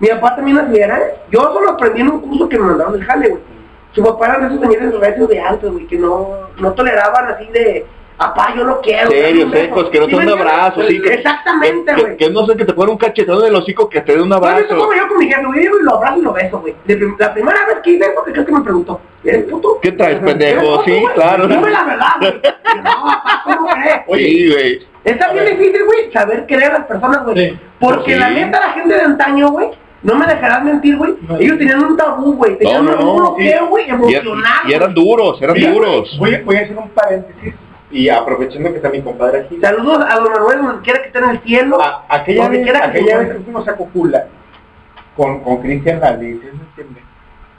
Mi 0.00 0.08
papá 0.08 0.34
también 0.36 0.58
acelera, 0.58 0.98
¿eh? 0.98 1.14
Yo 1.30 1.40
solo 1.40 1.70
aprendí 1.70 2.00
en 2.00 2.10
un 2.10 2.20
curso 2.22 2.48
que 2.48 2.58
me 2.58 2.66
mandaron 2.66 2.94
del 2.94 3.04
jale, 3.04 3.28
güey. 3.28 3.42
Su 3.92 4.02
papá 4.02 4.24
era 4.26 4.38
de 4.38 4.46
esos 4.46 4.60
señores 4.60 4.98
recios 4.98 5.28
de 5.28 5.38
antes, 5.40 5.70
güey, 5.70 5.86
que 5.86 5.98
no, 5.98 6.48
no 6.56 6.72
toleraban 6.72 7.26
así 7.28 7.46
de, 7.52 7.84
papá, 8.22 8.54
yo 8.56 8.64
no 8.64 8.80
quiero. 8.80 9.10
Serios, 9.10 9.30
dame 9.30 9.44
un 9.44 9.50
beso". 9.50 9.64
secos, 9.64 9.90
que 9.90 9.98
no 10.00 10.04
¿Sí 10.06 10.10
te 10.12 10.16
den 10.18 10.26
un 10.32 10.38
abrazo, 10.38 10.82
sí. 10.88 11.00
Que, 11.02 11.14
Exactamente, 11.14 11.94
que, 11.94 12.02
güey. 12.02 12.16
que 12.16 12.30
no 12.30 12.46
sé 12.46 12.56
que 12.56 12.64
te 12.64 12.72
ponga 12.72 12.92
un 12.92 12.98
cachetón 12.98 13.40
en 13.42 13.48
el 13.48 13.54
hocico 13.56 13.88
que 13.88 14.00
te 14.00 14.14
dé 14.16 14.22
un 14.22 14.32
abrazo. 14.32 14.76
como 14.76 14.92
yo 14.94 15.08
con 15.08 15.18
mi 15.18 15.26
jefe, 15.28 15.44
güey, 15.44 15.60
y 15.64 15.68
lo 15.82 15.94
abrazo 15.96 16.18
y 16.18 16.22
lo 16.22 16.32
beso, 16.32 16.60
güey. 16.60 16.74
La 17.18 17.32
primera 17.34 17.66
vez 17.66 17.76
que 17.82 17.90
hice 17.90 18.04
eso, 18.04 18.24
¿qué 18.24 18.32
crees 18.32 18.46
que 18.46 18.52
me 18.52 18.60
preguntó? 18.60 19.00
¿Eres 19.24 19.44
puto? 19.44 19.78
¿Qué 19.80 19.92
traes, 19.92 20.16
¿Eres 20.16 20.24
pendejo? 20.24 20.60
puto, 20.62 20.84
Sí, 20.84 20.90
güey? 21.00 21.14
claro. 21.14 21.46
Dime 21.48 21.70
la 21.70 21.84
verdad, 21.84 22.08
güey. 22.20 22.32
No, 22.76 22.82
papá, 23.06 23.42
¿cómo 23.44 23.68
crees? 23.68 24.00
Sí, 24.14 24.52
güey. 24.52 24.86
Está 25.04 25.32
bien 25.32 25.46
difícil, 25.46 25.84
güey, 25.84 26.12
saber 26.12 26.46
querer 26.46 26.70
a 26.70 26.78
las 26.78 26.86
personas, 26.86 27.24
güey. 27.24 27.58
Porque 27.80 28.14
Sí. 28.14 28.18
la 28.20 28.30
neta, 28.30 28.60
la 28.60 28.72
gente 28.72 28.94
de 28.94 29.00
antaño, 29.02 29.48
güey, 29.50 29.68
no 30.04 30.14
me 30.16 30.26
dejarás 30.26 30.62
mentir, 30.64 30.96
güey. 30.96 31.14
Ellos 31.40 31.58
tenían 31.58 31.82
un 31.84 31.96
tabú, 31.96 32.34
güey. 32.34 32.56
Tenían 32.58 32.84
No, 32.84 32.92
no, 32.92 32.98
un 33.00 33.06
no, 33.06 33.14
bloqueo, 33.34 33.66
güey, 33.66 33.86
Y, 33.86 33.90
emocional. 33.90 34.44
y 34.68 34.72
eran 34.72 34.94
duros, 34.94 35.40
eran 35.42 35.56
duros. 35.60 36.16
Voy, 36.18 36.36
voy 36.44 36.56
a 36.56 36.60
hacer 36.60 36.76
un 36.76 36.88
paréntesis 36.90 37.54
y 37.92 38.08
aprovechando 38.08 38.70
que 38.70 38.76
está 38.76 38.88
mi 38.88 39.02
compadre 39.02 39.40
aquí. 39.42 39.60
Saludos 39.60 40.04
a 40.08 40.16
don 40.16 40.32
Manuel, 40.32 40.62
donde 40.62 40.82
quiera 40.82 41.00
que 41.02 41.06
esté 41.08 41.18
en 41.18 41.28
el 41.30 41.40
cielo. 41.42 41.78
Aquella 42.08 42.42
donde 42.44 42.58
vez, 42.58 42.64
quiera 42.64 42.80
que 42.80 42.86
aquella 42.98 43.18
se 43.18 43.24
vez 43.24 43.36
que 43.36 43.44
fuimos 43.44 43.68
a 43.68 43.76
Cocula 43.76 44.26
con, 45.16 45.40
con 45.40 45.58
Cristian 45.62 46.00
Laldi, 46.00 46.32
¿sí 46.32 46.40
me 46.44 46.50
entiende? 46.64 47.02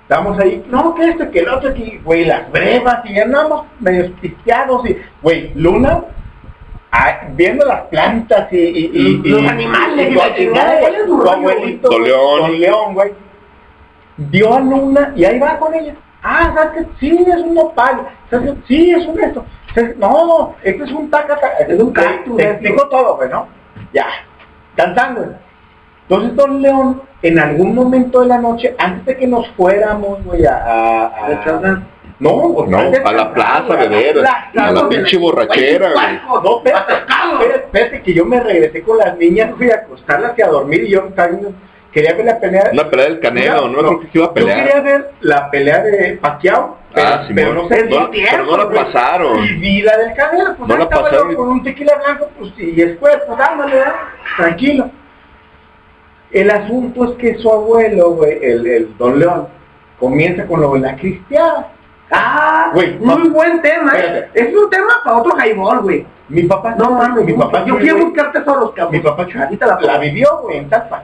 Estábamos 0.01 0.37
ahí, 0.39 0.63
no, 0.69 0.93
que 0.95 1.09
esto, 1.09 1.31
que 1.31 1.39
el 1.39 1.49
otro, 1.49 1.69
aquí, 1.69 1.99
güey, 2.03 2.25
las 2.25 2.51
brevas, 2.51 2.99
y 3.05 3.13
ya 3.15 3.23
andamos 3.23 3.65
medio 3.79 4.11
pisteados, 4.15 4.85
y, 4.89 4.97
güey, 5.21 5.51
Luna, 5.55 6.03
ah, 6.91 7.21
viendo 7.31 7.65
las 7.65 7.83
plantas 7.83 8.51
y, 8.51 8.57
y, 8.57 8.91
y- 8.93 9.29
Los 9.29 9.41
y- 9.41 9.47
animales, 9.47 10.11
y 10.11 10.13
la 10.15 10.35
chingada, 10.35 10.79
¿cuál 10.81 10.95
es 10.95 11.05
tu 11.05 11.07
tu 11.07 11.17
rollo, 11.19 11.31
abuelito, 11.31 11.89
Don 11.89 12.03
León. 12.03 12.39
Don 12.41 12.59
León, 12.59 12.93
güey, 12.95 13.11
dio 14.17 14.53
a 14.53 14.59
Luna, 14.59 15.13
y 15.15 15.23
ahí 15.25 15.39
va 15.39 15.57
con 15.57 15.73
ella, 15.73 15.95
ah, 16.21 16.51
¿sabes 16.53 16.71
qué? 16.85 16.87
Sí, 16.99 17.25
es 17.25 17.37
un 17.41 17.53
nopal, 17.55 18.05
¿sabes 18.29 18.51
qué? 18.51 18.57
Sí, 18.67 18.91
es 18.91 19.07
un 19.07 19.19
esto. 19.23 19.45
No, 19.97 20.55
este 20.63 20.83
es 20.83 20.91
un 20.91 21.09
taca, 21.09 21.35
taca, 21.35 21.57
este 21.59 21.73
es 21.75 21.79
un 21.79 21.91
cactus, 21.91 22.37
te 22.37 22.49
explico 22.51 22.87
todo, 22.89 23.15
güey, 23.17 23.29
¿no? 23.29 23.47
Ya, 23.93 24.07
cantando. 24.75 25.33
Entonces 26.03 26.35
Don 26.35 26.61
León, 26.61 27.01
en 27.21 27.39
algún 27.39 27.73
momento 27.73 28.21
de 28.21 28.27
la 28.27 28.37
noche, 28.37 28.75
antes 28.77 29.05
de 29.05 29.17
que 29.17 29.27
nos 29.27 29.47
fuéramos, 29.51 30.23
güey, 30.23 30.45
a... 30.45 30.57
a, 30.57 31.05
a- 31.05 31.83
no, 32.19 32.29
güey, 32.29 32.69
No, 32.69 32.77
a 32.77 33.11
la 33.11 33.33
plaza, 33.33 33.75
beber, 33.75 34.23
a 34.55 34.71
la 34.71 34.87
pinche 34.89 35.17
borrachera, 35.17 35.91
Güey. 35.91 36.19
No, 36.43 36.57
espérate, 36.57 36.93
espérate, 37.55 38.01
que 38.03 38.13
yo 38.13 38.25
me 38.25 38.39
regresé 38.39 38.81
con 38.83 38.97
las 38.97 39.17
niñas, 39.17 39.51
fui 39.57 39.69
a 39.71 39.75
acostarlas 39.75 40.37
y 40.37 40.41
a 40.41 40.47
dormir 40.47 40.83
y 40.83 40.89
yo 40.91 41.05
estaba 41.07 41.29
quería 41.93 42.13
ver 42.13 42.25
la 42.25 42.39
pelea. 42.39 42.69
Una 42.73 42.89
pelea 42.89 43.05
del 43.05 43.19
Canelo, 43.19 43.67
no, 43.69 43.77
creo 43.79 43.99
que 44.01 44.07
se 44.07 44.17
iba 44.17 44.25
a 44.25 44.29
Yo 44.29 44.33
quería 44.33 44.55
pelear. 44.65 44.83
ver 44.83 45.11
la 45.21 45.51
pelea 45.51 45.83
de 45.83 46.17
Pacquiao, 46.21 46.77
pero, 46.93 47.07
Ah, 47.07 47.23
pero 47.33 47.51
Simón. 47.51 47.55
no 47.55 47.67
sé 47.69 47.83
No, 47.85 48.09
pero 48.11 48.45
no 48.45 48.57
la 48.57 48.69
pasaron. 48.69 49.43
Y 49.43 49.53
vi 49.53 49.81
la 49.81 49.97
del 49.97 50.13
Canelo, 50.15 50.55
pues 50.57 50.69
No 50.69 50.77
la 50.77 50.83
estaba 50.83 51.03
pasaron 51.03 51.35
con 51.35 51.47
un 51.49 51.63
tequila 51.63 51.93
blanco, 52.03 52.29
pues 52.37 52.51
y 52.57 52.71
después, 52.71 53.15
pues 53.25 53.37
dándole, 53.37 53.75
¿verdad? 53.75 53.93
tranquilo. 54.37 54.89
El 56.31 56.49
asunto 56.49 57.05
es 57.05 57.11
que 57.17 57.35
su 57.35 57.51
abuelo, 57.51 58.11
güey, 58.11 58.39
el, 58.43 58.65
el 58.65 58.97
Don 58.97 59.19
León, 59.19 59.47
comienza 59.99 60.45
con 60.47 60.61
lo 60.61 60.73
de 60.73 60.79
la 60.79 60.95
cristiana. 60.95 61.67
Ah, 62.11 62.69
Güey, 62.73 62.97
muy 62.99 63.29
buen 63.29 63.61
tema, 63.61 63.91
¿eh? 63.95 63.99
Espérate. 63.99 64.39
Es 64.49 64.55
un 64.55 64.69
tema 64.69 64.93
para 65.03 65.17
otro 65.17 65.33
highball, 65.37 65.79
güey. 65.81 66.05
Mi 66.29 66.43
papá, 66.43 66.75
No 66.77 66.91
mames, 66.91 67.25
mi 67.25 67.33
papá, 67.33 67.63
yo 67.65 67.75
sí, 67.75 67.81
quiero 67.83 68.05
buscar 68.05 68.31
tesoros, 68.31 68.71
cabrón. 68.71 68.93
Mi 68.93 68.99
papá 68.99 69.27
la 69.33 69.79
la, 69.81 69.97
vivió, 69.99 70.39
güey, 70.41 70.57
en 70.57 70.69
Talpa. 70.69 71.03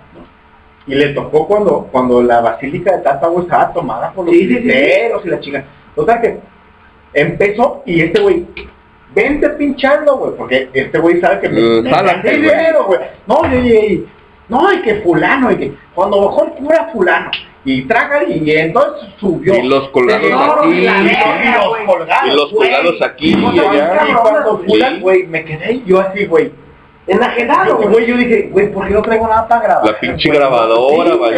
Y 0.89 0.95
le 0.95 1.09
tocó 1.09 1.47
cuando, 1.47 1.87
cuando 1.91 2.21
la 2.23 2.41
basílica 2.41 2.97
de 2.97 3.03
Talpa, 3.03 3.27
güey, 3.27 3.45
estaba 3.45 3.71
tomada 3.73 4.11
por 4.11 4.25
los 4.25 4.33
Sí, 4.33 4.47
sí, 4.47 4.57
sí. 4.57 4.69
y 5.23 5.27
la 5.29 5.39
chica. 5.39 5.63
O 5.95 6.03
sea 6.05 6.19
que 6.19 6.39
empezó 7.13 7.83
y 7.85 8.01
este 8.01 8.21
güey, 8.21 8.45
vente 9.13 9.49
pinchando, 9.49 10.17
güey, 10.17 10.33
porque 10.35 10.69
este 10.73 10.97
güey 10.99 11.19
sabe 11.21 11.39
que 11.41 11.49
me 11.49 11.59
Eh, 11.59 11.81
me 11.81 12.31
dinero, 12.31 12.85
güey. 12.85 12.99
No, 13.27 13.41
y, 13.51 13.67
y- 13.67 13.93
y- 13.93 14.07
no, 14.47 14.73
y 14.73 14.81
que 14.81 14.95
fulano, 14.95 15.51
y 15.51 15.55
que 15.57 15.73
cuando 15.93 16.25
bajó 16.25 16.45
el 16.45 16.51
cura 16.53 16.89
fulano, 16.91 17.29
y 17.65 17.83
traga, 17.83 18.23
y 18.23 18.49
entonces 18.51 19.09
subió. 19.19 19.53
Y 19.53 19.67
los 19.67 19.89
colgados 19.89 20.23
Señor, 20.25 20.59
aquí, 20.59 20.69
y 20.79 20.81
los 20.85 21.77
colgados, 21.85 22.27
y 22.27 22.35
los 22.35 22.51
colgados 22.53 23.01
aquí 23.03 23.27
Y 23.33 23.55
y 23.55 23.59
allá. 23.59 24.07
Y 24.09 24.13
cuando 24.13 24.57
fulan, 24.59 25.01
güey, 25.01 25.27
me 25.27 25.45
quedé 25.45 25.83
yo 25.85 25.99
así, 25.99 26.25
güey. 26.25 26.51
Enajenado, 27.09 27.77
Güey, 27.77 27.87
güey, 27.89 28.05
yo 28.05 28.17
dije, 28.17 28.49
güey, 28.51 28.71
¿por 28.71 28.87
qué 28.87 28.93
no 28.93 29.01
traigo 29.01 29.27
nada 29.27 29.47
para 29.47 29.61
grabar? 29.61 29.85
La 29.85 29.99
pinche 29.99 30.29
grabadora, 30.29 31.15
güey, 31.15 31.33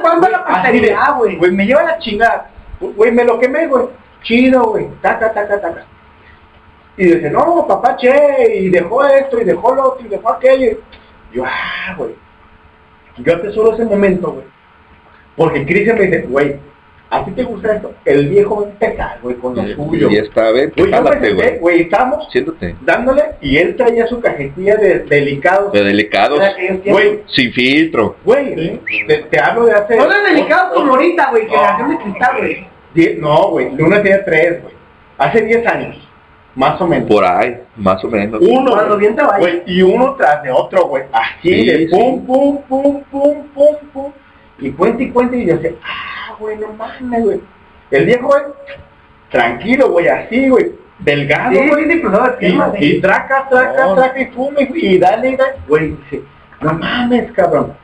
cuando 0.00 0.28
la 0.28 0.44
posteridad, 0.44 1.16
güey. 1.16 1.36
Güey, 1.36 1.50
me 1.50 1.66
lleva 1.66 1.82
la 1.82 1.98
chingada. 1.98 2.50
Güey, 2.80 3.10
me 3.10 3.24
lo 3.24 3.40
quemé, 3.40 3.66
güey. 3.66 3.86
Chido, 4.22 4.62
güey. 4.70 4.86
Taca, 5.00 5.32
taca, 5.32 5.60
taca. 5.60 5.84
Y 6.96 7.06
dice, 7.06 7.30
no, 7.30 7.66
papá, 7.66 7.96
che, 7.96 8.58
y 8.60 8.68
dejó 8.68 9.04
esto, 9.04 9.40
y 9.40 9.44
dejó 9.44 9.74
lo 9.74 9.88
otro, 9.88 10.06
y 10.06 10.08
dejó 10.08 10.30
aquello. 10.30 10.78
Yo, 11.32 11.44
ah, 11.44 11.94
güey. 11.96 12.14
Yo 13.18 13.34
atesoro 13.34 13.72
ese 13.72 13.84
momento, 13.84 14.30
güey. 14.32 14.46
Porque 15.36 15.66
Cristian 15.66 15.98
me 15.98 16.04
dice, 16.04 16.22
güey, 16.28 16.60
¿a 17.12 17.24
ti 17.24 17.30
te 17.32 17.42
gusta 17.44 17.74
esto? 17.76 17.92
El 18.04 18.28
viejo 18.28 18.56
va 18.56 18.66
a 18.66 18.70
empezar, 18.70 19.18
güey, 19.22 19.36
con 19.36 19.54
lo 19.54 19.62
suyo. 19.74 20.08
Y 20.10 20.16
está, 20.16 20.50
ven, 20.50 20.72
Güey, 20.76 20.90
yo 20.90 20.90
me 20.90 20.92
jálate, 20.92 21.26
senté, 21.28 21.34
güey. 21.34 21.58
güey, 21.58 21.80
estábamos 21.82 22.28
Siéntate. 22.32 22.74
dándole, 22.80 23.22
y 23.40 23.56
él 23.58 23.76
traía 23.76 24.06
su 24.06 24.20
cajetilla 24.20 24.76
de 24.76 25.00
delicados. 25.00 25.72
De 25.72 25.84
delicados. 25.84 26.40
Güey, 26.84 27.20
sin 27.28 27.52
filtro. 27.52 28.16
Güey, 28.24 28.78
te, 29.06 29.16
te 29.30 29.40
hablo 29.40 29.66
de 29.66 29.72
hace... 29.72 29.96
No 29.96 30.04
eran 30.06 30.24
delicados 30.34 30.74
como 30.74 30.92
ahorita, 30.94 31.30
güey, 31.30 31.46
que 31.46 31.56
la 31.56 31.86
de 31.88 31.98
cristal, 31.98 32.36
güey. 32.38 33.16
No, 33.18 33.50
güey, 33.50 33.74
Luna 33.76 34.02
tiene 34.02 34.18
tres, 34.18 34.62
güey. 34.62 34.74
Hace 35.18 35.42
10 35.42 35.66
años, 35.66 36.08
más 36.54 36.80
o 36.80 36.86
menos. 36.86 37.08
Por 37.08 37.24
ahí, 37.24 37.56
más 37.76 38.02
o 38.04 38.08
menos. 38.08 38.40
Uno, 38.42 38.72
Cuando 38.72 38.96
bien 38.96 39.14
te 39.14 39.22
vaya. 39.22 39.38
güey, 39.38 39.62
y 39.66 39.82
uno 39.82 40.14
tras 40.14 40.42
de 40.42 40.50
otro, 40.50 40.86
güey. 40.86 41.04
Así 41.12 41.48
Sí, 41.48 41.66
de 41.66 41.78
sí. 41.78 41.86
pum, 41.90 42.26
pum, 42.26 42.58
pum, 42.68 43.02
pum, 43.10 43.34
pum, 43.54 43.76
pum. 43.92 44.12
Y 44.58 44.70
cuenta 44.70 45.02
y 45.02 45.10
cuenta 45.10 45.36
y 45.36 45.46
yo 45.46 45.56
sé, 45.58 45.74
ah, 45.82 46.21
güey, 46.42 46.56
no 46.58 46.68
mames, 46.74 47.24
güey. 47.24 47.40
El 47.90 48.06
viejo, 48.06 48.26
güey, 48.28 48.42
tranquilo, 49.30 49.90
güey, 49.90 50.08
así, 50.08 50.48
güey. 50.48 50.72
Delgado, 50.98 51.50
Sí, 51.58 51.68
güey. 51.68 52.84
y, 52.96 53.00
traca, 53.00 53.48
traca, 53.48 53.86
No. 53.86 53.94
traca 53.96 54.20
y 54.20 54.26
fuma 54.26 54.60
y, 54.60 54.98
dale 54.98 55.36
dale. 55.36 55.54
Güey, 55.66 55.96
dice, 55.96 56.22
no 56.60 56.74
mames, 56.74 57.32
cabrón. 57.32 57.74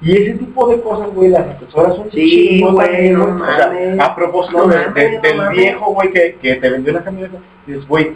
Y 0.00 0.12
ese 0.16 0.34
tipo 0.38 0.68
de 0.68 0.80
cosas, 0.80 1.08
güey, 1.10 1.30
las 1.30 1.46
asesoras 1.56 1.96
son 1.96 2.10
Sí, 2.10 2.60
güey, 2.60 2.86
también, 2.88 3.14
no 3.14 3.26
güey. 3.36 3.40
O 3.50 3.56
sea, 3.56 3.66
mames. 3.68 4.00
a 4.00 4.14
propósito 4.14 4.58
No 4.58 4.68
de- 4.68 4.76
mames, 4.86 5.22
de- 5.22 5.34
no 5.34 5.42
del 5.44 5.50
viejo, 5.54 5.92
güey, 5.94 6.12
que, 6.12 6.34
que 6.42 6.54
te 6.56 6.70
vendió 6.70 6.92
la 6.92 7.02
camioneta, 7.04 7.38
dices, 7.66 7.86
güey, 7.88 8.12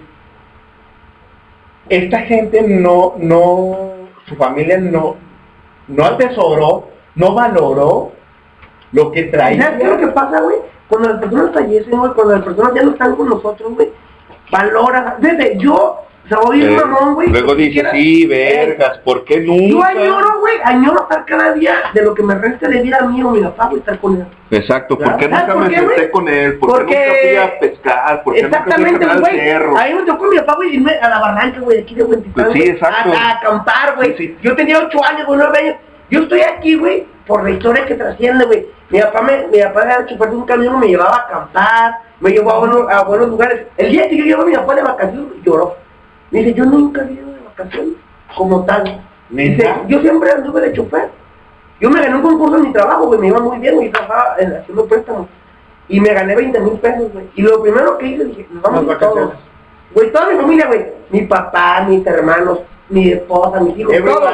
esta 1.88 2.20
gente 2.20 2.62
no, 2.62 3.14
no, 3.18 3.76
su 4.28 4.36
familia 4.36 4.78
no, 4.78 5.16
no 5.88 6.04
atesoró, 6.04 6.88
no 7.16 7.34
valoró 7.34 8.12
lo 8.92 9.10
que 9.12 9.24
traía. 9.24 9.62
¿Sabes 9.62 9.78
qué 9.78 9.84
es 9.84 9.90
lo 9.90 9.98
que 9.98 10.06
pasa, 10.08 10.40
güey? 10.40 10.56
Cuando 10.88 11.08
las 11.10 11.20
personas 11.20 11.54
fallecen, 11.54 11.98
güey, 11.98 12.12
cuando 12.12 12.34
las 12.34 12.42
personas 12.44 12.74
ya 12.74 12.82
no 12.82 12.90
están 12.90 13.16
con 13.16 13.28
nosotros, 13.28 13.74
güey, 13.74 13.90
valora. 14.50 15.16
Desde 15.18 15.56
yo, 15.58 15.98
soy 16.28 16.62
un 16.62 16.70
Eh, 16.72 16.76
mamón, 16.76 17.14
güey. 17.14 17.28
Luego 17.28 17.54
ni 17.54 17.62
dice, 17.64 17.70
siquiera- 17.80 17.90
sí, 17.92 18.24
Eh, 18.24 18.26
vergas, 18.28 18.98
¿por 18.98 19.24
qué 19.24 19.44
Yo 19.44 19.52
nunca? 19.54 19.88
añoro, 19.88 20.40
güey, 20.40 20.54
añoro 20.62 21.02
estar 21.02 21.24
cada 21.24 21.52
día 21.54 21.74
de 21.94 22.02
lo 22.02 22.14
que 22.14 22.22
me 22.22 22.34
resta 22.34 22.68
de 22.68 22.80
vida 22.82 22.98
a 23.00 23.06
mí 23.06 23.22
o 23.22 23.30
mi 23.30 23.40
papá, 23.40 23.66
güey, 23.66 23.78
estar 23.80 23.98
con 23.98 24.16
él. 24.16 24.26
Exacto, 24.50 24.98
¿por 24.98 25.16
qué 25.16 25.28
¿Sabes 25.30 25.38
nunca 25.40 25.52
por 25.54 25.62
me 25.62 25.68
qué, 25.70 25.76
senté 25.78 25.94
güey? 25.96 26.10
con 26.10 26.28
él? 26.28 26.58
¿Por 26.58 26.68
qué 26.68 26.76
Porque- 26.76 27.06
nunca 27.06 27.20
fui 27.22 27.36
a 27.36 27.58
pescar? 27.60 28.22
¿Por 28.24 28.34
qué 28.34 28.42
nunca 28.42 28.62
fui 28.62 28.72
a 28.72 28.76
Exactamente, 28.76 29.40
cerro? 29.40 29.78
A 29.78 29.84
mí 29.86 29.94
me 29.94 30.02
tocó 30.02 30.18
con 30.18 30.28
mi 30.30 30.36
papá, 30.38 30.54
güey, 30.56 30.74
irme 30.76 30.92
a 31.00 31.08
la 31.08 31.18
barranca, 31.18 31.60
güey, 31.60 31.80
aquí 31.80 31.94
de 31.94 32.04
Huentitán, 32.04 32.44
Pues 32.44 32.52
sí, 32.62 32.70
exacto. 32.70 33.10
A, 33.12 33.16
a 33.16 33.30
acampar, 33.38 33.96
güey. 33.96 34.16
Sí, 34.16 34.26
sí. 34.28 34.36
Yo 34.42 34.54
tenía 34.54 34.78
ocho 34.78 35.02
años, 35.04 35.26
güey, 35.26 35.38
nueve 35.38 35.58
años. 35.58 35.76
Yo 36.10 36.20
estoy 36.20 36.42
aquí, 36.42 36.76
güey, 36.76 37.06
por 37.26 37.42
la 37.42 37.50
historia 37.50 37.86
que 37.86 37.94
trasciende, 37.94 38.44
güey. 38.44 38.66
Mi 38.92 39.00
papá, 39.00 39.22
me, 39.22 39.46
mi 39.48 39.60
papá 39.62 39.82
era 39.84 40.06
chofer 40.06 40.30
de 40.30 40.36
un 40.36 40.44
camión, 40.44 40.78
me 40.78 40.86
llevaba 40.86 41.16
a 41.16 41.20
acampar, 41.22 41.98
me 42.20 42.30
llevó 42.30 42.52
a 42.52 42.58
buenos, 42.58 42.88
a 42.90 43.02
buenos 43.04 43.28
lugares. 43.30 43.66
El 43.78 43.90
día 43.90 44.08
que 44.08 44.16
yo 44.18 44.24
llevo 44.24 44.42
a 44.42 44.46
mi 44.46 44.54
papá 44.54 44.74
de 44.74 44.82
vacaciones, 44.82 45.32
lloró. 45.44 45.76
Me 46.30 46.40
dice, 46.40 46.54
yo 46.54 46.64
nunca 46.66 47.02
he 47.02 47.12
ido 47.12 47.26
de 47.32 47.40
vacaciones 47.40 47.94
como 48.36 48.64
tal. 48.64 49.02
Dice, 49.30 49.74
yo 49.88 50.00
siempre 50.00 50.30
anduve 50.30 50.60
de 50.60 50.72
chofer. 50.74 51.08
Yo 51.80 51.90
me 51.90 52.00
gané 52.00 52.14
un 52.16 52.22
concurso 52.22 52.56
en 52.58 52.62
mi 52.64 52.72
trabajo, 52.72 53.06
güey, 53.06 53.18
me 53.18 53.28
iba 53.28 53.40
muy 53.40 53.58
bien, 53.58 53.74
güey, 53.76 53.90
trabajaba 53.90 54.36
en- 54.38 54.52
haciendo 54.56 54.84
préstamos. 54.86 55.26
Y 55.88 56.00
me 56.00 56.12
gané 56.12 56.36
20 56.36 56.60
mil 56.60 56.74
pesos, 56.74 57.12
güey. 57.12 57.28
Y 57.34 57.42
lo 57.42 57.60
primero 57.62 57.98
que 57.98 58.06
hice, 58.06 58.24
dije, 58.26 58.46
nos 58.52 58.62
vamos 58.62 58.80
a 58.94 58.98
todos. 58.98 59.32
Güey, 59.94 60.12
toda 60.12 60.28
mi 60.28 60.36
familia, 60.38 60.66
güey. 60.66 60.86
Mi 61.10 61.22
papá, 61.22 61.84
mis 61.88 62.06
hermanos, 62.06 62.60
mi 62.88 63.10
esposa, 63.10 63.58
mis 63.60 63.76
hijos, 63.78 63.92
todos. 64.14 64.30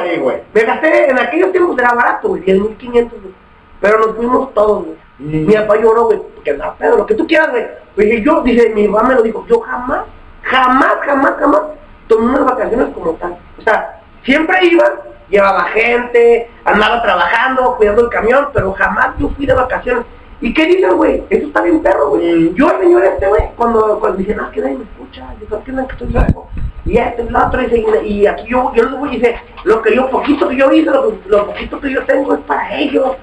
Me 0.53 0.61
gasté, 0.61 1.09
en 1.09 1.17
aquellos 1.19 1.51
tiempos 1.51 1.77
era 1.79 1.93
barato, 1.93 2.27
güey, 2.29 2.41
10 2.43 2.59
mil 2.59 2.75
500, 2.77 3.21
güey. 3.21 3.33
Pero 3.79 3.99
nos 3.99 4.15
fuimos 4.15 4.53
todos, 4.53 4.85
güey. 4.85 4.97
Mm. 5.19 5.47
Mi 5.47 5.53
papá 5.53 5.77
lloró, 5.77 6.05
güey, 6.05 6.19
porque 6.35 6.51
andaba 6.51 6.75
pedo, 6.75 6.97
lo 6.97 7.05
que 7.05 7.15
tú 7.15 7.27
quieras, 7.27 7.51
güey. 7.51 7.65
Dije, 7.97 8.23
yo, 8.23 8.41
dice, 8.41 8.69
mi 8.69 8.87
papá 8.87 9.07
me 9.07 9.15
lo 9.15 9.21
dijo, 9.21 9.45
yo 9.47 9.59
jamás, 9.59 10.05
jamás, 10.41 10.95
jamás, 11.05 11.33
jamás 11.37 11.61
tomé 12.07 12.25
unas 12.25 12.45
vacaciones 12.45 12.87
como 12.93 13.11
tal. 13.13 13.37
O 13.57 13.61
sea, 13.61 13.99
Siempre 14.23 14.57
iba, 14.65 14.83
llevaba 15.29 15.63
gente, 15.65 16.49
andaba 16.65 17.01
trabajando, 17.01 17.75
cuidando 17.77 18.03
el 18.03 18.09
camión, 18.09 18.49
pero 18.53 18.73
jamás 18.73 19.17
yo 19.17 19.29
fui 19.29 19.45
de 19.45 19.53
vacaciones. 19.53 20.05
¿Y 20.41 20.53
qué 20.53 20.65
dicen, 20.65 20.95
güey? 20.95 21.23
Eso 21.29 21.47
está 21.47 21.61
bien 21.61 21.81
perro, 21.81 22.09
güey. 22.09 22.53
Yo 22.53 22.69
al 22.69 22.79
señor 22.79 23.03
este, 23.03 23.27
güey, 23.27 23.43
cuando, 23.55 23.99
cuando 23.99 24.17
dije, 24.17 24.35
no, 24.35 24.49
que 24.51 24.61
nadie 24.61 24.77
me 24.77 24.83
escucha, 24.83 25.25
yo 25.39 25.63
que 25.63 25.71
nadie 25.71 25.87
que 25.87 25.93
estoy 25.93 26.09
loco. 26.09 26.49
Y 26.85 26.97
este, 26.97 27.23
el 27.23 27.35
otro, 27.35 27.61
dice, 27.61 27.83
y, 28.05 28.11
y 28.21 28.27
aquí 28.27 28.47
yo, 28.47 28.71
yo 28.73 28.83
les 28.83 28.99
voy 28.99 29.09
y 29.09 29.19
dice, 29.19 29.35
lo 29.63 29.81
que 29.81 29.95
yo, 29.95 30.09
poquito 30.09 30.47
que 30.47 30.55
yo 30.55 30.71
hice, 30.71 30.89
lo, 30.89 31.13
lo 31.27 31.47
poquito 31.47 31.79
que 31.79 31.91
yo 31.91 32.03
tengo 32.03 32.33
es 32.33 32.39
para 32.41 32.75
ellos. 32.75 33.15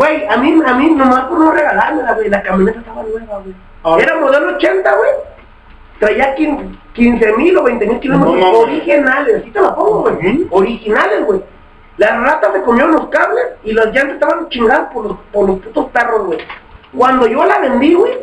Güey, 0.00 0.26
a 0.26 0.36
mí, 0.38 0.58
a 0.64 0.72
mí 0.72 0.90
nomás 0.92 1.26
por 1.26 1.38
no 1.38 1.52
regalármela, 1.52 2.14
güey, 2.14 2.30
la 2.30 2.42
camioneta 2.42 2.78
estaba 2.78 3.02
nueva, 3.02 3.42
güey. 3.84 4.02
Era 4.02 4.18
modelo 4.18 4.56
80, 4.56 4.96
güey. 4.96 5.10
Traía 5.98 6.34
15 6.94 7.32
mil 7.36 7.58
o 7.58 7.64
20 7.64 7.86
mil 7.86 8.00
kilómetros 8.00 8.36
No 8.40 8.60
originales, 8.60 9.42
así 9.42 9.50
te 9.50 9.60
la 9.60 9.74
pongo, 9.74 10.00
güey. 10.00 10.46
Originales, 10.48 11.26
güey. 11.26 11.42
La 11.98 12.18
rata 12.18 12.50
se 12.50 12.62
comió 12.62 12.86
los 12.86 13.08
cables 13.08 13.44
y 13.62 13.74
las 13.74 13.88
llantas 13.92 14.14
estaban 14.14 14.48
chingadas 14.48 14.90
por 14.90 15.04
los, 15.04 15.18
por 15.30 15.46
los 15.46 15.58
putos 15.58 15.90
perros, 15.90 16.28
güey. 16.28 16.38
Cuando 16.96 17.26
yo 17.26 17.44
la 17.44 17.58
vendí, 17.58 17.92
güey, 17.92 18.20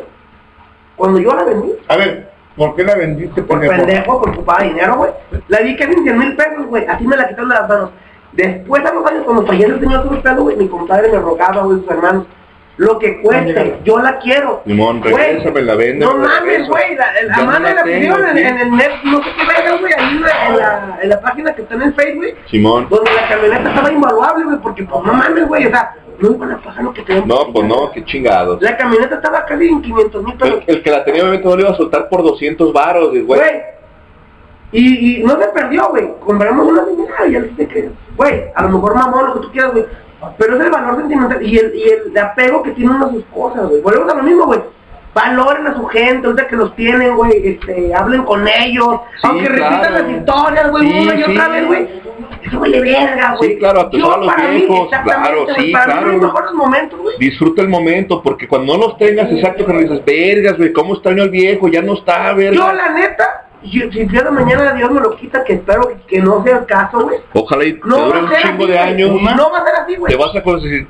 cuando 0.96 1.20
yo 1.20 1.32
la 1.32 1.44
vendí, 1.44 1.74
A 1.86 1.96
ver, 1.96 2.28
¿por 2.56 2.74
qué 2.74 2.82
la 2.82 2.96
vendiste, 2.96 3.40
por 3.40 3.60
pendejo? 3.60 4.18
por 4.20 4.30
ocupaba 4.30 4.64
dinero, 4.64 4.96
güey. 4.96 5.12
La 5.46 5.60
di 5.60 5.76
casi 5.76 5.92
en 5.92 6.02
100 6.02 6.18
mil 6.18 6.34
pesos, 6.34 6.66
güey. 6.66 6.84
Así 6.86 7.06
me 7.06 7.16
la 7.16 7.28
quitaron 7.28 7.50
de 7.50 7.54
las 7.54 7.68
manos. 7.68 7.90
Después, 8.38 8.84
a 8.84 8.94
los 8.94 9.04
años, 9.04 9.24
cuando 9.24 9.44
fallece 9.44 9.72
el 9.72 9.80
señor 9.80 10.06
Cruz 10.06 10.20
Pedro, 10.20 10.42
güey, 10.42 10.56
mi 10.56 10.68
compadre 10.68 11.10
me 11.10 11.18
rogaba, 11.18 11.64
güey, 11.64 11.80
sus 11.80 11.90
hermanos. 11.90 12.24
Lo 12.76 12.96
que 13.00 13.20
cueste, 13.20 13.80
yo 13.82 13.98
la 13.98 14.16
quiero. 14.20 14.62
Simón, 14.64 15.00
Güey, 15.00 15.12
regrésame 15.12 15.62
la 15.62 15.74
vende. 15.74 16.06
No 16.06 16.16
mames, 16.16 16.68
güey, 16.68 16.94
la, 16.94 17.12
la 17.24 17.44
la 17.44 17.58
la 17.58 17.82
tengo, 17.82 18.14
pusieron 18.14 18.38
en, 18.38 18.58
el 18.60 18.76
net, 18.76 18.90
no 19.02 19.18
sé 19.24 19.30
qué 19.36 19.44
verga, 19.44 19.76
güey, 19.80 19.92
ahí 19.92 20.16
en 20.16 20.22
la, 20.22 20.46
en, 20.46 20.56
la, 20.56 20.98
en 21.02 21.08
la 21.08 21.20
página 21.20 21.52
que 21.56 21.62
está 21.62 21.74
en 21.74 21.82
el 21.82 21.94
Facebook, 21.94 22.18
güey, 22.18 22.34
Simón. 22.48 22.86
donde 22.88 23.10
la 23.12 23.28
camioneta 23.28 23.68
estaba 23.70 23.90
invaluable, 23.90 24.44
güey, 24.44 24.58
porque 24.58 24.84
pues 24.84 25.04
no 25.04 25.12
mames, 25.12 25.48
güey, 25.48 25.66
o 25.66 25.70
sea, 25.70 25.96
no 26.20 26.30
iban 26.30 26.52
a 26.52 26.58
pagar 26.58 26.84
lo 26.84 26.92
que 26.94 27.02
tenían. 27.02 27.26
No, 27.26 27.52
pues 27.52 27.66
no, 27.66 27.90
qué 27.90 28.04
chingados. 28.04 28.62
La 28.62 28.76
camioneta 28.76 29.16
estaba 29.16 29.44
casi 29.44 29.66
en 29.66 29.82
500 29.82 30.22
mil 30.22 30.34
pesos. 30.36 30.62
El, 30.68 30.76
el 30.76 30.82
que 30.84 30.90
la 30.92 31.04
tenía 31.04 31.22
obviamente 31.22 31.48
no 31.48 31.56
le 31.56 31.62
iba 31.62 31.72
a 31.72 31.76
soltar 31.76 32.08
por 32.08 32.22
200 32.22 32.72
varos, 32.72 33.08
güey. 33.10 33.22
Güey. 33.22 33.77
Y, 34.72 35.20
y 35.20 35.24
no 35.24 35.38
se 35.40 35.48
perdió, 35.48 35.88
güey. 35.88 36.12
Compramos 36.20 36.66
una 36.70 36.84
señora 36.84 37.26
y 37.26 37.32
ya 37.32 37.40
le 37.40 37.48
dije 37.48 37.68
que, 37.68 37.90
güey, 38.16 38.44
a 38.54 38.62
lo 38.64 38.68
mejor 38.70 38.94
mamón, 38.94 39.26
lo 39.26 39.34
que 39.34 39.40
tú 39.40 39.52
quieras, 39.52 39.72
güey. 39.72 39.86
Pero 40.36 40.56
es 40.56 40.64
el 40.64 40.70
valor 40.70 40.96
sentimental 40.96 41.42
y 41.42 41.58
el, 41.58 41.74
y 41.74 41.82
el 41.88 42.18
apego 42.18 42.62
que 42.62 42.72
tiene 42.72 42.90
uno 42.90 43.06
a 43.06 43.10
sus 43.10 43.24
cosas, 43.26 43.68
güey. 43.68 43.80
Volvemos 43.80 44.12
a 44.12 44.16
lo 44.16 44.22
mismo, 44.22 44.46
güey. 44.46 44.60
Valoren 45.14 45.66
a 45.66 45.74
su 45.74 45.86
gente, 45.86 46.26
ahorita 46.26 46.46
que 46.48 46.56
los 46.56 46.76
tienen, 46.76 47.16
güey, 47.16 47.32
este, 47.44 47.92
hablen 47.94 48.22
con 48.24 48.46
ellos, 48.46 49.00
aunque 49.22 49.48
repitan 49.48 49.80
claro. 49.80 49.98
las 49.98 50.10
historias, 50.10 50.70
güey, 50.70 50.92
Sí, 50.92 50.98
una 51.00 51.14
y 51.14 51.22
otra 51.22 51.44
sí. 51.46 51.50
vez, 51.50 51.66
güey. 51.66 51.88
Eso 52.42 52.60
vale 52.60 52.80
verga, 52.80 53.34
güey. 53.36 53.50
Sí, 53.50 53.58
claro, 53.58 53.80
a 53.80 53.96
los 53.96 54.26
para 54.34 54.48
mí, 54.48 54.56
viejos, 54.58 54.88
claro, 54.88 55.46
sí, 55.56 55.72
para 55.72 55.86
mí 55.86 55.92
claro. 55.92 56.00
son 56.02 56.12
los 56.12 56.22
mejores 56.22 56.52
momentos, 56.52 57.00
güey. 57.00 57.18
Disfruta 57.18 57.62
el 57.62 57.68
momento, 57.68 58.22
porque 58.22 58.46
cuando 58.46 58.74
no 58.76 58.86
los 58.86 58.98
tengas, 58.98 59.32
exacto, 59.32 59.64
que 59.66 59.72
dices, 59.72 60.04
vergas, 60.04 60.56
güey, 60.56 60.72
¿cómo 60.72 60.94
extraño 60.94 61.22
al 61.22 61.30
viejo? 61.30 61.68
Ya 61.68 61.82
no 61.82 61.94
está, 61.94 62.32
verga. 62.34 62.54
Yo, 62.54 62.72
la 62.72 62.90
neta, 62.90 63.47
yo- 63.62 63.90
si 63.90 64.00
el 64.00 64.08
día 64.08 64.22
de 64.22 64.30
mañana 64.30 64.72
Dios 64.74 64.90
me 64.90 65.00
lo 65.00 65.16
quita, 65.16 65.44
que 65.44 65.54
espero 65.54 65.90
que, 66.06 66.20
no 66.20 66.42
sea 66.44 66.58
el 66.58 66.66
caso, 66.66 67.00
güey. 67.00 67.18
Ojalá 67.34 67.64
y 67.64 67.72
te 67.74 67.88
No 67.88 67.96
dure 68.06 68.20
va 68.20 68.28
a 68.28 68.30
un 68.30 68.36
chingo 68.36 68.64
así, 68.64 68.72
de 68.72 68.78
años. 68.78 69.10
No 69.22 69.50
va 69.50 69.58
a 69.58 69.64
ser 69.64 69.74
así, 69.76 69.96
güey. 69.96 70.12
Te 70.12 70.18
vas 70.18 70.34
a 70.34 70.42
conseguir. 70.42 70.86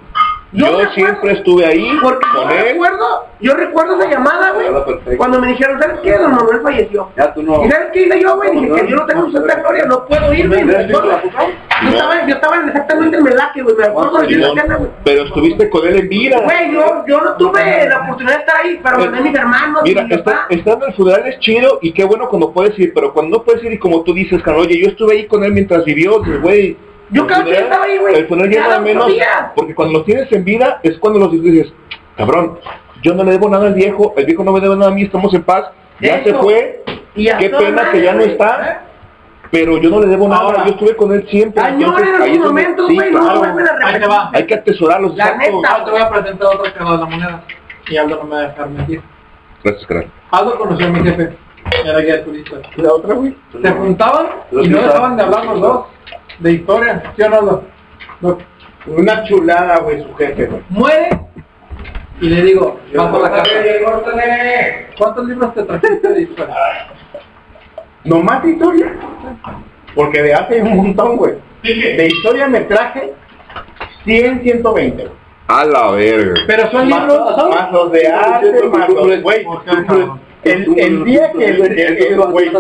Yo 0.53 0.83
Yo, 0.83 0.91
siempre 0.93 1.33
estuve 1.33 1.67
ahí 1.67 1.99
Porque 2.03 2.27
con 2.35 2.49
yo 2.49 2.57
él. 2.57 2.65
recuerdo, 2.73 3.27
yo 3.39 3.55
recuerdo 3.55 3.99
esa 3.99 4.11
llamada, 4.11 4.53
güey, 4.53 5.17
cuando 5.19 5.41
me 5.41 5.49
dijeron, 5.49 5.79
¿sabes 5.79 6.01
qué? 6.03 6.17
Don 6.17 6.35
Manuel 6.35 6.61
falleció. 6.63 7.11
Ya 7.17 7.35
tú 7.35 7.43
no. 7.43 7.67
¿Y 7.67 7.71
sabes 7.71 7.89
qué 7.93 8.07
hice 8.07 8.21
yo, 8.23 8.37
güey? 8.37 8.53
Dije 8.53 8.73
que 8.81 8.89
yo 8.89 8.97
no 8.97 9.05
tengo 9.07 9.27
su 9.27 9.33
santa 9.33 9.57
gloria, 9.57 9.85
no 9.85 10.07
puedo 10.07 10.33
irme. 10.33 10.63
No, 10.65 10.73
Yo 10.73 11.89
estaba, 11.91 12.27
yo 12.27 12.35
estaba 12.35 12.57
en 12.57 12.69
exactamente 12.69 13.17
en 13.19 13.25
Melaque, 13.25 13.63
güey, 13.63 13.77
me 13.77 13.85
acuerdo 13.85 14.19
de 14.21 14.27
esa 14.35 14.49
escena, 14.49 14.77
güey. 14.77 14.91
Pero 15.05 15.23
estuviste 15.25 15.69
con 15.71 15.87
él 15.87 15.97
en 16.01 16.09
vida. 16.09 16.41
Güey, 16.43 16.73
yo, 16.73 17.05
yo 17.07 17.21
no 17.21 17.35
tuve 17.37 17.89
la 17.89 18.01
oportunidad 18.01 18.35
de 18.37 18.41
estar 18.41 18.57
ahí, 18.65 18.81
pero 18.83 18.99
mandé 18.99 19.19
a 19.19 19.21
mis 19.21 19.35
hermanos, 19.35 19.83
Mira, 19.85 20.03
mi 20.05 20.15
está, 20.15 20.47
estando 20.49 20.87
en 20.87 20.91
el 20.91 20.97
funeral 20.97 21.27
es 21.29 21.39
chido 21.41 21.79
y 21.83 21.93
qué 21.93 22.05
bueno 22.05 22.27
cuando 22.29 22.53
puedes 22.53 22.79
ir, 22.79 22.93
pero 22.95 23.13
cuando 23.13 23.37
no 23.39 23.45
puedes 23.45 23.63
ir 23.65 23.73
y 23.73 23.79
como 23.79 24.03
tú 24.03 24.15
dices, 24.15 24.43
Carlos, 24.43 24.67
oye, 24.67 24.81
yo 24.81 24.89
estuve 24.89 25.13
ahí 25.13 25.27
con 25.27 25.45
él 25.45 25.53
mientras 25.53 25.85
vivió, 25.85 26.23
güey. 26.41 26.77
Yo 27.11 27.25
día 27.25 27.37
funeral- 27.37 27.63
estaba 27.65 27.85
ahí, 27.85 27.99
güey. 27.99 28.15
El 28.17 28.25
ocho 28.27 28.81
menos, 28.83 29.13
porque 29.55 29.75
cuando 29.75 29.95
los 29.99 30.05
tienes 30.05 30.31
en 30.33 30.45
vida 30.45 30.81
es 30.83 30.99
cuando 30.99 31.19
los 31.21 31.33
dices, 31.33 31.73
cabrón, 32.17 32.59
yo 33.03 33.15
no 33.15 33.25
le 33.25 33.33
debo 33.33 33.49
nada 33.49 33.67
al 33.67 33.75
viejo, 33.75 34.15
el 34.17 34.27
viejo 34.27 34.45
no 34.45 34.53
me 34.53 34.61
debe 34.61 34.77
nada 34.77 34.91
a 34.91 34.95
mí, 34.95 35.03
estamos 35.03 35.33
en 35.35 35.43
paz, 35.43 35.67
ya 36.01 36.17
Eso. 36.17 36.25
se 36.31 36.35
fue, 36.35 36.85
Y 37.15 37.29
a 37.29 37.39
qué 37.39 37.49
pena 37.51 37.83
madre, 37.83 37.91
que 37.93 38.03
ya 38.05 38.15
no 38.15 38.21
está, 38.23 38.83
pero 39.51 39.79
yo 39.79 39.89
no 39.91 40.01
le 40.01 40.07
debo 40.09 40.29
nada, 40.29 40.43
Ahora. 40.43 40.65
yo 40.65 40.71
estuve 40.73 40.95
con 40.97 41.13
él 41.13 41.27
siempre. 41.31 41.63
Entonces, 41.67 42.07
ahí 42.21 42.39
donde- 42.39 42.65
sí, 42.89 42.97
no 43.13 43.99
te 43.99 44.07
va. 44.07 44.31
Hay 44.35 44.47
que 44.47 44.55
atesorarlos, 44.55 45.17
La 45.17 45.25
exacto. 45.29 45.57
neta. 45.57 45.69
Ahora 45.73 45.85
te 45.85 45.91
voy 45.91 46.01
a 46.01 46.09
presentar 46.11 46.49
otro 46.49 46.73
que 46.73 46.81
no 46.81 46.93
de 46.93 46.99
la 46.99 47.05
moneda. 47.07 47.45
Y 47.89 47.97
Aldo 47.97 48.17
no 48.17 48.25
me 48.25 48.31
va 48.35 48.39
a 48.43 48.49
dejar 48.49 48.69
mentir. 48.69 49.01
Gracias, 49.65 49.87
carnal. 49.87 50.11
Aldo 50.31 50.59
conoció 50.59 50.87
a 50.87 50.91
mi 50.91 51.01
jefe. 51.03 51.37
Era 51.85 51.99
guía 52.01 52.17
de 52.17 52.23
turistas. 52.23 52.61
La 52.77 52.93
otra, 52.93 53.15
güey. 53.15 53.35
Se 53.63 53.71
juntaban 53.73 54.27
y 54.53 54.69
no 54.69 54.79
dejaban 54.83 55.17
de 55.17 55.23
hablar 55.23 55.45
los 55.47 55.61
dos. 55.61 55.87
De 56.39 56.53
historia. 56.53 57.03
¿Sí 57.17 57.23
o 57.23 57.29
no? 57.31 57.63
No. 58.21 58.39
Una 58.87 59.25
chulada, 59.25 59.79
güey, 59.81 60.03
su 60.03 60.15
jefe, 60.15 60.47
güey. 60.47 60.63
Muere 60.71 61.11
y 62.21 62.29
le 62.31 62.43
digo, 62.43 62.81
a 62.99 63.03
la 63.11 63.31
casa. 63.31 63.51
¿Cuántos 64.97 65.27
libros 65.29 65.55
te 65.55 65.63
trajiste 65.63 66.09
de 66.09 66.23
historia? 66.23 66.55
¿Nomás 68.05 68.43
de 68.43 68.51
historia? 68.51 68.93
Porque 69.95 70.23
de 70.23 70.35
hace 70.35 70.63
un 70.63 70.77
montón, 70.77 71.17
güey. 71.17 71.35
De 71.63 72.07
historia 72.07 72.49
me 72.49 72.61
traje 72.63 73.13
100, 74.05 74.43
120, 74.43 75.03
güey. 75.05 75.19
A 75.49 75.65
la 75.65 75.91
verga. 75.93 76.35
Pero 76.47 76.71
son 76.71 76.89
Más, 76.89 77.01
libros, 77.01 77.35
son 77.37 77.51
más 77.51 77.73
los 77.73 77.93
de 77.93 78.07
arte, 78.07 78.63
más 78.69 78.89
los, 78.89 79.23
güey. 79.23 79.47
El, 80.45 80.79
el 80.79 81.05
día 81.05 81.33
que 81.33 81.45
el, 81.47 81.63
el, 81.63 81.79
el- 81.79 82.17
güey, 82.21 82.51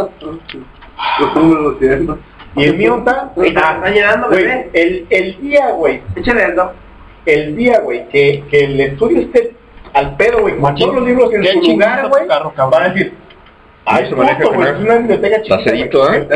y 2.58 2.64
el 2.64 2.76
mío 2.76 2.96
está, 2.98 3.32
Ahí 3.36 3.48
está, 3.48 3.74
está 3.76 3.90
llegando, 3.90 4.28
güey, 4.28 4.42
bebé. 4.42 4.70
el, 4.72 5.06
el 5.10 5.40
día, 5.40 5.70
güey, 5.70 6.02
Échale 6.16 6.44
el 6.44 6.54
dos. 6.56 6.70
el 7.26 7.56
día, 7.56 7.80
güey, 7.80 8.08
que, 8.08 8.44
que 8.50 8.64
el 8.64 8.80
estudio 8.80 9.20
esté 9.20 9.52
al 9.94 10.16
pedo, 10.16 10.40
güey, 10.42 10.56
con 10.58 10.74
todos 10.74 10.94
los 10.96 11.04
libros 11.04 11.32
en 11.34 11.44
su 11.62 11.70
lugar, 11.72 12.08
güey, 12.08 12.26
van 12.26 12.82
a 12.82 12.88
decir, 12.90 13.12
ay, 13.86 14.06
se 14.08 14.14
maneja 14.14 14.38
puto, 14.38 14.54
güey, 14.54 14.68
es 14.70 14.78
una 14.80 14.94
biblioteca 14.96 15.36
chiquita. 15.42 15.56
Lacerito. 15.56 16.12
¿eh? 16.14 16.26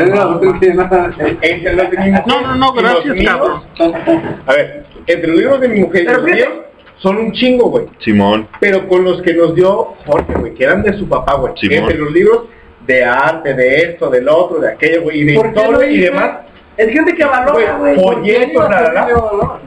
Entre 1.41 1.73
los 1.73 1.89
de 1.91 1.97
mi 1.97 2.09
mujer 2.11 2.23
No, 2.27 2.41
no, 2.41 2.55
no, 2.55 2.73
gracias, 2.73 3.15
cabrón. 3.25 3.61
A 4.47 4.53
ver, 4.53 4.85
entre 5.07 5.27
los 5.27 5.37
libros 5.37 5.61
de 5.61 5.67
mi 5.69 5.79
mujer 5.81 6.03
y 6.03 6.05
los 6.05 6.23
míos, 6.23 6.49
son 6.97 7.17
un 7.17 7.31
chingo, 7.33 7.69
güey. 7.69 7.85
Simón. 7.99 8.47
pero 8.59 8.87
con 8.87 9.03
los 9.03 9.21
que 9.21 9.33
nos 9.33 9.53
dio 9.55 9.93
Jorge, 10.05 10.33
güey, 10.39 10.53
que 10.53 10.63
eran 10.63 10.81
de 10.83 10.93
su 10.97 11.07
papá, 11.07 11.35
güey. 11.35 11.53
Fíjate, 11.59 11.93
los 11.95 12.11
libros 12.11 12.43
de 12.85 13.03
arte, 13.03 13.53
de 13.53 13.75
esto, 13.77 14.09
del 14.09 14.27
otro, 14.27 14.59
de 14.59 14.69
aquello, 14.69 15.03
güey, 15.03 15.21
y 15.21 15.23
de 15.25 15.33
¿Por 15.35 15.53
qué 15.53 15.59
lo 15.59 15.71
historia 15.71 15.91
y 15.91 15.99
demás. 15.99 16.31
Es 16.75 16.91
gente 16.91 17.13
que 17.13 17.23
valora, 17.23 17.77
güey. 17.77 17.95
Folletos, 17.95 18.69
la 18.69 18.81
verdad. 18.81 19.07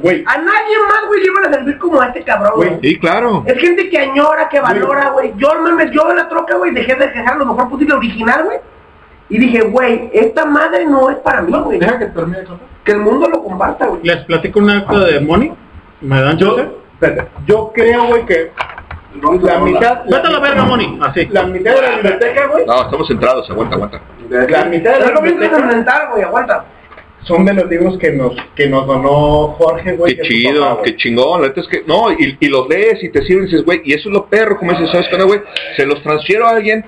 Güey, 0.00 0.24
A 0.26 0.38
nadie 0.38 0.76
más, 0.88 1.06
güey, 1.06 1.20
le 1.20 1.26
iban 1.26 1.46
a 1.46 1.56
servir 1.56 1.78
como 1.78 2.00
a 2.00 2.08
este 2.08 2.22
cabrón, 2.22 2.52
güey. 2.56 2.78
Sí, 2.82 2.98
claro. 2.98 3.44
Es 3.46 3.58
gente 3.58 3.88
que 3.88 3.98
añora, 3.98 4.48
que 4.48 4.60
valora, 4.60 5.10
güey. 5.10 5.32
Yo 5.36 5.48
me 5.60 5.72
metió 5.72 6.10
en 6.10 6.16
la 6.16 6.28
troca, 6.28 6.56
güey, 6.56 6.72
dejé 6.72 6.96
de 6.96 7.06
dejar 7.06 7.36
lo 7.36 7.46
mejor 7.46 7.68
posible 7.68 7.94
original, 7.94 8.44
güey. 8.44 8.58
Y 9.28 9.38
dije, 9.38 9.60
güey, 9.60 10.10
esta 10.12 10.44
madre 10.46 10.84
no 10.86 11.10
es 11.10 11.16
para 11.18 11.42
mí, 11.42 11.52
güey. 11.52 11.78
Deja 11.78 11.98
que 11.98 12.06
termine. 12.06 12.44
Que 12.84 12.92
el 12.92 12.98
mundo 12.98 13.28
lo 13.28 13.42
comparta, 13.42 13.86
güey. 13.86 14.00
Les 14.02 14.24
platico 14.24 14.58
una 14.58 14.78
acta 14.78 15.00
de 15.00 15.20
Money. 15.20 15.52
¿Me 16.00 16.20
dan 16.20 16.36
yo, 16.36 16.56
yo 17.46 17.72
creo, 17.74 18.06
güey, 18.06 18.26
que 18.26 18.52
la 19.42 19.58
mitad, 19.60 20.04
Vete 20.04 20.26
a 20.26 20.30
la 20.30 20.38
verga. 20.40 20.68
Así. 21.02 21.26
la 21.30 21.42
mitad 21.44 21.74
de 21.74 21.82
la 21.82 21.90
biblioteca, 21.96 22.46
güey, 22.46 22.66
No, 22.66 22.82
estamos 22.82 23.08
centrados, 23.08 23.50
aguanta, 23.50 23.76
aguanta. 23.76 24.00
la 24.28 24.64
mitad 24.66 24.98
de 24.98 25.00
la 25.14 25.20
biblioteca 25.20 25.56
enfrentar, 25.58 26.08
güey, 26.10 26.22
aguanta. 26.22 26.64
son 27.24 27.44
de 27.44 27.54
los 27.54 27.66
libros 27.68 27.98
que 27.98 28.10
nos, 28.12 28.32
que 28.54 28.68
nos 28.68 28.86
donó 28.86 29.54
Jorge, 29.58 29.92
güey. 29.96 30.16
Qué 30.16 30.22
chido, 30.22 30.60
papá, 30.62 30.74
güey. 30.74 30.84
qué 30.84 30.96
chingón. 30.96 31.42
La 31.42 31.48
es 31.48 31.68
que, 31.68 31.82
no, 31.86 32.12
y, 32.12 32.36
y 32.40 32.48
los 32.48 32.68
lees 32.68 33.02
y 33.02 33.08
te 33.10 33.22
sirven 33.24 33.44
y 33.44 33.50
dices, 33.50 33.64
güey, 33.64 33.82
y 33.84 33.92
eso 33.94 34.08
es 34.08 34.14
lo 34.14 34.26
perro, 34.26 34.56
como 34.58 34.72
dices, 34.72 34.90
¿sabes 34.90 35.08
qué, 35.10 35.18
no, 35.18 35.26
güey? 35.26 35.40
Se 35.76 35.86
los 35.86 36.02
transfiero 36.02 36.46
a 36.46 36.50
alguien 36.50 36.84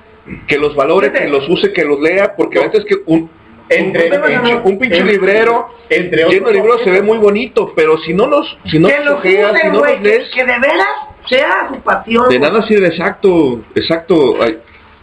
que 0.47 0.57
los 0.57 0.75
valore, 0.75 1.11
que 1.11 1.27
los 1.27 1.47
use, 1.49 1.73
que 1.73 1.83
los 1.83 1.99
lea, 1.99 2.35
porque 2.35 2.59
la 2.59 2.65
neta 2.65 2.77
es 2.77 2.85
que 2.85 2.95
un, 3.07 3.29
Entre- 3.69 4.09
un, 4.17 4.23
pinche- 4.23 4.61
un 4.63 4.79
pinche 4.79 4.97
entre- 4.97 5.13
librero 5.13 5.69
entre 5.89 6.23
lleno 6.25 6.47
de 6.47 6.53
libros 6.53 6.81
se 6.83 6.89
ve 6.91 7.01
muy 7.03 7.17
bonito, 7.19 7.71
pero 7.75 7.97
si 7.99 8.13
no 8.13 8.25
los, 8.27 8.57
si 8.65 8.79
no 8.79 8.87
que 8.87 8.97
los 8.97 9.05
lo 9.05 9.17
ojeas, 9.17 9.51
si 9.51 9.57
usen, 9.57 9.73
no 9.73 9.79
güey. 9.79 9.91
los 9.93 10.01
Que, 10.01 10.07
lees, 10.09 10.29
que 10.33 10.45
de 10.45 10.59
veras 10.59 10.87
sea 11.27 11.69
su 11.71 11.79
pasión. 11.81 12.29
de 12.29 12.39
nada 12.39 12.61
sirve, 12.67 12.87
exacto, 12.87 13.61
exacto. 13.75 14.37
Ay, 14.41 14.59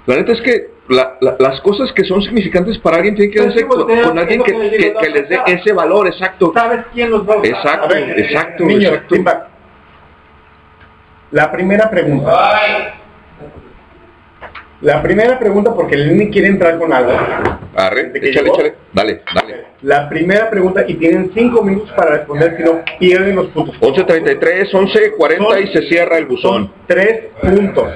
La 0.06 0.16
neta 0.16 0.32
es 0.32 0.40
que 0.40 0.70
la- 0.88 1.16
la- 1.20 1.36
las 1.38 1.60
cosas 1.62 1.92
que 1.92 2.04
son 2.04 2.22
significantes 2.22 2.78
para 2.78 2.96
alguien 2.98 3.14
tienen 3.16 3.32
que 3.32 3.38
sí, 3.40 3.44
darse 3.46 3.66
con, 3.66 3.78
voltea, 3.86 4.02
con 4.02 4.18
alguien 4.18 4.42
que, 4.42 4.52
les 4.52 5.28
dé 5.28 5.40
ese 5.46 5.72
valor, 5.72 6.06
exacto. 6.08 6.52
¿Sabes 6.54 6.84
quién 6.92 7.10
los 7.10 7.28
va 7.28 7.34
a 7.34 7.38
usar? 7.38 7.46
Exacto, 7.50 7.84
A 7.86 7.88
ver, 7.88 8.20
exacto, 8.20 8.64
niños, 8.64 8.92
exacto. 8.92 9.16
La 11.32 11.50
primera 11.50 11.90
pregunta. 11.90 12.94
La 14.86 15.02
primera 15.02 15.36
pregunta, 15.36 15.74
porque 15.74 15.96
el 15.96 16.06
Lenny 16.06 16.30
quiere 16.30 16.46
entrar 16.46 16.78
con 16.78 16.92
algo. 16.92 17.10
Arre, 17.74 18.12
échale, 18.14 18.30
llegó. 18.44 18.54
échale. 18.54 18.74
Dale, 18.92 19.22
dale. 19.34 19.64
La 19.82 20.08
primera 20.08 20.48
pregunta, 20.48 20.84
y 20.86 20.94
tienen 20.94 21.32
cinco 21.34 21.60
minutos 21.64 21.90
para 21.96 22.12
responder, 22.18 22.56
si 22.56 22.62
no 22.62 22.82
pierden 23.00 23.34
los 23.34 23.46
puntos. 23.48 23.74
11.33, 23.80 24.70
11.40 24.70 25.62
y 25.64 25.72
se 25.72 25.82
cierra 25.88 26.18
el 26.18 26.26
buzón. 26.26 26.72
Tres 26.86 27.24
puntos. 27.40 27.88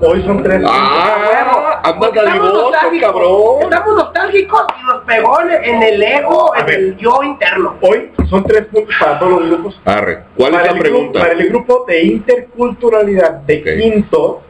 Hoy 0.00 0.22
son 0.22 0.42
tres 0.42 0.62
Ah, 0.64 1.80
andas 1.84 1.94
Porque 1.98 2.18
estamos 2.20 2.40
dadivoso, 2.40 2.70
nostálgicos, 2.70 3.12
cabrón. 3.12 3.62
Estamos 3.62 3.94
nostálgicos 3.96 4.62
y 4.80 4.86
nos 4.86 5.04
pegó 5.04 5.40
en, 5.42 5.82
el 5.82 6.02
ego, 6.02 6.52
en 6.56 6.68
el 6.70 6.96
yo 6.96 7.22
interno. 7.24 7.76
Hoy 7.82 8.10
son 8.30 8.44
tres 8.44 8.64
puntos 8.66 8.94
para 8.98 9.18
todos 9.18 9.40
los 9.42 9.50
grupos. 9.50 9.80
Arre, 9.84 10.20
¿cuál 10.34 10.54
es 10.54 10.60
Para 10.60 10.64
la 10.64 10.70
el 10.70 10.78
grupo- 10.78 10.80
pregunta? 10.82 11.20
para 11.20 11.32
el 11.32 11.48
grupo 11.50 11.84
de 11.88 12.02
interculturalidad 12.04 13.30
de 13.42 13.62
quinto, 13.62 14.42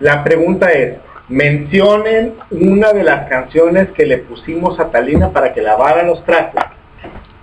la 0.00 0.22
pregunta 0.24 0.70
es, 0.72 0.98
mencionen 1.28 2.34
una 2.50 2.92
de 2.92 3.02
las 3.02 3.28
canciones 3.28 3.88
que 3.92 4.04
le 4.06 4.18
pusimos 4.18 4.78
a 4.80 4.90
Talina 4.90 5.30
para 5.30 5.52
que 5.52 5.62
lavara 5.62 6.02
los 6.02 6.24
trastes. 6.24 6.62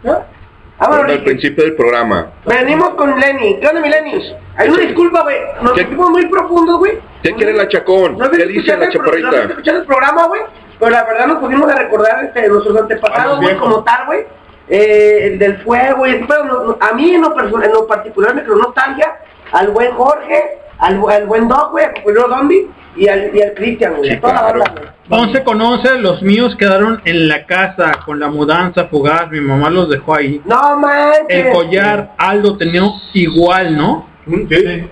Vámonos, 0.03 1.05
Bueno, 1.05 1.13
al 1.13 1.23
principio 1.23 1.63
del 1.63 1.75
programa. 1.75 2.31
Venimos 2.45 2.89
con 2.95 3.19
Lenny. 3.19 3.59
¿Qué 3.59 3.67
onda, 3.67 3.81
mi 3.81 3.89
Lenny? 3.89 4.35
Hay 4.55 4.69
una 4.69 4.79
disculpa, 4.81 5.21
güey. 5.21 5.37
Nos 5.61 5.73
pusimos 5.73 6.09
muy 6.09 6.25
profundos, 6.25 6.77
güey. 6.79 6.97
¿Qué 7.21 7.33
quiere 7.35 7.53
la 7.53 7.67
chacón? 7.67 8.17
No 8.17 8.29
¿Qué 8.31 8.45
dice 8.47 8.75
la 8.75 8.87
pro- 8.89 9.03
No 9.03 9.11
chaparrita? 9.11 9.43
escuchado 9.43 9.77
el 9.79 9.85
programa, 9.85 10.27
güey. 10.27 10.41
Pero 10.79 10.91
la 10.91 11.03
verdad 11.03 11.27
nos 11.27 11.37
pusimos 11.37 11.71
a 11.71 11.75
recordar 11.75 12.23
este, 12.25 12.47
nuestros 12.49 12.75
antepasados, 12.77 13.37
los 13.37 13.41
güey, 13.41 13.57
como 13.57 13.83
tal, 13.83 14.05
güey. 14.07 14.21
Eh, 14.67 15.27
el 15.33 15.37
del 15.39 15.57
fuego 15.61 16.07
y 16.07 16.11
ese 16.15 16.25
pedo. 16.25 16.45
No- 16.45 16.63
no- 16.63 16.77
a 16.79 16.93
mí 16.93 17.13
en 17.13 17.21
lo, 17.21 17.39
en 17.63 17.71
lo 17.71 17.85
particular 17.85 18.33
me 18.33 18.41
creó 18.41 18.55
nostalgia 18.55 19.17
al 19.51 19.67
buen 19.67 19.91
Jorge, 19.91 20.57
al, 20.81 20.99
al 21.09 21.25
buen 21.27 21.47
Doc, 21.47 21.71
güey, 21.71 21.85
Dondi 22.29 22.67
y 22.97 23.07
al, 23.07 23.31
y 23.33 23.41
al 23.41 23.53
Cristian, 23.53 23.93
güey. 23.97 24.11
a 24.11 24.19
toda 24.19 24.33
la 24.33 24.41
banda, 24.41 24.73
güey. 24.75 24.91
11 25.09 25.43
con 25.43 25.61
11, 25.61 25.97
los 25.99 26.21
míos 26.21 26.55
quedaron 26.57 27.01
en 27.05 27.27
la 27.27 27.45
casa 27.45 27.99
con 28.05 28.19
la 28.19 28.27
mudanza 28.29 28.87
fugaz, 28.87 29.29
mi 29.31 29.39
mamá 29.41 29.69
los 29.69 29.89
dejó 29.89 30.15
ahí. 30.15 30.41
No 30.45 30.77
manches. 30.77 31.25
El 31.29 31.51
collar 31.53 32.11
Aldo 32.17 32.57
tenía 32.57 32.83
igual, 33.13 33.75
¿no? 33.77 34.07
Sí, 34.25 34.85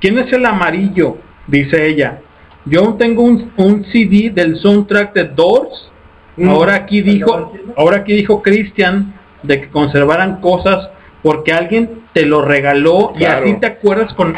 ¿Quién 0.00 0.18
es 0.18 0.32
el 0.32 0.44
amarillo? 0.46 1.16
Dice 1.46 1.86
ella. 1.86 2.20
Yo 2.64 2.80
aún 2.80 2.98
tengo 2.98 3.22
un, 3.22 3.52
un 3.56 3.84
CD 3.92 4.30
del 4.30 4.56
soundtrack 4.58 5.12
de 5.14 5.24
Doors. 5.24 5.90
Mm. 6.36 6.48
Ahora 6.48 6.74
aquí 6.74 7.00
dijo, 7.02 7.52
ahora 7.76 7.98
aquí 7.98 8.14
dijo 8.14 8.42
Cristian 8.42 9.14
de 9.42 9.60
que 9.60 9.68
conservaran 9.70 10.40
cosas 10.40 10.88
porque 11.22 11.52
alguien 11.52 12.02
te 12.12 12.24
lo 12.26 12.42
regaló 12.42 13.12
Claro. 13.16 13.46
y 13.46 13.50
así 13.50 13.60
te 13.60 13.66
acuerdas 13.66 14.12
con 14.14 14.34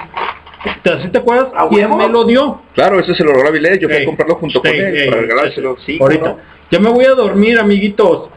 te- 0.82 0.90
así 0.92 1.08
te 1.08 1.18
acuerdas 1.18 1.48
quién 1.70 1.96
me 1.96 2.08
lo 2.08 2.24
dio. 2.24 2.60
Claro, 2.74 3.00
ese 3.00 3.14
se 3.14 3.22
lo 3.24 3.30
regaló 3.32 3.48
Avilés, 3.50 3.78
yo 3.80 3.88
fui 3.88 3.96
Ey, 3.98 4.02
a 4.02 4.06
comprarlo 4.06 4.34
junto 4.36 4.60
con 4.60 4.70
él 4.70 4.96
ey, 4.96 5.08
para 5.08 5.20
regalárselo. 5.22 5.76
Sí, 5.84 5.98
Ahorita. 6.00 6.36
Ya 6.70 6.78
me 6.80 6.90
voy 6.90 7.04
a 7.06 7.10
dormir, 7.14 7.58
amiguitos. 7.58 8.28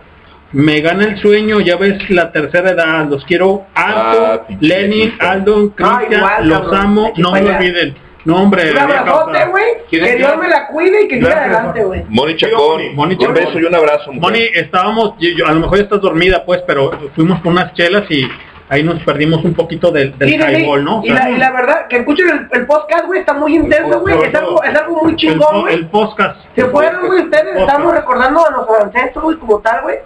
Me 0.53 0.81
gana 0.81 1.05
el 1.05 1.17
sueño, 1.21 1.59
ya 1.61 1.77
ves 1.77 2.09
la 2.09 2.31
tercera 2.31 2.71
edad. 2.71 3.05
Los 3.09 3.23
quiero 3.25 3.63
Aldo, 3.73 4.25
Ah, 4.25 4.41
Lenin. 4.59 5.13
Aldo, 5.19 5.71
Cristian, 5.73 6.47
los 6.49 6.59
cabrón. 6.61 6.75
amo, 6.79 7.13
no 7.17 7.31
me 7.31 7.39
olviden. 7.41 7.95
No, 8.23 8.35
hombre, 8.35 8.69
Un 8.71 8.77
abrazote, 8.77 9.45
güey. 9.49 9.63
¿quién 9.89 10.03
es 10.05 10.11
Que 10.11 10.17
Dios 10.17 10.37
me 10.37 10.47
la 10.47 10.67
cuide 10.67 11.03
y 11.03 11.07
que 11.07 11.15
siga 11.15 11.39
adelante, 11.45 11.83
güey. 11.83 12.03
Moni 12.07 12.35
Chacón, 12.35 12.95
Moni 12.95 13.13
un 13.15 13.19
Chacón. 13.19 13.33
beso 13.35 13.59
y 13.59 13.63
un 13.63 13.73
abrazo. 13.75 14.11
mujer. 14.13 14.21
Moni, 14.21 14.39
estábamos, 14.53 15.13
yo- 15.19 15.29
yo- 15.31 15.47
a 15.47 15.53
lo 15.53 15.59
mejor 15.61 15.77
ya 15.77 15.83
estás 15.85 16.01
dormida, 16.01 16.43
pues, 16.45 16.61
pero 16.67 16.91
fuimos 17.15 17.39
por 17.41 17.51
unas 17.53 17.73
chelas 17.73 18.03
y 18.11 18.27
ahí 18.71 18.83
nos 18.83 19.01
perdimos 19.03 19.43
un 19.45 19.53
poquito 19.53 19.91
del, 19.91 20.17
del 20.17 20.29
Sí, 20.29 20.35
sí, 20.35 20.41
sí. 20.41 20.61
highball, 20.63 20.83
¿no? 20.83 20.99
O 20.99 21.03
Y, 21.03 21.07
sea, 21.09 21.15
la, 21.25 21.29
y 21.29 21.37
la 21.37 21.51
verdad, 21.51 21.87
que 21.87 21.97
escuchen 21.97 22.29
el, 22.29 22.47
el 22.51 22.65
podcast, 22.65 23.05
güey, 23.05 23.19
está 23.19 23.33
muy 23.33 23.55
intenso, 23.55 23.99
güey. 23.99 24.17
Es 24.23 24.33
algo, 24.35 24.63
es 24.63 24.75
algo 24.75 25.03
muy 25.03 25.11
el, 25.11 25.17
chingón, 25.17 25.61
güey. 25.61 25.73
el 25.75 25.87
podcast. 25.87 26.37
Se 26.55 26.65
fueron, 26.65 27.05
güey, 27.07 27.21
ustedes, 27.21 27.43
Podcast. 27.43 27.69
estamos 27.69 27.93
recordando 27.93 28.47
a 28.47 28.49
nuestros 28.51 28.79
ancestros, 28.81 29.23
güey, 29.23 29.37
como 29.37 29.59
tal, 29.59 29.81
güey. 29.83 29.97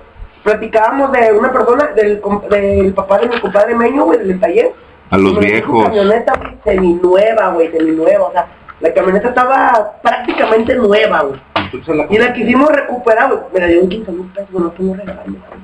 Platicábamos 0.44 1.12
de 1.12 1.32
una 1.32 1.52
persona, 1.52 1.86
del, 1.96 2.22
del 2.50 2.94
papá 2.94 3.20
de 3.20 3.30
mi 3.30 3.40
compadre 3.40 3.74
Meño, 3.76 4.04
güey, 4.06 4.20
del 4.20 4.40
taller. 4.40 4.74
A 5.12 5.18
los 5.18 5.40
viejos. 5.40 5.84
camioneta, 5.86 6.34
güey, 6.38 6.56
seminueva, 6.64 7.50
güey, 7.50 7.72
seminueva, 7.72 8.26
o 8.26 8.32
sea, 8.32 8.48
la 8.80 8.94
camioneta 8.94 9.30
estaba 9.30 9.94
prácticamente 10.02 10.76
nueva, 10.76 11.22
güey. 11.22 11.40
Y 12.10 12.18
la 12.18 12.34
quisimos 12.34 12.70
recuperar, 12.70 13.28
güey. 13.30 13.40
Me 13.54 13.60
la 13.60 13.68
dio 13.68 13.82
un 13.82 13.90
15 13.90 14.12
mil 14.12 14.28
pesos, 14.32 14.50
no 14.52 14.70
tengo 14.72 14.94
regalando, 14.96 15.40
güey. 15.48 15.60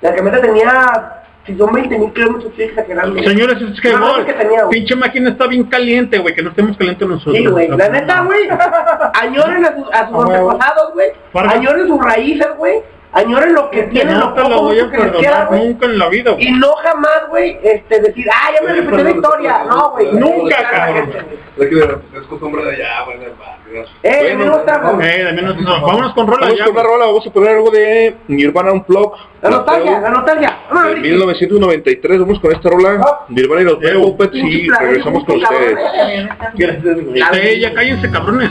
La 0.00 0.14
camioneta 0.14 0.42
tenía, 0.42 1.22
si 1.48 1.56
son 1.56 1.72
20 1.72 1.98
mil 1.98 2.12
kilómetros, 2.12 2.50
estoy 2.50 2.64
exagerando. 2.66 3.22
Señores, 3.22 3.60
es 3.60 3.80
que 3.80 3.92
No. 3.92 4.68
Pinche 4.70 4.94
máquina 4.94 5.30
está 5.30 5.46
bien 5.46 5.64
caliente, 5.64 6.18
güey, 6.18 6.34
que 6.34 6.42
no 6.42 6.50
estemos 6.50 6.76
calientes 6.76 7.08
nosotros. 7.08 7.36
Sí, 7.36 7.46
güey. 7.46 7.68
La 7.68 7.88
neta, 7.88 8.20
güey. 8.22 8.48
Añoren 9.14 9.64
a 9.64 9.74
sus, 9.74 9.88
a 9.92 10.08
sus 10.08 10.16
huevo. 10.24 10.50
antepasados, 10.52 10.92
güey. 10.92 11.08
Añoren 11.34 11.88
sus 11.88 12.00
raíces, 12.00 12.48
güey. 12.56 12.82
Añoren 13.12 13.54
lo 13.54 13.70
que 13.70 13.84
tienen, 13.84 14.18
no 14.18 14.30
lo 14.30 14.34
te 14.34 14.48
lo 14.48 14.62
voy 14.62 14.78
a 14.78 14.84
mucho 14.84 14.90
que 14.90 14.98
les 14.98 15.06
queda, 15.12 15.20
perdonar 15.20 15.46
güey. 15.48 15.66
nunca 15.68 15.86
en 15.86 15.98
la 15.98 16.08
vida, 16.08 16.30
güey. 16.32 16.46
Y 16.46 16.52
no 16.52 16.72
jamás, 16.74 17.28
güey, 17.30 17.58
este, 17.62 18.00
decir, 18.00 18.26
ah, 18.30 18.50
ya 18.54 18.66
me 18.66 18.74
repetí 18.74 19.02
la 19.02 19.10
historia. 19.10 19.64
No, 19.64 19.90
güey. 19.92 20.12
Nunca, 20.12 20.56
cabrón. 20.70 21.10
Es 21.58 22.22
costumbre 22.28 22.64
de 22.64 22.70
allá, 22.76 23.04
güey. 23.04 23.18
Eh, 24.02 24.36
de 24.36 24.44
estamos. 24.44 25.04
Eh, 25.04 25.24
de 25.24 25.42
no- 25.42 25.54
no, 25.54 25.80
vámonos 25.86 26.14
con 26.14 26.26
rola 26.26 26.40
Vamos 26.46 26.58
ya, 26.58 26.64
con 26.64 26.72
una 26.74 26.82
rola, 26.82 27.06
vamos 27.06 27.26
a 27.26 27.30
poner 27.30 27.50
algo 27.56 27.70
de 27.70 28.14
Nirvana 28.28 28.72
Unplugged. 28.72 29.18
La 29.42 29.50
nostalgia, 29.50 30.00
la 30.00 30.10
nostalgia. 30.10 30.58
De 30.88 30.96
1993, 30.96 32.18
vamos 32.20 32.40
con 32.40 32.52
esta 32.52 32.68
rola. 32.70 33.24
Nirvana 33.28 33.60
y 33.60 33.64
los 33.64 33.80
Red 33.80 34.00
Puppets 34.00 34.34
y 34.34 34.68
regresamos 34.68 35.24
con 35.24 35.36
ustedes. 35.36 35.78
Eh, 37.34 37.58
ya 37.60 37.74
cállense, 37.74 38.10
cabrones. 38.10 38.50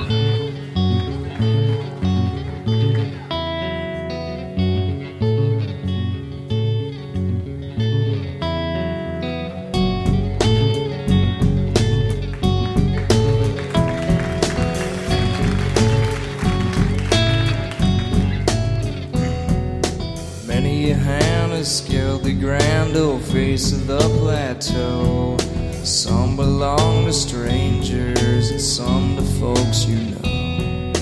Scaled 21.67 22.23
the 22.23 22.33
grand 22.33 22.95
old 22.95 23.21
face 23.21 23.73
of 23.73 23.87
the 23.87 23.99
plateau. 23.99 25.35
Some 25.83 26.37
belong 26.37 27.05
to 27.05 27.11
strangers 27.11 28.51
and 28.51 28.61
some 28.61 29.17
to 29.17 29.21
folks 29.37 29.83
you 29.85 29.99
know. 30.11 30.93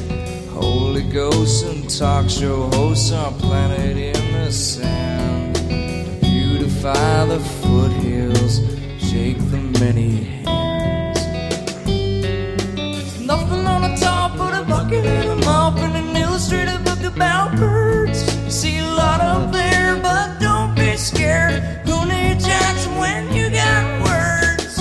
Holy 0.59 1.03
ghosts 1.03 1.61
and 1.61 1.87
talk 1.87 2.27
show 2.29 2.67
hosts 2.71 3.11
are 3.11 3.31
planted 3.33 3.95
in 3.95 4.33
the 4.33 4.51
sand. 4.51 5.53
Beautify 6.21 7.25
the 7.25 7.39
foothills, 7.61 8.57
shake 8.97 9.37
the 9.51 9.61
many 9.79 10.23
hands. 10.23 11.19
Nothing 13.21 13.67
on 13.67 13.81
the 13.83 13.95
top 13.97 14.31
of 14.39 14.49
the 14.51 14.65
bucket 14.67 15.05
and 15.05 15.29
a 15.29 15.45
mop 15.45 15.77
and 15.77 15.95
an 15.95 16.15
illustrated 16.15 16.83
book 16.83 17.03
about 17.03 17.55
scared. 20.97 21.61
Who 21.85 22.05
needs 22.05 22.45
Jackson 22.45 22.95
when 22.97 23.33
you 23.33 23.49
got 23.49 24.01
words? 24.01 24.75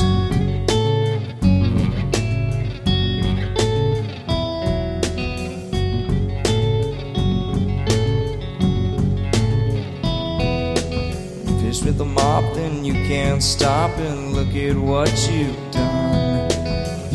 Fish 11.60 11.82
with 11.82 12.00
a 12.00 12.04
mop, 12.04 12.44
then 12.54 12.84
you 12.84 12.94
can't 13.08 13.42
stop 13.42 13.90
and 13.98 14.32
look 14.34 14.54
at 14.54 14.76
what 14.76 15.10
you've 15.30 15.56
done. 15.72 16.48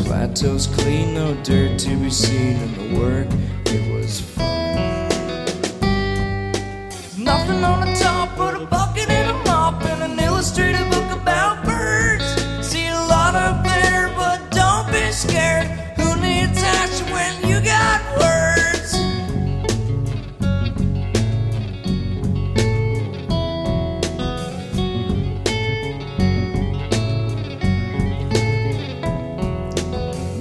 Plateau's 0.04 0.66
clean, 0.66 1.14
no 1.14 1.34
dirt 1.42 1.78
to 1.78 1.96
be 1.96 2.10
seen 2.10 2.56
in 2.56 2.74
the 2.74 3.00
work. 3.00 3.28
It 3.66 3.94
was 3.94 4.20
fun. 4.20 5.08
There's 6.90 7.18
nothing 7.18 7.64
on 7.64 7.80
the 7.86 7.94
top 7.98 8.19
about 11.22 11.64
birds. 11.64 12.24
See 12.66 12.86
a 12.88 12.94
lot 12.94 13.34
up 13.34 13.64
there, 13.64 14.08
but 14.16 14.50
don't 14.50 14.86
be 14.92 15.10
scared. 15.12 15.66
Who 15.98 16.20
needs 16.20 16.62
action 16.62 17.06
when 17.12 17.34
you 17.48 17.60
got 17.60 18.00
words? 18.18 18.90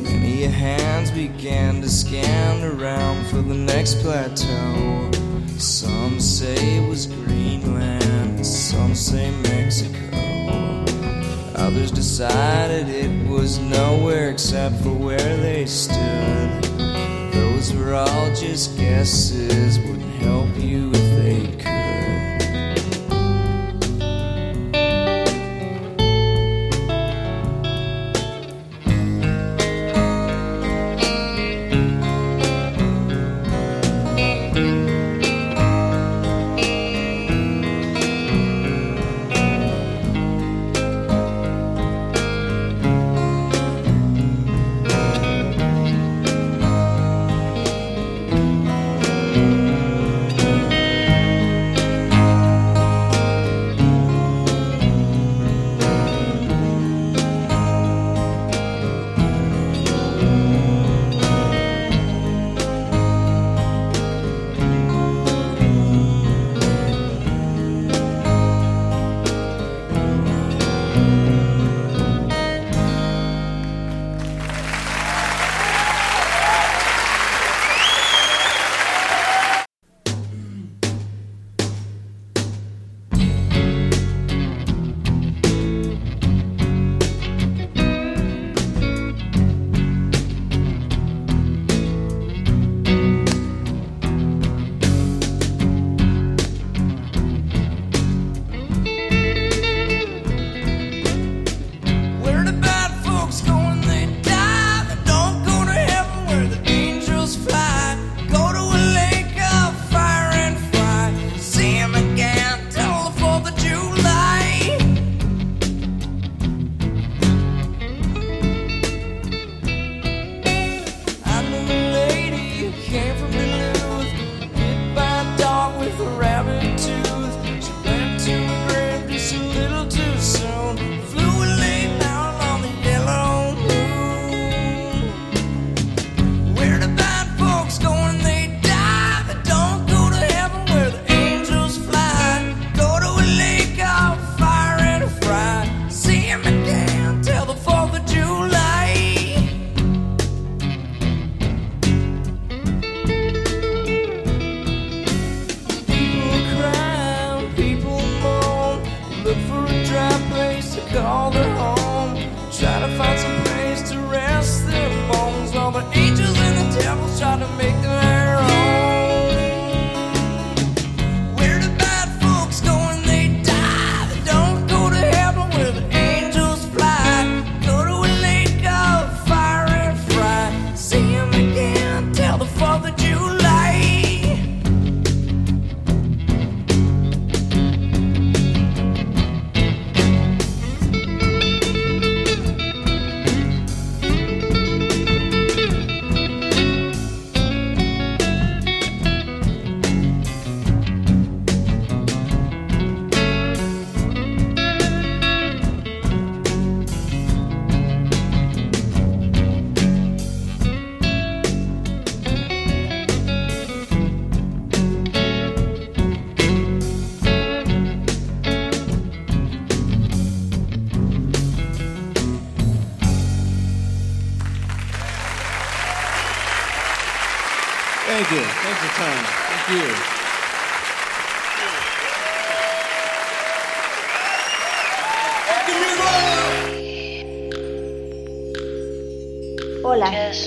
Many 0.03 0.43
hands 0.43 1.11
began 1.11 1.81
to 1.81 1.89
scan 1.89 2.63
around 2.63 3.25
for 3.27 3.41
the 3.41 3.55
next 3.55 4.01
plateau. 4.01 5.11
Some 5.57 6.19
say 6.19 6.55
it 6.77 6.87
was 6.87 7.07
Greenland, 7.07 8.45
some 8.45 8.95
say 8.95 9.31
Mexico. 9.43 10.08
Others 11.59 11.91
decided 11.91 12.87
it 12.87 13.27
was 13.27 13.59
nowhere 13.59 14.29
except 14.29 14.75
for 14.81 14.93
where 14.93 15.37
they 15.37 15.65
stood. 15.65 16.63
Those 17.33 17.73
were 17.73 17.93
all 17.93 18.33
just 18.33 18.77
guesses, 18.77 19.77
wouldn't 19.79 20.15
help 20.23 20.55
you 20.55 20.89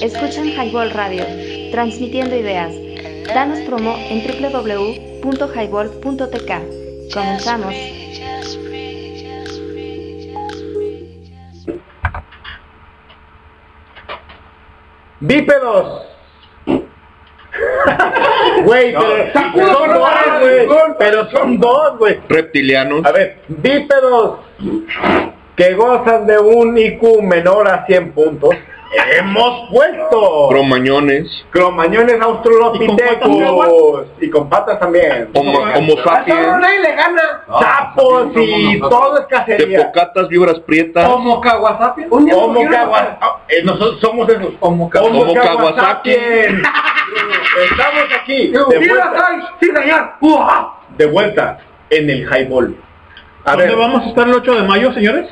Hola, 0.02 0.14
escuchan 0.14 0.48
Highball 0.48 0.90
Radio, 0.90 1.24
transmitiendo 1.70 2.34
ideas. 2.34 2.74
Danos 3.32 3.60
promo 3.60 3.94
en 4.10 4.26
www.highball.tk. 4.26 7.14
Comenzamos. 7.14 7.72
¡Bípedos! 15.20 16.02
Güey, 18.64 18.94
pero 18.94 19.32
son 19.32 19.52
dos, 20.00 20.40
güey. 20.40 20.66
Pero 20.98 21.30
son 21.30 21.60
dos, 21.60 21.98
güey. 21.98 22.18
Reptilianos. 22.28 23.04
A 23.04 23.12
ver, 23.12 23.36
bípedos 23.46 24.40
que 25.54 25.74
gozan 25.74 26.26
de 26.26 26.38
un 26.38 26.76
IQ 26.76 27.22
menor 27.22 27.68
a 27.68 27.86
100 27.86 28.10
puntos. 28.12 28.56
Hemos 29.18 29.70
puesto 29.70 30.48
Cromañones. 30.50 31.26
cromañones 31.50 32.20
australopithecus 32.20 34.04
y 34.20 34.28
con 34.30 34.48
patas 34.48 34.78
también. 34.78 35.30
Homo, 35.34 35.60
homo 35.60 35.94
sapiens. 36.04 36.58
le 36.82 36.92
gana. 36.94 37.22
Sapos 37.60 38.28
y 38.36 38.78
todo 38.80 39.18
es 39.18 39.26
cacería. 39.26 39.78
Tepocatas, 39.78 40.28
víboras 40.28 40.60
prietas. 40.60 41.08
Homo 41.08 41.40
Kawasaki. 41.40 42.02
Un 42.10 42.26
día 42.26 42.36
Homo 42.36 42.52
me 42.60 42.68
quiero- 42.68 42.84
Kawa- 42.84 43.18
ah, 43.20 43.36
eh, 43.48 43.62
Nosotros 43.64 44.00
somos 44.00 44.28
esos. 44.28 44.52
Homo, 44.60 44.90
Homo 45.00 45.34
Kawasaki. 45.34 46.10
Estamos 46.10 48.04
aquí. 48.20 48.48
De 48.48 48.58
vuelta. 48.88 49.54
Sí, 49.60 49.66
señor. 49.74 50.10
De 50.96 51.06
vuelta 51.06 51.58
en 51.90 52.10
el 52.10 52.22
highball. 52.30 52.76
A 53.44 53.50
¿Dónde 53.52 53.66
ver, 53.66 53.76
vamos 53.76 54.02
a 54.04 54.08
estar 54.08 54.28
el 54.28 54.34
8 54.34 54.54
de 54.54 54.62
mayo, 54.62 54.92
señores? 54.92 55.28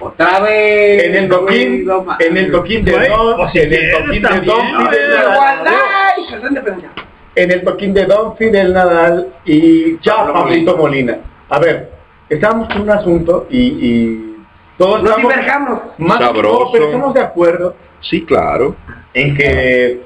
Otra 0.00 0.40
vez. 0.40 1.04
en 1.04 1.14
el 1.14 1.28
toquín, 1.28 1.88
en 2.20 2.36
el 2.36 2.50
toquín 2.52 2.84
de 2.84 3.08
Don, 3.08 3.36
pues 3.36 3.54
en 3.56 3.72
el 3.72 3.92
toquín 3.92 4.22
de 4.22 4.40
Don 4.42 4.66
en 7.34 7.50
el 7.50 7.64
toquín 7.64 7.94
de 7.94 8.04
Don 8.06 8.36
Fidel 8.36 8.72
Nadal 8.72 9.28
y 9.44 9.98
ya 10.00 10.32
Pablito 10.32 10.76
Molina. 10.76 11.18
A 11.48 11.58
ver, 11.58 11.90
estábamos 12.28 12.68
con 12.68 12.82
un 12.82 12.90
asunto 12.90 13.46
y, 13.50 13.58
y 13.60 14.36
todos 14.78 15.02
Nos 15.02 15.10
estamos 15.10 15.32
diverjamos. 15.34 15.80
más 15.98 16.18
Sabroso. 16.18 16.64
no, 16.64 16.72
pero 16.72 16.84
estamos 16.86 17.14
de 17.14 17.20
acuerdo 17.20 17.76
Sí, 18.00 18.24
claro. 18.24 18.76
en 19.14 19.36
que 19.36 20.00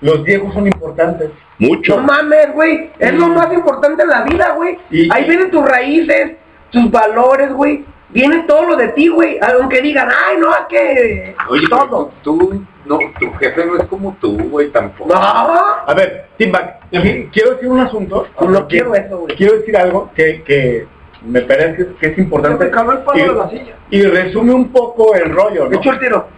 los 0.00 0.22
viejos 0.24 0.52
son 0.54 0.66
importantes. 0.66 1.30
Mucho. 1.58 1.96
No 1.96 2.02
mames, 2.02 2.52
güey. 2.52 2.90
Es 2.98 3.12
lo 3.14 3.28
más 3.28 3.52
importante 3.52 4.02
en 4.02 4.08
la 4.08 4.22
vida, 4.22 4.52
güey. 4.56 4.76
Y- 4.90 5.08
Ahí 5.12 5.24
vienen 5.28 5.50
tus 5.50 5.64
raíces, 5.68 6.32
tus 6.70 6.90
valores, 6.90 7.52
güey. 7.52 7.84
Viene 8.14 8.44
todo 8.46 8.64
lo 8.68 8.76
de 8.76 8.88
ti, 8.88 9.08
güey. 9.08 9.38
Aunque 9.42 9.82
digan, 9.82 10.08
ay, 10.08 10.36
no, 10.38 10.50
es 10.52 10.66
que... 10.68 11.34
Oye, 11.48 11.66
todo. 11.68 12.12
tú, 12.22 12.64
no, 12.86 12.98
tu 13.18 13.32
jefe 13.34 13.66
no 13.66 13.76
es 13.76 13.84
como 13.88 14.16
tú, 14.20 14.38
güey, 14.50 14.70
tampoco. 14.70 15.12
No. 15.12 15.20
A 15.20 15.92
ver, 15.94 16.28
Timback, 16.38 16.90
qui- 16.92 17.28
quiero 17.32 17.50
decir 17.54 17.68
un 17.68 17.80
asunto. 17.80 18.26
No 18.40 18.68
quiero 18.68 18.94
eso, 18.94 19.18
güey. 19.18 19.36
Quiero 19.36 19.58
decir 19.58 19.76
algo 19.76 20.10
que, 20.14 20.42
que 20.44 20.86
me 21.22 21.40
parece 21.40 21.88
que, 21.98 22.06
es 22.06 22.18
importante. 22.18 22.58
Se 22.58 22.64
me 22.64 22.70
acabó 22.70 22.92
el 22.92 22.98
palo 22.98 23.18
y, 23.18 23.28
de 23.28 23.34
la 23.34 23.50
silla. 23.50 23.74
y 23.90 24.02
resume 24.02 24.54
un 24.54 24.68
poco 24.70 25.14
el 25.16 25.34
rollo, 25.34 25.68
¿no? 25.68 25.76
echó 25.76 25.90
el 25.90 25.98
tiro. 25.98 26.28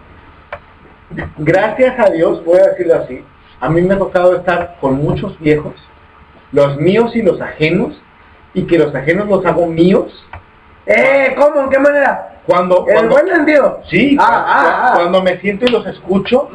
Gracias 1.37 1.99
a 1.99 2.09
Dios, 2.09 2.43
voy 2.43 2.59
a 2.59 2.69
decirlo 2.69 2.95
así, 2.95 3.23
a 3.59 3.69
mí 3.69 3.81
me 3.81 3.93
ha 3.93 3.97
tocado 3.97 4.35
estar 4.35 4.77
con 4.81 4.95
muchos 4.95 5.39
viejos, 5.39 5.73
los 6.51 6.77
míos 6.77 7.15
y 7.15 7.21
los 7.21 7.39
ajenos, 7.39 8.01
y 8.53 8.63
que 8.63 8.77
los 8.77 8.93
ajenos 8.93 9.27
los 9.27 9.45
hago 9.45 9.67
míos. 9.67 10.25
Eh, 10.87 11.35
¿cómo? 11.37 11.61
¿En 11.63 11.69
qué 11.69 11.79
manera? 11.79 12.39
Cuando, 12.45 12.85
¿En 12.87 12.93
cuando- 12.93 13.11
buen 13.15 13.27
sentido? 13.27 13.81
Sí, 13.89 14.15
Ah, 14.19 14.23
cu- 14.25 14.31
ah, 14.31 14.81
ah. 14.89 14.91
cuando 14.95 15.21
me 15.21 15.37
siento 15.39 15.65
y 15.65 15.69
los 15.71 15.85
escucho, 15.85 16.49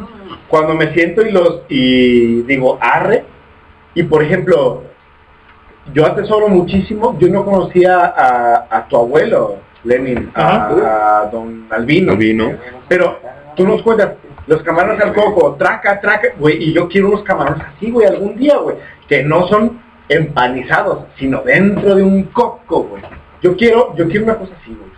cuando 0.49 0.75
me 0.75 0.93
siento 0.95 1.23
y 1.23 1.31
los 1.31 1.63
y 1.69 2.43
digo 2.43 2.79
arre, 2.81 3.25
y 3.95 4.03
por 4.05 4.23
ejemplo, 4.23 4.85
yo 5.93 6.07
atesoro 6.07 6.49
muchísimo, 6.49 7.17
yo 7.19 7.29
no 7.29 7.45
conocía 7.45 8.07
a, 8.07 8.67
a 8.71 8.89
tu 8.89 8.97
abuelo, 8.97 9.57
Lenin, 9.85 10.31
a, 10.35 10.69
a 11.23 11.27
don 11.31 11.67
Albino, 11.71 12.13
Albino. 12.13 12.53
pero 12.89 13.19
tú 13.55 13.67
nos 13.67 13.83
cuentas, 13.83 14.13
los 14.47 14.63
camarones 14.63 15.03
al 15.03 15.13
coco, 15.13 15.57
traca, 15.59 16.01
traca, 16.01 16.29
güey, 16.39 16.57
y 16.63 16.73
yo 16.73 16.89
quiero 16.89 17.09
unos 17.09 17.23
camarones 17.23 17.65
así, 17.77 17.91
güey, 17.91 18.07
algún 18.07 18.37
día, 18.37 18.57
güey, 18.57 18.77
que 19.09 19.23
no 19.25 19.47
son 19.49 19.83
empanizados, 20.09 21.01
sino 21.19 21.43
dentro 21.43 21.95
de 21.95 22.03
un 22.03 22.25
coco, 22.25 22.85
güey. 22.85 23.03
Yo 23.43 23.57
quiero, 23.57 23.95
yo 23.97 24.09
quiero 24.09 24.25
una 24.25 24.37
cosa 24.39 24.53
así, 24.61 24.75
güey. 24.75 24.91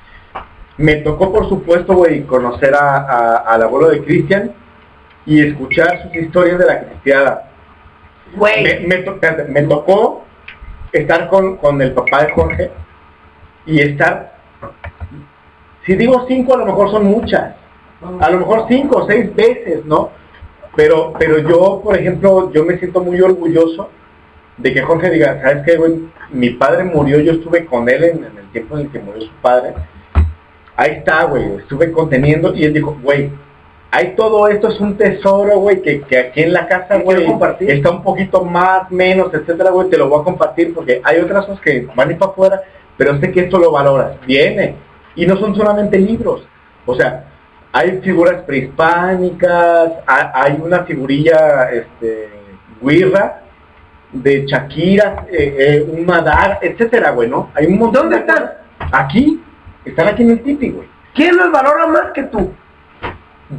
Me 0.76 0.96
tocó, 0.96 1.32
por 1.32 1.48
supuesto, 1.48 1.94
güey, 1.94 2.24
conocer 2.24 2.74
a, 2.74 2.96
a- 2.96 3.36
al 3.38 3.62
abuelo 3.62 3.88
de 3.90 4.04
Cristian 4.04 4.52
y 5.26 5.40
escuchar 5.46 6.02
sus 6.02 6.14
historias 6.14 6.58
de 6.58 6.66
la 6.66 6.80
cristiada. 6.84 7.50
Me, 8.62 8.80
me 8.86 8.96
to- 9.02 9.12
espérate, 9.14 9.44
me 9.44 9.62
tocó 9.62 10.24
estar 10.92 11.28
con, 11.28 11.56
con 11.56 11.80
el 11.80 11.92
papá 11.92 12.24
de 12.24 12.32
Jorge 12.32 12.70
y 13.66 13.80
estar, 13.80 14.34
si 15.86 15.94
digo 15.96 16.24
cinco, 16.28 16.54
a 16.54 16.58
lo 16.58 16.66
mejor 16.66 16.90
son 16.90 17.04
muchas. 17.04 17.54
A 18.20 18.30
lo 18.30 18.38
mejor 18.40 18.66
cinco 18.68 18.98
o 18.98 19.06
seis 19.06 19.34
veces, 19.34 19.84
¿no? 19.86 20.10
Pero, 20.76 21.12
pero 21.18 21.38
yo, 21.38 21.80
por 21.82 21.96
ejemplo, 21.96 22.52
yo 22.52 22.64
me 22.64 22.76
siento 22.78 23.00
muy 23.00 23.20
orgulloso 23.20 23.90
de 24.58 24.72
que 24.72 24.82
Jorge 24.82 25.10
diga, 25.10 25.40
¿sabes 25.42 25.62
qué, 25.64 25.76
güey? 25.76 25.92
Mi 26.30 26.50
padre 26.50 26.84
murió, 26.84 27.18
yo 27.20 27.32
estuve 27.32 27.64
con 27.66 27.88
él 27.88 28.04
en, 28.04 28.16
en 28.24 28.38
el 28.38 28.50
tiempo 28.52 28.76
en 28.78 28.86
el 28.86 28.90
que 28.92 28.98
murió 29.00 29.22
su 29.22 29.32
padre. 29.42 29.74
Ahí 30.76 30.92
está, 30.92 31.24
güey, 31.24 31.56
estuve 31.56 31.92
conteniendo 31.92 32.54
y 32.54 32.64
él 32.64 32.72
dijo, 32.74 32.96
güey, 33.02 33.30
hay 33.92 34.14
todo 34.16 34.48
esto, 34.48 34.68
es 34.68 34.80
un 34.80 34.96
tesoro, 34.96 35.58
güey, 35.60 35.80
que, 35.82 36.00
que 36.00 36.18
aquí 36.18 36.42
en 36.42 36.52
la 36.52 36.66
casa, 36.66 36.96
güey, 36.98 37.24
está 37.68 37.90
un 37.90 38.02
poquito 38.02 38.42
más, 38.44 38.90
menos, 38.90 39.32
etcétera, 39.32 39.70
güey, 39.70 39.88
te 39.88 39.96
lo 39.96 40.08
voy 40.08 40.20
a 40.20 40.24
compartir 40.24 40.74
porque 40.74 41.00
hay 41.04 41.20
otras 41.20 41.46
cosas 41.46 41.60
que 41.60 41.86
van 41.94 42.08
a 42.08 42.12
ir 42.12 42.18
para 42.18 42.32
afuera, 42.32 42.60
pero 42.96 43.18
sé 43.20 43.30
que 43.30 43.40
esto 43.40 43.58
lo 43.58 43.70
valoras. 43.70 44.16
Viene. 44.26 44.74
Y 45.14 45.26
no 45.26 45.36
son 45.36 45.54
solamente 45.54 45.96
libros. 45.96 46.44
O 46.86 46.94
sea, 46.96 47.24
hay 47.72 48.00
figuras 48.02 48.42
prehispánicas, 48.42 49.92
ha- 50.06 50.32
hay 50.42 50.58
una 50.60 50.84
figurilla, 50.84 51.70
este, 51.72 52.30
guirra, 52.82 53.42
de 54.14 54.46
Shakira, 54.46 55.26
eh, 55.30 55.56
eh, 55.58 55.86
un 55.88 56.06
Madar, 56.06 56.58
etcétera, 56.62 57.10
güey, 57.10 57.28
¿no? 57.28 57.50
Hay 57.54 57.66
un 57.66 57.78
montón 57.78 58.08
¿Dónde 58.10 58.16
de 58.16 58.20
están? 58.22 58.50
Aquí, 58.92 59.42
están 59.84 60.08
aquí 60.08 60.22
en 60.22 60.30
el 60.30 60.42
tipi, 60.42 60.70
güey. 60.70 60.88
¿Quién 61.14 61.36
los 61.36 61.50
valora 61.52 61.86
más 61.86 62.12
que 62.14 62.22
tú? 62.24 62.52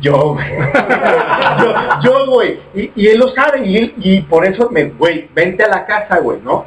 Yo, 0.02 0.34
güey. 0.34 0.46
yo, 1.62 1.76
yo, 2.04 2.32
güey. 2.32 2.60
Y, 2.74 2.92
y 2.96 3.08
él 3.08 3.20
lo 3.20 3.30
sabe, 3.30 3.66
y, 3.66 3.78
él- 3.78 3.94
y 3.98 4.22
por 4.22 4.46
eso 4.46 4.70
me, 4.72 4.86
güey, 4.86 5.30
vente 5.34 5.64
a 5.64 5.68
la 5.70 5.86
casa, 5.86 6.20
güey, 6.20 6.40
¿no? 6.44 6.66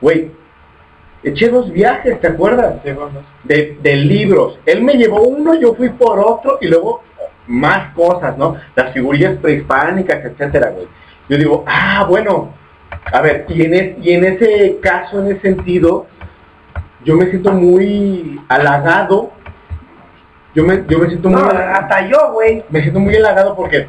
Güey, 0.00 0.30
eché 1.22 1.48
dos 1.48 1.70
viajes, 1.72 2.20
¿te 2.20 2.28
acuerdas? 2.28 2.76
De, 3.44 3.76
de 3.82 3.96
libros. 3.96 4.58
Él 4.66 4.82
me 4.82 4.94
llevó 4.94 5.22
uno, 5.22 5.54
yo 5.54 5.74
fui 5.74 5.88
por 5.90 6.18
otro, 6.18 6.58
y 6.60 6.68
luego 6.68 7.02
más 7.46 7.92
cosas, 7.94 8.38
¿no? 8.38 8.56
Las 8.76 8.92
figurillas 8.92 9.36
prehispánicas, 9.38 10.24
etcétera, 10.24 10.70
güey. 10.70 10.86
Yo 11.28 11.36
digo, 11.36 11.64
ah, 11.66 12.06
bueno, 12.08 12.54
a 13.12 13.20
ver, 13.20 13.46
y 13.48 13.62
en, 13.62 13.74
es- 13.74 13.96
y 14.04 14.12
en 14.12 14.24
ese 14.24 14.78
caso, 14.82 15.20
en 15.20 15.32
ese 15.32 15.40
sentido, 15.40 16.06
yo 17.04 17.16
me 17.16 17.26
siento 17.30 17.52
muy 17.52 18.40
halagado. 18.48 19.30
Yo 20.54 20.64
me, 20.64 20.84
yo 20.88 20.98
me 20.98 21.06
siento 21.08 21.28
muy 21.30 21.40
No, 21.40 21.48
halagado 21.48 21.80
hasta 21.80 22.08
yo, 22.08 22.32
güey. 22.32 22.64
me 22.70 22.80
siento 22.82 22.98
muy 23.00 23.14
halagado 23.14 23.54
porque, 23.54 23.86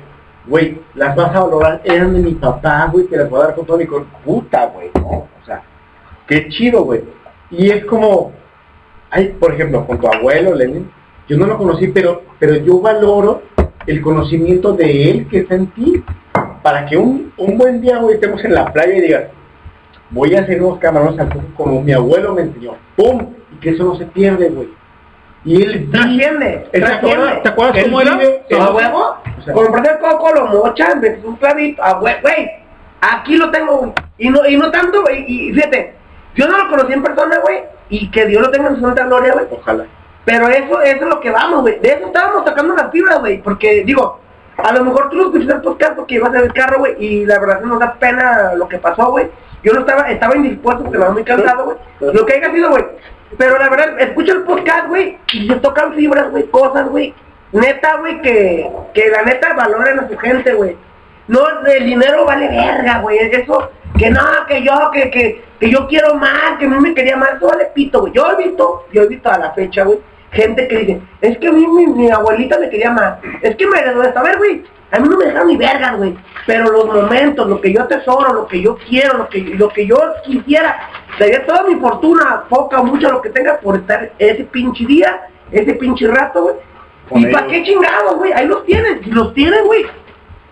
güey, 0.48 0.80
las 0.94 1.16
vas 1.16 1.36
a 1.36 1.40
valorar, 1.42 1.82
eran 1.84 2.14
de 2.14 2.20
mi 2.20 2.34
papá, 2.36 2.88
güey, 2.92 3.06
te 3.08 3.18
las 3.18 3.30
voy 3.30 3.42
a 3.42 3.46
dar 3.48 3.56
con 3.56 3.66
todo 3.66 3.78
mi 3.78 3.86
cor- 3.88 4.06
puta, 4.24 4.68
güey, 4.68 4.92
¿no? 4.96 5.08
O 5.10 5.46
sea, 5.46 5.64
qué 6.28 6.48
chido, 6.50 6.84
güey. 6.84 7.02
Y 7.50 7.70
es 7.72 7.84
como, 7.86 8.32
ay, 9.10 9.36
por 9.40 9.54
ejemplo, 9.54 9.86
con 9.88 10.00
tu 10.00 10.08
abuelo, 10.08 10.54
Lenin, 10.54 10.90
yo 11.28 11.38
no 11.38 11.48
lo 11.48 11.58
conocí, 11.58 11.88
pero, 11.88 12.22
pero 12.40 12.56
yo 12.58 12.80
valoro 12.80 13.42
el 13.88 14.00
conocimiento 14.02 14.74
de 14.74 15.10
él 15.10 15.28
que 15.28 15.40
está 15.40 15.56
en 15.56 15.68
ti, 15.68 16.04
para 16.62 16.86
que 16.86 16.98
un, 16.98 17.34
un 17.38 17.58
buen 17.58 17.82
día, 17.82 17.98
güey, 17.98 18.16
estemos 18.16 18.44
en 18.44 18.54
la 18.54 18.72
playa 18.72 18.94
y 18.96 19.02
digas, 19.02 19.24
voy 20.10 20.36
a 20.36 20.42
hacer 20.42 20.62
unos 20.62 20.80
camarones 20.80 21.20
al 21.20 21.30
coco 21.30 21.46
como 21.56 21.82
mi 21.82 21.92
abuelo 21.94 22.34
me 22.34 22.42
enseñó, 22.44 22.76
¡pum! 22.96 23.34
Y 23.54 23.56
que 23.60 23.72
eso 23.72 23.84
no 23.86 23.96
se 23.96 24.06
pierde, 24.06 24.50
güey. 24.50 24.70
Y 25.44 25.62
él 25.64 25.90
Trasciende, 25.92 26.68
¿Te 26.72 26.86
acuerdas. 26.86 27.42
¿te 27.42 27.50
acuerdas 27.50 27.84
cómo 27.84 28.02
era? 28.02 28.14
¿A 28.14 28.72
huevo? 28.74 29.16
O 29.40 29.42
sea- 29.42 29.54
Compré 29.56 29.92
el 29.92 29.98
coco, 30.00 30.32
lo 30.36 30.46
mochan, 30.48 31.02
metes 31.02 31.24
un 31.26 31.36
clavito, 31.38 31.82
a 31.84 32.00
hue- 32.00 32.22
güey. 32.22 32.52
Aquí 33.02 33.36
lo 33.38 33.50
tengo, 33.50 33.78
güey. 33.78 33.92
Y 34.20 34.30
no, 34.30 34.46
y 34.48 34.56
no 34.56 34.70
tanto, 34.70 35.02
güey. 35.02 35.26
Y 35.28 35.52
fíjate, 35.54 35.96
yo 36.36 36.48
no 36.48 36.58
lo 36.60 36.70
conocí 36.70 36.94
en 36.94 37.02
persona, 37.02 37.40
güey. 37.40 37.62
Y 37.90 38.12
que 38.12 38.28
Dios 38.28 38.42
lo 38.44 38.52
tenga 38.52 38.70
en 38.70 38.76
su 38.76 38.82
santa 38.82 39.06
gloria, 39.06 39.34
güey. 39.34 39.46
Ojalá. 39.50 39.86
Pero 40.24 40.48
eso, 40.50 40.80
eso 40.84 41.04
es 41.06 41.10
lo 41.10 41.20
que 41.20 41.32
vamos, 41.32 41.62
güey. 41.62 41.80
De 41.80 41.90
eso 41.94 42.06
estábamos 42.06 42.46
sacando 42.46 42.76
las 42.76 42.92
fibras, 42.92 43.20
güey. 43.20 43.42
Porque, 43.42 43.84
digo, 43.84 44.20
a 44.64 44.74
lo 44.74 44.84
mejor 44.84 45.10
tú 45.10 45.18
lo 45.18 45.24
escuchaste 45.26 45.54
en 45.54 45.62
podcast 45.62 45.96
porque 45.96 46.16
ibas 46.16 46.34
en 46.34 46.42
el 46.42 46.54
carro, 46.54 46.80
güey. 46.80 46.96
Y 47.00 47.26
la 47.26 47.40
verdad 47.40 47.62
nos 47.62 47.80
da 47.80 47.94
pena 47.94 48.54
lo 48.56 48.68
que 48.68 48.78
pasó, 48.78 49.12
güey. 49.12 49.30
Yo 49.64 49.74
no 49.74 49.82
estaba, 49.82 50.10
estaba 50.10 50.36
indispuesto 50.36 50.84
porque 50.84 50.98
estaba 50.98 51.14
muy 51.14 51.24
cansado, 51.24 51.66
güey. 51.66 51.78
Lo 52.14 52.26
que 52.26 52.34
haya 52.34 52.52
sido, 52.52 52.70
güey. 52.72 52.86
Pero 53.38 53.58
la 53.58 53.70
verdad, 53.70 54.00
escucho 54.00 54.34
el 54.34 54.44
podcast, 54.44 54.88
güey. 54.88 55.18
Y 55.34 55.48
se 55.48 55.56
tocan 55.56 55.94
fibras, 55.94 56.32
güey, 56.32 56.48
cosas, 56.50 56.90
güey. 56.90 57.14
Neta, 57.52 57.98
güey, 57.98 58.22
que, 58.22 58.70
que 58.94 59.10
la 59.10 59.24
neta 59.24 59.54
valoren 59.54 60.00
a 60.00 60.08
su 60.08 60.18
gente, 60.18 60.54
güey. 60.54 60.78
No, 61.28 61.42
el 61.66 61.86
dinero 61.86 62.26
vale 62.26 62.48
verga, 62.48 63.00
güey. 63.00 63.18
Eso, 63.20 63.72
que 63.98 64.10
no, 64.10 64.22
que 64.48 64.64
yo, 64.64 64.90
que, 64.92 65.12
que, 65.12 65.44
que 65.60 65.70
yo 65.70 65.88
quiero 65.88 66.16
más, 66.16 66.58
que 66.60 66.68
mí 66.68 66.76
me 66.80 66.94
quería 66.94 67.16
más, 67.18 67.36
eso 67.36 67.48
vale 67.48 67.68
pito, 67.74 68.02
güey. 68.02 68.14
Yo 68.14 68.32
he 68.32 68.44
visto, 68.44 68.86
yo 68.92 69.04
he 69.04 69.08
visto 69.08 69.30
a 69.30 69.38
la 69.38 69.52
fecha, 69.52 69.84
güey, 69.84 70.00
gente 70.32 70.68
que 70.68 70.78
dice, 70.78 71.02
es 71.22 71.38
que 71.38 71.48
a 71.48 71.52
mí 71.52 71.66
mi, 71.68 71.88
mi 71.88 72.10
abuelita 72.10 72.58
me 72.60 72.70
quería 72.70 72.92
más. 72.92 73.20
Es 73.42 73.56
que 73.56 73.68
me 73.68 73.80
heredó 73.80 74.04
esto. 74.04 74.20
A 74.20 74.24
ver, 74.24 74.38
güey, 74.38 74.64
a 74.92 75.00
mí 75.00 75.08
no 75.08 75.18
me 75.18 75.26
dejaron 75.26 75.48
ni 75.48 75.58
vergas, 75.58 75.98
güey. 75.98 76.16
Pero 76.46 76.66
los 76.66 76.86
momentos, 76.86 77.48
lo 77.48 77.62
que 77.62 77.74
yo 77.74 77.84
atesoro, 77.84 78.34
lo 78.34 78.48
que 78.48 78.62
yo 78.62 78.78
quiero, 78.90 79.18
lo 79.18 79.30
que, 79.30 79.40
lo 79.42 79.70
que 79.70 79.86
yo 79.86 79.96
quisiera, 80.26 80.90
daría 81.20 81.46
toda 81.46 81.64
mi 81.64 81.76
fortuna, 81.76 82.44
poca 82.50 82.82
mucha, 82.82 83.10
lo 83.10 83.22
que 83.22 83.30
tenga, 83.30 83.58
por 83.60 83.78
estar 83.78 84.12
ese 84.18 84.44
pinche 84.46 84.86
día, 84.86 85.28
ese 85.52 85.74
pinche 85.74 86.08
rato, 86.08 86.44
güey. 86.44 86.56
¿Y 87.14 87.26
para 87.32 87.48
qué 87.48 87.64
chingados, 87.64 88.16
güey? 88.18 88.32
Ahí 88.32 88.48
los 88.48 88.66
tienen, 88.66 89.04
si 89.04 89.12
los 89.12 89.34
tienen, 89.34 89.66
güey. 89.66 89.86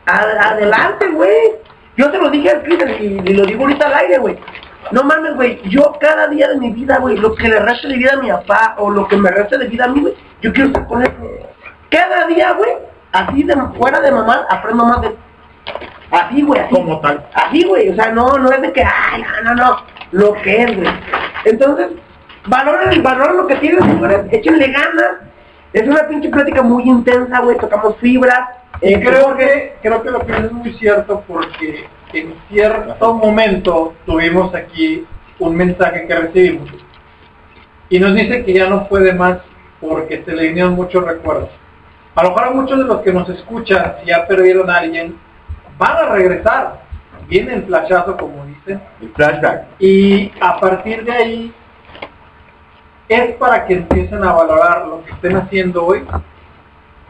Adelante, 0.05 1.07
güey. 1.09 1.51
Yo 1.95 2.11
se 2.11 2.17
lo 2.17 2.29
dije 2.29 2.49
al 2.49 2.63
Cristian 2.63 2.91
y, 2.99 3.29
y 3.29 3.33
lo 3.33 3.45
digo 3.45 3.63
ahorita 3.63 3.87
al 3.87 3.93
aire, 3.93 4.17
güey. 4.19 4.37
No 4.91 5.03
mames, 5.03 5.35
güey. 5.35 5.61
Yo 5.69 5.95
cada 5.99 6.27
día 6.27 6.47
de 6.49 6.57
mi 6.57 6.71
vida, 6.71 6.97
güey, 6.97 7.17
lo 7.17 7.35
que 7.35 7.47
le 7.47 7.59
reste 7.59 7.87
de 7.87 7.97
vida 7.97 8.13
a 8.13 8.21
mi 8.21 8.29
papá 8.29 8.75
o 8.77 8.89
lo 8.89 9.07
que 9.07 9.17
me 9.17 9.29
reste 9.29 9.57
de 9.57 9.67
vida 9.67 9.85
a 9.85 9.89
mí, 9.89 10.01
güey, 10.01 10.15
yo 10.41 10.51
quiero 10.51 10.67
estar 10.69 10.87
con 10.87 11.01
él. 11.03 11.11
Cada 11.89 12.27
día, 12.27 12.53
güey, 12.53 12.71
así 13.11 13.43
de 13.43 13.55
fuera 13.77 13.99
de 14.01 14.11
mamá, 14.11 14.45
aprendo 14.49 14.85
más 14.85 15.01
de. 15.01 15.15
Así, 16.11 16.41
güey, 16.41 16.59
así. 16.59 16.73
Como 16.73 16.99
tal. 17.01 17.25
Así, 17.33 17.63
güey. 17.63 17.89
O 17.89 17.95
sea, 17.95 18.11
no, 18.11 18.37
no 18.37 18.51
es 18.51 18.61
de 18.61 18.73
que, 18.73 18.83
ay, 18.83 19.23
no, 19.43 19.53
no, 19.53 19.55
no. 19.55 19.77
Lo 20.11 20.33
que 20.41 20.63
es, 20.63 20.75
güey. 20.75 20.89
Entonces, 21.45 21.89
valoren, 22.45 23.03
valoren 23.03 23.37
lo 23.37 23.47
que 23.47 23.55
tienen, 23.57 23.81
señores. 23.83 24.25
Échenle 24.31 24.67
ganas. 24.71 25.17
Es 25.71 25.87
una 25.87 26.07
pinche 26.07 26.29
plática 26.29 26.63
muy 26.63 26.83
intensa, 26.83 27.39
güey. 27.41 27.57
Tocamos 27.57 27.95
fibras. 27.97 28.49
Y 28.81 28.93
Eh, 28.93 29.03
creo 29.05 29.35
que, 29.37 29.75
creo 29.81 30.01
que 30.01 30.09
lo 30.09 30.25
que 30.25 30.31
es 30.31 30.51
muy 30.51 30.73
cierto 30.73 31.23
porque 31.27 31.87
en 32.13 32.33
cierto 32.49 33.13
momento 33.13 33.93
tuvimos 34.05 34.53
aquí 34.55 35.05
un 35.37 35.55
mensaje 35.55 36.07
que 36.07 36.15
recibimos 36.15 36.69
y 37.89 37.99
nos 37.99 38.13
dice 38.13 38.43
que 38.45 38.53
ya 38.53 38.69
no 38.69 38.87
puede 38.87 39.13
más 39.13 39.39
porque 39.81 40.23
se 40.23 40.33
le 40.33 40.47
vinieron 40.47 40.73
muchos 40.73 41.03
recuerdos. 41.03 41.49
A 42.15 42.23
lo 42.23 42.29
mejor 42.29 42.43
a 42.43 42.51
muchos 42.51 42.77
de 42.77 42.83
los 42.83 43.01
que 43.01 43.13
nos 43.13 43.27
escuchan, 43.29 43.95
si 43.99 44.07
ya 44.07 44.27
perdieron 44.27 44.69
a 44.69 44.77
alguien, 44.77 45.17
van 45.77 45.97
a 45.97 46.09
regresar. 46.09 46.81
Viene 47.27 47.53
el 47.53 47.63
flashazo, 47.63 48.17
como 48.17 48.45
dicen. 48.45 48.81
El 49.01 49.09
flashback. 49.13 49.67
Y 49.79 50.31
a 50.41 50.59
partir 50.59 51.03
de 51.05 51.11
ahí 51.11 51.53
es 53.07 53.35
para 53.35 53.65
que 53.65 53.75
empiecen 53.75 54.23
a 54.23 54.33
valorar 54.33 54.87
lo 54.87 55.03
que 55.03 55.11
estén 55.11 55.37
haciendo 55.37 55.85
hoy, 55.85 56.05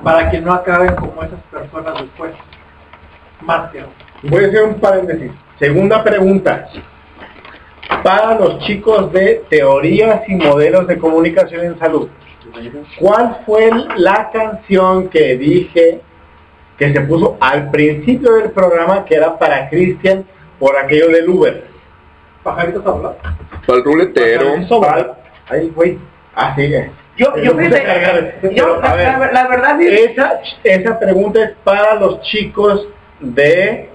para 0.03 0.29
que 0.29 0.39
no 0.39 0.53
acaben 0.53 0.95
como 0.95 1.23
esas 1.23 1.41
personas 1.51 2.01
después. 2.01 2.33
Más 3.41 3.71
que 3.71 3.81
no. 3.81 3.87
Voy 4.23 4.43
a 4.43 4.47
hacer 4.47 4.63
un 4.63 4.75
paréntesis. 4.75 5.31
Segunda 5.59 6.03
pregunta. 6.03 6.67
Para 8.03 8.35
los 8.39 8.59
chicos 8.59 9.11
de 9.11 9.43
teorías 9.49 10.21
y 10.27 10.35
modelos 10.35 10.87
de 10.87 10.97
comunicación 10.97 11.65
en 11.65 11.79
salud, 11.79 12.07
¿cuál 12.99 13.39
fue 13.45 13.69
la 13.97 14.29
canción 14.31 15.09
que 15.09 15.37
dije 15.37 16.01
que 16.77 16.93
se 16.93 17.01
puso 17.01 17.37
al 17.41 17.69
principio 17.71 18.33
del 18.35 18.51
programa 18.51 19.03
que 19.05 19.15
era 19.15 19.37
para 19.37 19.69
Cristian 19.69 20.23
por 20.59 20.77
aquello 20.77 21.09
del 21.09 21.27
Uber? 21.29 21.63
Pajaritos 22.43 22.85
hablar. 22.85 23.17
Para 23.65 23.79
el 23.79 23.83
ruletero. 23.83 24.53
Ay, 25.49 25.71
güey. 25.75 25.97
Ah, 26.35 26.53
sí. 26.55 26.71
Yo, 27.17 27.35
yo 27.37 27.53
Me 27.53 27.63
pensé, 27.69 27.79
puse 27.79 27.91
a 27.91 28.01
cargar. 28.01 28.35
yo, 28.55 28.79
la, 28.81 28.95
ver, 28.95 29.07
la- 29.19 29.31
la 29.33 29.47
verdad 29.47 29.77
sí, 29.79 29.87
esa, 29.87 30.39
esa 30.63 30.99
pregunta 30.99 31.43
es 31.43 31.51
para 31.65 31.95
los 31.95 32.21
chicos 32.21 32.87
de 33.19 33.89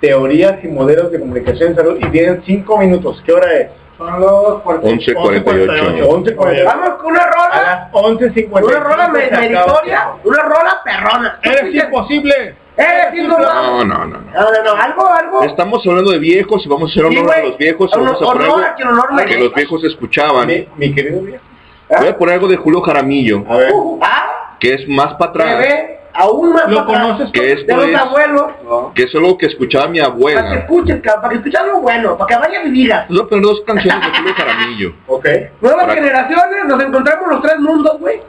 teorías 0.00 0.62
y 0.62 0.68
modelos 0.68 1.10
de 1.10 1.20
comunicación 1.20 1.70
en 1.70 1.76
salud 1.76 1.98
y 2.00 2.06
tienen 2.10 2.42
cinco 2.44 2.78
minutos. 2.78 3.22
¿Qué 3.24 3.32
hora 3.32 3.52
es? 3.52 3.68
Son 3.98 4.20
los 4.20 4.62
11.48. 4.62 5.16
11.48. 5.16 6.64
vamos 6.64 6.90
con 6.96 7.06
una 7.12 7.22
A 7.22 7.30
rola, 7.30 7.62
las 7.62 7.92
11.55 7.92 8.64
una 8.64 8.80
rola 8.80 9.08
meritoria, 9.08 10.08
una 10.22 10.42
rola 10.42 10.80
perrona. 10.84 11.38
¡Eres 11.42 11.74
imposible! 11.74 12.54
¡Eres 12.76 13.14
imposible! 13.14 13.46
No, 13.46 13.84
no, 13.84 14.04
no, 14.04 14.18
no. 14.18 14.30
No, 14.32 14.72
algo, 14.74 15.08
algo. 15.08 15.42
Estamos 15.44 15.86
hablando 15.86 16.10
de 16.10 16.18
viejos 16.18 16.66
y 16.66 16.68
vamos 16.68 16.90
a 16.90 16.92
hacer 16.92 17.10
Sí, 17.10 17.18
honor 17.18 17.34
a 17.34 17.42
los 17.42 17.56
viejos 17.56 17.90
vamos 17.90 18.20
a 18.20 18.24
poner 18.24 18.48
honor 18.50 18.64
algo 19.10 19.24
que 19.26 19.38
los 19.38 19.54
viejos 19.54 19.84
escuchaban. 19.84 20.46
Mi, 20.46 20.68
mi 20.76 20.94
querido 20.94 21.22
viejo. 21.22 21.42
Voy 21.98 22.08
a 22.08 22.18
poner 22.18 22.34
algo 22.34 22.48
de 22.48 22.56
Julio 22.56 22.82
Jaramillo, 22.82 23.44
A 23.48 23.56
ver. 23.56 23.72
Ah, 24.02 24.56
que 24.58 24.74
es 24.74 24.88
más 24.88 25.14
para 25.14 25.30
atrás. 25.30 25.66
Aún 26.16 26.52
más 26.52 26.68
¿Lo 26.68 26.86
para 26.86 27.02
conoces? 27.02 27.30
Que 27.32 27.40
de 27.40 27.52
esto 27.52 27.76
los 27.76 27.86
es, 27.86 27.96
abuelos, 27.96 28.42
que 28.94 29.02
eso 29.02 29.18
es 29.18 29.24
algo 29.24 29.38
que 29.38 29.46
escuchaba 29.46 29.86
mi 29.88 29.98
para 29.98 30.10
que 30.10 30.16
abuela. 30.16 30.40
cabrón, 30.42 31.02
para 31.02 31.28
que 31.28 31.34
escuchen 31.36 31.60
algo 31.60 31.80
bueno, 31.80 32.18
para 32.18 32.48
que 32.48 32.68
y 32.68 32.70
digan. 32.70 33.06
Les 33.08 33.18
voy 33.18 33.26
a 33.26 33.28
poner 33.28 33.44
dos 33.44 33.62
canciones 33.66 34.00
de 34.06 34.18
Julio 34.18 34.34
Jaramillo. 34.34 34.92
Ok. 35.06 35.26
Nuevas 35.60 35.84
Para- 35.84 35.94
generaciones, 35.94 36.64
nos 36.66 36.82
encontramos 36.82 37.28
los 37.28 37.42
tres 37.42 37.58
mundos, 37.58 37.98
güey. 38.00 38.20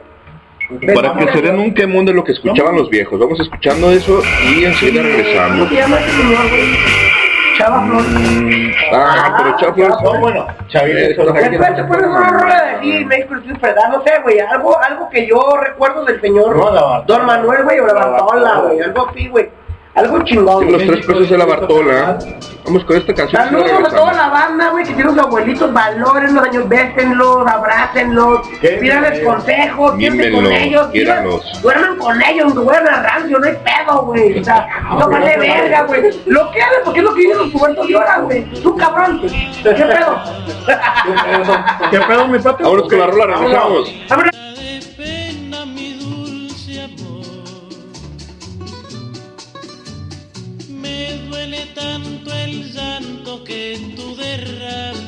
Para 0.94 1.14
que 1.14 1.32
se 1.32 1.40
den 1.40 1.58
un 1.58 1.72
quemón 1.72 2.04
de 2.04 2.12
lo 2.12 2.22
que 2.22 2.32
escuchaban 2.32 2.76
los 2.76 2.90
viejos. 2.90 3.18
Vamos 3.18 3.40
escuchando 3.40 3.90
eso 3.90 4.20
y 4.54 4.64
enseguida 4.66 5.02
regresamos. 5.02 5.58
¿Cómo 5.60 5.68
se 5.70 5.74
llama 5.76 5.96
ese 5.98 6.10
señor, 6.10 6.48
güey? 6.50 7.17
Chava 7.58 7.84
Flor. 7.86 8.02
Mm, 8.02 8.72
ah, 8.94 9.34
pero 9.36 9.56
Chafla 9.56 9.88
No, 9.88 10.20
bueno, 10.20 10.46
Chavito. 10.68 11.32
Después 11.32 11.76
te 11.76 11.84
pones 11.84 12.06
una 12.06 12.30
rola 12.30 12.62
de 12.62 12.70
aquí, 12.70 13.04
México, 13.04 13.34
Fredar, 13.60 13.90
no 13.90 14.02
sé, 14.04 14.12
güey, 14.22 14.38
algo, 14.38 14.78
algo 14.80 15.10
que 15.10 15.26
yo 15.26 15.56
recuerdo 15.60 16.04
del 16.04 16.20
señor. 16.20 16.56
Don 17.06 17.26
Manuel, 17.26 17.64
güey, 17.64 17.80
o 17.80 17.86
la 17.86 17.94
Bartola. 17.94 18.54
güey, 18.60 18.80
algo 18.80 19.08
así, 19.08 19.28
güey. 19.28 19.50
Algo 19.98 20.22
chingón, 20.22 20.70
los 20.70 20.86
tres 20.86 21.04
pesos 21.04 21.28
de 21.28 21.38
la 21.38 21.44
Bartola. 21.44 22.18
Vamos 22.64 22.84
con 22.84 22.96
esta 22.98 23.14
canción. 23.14 23.42
Saludos 23.42 23.92
a 23.92 23.96
toda 23.96 24.12
la 24.12 24.28
banda, 24.28 24.70
güey, 24.70 24.84
que 24.84 24.92
tiene 24.92 25.10
sus 25.10 25.18
abuelitos, 25.18 25.72
valórenlos, 25.72 26.44
años, 26.44 26.68
bésenlos, 26.68 27.46
abrácenlos, 27.46 28.46
pídanles 28.60 29.24
consejos, 29.24 29.96
piensen 29.96 30.34
con 30.34 30.52
ellos, 30.52 30.86
quiéranlos. 30.92 31.62
duerman 31.62 31.96
con 31.96 32.22
ellos, 32.22 32.52
que 32.52 32.58
vayan 32.60 32.88
a 32.88 33.02
rancio, 33.02 33.38
no 33.38 33.46
hay 33.46 33.54
pedo, 33.54 34.02
güey, 34.02 34.38
o 34.38 34.44
sea, 34.44 34.68
no 34.98 35.08
vale 35.08 35.36
verga, 35.36 35.82
güey, 35.82 36.02
lo 36.26 36.50
que 36.50 36.62
hagan, 36.62 36.80
porque 36.84 37.00
es 37.00 37.04
lo 37.04 37.14
que 37.14 37.20
dicen 37.22 37.38
los 37.38 37.50
pubertos 37.50 37.88
de 37.88 37.94
ahora, 37.96 38.18
güey, 38.18 38.44
tú 38.62 38.76
cabrón, 38.76 39.20
¿qué 39.22 39.72
pedo? 39.72 40.20
¿Qué 41.90 42.00
pedo, 42.00 42.28
mi 42.28 42.38
pato? 42.38 42.64
Vámonos 42.64 42.88
con 42.88 42.98
la 42.98 43.06
rola, 43.06 43.26
regresamos. 43.26 43.94
Llanto 52.78 53.42
que 53.44 53.78
tú 53.96 54.14
derramas, 54.16 55.07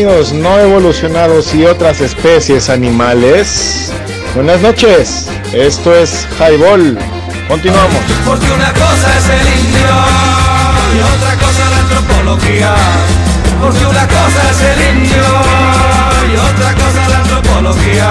Amigos 0.00 0.32
no 0.32 0.58
evolucionados 0.58 1.54
y 1.54 1.66
otras 1.66 2.00
especies 2.00 2.70
animales. 2.70 3.92
Buenas 4.34 4.62
noches, 4.62 5.28
esto 5.52 5.94
es 5.94 6.26
Highball. 6.38 6.96
Continuamos. 7.46 8.00
Porque 8.24 8.46
una 8.46 8.72
cosa 8.72 9.18
es 9.18 9.28
el 9.28 9.46
indio 9.60 9.92
y 10.94 11.00
otra 11.02 11.34
cosa 11.36 11.68
la 11.68 11.80
antropología. 11.80 12.74
Porque 13.60 13.84
una 13.84 14.08
cosa 14.08 14.50
es 14.50 14.62
el 14.62 14.96
indio 14.96 15.22
y 16.32 16.36
otra 16.48 16.74
cosa 16.76 17.08
la 17.10 17.18
antropología. 17.18 18.10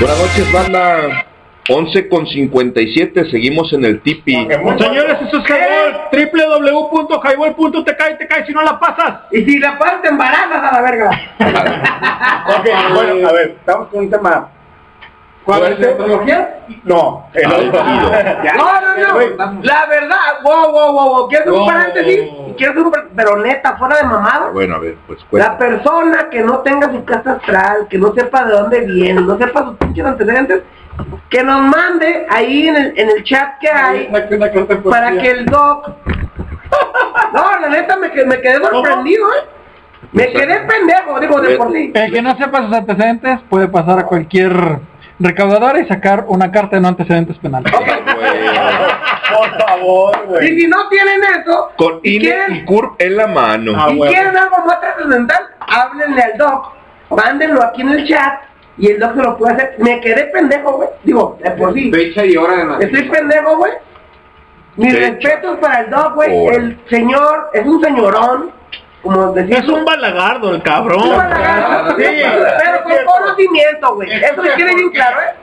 Buenas 0.00 0.18
noches, 0.18 0.50
banda. 0.50 1.26
11 1.68 2.08
con 2.08 2.26
57, 2.26 3.30
seguimos 3.30 3.72
en 3.72 3.84
el 3.86 4.00
tipi. 4.00 4.34
Señores, 4.34 5.16
Highball, 5.46 6.08
www.highball.tk 6.12 8.00
y 8.12 8.18
te 8.18 8.26
cae 8.26 8.46
si 8.46 8.52
no 8.52 8.62
la 8.62 8.78
pasas. 8.78 9.20
Y 9.30 9.44
si 9.44 9.58
la 9.58 9.78
pasas 9.78 10.02
te 10.02 10.08
embarazas 10.08 10.72
a 10.72 10.74
la 10.74 10.82
verga. 10.82 11.10
Ok, 12.46 12.66
bueno, 12.94 13.28
a 13.28 13.32
ver, 13.32 13.50
estamos 13.58 13.88
con 13.88 14.00
un 14.00 14.10
tema. 14.10 14.48
¿Cuál 15.44 15.64
es 15.72 15.78
la 15.80 15.88
antropología? 15.88 16.58
No, 16.84 17.26
el 17.34 17.52
otro. 17.52 17.84
No, 17.84 18.80
no, 18.80 18.96
no. 18.96 19.62
La 19.62 19.86
verdad, 19.86 20.16
wow, 20.42 20.70
wow, 20.72 20.92
wow, 20.92 21.08
wow. 21.08 21.28
¿Quieres 21.28 21.46
hacer 21.46 21.58
un 21.60 21.66
paréntesis? 21.66 22.30
¿Quieres 22.56 22.70
hacer 22.76 22.82
un 22.86 22.90
par- 22.90 23.08
Pero 23.14 23.36
neta, 23.38 23.76
fuera 23.76 23.96
de 23.96 24.04
mamada. 24.04 24.50
Bueno, 24.52 24.76
a 24.76 24.78
ver, 24.78 24.96
pues 25.06 25.18
La 25.32 25.58
persona 25.58 26.28
que 26.30 26.40
no 26.42 26.58
tenga 26.60 26.90
su 26.90 27.04
casa 27.04 27.32
astral, 27.32 27.86
que 27.90 27.98
no 27.98 28.12
sepa 28.14 28.44
de 28.44 28.52
dónde 28.52 28.80
viene, 28.80 29.20
no 29.20 29.36
sepa 29.36 29.64
sus 29.64 29.76
pinches 29.76 30.04
antecedentes, 30.06 30.62
que 31.30 31.42
nos 31.42 31.60
mande 31.62 32.26
ahí 32.30 32.68
en 32.68 32.76
el, 32.76 32.98
en 32.98 33.10
el 33.10 33.24
chat 33.24 33.58
que 33.60 33.68
hay 33.68 34.08
para 34.08 35.12
que 35.18 35.30
el 35.30 35.46
doc... 35.46 35.88
No, 37.32 37.60
la 37.60 37.68
neta 37.68 37.96
me, 37.96 38.08
me 38.08 38.40
quedé 38.40 38.56
sorprendido, 38.56 39.26
¿eh? 39.28 39.44
Me 40.12 40.30
quedé 40.32 40.60
pendejo, 40.60 41.18
digo, 41.20 41.40
de 41.40 41.56
por 41.56 41.72
sí. 41.72 41.90
El 41.94 42.12
que 42.12 42.22
no 42.22 42.36
sepa 42.36 42.62
sus 42.62 42.72
antecedentes 42.72 43.40
puede 43.48 43.68
pasar 43.68 43.98
a 43.98 44.06
cualquier 44.06 44.78
recaudadora 45.18 45.80
y 45.80 45.86
sacar 45.86 46.24
una 46.28 46.50
carta 46.52 46.76
de 46.76 46.82
no 46.82 46.88
antecedentes 46.88 47.36
penales. 47.38 47.72
Por 47.72 49.58
favor, 49.66 50.26
güey. 50.26 50.52
Y 50.52 50.60
si 50.60 50.66
no 50.68 50.88
tienen 50.88 51.20
eso, 51.40 51.72
Con 51.76 52.00
y 52.02 52.16
INE 52.16 52.24
quieren, 52.24 52.56
y 52.56 52.64
CURP 52.64 53.00
en 53.02 53.16
la 53.16 53.26
mano. 53.26 53.90
y 53.92 54.00
quieren 54.02 54.36
algo 54.36 54.64
más 54.66 54.80
trascendental, 54.80 55.48
háblenle 55.60 56.22
al 56.22 56.38
doc, 56.38 56.72
mándenlo 57.10 57.62
aquí 57.62 57.82
en 57.82 57.88
el 57.90 58.08
chat 58.08 58.40
y 58.78 58.90
el 58.90 58.98
doc 59.00 59.14
se 59.14 59.22
lo 59.22 59.36
puede 59.36 59.54
hacer. 59.54 59.74
Me 59.78 60.00
quedé 60.00 60.24
pendejo, 60.26 60.72
güey. 60.72 60.88
Digo, 61.04 61.38
de 61.42 61.50
por 61.52 61.72
sí. 61.74 61.90
Fecha 61.92 62.24
y 62.24 62.36
hora 62.36 62.56
de 62.56 62.64
nacimiento. 62.64 62.96
Estoy 62.98 63.10
pendejo, 63.18 63.56
güey. 63.56 63.72
Mis 64.76 64.92
Fecha. 64.94 65.06
respetos 65.10 65.58
para 65.58 65.80
el 65.82 65.90
doc, 65.90 66.14
güey. 66.14 66.46
El 66.48 66.80
señor 66.90 67.50
es 67.52 67.64
un 67.66 67.82
señorón, 67.82 68.50
como 69.02 69.32
decía. 69.32 69.58
Es 69.58 69.68
un 69.68 69.84
balagardo 69.84 70.52
el 70.54 70.62
cabrón. 70.62 71.02
Un 71.02 71.16
balagardo, 71.16 71.96
sí, 71.96 72.04
pero 72.04 72.82
con 72.82 72.92
conocimiento, 73.20 73.94
güey. 73.94 74.12
Eso 74.12 74.42
le 74.42 74.54
quede 74.54 74.74
bien 74.74 74.90
claro, 74.90 75.20
¿eh? 75.20 75.34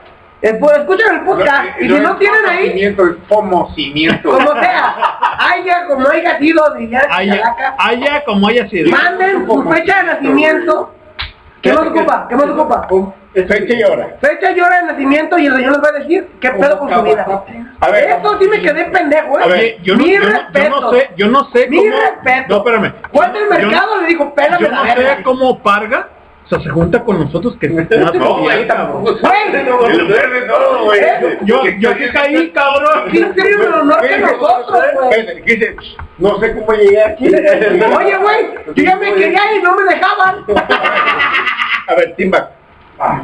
Pues, 0.60 0.76
Escuchen 0.80 1.06
el 1.14 1.22
podcast 1.22 1.66
y 1.80 1.88
si 1.88 2.00
no 2.00 2.18
tienen 2.18 2.42
ahí, 2.48 2.58
Conocimiento, 2.64 3.06
es 3.06 3.16
pomocimiento. 3.30 4.30
como 4.32 4.54
sea, 4.60 4.96
haya 5.38 5.86
como 5.86 6.10
haya 6.10 6.40
sido, 6.40 6.74
diría 6.74 7.04
Haya, 7.12 7.56
haya 7.78 8.24
como 8.26 8.48
haya 8.48 8.68
sido. 8.68 8.90
manden 8.90 9.46
su 9.46 9.64
fecha 9.70 9.98
de 9.98 10.04
nacimiento. 10.08 10.96
¿Qué 11.62 11.72
más 11.72 11.86
ocupa? 11.88 12.26
¿Qué 12.28 12.36
más 12.36 12.46
ocupa? 12.46 12.88
Fecha 13.34 13.74
y 13.74 13.84
hora. 13.84 14.18
Fecha 14.20 14.52
y 14.52 14.60
hora 14.60 14.82
de 14.82 14.88
nacimiento 14.88 15.38
y 15.40 15.46
el 15.46 15.56
señor 15.56 15.72
les 15.74 15.82
va 15.84 15.88
a 15.96 16.00
decir 16.00 16.28
qué 16.42 16.50
pedo 16.52 16.78
con 16.80 16.94
su 16.94 17.02
vida. 17.04 17.26
A 17.80 17.90
ver. 17.90 18.10
Eso 18.20 18.40
sí 18.40 18.48
me 18.50 18.62
quedé 18.62 18.86
pendejo, 18.86 19.40
¿eh? 19.40 19.44
Oye, 19.46 19.80
yo 19.84 19.96
no, 19.96 20.04
Mi 20.04 20.14
yo, 20.14 20.20
no, 20.20 20.26
yo 20.26 20.32
respeto. 20.38 20.70
no 20.82 20.92
sé, 20.92 21.10
yo 21.16 21.28
no 21.30 21.50
sé 21.52 21.68
Mi 21.70 21.78
cómo. 21.78 21.92
respeto. 21.92 22.46
No, 22.50 22.58
espérame. 22.58 22.94
Cuando 23.12 23.40
el 23.40 23.46
Yo 23.46 23.52
no- 23.54 23.68
mercado 23.68 24.02
le 24.02 24.08
dijo, 24.08 24.36
pélame 24.36 24.62
Yo 24.66 24.70
la 24.70 24.76
no 24.78 24.84
verga. 24.84 25.16
sé 25.18 25.24
cómo 25.24 25.64
Parga, 25.64 26.10
o 26.44 26.48
sea, 26.50 26.60
se 26.60 26.70
junta 26.70 27.04
con 27.06 27.20
nosotros 27.22 27.56
que 27.58 27.70
no, 27.70 27.84
No, 28.14 28.38
güey, 28.40 28.68
tampoco. 28.68 29.12
¿Eh? 30.94 31.38
Yo, 31.44 31.64
yo 31.80 31.94
sí 31.94 32.04
caí, 32.14 32.52
cabrón. 32.52 33.10
¿Quién 33.12 33.34
sería 33.34 33.58
un 33.68 33.74
honor 33.74 34.02
que 34.02 34.18
nosotros. 34.20 34.84
No 36.18 36.38
sé 36.40 36.54
cómo 36.54 36.74
llegué 36.74 37.02
aquí. 37.04 37.28
Oye, 37.28 38.18
güey, 38.18 38.46
yo 38.76 38.84
ya 38.84 38.96
me 38.98 39.14
quería 39.14 39.54
y 39.56 39.62
no 39.62 39.76
me 39.76 39.84
dejaban. 39.86 40.44
A 41.88 41.96
ver, 41.96 42.14
Timba, 42.16 42.52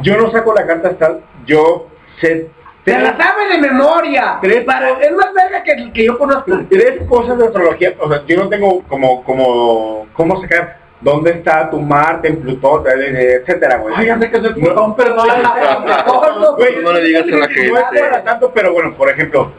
yo 0.02 0.16
no 0.16 0.30
saco 0.30 0.54
la 0.54 0.66
carta 0.66 0.88
astral, 0.88 1.20
yo 1.46 1.88
sé 2.20 2.50
Se 2.84 2.98
la 2.98 3.16
sabe 3.16 3.48
de 3.48 3.58
memoria. 3.58 4.38
Tres- 4.40 4.64
Para- 4.64 4.92
es 5.00 5.12
más 5.12 5.32
verga 5.34 5.62
que, 5.62 5.92
que 5.92 6.04
yo 6.06 6.16
conozco. 6.18 6.58
tres 6.70 7.02
cosas 7.08 7.36
de 7.38 7.46
astrología, 7.46 7.94
o 8.00 8.08
sea, 8.08 8.22
yo 8.26 8.36
no 8.44 8.48
tengo 8.48 8.82
como, 8.88 9.22
como, 9.24 10.06
cómo 10.14 10.40
sacar 10.40 10.78
dónde 11.00 11.30
está 11.32 11.68
tu 11.70 11.80
Marte, 11.80 12.28
en 12.28 12.40
Plutón, 12.40 12.84
etcétera, 12.88 13.76
güey. 13.78 13.94
Ay, 13.96 14.06
ya 14.06 14.18
sé 14.18 14.30
que 14.30 14.40
soy 14.40 14.60
No- 14.62 14.96
perdón. 14.96 15.28
Le 16.94 17.02
digas 17.04 17.24
a 17.24 17.26
la 17.30 17.36
No 17.38 17.44
es 17.44 17.50
gente. 17.54 18.00
para 18.00 18.24
tanto, 18.24 18.50
pero 18.52 18.72
bueno, 18.72 18.94
por 18.96 19.10
ejemplo, 19.10 19.52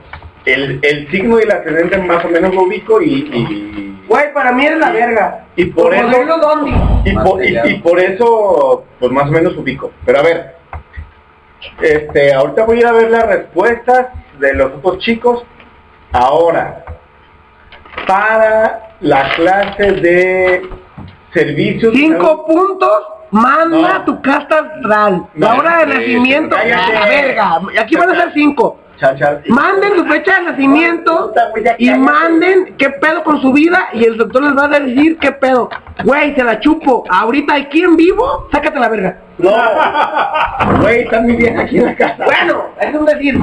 el, 0.46 0.80
el 0.82 1.12
signo 1.12 1.40
y 1.40 1.44
el 1.44 1.52
ascendente 1.52 1.98
más 2.00 2.24
o 2.26 2.30
menos 2.30 2.54
lo 2.56 2.64
ubico 2.64 3.02
y, 3.02 3.14
y, 3.14 3.86
Güey, 4.08 4.34
para 4.34 4.52
mí 4.52 4.66
es 4.66 4.78
la 4.78 4.90
verga. 4.92 5.46
y 5.56 5.66
por 5.66 5.96
Como 5.96 6.12
eso 6.12 6.38
Dondi. 6.40 6.74
y 7.06 7.14
por, 7.14 7.44
y, 7.46 7.58
y 7.66 7.74
por 7.80 8.00
eso 8.00 8.84
pues 9.00 9.12
más 9.12 9.28
o 9.28 9.32
menos 9.32 9.56
ubico. 9.56 9.92
Pero 10.06 10.20
a 10.20 10.24
ver, 10.24 10.56
este, 11.82 12.34
ahorita 12.34 12.64
voy 12.66 12.78
a 12.78 12.80
ir 12.80 12.88
a 12.88 12.92
ver 12.94 13.12
las 13.12 13.28
respuestas 13.28 14.08
de 14.40 14.54
los 14.56 14.72
otros 14.74 14.98
chicos. 15.00 15.44
Ahora, 16.12 16.84
para 18.08 18.96
la 19.02 19.30
clase 19.36 19.92
de 19.92 20.70
servicios 21.34 21.94
Cinco 21.94 22.46
puntos, 22.48 23.04
manda 23.32 24.00
No. 24.00 24.06
tu 24.06 24.22
carta 24.22 24.60
astral. 24.60 25.26
No, 25.36 25.48
la 25.48 25.56
hora 25.56 25.78
de 25.80 25.86
nacimiento, 25.94 26.56
cállate. 26.56 26.94
la 26.94 27.06
verga. 27.06 27.60
Aquí 27.80 27.96
van 27.96 28.10
a 28.10 28.16
ser 28.16 28.32
cinco. 28.34 28.80
Manden 29.48 29.96
su 29.96 30.06
fecha 30.06 30.40
de 30.40 30.46
nacimiento 30.52 31.34
y 31.78 31.90
manden 31.92 32.76
qué 32.78 32.90
pedo 32.90 33.24
con 33.24 33.42
su 33.42 33.54
vida 33.54 33.90
y 33.94 34.04
el 34.04 34.18
doctor 34.18 34.44
les 34.44 34.58
va 34.58 34.66
a 34.66 34.80
decir 34.80 35.18
qué 35.20 35.32
pedo. 35.32 35.70
Güey, 36.04 36.36
se 36.36 36.44
la 36.44 36.60
chupo. 36.60 37.06
Ahorita 37.10 37.56
aquí 37.56 37.82
en 37.82 37.96
vivo, 37.96 38.48
sácate 38.52 38.80
la 38.80 38.90
verga. 38.90 39.18
No, 39.38 39.52
güey, 40.82 41.04
está 41.04 41.22
mi 41.22 41.36
vieja 41.36 41.62
aquí 41.62 41.78
en 41.78 41.86
la 41.86 41.96
casa. 41.96 42.26
Bueno, 42.26 42.66
es 42.80 42.94
un 42.94 43.06
decir. 43.06 43.40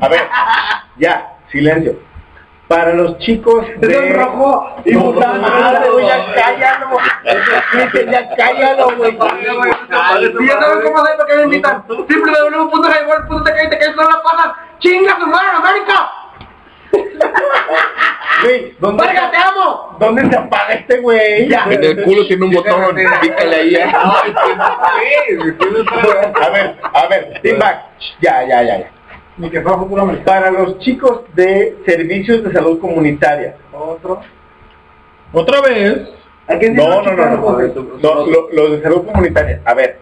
A 0.00 0.08
ver, 0.08 0.22
ya, 0.96 1.34
silencio. 1.50 1.98
Para 2.68 2.94
los 2.94 3.18
chicos 3.18 3.66
de 3.76 3.94
el 3.94 4.14
rojo 4.14 4.76
y 4.86 4.92
No, 4.92 5.00
mutante, 5.00 5.50
no, 5.86 5.92
güey, 5.92 6.06
ya 6.06 6.16
no, 6.16 6.34
cállalo. 6.34 6.96
Dice, 7.74 8.06
ya 8.10 8.34
cállalo, 8.34 8.96
güey. 8.96 9.12
Y 9.12 10.46
ya 10.46 10.60
saben 10.60 10.82
cómo 10.82 10.98
hacer 10.98 11.16
para 11.18 11.28
que 11.28 11.36
me 11.36 11.42
invitan. 11.42 11.84
www.highball.tk 11.86 13.64
y 13.66 13.70
te 13.70 13.78
caes 13.78 13.94
con 13.94 14.06
la 14.06 14.22
patas. 14.22 14.52
¡Chinga 14.78 15.18
tu 15.18 15.26
madre, 15.26 15.48
América! 15.54 16.10
Güey, 18.42 18.74
¿dónde, 18.78 19.06
¡Verga, 19.06 19.30
te 19.30 19.36
amo! 19.36 19.96
¿dónde 19.98 20.28
se 20.28 20.36
apaga 20.36 20.74
este 20.74 20.98
güey? 21.00 21.52
En 21.52 21.84
el 21.84 22.02
culo 22.04 22.26
tiene 22.26 22.44
un 22.44 22.50
botón, 22.52 22.96
pícale 23.20 23.56
ahí. 23.56 23.74
¿eh? 23.74 23.92
A 26.40 26.48
ver, 26.50 26.76
a 26.82 27.06
ver, 27.08 27.40
team 27.42 27.58
back. 27.58 27.84
Ya, 28.20 28.42
ya, 28.44 28.62
ya, 28.62 28.78
ya. 28.78 28.93
Futuro 29.36 30.02
americano. 30.02 30.24
Para 30.24 30.50
los 30.50 30.78
chicos 30.78 31.22
de 31.34 31.78
servicios 31.86 32.44
de 32.44 32.52
salud 32.52 32.78
comunitaria. 32.80 33.56
Otro. 33.72 34.20
Otra 35.32 35.60
vez. 35.62 36.08
No, 36.74 37.02
no, 37.02 37.12
no, 37.12 37.26
no. 37.30 37.58
No, 38.02 38.26
lo- 38.26 38.48
los 38.52 38.70
de 38.72 38.82
salud 38.82 39.04
comunitaria. 39.06 39.60
A 39.64 39.74
ver, 39.74 39.98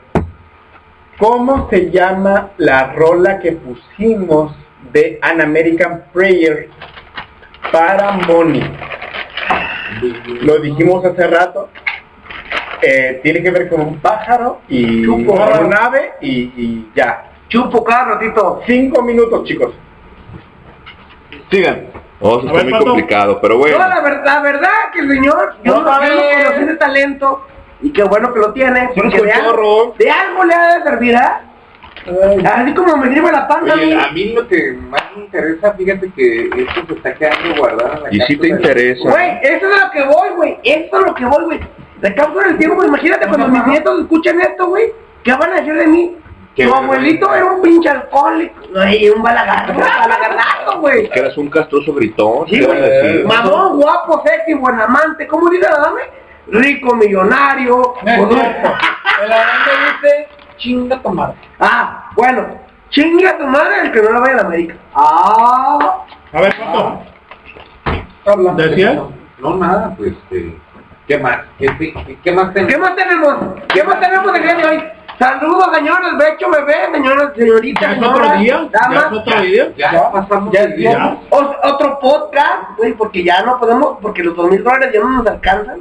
¿cómo 1.18 1.68
se 1.70 1.90
llama 1.90 2.50
la 2.58 2.92
rola 2.92 3.38
que 3.38 3.52
pusimos 3.52 4.54
de 4.92 5.18
An 5.22 5.40
American 5.40 6.04
Prayer 6.12 6.68
para 7.70 8.12
Moni? 8.12 8.62
Lo 10.42 10.58
dijimos 10.58 11.04
hace 11.04 11.26
rato. 11.26 11.68
Eh, 12.82 13.20
tiene 13.22 13.42
que 13.42 13.50
ver 13.52 13.68
con 13.68 13.80
un 13.80 14.00
pájaro 14.00 14.60
y 14.68 15.04
Chupo. 15.04 15.34
una 15.34 15.60
nave 15.60 16.14
y, 16.20 16.30
y 16.56 16.92
ya. 16.96 17.30
Chupo 17.52 17.84
cada 17.84 18.14
ratito. 18.14 18.62
Cinco 18.66 19.02
minutos, 19.02 19.44
chicos. 19.44 19.74
Sigan. 21.50 21.86
Oh, 22.18 22.38
eso 22.38 22.48
A 22.48 22.50
está 22.50 22.52
ver, 22.54 22.64
muy 22.64 22.72
Pato. 22.72 22.84
complicado, 22.86 23.38
pero 23.42 23.58
bueno. 23.58 23.78
No, 23.78 23.88
la 23.88 24.00
verdad, 24.00 24.24
la 24.24 24.40
verdad 24.40 24.68
que 24.92 25.00
el 25.00 25.10
señor, 25.10 25.54
yo 25.62 25.74
No, 25.74 25.82
no, 25.82 25.92
a 25.92 26.06
yo 26.08 26.14
no 26.14 26.20
ver. 26.22 26.44
conocí 26.46 26.62
ese 26.64 26.76
talento 26.76 27.46
y 27.82 27.92
qué 27.92 28.04
bueno 28.04 28.32
que 28.32 28.40
lo 28.40 28.52
tiene. 28.54 28.88
Porque 28.94 29.20
de, 29.20 29.32
algo, 29.32 29.94
de 29.98 30.10
algo 30.10 30.44
le 30.44 30.54
ha 30.54 30.78
de 30.78 30.82
servir, 30.84 31.14
¿ah? 31.16 31.42
Así 32.54 32.72
como 32.74 32.96
me 32.96 33.08
grima 33.10 33.30
la 33.30 33.46
panza 33.46 33.74
a 33.74 33.76
mí. 33.76 33.82
Oye, 33.82 34.00
a 34.00 34.10
mí 34.12 34.32
lo 34.32 34.48
que 34.48 34.72
más 34.88 35.02
me 35.14 35.24
interesa, 35.24 35.74
fíjate 35.74 36.10
que 36.16 36.44
esto 36.46 36.86
se 36.88 36.94
está 36.94 37.14
quedando 37.14 37.54
guardado 37.56 37.96
en 37.96 38.02
la 38.04 38.24
Y 38.24 38.26
si 38.28 38.36
te 38.38 38.48
interesa. 38.48 39.10
Güey, 39.10 39.38
eso 39.42 39.68
es 39.70 39.78
a 39.82 39.84
lo 39.86 39.90
que 39.92 40.02
voy, 40.04 40.28
güey. 40.36 40.58
Eso 40.64 40.86
es 40.96 41.04
a 41.04 41.06
lo 41.06 41.14
que 41.14 41.24
voy, 41.26 41.44
güey. 41.44 41.60
De 42.00 42.14
cápsula 42.14 42.46
del 42.48 42.58
tiempo, 42.58 42.82
imagínate 42.82 43.26
cuando 43.28 43.48
mis 43.48 43.66
nietos 43.66 44.00
escuchen 44.00 44.40
esto, 44.40 44.68
güey. 44.68 44.86
¿Qué 45.22 45.32
van 45.34 45.52
a 45.52 45.56
decir 45.56 45.74
de 45.74 45.86
mí? 45.86 46.16
Tu 46.54 46.74
abuelito 46.74 47.34
era 47.34 47.46
un 47.46 47.62
pinche 47.62 47.88
alcohólico. 47.88 48.60
Un 49.16 49.22
balagardo, 49.22 49.72
un 49.72 49.78
balagardazo, 49.80 50.80
güey. 50.80 51.08
Que 51.10 51.20
eras 51.20 51.36
un 51.38 51.48
castroso 51.48 51.94
gritón. 51.94 52.46
Sí, 52.48 52.60
¿qué 52.60 52.66
van 52.66 52.76
a 52.76 52.80
güey. 52.80 52.90
decir? 52.90 53.26
Mamón, 53.26 53.80
guapo, 53.80 54.22
sexy, 54.26 54.54
buen 54.54 54.78
amante. 54.80 55.26
¿Cómo 55.26 55.48
dice 55.50 55.68
la 55.70 55.78
dame? 55.78 56.00
Rico, 56.48 56.94
millonario. 56.94 57.94
No 58.02 58.10
es 58.10 58.18
con 58.18 58.26
un- 58.28 58.34
cierto. 58.38 58.74
El 59.24 59.32
aranda 59.32 59.70
dice, 60.02 60.28
chinga 60.58 61.00
tu 61.00 61.08
madre. 61.10 61.36
Ah, 61.58 62.10
bueno. 62.14 62.46
Chingue 62.90 63.26
a 63.26 63.38
tu 63.38 63.46
madre 63.46 63.80
el 63.84 63.92
que 63.92 64.02
no 64.02 64.10
la 64.10 64.20
vaya 64.20 64.32
a 64.34 64.36
la 64.36 64.42
América. 64.42 64.74
Ah. 64.94 66.04
A 66.34 66.40
ver, 66.42 66.54
Pato. 66.58 67.00
¿Decías? 68.56 68.96
No, 69.38 69.56
nada, 69.56 69.94
pues, 69.96 70.12
eh, 70.30 70.56
¿qué 71.08 71.18
más? 71.18 71.38
¿Qué, 71.58 71.66
qué, 71.78 72.18
qué 72.22 72.32
más 72.32 72.52
tenemos? 72.52 72.72
¿Qué 72.74 72.78
más 72.80 72.94
tenemos? 72.96 73.36
¿Qué 73.68 73.82
más 73.84 74.00
tenemos 74.00 74.34
el 74.36 74.42
de 74.42 74.64
hoy? 74.66 74.84
Saludos, 75.22 75.68
señores, 75.72 76.08
becho, 76.18 76.50
bebé, 76.50 76.74
señoras, 76.92 77.30
señoritas, 77.36 77.82
¿Ya 77.82 77.92
es 77.96 78.02
otro 78.02 78.32
día? 78.38 78.68
¿Ya 78.72 78.98
es 79.06 79.12
otro 79.12 79.40
día? 79.42 79.72
Ya 79.76 80.10
pasamos 80.10 80.52
Ya, 80.52 80.66
día. 80.66 80.90
ya. 80.90 81.16
O- 81.30 81.54
otro 81.62 82.00
podcast, 82.00 82.76
güey, 82.76 82.92
porque 82.94 83.22
ya 83.22 83.40
no 83.42 83.56
podemos, 83.60 83.98
porque 84.02 84.24
los 84.24 84.34
dos 84.34 84.50
mil 84.50 84.64
dólares 84.64 84.90
ya 84.92 84.98
no 84.98 85.10
nos 85.10 85.26
alcanzan. 85.28 85.80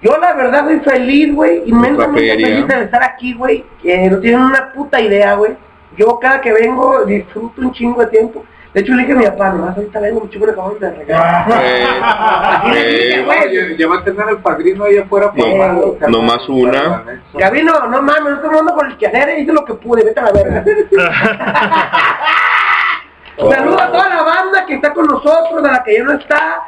Yo 0.00 0.16
la 0.16 0.32
verdad 0.32 0.64
soy 0.64 0.80
feliz, 0.80 1.34
güey, 1.34 1.62
inmensamente 1.66 2.34
feliz 2.42 2.66
de 2.68 2.82
estar 2.84 3.02
aquí, 3.02 3.34
güey. 3.34 3.66
que 3.82 4.08
no 4.08 4.18
tienen 4.18 4.40
una 4.40 4.72
puta 4.72 4.98
idea, 4.98 5.34
güey. 5.34 5.52
Yo 5.98 6.18
cada 6.18 6.40
que 6.40 6.54
vengo 6.54 7.04
disfruto 7.04 7.60
un 7.60 7.70
chingo 7.72 8.00
de 8.00 8.06
tiempo. 8.06 8.46
De 8.74 8.80
hecho 8.80 8.94
le 8.94 9.02
dije 9.02 9.12
a 9.12 9.16
mi 9.16 9.26
papá, 9.26 9.50
nomás 9.50 9.76
ahorita 9.76 10.00
vengo, 10.00 10.22
mi 10.22 10.30
chico 10.30 10.46
le 10.46 10.52
acabamos 10.52 10.80
de 10.80 10.90
regalar. 10.90 11.46
Eh, 12.74 13.16
eh, 13.16 13.26
Oye, 13.28 13.76
ya 13.76 13.86
va 13.86 13.98
a 13.98 14.04
tener 14.04 14.28
el 14.30 14.38
padrino 14.38 14.84
ahí 14.84 14.96
afuera 14.96 15.30
No, 15.34 15.44
carnal, 15.98 16.10
nomás 16.10 16.48
una. 16.48 17.04
Gabino, 17.34 17.86
no 17.88 18.00
mames, 18.00 18.22
no 18.22 18.34
estoy 18.36 18.48
hablando 18.48 18.74
con 18.74 18.90
el 18.90 18.96
quehacer, 18.96 19.38
hice 19.38 19.52
lo 19.52 19.64
que 19.66 19.74
pude, 19.74 20.02
vete 20.04 20.20
a 20.20 20.24
la 20.24 20.32
verga. 20.32 20.64
Saludos 23.36 23.82
a 23.82 23.92
toda 23.92 24.08
la 24.08 24.22
banda 24.22 24.64
que 24.66 24.74
está 24.74 24.94
con 24.94 25.06
nosotros, 25.06 25.64
a 25.64 25.72
la 25.72 25.84
que 25.84 25.98
ya 25.98 26.04
no 26.04 26.12
está. 26.12 26.62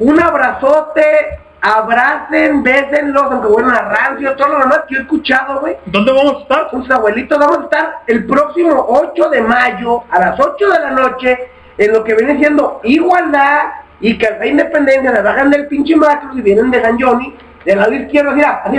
Un 0.00 0.20
abrazote, 0.20 1.40
abracen, 1.60 2.62
bésenlos, 2.62 3.22
aunque 3.22 3.48
bueno 3.48 3.70
a 3.70 3.82
rancio, 3.82 4.34
todo 4.36 4.48
lo 4.48 4.58
demás 4.60 4.80
que 4.88 4.94
yo 4.94 5.00
he 5.00 5.02
escuchado, 5.02 5.60
güey. 5.60 5.76
¿Dónde 5.86 6.12
vamos 6.12 6.36
a 6.36 6.40
estar? 6.40 6.68
Con 6.70 6.82
sus 6.82 6.90
abuelitos, 6.90 7.38
vamos 7.38 7.58
a 7.58 7.62
estar 7.64 7.98
el 8.06 8.26
próximo 8.26 8.86
8 8.88 9.30
de 9.30 9.40
mayo 9.42 10.02
a 10.10 10.20
las 10.20 10.40
8 10.40 10.68
de 10.70 10.80
la 10.80 10.90
noche 10.90 11.38
en 11.76 11.92
lo 11.92 12.04
que 12.04 12.14
viene 12.14 12.38
siendo 12.38 12.80
igualdad 12.84 13.62
y 14.00 14.16
la 14.18 14.46
independencia 14.46 15.12
le 15.12 15.22
bajan 15.22 15.50
del 15.50 15.66
pinche 15.66 15.96
macro 15.96 16.30
y 16.34 16.40
vienen 16.40 16.70
de 16.70 16.80
San 16.80 17.00
Johnny, 17.00 17.34
del 17.64 17.78
lado 17.78 17.92
izquierdo, 17.92 18.30
así, 18.30 18.42
así, 18.42 18.78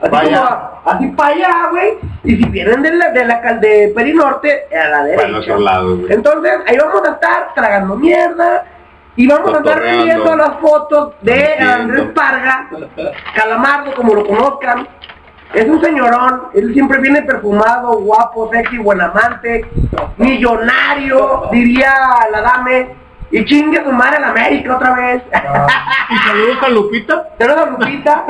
así, 0.00 0.34
así 0.84 1.06
para 1.08 1.34
allá, 1.34 1.68
güey, 1.70 1.98
y 2.24 2.36
si 2.36 2.44
vienen 2.48 2.82
de 2.82 2.92
la, 2.92 3.10
de 3.10 3.24
la 3.26 3.40
de 3.54 3.92
Perinorte, 3.94 4.66
a 4.74 4.88
la 4.88 5.04
derecha. 5.04 5.22
Para 5.22 5.28
el 5.28 5.34
otro 5.34 5.58
lado, 5.58 5.96
güey. 5.98 6.12
Entonces, 6.12 6.52
ahí 6.66 6.78
vamos 6.78 7.06
a 7.06 7.12
estar 7.12 7.54
tragando 7.54 7.96
mierda 7.96 8.64
y 9.16 9.26
vamos 9.26 9.54
a 9.54 9.58
estar 9.58 9.82
viendo 9.82 10.36
las 10.36 10.58
fotos 10.60 11.14
de. 11.22 11.56
Andrés 11.58 12.06
Parga, 12.14 12.68
Calamardo, 13.34 13.94
como 13.94 14.14
lo 14.14 14.26
conozcan. 14.26 14.88
Es 15.52 15.66
un 15.66 15.80
señorón, 15.80 16.48
él 16.52 16.72
siempre 16.72 16.98
viene 16.98 17.22
perfumado, 17.22 18.00
guapo, 18.00 18.50
sexy, 18.50 18.78
buen 18.78 19.00
amante, 19.00 19.64
millonario, 20.16 21.48
diría 21.52 21.94
la 22.32 22.40
dame. 22.40 23.04
Y 23.30 23.44
chingue 23.44 23.82
su 23.84 23.90
madre 23.92 24.18
en 24.18 24.24
América 24.24 24.76
otra 24.76 24.94
vez. 24.94 25.22
Y 26.10 26.16
saludos 26.18 26.58
a 26.62 26.68
Lupita. 26.68 27.28
Saludos 27.38 27.60
a 27.60 27.70
Lupita. 27.70 28.26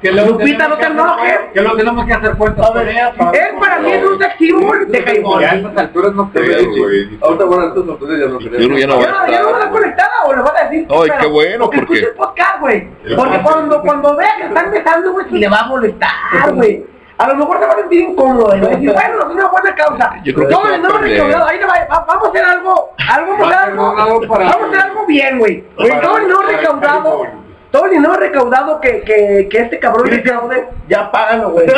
Que 0.00 0.12
lo 0.12 0.26
Lupita, 0.26 0.68
no 0.68 0.76
te 0.78 0.86
enojes. 0.86 1.38
Que 1.52 1.60
lo 1.60 1.76
tenemos 1.76 2.06
que 2.06 2.12
hacer 2.14 2.36
cuentas. 2.36 2.70
Él 2.74 3.54
para 3.60 3.78
mí 3.80 3.92
es 3.92 4.04
un 4.04 4.18
sex 4.18 4.34
symbol 4.38 4.90
de. 4.90 5.22
Ya 5.40 5.50
a 5.50 5.54
estas 5.56 5.76
alturas 5.76 6.12
no 6.14 6.30
creo, 6.32 6.68
güey. 6.78 7.18
Ahorita, 7.20 7.44
bueno, 7.44 7.66
estas 7.68 7.88
alturas 7.88 8.18
ya 8.18 8.26
no 8.26 8.38
creo. 8.38 8.60
Yo 8.60 8.68
no- 8.68 8.78
ya 8.78 8.86
no 8.86 8.94
voy 8.96 9.04
a 9.04 9.30
¿Ya 9.30 9.42
no, 9.42 9.50
no 9.50 9.56
a 9.64 9.70
conectada 9.70 10.10
o 10.26 10.32
le 10.34 10.40
vas 10.42 10.52
a 10.60 10.64
decir? 10.68 10.86
Ay, 10.90 10.98
pero- 11.08 11.20
qué 11.20 11.26
bueno, 11.26 11.64
porque 11.66 11.80
porque- 11.80 11.94
escucha 12.00 12.08
el 12.10 12.16
podcast, 12.16 12.60
güey. 12.60 12.88
Porque 13.16 13.38
cuando, 13.42 13.80
cuando 13.82 14.16
vea 14.16 14.36
que 14.38 14.42
están 14.46 14.70
dejando, 14.70 15.12
güey, 15.12 15.26
si 15.28 15.38
le 15.38 15.48
va 15.48 15.58
a 15.60 15.66
molestar, 15.66 16.10
güey. 16.54 16.86
A 17.16 17.28
lo 17.28 17.36
mejor 17.36 17.60
se 17.60 17.66
va 17.66 17.72
a 17.74 17.76
sentir 17.76 18.00
incómodo 18.00 18.56
y 18.56 18.60
va 18.60 18.66
a 18.66 18.70
decir, 18.70 18.92
bueno, 18.92 19.18
es 19.20 19.26
una 19.26 19.46
buena 19.48 19.74
causa. 19.76 20.14
Yo 20.24 20.34
creo 20.34 20.48
que 20.48 20.54
perder. 20.56 21.00
recaudado, 21.00 21.46
ahí 21.46 21.58
le 21.60 21.66
va, 21.66 21.74
va- 21.88 22.04
vamos 22.08 22.24
a 22.24 22.28
hacer 22.30 22.44
algo, 22.44 22.90
algo, 23.08 23.32
vamos 23.32 23.52
a 23.52 23.56
hacer 23.60 23.68
algo, 23.70 23.94
vamos 23.94 24.30
a 24.40 24.66
hacer 24.66 24.80
algo 24.80 25.06
bien, 25.06 25.38
güey. 25.38 25.64
El 25.78 25.84
dinero 26.00 26.42
recaudado, 26.48 27.26
todo 27.74 27.86
el 27.86 27.90
dinero 27.90 28.14
recaudado 28.14 28.80
que, 28.80 29.00
que, 29.00 29.48
que 29.50 29.58
este 29.58 29.80
cabrón 29.80 30.06
recaude, 30.06 30.68
ya 30.88 31.10
págalo, 31.10 31.50
güey. 31.50 31.66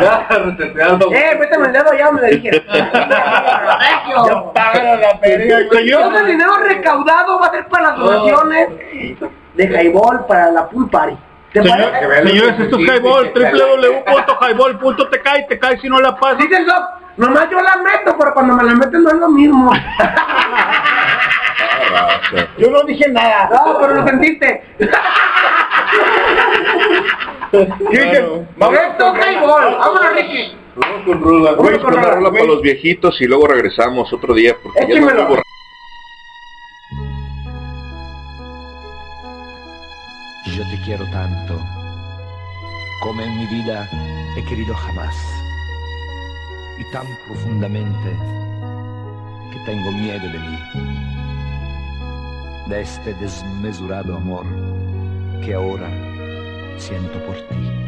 Ya, 0.00 0.26
reseteando. 0.28 1.12
Eh, 1.12 1.36
métame 1.40 1.66
el 1.66 1.72
dedo 1.72 1.92
ya, 1.92 2.12
me 2.12 2.20
lo 2.20 2.26
dije. 2.28 2.64
Ya 2.72 4.52
págalo 4.54 5.00
la 5.00 5.14
verga, 5.20 5.62
güey. 5.68 5.90
Todo 5.90 6.18
el 6.18 6.26
dinero 6.26 6.56
recaudado 6.58 7.40
va 7.40 7.46
a 7.46 7.50
ser 7.50 7.66
para 7.66 7.88
las 7.88 7.98
donaciones 7.98 8.68
de 9.54 9.68
Jaibol 9.68 10.24
para 10.26 10.52
la 10.52 10.68
pool 10.68 10.88
party. 10.88 11.16
Señores, 11.52 12.60
esto 12.60 12.78
es 12.78 12.88
Highball, 12.88 13.32
www.highball.tk 13.34 15.28
y 15.40 15.46
te 15.48 15.58
cae 15.58 15.80
si 15.80 15.88
no 15.88 15.98
la 15.98 16.14
pasas. 16.14 16.38
Dice 16.38 16.58
el 16.58 16.66
Doc, 16.66 16.84
nomás 17.16 17.50
yo 17.50 17.60
la 17.60 17.76
meto, 17.78 18.16
pero 18.16 18.32
cuando 18.34 18.54
me 18.54 18.62
la 18.62 18.74
meten 18.74 19.02
no 19.02 19.10
es 19.10 19.16
lo 19.16 19.28
mismo. 19.30 19.72
Yo 22.58 22.70
no 22.70 22.82
dije 22.84 23.08
nada. 23.10 23.48
No, 23.50 23.78
pero 23.80 23.94
lo 23.94 24.06
sentiste. 24.06 24.62
Dije, 27.90 28.46
vamos 28.56 28.78
es 28.78 28.96
Highball, 28.98 29.76
vámonos 29.78 30.14
Ricky. 30.14 30.56
Vamos 30.74 31.04
con 31.04 31.20
Ruda. 31.20 31.52
Vamos 31.52 31.78
con 31.78 31.98
una 31.98 32.10
rola 32.10 32.30
para 32.30 32.44
los 32.44 32.62
viejitos 32.62 33.20
y 33.20 33.26
luego 33.26 33.46
regresamos 33.46 34.10
otro 34.12 34.34
día 34.34 34.56
porque 34.62 34.94
ya 34.94 35.00
no 35.00 35.06
hubo 35.06 35.42
Yo 40.56 40.62
te 40.68 40.82
quiero 40.84 41.04
tanto, 41.10 41.58
como 43.02 43.22
en 43.22 43.38
mi 43.38 43.46
vida 43.46 43.88
he 44.36 44.44
querido 44.44 44.74
jamás, 44.74 45.16
y 46.78 46.84
tan 46.92 47.06
profundamente 47.26 48.10
que 49.50 49.58
tengo 49.64 49.92
miedo 49.92 50.28
de 50.28 50.38
mí, 50.38 50.58
de 52.68 52.80
este 52.80 53.14
desmesurado 53.14 54.16
amor 54.16 54.46
que 55.44 55.54
ahora 55.54 55.90
siento 56.76 57.18
por 57.26 57.36
ti. 57.36 57.82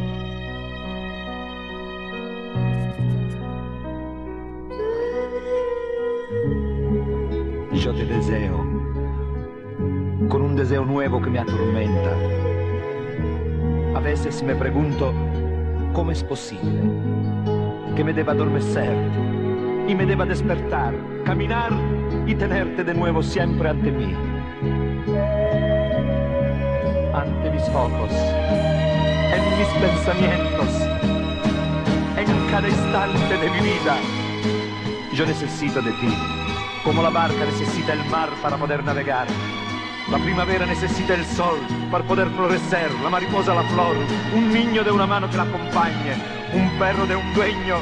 Yo 7.79 7.93
te 7.95 8.07
deseo, 8.07 8.57
con 10.29 10.43
un 10.43 10.57
deseo 10.57 10.85
nuevo 10.85 11.21
que 11.21 11.31
me 11.31 11.39
atormenta. 11.39 12.17
A 13.95 14.01
veces 14.01 14.43
me 14.43 14.55
pregunto 14.55 15.13
cómo 15.93 16.11
es 16.11 16.25
posible 16.25 16.81
que 17.95 18.03
me 18.03 18.13
deba 18.13 18.33
adormecer 18.33 18.97
y 19.87 19.95
me 19.95 20.07
deba 20.07 20.25
despertar, 20.25 20.95
caminar 21.25 21.73
y 22.27 22.35
tenerte 22.35 22.83
de 22.85 22.95
nuevo 22.95 23.23
siempre 23.23 23.69
ante 23.69 23.93
mí. 23.93 24.34
Ante 27.15 27.51
mis 27.51 27.63
ojos, 27.69 28.11
en 29.33 29.59
mis 29.59 29.69
pensamientos, 29.81 30.69
en 32.17 32.51
cada 32.51 32.69
instante 32.69 33.37
de 33.37 33.51
mi 33.51 33.61
vida. 33.61 33.97
Yo 35.13 35.27
necesito 35.27 35.81
de 35.81 35.93
ti, 35.93 36.15
como 36.83 37.03
la 37.03 37.11
barca 37.11 37.45
necesita 37.45 37.93
el 37.93 38.05
mar 38.07 38.31
para 38.43 38.57
poder 38.57 38.83
navegar. 38.85 39.27
La 40.11 40.19
primavera 40.19 40.67
necesita 40.67 41.15
el 41.15 41.25
sol 41.25 41.59
para 41.91 42.05
poder 42.05 42.29
florecer, 42.31 42.91
la 43.03 43.09
mariposa 43.11 43.55
la 43.55 43.63
flor, 43.63 43.97
un 44.35 44.53
niño 44.53 44.85
de 44.85 44.91
una 44.91 45.07
mano 45.07 45.31
que 45.31 45.37
la 45.37 45.45
acompañe, 45.45 46.15
un 46.53 46.79
perro 46.79 47.07
de 47.07 47.17
un 47.17 47.35
dueño 47.35 47.77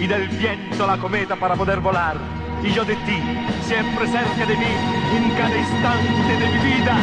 y 0.00 0.06
del 0.06 0.28
viento 0.28 0.86
la 0.86 0.98
cometa 0.98 1.36
para 1.36 1.54
poder 1.54 1.80
volar. 1.80 2.37
Y 2.62 2.72
yo 2.72 2.84
de 2.84 2.94
ti, 2.94 3.22
siempre 3.62 4.06
cerca 4.06 4.46
de 4.46 4.56
mí, 4.56 4.72
en 5.16 5.30
cada 5.36 5.56
instante 5.56 6.32
de 6.40 6.46
mi 6.52 6.58
vida. 6.74 6.96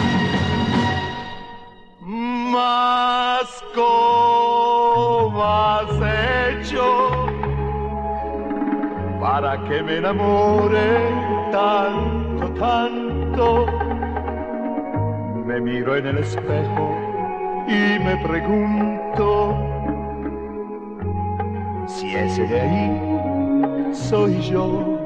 Mas 2.51 3.63
¿cómo 3.73 5.43
has 5.43 5.89
hecho 6.49 7.27
para 9.19 9.61
que 9.63 9.81
me 9.83 9.97
enamore 9.97 11.11
tanto, 11.51 12.47
tanto? 12.59 13.65
Me 15.45 15.59
miro 15.61 15.95
en 15.95 16.07
el 16.07 16.17
espejo 16.19 16.95
y 17.67 17.99
me 17.99 18.17
pregunto 18.23 19.57
si 21.87 22.15
ese 22.15 22.47
de 22.47 22.61
ahí 22.61 23.93
soy 23.93 24.41
yo. 24.41 25.04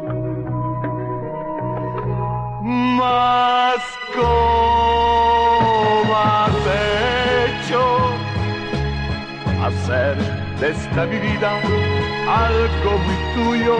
Mas 2.69 3.81
¿cómo 4.15 5.65
has 6.15 6.53
hecho 7.49 7.81
hacer 9.65 10.15
de 10.59 10.69
esta 10.69 11.05
vida 11.05 11.49
algo 12.27 12.91
muy 13.05 13.17
tuyo? 13.33 13.77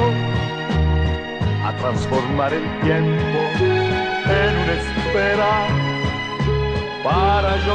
A 1.68 1.70
transformar 1.78 2.52
el 2.52 2.66
tiempo 2.82 3.40
en 4.26 4.52
una 4.58 4.74
espera 4.82 5.54
para 7.04 7.52
yo 7.68 7.74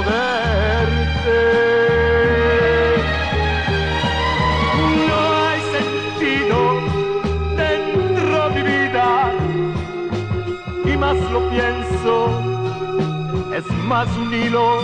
lo 11.35 11.41
pienso, 11.51 12.13
es 13.53 13.67
más 13.89 14.07
un 14.17 14.33
hilo 14.33 14.79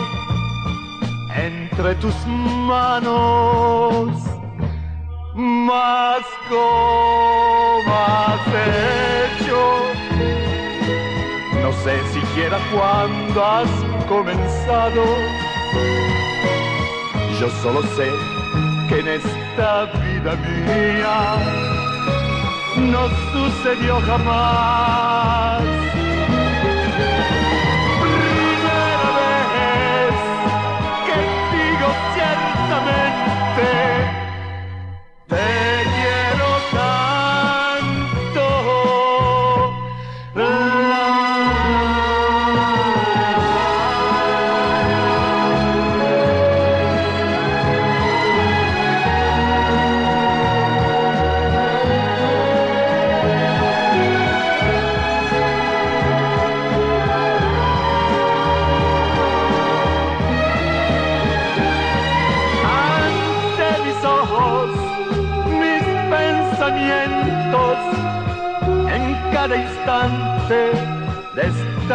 entre 1.32 1.94
tus 2.02 2.14
manos, 2.26 4.10
más 5.34 6.22
como 6.48 7.94
has 7.94 8.44
hecho. 8.66 9.60
No 11.62 11.70
sé 11.84 11.94
siquiera 12.14 12.58
cuándo 12.74 13.44
has 13.44 13.70
comenzado. 14.08 15.04
Yo 17.38 17.48
solo 17.62 17.80
sé 17.96 18.10
que 18.88 18.98
en 18.98 19.08
esta 19.20 19.84
vida 20.02 20.32
mía 20.46 21.16
no 22.92 23.02
sucedió 23.32 24.00
jamás. 24.00 25.79
Te 35.30 35.79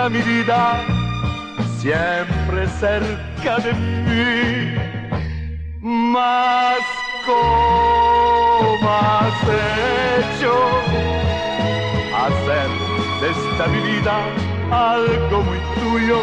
mi 0.10 0.22
vida, 0.22 0.84
siempre 1.80 2.68
cerca 2.80 3.58
de 3.58 3.74
mí. 3.74 4.76
Más 5.82 6.80
como 7.26 8.78
has 8.88 9.42
hecho 10.20 10.54
hacer 12.26 12.70
de 13.22 13.28
esta 13.32 13.68
mi 13.68 13.80
vida 13.92 14.16
algo 14.72 15.42
muy 15.42 15.60
tuyo, 15.80 16.20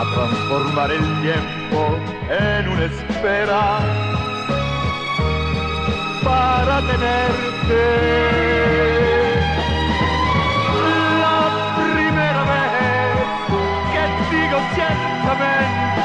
a 0.00 0.02
transformar 0.14 0.90
el 0.90 1.04
tiempo 1.22 1.80
en 2.30 2.68
una 2.68 2.84
espera 2.84 3.80
para 6.22 6.80
tenerte. 6.80 8.24
la 15.26 15.34
mente. 15.34 16.04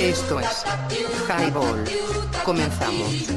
esto 0.00 0.38
es 0.38 0.64
Highball. 1.28 1.84
Comenzamos. 2.44 3.28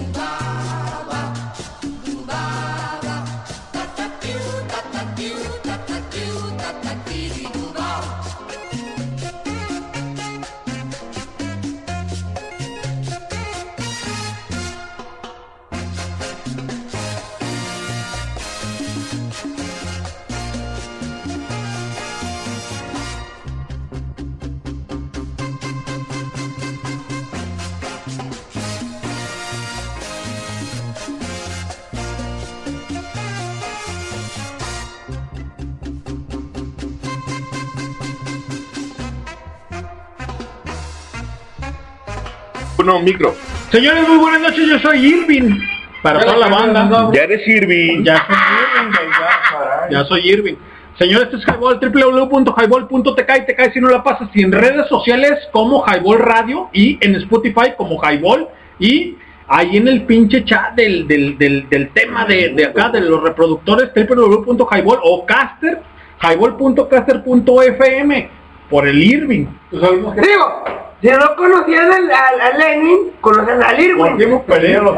Uno, 42.82 43.00
micro. 43.00 43.34
Señores, 43.72 44.08
muy 44.08 44.18
buenas 44.18 44.42
noches, 44.42 44.68
yo 44.68 44.80
soy 44.80 45.06
Irving. 45.06 45.60
Para 46.02 46.22
toda 46.22 46.38
la 46.38 46.48
banda. 46.48 47.12
Ya 47.14 47.22
eres 47.24 47.48
Irving. 47.48 48.04
Ya 48.04 48.26
soy 48.26 48.36
Irving, 48.36 49.12
ya, 49.20 49.88
ya 49.92 50.04
soy 50.06 50.28
Irving. 50.28 50.56
Señores, 50.98 51.30
este 51.32 51.38
es 51.38 51.46
Highball, 51.48 51.80
www.highball.tk 51.80 53.38
y 53.38 53.46
te 53.46 53.56
cae 53.56 53.72
si 53.72 53.80
no 53.80 53.90
la 53.90 54.04
pasas. 54.04 54.30
Y 54.34 54.42
en 54.42 54.52
redes 54.52 54.88
sociales 54.88 55.48
como 55.52 55.86
Highball 55.86 56.18
Radio 56.20 56.70
y 56.74 56.98
en 57.02 57.16
Spotify 57.18 57.74
como 57.78 58.02
Highball. 58.04 58.48
Y 58.80 59.16
ahí 59.48 59.78
en 59.78 59.88
el 59.88 60.06
pinche 60.06 60.44
chat 60.44 60.74
del, 60.74 61.08
del, 61.08 61.38
del, 61.38 61.70
del 61.70 61.90
tema 61.90 62.26
de, 62.26 62.50
de 62.50 62.66
acá, 62.66 62.90
de 62.90 63.02
los 63.02 63.22
reproductores, 63.22 63.92
www.highball 63.96 65.00
o 65.04 65.24
caster, 65.28 65.84
highball.caster.fm 66.20 68.41
por 68.72 68.88
el 68.88 69.04
Irving. 69.04 69.46
Digo, 69.72 70.64
si 71.02 71.08
no 71.10 71.36
conocían 71.36 71.92
al, 71.92 72.12
al- 72.12 72.42
a 72.42 72.58
Lenin, 72.58 72.98
conocen 73.22 73.62
al 73.62 73.80
Irwin. 73.80 74.18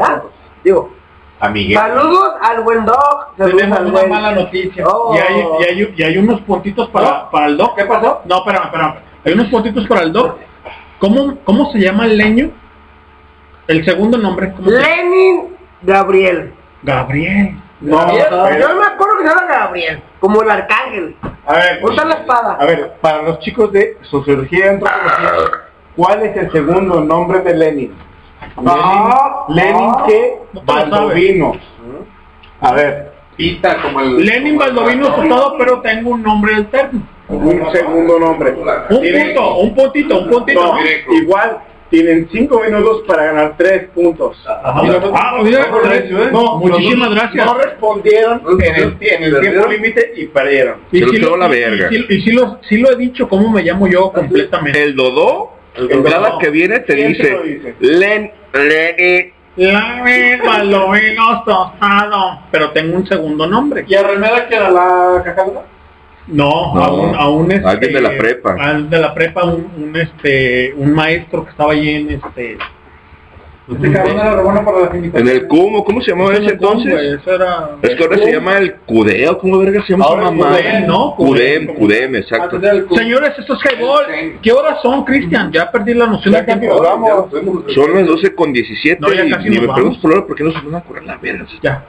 ¿Ah? 0.02 0.22
Digo, 0.62 0.90
Amiguel. 1.40 1.76
saludos 1.76 2.32
al 2.40 2.60
buen 2.62 2.86
saludos 3.36 3.56
Tenemos 3.58 3.78
al 3.78 3.84
una 3.86 3.92
buen- 4.00 4.08
mala 4.10 4.32
noticia. 4.32 4.86
Oh. 4.86 5.14
Y, 5.14 5.18
hay, 5.18 5.40
y, 5.60 5.64
hay, 5.82 5.94
y 5.96 6.02
hay 6.02 6.16
unos 6.18 6.40
puntitos 6.42 6.88
para, 6.90 7.28
para 7.30 7.46
el 7.46 7.56
doc. 7.58 7.76
¿Qué 7.76 7.84
pasó? 7.84 8.22
No, 8.24 8.38
espérame, 8.38 8.64
espérame. 8.66 8.94
Hay 9.26 9.32
unos 9.34 9.48
puntitos 9.48 9.86
para 9.86 10.02
el 10.02 10.12
doc. 10.12 10.36
¿Cómo, 10.98 11.36
cómo 11.44 11.70
se 11.72 11.80
llama 11.80 12.06
el 12.06 12.16
leño? 12.16 12.50
El 13.66 13.84
segundo 13.84 14.16
nombre. 14.16 14.52
¿cómo 14.52 14.70
se 14.70 14.76
llama? 14.76 14.86
Lenin 14.86 15.56
Gabriel. 15.82 16.52
Gabriel. 16.82 17.56
No, 17.80 17.98
yo 18.12 18.74
me 18.76 18.86
acuerdo 18.86 19.18
que 19.18 19.22
se 19.24 19.28
llama 19.28 19.46
Gabriel, 19.46 20.02
como 20.20 20.42
el 20.42 20.50
arcángel. 20.50 21.16
A 21.46 21.54
ver, 21.54 21.84
Usa 21.84 22.04
la 22.04 22.14
espada. 22.14 22.56
a 22.58 22.64
ver, 22.64 22.92
para 23.00 23.22
los 23.22 23.40
chicos 23.40 23.72
de 23.72 23.98
Sociología 24.02 24.66
y 24.66 24.68
Antropología, 24.68 25.30
¿cuál 25.96 26.22
es 26.22 26.36
el 26.36 26.52
segundo 26.52 27.00
nombre 27.00 27.40
de 27.40 27.54
Lenin? 27.54 27.94
No, 28.60 29.46
Lenin, 29.48 29.74
Lenin 29.74 29.90
no. 29.90 30.06
que 30.06 30.38
lo 30.52 30.62
sabes. 30.64 30.90
Baldovino. 30.90 31.52
A 32.60 32.72
ver, 32.72 33.12
Pista 33.36 33.82
como 33.82 34.00
el... 34.00 34.24
Lenin 34.24 34.56
Baldovino 34.56 35.06
Sotado, 35.06 35.56
pero 35.58 35.80
tengo 35.80 36.10
un 36.10 36.22
nombre 36.22 36.54
alterno. 36.54 37.02
un 37.28 37.72
segundo 37.72 38.18
nombre. 38.18 38.52
Un 38.52 38.86
punto, 38.88 39.56
un 39.58 39.74
puntito, 39.74 40.20
un 40.20 40.30
puntito. 40.30 40.74
Igual, 41.10 41.58
tienen 41.90 42.28
cinco 42.32 42.60
minutos 42.60 43.02
para 43.06 43.24
ganar 43.26 43.54
tres 43.56 43.88
puntos. 43.94 44.36
Ajá. 44.48 44.80
Y 44.82 44.86
nosotros- 44.88 45.12
Ah, 45.14 45.38
mira, 45.42 45.66
nosotros- 45.68 46.32
no, 46.32 46.58
muchísimas 46.58 47.10
gracias. 47.10 47.46
No 47.46 47.54
respondieron 47.58 48.42
en 48.60 48.74
el, 48.74 48.96
en 49.00 49.22
el 49.22 49.40
tiempo 49.40 49.68
límite 49.68 50.12
y 50.16 50.26
perdieron. 50.26 50.76
Y 50.90 50.98
Se 51.00 51.18
lo 51.18 51.36
la 51.36 51.46
y- 51.46 51.50
verga. 51.50 51.88
Y, 51.90 51.96
sí- 51.96 52.06
y 52.08 52.20
sí 52.22 52.32
lo, 52.32 52.58
sí 52.68 52.78
lo 52.78 52.90
he 52.92 52.96
dicho, 52.96 53.28
¿cómo 53.28 53.50
me 53.50 53.62
llamo 53.62 53.86
yo 53.86 54.10
completamente? 54.12 54.82
El 54.82 54.96
Dodó, 54.96 55.52
Dodó. 55.76 56.02
cada 56.04 56.38
que 56.38 56.50
viene 56.50 56.80
te 56.80 56.94
dice, 56.94 57.38
dice. 57.44 57.74
Len, 57.80 58.32
Lenin. 58.52 59.32
Lenin 59.56 60.40
Baldovino 60.44 61.44
Sotado. 61.44 62.40
Pero 62.50 62.70
tengo 62.70 62.96
un 62.96 63.06
segundo 63.06 63.46
nombre. 63.46 63.84
¿Y 63.86 63.94
Arremeda 63.94 64.48
que 64.48 64.56
era 64.56 64.68
la 64.70 65.22
cajadora? 65.24 65.62
No, 66.26 66.74
No, 66.74 66.82
aún, 66.82 67.14
aún 67.14 67.52
este, 67.52 67.68
alguien 67.68 67.92
de 67.92 68.00
la 68.00 68.16
prepa. 68.16 68.54
al 68.58 68.88
de 68.88 68.98
la 68.98 69.12
prepa, 69.14 69.44
un, 69.44 69.70
un, 69.76 69.96
este, 69.96 70.72
un 70.76 70.92
maestro 70.94 71.44
que 71.44 71.50
estaba 71.50 71.72
allí 71.72 71.90
en 71.90 72.10
este. 72.12 72.58
Este 73.66 73.92
cabrón 73.92 74.62
para 74.62 74.80
las 74.80 74.94
En 74.94 75.26
el 75.26 75.46
Cumo, 75.48 75.82
¿cómo 75.84 76.02
se 76.02 76.10
llamaba 76.10 76.34
ese 76.34 76.52
entonces? 76.52 77.18
Eso 77.18 77.34
era. 77.34 77.70
Es 77.80 77.94
que 77.94 78.04
ahora 78.04 78.18
se 78.18 78.30
llama 78.32 78.58
el 78.58 78.74
Cudeo, 78.74 79.38
¿cómo 79.38 79.58
verga 79.58 79.82
se 79.86 79.92
llama 79.92 80.04
Ahora 80.04 80.24
mamá? 80.24 80.48
Cudem, 80.58 80.86
¿no? 80.86 81.14
Cudem, 81.16 81.66
Cudem, 81.74 82.14
exacto. 82.16 82.60
Señores, 82.94 83.32
esto 83.38 83.54
es 83.54 83.60
Highball. 83.72 84.04
¿Qué 84.42 84.52
horas 84.52 84.80
son, 84.82 85.02
Cristian? 85.04 85.50
Ya 85.50 85.70
perdí 85.70 85.94
la 85.94 86.06
noción 86.06 86.34
de 86.34 86.42
tiempo. 86.42 86.84
Son 87.74 87.94
las 87.94 88.06
12 88.06 88.34
con 88.34 88.52
17 88.52 89.00
No, 89.00 89.10
ya 89.14 89.24
y 89.24 89.30
casi 89.30 89.48
ni 89.48 89.56
nos 89.56 89.60
me 89.62 89.66
vamos. 89.68 89.74
preguntas 89.76 90.02
por 90.02 90.12
ahora 90.12 90.26
por 90.26 90.36
qué 90.36 90.44
no 90.44 90.52
se 90.52 90.60
van 90.60 90.74
a 90.74 90.80
correr 90.82 91.04
la 91.04 91.16
verga. 91.16 91.46
Ya. 91.62 91.86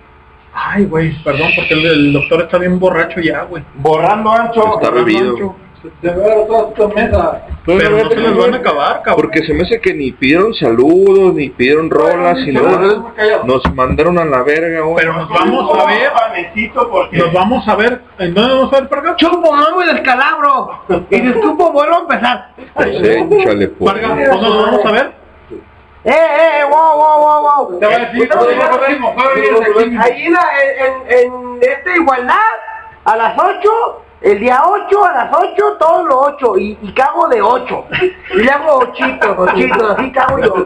Ay, 0.58 0.86
güey, 0.86 1.14
perdón, 1.22 1.50
porque 1.54 1.74
el, 1.74 1.86
el 1.86 2.14
doctor 2.14 2.44
está 2.44 2.58
bien 2.58 2.80
borracho 2.80 3.20
ya, 3.20 3.44
güey. 3.44 3.62
Borrando 3.76 4.32
ancho. 4.32 4.76
Está 4.76 4.90
bebido. 4.90 5.32
ancho. 5.32 5.56
Se 6.02 6.10
ve 6.10 6.46
todas 6.48 6.74
tus 6.74 6.96
mesas. 6.96 7.38
Pero 7.66 7.90
no 7.92 8.10
se 8.10 8.16
les 8.16 8.38
van 8.38 8.54
a 8.54 8.58
acabar, 8.58 9.02
cabrón. 9.04 9.16
Porque 9.16 9.46
se 9.46 9.54
me 9.54 9.64
hace 9.64 9.80
que 9.80 9.94
ni 9.94 10.12
pidieron 10.14 10.54
saludos, 10.54 11.34
ni 11.36 11.50
pidieron 11.50 11.90
rolas, 11.90 12.40
y 12.40 12.52
luego 12.54 13.12
nos 13.46 13.76
mandaron 13.76 14.18
a 14.18 14.26
la 14.26 14.42
verga. 14.44 14.82
güey. 14.82 14.96
Pero 14.96 15.14
nos 15.14 15.30
vamos 15.30 15.80
a 15.80 15.86
ver. 15.86 16.12
Panecito 16.14 16.90
porque... 16.90 17.18
Nos 17.18 17.34
vamos 17.34 17.68
a 17.68 17.76
ver. 17.76 18.02
¿En 18.18 18.34
dónde 18.34 18.54
vamos 18.56 18.74
a 18.74 18.80
ver, 18.80 18.90
Parga? 18.90 19.16
Chupo, 19.18 19.56
no 19.56 19.78
me 19.78 19.94
descalabro. 19.94 20.80
Y 21.10 21.16
si 21.18 21.28
escupo, 21.28 21.72
vuelvo 21.72 21.96
a 21.96 22.00
empezar. 22.00 22.50
Pues 22.74 22.88
échale, 22.88 23.68
pues. 23.68 23.94
Parga, 23.94 24.08
¿dónde 24.08 24.26
nos 24.30 24.66
vamos 24.66 24.86
a 24.86 24.92
ver? 24.92 25.25
Eh, 26.06 26.12
eh, 26.12 26.64
wow, 26.70 26.98
wow, 26.98 27.20
wow, 27.20 27.42
wow. 27.42 27.80
Te 27.80 27.86
voy 27.88 27.96
a 27.96 28.00
decir, 28.00 28.30
No, 28.30 28.36
¿dónde 28.36 28.56
no, 28.58 28.70
nos 28.70 28.80
vemos? 28.80 29.16
¿Dónde 29.16 29.92
nos 29.96 30.06
Ahí 30.06 30.28
en, 30.28 31.60
esta 31.62 31.96
igualdad, 31.96 32.36
a 33.06 33.16
las 33.16 33.36
8, 33.36 34.04
el 34.22 34.40
día 34.40 34.62
8, 34.64 35.06
a 35.06 35.14
las 35.14 35.34
8, 35.36 35.78
todos 35.80 36.08
los 36.08 36.18
8, 36.36 36.58
y, 36.60 36.78
y 36.80 36.94
cago 36.94 37.28
de 37.28 37.42
8. 37.42 37.86
Y 38.36 38.38
le 38.38 38.52
hago 38.52 38.78
ochitos, 38.78 39.36
ochitos, 39.38 39.98
así 39.98 40.12
cago 40.12 40.40
yo. 40.40 40.66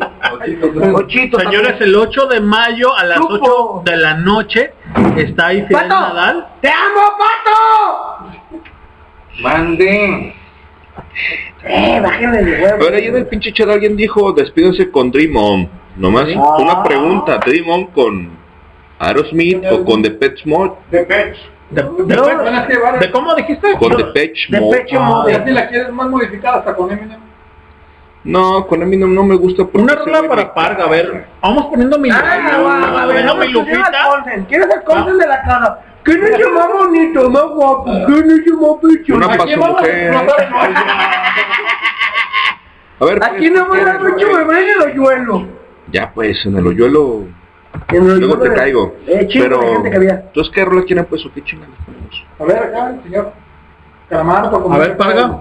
Ochitos. 0.94 1.42
Señores, 1.42 1.80
el 1.80 1.96
8 1.96 2.28
de 2.28 2.42
mayo 2.42 2.94
a 2.98 3.06
las 3.06 3.20
8 3.22 3.84
de 3.86 3.96
la 3.96 4.16
noche 4.16 4.74
está 5.16 5.48
ahí 5.48 5.66
Fidel 5.68 5.88
¡Pato! 5.88 6.02
Nadal. 6.02 6.48
¡Te 6.60 6.70
amo, 6.70 7.18
pato! 7.18 8.60
Mande. 9.42 10.36
Eh, 11.64 12.00
bájenle 12.02 12.40
el 12.40 12.62
huevo. 12.64 12.78
Pero 12.80 12.96
ahí 12.96 13.08
en 13.08 13.16
el 13.18 13.28
pinche 13.28 13.52
chat 13.54 13.70
alguien 13.70 13.96
dijo, 13.98 14.32
despídense 14.34 14.90
con 14.92 15.12
Dream 15.12 15.36
On. 15.36 15.70
Nomás 15.98 16.26
Ah. 16.36 16.58
una 16.60 16.84
pregunta, 16.84 17.38
¿Dream 17.40 17.70
On 17.70 17.86
con 17.88 18.30
Aerosmith 19.00 19.64
o 19.72 19.84
con 19.86 20.02
The 20.02 20.12
Pet 20.12 20.46
Mode? 20.46 20.74
De. 20.92 21.06
¿De, 21.70 21.84
de, 21.84 21.84
No, 21.84 22.06
de- 22.06 22.98
de 23.00 23.12
cómo 23.12 23.36
dijiste? 23.36 23.74
Con 23.78 23.96
The 23.96 24.06
Pet 24.06 24.34
De 24.50 24.60
Mode. 24.60 24.78
pecho 24.78 24.98
Ah, 25.00 25.06
mode. 25.08 25.34
Ya 25.34 25.44
si 25.46 25.52
la 25.52 25.68
quieres 25.68 25.92
más 25.92 26.08
modificada 26.10 26.58
hasta 26.60 26.76
con 26.76 26.92
Eminem. 26.92 27.20
No, 28.24 28.66
con 28.68 28.82
Eminem 28.82 29.14
no 29.14 29.24
me 29.24 29.36
gusta 29.36 29.64
porque 29.64 29.78
Una 29.78 29.96
rola 29.96 30.28
para 30.28 30.54
Parga, 30.54 30.86
a 30.86 30.90
ver. 30.90 31.26
Vamos 31.42 31.68
poniendo 31.68 31.98
mi. 32.00 32.10
Ah, 32.10 32.22
va, 32.22 32.58
va, 32.58 32.92
va, 32.92 33.06
poniendo 33.06 33.34
va, 33.38 33.46
mi 33.46 33.54
tú 33.54 33.64
llevas 33.64 33.78
lupita. 33.88 34.04
consen. 34.10 34.46
¿Quién 34.46 34.62
es 34.64 34.70
el 34.76 34.84
consen 34.84 35.18
de 35.20 35.28
la 35.28 35.42
casa? 36.10 36.20
¿Quién 36.26 36.34
es 36.34 36.40
el 36.48 36.54
más 36.54 36.68
bonito, 36.74 37.30
más 37.30 37.44
guapo? 37.44 37.86
¿Quién 38.08 38.32
es 38.32 38.48
el 38.48 38.54
más 38.54 38.76
pecho? 38.82 39.16
Una 39.16 39.28
pa' 39.28 39.48
su 39.48 39.58
mujer. 39.60 40.16
A 43.02 43.06
ver, 43.06 43.20
pues, 43.20 43.32
Aquí 43.32 43.50
no 43.50 43.66
me 43.68 43.84
da 43.84 43.98
mucho 44.00 44.28
bebé 44.36 44.60
en 44.64 44.70
el 44.70 44.82
hoyuelo. 44.82 45.48
ya 45.92 46.12
pues, 46.14 46.46
en 46.46 46.58
el 46.58 46.68
hoyuelo 46.68 47.24
En 47.90 48.10
el 48.10 48.20
luego 48.20 48.38
te 48.40 48.50
de- 48.50 48.56
caigo. 48.56 48.96
Eh, 49.08 49.28
chingo 49.28 49.44
Pero, 49.46 49.84
que 49.84 49.96
había. 49.96 50.14
entonces, 50.28 50.54
¿qué 50.54 50.66
rola 50.66 50.84
quieren 50.84 51.06
pues 51.06 51.26
o 51.26 51.32
qué 51.34 51.42
chingados? 51.44 51.76
A 52.40 52.44
ver 52.44 52.58
acá, 52.58 52.90
el 52.90 53.04
señor. 53.04 53.32
Calamar, 54.10 54.46
A 54.72 54.78
ver, 54.78 54.98
Parga. 54.98 55.40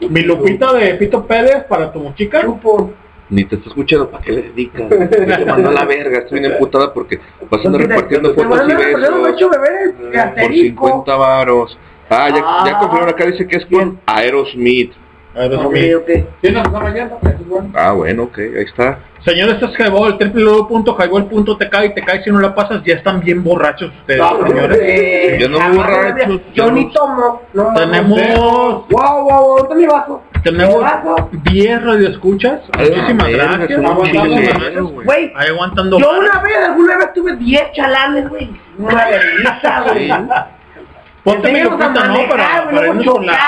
Mi 0.00 0.22
lupita 0.22 0.72
de 0.74 0.94
Pito 0.94 1.26
Pérez 1.26 1.64
para 1.64 1.92
tu 1.92 2.12
chica. 2.14 2.42
Chupo. 2.42 2.92
Ni 3.32 3.46
te 3.46 3.56
está 3.56 3.70
escuchando, 3.70 4.10
¿para 4.10 4.22
qué 4.22 4.32
le 4.32 4.42
dedicas? 4.42 4.90
Te 4.90 5.46
mandó 5.46 5.70
a 5.70 5.72
la 5.72 5.84
verga, 5.86 6.18
estoy 6.18 6.40
bien 6.40 6.52
emputada 6.52 6.92
porque 6.92 7.18
vas 7.50 7.64
a 7.64 7.66
andar 7.66 7.80
repartiendo 7.88 8.34
Te 8.34 8.44
fotos 8.44 8.60
y 8.68 8.74
besos 8.74 9.08
por 9.08 10.16
asterisco. 10.18 10.86
50 10.86 11.16
varos. 11.16 11.78
Ah, 12.10 12.28
ya, 12.28 12.42
Ah. 12.44 12.62
ya 12.66 12.78
confirmaron 12.78 13.08
acá, 13.14 13.24
dice 13.24 13.46
que 13.48 13.56
es 13.56 13.64
con 13.64 13.98
Aerosmith. 14.04 14.92
Aerosmith. 15.34 15.94
Ok, 15.94 16.02
ok. 16.02 16.26
Sí, 16.42 16.50
nos 16.50 16.66
está 16.66 16.78
rayando. 16.78 17.18
Ah, 17.74 17.92
bueno, 17.92 18.24
ok, 18.24 18.38
ahí 18.38 18.64
está. 18.66 18.98
Señores, 19.24 19.54
esto 19.54 19.66
es 19.68 19.78
Highball, 19.80 20.18
www.highball.tk 20.18 21.84
y 21.86 21.94
te 21.94 22.02
cae 22.04 22.22
si 22.22 22.30
no 22.30 22.38
la 22.38 22.54
pasas, 22.54 22.82
ya 22.84 22.96
están 22.96 23.20
bien 23.20 23.42
borrachos 23.42 23.90
ustedes, 24.00 24.22
señores. 24.46 24.78
Eh, 24.82 25.38
Yo 25.40 25.48
no 25.48 25.58
ah, 25.58 25.70
borracho, 25.74 26.40
Yo 26.52 26.70
ni 26.70 26.92
tomo. 26.92 27.40
No. 27.54 27.72
Tenemos, 27.74 28.20
Wow, 28.20 28.86
wow, 28.90 29.24
wow, 29.24 29.56
¿dónde 29.58 29.74
mi 29.76 29.86
vaso? 29.86 30.22
Tenemos 30.42 30.76
¿Mi 30.76 30.82
vaso? 30.82 31.28
10 31.32 31.82
radioescuchas. 31.84 32.60
Muchísimas 32.78 33.26
verga, 33.26 33.56
gracias. 33.56 34.80
güey. 34.82 35.32
Aguantando. 35.34 35.98
yo 35.98 36.10
una 36.18 36.42
vez, 36.42 36.56
alguna 36.64 36.96
vez 36.98 37.12
tuve 37.14 37.36
10 37.36 37.72
chalanes, 37.72 38.28
güey. 38.28 38.50
Una 38.78 39.06
vergüenza, 39.06 39.80
güey. 39.82 40.10
Ponte 41.24 41.52
mi 41.52 41.60
Enséñanos 41.60 41.80
a 41.80 41.86
lopita, 41.88 42.08
¿no? 42.08 42.28
Para, 42.28 42.64
para 42.64 42.86
irnos 42.88 43.06
con 43.06 43.26
la... 43.26 43.38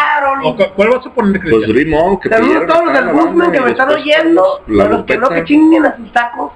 ¿Cuál 0.77 0.91
vas 0.91 1.07
a 1.07 1.11
poner, 1.11 1.41
Pues 1.41 1.53
Cristian? 1.55 1.73
Dream 1.73 1.95
On, 1.95 2.21
que 2.21 2.29
Saludos 2.29 2.57
a 2.63 2.67
todos 2.67 2.85
los 2.85 2.95
del 2.95 3.09
Guzmán 3.13 3.53
que 3.53 3.61
me 3.61 3.71
están 3.73 3.91
oyendo. 3.91 4.61
a 4.69 4.85
los 4.85 5.05
que 5.05 5.19
no, 5.19 5.29
que 5.29 5.45
chinguen 5.45 5.85
a 5.87 5.97
sus 5.97 6.13
tacos. 6.13 6.53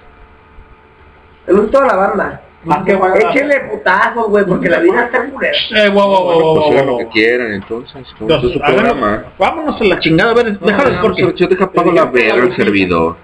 Saludos 1.44 1.68
a 1.68 1.72
toda 1.72 1.86
la 1.88 1.96
banda. 1.96 2.40
Ah, 2.68 2.82
bueno. 2.84 3.14
Échenle 3.14 3.60
putazos, 3.70 4.28
güey, 4.28 4.44
porque 4.44 4.68
la 4.68 4.78
vida 4.80 5.04
está 5.04 5.24
culera. 5.26 5.56
Eh, 5.76 5.88
guau, 5.90 6.08
guau, 6.08 6.22
guau, 6.24 6.34
Pues 6.34 6.42
guau, 6.42 6.72
hagan 6.72 6.84
guau. 6.86 6.98
lo 6.98 6.98
que 6.98 7.08
quieran, 7.12 7.52
entonces. 7.52 8.06
Entonces, 8.20 8.50
es 8.50 8.54
su 8.54 8.60
programa. 8.60 9.24
Vámonos 9.38 9.80
a 9.80 9.84
la 9.84 9.98
chingada, 10.00 10.32
a 10.32 10.34
ver, 10.34 10.58
déjalo 10.58 10.90
No, 10.90 11.00
porque... 11.02 11.32
Yo 11.36 11.46
deja 11.46 11.70
pago 11.70 11.92
la 11.92 12.04
verga 12.06 12.42
al 12.42 12.56
servidor. 12.56 13.16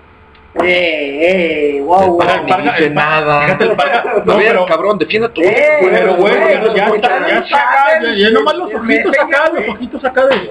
Eh, 0.62 1.78
eh, 1.78 1.82
wow, 1.84 2.12
wow. 2.12 2.22
Ni 2.46 2.52
dice 2.62 2.84
el- 2.86 2.94
nada. 2.94 3.56
El 3.58 3.76
No, 4.24 4.36
ver, 4.36 4.46
pero... 4.52 4.66
cabrón, 4.66 4.98
defienda 4.98 5.28
tu 5.28 5.40
Eh, 5.42 5.78
Pero, 5.80 6.14
güey, 6.14 6.32
ya, 6.76 6.86
está, 6.90 7.28
ya 7.28 7.38
está 7.40 7.56
acá, 7.56 8.00
ya, 8.02 8.14
ya 8.14 8.30
nomás 8.30 8.54
los 8.54 8.72
ojitos 8.72 9.18
acá, 9.18 9.50
los 9.52 9.68
ojitos 9.74 10.04
acá 10.04 10.26
de... 10.26 10.50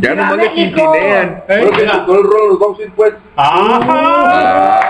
Ya 0.00 0.14
nomás 0.14 0.36
le 0.38 0.50
quintinean. 0.52 1.42
Bueno, 1.46 1.70
que 1.72 1.82
el 1.82 2.06
rol 2.06 2.48
nos 2.48 2.58
vamos 2.58 2.78
a 2.78 2.82
ir 2.84 2.92
pues. 2.96 3.12
¡Ajá! 3.36 4.80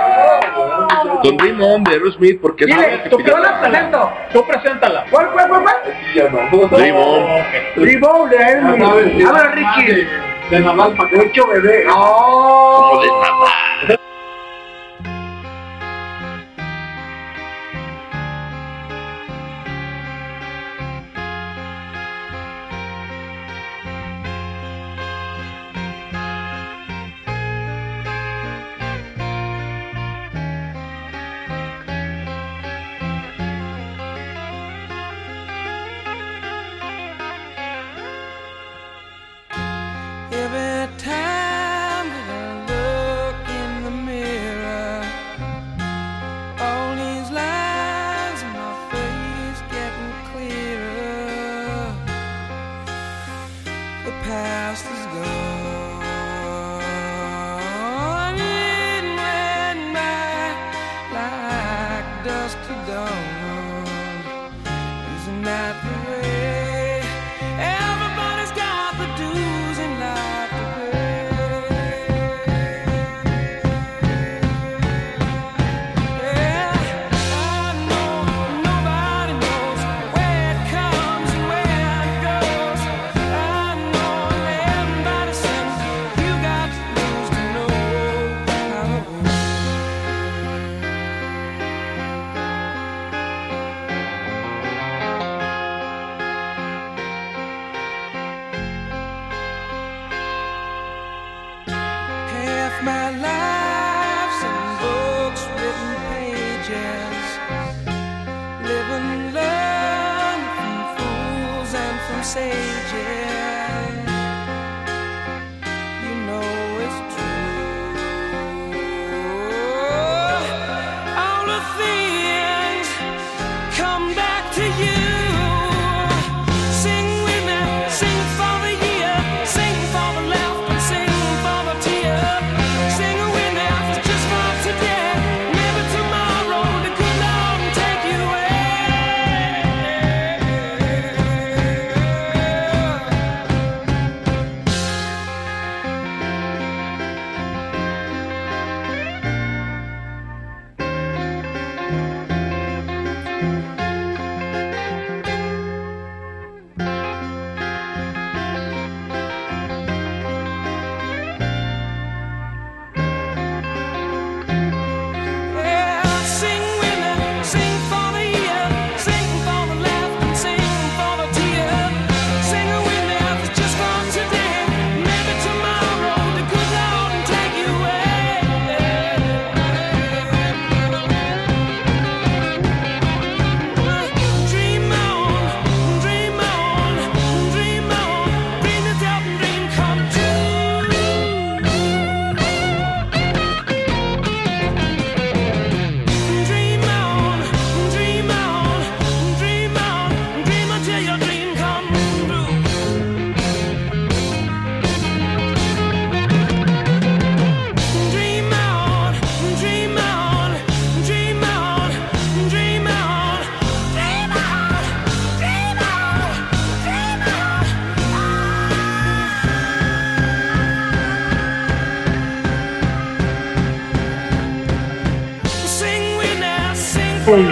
Con 1.23 1.37
Dream 1.37 1.63
On 1.63 1.85
de 1.85 1.93
Aerosmith, 1.93 2.41
porque 2.41 2.65
es 2.65 2.71
Dile, 2.71 3.03
que 3.05 3.25
yo 3.25 3.39
la 3.39 3.61
presento. 3.61 4.13
Tú 4.33 4.47
preséntala. 4.47 5.05
¿Cuál, 5.11 5.31
cuál, 5.31 5.49
cuál, 5.49 5.63
cuál? 5.63 5.77
Ya 6.15 6.29
no. 6.29 6.69
Dream 6.77 6.97
On. 6.97 7.27
Rebound 7.77 8.31
de 8.31 8.37
Elmi. 8.37 9.23
Habla, 9.23 9.53
Ricky. 9.53 10.07
De 10.51 10.61
Naval 10.61 10.95
para 10.97 11.11
Mucho 11.11 11.47
bebé. 11.47 11.85
No. 11.87 11.95
Como 11.95 13.03
de 13.03 13.09
nada. 13.09 14.01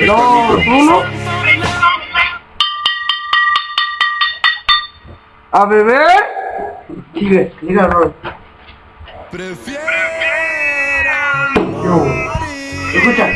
3, 0.01 0.07
2, 0.07 0.67
1. 0.67 1.03
A 5.53 5.65
beber. 5.67 6.01
Sigue, 7.13 7.53
sigue, 7.61 7.83
Roy. 7.83 8.11
Yo. 11.85 12.07
Escucha. 12.95 13.29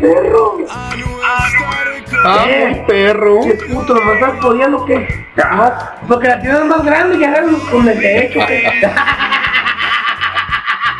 Perro. 0.00 0.58
Ah, 2.24 2.44
Eh, 2.46 2.84
perro. 2.86 3.40
¿Qué 3.42 3.54
puto? 3.72 3.94
¿Me 3.94 4.12
estás 4.14 4.38
jodiendo 4.40 4.76
o 4.82 4.84
qué? 4.84 5.26
No, 5.36 5.72
porque 6.08 6.28
la 6.28 6.40
tienes 6.42 6.64
más 6.66 6.84
grande 6.84 7.16
y 7.16 7.20
ya 7.20 7.42
con 7.70 7.88
el 7.88 7.98
derecho. 7.98 8.40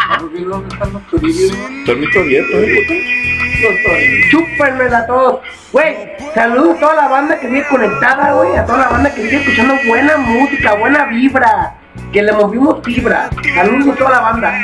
Vamos 0.09 0.33
bien, 0.33 0.49
¿dónde 0.49 0.75
están 0.75 0.93
los 0.95 1.07
turillos? 1.09 1.53
Permiso 1.85 2.21
abierto, 2.21 2.59
eh. 2.61 3.28
Chúpenmela 4.31 4.99
a 4.99 5.07
todos. 5.07 5.41
Güey, 5.73 5.97
saludos 6.35 6.77
a 6.77 6.81
toda 6.81 6.95
la 6.95 7.09
banda 7.09 7.39
que 7.39 7.49
sigue 7.49 7.67
conectada, 7.69 8.33
güey. 8.33 8.57
A 8.57 8.65
toda 8.65 8.79
la 8.79 8.89
banda 8.89 9.15
que 9.15 9.23
sigue 9.23 9.37
escuchando 9.37 9.75
buena 9.87 10.17
música, 10.17 10.75
buena 10.75 11.05
vibra. 11.05 11.75
Que 12.13 12.23
le 12.23 12.33
movimos 12.33 12.79
fibra. 12.85 13.29
Saludos 13.55 13.95
a 13.95 13.99
toda 13.99 14.11
la 14.11 14.21
banda. 14.21 14.55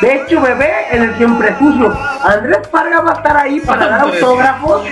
De 0.00 0.14
hecho, 0.14 0.40
bebé, 0.40 0.86
en 0.90 1.02
el 1.02 1.16
siempre 1.16 1.54
sucio. 1.58 1.96
Andrés 2.24 2.66
Parga 2.68 3.00
va 3.00 3.10
a 3.12 3.14
estar 3.14 3.36
ahí 3.36 3.60
para 3.60 3.86
dar 3.86 4.00
autógrafos. 4.00 4.82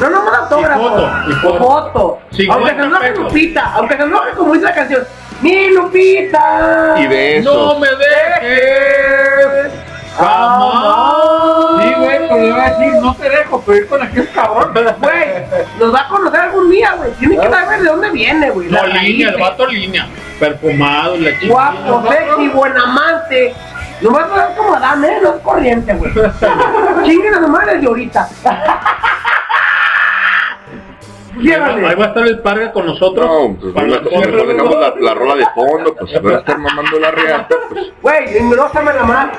No 0.00 0.10
nomás 0.10 0.34
autógrafos. 0.40 0.90
foto, 0.90 1.10
y 1.28 1.32
foto. 1.34 1.58
foto. 1.58 2.18
50 2.30 2.54
Aunque 2.54 2.70
se 2.74 2.86
enoje 2.86 3.08
pesos. 3.08 3.24
Lupita, 3.24 3.72
aunque 3.74 3.96
se 3.96 4.02
enoje 4.02 4.30
como 4.32 4.52
dice 4.54 4.64
la 4.64 4.74
canción. 4.74 5.04
Mi 5.40 5.70
Lupita. 5.70 6.94
Y 6.98 7.06
besos. 7.06 7.54
No 7.54 7.78
me 7.78 7.88
dejes. 7.88 9.83
Jamás. 10.16 11.82
Sí, 11.82 11.94
güey, 11.98 12.18
pero 12.28 12.36
le 12.40 12.52
va 12.52 12.64
a 12.66 12.70
decir, 12.70 12.94
no 13.00 13.14
te 13.14 13.30
dejo, 13.30 13.62
pero 13.64 13.78
ir 13.78 13.88
con 13.88 14.02
aquel 14.02 14.30
cabrón. 14.32 14.72
Güey, 15.00 15.44
nos 15.78 15.94
va 15.94 16.00
a 16.00 16.08
conocer 16.08 16.40
algún 16.40 16.70
día, 16.70 16.94
güey. 16.96 17.12
Tiene 17.12 17.38
que 17.38 17.50
saber 17.50 17.80
de 17.80 17.88
dónde 17.88 18.10
viene, 18.10 18.50
güey. 18.50 18.68
No, 18.68 18.76
La 18.78 18.86
línea, 18.86 19.28
raíz, 19.28 19.36
el 19.36 19.40
vato 19.40 19.66
línea. 19.66 20.06
Perfumado, 20.38 21.16
la 21.16 21.38
chica. 21.38 21.52
Guapo, 21.52 22.04
sexy, 22.08 22.48
buen 22.48 22.76
amante. 22.76 23.54
Nomás 24.00 24.28
no 24.28 24.36
es 24.40 24.56
como 24.56 24.74
Adame, 24.74 25.20
no 25.22 25.34
es 25.34 25.40
corriente, 25.42 25.94
güey. 25.94 26.12
Chinguen 27.04 27.34
a 27.34 27.40
su 27.40 27.48
madre 27.48 27.78
de 27.78 27.86
ahorita. 27.86 28.28
Ahí 31.36 31.48
va, 31.58 31.88
ahí 31.88 31.96
va 31.96 32.04
a 32.04 32.08
estar 32.08 32.26
el 32.26 32.38
parga 32.40 32.72
con 32.72 32.86
nosotros. 32.86 33.26
No, 33.26 33.56
pues 33.60 33.74
mejor, 33.74 34.46
dejamos 34.46 34.76
la, 34.80 34.94
la 34.98 35.14
rola 35.14 35.34
de 35.36 35.46
fondo, 35.54 35.94
pues 35.94 36.22
van 36.22 36.34
a 36.34 36.38
estar 36.38 36.58
mamando 36.58 36.98
la 36.98 37.10
reata, 37.10 37.56
pues. 37.68 37.92
Güey, 38.00 38.38
engrosame 38.38 38.92
la 38.92 39.04
mano. 39.04 39.32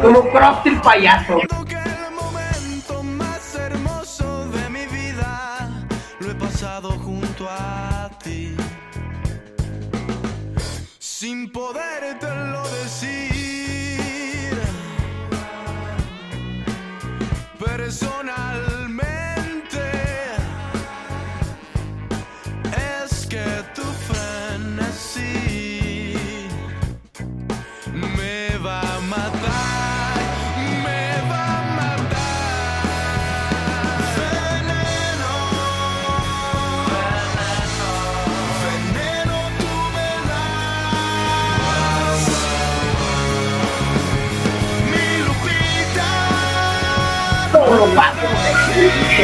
Como 0.00 0.28
Krusty 0.30 0.68
el 0.70 0.80
payaso. 0.80 1.40
Junto 6.82 7.46
a 7.48 8.08
ti. 8.22 8.56
Sin 10.98 11.50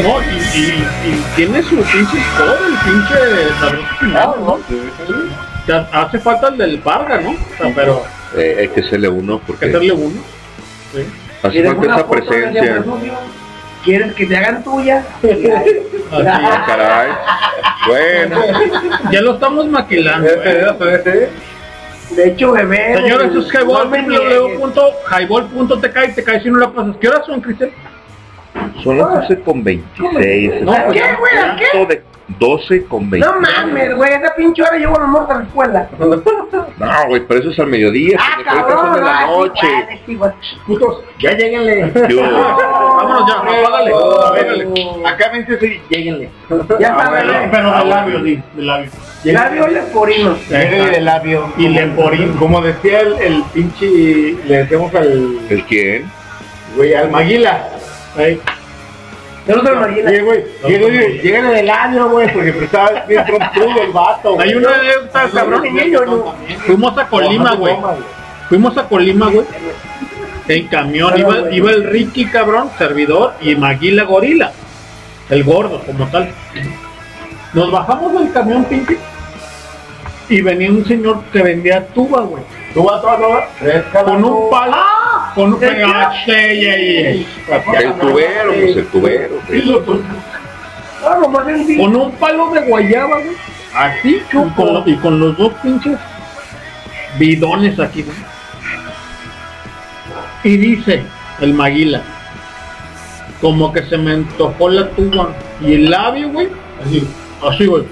No, 0.03 0.21
y, 0.23 0.59
y, 0.59 0.87
y 1.07 1.25
tiene 1.37 1.63
su 1.63 1.77
pinche 1.77 2.19
score, 2.35 2.59
el 2.67 2.79
pinche 2.85 3.55
sabroso 3.61 3.95
final, 4.01 4.35
¿no? 4.41 4.59
Te 5.67 5.73
hace 5.93 6.19
falta 6.19 6.49
el 6.49 6.57
del 6.59 6.79
parga, 6.79 7.21
¿no? 7.21 7.31
O 7.31 7.57
sea, 7.57 7.73
pero 7.75 8.05
Eh, 8.37 8.57
hay 8.61 8.69
que 8.69 8.81
hacerle 8.81 9.09
uno 9.09 9.35
hay 9.35 9.39
que 9.41 9.47
porque 9.47 9.67
hacerle 9.67 9.93
uno. 9.93 10.21
Sí. 10.93 11.01
hace 11.43 11.51
¿Quieres 11.51 11.73
falta 11.73 11.87
esa 11.87 12.05
foto 12.05 12.11
presencia. 12.11 12.85
¿Quieres 13.85 14.15
que 14.15 14.27
te 14.27 14.37
hagan 14.37 14.65
tuya? 14.65 15.05
Ah, 16.11 16.65
caray. 16.67 17.11
Bueno. 17.87 18.41
Ya 19.11 19.21
lo 19.21 19.35
estamos 19.35 19.67
maquilando. 19.69 20.27
¿eh? 20.27 21.29
De 22.11 22.29
hecho, 22.29 22.53
bebé. 22.53 22.95
Señores, 22.97 23.31
eso 23.31 23.41
es 23.41 23.53
Highball, 23.53 23.91
no 25.53 25.67
y 26.13 26.15
te 26.15 26.25
caes 26.25 26.43
si 26.43 26.51
no 26.51 26.59
la 26.61 26.71
pasas. 26.71 26.97
¿Qué 26.99 27.09
horas 27.09 27.27
son, 27.27 27.43
Cristian? 27.43 27.71
Son 28.83 28.99
las 28.99 29.09
12 29.29 29.41
con 29.41 29.63
26. 29.65 30.63
No, 30.63 30.73
¿a 30.73 30.89
qué, 30.89 31.03
güey? 31.19 31.39
¿A 31.39 31.57
qué? 31.57 31.87
De 31.87 32.03
12 32.39 32.85
con 32.85 33.09
26. 33.09 33.25
No 33.25 33.41
mames, 33.41 33.97
güey, 33.97 34.13
esa 34.13 34.35
pinche 34.35 34.63
hora 34.63 34.77
llevo 34.77 34.99
los 34.99 35.09
morros 35.09 35.31
a 35.31 35.35
la 35.39 35.45
escuela. 35.45 35.89
No, 36.79 36.87
güey, 37.09 37.27
pero 37.27 37.41
eso 37.41 37.51
es 37.51 37.59
al 37.59 37.67
mediodía. 37.67 38.17
Ah, 38.21 38.39
cabrón, 38.45 38.93
de 38.95 39.01
la 39.01 39.19
ah, 39.19 39.27
sí, 39.27 39.33
noche. 39.37 39.67
vale, 39.67 40.01
sí, 40.07 40.15
güey. 40.15 40.31
Putos, 40.65 41.05
ya 41.19 41.33
lleguenle. 41.37 41.93
Yo- 42.09 42.21
Vámonos 42.23 43.29
ya, 43.29 43.35
apágale. 43.41 43.93
apágale. 43.93 44.69
Acá 45.05 45.31
me 45.33 45.39
dice 45.41 45.59
sí, 45.59 45.81
lleguenle. 45.89 46.31
Ya 46.79 46.95
Ah, 46.95 47.05
sabes, 47.05 47.25
bueno, 47.25 47.49
pero 47.51 47.79
de 47.79 47.85
labio, 47.85 48.25
sí, 48.25 48.43
de 48.55 48.63
labio. 48.63 48.91
labio 49.25 49.67
leporino. 49.67 50.37
De 50.49 51.01
labio. 51.01 51.53
Y 51.57 51.69
lemporín. 51.69 52.33
Como 52.35 52.61
decía 52.61 53.01
el, 53.01 53.19
el 53.21 53.43
pinche, 53.53 54.37
le 54.47 54.57
decíamos 54.59 54.95
al, 54.95 55.39
¿El 55.51 55.65
quién? 55.65 56.09
güey, 56.77 56.95
al 56.95 57.11
Maguila. 57.11 57.69
Ey, 58.19 58.41
Yo 59.47 59.57
no 59.57 59.75
Marina. 59.77 60.11
Sí, 60.11 60.19
güey, 60.21 60.45
lleguenle 60.67 61.19
lleguenle 61.23 61.51
de 61.51 61.63
labio, 61.63 62.09
güey, 62.11 62.33
porque 62.33 62.53
pues, 62.53 62.65
estaba 62.65 63.05
bien 63.07 63.25
trompudo 63.25 63.83
el 63.83 63.93
vato, 63.93 64.35
güey. 64.35 64.49
Hay 64.49 64.55
una 64.57 64.75
anécdota, 64.75 65.31
cabrón. 65.33 65.63
Fuimos 66.67 66.99
a 66.99 67.09
Colima, 67.09 67.55
güey. 67.55 67.77
Fuimos 68.49 68.77
a 68.77 68.89
Colima, 68.89 69.31
güey. 69.31 69.47
En 70.49 70.67
camión 70.69 71.19
iba, 71.19 71.53
iba 71.53 71.71
el 71.71 71.85
Ricky, 71.85 72.27
cabrón, 72.27 72.71
servidor, 72.79 73.35
y 73.41 73.55
Maguila 73.55 74.05
Gorila. 74.05 74.53
El 75.29 75.45
gordo, 75.45 75.83
como 75.85 76.07
tal. 76.07 76.31
Nos 77.53 77.71
bajamos 77.71 78.15
del 78.15 78.33
camión, 78.33 78.65
pinche. 78.65 78.99
Y 80.31 80.43
venía 80.43 80.71
un 80.71 80.85
señor 80.85 81.23
que 81.33 81.43
vendía 81.43 81.87
tuba, 81.89 82.23
güey. 82.23 82.43
Tuba, 82.75 83.01
tuba, 83.01 83.17
tuba. 83.17 84.05
Con 84.05 84.25
un 84.25 84.51
palo. 84.51 84.77
Con 85.35 85.55
un. 85.55 85.61
Ah, 85.65 86.13
sí, 86.25 86.33
sí, 86.33 86.65
sí. 87.15 87.27
El 87.77 87.95
tubero, 87.95 88.53
pues 88.53 88.77
el 88.77 88.87
tubero. 88.89 89.41
Ah, 91.05 91.19
sí. 91.67 91.77
Con 91.77 91.97
un 91.97 92.13
palo 92.13 92.51
de 92.51 92.61
guayaba, 92.63 93.21
güey. 93.21 93.37
Así, 93.75 94.17
y 94.17 94.35
con, 94.35 94.83
y 94.87 94.97
con 94.97 95.21
los 95.21 95.37
dos 95.37 95.53
pinches 95.63 95.99
bidones 97.19 97.79
aquí, 97.79 98.03
güey. 98.03 98.17
Y 100.45 100.57
dice 100.57 101.03
el 101.41 101.55
maguila, 101.55 102.03
como 103.41 103.73
que 103.73 103.83
se 103.85 103.99
me 103.99 104.13
antojó 104.13 104.69
la 104.69 104.89
tuba 104.91 105.35
y 105.61 105.75
el 105.75 105.91
labio, 105.91 106.31
güey. 106.31 106.49
Así, 106.85 107.09
así, 107.47 107.67
güey. 107.67 107.85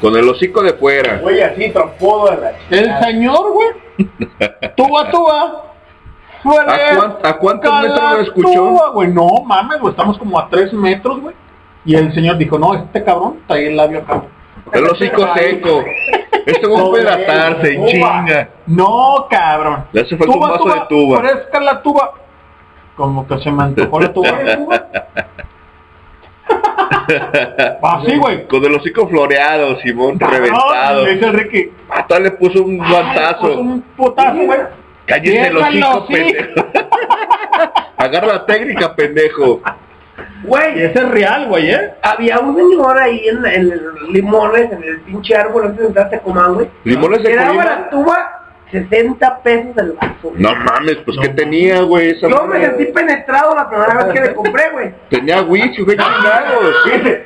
Con 0.00 0.16
el 0.16 0.28
hocico 0.28 0.62
de 0.62 0.74
fuera. 0.74 1.18
Güey, 1.18 1.40
así 1.42 1.70
trompudo 1.70 2.30
de 2.30 2.36
la 2.36 2.52
El 2.70 3.04
señor, 3.04 3.52
güey. 3.52 3.68
Tuba, 4.76 5.10
tuba. 5.10 5.64
¿A, 6.44 6.96
cuán- 6.96 7.16
a 7.24 7.32
cuántos 7.36 7.80
metros 7.82 8.12
lo 8.12 8.20
escuchó? 8.20 8.52
Tuba, 8.52 8.90
güey. 8.90 9.08
No 9.08 9.26
mames, 9.44 9.80
güey. 9.80 9.90
Estamos 9.90 10.16
como 10.18 10.38
a 10.38 10.48
tres 10.48 10.72
metros, 10.72 11.20
güey. 11.20 11.34
Y 11.84 11.94
el 11.96 12.12
señor 12.14 12.36
dijo, 12.38 12.58
no, 12.58 12.74
este 12.74 13.02
cabrón 13.04 13.40
trae 13.46 13.68
el 13.68 13.76
labio 13.76 13.98
acá. 14.00 14.22
El 14.72 14.84
hocico 14.84 15.26
seco. 15.34 15.84
Esto 16.44 16.72
va 16.72 16.80
a 16.80 16.84
puede 16.84 17.08
atarse, 17.10 17.74
Tuba. 17.74 17.86
chinga. 17.88 18.48
No, 18.66 19.26
cabrón. 19.30 19.84
Le 19.92 20.02
hace 20.02 20.16
falta 20.16 20.34
un 20.34 20.40
vaso 20.40 20.64
de 20.64 20.80
tuba. 20.88 21.18
Fresca 21.20 21.60
la 21.60 21.82
tuba. 21.82 22.12
Como 22.96 23.26
que 23.26 23.38
se 23.38 23.50
me 23.50 23.62
antojó 23.64 24.00
la 24.00 24.12
tuba. 24.12 24.28
Así, 27.82 28.16
güey. 28.18 28.46
Con 28.48 28.64
el 28.64 28.74
hocico 28.74 29.06
floreado, 29.08 29.78
Simón, 29.80 30.18
reventado. 30.18 31.00
No, 31.00 31.06
le 31.06 31.14
dice 31.14 31.32
Ricky. 31.32 31.70
Hasta 31.88 32.18
le 32.20 32.30
puso 32.32 32.62
un 32.62 32.78
Puso 32.78 32.90
guantazo. 32.90 33.60
un 33.60 33.82
putazo, 33.96 34.36
güey. 34.44 34.58
Cállese 35.08 35.38
Déjalo, 35.38 35.60
hocico, 35.60 36.06
sí. 36.08 36.12
pendejo. 36.14 36.66
Agarra 37.96 38.26
la 38.26 38.46
técnica, 38.46 38.94
pendejo. 38.94 39.60
Y 40.44 40.46
Güey, 40.46 40.82
ese 40.82 40.98
es 40.98 41.08
real, 41.10 41.46
güey, 41.48 41.70
¿eh? 41.70 41.94
había 42.02 42.38
un 42.38 42.54
señor 42.56 42.98
ahí 42.98 43.26
en, 43.28 43.44
en 43.44 43.72
el 43.72 43.80
Limones, 44.12 44.70
en 44.72 44.82
el 44.84 45.00
pinche 45.00 45.34
árbol 45.36 45.64
antes 45.66 45.80
de 45.80 45.86
entrar 45.88 46.06
a 46.06 46.10
Tecomán, 46.10 46.54
güey. 46.54 46.68
Limones 46.84 47.22
de 47.22 47.34
daba 47.34 47.46
Colima. 47.48 47.64
la 47.64 47.90
tuba 47.90 48.47
60 48.70 49.42
pesos 49.42 49.76
el 49.78 49.92
vaso. 49.92 50.32
No 50.34 50.54
mames, 50.54 50.96
pues 51.04 51.16
¿qué 51.22 51.28
tenía, 51.30 51.80
güey? 51.82 52.10
Esa 52.10 52.28
Yo 52.28 52.44
me 52.46 52.60
sentí 52.60 52.86
penetrado 52.86 53.54
la 53.54 53.68
primera 53.68 53.94
vez 53.94 54.06
que 54.14 54.20
le 54.20 54.34
compré, 54.34 54.70
güey. 54.70 54.94
Tenía 55.08 55.42
whisky, 55.42 55.82
güey, 55.82 55.96
chingados. 55.96 56.74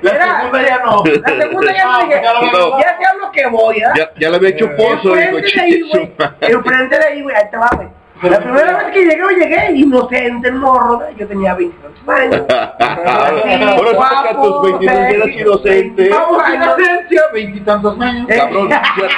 La 0.03 0.37
segunda 0.41 0.67
ya 0.67 0.79
no. 0.85 1.03
La 1.05 1.43
segunda 1.43 1.73
ya 1.77 1.85
no 1.87 1.99
dije, 2.07 2.23
No. 2.53 2.79
ya 2.81 2.97
sé 2.99 3.05
a 3.05 3.15
lo 3.15 3.33
que 3.33 3.47
voy, 3.47 3.83
¿ah? 3.83 3.93
Ya, 3.97 4.11
ya 4.19 4.31
le 4.31 4.37
había 4.37 4.49
hecho 4.51 4.71
pozo, 4.77 5.15
dijo, 5.17 5.39
Enfrente 5.39 5.41
de 5.57 5.61
ahí, 5.63 5.73
chingue 5.73 5.91
su 5.91 5.99
güey. 5.99 6.13
madre. 6.19 6.37
Enfrente 6.53 6.99
de 6.99 7.05
ahí, 7.07 7.23
güey, 7.23 7.37
ahí 7.37 7.51
te 7.51 7.57
va, 7.57 7.71
güey. 7.75 7.89
La 8.23 8.39
primera 8.39 8.79
vez 8.79 8.93
que 8.93 9.05
llegué, 9.05 9.23
llegué 9.37 9.73
inocente, 9.77 10.49
el 10.49 10.55
morro, 10.55 11.03
yo 11.17 11.27
tenía 11.27 11.55
22 11.55 11.93
años. 12.09 12.43
Ahora 12.49 13.93
saca 13.99 14.41
tus 14.41 14.63
22 14.63 14.97
eras 14.97 15.29
inocente. 15.29 16.09
Vamos 16.09 16.43
a 16.43 16.55
inocencia, 16.55 17.23
veintitantos 17.33 18.01
años. 18.01 18.27
Cabrón, 18.29 18.73
a, 18.73 18.79
a 18.79 18.99
los, 18.99 19.13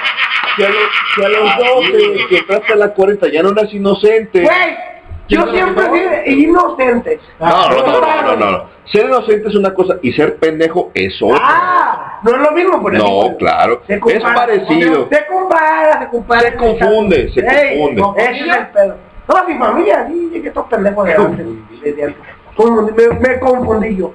si 1.14 1.24
a 1.24 1.28
los 1.28 1.56
12 1.58 2.26
que 2.28 2.36
entraste 2.38 2.72
a 2.72 2.76
la 2.76 2.94
40 2.94 3.28
ya 3.28 3.42
no 3.42 3.50
eras 3.50 3.72
inocente. 3.74 4.42
Güey, 4.42 4.93
yo 5.28 5.46
siempre 5.52 5.84
fui 5.86 6.00
inocente. 6.42 7.20
No, 7.40 7.68
no, 7.70 7.86
no, 7.86 8.00
no, 8.00 8.36
no, 8.36 8.50
no. 8.50 8.74
Ser 8.86 9.06
inocente 9.06 9.48
es 9.48 9.54
una 9.54 9.72
cosa 9.72 9.96
y 10.02 10.12
ser 10.12 10.36
pendejo 10.36 10.90
es 10.94 11.20
otra. 11.22 11.38
Ah, 11.42 12.20
no 12.22 12.32
es 12.32 12.38
lo 12.42 12.50
mismo, 12.52 12.82
por 12.82 12.94
eso. 12.94 13.04
No, 13.04 13.36
claro. 13.38 13.82
Se 13.86 13.94
Es 13.94 14.22
parecido. 14.22 15.08
Se 15.10 15.26
compara, 15.26 16.00
se 16.00 16.08
compara. 16.08 16.40
Se 16.42 16.54
confunde, 16.56 17.32
se 17.32 17.40
Ey, 17.40 17.78
confunde. 17.80 18.22
Ese 18.22 18.40
es 18.40 18.56
el 18.56 18.66
pedo. 18.68 18.96
No, 19.26 19.48
mi 19.48 19.54
familia, 19.58 20.06
sí, 20.06 20.30
llegué 20.32 20.50
todo 20.50 20.66
pendejo 20.68 21.02
de 21.04 21.14
antes. 21.14 21.46
Me, 21.46 23.08
me 23.20 23.40
confundí 23.40 23.96
yo. 23.96 24.12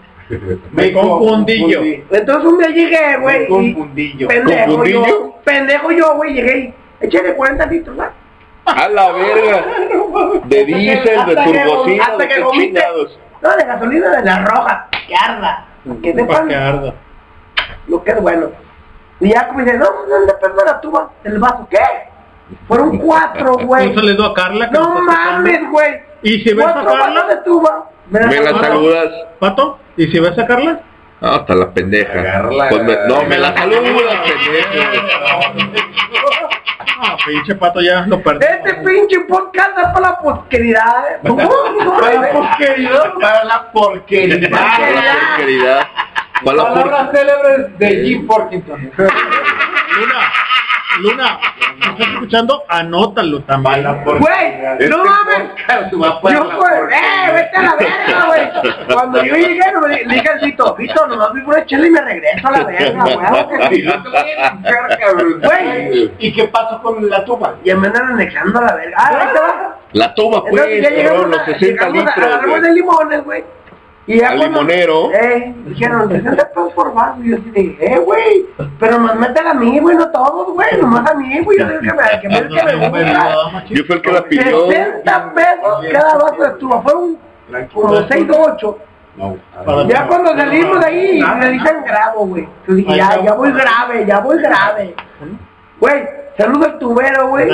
Me 0.71 0.93
confundí 0.93 1.67
yo. 1.71 1.81
Entonces 2.11 2.45
un 2.51 2.57
día 2.59 2.67
llegué, 2.69 3.17
güey. 3.19 3.43
y 3.43 3.47
Confundillo. 3.47 4.27
Pendejo 4.27 4.65
¿Confundillo? 4.67 5.05
yo. 5.07 5.35
Pendejo 5.43 5.91
yo, 5.91 6.15
güey, 6.15 6.33
llegué 6.35 6.59
y 7.01 7.05
échale 7.05 7.33
40 7.33 7.65
litros, 7.65 7.97
¿verdad? 7.97 8.11
A 8.75 8.87
la 8.89 9.11
verga. 9.11 9.65
De 10.45 10.65
diésel, 10.65 11.25
de 11.25 11.35
que- 11.35 11.43
turbocina, 11.65 12.03
hasta 12.03 12.17
de 12.17 12.27
que 12.27 12.41
vomite. 12.41 12.83
No, 13.41 13.55
de 13.55 13.63
gasolina 13.65 14.09
de 14.17 14.23
la 14.23 14.45
roja. 14.45 14.87
Que 15.07 15.15
arda. 15.15 15.65
Que 16.01 16.13
sepan 16.13 16.51
arda. 16.51 16.93
lo 17.87 18.03
que 18.03 18.11
es 18.11 18.21
bueno. 18.21 18.47
Y 19.21 19.29
ya 19.33 19.47
como 19.47 19.59
dice, 19.61 19.77
no, 19.77 19.85
¿dónde 20.07 20.33
perdón 20.41 20.65
la 20.65 20.79
tuba? 20.81 21.09
El 21.23 21.39
vaso, 21.39 21.67
¿qué? 21.69 21.77
Fueron 22.67 22.97
cuatro, 22.99 23.53
güey. 23.63 23.87
Un 23.89 23.95
saludo 23.95 24.25
a 24.27 24.33
Carla. 24.33 24.69
que 24.69 24.77
No 24.77 25.01
mames, 25.01 25.69
güey. 25.71 26.01
¿Y 26.21 26.39
si 26.41 26.53
ves 26.53 26.65
a 26.65 26.73
Carla? 26.85 27.25
de 27.27 27.37
tuba. 27.43 27.89
Me 28.09 28.19
la 28.19 28.59
saludas. 28.61 29.07
¿Pato? 29.39 29.77
¿Y 29.97 30.07
si 30.07 30.19
ves 30.19 30.37
a 30.37 30.45
Carla? 30.47 30.79
No, 31.21 31.27
hasta 31.33 31.55
la 31.55 31.69
pendeja. 31.71 32.43
Pues 32.69 32.83
me- 32.83 32.97
no, 33.07 33.23
me 33.23 33.37
la 33.37 33.53
saludas, 33.53 34.19
pendeja. 34.23 34.91
Ah, 37.01 37.15
pinche 37.25 37.55
pato 37.55 37.79
ya 37.79 38.01
lo 38.07 38.21
perdí. 38.21 38.45
Este 38.45 38.73
pinche 38.75 39.21
podcast 39.21 39.69
es 39.77 39.85
para 39.93 40.01
la 40.01 40.17
posqueridad. 40.19 41.11
¿eh? 41.13 41.19
Para 41.23 42.21
la 42.21 42.31
porquería. 42.31 42.89
Para 43.21 43.43
la 43.45 43.71
porquería. 43.71 44.49
Para 44.49 44.91
la 44.91 45.01
porqueridad. 45.29 45.87
Para 46.43 46.57
la 46.57 46.63
por- 46.73 46.73
Palabras 46.89 47.11
célebres 47.13 47.77
de 47.79 48.03
Jim 48.03 48.27
Porkington. 48.27 48.91
Luna, 49.99 50.19
Luna, 50.99 51.39
¿me 51.77 51.85
¿estás 51.91 52.07
escuchando? 52.13 52.63
Anótalo 52.67 53.41
también. 53.43 53.85
Güey, 54.03 54.89
no 54.89 55.03
mames. 55.05 55.51
Yo 55.91 56.19
pues, 56.21 56.35
eh, 56.91 57.31
vete 57.33 57.57
a 57.57 57.61
la 57.61 57.75
verga, 57.75 58.25
güey. 58.27 58.49
Cuando 58.93 59.23
yo 59.23 59.35
llegué, 59.35 59.71
no 59.71 59.81
me 59.81 59.87
le 59.89 60.03
dije 60.05 60.29
al 60.29 60.39
Vito, 60.39 60.75
Vito, 60.75 61.07
nomás 61.07 61.33
vi 61.33 61.41
una 61.41 61.65
chela 61.65 61.87
y 61.87 61.91
me 61.91 62.01
regreso 62.01 62.47
a 62.47 62.51
la 62.51 62.63
verga, 62.63 63.03
güey. 63.03 63.83
Güey, 65.41 66.11
¿Y 66.19 66.33
qué 66.33 66.45
pasó 66.45 66.81
con 66.81 67.09
la 67.09 67.23
tuba? 67.25 67.55
ya 67.63 67.75
me 67.75 67.87
andan 67.87 68.07
anexando 68.13 68.59
a 68.59 68.63
la 68.63 68.75
verga. 68.75 68.97
Ah, 68.99 69.09
ahí 69.21 69.27
te 69.33 69.39
va. 69.39 69.75
La 69.93 70.13
toma, 70.13 70.37
Entonces 70.45 70.65
pues, 70.67 70.81
ya 70.83 70.89
llegamos 70.91 71.11
cabrón, 71.23 71.31
los 71.31 71.39
a- 71.39 71.45
60 71.45 71.65
llegamos 71.89 71.93
a- 71.95 72.05
litros, 72.15 72.25
agarramos 72.25 72.61
de 72.61 72.71
limones, 72.73 73.23
güey. 73.23 73.43
Y 74.11 74.19
ya 74.19 74.29
Al 74.29 74.37
cuando- 74.39 74.61
limonero. 74.61 75.11
Eh, 75.13 75.53
dijeron, 75.67 76.09
60 76.09 76.49
pesos 76.49 76.73
por 76.73 76.93
vaso. 76.95 77.21
Y 77.23 77.29
yo 77.29 77.37
de, 77.53 77.77
eh, 77.79 77.99
güey. 78.03 78.45
Pero 78.79 78.97
nomás 78.97 79.15
métela 79.17 79.51
a 79.51 79.53
mí, 79.53 79.79
güey, 79.79 79.95
no 79.95 80.09
todos, 80.09 80.51
güey. 80.53 80.67
Nomás 80.81 81.11
a 81.11 81.13
mí, 81.13 81.39
güey. 81.41 81.59
Yo 81.59 81.67
digo 81.67 81.79
que 81.79 81.93
me, 81.93 82.19
que 82.21 82.27
me, 82.27 82.47
que 82.47 82.65
me 82.77 82.89
gusta. 82.89 83.63
Yo 83.69 83.83
fui 83.85 83.95
el 83.95 84.01
que 84.01 84.11
la 84.11 84.23
pidió. 84.23 84.65
60 84.67 85.33
pesos 85.33 85.85
cada 85.91 86.15
vaso 86.17 86.43
de 86.43 86.49
tuba. 86.59 86.81
Fueron 86.81 87.17
como 87.71 88.07
6 88.07 88.25
o 88.31 88.51
8. 88.53 88.77
Ya 89.87 90.07
cuando 90.07 90.35
salimos 90.35 90.79
de 90.79 90.85
ahí, 90.85 91.21
me 91.39 91.49
dicen 91.51 91.83
grabo, 91.85 92.25
güey. 92.27 92.47
Yo 92.67 92.73
dije, 92.75 92.95
ya, 92.97 93.21
ya 93.23 93.33
voy 93.33 93.51
grave, 93.51 94.05
ya 94.07 94.19
voy 94.21 94.41
grave. 94.41 94.95
Güey, 95.79 96.03
saludo 96.37 96.65
al 96.65 96.79
tubero, 96.79 97.27
güey. 97.27 97.47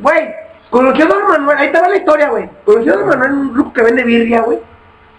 Güey, 0.00 0.34
conocí 0.70 1.02
a 1.02 1.06
Don 1.06 1.26
Manuel, 1.28 1.58
ahí 1.58 1.66
estaba 1.66 1.88
la 1.88 1.96
historia, 1.96 2.28
güey. 2.28 2.48
Conocí 2.64 2.88
a 2.88 2.92
Don 2.92 3.08
Manuel 3.08 3.30
en 3.32 3.36
un 3.38 3.52
grupo 3.54 3.72
que 3.72 3.82
vende 3.82 4.04
birria, 4.04 4.42
güey. 4.42 4.58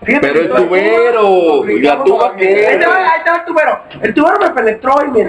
Fíjate 0.01 0.27
Pero 0.27 0.39
que 0.39 0.45
el 0.61 0.67
tubero, 0.69 1.69
¿y 1.69 1.79
la 1.81 2.03
tuba 2.03 2.35
qué? 2.37 2.67
Ahí 2.67 2.75
estaba, 2.75 2.95
ahí 2.95 3.17
estaba 3.17 3.37
el 3.39 3.45
tubero. 3.45 3.79
El 4.01 4.13
tubero 4.13 4.39
me 4.39 4.49
penetró 4.51 4.93
y 5.05 5.09
me 5.11 5.25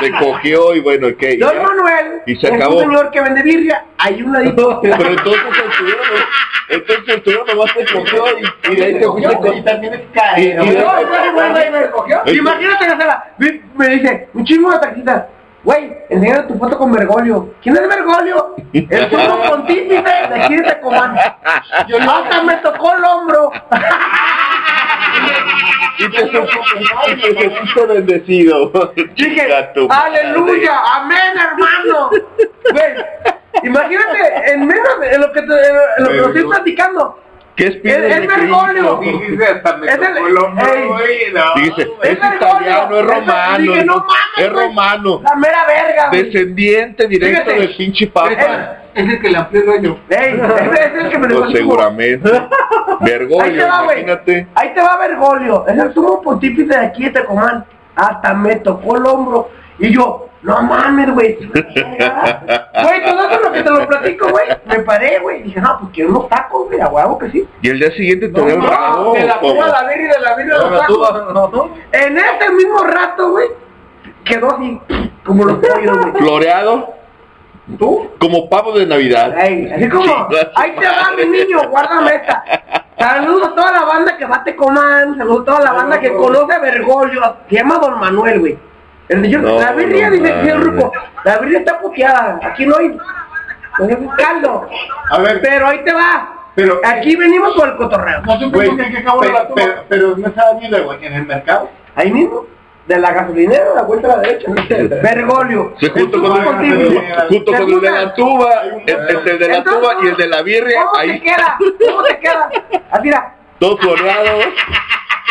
Se 0.00 0.10
cogió 0.12 0.74
y 0.74 0.80
bueno, 0.80 1.08
¿qué? 1.18 1.32
Y 1.34 1.36
Don. 1.36 1.54
Manuel 1.62 2.22
Y 2.26 2.36
se 2.36 2.46
acabó. 2.48 2.76
un 2.76 2.84
señor 2.84 3.10
que 3.10 3.20
vende 3.20 3.42
birria. 3.42 3.84
Hay 3.98 4.22
un 4.22 4.32
ladito. 4.32 4.80
Pero 4.80 4.94
entonces 4.94 5.42
el 5.44 5.76
tubero, 5.78 6.02
entonces 6.70 7.14
el 7.14 7.22
tubero 7.22 7.44
nomás 7.44 7.74
te 7.74 7.84
cogió 7.94 8.24
y, 8.38 8.72
y 8.72 8.76
de 8.76 8.84
ahí 8.84 8.98
te 8.98 9.06
fuiste 9.06 9.36
con... 9.36 9.56
Y 9.58 9.62
también 9.62 9.94
es 9.94 10.00
Y- 10.00 10.18
caer. 10.18 10.38
y 10.48 10.54
No, 10.54 10.64
güey, 10.64 10.74
güey, 10.74 11.70
güey, 11.70 11.88
güey. 12.24 12.36
Imagínate 12.38 12.84
que 12.86 12.90
se 12.90 12.96
la- 12.96 13.34
me- 13.36 13.60
me 13.76 13.88
dice, 13.88 14.28
un 14.32 14.44
chingo 14.44 14.70
de 14.72 14.78
taquitas. 14.78 15.24
Güey, 15.64 15.96
enséñame 16.10 16.42
tu 16.42 16.58
foto 16.58 16.76
con 16.76 16.92
Bergoglio. 16.92 17.54
¿Quién 17.62 17.74
es 17.76 17.88
Bergoglio? 17.88 18.54
El 18.72 19.10
sumo 19.10 19.42
pontífice 19.48 20.02
de 20.02 20.42
aquí 20.42 20.56
de 20.56 20.62
Tecomán. 20.62 21.16
Yo 21.88 21.98
hasta 21.98 22.42
me 22.42 22.56
tocó 22.56 22.94
el 22.94 23.04
hombro. 23.04 23.50
Y 25.98 26.10
te 26.10 26.26
y 26.26 27.16
te 27.16 27.32
sentiste 27.32 27.86
bendecido. 27.86 28.92
Dije, 29.16 29.54
aleluya, 29.88 30.80
amén, 30.96 31.32
hermano. 31.34 32.10
Güey, 32.70 32.94
imagínate, 33.62 34.52
en 34.52 34.66
menos 34.66 35.00
de 35.00 35.18
lo 35.18 35.32
que, 35.32 35.42
te, 35.42 35.68
en 35.68 36.04
lo 36.04 36.08
que 36.10 36.16
lo 36.16 36.26
estoy 36.26 36.44
platicando. 36.44 37.23
¿Qué 37.56 37.66
Es, 37.66 37.74
espíritu 37.76 38.00
es 38.00 38.20
de 38.20 38.26
Bergoglio. 38.26 38.98
Cristo? 38.98 39.44
Es 39.84 39.94
el, 39.94 41.62
Dice, 41.62 41.82
Es 42.02 42.10
es 42.10 42.20
Bergoglio. 42.20 42.36
italiano, 42.36 42.98
es 42.98 43.06
romano. 43.06 43.58
Dije, 43.58 43.84
no 43.84 43.94
dijo, 43.94 44.06
mames, 44.06 44.38
es 44.38 44.52
romano. 44.52 45.20
La 45.22 45.34
mera 45.36 45.58
verga, 45.66 46.08
güey. 46.08 46.22
Descendiente 46.24 47.06
directo 47.08 47.40
Fíjate. 47.42 47.60
del 47.60 47.76
pinche 47.76 48.06
papa. 48.08 48.78
Es 48.94 49.08
el 49.08 49.20
que 49.20 49.30
le 49.30 49.38
amplió 49.38 49.62
el 49.62 49.68
hoyo. 49.68 49.98
Ey, 50.08 50.34
ese 50.40 50.84
es 50.98 51.04
el 51.04 51.10
que 51.10 51.18
me 51.18 51.28
lo 51.28 51.38
Pues 51.40 51.52
seguramente. 51.52 52.30
Ahí 52.32 52.98
te 52.98 53.04
Bergoglio, 53.04 53.66
va, 53.68 53.82
güey. 53.84 54.00
imagínate. 54.02 54.46
Ahí 54.54 54.74
te 54.74 54.80
va 54.80 54.96
Bergoglio. 54.98 55.66
Es 55.68 55.78
el 55.78 55.94
sumo 55.94 56.22
pontífice 56.22 56.68
de 56.76 56.86
aquí 56.86 57.04
de 57.04 57.10
Tecomán. 57.10 57.64
Hasta 57.96 58.34
me 58.34 58.56
tocó 58.56 58.96
el 58.96 59.06
hombro. 59.06 59.50
Y 59.78 59.92
yo, 59.94 60.28
no 60.44 60.62
mames, 60.62 61.10
güey. 61.12 61.38
Güey, 62.84 63.04
todo 63.04 63.28
eso 63.28 63.40
lo 63.40 63.52
que 63.52 63.62
te 63.62 63.70
lo 63.70 63.86
platico, 63.86 64.28
güey. 64.28 64.46
Me 64.66 64.80
paré, 64.80 65.18
güey. 65.20 65.42
Dije, 65.42 65.58
no, 65.60 65.78
pues 65.80 65.92
quiero 65.94 66.10
unos 66.10 66.28
tacos, 66.28 66.66
güey, 66.66 66.80
a 66.80 66.88
huevo 66.88 67.18
que 67.18 67.30
sí. 67.30 67.48
Y 67.62 67.70
el 67.70 67.78
día 67.78 67.90
siguiente 67.92 68.28
te 68.28 68.40
el 68.40 68.62
rabo. 68.62 69.14
de 69.14 69.24
la 69.24 69.40
¿cómo? 69.40 69.54
tuba 69.54 69.64
a 69.64 69.82
la 69.82 69.88
birria 69.88 70.04
y 70.04 70.08
de 70.08 70.20
la 70.20 70.36
birria 70.36 70.54
a 70.56 70.58
los 70.58 70.80
tacos. 70.80 71.70
En 71.92 72.18
ese 72.18 72.50
mismo 72.52 72.78
rato, 72.84 73.30
güey, 73.30 73.48
quedó 74.24 74.54
así, 74.54 74.80
como 75.24 75.44
los 75.44 75.58
pollos, 75.58 75.98
güey. 75.98 76.12
Floreado. 76.12 76.94
¿Tú? 77.78 78.10
Como 78.18 78.50
pavo 78.50 78.78
de 78.78 78.84
Navidad. 78.84 79.34
Ey, 79.38 79.72
así 79.72 79.88
como, 79.88 80.28
ahí 80.56 80.74
te 80.78 80.86
va 80.86 81.12
mi 81.16 81.24
niño, 81.24 81.68
guárdame 81.70 82.16
esta. 82.16 82.44
Saludos 82.98 83.48
a 83.48 83.54
toda 83.54 83.72
la 83.72 83.84
banda 83.84 84.16
que 84.18 84.26
va 84.26 84.36
a 84.36 84.44
Tecomán, 84.44 85.16
saludos 85.16 85.42
a 85.42 85.44
toda 85.46 85.60
la 85.60 85.72
banda 85.72 85.98
que 85.98 86.12
conoce 86.12 86.52
a 86.52 86.58
Bergoglio, 86.58 87.36
se 87.48 87.56
llama 87.56 87.78
Don 87.78 87.98
Manuel, 87.98 88.40
güey. 88.40 88.58
El 89.08 89.22
señor- 89.22 89.42
No, 89.42 89.60
la 89.60 89.72
birria, 89.72 90.08
no 90.08 90.16
dice 90.16 90.50
el. 90.50 90.60
Ruco, 90.62 90.92
la 91.24 91.38
birria 91.38 91.58
está 91.58 91.78
puteada, 91.78 92.40
aquí 92.42 92.66
no 92.66 92.76
hay, 92.76 92.88
no 93.78 93.84
hay 93.86 94.08
caldo. 94.16 94.68
A 95.10 95.18
ver, 95.18 95.40
Pero 95.42 95.66
ahí 95.66 95.84
te 95.84 95.92
va, 95.92 96.46
pero 96.54 96.80
aquí 96.84 97.14
venimos 97.16 97.54
por 97.54 97.68
el 97.68 97.76
cotorreo. 97.76 98.22
No 98.22 98.50
por 98.50 98.76
qué 98.76 98.98
acabó 98.98 99.20
pero, 99.20 99.32
la 99.32 99.48
tuba. 99.48 99.54
pero, 99.56 99.84
pero 99.88 100.16
no 100.16 100.28
estaba 100.28 100.58
viendo 100.58 100.84
güey, 100.84 101.04
en 101.04 101.12
el 101.14 101.26
mercado. 101.26 101.68
Ahí 101.96 102.10
mismo, 102.10 102.46
de 102.86 102.98
la 102.98 103.12
gasolinera 103.12 103.72
a 103.72 103.74
la 103.76 103.82
vuelta 103.82 104.12
a 104.12 104.16
la 104.16 104.22
derecha. 104.22 104.50
Bergoglio. 105.02 105.74
Sí, 105.80 105.88
junto 105.90 106.16
El 106.16 106.22
con, 106.22 106.30
junto 107.28 107.52
con 107.52 107.62
el 107.72 107.80
de 107.80 107.90
la 107.90 108.14
tuba, 108.14 108.50
el, 108.62 108.84
de 108.86 109.48
la 109.48 109.56
Entonces, 109.56 109.82
tuba 109.82 109.94
y 110.02 110.06
el 110.08 110.16
de 110.16 110.26
la 110.28 110.42
birria, 110.42 110.80
¿Cómo 110.80 110.92
te 110.92 111.00
ahí 111.00 111.20
queda? 111.20 111.58
¿Cómo 111.58 112.02
te 112.04 112.18
queda? 112.18 112.50
Así 112.90 113.08
era. 113.08 113.34
todos 113.58 113.80
floreados. 113.80 114.44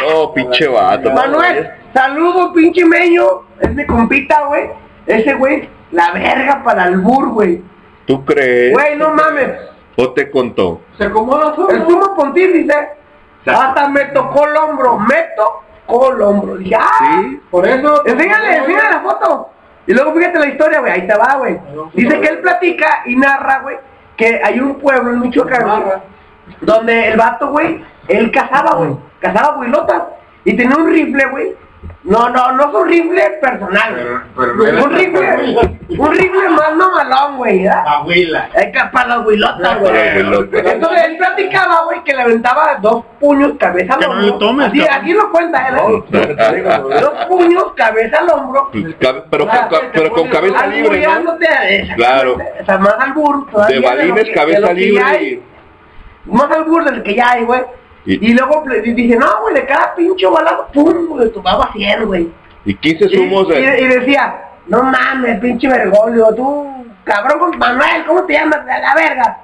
Oh, 0.06 0.34
pinche 0.34 0.68
vato. 0.68 1.12
Manuel, 1.12 1.72
saludo 1.94 2.54
pinche 2.54 2.86
meño, 2.86 3.24
es 3.60 3.74
mi 3.74 3.86
compita, 3.86 4.46
güey. 4.48 4.70
Ese 5.06 5.34
güey, 5.34 5.70
la 5.92 6.12
verga 6.12 6.64
para 6.64 6.86
el 6.88 6.98
bur, 7.00 7.30
güey. 7.30 7.62
¿Tú 8.06 8.24
crees? 8.26 8.74
Güey, 8.74 8.98
no 8.98 9.14
mames. 9.14 9.50
¿O 9.96 10.12
te 10.12 10.30
contó? 10.32 10.82
Se 10.98 11.06
acomoda 11.06 11.56
solo. 11.56 11.70
El 11.70 11.86
sumo 11.86 12.16
pontífice, 12.16 12.90
hasta 13.46 13.88
me 13.90 14.06
tocó 14.06 14.48
el 14.48 14.56
hombro, 14.58 14.98
me 15.00 15.28
tocó 15.36 16.12
el 16.12 16.22
hombro. 16.22 16.58
Dije, 16.58 16.76
ah, 16.80 17.22
Sí. 17.22 17.42
Por 17.52 17.68
eso. 17.68 18.06
enséñale, 18.06 18.58
enséñale 18.58 18.90
la 18.92 19.00
foto. 19.02 19.50
Y 19.86 19.94
luego 19.94 20.14
fíjate 20.14 20.40
la 20.40 20.48
historia, 20.48 20.80
güey, 20.80 20.92
ahí 20.94 21.06
te 21.08 21.14
va, 21.16 21.36
güey. 21.36 21.60
Dice 21.94 22.20
que 22.22 22.28
él 22.28 22.40
platica 22.40 23.04
y 23.06 23.16
narra, 23.18 23.60
güey, 23.60 23.78
que 24.16 24.42
hay 24.44 24.60
un 24.60 24.76
pueblo 24.76 25.12
en 25.12 25.20
Michoacán, 25.20 25.84
güey, 25.84 25.98
donde 26.62 27.10
el 27.10 27.18
vato, 27.18 27.50
güey, 27.50 27.84
él 28.08 28.32
cazaba, 28.32 28.76
güey, 28.78 28.96
cazaba 29.20 29.58
huilotas 29.60 30.04
y 30.46 30.56
tenía 30.56 30.78
un 30.78 30.90
rifle, 30.90 31.26
güey. 31.28 31.56
No, 32.06 32.28
no, 32.28 32.52
no 32.52 32.64
es 32.68 32.76
un 32.76 32.88
rifle 32.90 33.24
personal. 33.42 34.24
un 34.36 34.92
rifle, 34.92 35.80
un 35.98 36.12
rifle 36.12 36.50
más 36.50 36.76
mamalón, 36.76 37.38
güey, 37.38 37.64
¿verdad? 37.64 37.84
Abuela. 37.88 38.50
Es 38.54 38.66
que 38.66 38.80
para 38.92 39.08
las 39.08 39.26
huilotas, 39.26 39.80
güey. 39.80 39.94
Entonces 40.20 41.04
él 41.06 41.18
platicaba, 41.18 41.86
güey, 41.86 42.04
que 42.04 42.14
le 42.14 42.24
aventaba 42.24 42.78
dos 42.82 43.06
puños 43.22 43.54
cabeza 43.58 43.94
al 43.94 44.00
Que 44.02 44.06
no 44.08 44.12
hombro. 44.14 44.38
tomes, 44.38 44.68
así, 44.68 44.82
así 44.82 45.14
lo 45.14 45.32
cuenta 45.32 45.68
él, 45.70 45.76
¿eh? 46.12 46.76
Dos 47.00 47.26
puños 47.30 47.72
cabeza 47.78 48.18
al 48.18 48.30
hombro. 48.32 48.70
Pues, 48.74 48.96
pero, 49.30 49.46
O 49.46 49.50
sea, 49.50 49.70
con, 49.70 49.80
pero 49.94 50.12
con 50.12 50.28
cabeza 50.28 50.68
libre, 50.68 51.08
¿no? 51.24 51.38
Claro. 51.96 52.38
O 52.62 52.66
sea, 52.66 52.78
más 52.80 52.96
albur. 53.00 53.50
De 53.68 53.80
balines, 53.80 54.26
de 54.26 54.34
cabeza 54.34 54.74
libre 54.74 55.04
hay. 55.04 55.26
y... 55.26 55.44
Más 56.26 56.52
albur 56.52 56.84
del 56.84 57.02
que 57.02 57.16
ya 57.16 57.32
hay, 57.32 57.44
güey. 57.46 57.62
Y- 58.06 58.32
Y, 58.32 58.34
luego 58.34 58.64
dice, 58.84 59.16
no, 59.18 59.28
güey, 59.42 59.56
de 59.56 59.66
cada 59.66 59.96
pinche 59.96 60.28
balazo, 60.28 60.68
pum, 60.74 61.18
le 61.20 61.28
tomaba 61.30 61.72
100, 61.74 62.06
güey. 62.06 62.30
Y 62.66 62.76
15 62.76 63.06
Y, 63.06 63.16
zumos 63.16 63.48
y- 63.50 63.52
de... 63.54 63.82
y 63.82 63.88
decía, 63.88 64.36
no 64.68 64.84
mames, 64.84 65.40
pinche 65.40 65.68
vergolio, 65.68 66.28
tú, 66.36 66.86
cabrón, 67.04 67.40
con 67.40 67.58
Manuel, 67.60 68.06
¿cómo 68.06 68.24
te 68.24 68.34
llamas? 68.34 68.60
A 68.60 68.80
la 68.80 68.96
verga. 68.96 69.38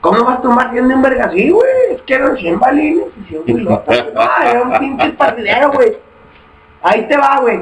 ¿Cómo 0.00 0.24
vas 0.24 0.38
a 0.38 0.42
tomar 0.42 0.70
100 0.70 0.88
de 0.88 0.94
un 0.94 1.02
verga 1.02 1.24
así, 1.24 1.50
güey? 1.50 1.68
Es 1.90 2.02
que 2.02 2.14
eran 2.14 2.36
100 2.36 2.60
balines 2.60 3.06
y 3.20 3.28
100 3.28 3.42
pilotas. 3.44 4.02
güey. 4.02 4.14
No, 4.14 4.48
era 4.48 4.62
un 4.62 4.78
pinche 4.78 5.08
partidero, 5.10 5.72
güey. 5.72 5.96
Ahí 6.82 7.06
te 7.08 7.16
va, 7.16 7.38
güey. 7.40 7.60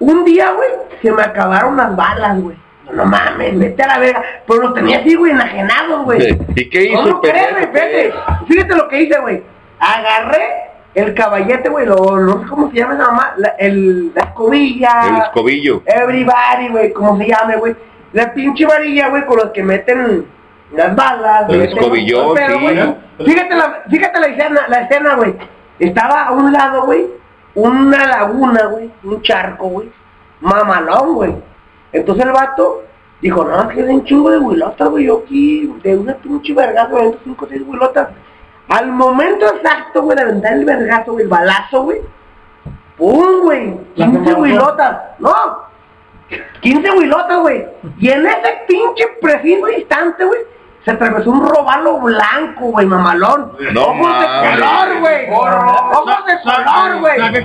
Un 0.00 0.24
día, 0.24 0.50
güey, 0.52 0.68
se 1.00 1.10
me 1.12 1.22
acabaron 1.22 1.76
las 1.76 1.94
balas, 1.96 2.40
güey. 2.40 2.56
No, 2.86 2.92
no 2.92 3.04
mames, 3.06 3.58
vete 3.58 3.82
a 3.84 3.86
la 3.86 3.98
verga. 4.00 4.22
Pero 4.46 4.62
los 4.62 4.74
tenía 4.74 4.98
así, 4.98 5.14
güey, 5.14 5.30
enajenados, 5.32 6.04
güey. 6.04 6.36
¿Y 6.56 6.68
qué 6.68 6.84
hizo? 6.90 7.02
¿Cómo 7.02 7.20
crees, 7.20 7.52
güey? 7.52 7.66
Fíjate, 7.72 8.12
fíjate 8.48 8.76
lo 8.76 8.88
que 8.88 9.02
hice, 9.02 9.20
güey. 9.20 9.42
Agarré 9.82 10.70
el 10.94 11.12
caballete, 11.14 11.68
güey, 11.68 11.86
lo, 11.86 11.96
no 11.96 12.42
sé 12.42 12.48
cómo 12.48 12.70
se 12.70 12.76
llama 12.76 12.94
esa 12.94 13.06
mamá, 13.06 13.34
la, 13.36 13.48
el, 13.58 14.14
la 14.14 14.22
escobilla. 14.22 15.08
El 15.08 15.16
escobillo. 15.22 15.82
Everybody, 15.86 16.68
güey, 16.70 16.92
como 16.92 17.18
se 17.18 17.26
llame, 17.26 17.56
güey. 17.56 17.74
La 18.12 18.32
pinche 18.32 18.64
varilla, 18.64 19.08
güey, 19.08 19.26
con 19.26 19.38
los 19.38 19.50
que 19.50 19.62
meten 19.62 20.26
las 20.72 20.94
balas. 20.94 21.48
El 21.48 21.62
escobillón, 21.62 22.34
pero, 22.34 22.58
sí. 22.58 22.62
güey, 22.62 22.94
Fíjate 23.24 23.54
la, 23.54 23.82
fíjate 23.90 24.20
la 24.20 24.26
escena, 24.26 24.60
la 24.68 24.80
escena, 24.82 25.14
güey. 25.14 25.34
Estaba 25.78 26.26
a 26.26 26.32
un 26.32 26.52
lado, 26.52 26.84
güey, 26.84 27.06
una 27.54 28.06
laguna, 28.06 28.66
güey, 28.66 28.90
un 29.02 29.20
charco, 29.22 29.66
güey. 29.68 29.90
Mamalón, 30.40 31.14
güey. 31.14 31.34
Entonces 31.92 32.24
el 32.24 32.32
vato 32.32 32.84
dijo, 33.20 33.44
no, 33.44 33.62
es 33.62 33.74
que 33.74 33.82
hay 33.82 33.88
un 33.88 34.04
chingo 34.04 34.30
de 34.30 34.38
huilotas, 34.38 34.88
güey, 34.88 35.06
yo 35.06 35.22
aquí, 35.24 35.72
de 35.82 35.96
una 35.96 36.14
pinche 36.14 36.52
vergazo, 36.52 36.96
de 36.96 37.18
5 37.24 37.44
o 37.44 37.48
6 37.48 37.62
huilotas. 37.66 38.08
Al 38.68 38.92
momento 38.92 39.46
exacto, 39.54 40.02
güey, 40.02 40.16
de 40.16 40.22
aventar 40.22 40.52
el 40.52 40.64
vergazo, 40.64 41.12
güey, 41.12 41.24
el 41.24 41.28
balazo, 41.28 41.82
güey. 41.82 42.00
¡Pum, 42.96 43.42
güey! 43.42 43.78
15 43.94 44.34
huilotas. 44.34 44.98
No, 45.18 45.34
15 46.60 46.90
huilotas, 46.92 47.38
güey. 47.40 47.66
Y 47.98 48.10
en 48.10 48.26
ese 48.26 48.62
pinche 48.66 49.04
preciso 49.20 49.68
instante, 49.68 50.24
güey, 50.24 50.40
se 50.84 50.90
atravesó 50.90 51.30
un 51.30 51.46
robalo 51.46 51.98
blanco, 52.00 52.66
güey, 52.66 52.86
mamalón. 52.86 53.52
No 53.72 53.82
Ojos 53.82 54.20
de 54.20 54.26
color, 54.26 55.00
güey. 55.00 55.30
Ojos 55.30 56.26
de 56.26 56.40
color, 56.42 57.00
güey. 57.00 57.18
No, 57.18 57.30
no, 57.30 57.40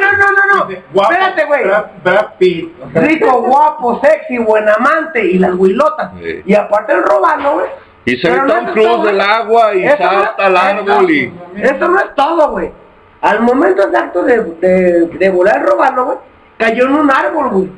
no, 0.00 0.12
no, 0.12 0.32
no, 0.32 0.54
no. 0.54 0.80
Guapo, 0.92 1.12
Espérate, 1.12 1.44
güey. 1.46 1.62
Rico, 2.94 3.42
guapo, 3.42 4.00
sexy, 4.00 4.38
buen 4.38 4.68
amante 4.68 5.24
y 5.24 5.38
las 5.38 5.54
huilotas. 5.54 6.12
Sí. 6.20 6.42
Y 6.46 6.54
aparte 6.54 6.92
el 6.92 7.02
robalo, 7.02 7.54
güey. 7.54 7.66
Y 8.12 8.16
se 8.18 8.28
es 8.28 8.38
cruz 8.72 8.86
todo, 8.86 9.04
del 9.04 9.20
agua 9.20 9.74
y 9.74 9.86
salta 9.88 10.34
al 10.38 10.56
árbol 10.56 11.10
y... 11.10 11.32
Eso 11.56 11.88
no 11.88 11.98
es 11.98 12.14
todo, 12.14 12.50
güey. 12.50 12.70
Al 13.20 13.40
momento 13.40 13.82
exacto 13.82 14.22
de, 14.22 14.42
de, 14.60 15.06
de 15.08 15.30
volar 15.30 15.62
robando, 15.62 16.04
güey, 16.04 16.18
cayó 16.56 16.84
en 16.86 16.92
un 16.94 17.10
árbol, 17.10 17.48
güey. 17.50 17.68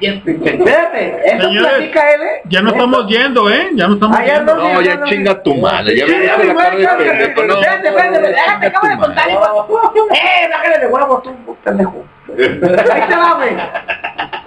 Espérate, 0.00 1.28
eso 1.36 1.42
Señores, 1.48 1.70
platica 1.70 2.10
él, 2.14 2.22
¿eh? 2.22 2.42
Ya 2.46 2.62
no 2.62 2.68
Eso- 2.70 2.76
estamos 2.78 3.06
yendo, 3.06 3.50
¿eh? 3.50 3.70
Ya 3.74 3.86
no 3.88 3.94
estamos 3.94 4.18
ya 4.18 4.24
yendo. 4.36 4.54
no, 4.56 4.72
No, 4.74 4.80
ya 4.80 5.04
chinga 5.04 5.42
tu 5.42 5.54
madre, 5.56 5.96
ya 5.96 6.06
me 6.06 6.18
la 6.46 6.54
cara 6.54 6.76
de 6.76 6.86
pendejo, 6.96 7.42
no. 7.44 7.54
Espérate, 7.60 7.88
espérate, 7.88 8.16
espérate, 8.16 8.28
déjate, 8.32 8.88
de 8.88 8.96
contar. 8.98 9.28
Eh, 10.14 10.48
bájale 10.50 10.78
de 10.78 10.86
huevos, 10.86 11.22
tú, 11.22 11.56
pendejo. 11.62 12.04
Ahí 12.36 13.02
te 13.08 13.16
va, 13.16 13.34
güey. 13.36 13.56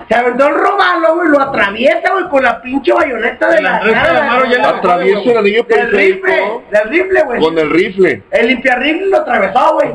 Se 0.07 0.15
aventó 0.15 0.47
el 0.47 0.55
robalo, 0.55 1.15
güey, 1.15 1.27
lo 1.29 1.41
atraviesa, 1.41 2.13
güey, 2.13 2.29
con 2.29 2.41
la 2.43 2.61
pinche 2.61 2.93
bayoneta 2.93 3.49
de 3.49 3.61
la 3.61 3.79
cara, 3.81 4.69
Atraviesa 4.69 5.31
el 5.31 5.37
anillo 5.37 5.63
Del 5.63 5.91
rifle, 5.91 6.43
del 6.71 6.89
rifle, 6.89 7.23
güey. 7.23 7.39
con 7.41 7.57
el 7.57 7.69
rifle. 7.69 8.23
El 8.31 8.47
limpiarrifle 8.47 9.07
lo 9.07 9.17
atravesó, 9.17 9.73
güey. 9.73 9.93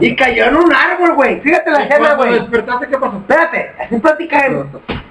Y 0.00 0.16
cayó 0.16 0.46
en 0.46 0.56
un 0.56 0.72
árbol, 0.72 1.14
güey. 1.14 1.40
Fíjate 1.40 1.70
la 1.70 1.82
escena, 1.84 2.14
güey. 2.14 2.32
despertaste, 2.32 2.88
¿qué 2.88 2.96
pasó? 2.96 3.16
Espérate, 3.18 3.72
así 3.78 3.96
platica. 3.98 4.66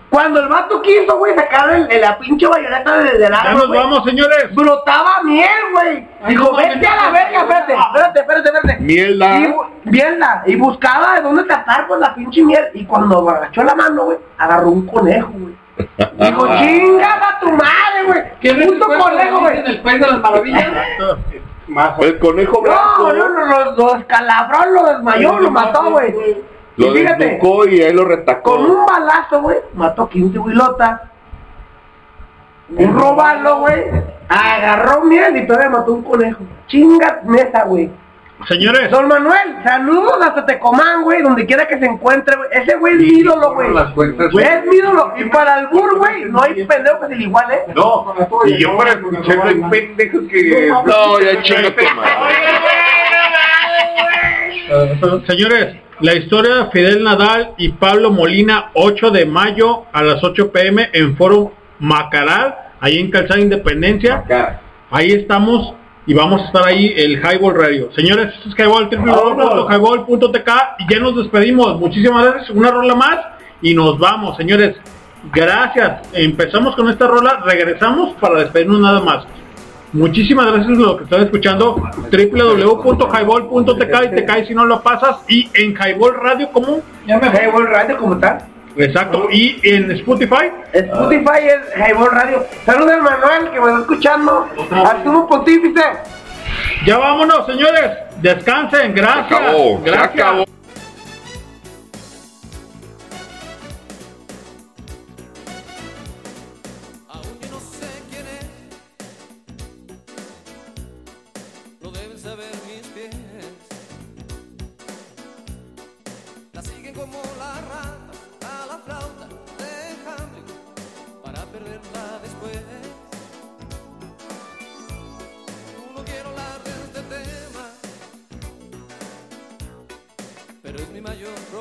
Cuando 0.09 0.39
el 0.39 0.47
vato 0.47 0.81
quiso, 0.81 1.17
güey, 1.19 1.35
sacar 1.35 1.69
el, 1.69 1.91
el- 1.91 2.01
la 2.01 2.17
pinche 2.17 2.47
bayoneta 2.47 2.97
de- 2.97 3.17
del 3.19 3.31
Ya 3.31 3.37
árbol, 3.41 3.53
nos 3.59 3.67
güey, 3.67 3.79
vamos, 3.79 4.03
señores. 4.05 4.55
brotaba 4.55 5.21
miel, 5.23 5.47
güey. 5.71 6.07
Dijo, 6.27 6.45
no, 6.51 6.55
vete 6.57 6.75
no, 6.77 6.89
a 6.91 6.95
la 6.95 7.03
no, 7.03 7.11
verga, 7.11 7.31
no, 7.31 7.39
espérate, 7.41 7.75
no. 7.75 7.81
espérate, 7.83 8.19
espérate, 8.19 8.49
espérate. 8.49 8.81
Mierda. 8.81 9.37
Y, 9.39 9.43
bu- 9.45 9.67
mierda. 9.83 10.43
Y 10.47 10.55
buscaba 10.55 11.15
de 11.15 11.21
dónde 11.21 11.43
tapar 11.43 11.85
con 11.87 11.99
la 11.99 12.15
pinche 12.15 12.41
miel. 12.41 12.65
Y 12.73 12.85
cuando 12.85 13.29
agachó 13.29 13.63
la 13.63 13.75
mano, 13.75 14.05
güey, 14.05 14.17
agarró 14.37 14.69
un 14.69 14.87
conejo, 14.87 15.29
güey. 15.31 15.55
Dijo, 16.17 16.47
chingas 16.57 17.19
a 17.21 17.39
tu 17.39 17.49
madre, 17.51 18.03
güey. 18.07 18.23
¿Quién 18.41 18.61
es 18.63 18.67
Puto 18.67 18.91
el 18.93 18.99
conejo, 18.99 19.39
güey. 19.41 19.59
en 19.59 19.67
el 19.67 19.81
país 19.81 20.01
de 20.01 20.07
las 20.07 20.19
maravillas? 20.19 20.67
Más. 21.67 21.91
El 21.99 22.17
conejo 22.17 22.53
No, 22.55 22.61
blanco 22.61 23.13
no, 23.13 23.29
no, 23.29 23.45
lo, 23.45 23.71
lo 23.75 23.93
descalabró, 23.93 24.71
lo 24.71 24.83
desmayó, 24.87 25.39
lo 25.39 25.51
mató, 25.51 25.91
güey. 25.91 26.15
Y 26.79 26.85
lo 26.85 26.93
fíjate, 26.93 27.25
desnucó 27.25 27.67
y 27.67 27.81
ahí 27.81 27.91
lo 27.93 28.03
con 28.03 28.09
retacó. 28.09 28.55
un 28.55 28.85
balazo, 28.85 29.41
güey, 29.41 29.57
mató 29.73 30.07
15 30.07 30.39
huilotas. 30.39 31.01
Un 32.69 32.97
robalo, 32.97 33.59
güey. 33.59 33.83
Agarró 34.29 35.03
miel 35.03 35.35
y 35.37 35.47
todavía 35.47 35.69
mató 35.69 35.91
un 35.93 36.03
conejo. 36.03 36.43
Chinga 36.67 37.19
mesa, 37.25 37.63
güey. 37.65 37.91
Señores, 38.47 38.89
Don 38.89 39.09
Manuel, 39.09 39.57
saludos 39.65 40.25
hasta 40.25 40.45
Tecomán, 40.45 41.03
güey, 41.03 41.21
donde 41.21 41.45
quiera 41.45 41.67
que 41.67 41.77
se 41.77 41.85
encuentre, 41.85 42.37
güey. 42.37 42.47
Ese 42.53 42.77
güey 42.77 42.93
es 42.93 42.99
mi 43.01 43.07
ídolo, 43.19 43.53
güey. 43.53 43.67
Es 44.41 44.65
mi 44.65 44.77
ídolo. 44.77 45.13
Y 45.17 45.25
para 45.25 45.59
el 45.59 45.67
bur, 45.67 45.97
güey, 45.97 46.23
no 46.25 46.41
hay 46.41 46.63
pendejo 46.63 47.01
que 47.01 47.07
se 47.07 47.15
le 47.17 47.23
iguale, 47.25 47.55
¿eh? 47.55 47.73
No, 47.75 48.15
y 48.45 48.57
yo 48.57 48.77
para 48.77 48.91
escucharlo 48.91 49.43
hay 49.43 49.61
pendejos 49.69 50.21
que... 50.29 50.71
No, 50.85 51.19
ya 51.19 51.41
chinga 51.41 51.75
tu 51.75 51.83
madre. 51.95 52.13
señores, 55.27 55.75
la 56.01 56.15
historia 56.15 56.55
de 56.55 56.71
Fidel 56.71 57.03
Nadal 57.03 57.53
y 57.57 57.69
Pablo 57.69 58.11
Molina, 58.11 58.71
8 58.73 59.11
de 59.11 59.25
mayo 59.25 59.85
a 59.91 60.01
las 60.01 60.23
8 60.23 60.51
pm 60.51 60.89
en 60.93 61.17
Foro 61.17 61.53
Macaral, 61.79 62.55
ahí 62.79 62.99
en 62.99 63.11
Calzada 63.11 63.39
Independencia. 63.39 64.23
Ahí 64.91 65.11
estamos 65.11 65.73
y 66.05 66.13
vamos 66.13 66.41
a 66.41 66.45
estar 66.45 66.65
ahí 66.65 66.93
el 66.95 67.19
Highball 67.19 67.55
Radio. 67.55 67.91
Señores, 67.95 68.33
esto 68.33 68.49
es 68.49 68.55
Highball, 68.55 68.89
www.highball.tk 68.89 70.49
y 70.79 70.93
ya 70.93 70.99
nos 70.99 71.17
despedimos. 71.17 71.79
Muchísimas 71.79 72.25
gracias. 72.25 72.49
Una 72.51 72.71
rola 72.71 72.95
más 72.95 73.17
y 73.61 73.73
nos 73.73 73.99
vamos, 73.99 74.37
señores. 74.37 74.75
Gracias. 75.33 76.07
Empezamos 76.13 76.75
con 76.75 76.89
esta 76.89 77.07
rola, 77.07 77.41
regresamos 77.45 78.15
para 78.21 78.39
despedirnos 78.39 78.79
nada 78.79 79.01
más. 79.01 79.25
Muchísimas 79.91 80.45
gracias 80.45 80.77
a 80.77 80.81
los 80.81 80.97
que 80.97 81.03
están 81.05 81.21
escuchando 81.23 81.75
www.highball.tk 82.11 84.05
y 84.05 84.15
te 84.15 84.25
cae 84.25 84.45
si 84.45 84.53
no 84.53 84.65
lo 84.65 84.81
pasas 84.81 85.17
y 85.27 85.49
en 85.55 85.73
Highball 85.73 86.13
Radio 86.21 86.51
como 86.51 86.81
Highball 87.07 87.67
Radio 87.67 87.97
como 87.97 88.17
tal. 88.19 88.37
exacto 88.77 89.27
y 89.31 89.59
en 89.63 89.89
Spotify 89.91 90.51
Spotify 90.73 91.39
es 91.45 91.59
Highball 91.75 92.11
Radio. 92.11 92.45
Saludos 92.65 92.91
al 92.91 93.01
Manuel 93.01 93.51
que 93.51 93.59
me 93.59 93.67
está 93.67 93.79
escuchando. 93.79 94.47
Al 94.69 95.03
sumo 95.03 95.27
pontífice. 95.27 95.81
ya 96.85 96.97
vámonos 96.99 97.47
señores 97.47 97.91
descansen 98.21 98.93
gracias 98.93 99.27
Se 99.27 99.35
acabó, 99.35 99.81
se 99.83 99.89
gracias 99.89 100.13
acabó. 100.13 100.45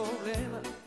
Problema. 0.05 0.78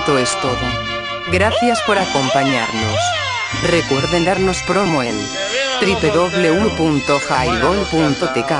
momento 0.00 0.18
es 0.18 0.34
todo. 0.40 0.56
Gracias 1.30 1.80
por 1.82 1.98
acompañarnos. 1.98 2.96
Recuerden 3.70 4.24
darnos 4.24 4.62
promo 4.62 5.02
en 5.02 5.14
www.highball.tk. 5.80 8.52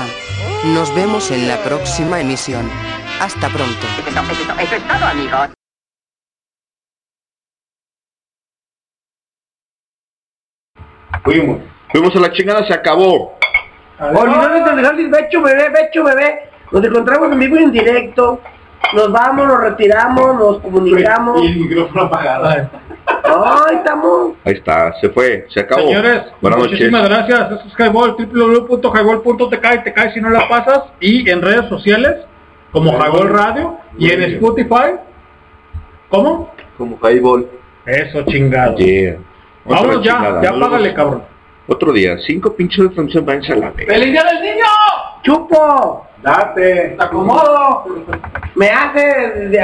Nos 0.65 0.93
vemos 0.93 1.31
en 1.31 1.47
la 1.47 1.57
próxima 1.63 2.19
emisión. 2.19 2.69
Hasta 3.19 3.49
pronto. 3.49 3.87
Eso, 4.59 4.75
es 4.75 4.87
todo, 4.87 5.05
amigos. 5.05 5.49
Fuimos. 11.23 11.61
Fuimos 11.91 12.15
a 12.15 12.19
la 12.19 12.31
chingada, 12.31 12.67
se 12.67 12.73
acabó. 12.73 13.35
Olvidó 13.99 14.49
de 14.49 14.61
dejarles 14.75 15.09
becho, 15.09 15.41
bebé, 15.41 15.69
becho, 15.69 16.03
bebé. 16.03 16.51
Nos 16.71 16.83
encontramos 16.83 17.31
en 17.31 17.39
vivo 17.39 17.57
y 17.57 17.63
en 17.63 17.71
directo 17.71 18.39
nos 18.93 19.11
vamos, 19.11 19.47
nos 19.47 19.61
retiramos, 19.61 20.35
nos 20.35 20.59
comunicamos. 20.59 21.41
Y 21.41 21.47
el 21.47 21.55
micrófono 21.57 22.03
apagado. 22.03 22.47
Ahí 22.47 23.75
estamos. 23.75 24.33
Ahí 24.43 24.53
está, 24.53 24.93
se 24.99 25.09
fue, 25.09 25.45
se 25.49 25.61
acabó. 25.61 25.87
Señores, 25.87 26.23
Buenas 26.41 26.59
muchísimas 26.59 27.09
noches. 27.09 27.27
gracias. 27.27 27.51
Esto 27.51 27.67
es 27.67 27.73
Highball, 27.79 28.15
www.highball.tk 28.17 29.65
y 29.75 29.83
te 29.83 29.93
caes 29.93 30.13
si 30.13 30.21
no 30.21 30.29
la 30.29 30.41
ah. 30.41 30.49
pasas. 30.49 30.83
Y 30.99 31.29
en 31.29 31.41
redes 31.41 31.67
sociales, 31.67 32.17
como 32.71 32.91
Highball 32.91 33.29
Radio, 33.29 33.77
y 33.97 34.11
en 34.11 34.21
Spotify, 34.23 34.95
¿cómo? 36.09 36.51
Como 36.77 36.97
Highball. 37.01 37.47
Eso, 37.85 38.23
chingado. 38.23 38.77
Yeah. 38.77 39.17
Vámonos 39.65 40.03
ya, 40.03 40.41
ya 40.41 40.59
págale, 40.59 40.93
cabrón. 40.93 41.30
Otro 41.71 41.93
día, 41.93 42.17
cinco 42.27 42.53
pinches 42.53 42.83
de 42.83 42.89
función 42.89 43.25
va 43.25 43.35
en 43.35 43.43
salame. 43.43 43.85
¡Feliz 43.85 44.11
día 44.11 44.25
del 44.25 44.41
niño! 44.41 44.65
¡Chupo! 45.23 46.05
¡Date! 46.21 46.95
¡Te 46.97 47.01
acomodo! 47.01 47.85
¡Me 48.55 48.69
haces 48.69 49.49
de 49.49 49.57